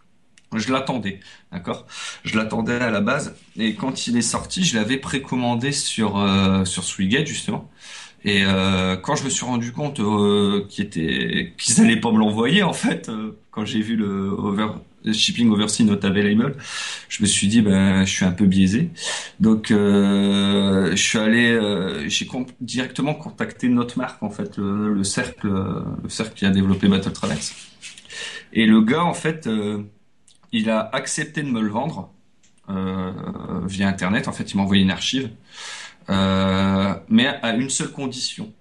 je 0.55 0.71
l'attendais, 0.71 1.19
d'accord? 1.51 1.85
Je 2.23 2.37
l'attendais 2.37 2.73
à 2.79 2.89
la 2.89 3.01
base 3.01 3.35
et 3.57 3.75
quand 3.75 4.07
il 4.07 4.17
est 4.17 4.21
sorti, 4.21 4.63
je 4.63 4.75
l'avais 4.75 4.97
précommandé 4.97 5.71
sur 5.71 6.17
euh, 6.17 6.65
sur 6.65 6.83
Swigate 6.83 7.27
justement. 7.27 7.69
Et 8.25 8.43
euh, 8.43 8.97
quand 8.97 9.15
je 9.15 9.23
me 9.23 9.29
suis 9.29 9.45
rendu 9.45 9.71
compte 9.71 9.99
euh, 9.99 10.65
qu'ils 10.67 10.85
étaient 10.85 11.53
qu'ils 11.57 12.01
pas 12.01 12.11
me 12.11 12.17
l'envoyer 12.17 12.63
en 12.63 12.73
fait, 12.73 13.09
euh, 13.09 13.37
quand 13.51 13.63
j'ai 13.65 13.81
vu 13.81 13.95
le 13.95 14.29
over 14.31 14.67
shipping 15.13 15.49
overseas 15.49 15.85
not 15.85 16.05
available, 16.05 16.57
je 17.07 17.21
me 17.21 17.27
suis 17.27 17.47
dit 17.47 17.61
ben 17.61 18.03
je 18.03 18.11
suis 18.11 18.25
un 18.25 18.31
peu 18.31 18.45
biaisé. 18.45 18.89
Donc 19.39 19.71
euh, 19.71 20.91
je 20.91 21.01
suis 21.01 21.17
allé 21.17 21.51
euh, 21.51 22.09
j'ai 22.09 22.27
directement 22.59 23.13
contacté 23.13 23.69
notre 23.69 23.97
marque 23.97 24.21
en 24.21 24.29
fait 24.29 24.57
le, 24.57 24.93
le 24.93 25.03
cercle 25.03 25.47
le 25.47 26.09
cercle 26.09 26.33
qui 26.33 26.45
a 26.45 26.49
développé 26.49 26.87
Battle 26.89 27.13
Traverse. 27.13 27.55
Et 28.51 28.65
le 28.65 28.81
gars 28.81 29.05
en 29.05 29.13
fait 29.13 29.47
euh, 29.47 29.83
il 30.51 30.69
a 30.69 30.89
accepté 30.93 31.43
de 31.43 31.49
me 31.49 31.61
le 31.61 31.69
vendre 31.69 32.13
euh, 32.69 33.11
via 33.67 33.87
internet 33.87 34.27
en 34.27 34.33
fait 34.33 34.51
il 34.53 34.57
m'a 34.57 34.63
envoyé 34.63 34.83
une 34.83 34.91
archive. 34.91 35.31
Euh, 36.09 36.95
mais 37.09 37.27
à 37.27 37.55
une 37.55 37.69
seule 37.69 37.91
condition. 37.91 38.53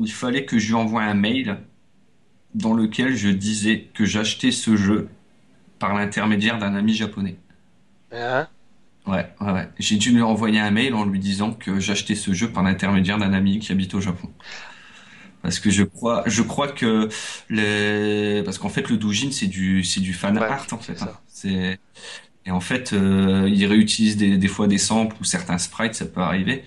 Il 0.00 0.12
fallait 0.12 0.44
que 0.46 0.58
je 0.58 0.68
lui 0.68 0.74
envoie 0.74 1.02
un 1.02 1.14
mail 1.14 1.58
dans 2.54 2.74
lequel 2.74 3.16
je 3.16 3.28
disais 3.30 3.90
que 3.94 4.04
j'achetais 4.06 4.50
ce 4.52 4.76
jeu 4.76 5.08
par 5.78 5.94
l'intermédiaire 5.94 6.58
d'un 6.58 6.74
ami 6.74 6.94
japonais. 6.94 7.38
Hein? 8.10 8.48
Ouais, 9.06 9.26
ouais, 9.40 9.52
ouais. 9.52 9.68
J'ai 9.78 9.96
dû 9.96 10.12
lui 10.12 10.22
envoyer 10.22 10.60
un 10.60 10.70
mail 10.70 10.94
en 10.94 11.04
lui 11.04 11.18
disant 11.18 11.52
que 11.52 11.78
j'achetais 11.78 12.14
ce 12.14 12.32
jeu 12.32 12.50
par 12.52 12.62
l'intermédiaire 12.62 13.18
d'un 13.18 13.34
ami 13.34 13.58
qui 13.58 13.70
habite 13.72 13.94
au 13.94 14.00
Japon. 14.00 14.30
Parce 15.42 15.60
que 15.60 15.70
je 15.70 15.82
crois, 15.82 16.22
je 16.26 16.42
crois 16.42 16.68
que 16.72 17.08
les, 17.50 18.42
parce 18.44 18.56
qu'en 18.58 18.70
fait 18.70 18.88
le 18.88 18.96
doujin 18.96 19.30
c'est 19.30 19.46
du, 19.46 19.84
c'est 19.84 20.00
du 20.00 20.14
fan 20.14 20.38
Ouais, 20.38 20.46
art 20.48 20.66
en 20.72 20.78
fait. 20.78 21.02
hein. 21.02 21.20
C'est, 21.44 21.78
et 22.46 22.50
en 22.50 22.60
fait 22.60 22.92
euh, 22.92 23.48
ils 23.52 23.66
réutilisent 23.66 24.16
des, 24.16 24.36
des 24.38 24.48
fois 24.48 24.66
des 24.66 24.78
samples 24.78 25.16
ou 25.20 25.24
certains 25.24 25.58
sprites, 25.58 25.94
ça 25.94 26.06
peut 26.06 26.22
arriver. 26.22 26.64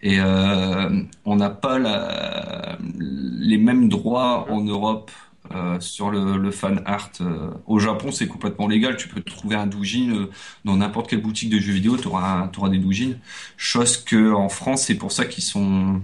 Et 0.00 0.20
euh, 0.20 1.02
on 1.24 1.36
n'a 1.36 1.50
pas 1.50 1.78
la, 1.78 2.78
les 2.88 3.58
mêmes 3.58 3.88
droits 3.88 4.46
en 4.48 4.60
Europe 4.60 5.10
euh, 5.52 5.80
sur 5.80 6.10
le, 6.10 6.36
le 6.36 6.50
fan 6.50 6.82
art. 6.84 7.10
Euh, 7.20 7.50
Au 7.66 7.78
Japon, 7.80 8.12
c'est 8.12 8.28
complètement 8.28 8.68
légal. 8.68 8.96
Tu 8.96 9.08
peux 9.08 9.20
trouver 9.22 9.56
un 9.56 9.66
doujin 9.66 10.12
euh, 10.14 10.30
dans 10.64 10.76
n'importe 10.76 11.10
quelle 11.10 11.22
boutique 11.22 11.50
de 11.50 11.58
jeux 11.58 11.72
vidéo, 11.72 11.96
tu 11.96 12.06
auras, 12.06 12.48
des 12.70 12.78
doujins. 12.78 13.14
Chose 13.56 13.96
que 13.96 14.32
en 14.32 14.48
France, 14.48 14.82
c'est 14.82 14.94
pour 14.94 15.10
ça 15.10 15.24
qu'ils 15.24 15.42
sont, 15.42 16.00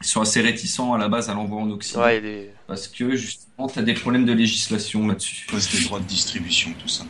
ils 0.00 0.06
sont 0.06 0.20
assez 0.20 0.40
réticents 0.40 0.94
à 0.94 0.98
la 0.98 1.08
base 1.08 1.28
à 1.28 1.34
l'envoi 1.34 1.60
en 1.62 1.70
Occident. 1.70 2.02
Ouais, 2.02 2.18
il 2.18 2.26
est... 2.26 2.54
Parce 2.68 2.86
que 2.86 3.16
justement, 3.16 3.66
tu 3.66 3.78
as 3.80 3.82
des 3.82 3.94
problèmes 3.94 4.26
de 4.26 4.32
législation 4.32 5.08
là-dessus. 5.08 5.46
Pose 5.48 5.68
des 5.72 5.82
droits 5.86 5.98
de 5.98 6.06
distribution, 6.06 6.72
tout 6.78 6.88
ça. 6.88 7.04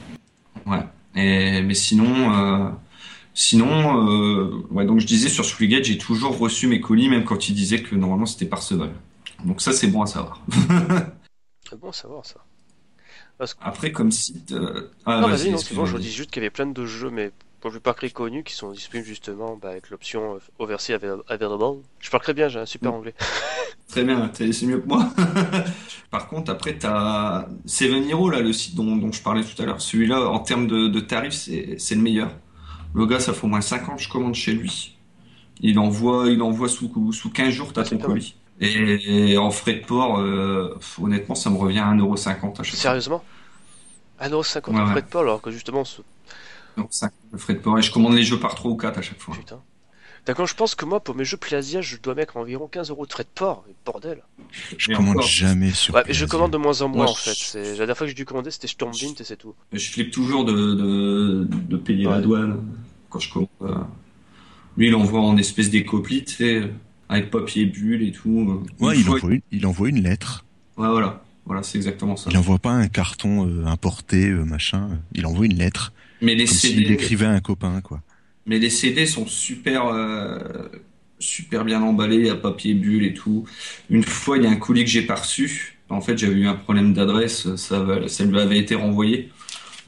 Ouais. 0.66 0.82
Et, 1.16 1.62
mais 1.62 1.74
sinon, 1.74 2.34
euh, 2.34 2.70
sinon, 3.34 4.08
euh, 4.08 4.66
ouais, 4.70 4.84
donc 4.86 5.00
je 5.00 5.06
disais 5.06 5.28
sur 5.28 5.44
Squigate, 5.44 5.84
j'ai 5.84 5.98
toujours 5.98 6.38
reçu 6.38 6.66
mes 6.66 6.80
colis, 6.80 7.08
même 7.08 7.24
quand 7.24 7.48
ils 7.48 7.54
disaient 7.54 7.82
que 7.82 7.94
normalement 7.94 8.26
c'était 8.26 8.46
par. 8.46 8.62
Donc 9.44 9.60
ça, 9.60 9.72
c'est 9.72 9.88
bon 9.88 10.02
à 10.02 10.06
savoir. 10.06 10.42
c'est 11.68 11.78
bon 11.78 11.90
à 11.90 11.92
savoir 11.92 12.24
ça. 12.26 12.40
Après, 13.60 13.92
comme 13.92 14.12
site. 14.12 14.52
euh, 14.52 14.90
Ah, 15.04 15.20
non, 15.20 15.28
vas-y, 15.28 15.50
vas-y, 15.50 15.74
non, 15.74 15.86
je 15.86 15.96
dis 15.98 16.10
juste 16.10 16.30
qu'il 16.30 16.42
y 16.42 16.46
avait 16.46 16.50
plein 16.50 16.66
de 16.66 16.86
jeux, 16.86 17.10
mais 17.10 17.32
plupart 17.70 17.94
très 17.94 18.10
connus, 18.10 18.44
qui 18.44 18.54
sont 18.54 18.70
disponibles 18.72 19.06
justement 19.08 19.56
bah, 19.60 19.70
avec 19.70 19.90
l'option 19.90 20.34
euh, 20.34 20.38
Overseas 20.58 20.94
Avail- 20.94 21.22
Available. 21.28 21.82
Je 22.00 22.10
parle 22.10 22.22
très 22.22 22.34
bien, 22.34 22.48
j'ai 22.48 22.58
un 22.58 22.66
super 22.66 22.92
Mm. 22.92 22.94
anglais. 22.94 23.14
Très 23.88 24.02
bien, 24.02 24.30
c'est 24.34 24.62
mieux 24.66 24.78
que 24.80 24.88
moi. 24.88 25.06
Par 26.10 26.26
contre, 26.28 26.50
après, 26.50 26.76
t'as 26.78 27.46
Seven 27.66 28.02
Hero, 28.08 28.30
là, 28.30 28.40
le 28.40 28.52
site 28.52 28.74
dont, 28.74 28.96
dont 28.96 29.12
je 29.12 29.22
parlais 29.22 29.44
tout 29.44 29.60
à 29.62 29.66
l'heure. 29.66 29.80
Celui-là, 29.80 30.30
en 30.30 30.38
termes 30.40 30.66
de, 30.66 30.88
de 30.88 31.00
tarifs, 31.00 31.34
c'est 31.34 31.94
le 31.94 32.00
meilleur. 32.00 32.30
Le 32.94 33.06
gars, 33.06 33.20
ça 33.20 33.32
fait 33.34 33.44
au 33.44 33.48
moins 33.48 33.60
5 33.60 33.88
ans 33.90 33.96
que 33.96 34.02
je 34.02 34.08
commande 34.08 34.34
chez 34.34 34.52
lui. 34.52 34.96
Il 35.60 35.78
envoie, 35.78 36.28
il 36.30 36.40
envoie 36.42 36.68
sous, 36.68 37.12
sous 37.12 37.30
15 37.30 37.50
jours, 37.50 37.72
t'as 37.72 37.82
Ah, 37.82 37.84
ton 37.84 37.98
colis. 37.98 38.34
Et, 38.60 39.36
en 39.36 39.50
frais 39.50 39.74
de 39.74 39.84
port, 39.84 40.18
euh, 40.18 40.76
honnêtement, 41.00 41.34
ça 41.34 41.50
me 41.50 41.56
revient 41.58 41.80
à 41.80 41.92
1,50€ 41.92 42.60
à 42.60 42.62
chaque 42.62 42.74
fois. 42.74 42.80
Sérieusement? 42.80 43.22
1,50€ 44.20 44.70
Ouais, 44.70 44.74
de 44.74 44.84
ouais. 44.84 44.90
frais 44.92 45.02
de 45.02 45.06
port, 45.06 45.22
alors 45.22 45.42
que 45.42 45.50
justement, 45.50 45.84
ce... 46.76 46.80
1,50€ 47.06 47.10
de 47.32 47.36
frais 47.38 47.54
de 47.54 47.58
port. 47.60 47.78
Et 47.78 47.82
je 47.82 47.92
commande 47.92 48.14
les 48.14 48.24
jeux 48.24 48.38
par 48.38 48.54
3 48.54 48.70
ou 48.70 48.76
4 48.76 48.98
à 48.98 49.02
chaque 49.02 49.20
fois. 49.20 49.34
putain. 49.34 49.60
D'accord, 50.26 50.46
je 50.46 50.54
pense 50.54 50.74
que 50.74 50.86
moi, 50.86 51.00
pour 51.00 51.14
mes 51.14 51.24
jeux 51.26 51.36
Plasia, 51.36 51.82
je 51.82 51.98
dois 51.98 52.14
mettre 52.14 52.38
environ 52.38 52.66
15 52.66 52.88
euros 52.88 53.04
de 53.04 53.12
frais 53.12 53.24
de 53.24 53.28
port. 53.34 53.66
Bordel. 53.84 54.22
Je 54.78 54.90
Et 54.90 54.94
commande 54.94 55.16
encore. 55.18 55.26
jamais 55.28 55.70
sur 55.70 55.94
Ouais, 55.94 56.02
mais 56.08 56.14
je 56.14 56.24
commande 56.24 56.50
de 56.50 56.56
moins 56.56 56.80
en 56.80 56.88
moins 56.88 57.04
Moi, 57.04 57.10
en 57.10 57.14
fait. 57.14 57.34
je-. 57.34 57.58
La 57.72 57.76
dernière 57.76 57.96
fois 57.98 58.06
que 58.06 58.08
j'ai 58.08 58.14
dû 58.14 58.24
commander, 58.24 58.50
c'était 58.50 58.66
Stormwind 58.66 59.20
et 59.20 59.24
c'est 59.24 59.36
tout. 59.36 59.54
Je 59.72 59.86
flippe 59.90 60.10
toujours 60.12 60.46
de, 60.46 60.54
de, 60.54 61.46
de 61.50 61.76
payer 61.76 62.04
la 62.04 62.16
Ouais. 62.16 62.22
douane 62.22 62.62
quand 63.10 63.18
je 63.18 63.32
commande. 63.34 63.48
euh. 63.62 63.74
Lui, 64.78 64.88
il 64.88 64.94
envoie 64.94 65.20
en 65.20 65.36
espèce 65.36 65.68
d'écoplie, 65.70 66.24
tu 66.24 66.34
sais, 66.36 66.70
avec 67.10 67.30
papier 67.30 67.66
bulle 67.66 68.02
et 68.02 68.10
tout. 68.12 68.62
Ouais, 68.80 68.96
il 68.96 69.04
fois- 69.04 69.16
envoie 69.16 69.32
une, 69.34 69.42
il 69.52 69.66
envoie 69.66 69.88
une 69.90 70.02
lettre. 70.02 70.46
Ouais, 70.78 70.88
voilà. 70.88 71.22
Voilà, 71.44 71.62
c'est 71.62 71.76
exactement 71.76 72.16
ça. 72.16 72.30
Il 72.30 72.38
envoie 72.38 72.58
pas 72.58 72.70
un 72.72 72.88
carton 72.88 73.46
euh, 73.46 73.66
importé, 73.66 74.30
euh, 74.30 74.44
machin. 74.44 74.88
Il 75.12 75.26
envoie 75.26 75.44
une 75.44 75.56
lettre. 75.58 75.92
Mais 76.24 76.34
les 76.34 76.46
Comme 76.46 76.54
CD, 76.56 76.84
s'il 76.84 76.92
écrivait 76.92 77.26
à 77.26 77.30
un 77.30 77.40
copain, 77.40 77.80
quoi. 77.80 78.00
mais 78.46 78.58
les 78.58 78.70
CD 78.70 79.06
sont 79.06 79.26
super, 79.26 79.86
euh, 79.86 80.38
super 81.18 81.64
bien 81.64 81.82
emballés 81.82 82.30
à 82.30 82.36
papier 82.36 82.74
bulle 82.74 83.04
et 83.04 83.14
tout. 83.14 83.44
Une 83.90 84.02
fois, 84.02 84.36
il 84.38 84.44
y 84.44 84.46
a 84.46 84.50
un 84.50 84.56
colis 84.56 84.84
que 84.84 84.90
j'ai 84.90 85.02
pas 85.02 85.16
reçu. 85.16 85.78
En 85.90 86.00
fait, 86.00 86.16
j'avais 86.18 86.34
eu 86.34 86.46
un 86.46 86.54
problème 86.54 86.92
d'adresse. 86.94 87.54
Ça, 87.56 87.86
ça 88.08 88.24
lui 88.24 88.40
avait 88.40 88.58
été 88.58 88.74
renvoyé. 88.74 89.30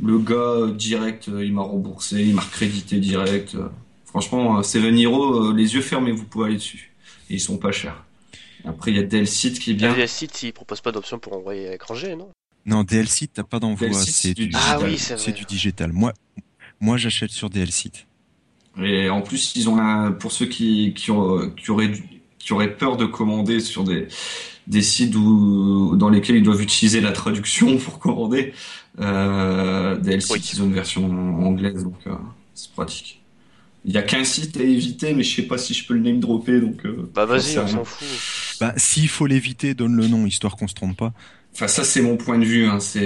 Le 0.02 0.18
gars, 0.18 0.34
euh, 0.34 0.72
direct, 0.72 1.28
euh, 1.28 1.44
il 1.44 1.52
m'a 1.54 1.62
remboursé, 1.62 2.22
il 2.22 2.34
m'a 2.34 2.42
recrédité 2.42 2.98
direct. 2.98 3.56
Franchement, 4.04 4.62
Seven 4.62 4.96
Hero, 4.98 5.52
les 5.52 5.74
yeux 5.74 5.80
fermés, 5.82 6.12
vous 6.12 6.24
pouvez 6.24 6.46
aller 6.46 6.54
dessus. 6.56 6.92
Et 7.30 7.34
ils 7.34 7.40
sont 7.40 7.58
pas 7.58 7.72
chers. 7.72 8.04
Après, 8.64 8.90
il 8.90 8.96
y 8.96 9.00
a 9.00 9.02
Delcite 9.04 9.58
qui 9.58 9.70
est 9.72 9.74
bien. 9.74 9.88
Il 9.92 9.98
y 9.98 10.02
a 10.02 10.04
des 10.04 10.06
sites, 10.08 10.42
ils 10.42 10.52
proposent 10.52 10.80
pas 10.80 10.92
d'option 10.92 11.18
pour 11.18 11.34
envoyer 11.34 11.68
à 11.68 11.70
l'étranger, 11.72 12.16
non? 12.16 12.30
Non, 12.66 12.82
DLC, 12.82 13.28
t'as 13.28 13.44
pas 13.44 13.60
d'envoi. 13.60 13.92
C'est 13.92 14.34
du, 14.34 14.48
du 14.48 14.56
Ah 14.56 14.76
digital. 14.76 14.90
oui, 14.90 14.98
c'est 14.98 15.16
c'est 15.18 15.30
vrai. 15.30 15.38
du 15.40 15.44
digital. 15.44 15.92
Moi, 15.92 16.12
moi, 16.80 16.96
j'achète 16.96 17.30
sur 17.30 17.48
DLC. 17.48 17.90
Et 18.82 19.08
en 19.08 19.22
plus, 19.22 19.54
ils 19.56 19.68
ont 19.70 19.78
un, 19.78 20.12
pour 20.12 20.32
ceux 20.32 20.46
qui, 20.46 20.92
qui, 20.94 21.10
ont- 21.10 21.48
qui 21.50 21.70
auraient, 21.70 21.88
dû- 21.88 22.04
qui 22.38 22.52
auraient 22.52 22.76
peur 22.76 22.96
de 22.98 23.06
commander 23.06 23.60
sur 23.60 23.84
des, 23.84 24.08
des 24.66 24.82
sites 24.82 25.14
où, 25.14 25.96
dans 25.96 26.08
lesquels 26.10 26.36
ils 26.36 26.42
doivent 26.42 26.60
utiliser 26.60 27.00
la 27.00 27.12
traduction 27.12 27.78
pour 27.84 27.98
commander, 27.98 28.52
euh, 29.00 29.96
DLC, 29.96 30.32
Oui. 30.34 30.50
ils 30.52 30.62
ont 30.62 30.66
une 30.66 30.74
version 30.74 31.06
anglaise, 31.46 31.84
donc 31.84 31.94
euh, 32.06 32.14
c'est 32.54 32.70
pratique. 32.72 33.22
Il 33.88 33.92
y 33.92 33.98
a 33.98 34.02
qu'un 34.02 34.24
site 34.24 34.56
à 34.56 34.62
éviter, 34.62 35.14
mais 35.14 35.22
je 35.22 35.36
sais 35.36 35.42
pas 35.46 35.58
si 35.58 35.72
je 35.72 35.86
peux 35.86 35.94
le 35.94 36.00
name 36.00 36.18
dropper, 36.18 36.60
donc. 36.60 36.84
Euh, 36.84 37.08
bah 37.14 37.24
vas-y, 37.24 37.56
on 37.58 37.68
s'en 37.68 37.84
fout. 37.84 38.06
Bah 38.60 38.74
s'il 38.76 39.08
faut 39.08 39.26
l'éviter, 39.26 39.74
donne 39.74 39.96
le 39.96 40.08
nom 40.08 40.26
histoire 40.26 40.56
qu'on 40.56 40.66
se 40.66 40.74
trompe 40.74 40.96
pas. 40.96 41.12
Enfin 41.54 41.68
ça 41.68 41.84
c'est 41.84 42.02
mon 42.02 42.16
point 42.16 42.38
de 42.38 42.44
vue, 42.44 42.66
hein, 42.66 42.80
c'est 42.80 43.00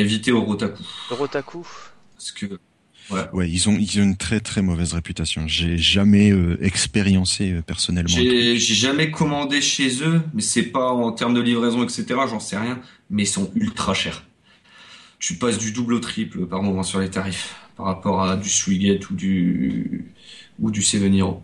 éviter 0.00 0.32
au 0.32 0.42
Rotaku. 0.42 0.82
Rotaku. 1.10 1.66
Parce 2.16 2.32
que 2.32 2.46
Ouais. 3.10 3.22
ouais, 3.32 3.50
ils 3.50 3.68
ont 3.68 3.76
ils 3.76 3.98
ont 3.98 4.04
une 4.04 4.16
très 4.16 4.38
très 4.38 4.62
mauvaise 4.62 4.92
réputation. 4.92 5.48
J'ai 5.48 5.76
jamais 5.76 6.30
euh, 6.30 6.56
expériencé 6.64 7.50
euh, 7.50 7.60
personnellement. 7.62 8.08
J'ai 8.14 8.56
jamais 8.56 9.10
commandé 9.10 9.60
chez 9.60 10.02
eux, 10.04 10.22
mais 10.32 10.42
c'est 10.42 10.62
pas 10.62 10.92
en 10.92 11.10
termes 11.10 11.34
de 11.34 11.40
livraison 11.40 11.82
etc. 11.82 12.04
J'en 12.28 12.38
sais 12.38 12.56
rien, 12.56 12.78
mais 13.10 13.24
ils 13.24 13.26
sont 13.26 13.50
ultra 13.56 13.94
chers. 13.94 14.22
Tu 15.18 15.34
passes 15.34 15.58
du 15.58 15.72
double 15.72 15.94
au 15.94 15.98
triple 15.98 16.46
par 16.46 16.62
moment 16.62 16.84
sur 16.84 17.00
les 17.00 17.10
tarifs 17.10 17.56
par 17.80 17.86
rapport 17.88 18.22
à 18.22 18.36
du 18.36 18.48
Swigget 18.48 19.00
ou 19.10 19.14
du 19.14 20.12
ou 20.58 20.70
du 20.70 20.82
Seven 20.82 21.14
Hero. 21.14 21.42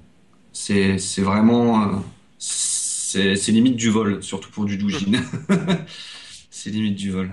C'est 0.52 0.98
c'est 0.98 1.22
vraiment 1.22 1.82
euh, 1.82 1.96
c'est 2.38 3.36
c'est 3.36 3.52
limite 3.52 3.76
du 3.76 3.88
vol, 3.88 4.22
surtout 4.22 4.50
pour 4.50 4.66
du 4.66 4.76
doujin. 4.76 5.06
c'est 6.50 6.68
limite 6.68 6.96
du 6.96 7.10
vol. 7.10 7.30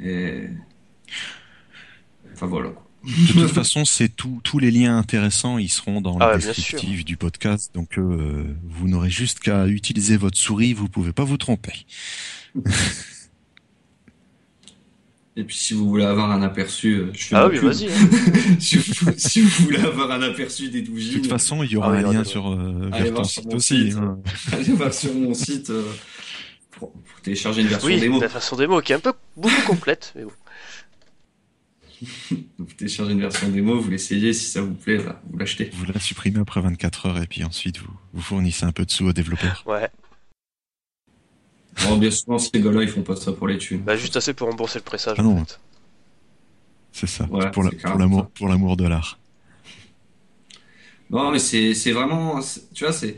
Et 0.00 0.48
enfin 2.32 2.46
voilà. 2.46 2.70
De 3.04 3.32
toute 3.32 3.52
façon, 3.52 3.84
c'est 3.84 4.08
tout, 4.08 4.40
tous 4.42 4.58
les 4.58 4.70
liens 4.70 4.96
intéressants, 4.96 5.58
ils 5.58 5.68
seront 5.68 6.00
dans 6.00 6.18
le 6.18 6.24
ah 6.24 6.38
descriptif 6.38 7.04
du 7.04 7.18
podcast. 7.18 7.70
Donc, 7.74 7.98
euh, 7.98 8.56
vous 8.64 8.88
n'aurez 8.88 9.10
juste 9.10 9.40
qu'à 9.40 9.66
utiliser 9.66 10.16
votre 10.16 10.38
souris, 10.38 10.72
vous 10.72 10.88
pouvez 10.88 11.12
pas 11.12 11.24
vous 11.24 11.36
tromper. 11.36 11.84
Et 15.36 15.42
puis, 15.42 15.56
si 15.56 15.74
vous 15.74 15.88
voulez 15.88 16.04
avoir 16.04 16.30
un 16.30 16.42
aperçu, 16.42 16.94
euh, 16.94 17.10
je 17.12 17.24
fais 17.24 17.34
ah 17.34 17.48
oui, 17.48 17.58
vas-y. 17.58 17.88
Hein. 19.06 19.12
si, 19.16 19.40
vous, 19.40 19.64
voulez 19.64 19.78
avoir 19.78 20.12
un 20.12 20.22
aperçu 20.22 20.68
des 20.68 20.82
douges. 20.82 21.10
De 21.10 21.14
toute 21.14 21.26
façon, 21.26 21.62
il 21.64 21.72
y 21.72 21.76
aura 21.76 21.92
ah 21.92 21.98
un 21.98 22.12
lien 22.12 22.24
sur 22.24 22.52
euh, 22.52 22.88
vers 22.92 23.14
ton 23.14 23.24
site 23.24 23.52
aussi. 23.52 23.92
Hein. 23.96 24.18
Allez 24.52 24.72
voir 24.72 24.94
sur 24.94 25.12
mon 25.12 25.34
site 25.34 25.72
pour, 26.70 26.92
télécharger 27.22 27.62
une 27.62 27.68
version 27.68 27.88
oui, 27.88 28.00
démo. 28.00 28.20
La 28.20 28.28
version 28.28 28.56
démo 28.56 28.80
qui 28.80 28.92
est 28.92 28.96
un 28.96 29.00
peu 29.00 29.12
beaucoup 29.36 29.62
complète, 29.66 30.12
mais 30.14 30.22
bon. 30.24 30.32
vous 32.58 32.72
téléchargez 32.76 33.12
une 33.12 33.20
version 33.20 33.48
démo, 33.48 33.80
vous 33.80 33.90
l'essayez, 33.90 34.32
si 34.32 34.46
ça 34.46 34.60
vous 34.60 34.74
plaît, 34.74 34.98
bah, 34.98 35.20
vous 35.28 35.38
l'achetez. 35.38 35.70
Vous 35.72 35.86
la 35.92 35.98
supprimez 35.98 36.40
après 36.40 36.60
24 36.60 37.06
heures 37.06 37.22
et 37.22 37.26
puis 37.26 37.42
ensuite 37.42 37.78
vous, 37.78 37.92
vous 38.12 38.22
fournissez 38.22 38.64
un 38.64 38.72
peu 38.72 38.84
de 38.84 38.90
sous 38.90 39.06
aux 39.06 39.12
développeurs. 39.12 39.64
Ouais. 39.66 39.88
Bien 41.98 42.10
souvent, 42.10 42.38
ces 42.38 42.60
gars-là, 42.60 42.82
ils 42.82 42.88
font 42.88 43.02
pas 43.02 43.16
ça 43.16 43.32
pour 43.32 43.48
les 43.48 43.58
thunes. 43.58 43.82
Bah, 43.82 43.96
juste 43.96 44.16
assez 44.16 44.34
pour 44.34 44.48
rembourser 44.48 44.78
le 44.78 44.84
pressage. 44.84 45.16
Ah 45.18 45.22
non. 45.22 45.44
C'est 46.92 47.08
ça, 47.08 47.26
pour 47.52 47.64
l'amour 47.98 48.28
pour 48.28 48.48
l'amour 48.48 48.76
de 48.76 48.86
l'art. 48.86 49.18
Non, 51.10 51.30
mais 51.30 51.38
c'est 51.38 51.92
vraiment, 51.92 52.40
tu 52.72 52.84
vois, 52.84 52.92
c'est 52.92 53.16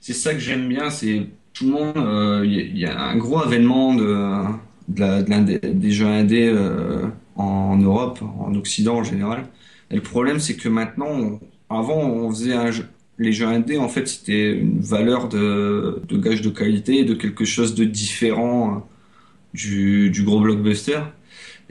ça 0.00 0.32
que 0.32 0.40
j'aime 0.40 0.68
bien, 0.68 0.90
c'est 0.90 1.26
tout 1.52 1.66
le 1.66 1.72
monde, 1.72 1.92
il 1.96 2.60
euh, 2.60 2.72
y, 2.74 2.84
a 2.84 3.00
un 3.00 3.16
gros 3.16 3.40
avènement 3.40 3.94
de, 3.94 4.44
de, 4.88 5.72
des 5.72 5.90
jeux 5.90 6.06
indés 6.06 6.48
euh, 6.48 7.06
en 7.34 7.76
Europe, 7.76 8.20
en 8.22 8.54
Occident 8.54 8.96
en 8.96 9.04
général. 9.04 9.46
Et 9.90 9.96
le 9.96 10.02
problème, 10.02 10.38
c'est 10.38 10.56
que 10.56 10.68
maintenant, 10.68 11.40
avant, 11.70 11.98
on 11.98 12.30
faisait 12.30 12.54
un 12.54 12.70
jeu, 12.70 12.86
les 13.18 13.32
jeux 13.32 13.46
indés, 13.46 13.78
en 13.78 13.88
fait, 13.88 14.06
c'était 14.06 14.52
une 14.52 14.80
valeur 14.80 15.28
de, 15.28 16.02
de, 16.08 16.16
gage 16.18 16.42
de 16.42 16.50
qualité, 16.50 17.04
de 17.04 17.14
quelque 17.14 17.44
chose 17.44 17.74
de 17.74 17.84
différent 17.84 18.76
euh, 18.76 18.78
du, 19.54 20.10
du 20.10 20.22
gros 20.22 20.40
blockbuster. 20.40 21.00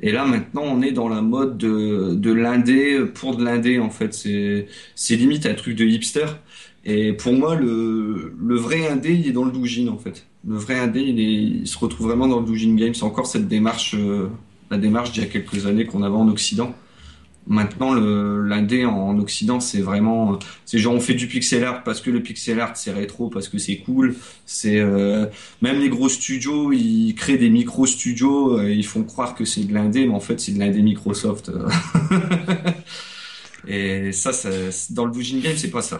Et 0.01 0.11
là, 0.11 0.26
maintenant, 0.26 0.63
on 0.63 0.81
est 0.81 0.91
dans 0.91 1.07
la 1.07 1.22
mode 1.22 1.57
de, 1.57 2.15
de 2.15 2.34
l'indé 2.34 3.05
pour 3.13 3.35
de 3.38 3.43
l'indé, 3.43 3.80
en 3.80 3.89
fait. 3.89 4.13
C'est, 4.13 5.15
limite 5.15 5.45
un 5.45 5.53
truc 5.53 5.76
de 5.76 5.85
hipster. 5.85 6.26
Et 6.84 7.13
pour 7.13 7.34
moi, 7.34 7.55
le, 7.55 8.34
le 8.43 8.55
vrai 8.55 8.88
indé, 8.88 9.13
il 9.13 9.27
est 9.27 9.31
dans 9.31 9.45
le 9.45 9.51
doujin, 9.51 9.88
en 9.88 9.97
fait. 9.97 10.26
Le 10.47 10.55
vrai 10.57 10.77
indé, 10.77 11.01
il, 11.01 11.19
est, 11.19 11.59
il 11.61 11.67
se 11.67 11.77
retrouve 11.77 12.07
vraiment 12.07 12.27
dans 12.27 12.39
le 12.39 12.45
doujin 12.45 12.76
game. 12.76 12.93
C'est 12.93 13.03
encore 13.03 13.27
cette 13.27 13.47
démarche 13.47 13.95
euh, 13.97 14.27
la 14.72 14.77
démarche 14.77 15.11
d'il 15.11 15.23
y 15.23 15.26
a 15.26 15.30
quelques 15.30 15.65
années 15.65 15.85
qu'on 15.85 16.03
avait 16.03 16.15
en 16.15 16.27
Occident. 16.27 16.73
Maintenant, 17.47 17.93
l'indé 17.93 18.85
en 18.85 19.19
Occident, 19.19 19.59
c'est 19.59 19.81
vraiment, 19.81 20.39
c'est 20.65 20.80
genre 20.80 20.95
on 20.95 20.99
fait 20.99 21.13
du 21.13 21.27
pixel 21.27 21.63
art 21.63 21.84
parce 21.84 22.01
que 22.01 22.09
le 22.09 22.23
pixel 22.23 22.59
art 22.59 22.76
c'est 22.76 22.91
rétro, 22.91 23.30
parce 23.30 23.49
que 23.49 23.59
c'est 23.59 23.77
cool. 23.77 24.15
C'est 24.47 24.80
euh, 24.80 25.27
même 25.61 25.80
les 25.80 25.89
gros 25.89 26.09
studios, 26.09 26.72
ils 26.72 27.13
créent 27.13 27.38
des 27.38 27.51
micro 27.51 27.85
studios, 27.85 28.57
euh, 28.57 28.72
ils 28.72 28.85
font 28.85 29.03
croire 29.03 29.35
que 29.35 29.45
c'est 29.45 29.63
de 29.63 29.73
l'indé, 29.73 30.07
mais 30.07 30.15
en 30.15 30.19
fait 30.19 30.39
c'est 30.39 30.53
de 30.53 30.59
l'indé 30.59 30.81
Microsoft. 30.81 31.51
Et 33.67 34.11
ça, 34.11 34.31
dans 34.91 35.05
le 35.05 35.11
Doujin 35.11 35.39
Game, 35.39 35.57
c'est 35.57 35.72
pas 35.72 35.81
ça. 35.81 35.99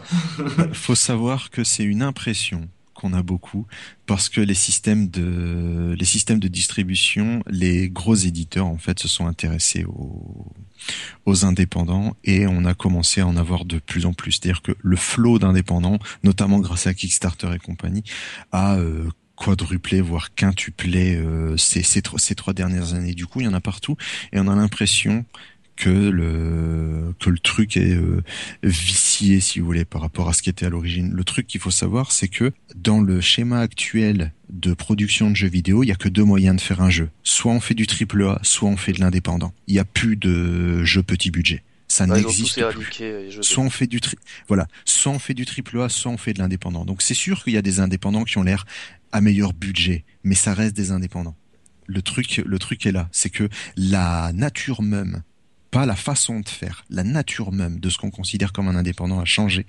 Faut 0.74 0.96
savoir 0.96 1.50
que 1.50 1.64
c'est 1.64 1.84
une 1.84 2.04
impression 2.04 2.68
qu'on 2.96 3.14
a 3.14 3.22
beaucoup 3.22 3.68
parce 4.08 4.30
que 4.30 4.42
les 4.42 4.56
systèmes 4.56 5.10
de 5.10 5.96
les 5.98 6.06
systèmes 6.06 6.40
de 6.40 6.48
distribution, 6.48 7.44
les 7.48 7.90
gros 7.90 8.16
éditeurs 8.16 8.66
en 8.66 8.78
fait 8.78 9.00
se 9.00 9.08
sont 9.08 9.28
intéressés 9.28 9.84
aux, 9.84 10.48
aux 11.26 11.46
indépendants 11.46 12.16
et 12.24 12.48
on 12.48 12.66
a 12.66 12.74
commencé 12.74 13.22
à 13.22 13.28
en 13.28 13.38
avoir 13.38 13.66
de 13.66 13.78
plus 13.78 14.06
en 14.06 14.14
plus. 14.14 14.34
C'est-à-dire 14.34 14.62
que 14.62 14.72
le 14.82 14.96
flot 14.96 15.38
d'indépendants, 15.40 16.00
notamment 16.24 16.60
grâce 16.60 16.88
à 16.88 16.94
Kickstarter 16.94 17.54
et 17.54 17.60
compagnie, 17.60 18.04
a 18.52 18.76
euh, 18.78 19.10
quadruplé 19.36 20.02
voire 20.02 20.34
quintuplé 20.34 21.16
euh, 21.16 21.58
ces, 21.58 21.84
ces, 21.84 22.02
ces 22.18 22.36
trois 22.36 22.54
dernières 22.54 22.94
années. 22.94 23.14
Du 23.14 23.28
coup, 23.28 23.42
il 23.42 23.46
y 23.46 23.48
en 23.48 23.54
a 23.54 23.62
partout 23.62 23.98
et 24.32 24.40
on 24.40 24.48
a 24.48 24.56
l'impression 24.56 25.26
que 25.76 25.90
le 25.90 27.14
que 27.20 27.30
le 27.30 27.40
truc 27.40 27.78
est 27.78 27.96
euh, 27.96 28.24
vicié 28.64 29.40
si 29.40 29.60
vous 29.60 29.66
voulez 29.66 29.86
par 29.86 30.02
rapport 30.02 30.30
à 30.30 30.34
ce 30.34 30.42
qui 30.42 30.50
était 30.50 30.66
à 30.66 30.70
l'origine. 30.70 31.12
Le 31.12 31.24
truc 31.24 31.48
qu'il 31.48 31.62
faut 31.62 31.72
savoir 31.72 32.12
c'est 32.12 32.28
que 32.28 32.52
dans 32.76 33.02
le 33.02 33.22
schéma 33.22 33.60
actuel 33.60 34.34
de 34.50 34.74
production 34.74 35.30
de 35.30 35.36
jeux 35.36 35.48
vidéo, 35.48 35.84
il 35.84 35.88
y 35.88 35.92
a 35.92 35.96
que 35.96 36.10
deux 36.10 36.24
moyens 36.24 36.56
de 36.56 36.62
faire 36.62 36.82
un 36.82 36.90
jeu. 36.90 37.10
Soit 37.24 37.52
on 37.52 37.60
fait 37.60 37.74
du 37.74 37.88
triple 37.88 38.24
A, 38.24 38.40
soit 38.44 38.70
on 38.70 38.78
fait 38.78 38.94
de 38.94 39.00
l'indépendant. 39.00 39.54
Il 39.68 39.74
n'y 39.74 39.80
a 39.80 39.86
plus 39.86 40.16
de 40.16 40.84
jeux 40.84 41.04
petit 41.04 41.32
budget. 41.32 41.64
Ça 41.88 42.08
n'existe 42.08 42.62
plus. 42.70 43.32
Soit 43.42 43.64
on 43.64 43.70
fait 43.70 43.88
du 43.88 44.02
tri... 44.02 44.18
voilà, 44.48 44.68
soit 44.86 45.12
on 45.12 45.20
fait 45.20 45.34
du 45.34 45.46
triple 45.46 45.82
A, 45.82 45.90
soit 45.90 46.12
on 46.12 46.18
fait 46.18 46.34
de 46.34 46.40
l'indépendant. 46.40 46.86
Donc 46.86 47.02
c'est 47.02 47.14
sûr 47.14 47.44
qu'il 47.44 47.54
y 47.54 47.58
a 47.58 47.62
des 47.62 47.80
indépendants 47.80 48.24
qui 48.24 48.38
ont 48.38 48.44
l'air 48.44 48.66
à 49.12 49.22
meilleur 49.22 49.54
budget, 49.54 50.04
mais 50.24 50.36
ça 50.36 50.54
reste 50.54 50.76
des 50.76 50.92
indépendants. 50.92 51.36
Le 51.88 52.02
truc, 52.02 52.42
le 52.44 52.60
truc 52.60 52.86
est 52.86 52.92
là, 52.92 53.08
c'est 53.12 53.30
que 53.30 53.48
la 53.78 54.32
nature 54.34 54.82
même 54.82 55.22
pas 55.72 55.86
la 55.86 55.96
façon 55.96 56.40
de 56.40 56.50
faire, 56.50 56.86
la 56.90 57.04
nature 57.04 57.52
même 57.52 57.80
de 57.80 57.90
ce 57.90 57.98
qu'on 57.98 58.12
considère 58.12 58.54
comme 58.54 58.68
un 58.68 58.76
indépendant 58.76 59.20
a 59.20 59.26
changé 59.26 59.66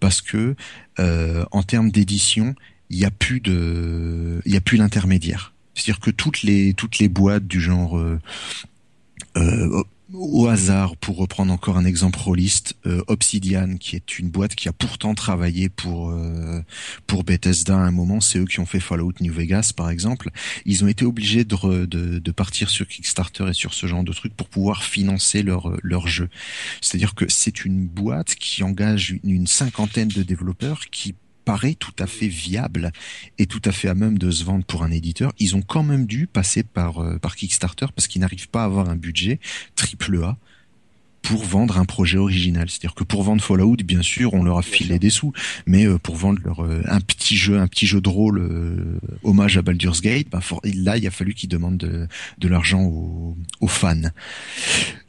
parce 0.00 0.22
que 0.22 0.54
euh, 0.98 1.44
en 1.50 1.62
termes 1.62 1.90
d'édition, 1.90 2.54
il 2.88 2.98
n'y 2.98 3.04
a 3.04 3.10
plus 3.10 3.40
de, 3.40 4.40
il 4.44 4.52
y 4.52 4.56
a 4.56 4.60
plus 4.60 4.78
l'intermédiaire. 4.78 5.52
C'est-à-dire 5.74 6.00
que 6.00 6.10
toutes 6.10 6.42
les 6.42 6.74
toutes 6.74 6.98
les 6.98 7.08
boîtes 7.08 7.46
du 7.46 7.60
genre 7.60 7.98
euh, 7.98 8.18
euh, 9.36 9.84
au 10.12 10.48
hasard, 10.48 10.96
pour 10.96 11.16
reprendre 11.16 11.52
encore 11.52 11.76
un 11.76 11.84
exemple 11.84 12.18
rôliste, 12.18 12.74
euh, 12.86 13.02
Obsidian, 13.06 13.76
qui 13.76 13.96
est 13.96 14.18
une 14.18 14.30
boîte 14.30 14.54
qui 14.54 14.68
a 14.68 14.72
pourtant 14.72 15.14
travaillé 15.14 15.68
pour 15.68 16.10
euh, 16.10 16.60
pour 17.06 17.24
Bethesda 17.24 17.76
à 17.76 17.80
un 17.80 17.90
moment, 17.90 18.20
c'est 18.20 18.38
eux 18.38 18.44
qui 18.44 18.60
ont 18.60 18.66
fait 18.66 18.80
Fallout 18.80 19.14
New 19.20 19.32
Vegas 19.32 19.72
par 19.76 19.90
exemple. 19.90 20.30
Ils 20.66 20.84
ont 20.84 20.88
été 20.88 21.04
obligés 21.04 21.44
de, 21.44 21.86
de, 21.86 22.18
de 22.18 22.30
partir 22.32 22.70
sur 22.70 22.86
Kickstarter 22.86 23.48
et 23.48 23.54
sur 23.54 23.74
ce 23.74 23.86
genre 23.86 24.04
de 24.04 24.12
trucs 24.12 24.34
pour 24.34 24.48
pouvoir 24.48 24.82
financer 24.82 25.42
leur 25.42 25.76
leur 25.82 26.08
jeu. 26.08 26.28
C'est-à-dire 26.80 27.14
que 27.14 27.26
c'est 27.28 27.64
une 27.64 27.86
boîte 27.86 28.34
qui 28.34 28.62
engage 28.62 29.16
une 29.24 29.46
cinquantaine 29.46 30.08
de 30.08 30.22
développeurs 30.22 30.86
qui 30.90 31.14
paraît 31.50 31.74
tout 31.74 31.96
à 31.98 32.06
fait 32.06 32.28
viable 32.28 32.92
et 33.38 33.46
tout 33.46 33.60
à 33.64 33.72
fait 33.72 33.88
à 33.88 33.94
même 33.94 34.18
de 34.18 34.30
se 34.30 34.44
vendre 34.44 34.64
pour 34.64 34.84
un 34.84 34.92
éditeur, 34.92 35.32
ils 35.40 35.56
ont 35.56 35.62
quand 35.62 35.82
même 35.82 36.06
dû 36.06 36.28
passer 36.28 36.62
par, 36.62 37.02
euh, 37.02 37.18
par 37.18 37.34
Kickstarter 37.34 37.86
parce 37.92 38.06
qu'ils 38.06 38.20
n'arrivent 38.20 38.48
pas 38.48 38.62
à 38.62 38.66
avoir 38.66 38.88
un 38.88 38.94
budget 38.94 39.40
triple 39.74 40.22
A 40.22 40.38
pour 41.22 41.42
vendre 41.42 41.78
un 41.78 41.84
projet 41.84 42.18
original. 42.18 42.70
C'est-à-dire 42.70 42.94
que 42.94 43.02
pour 43.02 43.24
vendre 43.24 43.42
Fallout, 43.42 43.78
bien 43.84 44.00
sûr, 44.00 44.32
on 44.32 44.44
leur 44.44 44.58
a 44.58 44.62
filé 44.62 45.00
des 45.00 45.10
sous, 45.10 45.32
mais 45.66 45.88
euh, 45.88 45.98
pour 45.98 46.14
vendre 46.14 46.38
leur 46.44 46.64
euh, 46.64 46.82
un 46.86 47.00
petit 47.00 47.36
jeu, 47.36 47.58
un 47.58 47.66
petit 47.66 47.88
jeu 47.88 48.00
de 48.00 48.08
rôle 48.08 49.00
hommage 49.24 49.56
à 49.58 49.62
Baldur's 49.62 50.02
Gate, 50.02 50.28
bah, 50.30 50.38
là, 50.62 50.98
il 50.98 51.06
a 51.08 51.10
fallu 51.10 51.34
qu'ils 51.34 51.48
demandent 51.48 51.78
de, 51.78 52.06
de 52.38 52.48
l'argent 52.48 52.84
aux, 52.84 53.36
aux, 53.60 53.66
fans. 53.66 54.12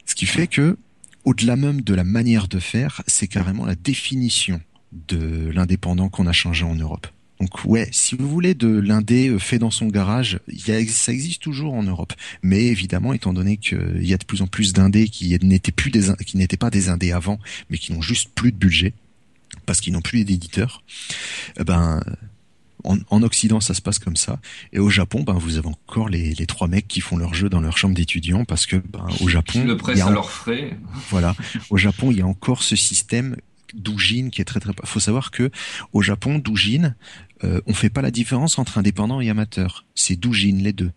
Ce 0.06 0.16
qui 0.16 0.26
fait 0.26 0.48
que, 0.48 0.76
au-delà 1.24 1.54
même 1.54 1.82
de 1.82 1.94
la 1.94 2.02
manière 2.02 2.48
de 2.48 2.58
faire, 2.58 3.02
c'est 3.06 3.28
carrément 3.28 3.64
la 3.64 3.76
définition 3.76 4.60
de 5.08 5.50
l'indépendant 5.50 6.08
qu'on 6.08 6.26
a 6.26 6.32
changé 6.32 6.64
en 6.64 6.74
Europe. 6.74 7.06
Donc 7.40 7.64
ouais, 7.64 7.88
si 7.90 8.14
vous 8.14 8.28
voulez 8.28 8.54
de 8.54 8.68
l'indé 8.68 9.28
euh, 9.28 9.38
fait 9.38 9.58
dans 9.58 9.72
son 9.72 9.88
garage, 9.88 10.38
ça 10.56 11.12
existe 11.12 11.42
toujours 11.42 11.74
en 11.74 11.82
Europe. 11.82 12.12
Mais 12.42 12.66
évidemment, 12.66 13.12
étant 13.12 13.32
donné 13.32 13.56
qu'il 13.56 14.06
y 14.06 14.14
a 14.14 14.16
de 14.16 14.24
plus 14.24 14.42
en 14.42 14.46
plus 14.46 14.72
d'indés 14.72 15.08
qui 15.08 15.36
n'étaient 15.42 15.72
plus 15.72 15.90
des, 15.90 16.14
qui 16.24 16.36
n'étaient 16.36 16.56
pas 16.56 16.70
des 16.70 16.88
indés 16.88 17.10
avant, 17.10 17.40
mais 17.68 17.78
qui 17.78 17.92
n'ont 17.92 18.02
juste 18.02 18.30
plus 18.34 18.52
de 18.52 18.56
budget 18.56 18.92
parce 19.66 19.80
qu'ils 19.80 19.92
n'ont 19.92 20.02
plus 20.02 20.24
d'éditeurs, 20.24 20.82
eh 21.58 21.64
ben 21.64 22.00
en, 22.84 23.22
Occident, 23.22 23.60
ça 23.60 23.74
se 23.74 23.82
passe 23.82 23.98
comme 23.98 24.16
ça. 24.16 24.40
Et 24.72 24.78
au 24.78 24.90
Japon, 24.90 25.22
ben, 25.22 25.34
vous 25.34 25.56
avez 25.56 25.68
encore 25.68 26.08
les, 26.08 26.34
trois 26.46 26.68
mecs 26.68 26.88
qui 26.88 27.00
font 27.00 27.16
leur 27.16 27.34
jeu 27.34 27.48
dans 27.48 27.60
leur 27.60 27.76
chambre 27.76 27.94
d'étudiants 27.94 28.44
parce 28.44 28.66
que 28.66 28.76
ben, 28.76 29.06
au 29.20 29.28
Japon, 29.28 29.64
le 29.64 29.76
presse 29.76 30.00
à 30.00 30.10
leurs 30.10 30.30
frais. 30.30 30.76
Voilà, 31.10 31.34
au 31.70 31.76
Japon, 31.76 32.10
il 32.10 32.18
y 32.18 32.22
a 32.22 32.26
encore 32.26 32.62
ce 32.62 32.76
système 32.76 33.36
Doujin 33.74 34.30
qui 34.30 34.40
est 34.40 34.44
très 34.44 34.60
très. 34.60 34.72
Faut 34.84 35.00
savoir 35.00 35.30
que 35.30 35.50
au 35.92 36.02
Japon, 36.02 36.38
Doujin, 36.38 36.94
euh, 37.44 37.60
on 37.66 37.74
fait 37.74 37.90
pas 37.90 38.02
la 38.02 38.10
différence 38.10 38.58
entre 38.58 38.78
indépendant 38.78 39.20
et 39.20 39.30
amateur. 39.30 39.84
C'est 39.94 40.16
Doujin 40.16 40.56
les 40.60 40.72
deux. 40.72 40.92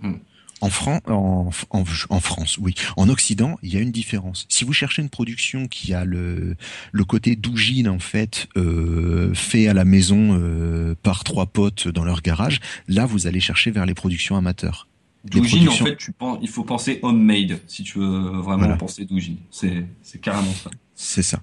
Hmm. 0.00 0.14
En, 0.60 0.68
France, 0.68 1.00
en, 1.06 1.50
en, 1.70 2.20
France, 2.20 2.58
oui. 2.58 2.74
En 2.98 3.08
Occident, 3.08 3.58
il 3.62 3.72
y 3.72 3.78
a 3.78 3.80
une 3.80 3.92
différence. 3.92 4.44
Si 4.50 4.64
vous 4.64 4.74
cherchez 4.74 5.00
une 5.00 5.08
production 5.08 5.68
qui 5.68 5.94
a 5.94 6.04
le, 6.04 6.54
le 6.92 7.04
côté 7.04 7.34
doujin 7.34 7.86
en 7.86 7.98
fait 7.98 8.46
euh, 8.58 9.32
fait 9.32 9.68
à 9.68 9.74
la 9.74 9.86
maison 9.86 10.38
euh, 10.38 10.94
par 11.02 11.24
trois 11.24 11.46
potes 11.46 11.88
dans 11.88 12.04
leur 12.04 12.20
garage, 12.20 12.60
là 12.88 13.06
vous 13.06 13.26
allez 13.26 13.40
chercher 13.40 13.70
vers 13.70 13.86
les 13.86 13.94
productions 13.94 14.36
amateurs. 14.36 14.86
Doujin, 15.24 15.66
en 15.66 15.72
fait, 15.72 15.96
tu 15.96 16.12
penses, 16.12 16.38
il 16.42 16.48
faut 16.48 16.64
penser 16.64 16.98
homemade 17.02 17.60
si 17.66 17.82
tu 17.82 17.98
veux 17.98 18.40
vraiment 18.40 18.76
penser 18.76 19.04
doujin. 19.04 19.36
C'est 19.50 19.86
c'est 20.02 20.20
carrément 20.20 20.52
ça. 20.52 20.70
C'est 20.94 21.22
ça. 21.22 21.42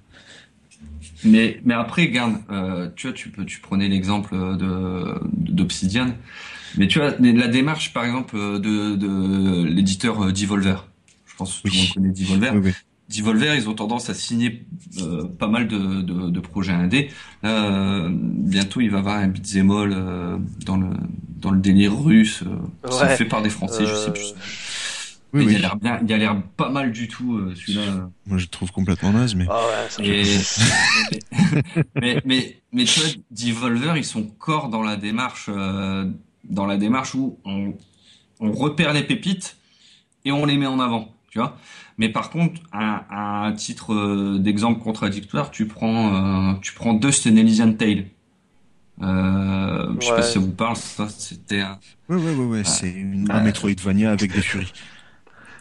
Mais 1.23 1.59
mais 1.65 1.73
après, 1.73 2.09
garde, 2.09 2.35
euh, 2.51 2.89
tu 2.95 3.07
vois, 3.07 3.13
tu 3.15 3.29
peux 3.29 3.45
tu 3.45 3.59
prenais 3.59 3.87
l'exemple 3.87 4.35
de 4.35 5.15
d'Obsidian. 5.31 6.13
Mais 6.77 6.87
tu 6.87 6.99
vois, 6.99 7.15
la 7.19 7.47
démarche, 7.47 7.93
par 7.93 8.05
exemple, 8.05 8.35
euh, 8.35 8.59
de, 8.59 8.95
de 8.95 9.63
l'éditeur 9.63 10.25
euh, 10.25 10.31
Devolver. 10.31 10.87
Je 11.25 11.35
pense 11.35 11.61
que 11.61 11.67
tout 11.67 11.73
le 11.73 11.79
monde 11.79 11.93
connaît 11.93 12.11
Devolver. 12.11 12.51
Oui, 12.55 12.71
Devolver, 13.09 13.55
ils 13.55 13.69
ont 13.69 13.73
tendance 13.73 14.09
à 14.09 14.13
signer 14.13 14.65
euh, 15.01 15.23
pas 15.25 15.47
mal 15.47 15.67
de, 15.67 16.01
de, 16.01 16.29
de 16.29 16.39
projets 16.39 16.73
indés. 16.73 17.09
Euh, 17.45 18.09
bientôt, 18.11 18.81
il 18.81 18.89
va 18.89 18.97
y 18.97 18.99
avoir 18.99 19.15
un 19.17 19.27
beat'em 19.29 19.71
all 19.71 19.95
dans 20.65 20.77
le 20.77 20.89
dans 21.37 21.51
le 21.51 21.59
délire 21.59 21.97
russe, 21.97 22.43
ouais. 22.83 23.15
fait 23.15 23.25
par 23.25 23.43
des 23.43 23.51
Français, 23.51 23.85
je 23.85 23.93
sais 23.93 24.11
plus. 24.11 24.33
Oui, 25.33 25.45
oui. 25.45 25.53
Il 25.53 25.55
a 25.57 25.59
l'air 25.59 25.75
bien, 25.75 25.99
il 26.03 26.13
a 26.13 26.17
l'air 26.17 26.41
pas 26.55 26.69
mal 26.69 26.91
du 26.91 27.07
tout 27.07 27.53
celui-là. 27.53 28.09
Moi, 28.25 28.37
je 28.37 28.45
le 28.45 28.49
trouve 28.49 28.71
complètement 28.71 29.11
naze, 29.11 29.35
mais. 29.35 29.45
Ah 29.49 29.59
ouais, 29.59 29.89
ça 29.89 30.03
Et... 30.03 30.23
mais, 32.01 32.21
mais 32.25 32.61
mais 32.71 32.83
tu 32.85 32.99
vois, 32.99 33.09
Devolver, 33.31 33.97
ils 33.97 34.05
sont 34.05 34.23
corps 34.23 34.69
dans 34.69 34.83
la 34.83 34.95
démarche 34.95 35.49
dans 36.49 36.65
la 36.65 36.77
démarche 36.77 37.13
où 37.15 37.37
on, 37.45 37.73
on 38.39 38.51
repère 38.51 38.93
les 38.93 39.03
pépites 39.03 39.57
et 40.25 40.31
on 40.31 40.45
les 40.45 40.57
met 40.57 40.65
en 40.65 40.79
avant, 40.79 41.09
tu 41.29 41.39
vois. 41.39 41.57
Mais 41.97 42.09
par 42.09 42.29
contre, 42.29 42.61
à, 42.71 43.45
un 43.45 43.53
titre 43.53 43.93
euh, 43.93 44.37
d'exemple 44.39 44.81
contradictoire, 44.81 45.51
tu 45.51 45.67
prends, 45.67 46.53
euh, 46.53 46.53
tu 46.61 46.73
prends 46.73 46.93
Dust 46.93 47.27
and 47.27 47.35
Elysian 47.35 47.73
Tale. 47.73 48.05
Euh, 49.01 49.93
je 49.99 50.05
sais 50.05 50.15
pas 50.15 50.21
si 50.23 50.33
ça 50.33 50.39
vous 50.39 50.51
parle, 50.51 50.75
ça 50.75 51.07
c'était 51.09 51.61
un. 51.61 51.79
Ouais, 52.09 52.15
ouais, 52.17 52.33
ouais, 52.33 52.45
ouais. 52.45 52.63
c'est 52.63 53.05
un 53.29 53.41
Metroidvania 53.41 54.11
avec 54.11 54.31
des 54.31 54.41
furies. 54.41 54.73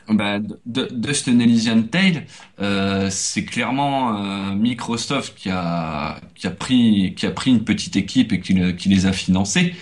Bah, 0.08 0.38
Dust 0.66 1.28
and 1.28 1.40
Elysian 1.40 1.82
Tale, 1.82 2.26
euh, 2.60 3.08
c'est 3.10 3.44
clairement 3.44 4.16
euh, 4.16 4.54
Microsoft 4.54 5.36
qui 5.36 5.50
a 5.50 6.20
qui 6.34 6.46
a 6.46 6.50
pris 6.50 7.14
qui 7.16 7.26
a 7.26 7.30
pris 7.30 7.50
une 7.50 7.64
petite 7.64 7.96
équipe 7.96 8.32
et 8.32 8.40
qui, 8.40 8.54
les 8.88 9.06
a 9.06 9.12
financés. 9.12 9.74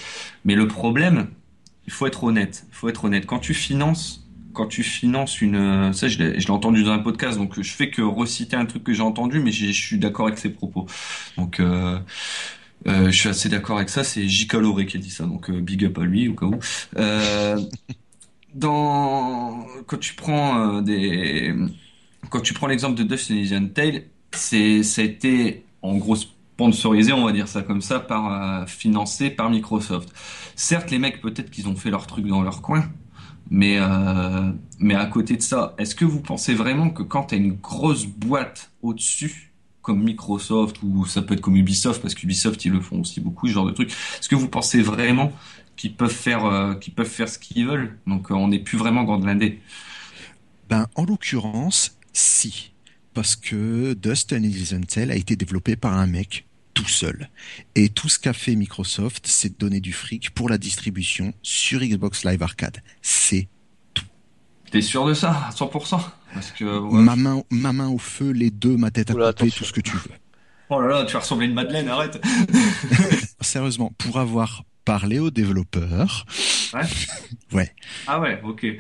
Mais 0.45 0.55
le 0.55 0.67
problème, 0.67 1.29
il 1.87 1.93
faut 1.93 2.07
être 2.07 2.25
honnête. 2.25 2.67
Il 2.71 2.75
faut 2.75 2.89
être 2.89 3.05
honnête. 3.05 3.27
Quand 3.27 3.39
tu 3.39 3.55
finances, 3.55 4.27
quand 4.55 4.67
tu 4.67 4.83
finances 4.83 5.43
une, 5.43 5.93
ça 5.93 6.09
je 6.09 6.19
l'ai 6.23 6.51
entendu 6.51 6.85
dans 6.85 6.93
un 6.93 7.01
podcast, 7.01 7.37
donc 7.37 7.61
je 7.61 7.73
fais 7.73 7.91
que 7.91 8.01
reciter 8.01 8.57
un 8.57 8.67
truc 8.67 8.85
que 8.85 8.93
j'ai 8.93 9.03
entendu, 9.03 9.41
mais 9.41 9.53
je 9.53 9.71
suis 9.73 9.99
d'accord 9.99 10.27
avec 10.29 10.39
ses 10.39 10.51
propos. 10.51 10.87
Donc 11.37 11.61
euh, 11.61 11.99
euh, 12.87 13.07
je 13.11 13.19
suis 13.19 13.29
assez 13.29 13.49
d'accord 13.49 13.77
avec 13.77 13.91
ça. 13.91 14.05
C'est 14.05 14.27
J. 14.29 14.47
Caloré 14.47 14.87
qui 14.87 14.97
a 14.97 15.01
dit 15.01 15.11
ça, 15.11 15.25
donc 15.25 15.51
euh, 15.51 15.61
big 15.61 15.85
up 15.85 15.99
à 15.99 16.05
lui 16.05 16.29
au 16.29 16.35
cas 16.35 16.47
où. 16.47 16.59
Euh, 18.63 19.51
quand 22.31 22.41
tu 22.41 22.55
prends 22.55 22.67
l'exemple 22.67 23.03
de 23.03 23.33
Elysian 23.33 23.67
Tale, 23.69 24.05
c'est 24.33 24.83
ça 24.83 25.03
a 25.03 25.05
été 25.05 25.65
en 25.83 25.97
gros 25.97 26.17
sponsorisé, 26.17 27.13
on 27.13 27.25
va 27.25 27.33
dire 27.33 27.49
ça 27.49 27.63
comme 27.63 27.83
ça, 27.83 28.01
par 28.01 28.33
euh, 28.33 28.67
financé 28.67 29.31
par 29.31 29.51
Microsoft. 29.51 30.11
Certes, 30.55 30.91
les 30.91 30.99
mecs 30.99 31.21
peut-être 31.21 31.51
qu'ils 31.51 31.69
ont 31.69 31.77
fait 31.77 31.91
leur 31.91 32.07
truc 32.07 32.27
dans 32.27 32.43
leur 32.43 32.63
coin, 32.63 32.85
mais 33.51 33.77
euh, 33.79 34.53
mais 34.79 34.95
à 34.95 35.07
côté 35.07 35.37
de 35.37 35.43
ça, 35.43 35.75
est-ce 35.79 35.95
que 35.95 36.05
vous 36.05 36.21
pensez 36.21 36.55
vraiment 36.55 36.91
que 36.91 37.03
quand 37.03 37.25
tu 37.27 37.35
as 37.35 37.39
une 37.39 37.55
grosse 37.55 38.07
boîte 38.07 38.71
au-dessus 38.83 39.53
comme 39.83 40.03
Microsoft 40.03 40.83
ou 40.83 41.05
ça 41.05 41.21
peut 41.21 41.35
être 41.35 41.43
comme 41.43 41.57
Ubisoft 41.57 42.01
parce 42.01 42.15
qu'Ubisoft 42.15 42.65
ils 42.65 42.73
le 42.73 42.81
font 42.81 43.01
aussi 43.01 43.21
beaucoup 43.21 43.47
ce 43.47 43.53
genre 43.53 43.67
de 43.67 43.71
trucs. 43.71 43.91
Est-ce 43.91 44.31
que 44.31 44.35
vous 44.35 44.49
pensez 44.49 44.81
vraiment 44.81 45.31
qu'ils 45.77 45.95
peuvent 45.95 46.11
faire 46.11 46.45
euh, 46.45 46.75
qu'ils 46.75 46.95
peuvent 46.95 47.09
faire 47.09 47.29
ce 47.29 47.39
qu'ils 47.39 47.67
veulent 47.67 47.99
Donc 48.07 48.31
on 48.31 48.49
n'est 48.49 48.59
plus 48.59 48.79
vraiment 48.79 49.05
dans 49.05 49.19
de 49.19 49.27
l'indé. 49.27 49.61
Ben 50.69 50.87
en 50.95 51.05
l'occurrence, 51.05 51.99
si 52.13 52.73
parce 53.15 53.37
que 53.37 53.95
Dust 53.95 54.33
and 54.33 54.81
Tale 54.89 55.13
a 55.13 55.15
été 55.15 55.37
développé 55.37 55.77
par 55.77 55.93
un 55.93 56.07
mec 56.07 56.47
tout 56.75 56.89
seul. 56.89 57.31
Et 57.77 57.89
tout 57.89 58.09
ce 58.09 58.19
qu'a 58.19 58.33
fait 58.33 58.57
Microsoft, 58.57 59.27
c'est 59.27 59.51
de 59.51 59.57
donner 59.57 59.81
du 59.81 59.93
fric 59.93 60.31
pour 60.31 60.49
la 60.49 60.59
distribution 60.59 61.33
sur 61.43 61.81
Xbox 61.81 62.25
Live 62.25 62.43
Arcade. 62.43 62.83
C'est 63.01 63.49
tout. 63.95 64.05
T'es 64.71 64.83
sûr 64.83 65.07
de 65.07 65.15
ça, 65.15 65.49
100% 65.55 66.01
Parce 66.35 66.51
que 66.51 66.81
ma 66.91 67.15
main, 67.15 67.43
ma 67.51 67.73
main 67.73 67.89
au 67.89 67.99
feu, 67.99 68.31
les 68.33 68.51
deux, 68.51 68.77
ma 68.77 68.91
tête 68.91 69.11
à 69.11 69.15
couper, 69.15 69.51
tout 69.51 69.65
ce 69.65 69.73
que 69.73 69.81
tu 69.81 69.97
veux. 69.97 70.11
Oh 70.69 70.81
là 70.81 70.89
là, 70.89 71.05
tu 71.05 71.13
vas 71.13 71.21
ressembler 71.21 71.47
à 71.47 71.49
une 71.49 71.55
Madeleine, 71.55 71.89
arrête. 71.89 72.21
Sérieusement, 73.41 73.93
pour 73.99 74.19
avoir 74.19 74.65
parlé 74.85 75.19
aux 75.19 75.31
développeurs. 75.31 76.27
Ouais. 76.73 76.83
ouais. 77.53 77.75
Ah 78.07 78.21
ouais, 78.21 78.41
ok. 78.43 78.67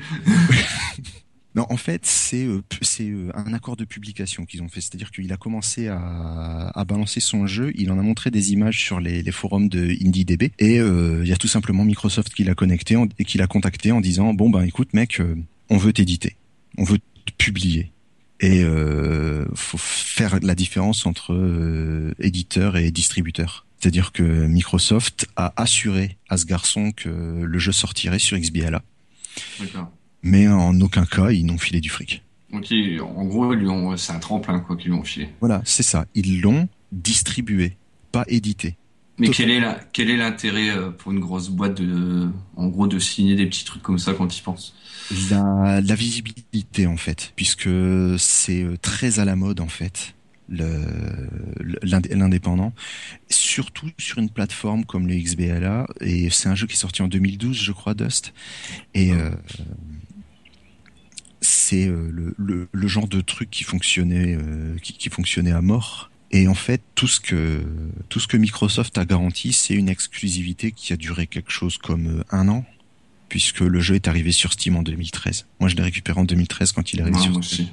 Non, 1.55 1.67
en 1.71 1.77
fait, 1.77 2.05
c'est 2.05 2.45
euh, 2.45 2.63
c'est 2.83 3.09
euh, 3.09 3.31
un 3.35 3.53
accord 3.53 3.77
de 3.77 3.85
publication 3.85 4.45
qu'ils 4.45 4.63
ont 4.63 4.69
fait. 4.69 4.81
C'est-à-dire 4.81 5.13
qu'il 5.13 5.33
a 5.33 5.37
commencé 5.37 5.87
à, 5.87 6.73
à, 6.75 6.85
balancer 6.85 7.21
son 7.21 7.47
jeu, 7.47 7.73
il 7.77 7.93
en 7.93 7.99
a 7.99 8.03
montré 8.03 8.33
des 8.33 8.53
images 8.53 8.79
sur 8.81 8.99
les, 8.99 9.23
les 9.23 9.33
forums 9.33 9.69
de 9.69 9.91
IndieDB, 10.05 10.51
et 10.59 10.81
euh, 10.81 11.21
il 11.23 11.29
y 11.29 11.33
a 11.33 11.37
tout 11.37 11.47
simplement 11.47 11.85
Microsoft 11.85 12.35
qui 12.35 12.43
l'a 12.43 12.57
connecté 12.57 12.97
et 13.19 13.25
qui 13.25 13.39
l'a 13.39 13.47
contacté 13.47 13.93
en 13.93 14.01
disant 14.01 14.35
bon 14.35 14.51
ben 14.51 14.63
écoute 14.63 14.95
mec, 14.95 15.23
on 15.71 15.77
veut 15.77 15.93
t'éditer, 15.93 16.37
on 16.77 16.85
veut 16.85 16.99
te 16.99 17.33
publier. 17.39 17.93
Et 18.41 18.65
euh, 18.65 19.47
faut 19.55 19.79
faire 19.79 20.41
la 20.43 20.57
différence 20.57 21.07
entre 21.07 22.13
éditeur 22.19 22.77
et 22.77 22.91
distributeur. 22.91 23.64
C'est-à-dire 23.81 24.13
que 24.13 24.23
Microsoft 24.23 25.27
a 25.37 25.53
assuré 25.57 26.17
à 26.29 26.37
ce 26.37 26.47
garçon 26.47 26.93
que 26.93 27.09
le 27.09 27.59
jeu 27.59 27.73
sortirait 27.73 28.19
sur 28.19 28.39
XBLA. 28.39 28.83
D'accord 29.61 29.91
mais 30.25 30.49
en 30.49 30.81
aucun 30.81 31.05
cas 31.05 31.31
ils 31.31 31.47
n'ont 31.47 31.59
filé 31.59 31.81
du 31.81 31.91
fric. 31.91 32.23
Ok, 32.53 32.73
en 33.03 33.25
gros, 33.25 33.97
c'est 33.97 34.13
un 34.13 34.19
tremplin 34.19 34.61
quoi 34.61 34.77
qu'ils 34.77 34.91
lui 34.91 34.99
ont 34.99 35.05
filé. 35.05 35.29
Voilà, 35.41 35.61
c'est 35.65 35.83
ça. 35.83 36.07
Ils 36.15 36.41
l'ont 36.41 36.69
distribué, 36.93 37.77
pas 38.13 38.25
édité. 38.29 38.77
Mais 39.19 39.29
quel 39.29 39.51
est, 39.51 39.61
la, 39.61 39.79
quel 39.93 40.11
est 40.11 40.17
l'intérêt 40.17 40.71
euh, 40.71 40.91
pour 40.91 41.13
une 41.13 41.21
grosse 41.21 41.49
boîte 41.49 41.81
de, 41.81 42.29
en 42.57 42.67
gros, 42.69 42.89
de 42.89 42.99
signer 42.99 43.37
des 43.37 43.47
petits 43.47 43.65
trucs 43.65 43.83
comme 43.83 43.99
ça 43.99 44.13
quand 44.13 44.37
ils 44.37 44.43
pensent? 44.43 44.75
La, 45.31 45.81
la 45.81 45.95
visibilité 45.95 46.87
en 46.87 46.97
fait, 46.97 47.33
puisque 47.37 47.69
c'est 48.19 48.63
euh, 48.63 48.77
très 48.81 49.19
à 49.19 49.25
la 49.25 49.37
mode 49.37 49.61
en 49.61 49.69
fait 49.69 50.15
l'indépendant, 50.49 52.73
surtout 53.31 53.91
sur 53.99 54.19
une 54.19 54.31
plateforme 54.31 54.85
comme 54.85 55.09
le 55.09 55.15
XBLA. 55.15 55.87
Et 56.01 56.31
c'est 56.31 56.49
un 56.49 56.55
jeu 56.55 56.67
qui 56.67 56.75
est 56.75 56.79
sorti 56.79 57.03
en 57.03 57.09
2012, 57.09 57.57
je 57.57 57.73
crois, 57.73 57.95
Dust. 57.95 58.33
Et 58.95 59.13
euh, 59.13 59.31
c'est 61.45 61.87
euh, 61.87 62.35
le, 62.37 62.89
genre 62.89 63.07
de 63.07 63.21
truc 63.21 63.51
qui 63.51 63.65
fonctionnait, 63.65 64.37
euh, 64.37 64.77
qui, 64.83 64.95
qui, 64.95 65.11
fonctionnait 65.11 65.53
à 65.53 65.61
mort. 65.61 66.11
Et 66.31 66.49
en 66.49 66.55
fait, 66.55 66.83
tout 66.95 67.07
ce 67.07 67.21
que 67.21 67.63
tout 68.09 68.19
ce 68.19 68.27
que 68.27 68.37
Microsoft 68.37 68.99
a 68.99 69.05
garanti, 69.05 69.53
c'est 69.53 69.75
une 69.75 69.89
exclusivité 69.89 70.73
qui 70.73 70.93
a 70.93 70.97
duré 70.97 71.27
quelque 71.27 71.51
chose 71.51 71.79
comme 71.79 72.21
euh, 72.21 72.25
un 72.31 72.49
an, 72.49 72.65
puisque 73.29 73.61
le 73.61 73.81
jeu 73.81 73.95
est 73.95 74.09
arrivé 74.09 74.33
sur 74.33 74.53
Steam 74.53 74.77
en 74.77 74.83
2013. 74.83 75.47
Moi, 75.61 75.69
je 75.69 75.77
l'ai 75.77 75.83
récupéré 75.83 76.21
en 76.21 76.25
2013 76.25 76.73
quand 76.73 76.93
il 76.93 77.01
est 77.01 77.03
arrivé 77.03 77.19
sur 77.19 77.43
Steam. 77.43 77.69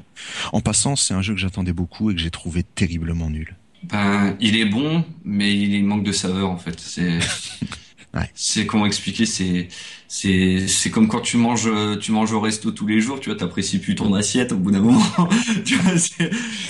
En 0.53 0.61
passant, 0.61 0.95
c'est 0.95 1.14
un 1.14 1.22
jeu 1.22 1.34
que 1.34 1.40
j'attendais 1.40 1.73
beaucoup 1.73 2.11
et 2.11 2.15
que 2.15 2.22
j'ai 2.22 2.32
trouvé 2.32 2.64
terriblement 2.64 3.30
nul. 3.30 3.56
Ben, 3.84 4.36
il 4.40 4.57
est 4.57 4.65
bon, 4.65 5.03
mais 5.26 5.57
il 5.57 5.84
manque 5.84 6.03
de 6.03 6.11
saveur 6.11 6.49
en 6.52 6.57
fait. 6.57 6.80
C'est 6.80 7.19
C'est 8.36 8.66
comment 8.66 8.86
expliquer 8.86 9.26
C'est 9.26 9.68
c'est 10.08 10.68
c'est 10.68 10.90
comme 10.90 11.08
quand 11.08 11.22
tu 11.22 11.38
manges 11.38 11.70
tu 12.02 12.12
manges 12.12 12.34
au 12.34 12.42
resto 12.42 12.72
tous 12.72 12.86
les 12.86 13.00
jours, 13.00 13.20
tu 13.20 13.30
vois, 13.30 13.38
t'apprécies 13.38 13.80
plus 13.80 13.96
ton 13.96 14.14
assiette 14.14 14.52
au 14.52 14.58
bout 14.58 14.72
d'un 14.72 14.82
moment. 14.82 15.30
tu 15.66 15.76
vois, 15.78 15.94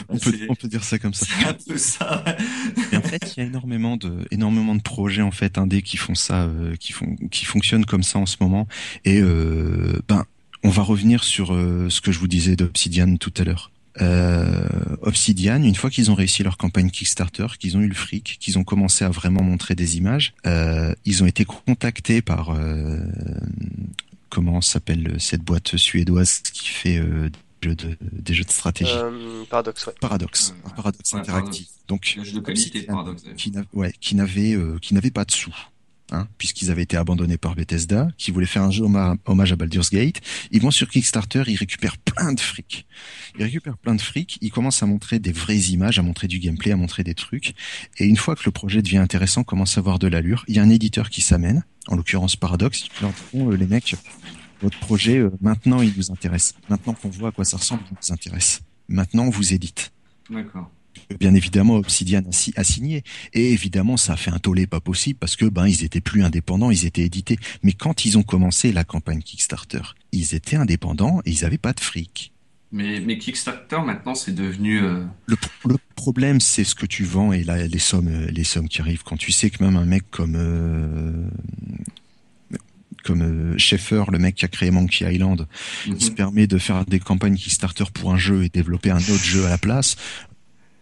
on 0.10 0.18
peut 0.18 0.34
on 0.50 0.56
peut 0.56 0.68
dire 0.68 0.84
ça 0.84 1.00
comme 1.00 1.14
ça. 1.14 1.26
C'est 1.26 1.48
un 1.48 1.54
peu 1.54 1.78
ça. 1.78 2.24
Et 2.92 2.98
en 2.98 3.02
fait, 3.02 3.34
il 3.36 3.40
y 3.40 3.44
a 3.44 3.48
énormément 3.48 3.98
de 3.98 4.26
énormément 4.30 4.76
de 4.76 4.82
projets 4.82 5.24
en 5.24 5.32
fait 5.32 5.58
indés 5.58 5.82
qui 5.82 5.98
font 5.98 6.16
ça, 6.16 6.44
euh, 6.44 6.76
qui 6.76 6.94
font 6.94 7.16
qui 7.32 7.46
fonctionnent 7.46 7.86
comme 7.86 8.04
ça 8.04 8.20
en 8.20 8.26
ce 8.26 8.38
moment. 8.40 8.68
Et 9.06 9.20
euh, 9.20 10.00
ben 10.08 10.26
on 10.64 10.70
va 10.70 10.84
revenir 10.84 11.24
sur 11.24 11.54
euh, 11.54 11.90
ce 11.90 12.02
que 12.02 12.12
je 12.12 12.20
vous 12.20 12.28
disais 12.28 12.56
d'Obsidian 12.56 13.18
tout 13.18 13.34
à 13.38 13.44
l'heure 13.44 13.72
euh, 14.00 14.68
Obsidian, 15.02 15.62
une 15.64 15.76
fois 15.76 15.90
qu'ils 15.90 16.12
ont 16.12 16.16
réussi 16.16 16.44
leur 16.44 16.58
campagne 16.58 16.90
Kickstarter, 16.90 17.48
qu'ils 17.60 17.76
ont 17.78 17.82
eu 17.82 17.88
le 17.88 17.96
fric, 17.96 18.38
qu'ils 18.40 18.58
ont 18.58 18.64
commencé 18.64 19.04
à 19.04 19.10
vraiment 19.10 19.44
montrer 19.44 19.76
des 19.76 19.98
images, 19.98 20.34
euh, 20.46 20.94
ils 21.06 21.24
ont 21.24 21.26
été 21.26 21.44
contactés 21.46 22.22
par 22.22 22.52
euh, 22.52 23.00
comment 24.30 24.62
s'appelle 24.62 25.16
cette 25.20 25.42
boîte 25.42 25.76
suédoise 25.78 26.40
qui 26.40 26.68
fait 26.70 26.98
euh, 26.98 27.30
jeux 27.62 27.76
de, 27.76 27.98
des 28.12 28.34
jeux 28.34 28.44
de 28.46 28.52
stratégie. 28.52 28.92
Euh, 28.96 29.44
Paradox, 29.50 29.86
ouais. 29.88 29.94
Paradox, 30.00 30.54
Ouais. 30.66 30.72
Paradox 30.76 31.14
Ouais, 31.14 31.20
interactif. 31.20 31.68
Donc, 31.88 32.14
Le 32.18 32.24
jeu 32.24 32.32
de 32.34 32.40
qualité, 32.40 32.70
Obsidian, 32.80 32.94
paradoxe. 32.94 33.24
d'ailleurs. 33.24 33.38
qui 33.38 33.52
n'a- 33.52 33.64
ouais, 33.74 33.94
qui 34.00 34.16
n'avait 34.16 34.54
euh, 34.54 34.78
qui 34.82 34.94
n'avait 34.94 35.12
pas 35.12 35.26
de 35.26 35.32
sous. 35.32 35.54
Hein, 36.14 36.28
puisqu'ils 36.38 36.70
avaient 36.72 36.82
été 36.82 36.98
abandonnés 36.98 37.38
par 37.38 37.56
Bethesda, 37.56 38.10
qui 38.18 38.32
voulait 38.32 38.46
faire 38.46 38.64
un 38.64 38.72
jeu 38.72 38.84
homma- 38.84 39.16
hommage 39.26 39.54
à 39.54 39.56
Baldur's 39.56 39.90
Gate, 39.92 40.20
ils 40.52 40.62
vont 40.62 40.70
sur 40.70 40.90
Kickstarter, 40.90 41.44
ils 41.48 41.56
récupèrent 41.56 41.98
plein 41.98 42.34
de 42.34 42.40
fric. 42.42 42.86
Ils 43.40 43.44
récupèrent 43.46 43.78
plein 43.78 43.96
de 43.96 44.02
fric, 44.02 44.38
ils 44.42 44.52
commencent 44.52 44.84
à 44.84 44.86
montrer 44.88 45.20
des 45.20 45.32
vraies 45.32 45.58
images, 45.70 46.00
à 46.00 46.02
montrer 46.02 46.28
du 46.28 46.40
gameplay, 46.40 46.74
à 46.74 46.76
montrer 46.76 47.06
des 47.06 47.14
trucs. 47.16 47.54
Et 47.98 48.06
une 48.06 48.18
fois 48.18 48.36
que 48.36 48.42
le 48.44 48.52
projet 48.52 48.82
devient 48.82 48.98
intéressant, 48.98 49.46
commence 49.46 49.78
à 49.78 49.80
avoir 49.80 50.00
de 50.00 50.08
l'allure, 50.08 50.44
il 50.50 50.56
y 50.58 50.60
a 50.60 50.64
un 50.64 50.70
éditeur 50.70 51.10
qui 51.10 51.22
s'amène, 51.22 51.64
en 51.88 51.96
l'occurrence 51.96 52.36
Paradox, 52.36 52.82
qui 52.82 52.90
dit, 52.90 53.40
euh, 53.40 53.56
les 53.56 53.66
mecs, 53.68 53.96
votre 54.62 54.78
projet, 54.80 55.18
euh, 55.18 55.32
maintenant 55.40 55.82
il 55.82 55.94
nous 55.96 56.12
intéresse. 56.12 56.56
Maintenant 56.68 56.94
qu'on 56.94 57.10
voit 57.10 57.30
à 57.30 57.32
quoi 57.32 57.46
ça 57.46 57.56
ressemble, 57.56 57.84
il 57.90 57.96
nous 58.06 58.14
intéresse. 58.14 58.60
Maintenant 58.90 59.24
on 59.24 59.30
vous 59.30 59.54
édite 59.54 59.94
D'accord. 60.30 60.70
Bien 61.20 61.34
évidemment 61.36 61.76
Obsidian 61.76 62.22
a, 62.28 62.32
si- 62.32 62.54
a 62.56 62.64
signé 62.64 63.04
et 63.34 63.52
évidemment 63.52 63.98
ça 63.98 64.14
a 64.14 64.18
fait 64.18 64.32
un 64.32 64.40
tollé 64.40 64.68
pas 64.68 64.80
possible 64.80 65.18
parce 65.20 65.36
que 65.36 65.46
ben 65.46 65.68
ils 65.68 65.84
étaient 65.84 66.02
plus 66.02 66.24
indépendants, 66.24 66.72
ils 66.72 66.86
étaient 66.86 67.02
édités. 67.04 67.38
Mais 67.64 67.74
quand 67.74 68.06
ils 68.06 68.18
ont 68.18 68.24
commencé 68.24 68.72
la 68.72 68.84
campagne 68.84 69.22
Kickstarter, 69.22 69.82
ils 70.12 70.34
étaient 70.36 70.56
indépendants 70.58 71.22
et 71.26 71.32
ils 71.32 71.46
avaient 71.46 71.58
pas 71.58 71.74
de 71.74 71.80
fric. 71.80 72.32
Mais, 72.74 73.02
mais 73.02 73.18
Kickstarter, 73.18 73.80
maintenant, 73.86 74.16
c'est 74.16 74.34
devenu. 74.34 74.80
euh, 74.82 75.04
Le, 75.26 75.36
pro- 75.36 75.70
le 75.70 75.76
problème 75.96 76.40
c'est 76.40 76.64
ce 76.64 76.74
que 76.74 76.86
tu 76.86 77.04
vends 77.04 77.34
et 77.34 77.44
là 77.44 77.68
les 77.68 77.80
sommes 77.80 78.08
euh, 78.08 78.28
les 78.32 78.44
sommes 78.46 78.70
qui 78.70 78.80
arrivent 78.82 79.04
quand 79.04 79.18
tu 79.18 79.32
sais 79.32 79.50
que 79.50 79.64
même 79.64 79.76
un 79.76 79.86
mec 79.86 80.04
comme 80.10 80.36
euh, 80.38 81.28
comme 83.04 83.58
Schaeffer, 83.58 84.04
le 84.12 84.20
mec 84.20 84.36
qui 84.36 84.46
a 84.46 84.48
créé 84.48 84.70
Monkey 84.70 85.12
Island, 85.12 85.48
il 85.88 86.00
se 86.02 86.12
permet 86.12 86.46
de 86.46 86.60
faire 86.60 86.86
des 86.86 87.00
campagnes 87.00 87.36
Kickstarter 87.36 87.86
pour 87.92 88.14
un 88.14 88.18
jeu 88.18 88.44
et 88.44 88.50
développer 88.50 88.92
un 88.92 88.98
autre 88.98 89.24
jeu 89.24 89.46
à 89.46 89.50
la 89.50 89.58
place. 89.58 89.96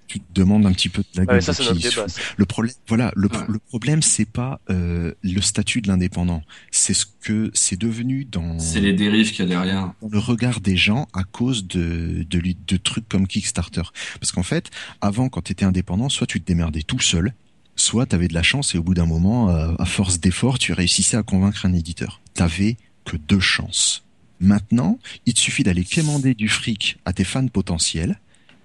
Tu 0.10 0.20
te 0.20 0.34
demandes 0.34 0.66
un 0.66 0.74
petit 0.74 0.90
peu 0.90 1.02
de 1.04 1.08
la 1.18 1.22
Ah, 1.22 1.26
gueule 1.28 1.36
mais 1.36 1.42
ça, 1.42 1.54
de 1.54 1.78
qui 1.78 1.84
débat. 1.88 2.08
Le 2.36 2.46
problème, 2.46 2.74
voilà, 2.88 3.14
le, 3.16 3.30
Ouais. 3.30 3.38
le 3.48 3.60
problème, 3.60 4.02
c'est 4.02 4.26
pas 4.26 4.60
euh, 4.70 5.14
le 5.22 5.40
statut 5.40 5.82
de 5.82 5.88
l'indépendant, 5.88 6.42
c'est 6.72 6.94
ce 6.96 7.06
que 7.22 7.52
c'est 7.54 7.80
devenu 7.80 8.26
dans, 8.26 8.58
C'est 8.60 8.82
les 8.82 8.94
dérives 8.94 9.30
qu'il 9.32 9.40
y 9.40 9.44
a 9.44 9.46
derrière. 9.46 9.94
dans 10.02 10.10
le 10.10 10.20
regard 10.20 10.60
des 10.62 10.76
gens 10.76 11.08
à 11.14 11.24
cause 11.24 11.68
de, 11.68 12.26
de, 12.28 12.42
de 12.68 12.78
trucs 12.78 13.08
comme 13.08 13.28
Kickstarter. 13.28 13.84
Parce 14.20 14.32
qu'en 14.34 14.44
fait, 14.44 14.70
avant, 15.00 15.30
quand 15.30 15.44
tu 15.44 15.52
étais 15.52 15.64
indépendant, 15.66 16.10
soit 16.10 16.28
tu 16.28 16.42
te 16.42 16.46
démerdais 16.48 16.82
tout 16.82 17.00
seul, 17.00 17.34
soit 17.76 18.08
tu 18.08 18.16
avais 18.16 18.28
de 18.28 18.34
la 18.34 18.44
chance 18.44 18.74
et 18.74 18.80
au 18.80 18.84
bout 18.84 18.96
d'un 18.96 19.06
moment, 19.06 19.52
euh, 19.52 19.74
à 19.78 19.86
force 19.86 20.20
d'efforts, 20.20 20.58
tu 20.58 20.74
réussissais 20.74 21.18
à 21.18 21.24
convaincre 21.24 21.66
un 21.68 21.74
éditeur. 21.74 22.20
T'avais 22.34 22.78
que 23.06 23.16
deux 23.16 23.40
chances. 23.40 24.04
Maintenant, 24.40 24.98
il 25.28 25.34
te 25.36 25.40
suffit 25.40 25.64
d'aller 25.64 25.84
quémander 25.84 26.34
du 26.34 26.48
fric 26.48 26.98
à 27.06 27.14
tes 27.14 27.24
fans 27.26 27.48
potentiels, 27.48 28.20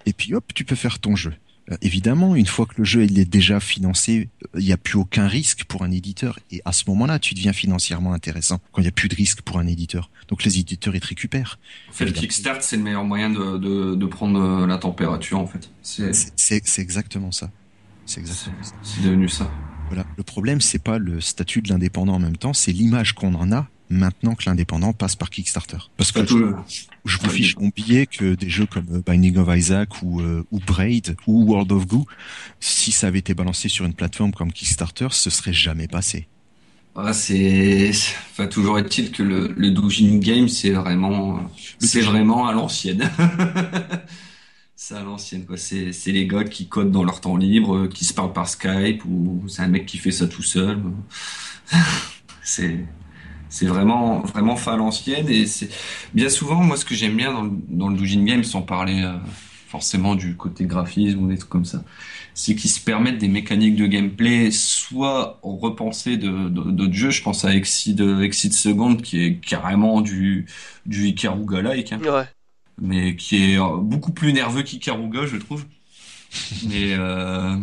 et 0.05 0.13
puis 0.13 0.33
hop, 0.33 0.53
tu 0.53 0.65
peux 0.65 0.75
faire 0.75 0.99
ton 0.99 1.15
jeu. 1.15 1.33
Euh, 1.71 1.77
évidemment, 1.81 2.35
une 2.35 2.45
fois 2.45 2.67
que 2.67 2.75
le 2.77 2.83
jeu 2.83 3.03
il 3.05 3.17
est 3.17 3.25
déjà 3.25 3.59
financé, 3.59 4.29
euh, 4.43 4.59
il 4.59 4.65
n'y 4.65 4.71
a 4.71 4.77
plus 4.77 4.97
aucun 4.97 5.27
risque 5.27 5.63
pour 5.65 5.83
un 5.83 5.91
éditeur, 5.91 6.37
et 6.51 6.61
à 6.63 6.71
ce 6.71 6.83
moment-là, 6.87 7.17
tu 7.17 7.33
deviens 7.33 7.53
financièrement 7.53 8.13
intéressant, 8.13 8.59
quand 8.71 8.81
il 8.81 8.85
n'y 8.85 8.89
a 8.89 8.91
plus 8.91 9.09
de 9.09 9.15
risque 9.15 9.41
pour 9.41 9.57
un 9.57 9.65
éditeur. 9.65 10.11
Donc 10.27 10.43
les 10.43 10.59
éditeurs, 10.59 10.95
ils 10.95 11.01
te 11.01 11.07
récupèrent. 11.07 11.59
En 11.89 11.93
fait, 11.93 12.05
le 12.05 12.11
Kickstart, 12.11 12.61
c'est 12.61 12.77
le 12.77 12.83
meilleur 12.83 13.03
moyen 13.03 13.29
de, 13.29 13.57
de, 13.57 13.95
de 13.95 14.05
prendre 14.05 14.39
euh, 14.39 14.67
la 14.67 14.77
température, 14.77 15.39
en 15.39 15.47
fait. 15.47 15.69
C'est 15.81 16.81
exactement 16.81 17.31
ça. 17.31 17.49
C'est 18.05 18.19
exactement 18.19 18.61
ça. 18.61 18.75
c'est 18.83 19.01
devenu 19.01 19.27
ça. 19.27 19.51
Voilà. 19.87 20.05
Le 20.17 20.23
problème, 20.23 20.61
c'est 20.61 20.79
pas 20.79 20.99
le 20.99 21.19
statut 21.21 21.61
de 21.61 21.69
l'indépendant 21.69 22.13
en 22.13 22.19
même 22.19 22.37
temps, 22.37 22.53
c'est 22.53 22.71
l'image 22.71 23.13
qu'on 23.13 23.33
en 23.33 23.51
a 23.51 23.67
maintenant 23.89 24.35
que 24.35 24.43
l'indépendant 24.47 24.93
passe 24.93 25.15
par 25.15 25.29
Kickstarter. 25.29 25.77
Parce 25.97 26.11
que 26.11 26.25
je 27.05 27.17
vous 27.19 27.29
fiche 27.29 27.57
mon 27.57 27.69
billet 27.69 28.07
que 28.07 28.35
des 28.35 28.49
jeux 28.49 28.65
comme 28.65 28.87
euh, 28.91 29.01
Binding 29.05 29.37
of 29.37 29.55
Isaac 29.55 30.01
ou, 30.01 30.21
euh, 30.21 30.45
ou 30.51 30.59
Braid 30.59 31.15
ou 31.27 31.43
World 31.45 31.71
of 31.71 31.87
Goo, 31.87 32.05
si 32.59 32.91
ça 32.91 33.07
avait 33.07 33.19
été 33.19 33.33
balancé 33.33 33.69
sur 33.69 33.85
une 33.85 33.93
plateforme 33.93 34.33
comme 34.33 34.51
Kickstarter, 34.51 35.07
ce 35.11 35.29
serait 35.29 35.53
jamais 35.53 35.87
passé. 35.87 36.27
Ah, 36.97 37.11
c'est, 37.11 37.89
enfin, 38.31 38.47
toujours 38.47 38.79
est-il 38.79 39.11
que 39.11 39.21
le, 39.21 39.53
le 39.57 39.71
doujin 39.71 40.17
game, 40.17 40.47
c'est 40.47 40.71
vraiment, 40.71 41.41
c'est 41.77 41.99
vraiment 41.99 42.47
à 42.47 42.53
l'ancienne. 42.53 43.11
c'est 44.77 44.95
à 44.95 45.03
l'ancienne, 45.03 45.45
quoi. 45.45 45.57
C'est, 45.57 45.91
c'est 45.91 46.13
les 46.13 46.25
gars 46.25 46.45
qui 46.45 46.69
codent 46.69 46.91
dans 46.91 47.03
leur 47.03 47.19
temps 47.19 47.35
libre, 47.35 47.75
euh, 47.75 47.87
qui 47.89 48.05
se 48.05 48.13
parlent 48.13 48.31
par 48.31 48.47
Skype, 48.47 49.03
ou 49.05 49.43
c'est 49.49 49.61
un 49.61 49.67
mec 49.67 49.85
qui 49.85 49.97
fait 49.97 50.11
ça 50.11 50.25
tout 50.27 50.41
seul. 50.41 50.81
c'est, 52.43 52.85
c'est 53.55 53.65
vraiment, 53.67 54.21
vraiment 54.21 54.55
à 54.67 54.75
l'ancienne, 54.77 55.29
et 55.29 55.45
c'est, 55.47 55.69
bien 56.13 56.29
souvent, 56.29 56.63
moi, 56.63 56.77
ce 56.77 56.85
que 56.85 56.95
j'aime 56.95 57.15
bien 57.17 57.33
dans 57.33 57.43
le, 57.43 57.51
dans 57.69 57.89
le 57.89 57.95
doujin 57.97 58.23
game, 58.23 58.43
sans 58.43 58.61
parler, 58.61 59.01
euh, 59.03 59.17
forcément 59.67 60.15
du 60.15 60.35
côté 60.35 60.65
graphisme 60.65 61.23
ou 61.23 61.27
des 61.29 61.37
trucs 61.37 61.49
comme 61.49 61.65
ça, 61.65 61.83
c'est 62.33 62.55
qu'ils 62.55 62.69
se 62.69 62.79
permettent 62.79 63.17
des 63.17 63.27
mécaniques 63.27 63.75
de 63.75 63.87
gameplay 63.87 64.51
soit 64.51 65.39
repensées 65.43 66.17
de, 66.17 66.49
de, 66.49 66.71
d'autres 66.71 66.93
jeux. 66.93 67.09
Je 67.11 67.23
pense 67.23 67.45
à 67.45 67.53
Exit, 67.55 67.99
Exit 67.99 68.53
Second 68.53 68.95
qui 68.97 69.23
est 69.23 69.35
carrément 69.39 70.01
du, 70.01 70.45
du 70.85 71.07
Ikaruga-like, 71.07 71.93
hein, 71.93 72.01
Ouais. 72.01 72.25
mais 72.81 73.15
qui 73.15 73.53
est 73.53 73.59
euh, 73.59 73.77
beaucoup 73.77 74.11
plus 74.13 74.33
nerveux 74.33 74.63
qu'Ikaruga, 74.63 75.25
je 75.25 75.37
trouve. 75.37 75.65
Mais, 76.61 76.93
euh, 76.93 77.55
euh, 77.55 77.57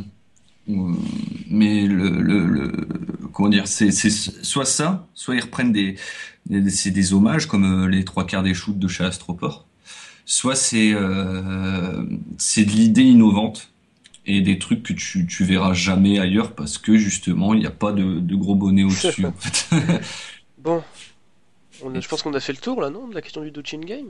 mais 0.67 1.87
le, 1.87 2.09
le, 2.23 2.47
le- 2.47 2.87
comment 3.33 3.49
dire, 3.49 3.67
c'est, 3.67 3.91
c'est 3.91 4.11
soit 4.11 4.65
ça, 4.65 5.07
soit 5.15 5.35
ils 5.35 5.41
reprennent 5.41 5.73
des, 5.73 5.97
des, 6.47 6.71
c'est 6.71 6.91
des 6.91 7.13
hommages 7.13 7.47
comme 7.47 7.65
euh, 7.85 7.89
les 7.89 8.05
trois 8.05 8.27
quarts 8.27 8.43
des 8.43 8.55
shoots 8.55 8.79
de 8.79 8.89
chez 8.89 9.05
Astroport, 9.05 9.67
soit 10.25 10.55
c'est, 10.57 10.93
euh, 10.95 12.05
c'est 12.39 12.65
de 12.65 12.71
l'idée 12.71 13.03
innovante 13.03 13.71
et 14.25 14.41
des 14.41 14.59
trucs 14.59 14.85
que 14.85 14.93
tu, 14.93 15.27
tu 15.27 15.45
verras 15.45 15.73
jamais 15.75 16.19
ailleurs 16.21 16.53
parce 16.55 16.79
que 16.79 16.97
justement 16.97 17.55
il 17.55 17.61
n'y 17.61 17.67
a 17.67 17.71
pas 17.73 17.91
de, 17.93 18.21
de 18.21 18.35
gros 18.37 18.55
bonnet 18.55 18.85
au-dessus 18.85 19.27
en 19.27 19.33
fait. 19.39 19.75
Bon. 20.59 20.83
On 21.82 21.94
a- 21.94 22.01
je 22.01 22.09
pense 22.09 22.23
qu'on 22.23 22.35
a 22.35 22.40
fait 22.40 22.53
le 22.53 22.59
tour 22.59 22.81
là, 22.81 22.90
non 22.90 23.09
De 23.09 23.15
la 23.15 23.23
question 23.23 23.43
du 23.43 23.51
Dochin 23.51 23.81
Game? 23.81 24.09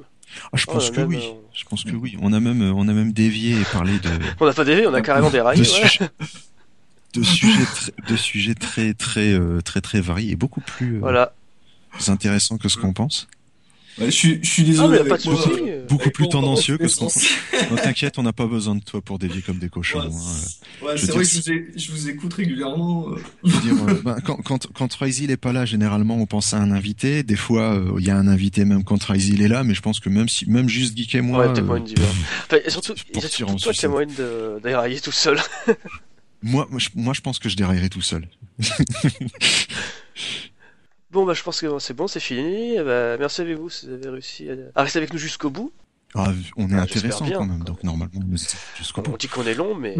Ah, 0.52 0.56
je 0.56 0.64
Oh, 0.68 0.72
pense 0.72 0.90
que 0.90 1.00
même, 1.00 1.08
oui. 1.10 1.16
euh, 1.22 1.32
Je 1.54 1.64
pense 1.64 1.84
que 1.84 1.92
oui. 1.94 2.16
On 2.20 2.32
a 2.32 2.40
même, 2.40 2.62
on 2.74 2.88
a 2.88 2.92
même 2.92 3.12
dévié 3.12 3.52
et 3.60 3.64
parlé 3.72 3.98
de, 3.98 4.08
On 4.40 4.46
n'a 4.46 4.52
pas 4.52 4.64
dévié, 4.64 4.86
on 4.86 4.94
a 4.94 5.02
carrément 5.02 5.30
déraillé. 5.30 5.62
de 5.62 5.68
ouais. 5.68 5.88
sujets, 5.88 6.08
de 7.14 7.22
sujets 7.22 7.64
très, 7.66 7.92
de 8.08 8.16
sujets 8.16 8.54
très, 8.54 8.94
très, 8.94 9.32
euh, 9.32 9.60
très, 9.60 9.80
très 9.80 10.00
variés 10.00 10.32
et 10.32 10.36
beaucoup 10.36 10.60
plus, 10.60 10.96
euh, 10.96 11.00
Voilà. 11.00 11.34
intéressants 12.08 12.58
que 12.58 12.68
ce 12.68 12.78
qu'on 12.78 12.92
pense. 12.92 13.28
Ouais, 13.98 14.06
je, 14.06 14.10
suis- 14.10 14.38
je 14.42 14.48
suis 14.50 14.62
Ah, 14.62 14.66
désolé. 14.70 14.88
mais 15.04 15.10
avec 15.12 15.22
pas 15.24 15.30
euh, 15.30 15.34
euh. 15.68 15.86
Beaucoup 15.86 16.02
avec 16.04 16.14
plus 16.14 16.28
tendancieux 16.28 16.78
que 16.78 16.88
ce 16.88 16.96
qu'on. 16.96 17.08
Non, 17.70 17.76
t'inquiète, 17.76 18.18
on 18.18 18.22
n'a 18.22 18.32
pas 18.32 18.46
besoin 18.46 18.74
de 18.74 18.82
toi 18.82 19.02
pour 19.02 19.18
dévier 19.18 19.42
comme 19.42 19.58
des 19.58 19.68
cochons. 19.68 20.00
Ouais, 20.00 20.06
hein. 20.06 20.86
ouais, 20.86 20.96
c'est 20.96 21.06
veux 21.08 21.12
vrai 21.12 21.24
dire, 21.24 21.40
que 21.42 21.46
je 21.46 21.52
vous, 21.52 21.52
ai- 21.52 21.72
je 21.78 21.92
vous 21.92 22.08
écoute 22.08 22.32
régulièrement. 22.32 23.10
euh. 23.10 23.16
Je 23.44 23.50
veux 23.52 23.60
dire, 23.60 23.84
euh, 23.88 24.00
ben, 24.02 24.16
quand, 24.24 24.36
quand, 24.36 24.66
quand 24.72 24.94
Rizil 24.94 25.30
est 25.30 25.36
pas 25.36 25.52
là, 25.52 25.66
généralement, 25.66 26.16
on 26.16 26.24
pense 26.24 26.54
à 26.54 26.58
un 26.58 26.70
invité. 26.70 27.22
Des 27.22 27.36
fois, 27.36 27.74
euh, 27.74 27.92
il 27.98 28.06
y 28.06 28.10
a 28.10 28.16
un 28.16 28.28
invité 28.28 28.64
même 28.64 28.82
quand 28.82 29.02
Rizil 29.04 29.42
est 29.42 29.48
là, 29.48 29.62
mais 29.62 29.74
je 29.74 29.82
pense 29.82 30.00
que 30.00 30.08
même 30.08 30.28
si, 30.28 30.48
même 30.48 30.70
juste 30.70 30.96
Geek 30.96 31.14
et 31.16 31.20
moi, 31.20 31.40
Ouais, 31.46 31.60
euh, 31.60 31.78
divers. 31.80 32.06
Enfin, 32.46 32.58
et 32.64 32.70
surtout, 32.70 32.94
pour 32.94 33.02
il 33.14 33.22
y 33.22 33.26
a 33.26 33.28
tirer 33.28 33.48
surtout 33.50 33.62
toi 33.64 33.72
sucette. 33.74 33.90
moyen 33.90 34.06
de 34.16 34.58
dérailler 34.62 35.00
tout 35.00 35.12
seul. 35.12 35.38
moi, 36.42 36.66
moi, 36.70 36.78
je, 36.80 36.88
moi, 36.94 37.12
je 37.12 37.20
pense 37.20 37.38
que 37.38 37.50
je 37.50 37.56
déraillerai 37.56 37.90
tout 37.90 38.00
seul. 38.00 38.26
Bon, 41.12 41.24
bah, 41.26 41.34
je 41.34 41.42
pense 41.42 41.60
que 41.60 41.78
c'est 41.78 41.94
bon, 41.94 42.08
c'est 42.08 42.20
fini. 42.20 42.76
Bah, 42.78 43.16
merci 43.18 43.42
à 43.42 43.54
vous 43.54 43.68
si 43.68 43.86
vous 43.86 43.92
avez 43.92 44.08
réussi 44.08 44.48
à, 44.50 44.54
à 44.80 44.82
rester 44.82 44.98
avec 44.98 45.12
nous 45.12 45.18
jusqu'au 45.18 45.50
bout. 45.50 45.72
Ah, 46.14 46.32
on 46.56 46.68
est 46.70 46.74
Ah, 46.74 46.82
intéressant 46.82 47.24
bien, 47.24 47.38
quand 47.38 47.46
même, 47.46 47.64
donc 47.64 47.82
normalement, 47.84 48.12
on 48.16 48.34
est 48.34 48.56
jusqu'au 48.76 49.00
On 49.06 49.10
bout. 49.10 49.16
dit 49.18 49.28
qu'on 49.28 49.46
est 49.46 49.54
long, 49.54 49.74
mais 49.74 49.94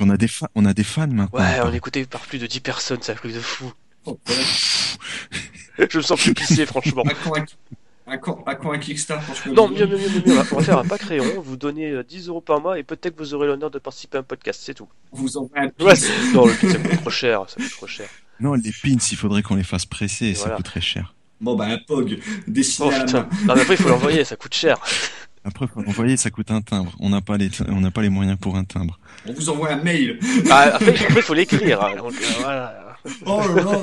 On 0.00 0.10
a 0.10 0.16
des 0.16 0.28
fans, 0.28 0.46
on 0.54 0.64
a 0.64 0.72
des 0.74 0.84
fans 0.84 1.06
maintenant. 1.08 1.38
ouais, 1.38 1.60
on 1.64 1.72
est 1.72 1.76
écouté 1.76 2.04
par 2.04 2.20
plus 2.20 2.38
de 2.38 2.46
10 2.46 2.60
personnes, 2.60 2.98
c'est 3.02 3.12
un 3.12 3.16
truc 3.16 3.32
de 3.32 3.40
fou. 3.40 3.72
Oh. 4.04 4.18
Je 5.78 5.96
me 5.98 6.02
sens 6.02 6.20
plus 6.22 6.34
pissé, 6.34 6.66
franchement. 6.66 7.02
À 8.08 8.18
quand 8.18 8.44
un, 8.46 8.50
à 8.50 8.54
quand, 8.54 8.70
un 8.72 8.78
Kickstarter 8.78 9.50
Non, 9.52 9.68
mieux, 9.68 9.86
mieux, 9.86 9.96
mieux, 9.98 10.08
mieux, 10.08 10.22
mieux. 10.26 10.38
On 10.52 10.56
va- 10.58 10.62
faire 10.62 10.78
un 10.78 10.84
pack 10.88 11.02
rayon, 11.02 11.24
vous 11.42 11.56
donnez 11.56 11.90
euh, 11.90 12.04
10 12.04 12.28
euros 12.28 12.40
par 12.40 12.60
mois 12.60 12.78
et 12.78 12.82
peut-être 12.84 13.16
que 13.16 13.22
vous 13.22 13.34
aurez 13.34 13.46
l'honneur 13.48 13.70
de 13.70 13.78
participer 13.80 14.18
à 14.18 14.20
un 14.20 14.24
podcast, 14.24 14.60
c'est 14.64 14.74
tout. 14.74 14.88
Vous 15.12 15.36
envoie 15.36 15.58
un 15.58 15.64
Ouais, 15.84 15.94
non, 16.32 16.46
le 16.46 16.52
pin, 16.54 16.68
ça 16.70 16.78
coûte 16.78 17.00
trop 17.00 17.10
cher, 17.10 17.44
ça 17.48 17.56
coûte 17.56 17.70
trop 17.72 17.86
cher. 17.86 18.08
Non, 18.38 18.54
les 18.54 18.70
pins, 18.70 18.96
il 19.10 19.16
faudrait 19.16 19.42
qu'on 19.42 19.56
les 19.56 19.64
fasse 19.64 19.86
presser, 19.86 20.34
ça 20.34 20.42
Voilà. 20.42 20.56
coûte 20.56 20.66
très 20.66 20.80
cher. 20.80 21.14
Bon, 21.40 21.54
bah, 21.56 21.66
un 21.66 21.78
POG 21.78 22.18
dessiné 22.46 22.88
Oh 22.88 22.94
à 22.94 22.98
la 23.04 23.12
main. 23.12 23.28
Non, 23.46 23.54
mais 23.56 23.60
après, 23.62 23.74
il 23.74 23.76
faut 23.82 23.88
l'envoyer, 23.88 24.24
ça 24.24 24.36
coûte 24.36 24.54
cher. 24.54 24.78
Après, 25.44 25.68
faut 25.68 25.78
envoyer, 25.80 26.16
ça 26.16 26.28
coûte 26.30 26.50
un 26.50 26.60
timbre. 26.60 26.92
On 26.98 27.08
n'a 27.10 27.20
pas 27.20 27.36
les, 27.36 27.48
on 27.68 27.80
n'a 27.80 27.92
pas 27.92 28.02
les 28.02 28.08
moyens 28.08 28.36
pour 28.40 28.56
un 28.56 28.64
timbre. 28.64 28.98
On 29.28 29.32
vous 29.32 29.48
envoie 29.48 29.70
un 29.70 29.76
mail. 29.76 30.18
Ah, 30.50 30.72
après, 30.74 30.92
il 31.08 31.22
faut 31.22 31.34
l'écrire. 31.34 31.80
hein, 31.84 31.94
donc, 31.96 32.14
euh, 32.14 32.24
voilà. 32.40 32.96
Oh 33.26 33.40
là 33.54 33.62
là. 33.62 33.78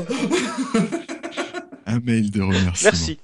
Un 1.86 2.00
mail 2.02 2.32
de 2.32 2.42
remerciement. 2.42 2.92
Merci, 2.92 3.18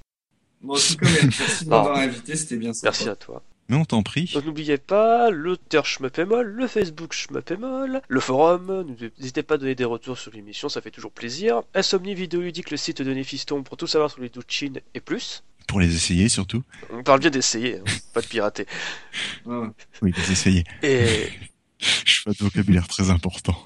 Bon, 0.61 0.75
en 0.75 0.77
tout 0.77 0.97
cas, 0.97 1.07
merci 1.23 1.65
de 1.65 1.69
m'avoir 1.69 1.97
invité, 1.97 2.35
c'était 2.35 2.57
bien 2.57 2.73
sympa. 2.73 2.87
merci 2.91 3.09
à 3.09 3.15
toi. 3.15 3.43
Mais 3.69 3.75
on 3.77 3.85
t'en 3.85 4.01
prie. 4.01 4.31
Donc 4.33 4.45
n'oubliez 4.45 4.77
pas, 4.79 5.29
le 5.29 5.55
Twitter 5.55 5.81
Schmeppemol, 5.83 6.45
le 6.47 6.67
Facebook 6.67 7.13
Schmeppemol, 7.13 8.01
le 8.07 8.19
forum, 8.19 8.95
n'hésitez 9.19 9.43
pas 9.43 9.55
à 9.55 9.57
donner 9.57 9.75
des 9.75 9.85
retours 9.85 10.17
sur 10.17 10.31
l'émission, 10.31 10.69
ça 10.69 10.81
fait 10.81 10.89
toujours 10.91 11.11
plaisir. 11.11 11.61
Insomnie 11.75 12.15
vidéoludique, 12.15 12.71
le 12.71 12.77
site 12.77 13.01
de 13.03 13.13
Néphiston 13.13 13.61
pour 13.61 13.77
tout 13.77 13.85
savoir 13.87 14.09
sur 14.09 14.21
les 14.21 14.29
Douchin 14.29 14.73
et 14.95 14.99
plus. 14.99 15.43
pour 15.67 15.79
les 15.79 15.95
essayer 15.95 16.29
surtout. 16.29 16.63
On 16.91 17.03
parle 17.03 17.19
bien 17.19 17.29
d'essayer, 17.29 17.77
hein, 17.77 17.83
pas 18.13 18.21
de 18.21 18.27
pirater. 18.27 18.65
Oui, 19.45 20.13
les 20.17 20.31
essayer. 20.31 20.63
Et 20.81 21.29
Je 21.77 22.21
fais 22.23 22.29
un 22.31 22.33
vocabulaire 22.39 22.87
très 22.87 23.11
important. 23.11 23.63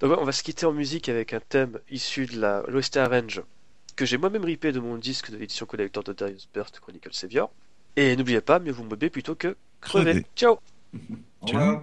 donc 0.00 0.10
ouais, 0.12 0.16
on 0.20 0.24
va 0.24 0.32
se 0.32 0.44
quitter 0.44 0.64
en 0.64 0.72
musique 0.72 1.08
avec 1.08 1.32
un 1.32 1.40
thème 1.40 1.80
issu 1.90 2.26
de 2.26 2.38
la 2.40 2.62
l'OST 2.68 2.96
Arrange 2.98 3.42
que 3.96 4.04
j'ai 4.04 4.18
moi-même 4.18 4.44
ripé 4.44 4.72
de 4.72 4.80
mon 4.80 4.98
disque 4.98 5.30
de 5.30 5.38
l'édition 5.38 5.66
collector 5.66 6.04
de 6.04 6.12
Darius 6.12 6.48
Burst 6.52 6.78
Chronicle 6.80 7.12
Savior. 7.12 7.50
Et 7.96 8.14
n'oubliez 8.14 8.42
pas, 8.42 8.58
mieux 8.58 8.72
vous 8.72 8.84
mobber 8.84 9.10
plutôt 9.10 9.34
que 9.34 9.56
crever. 9.80 10.24
Ciao 10.36 10.58
Ciao. 11.46 11.80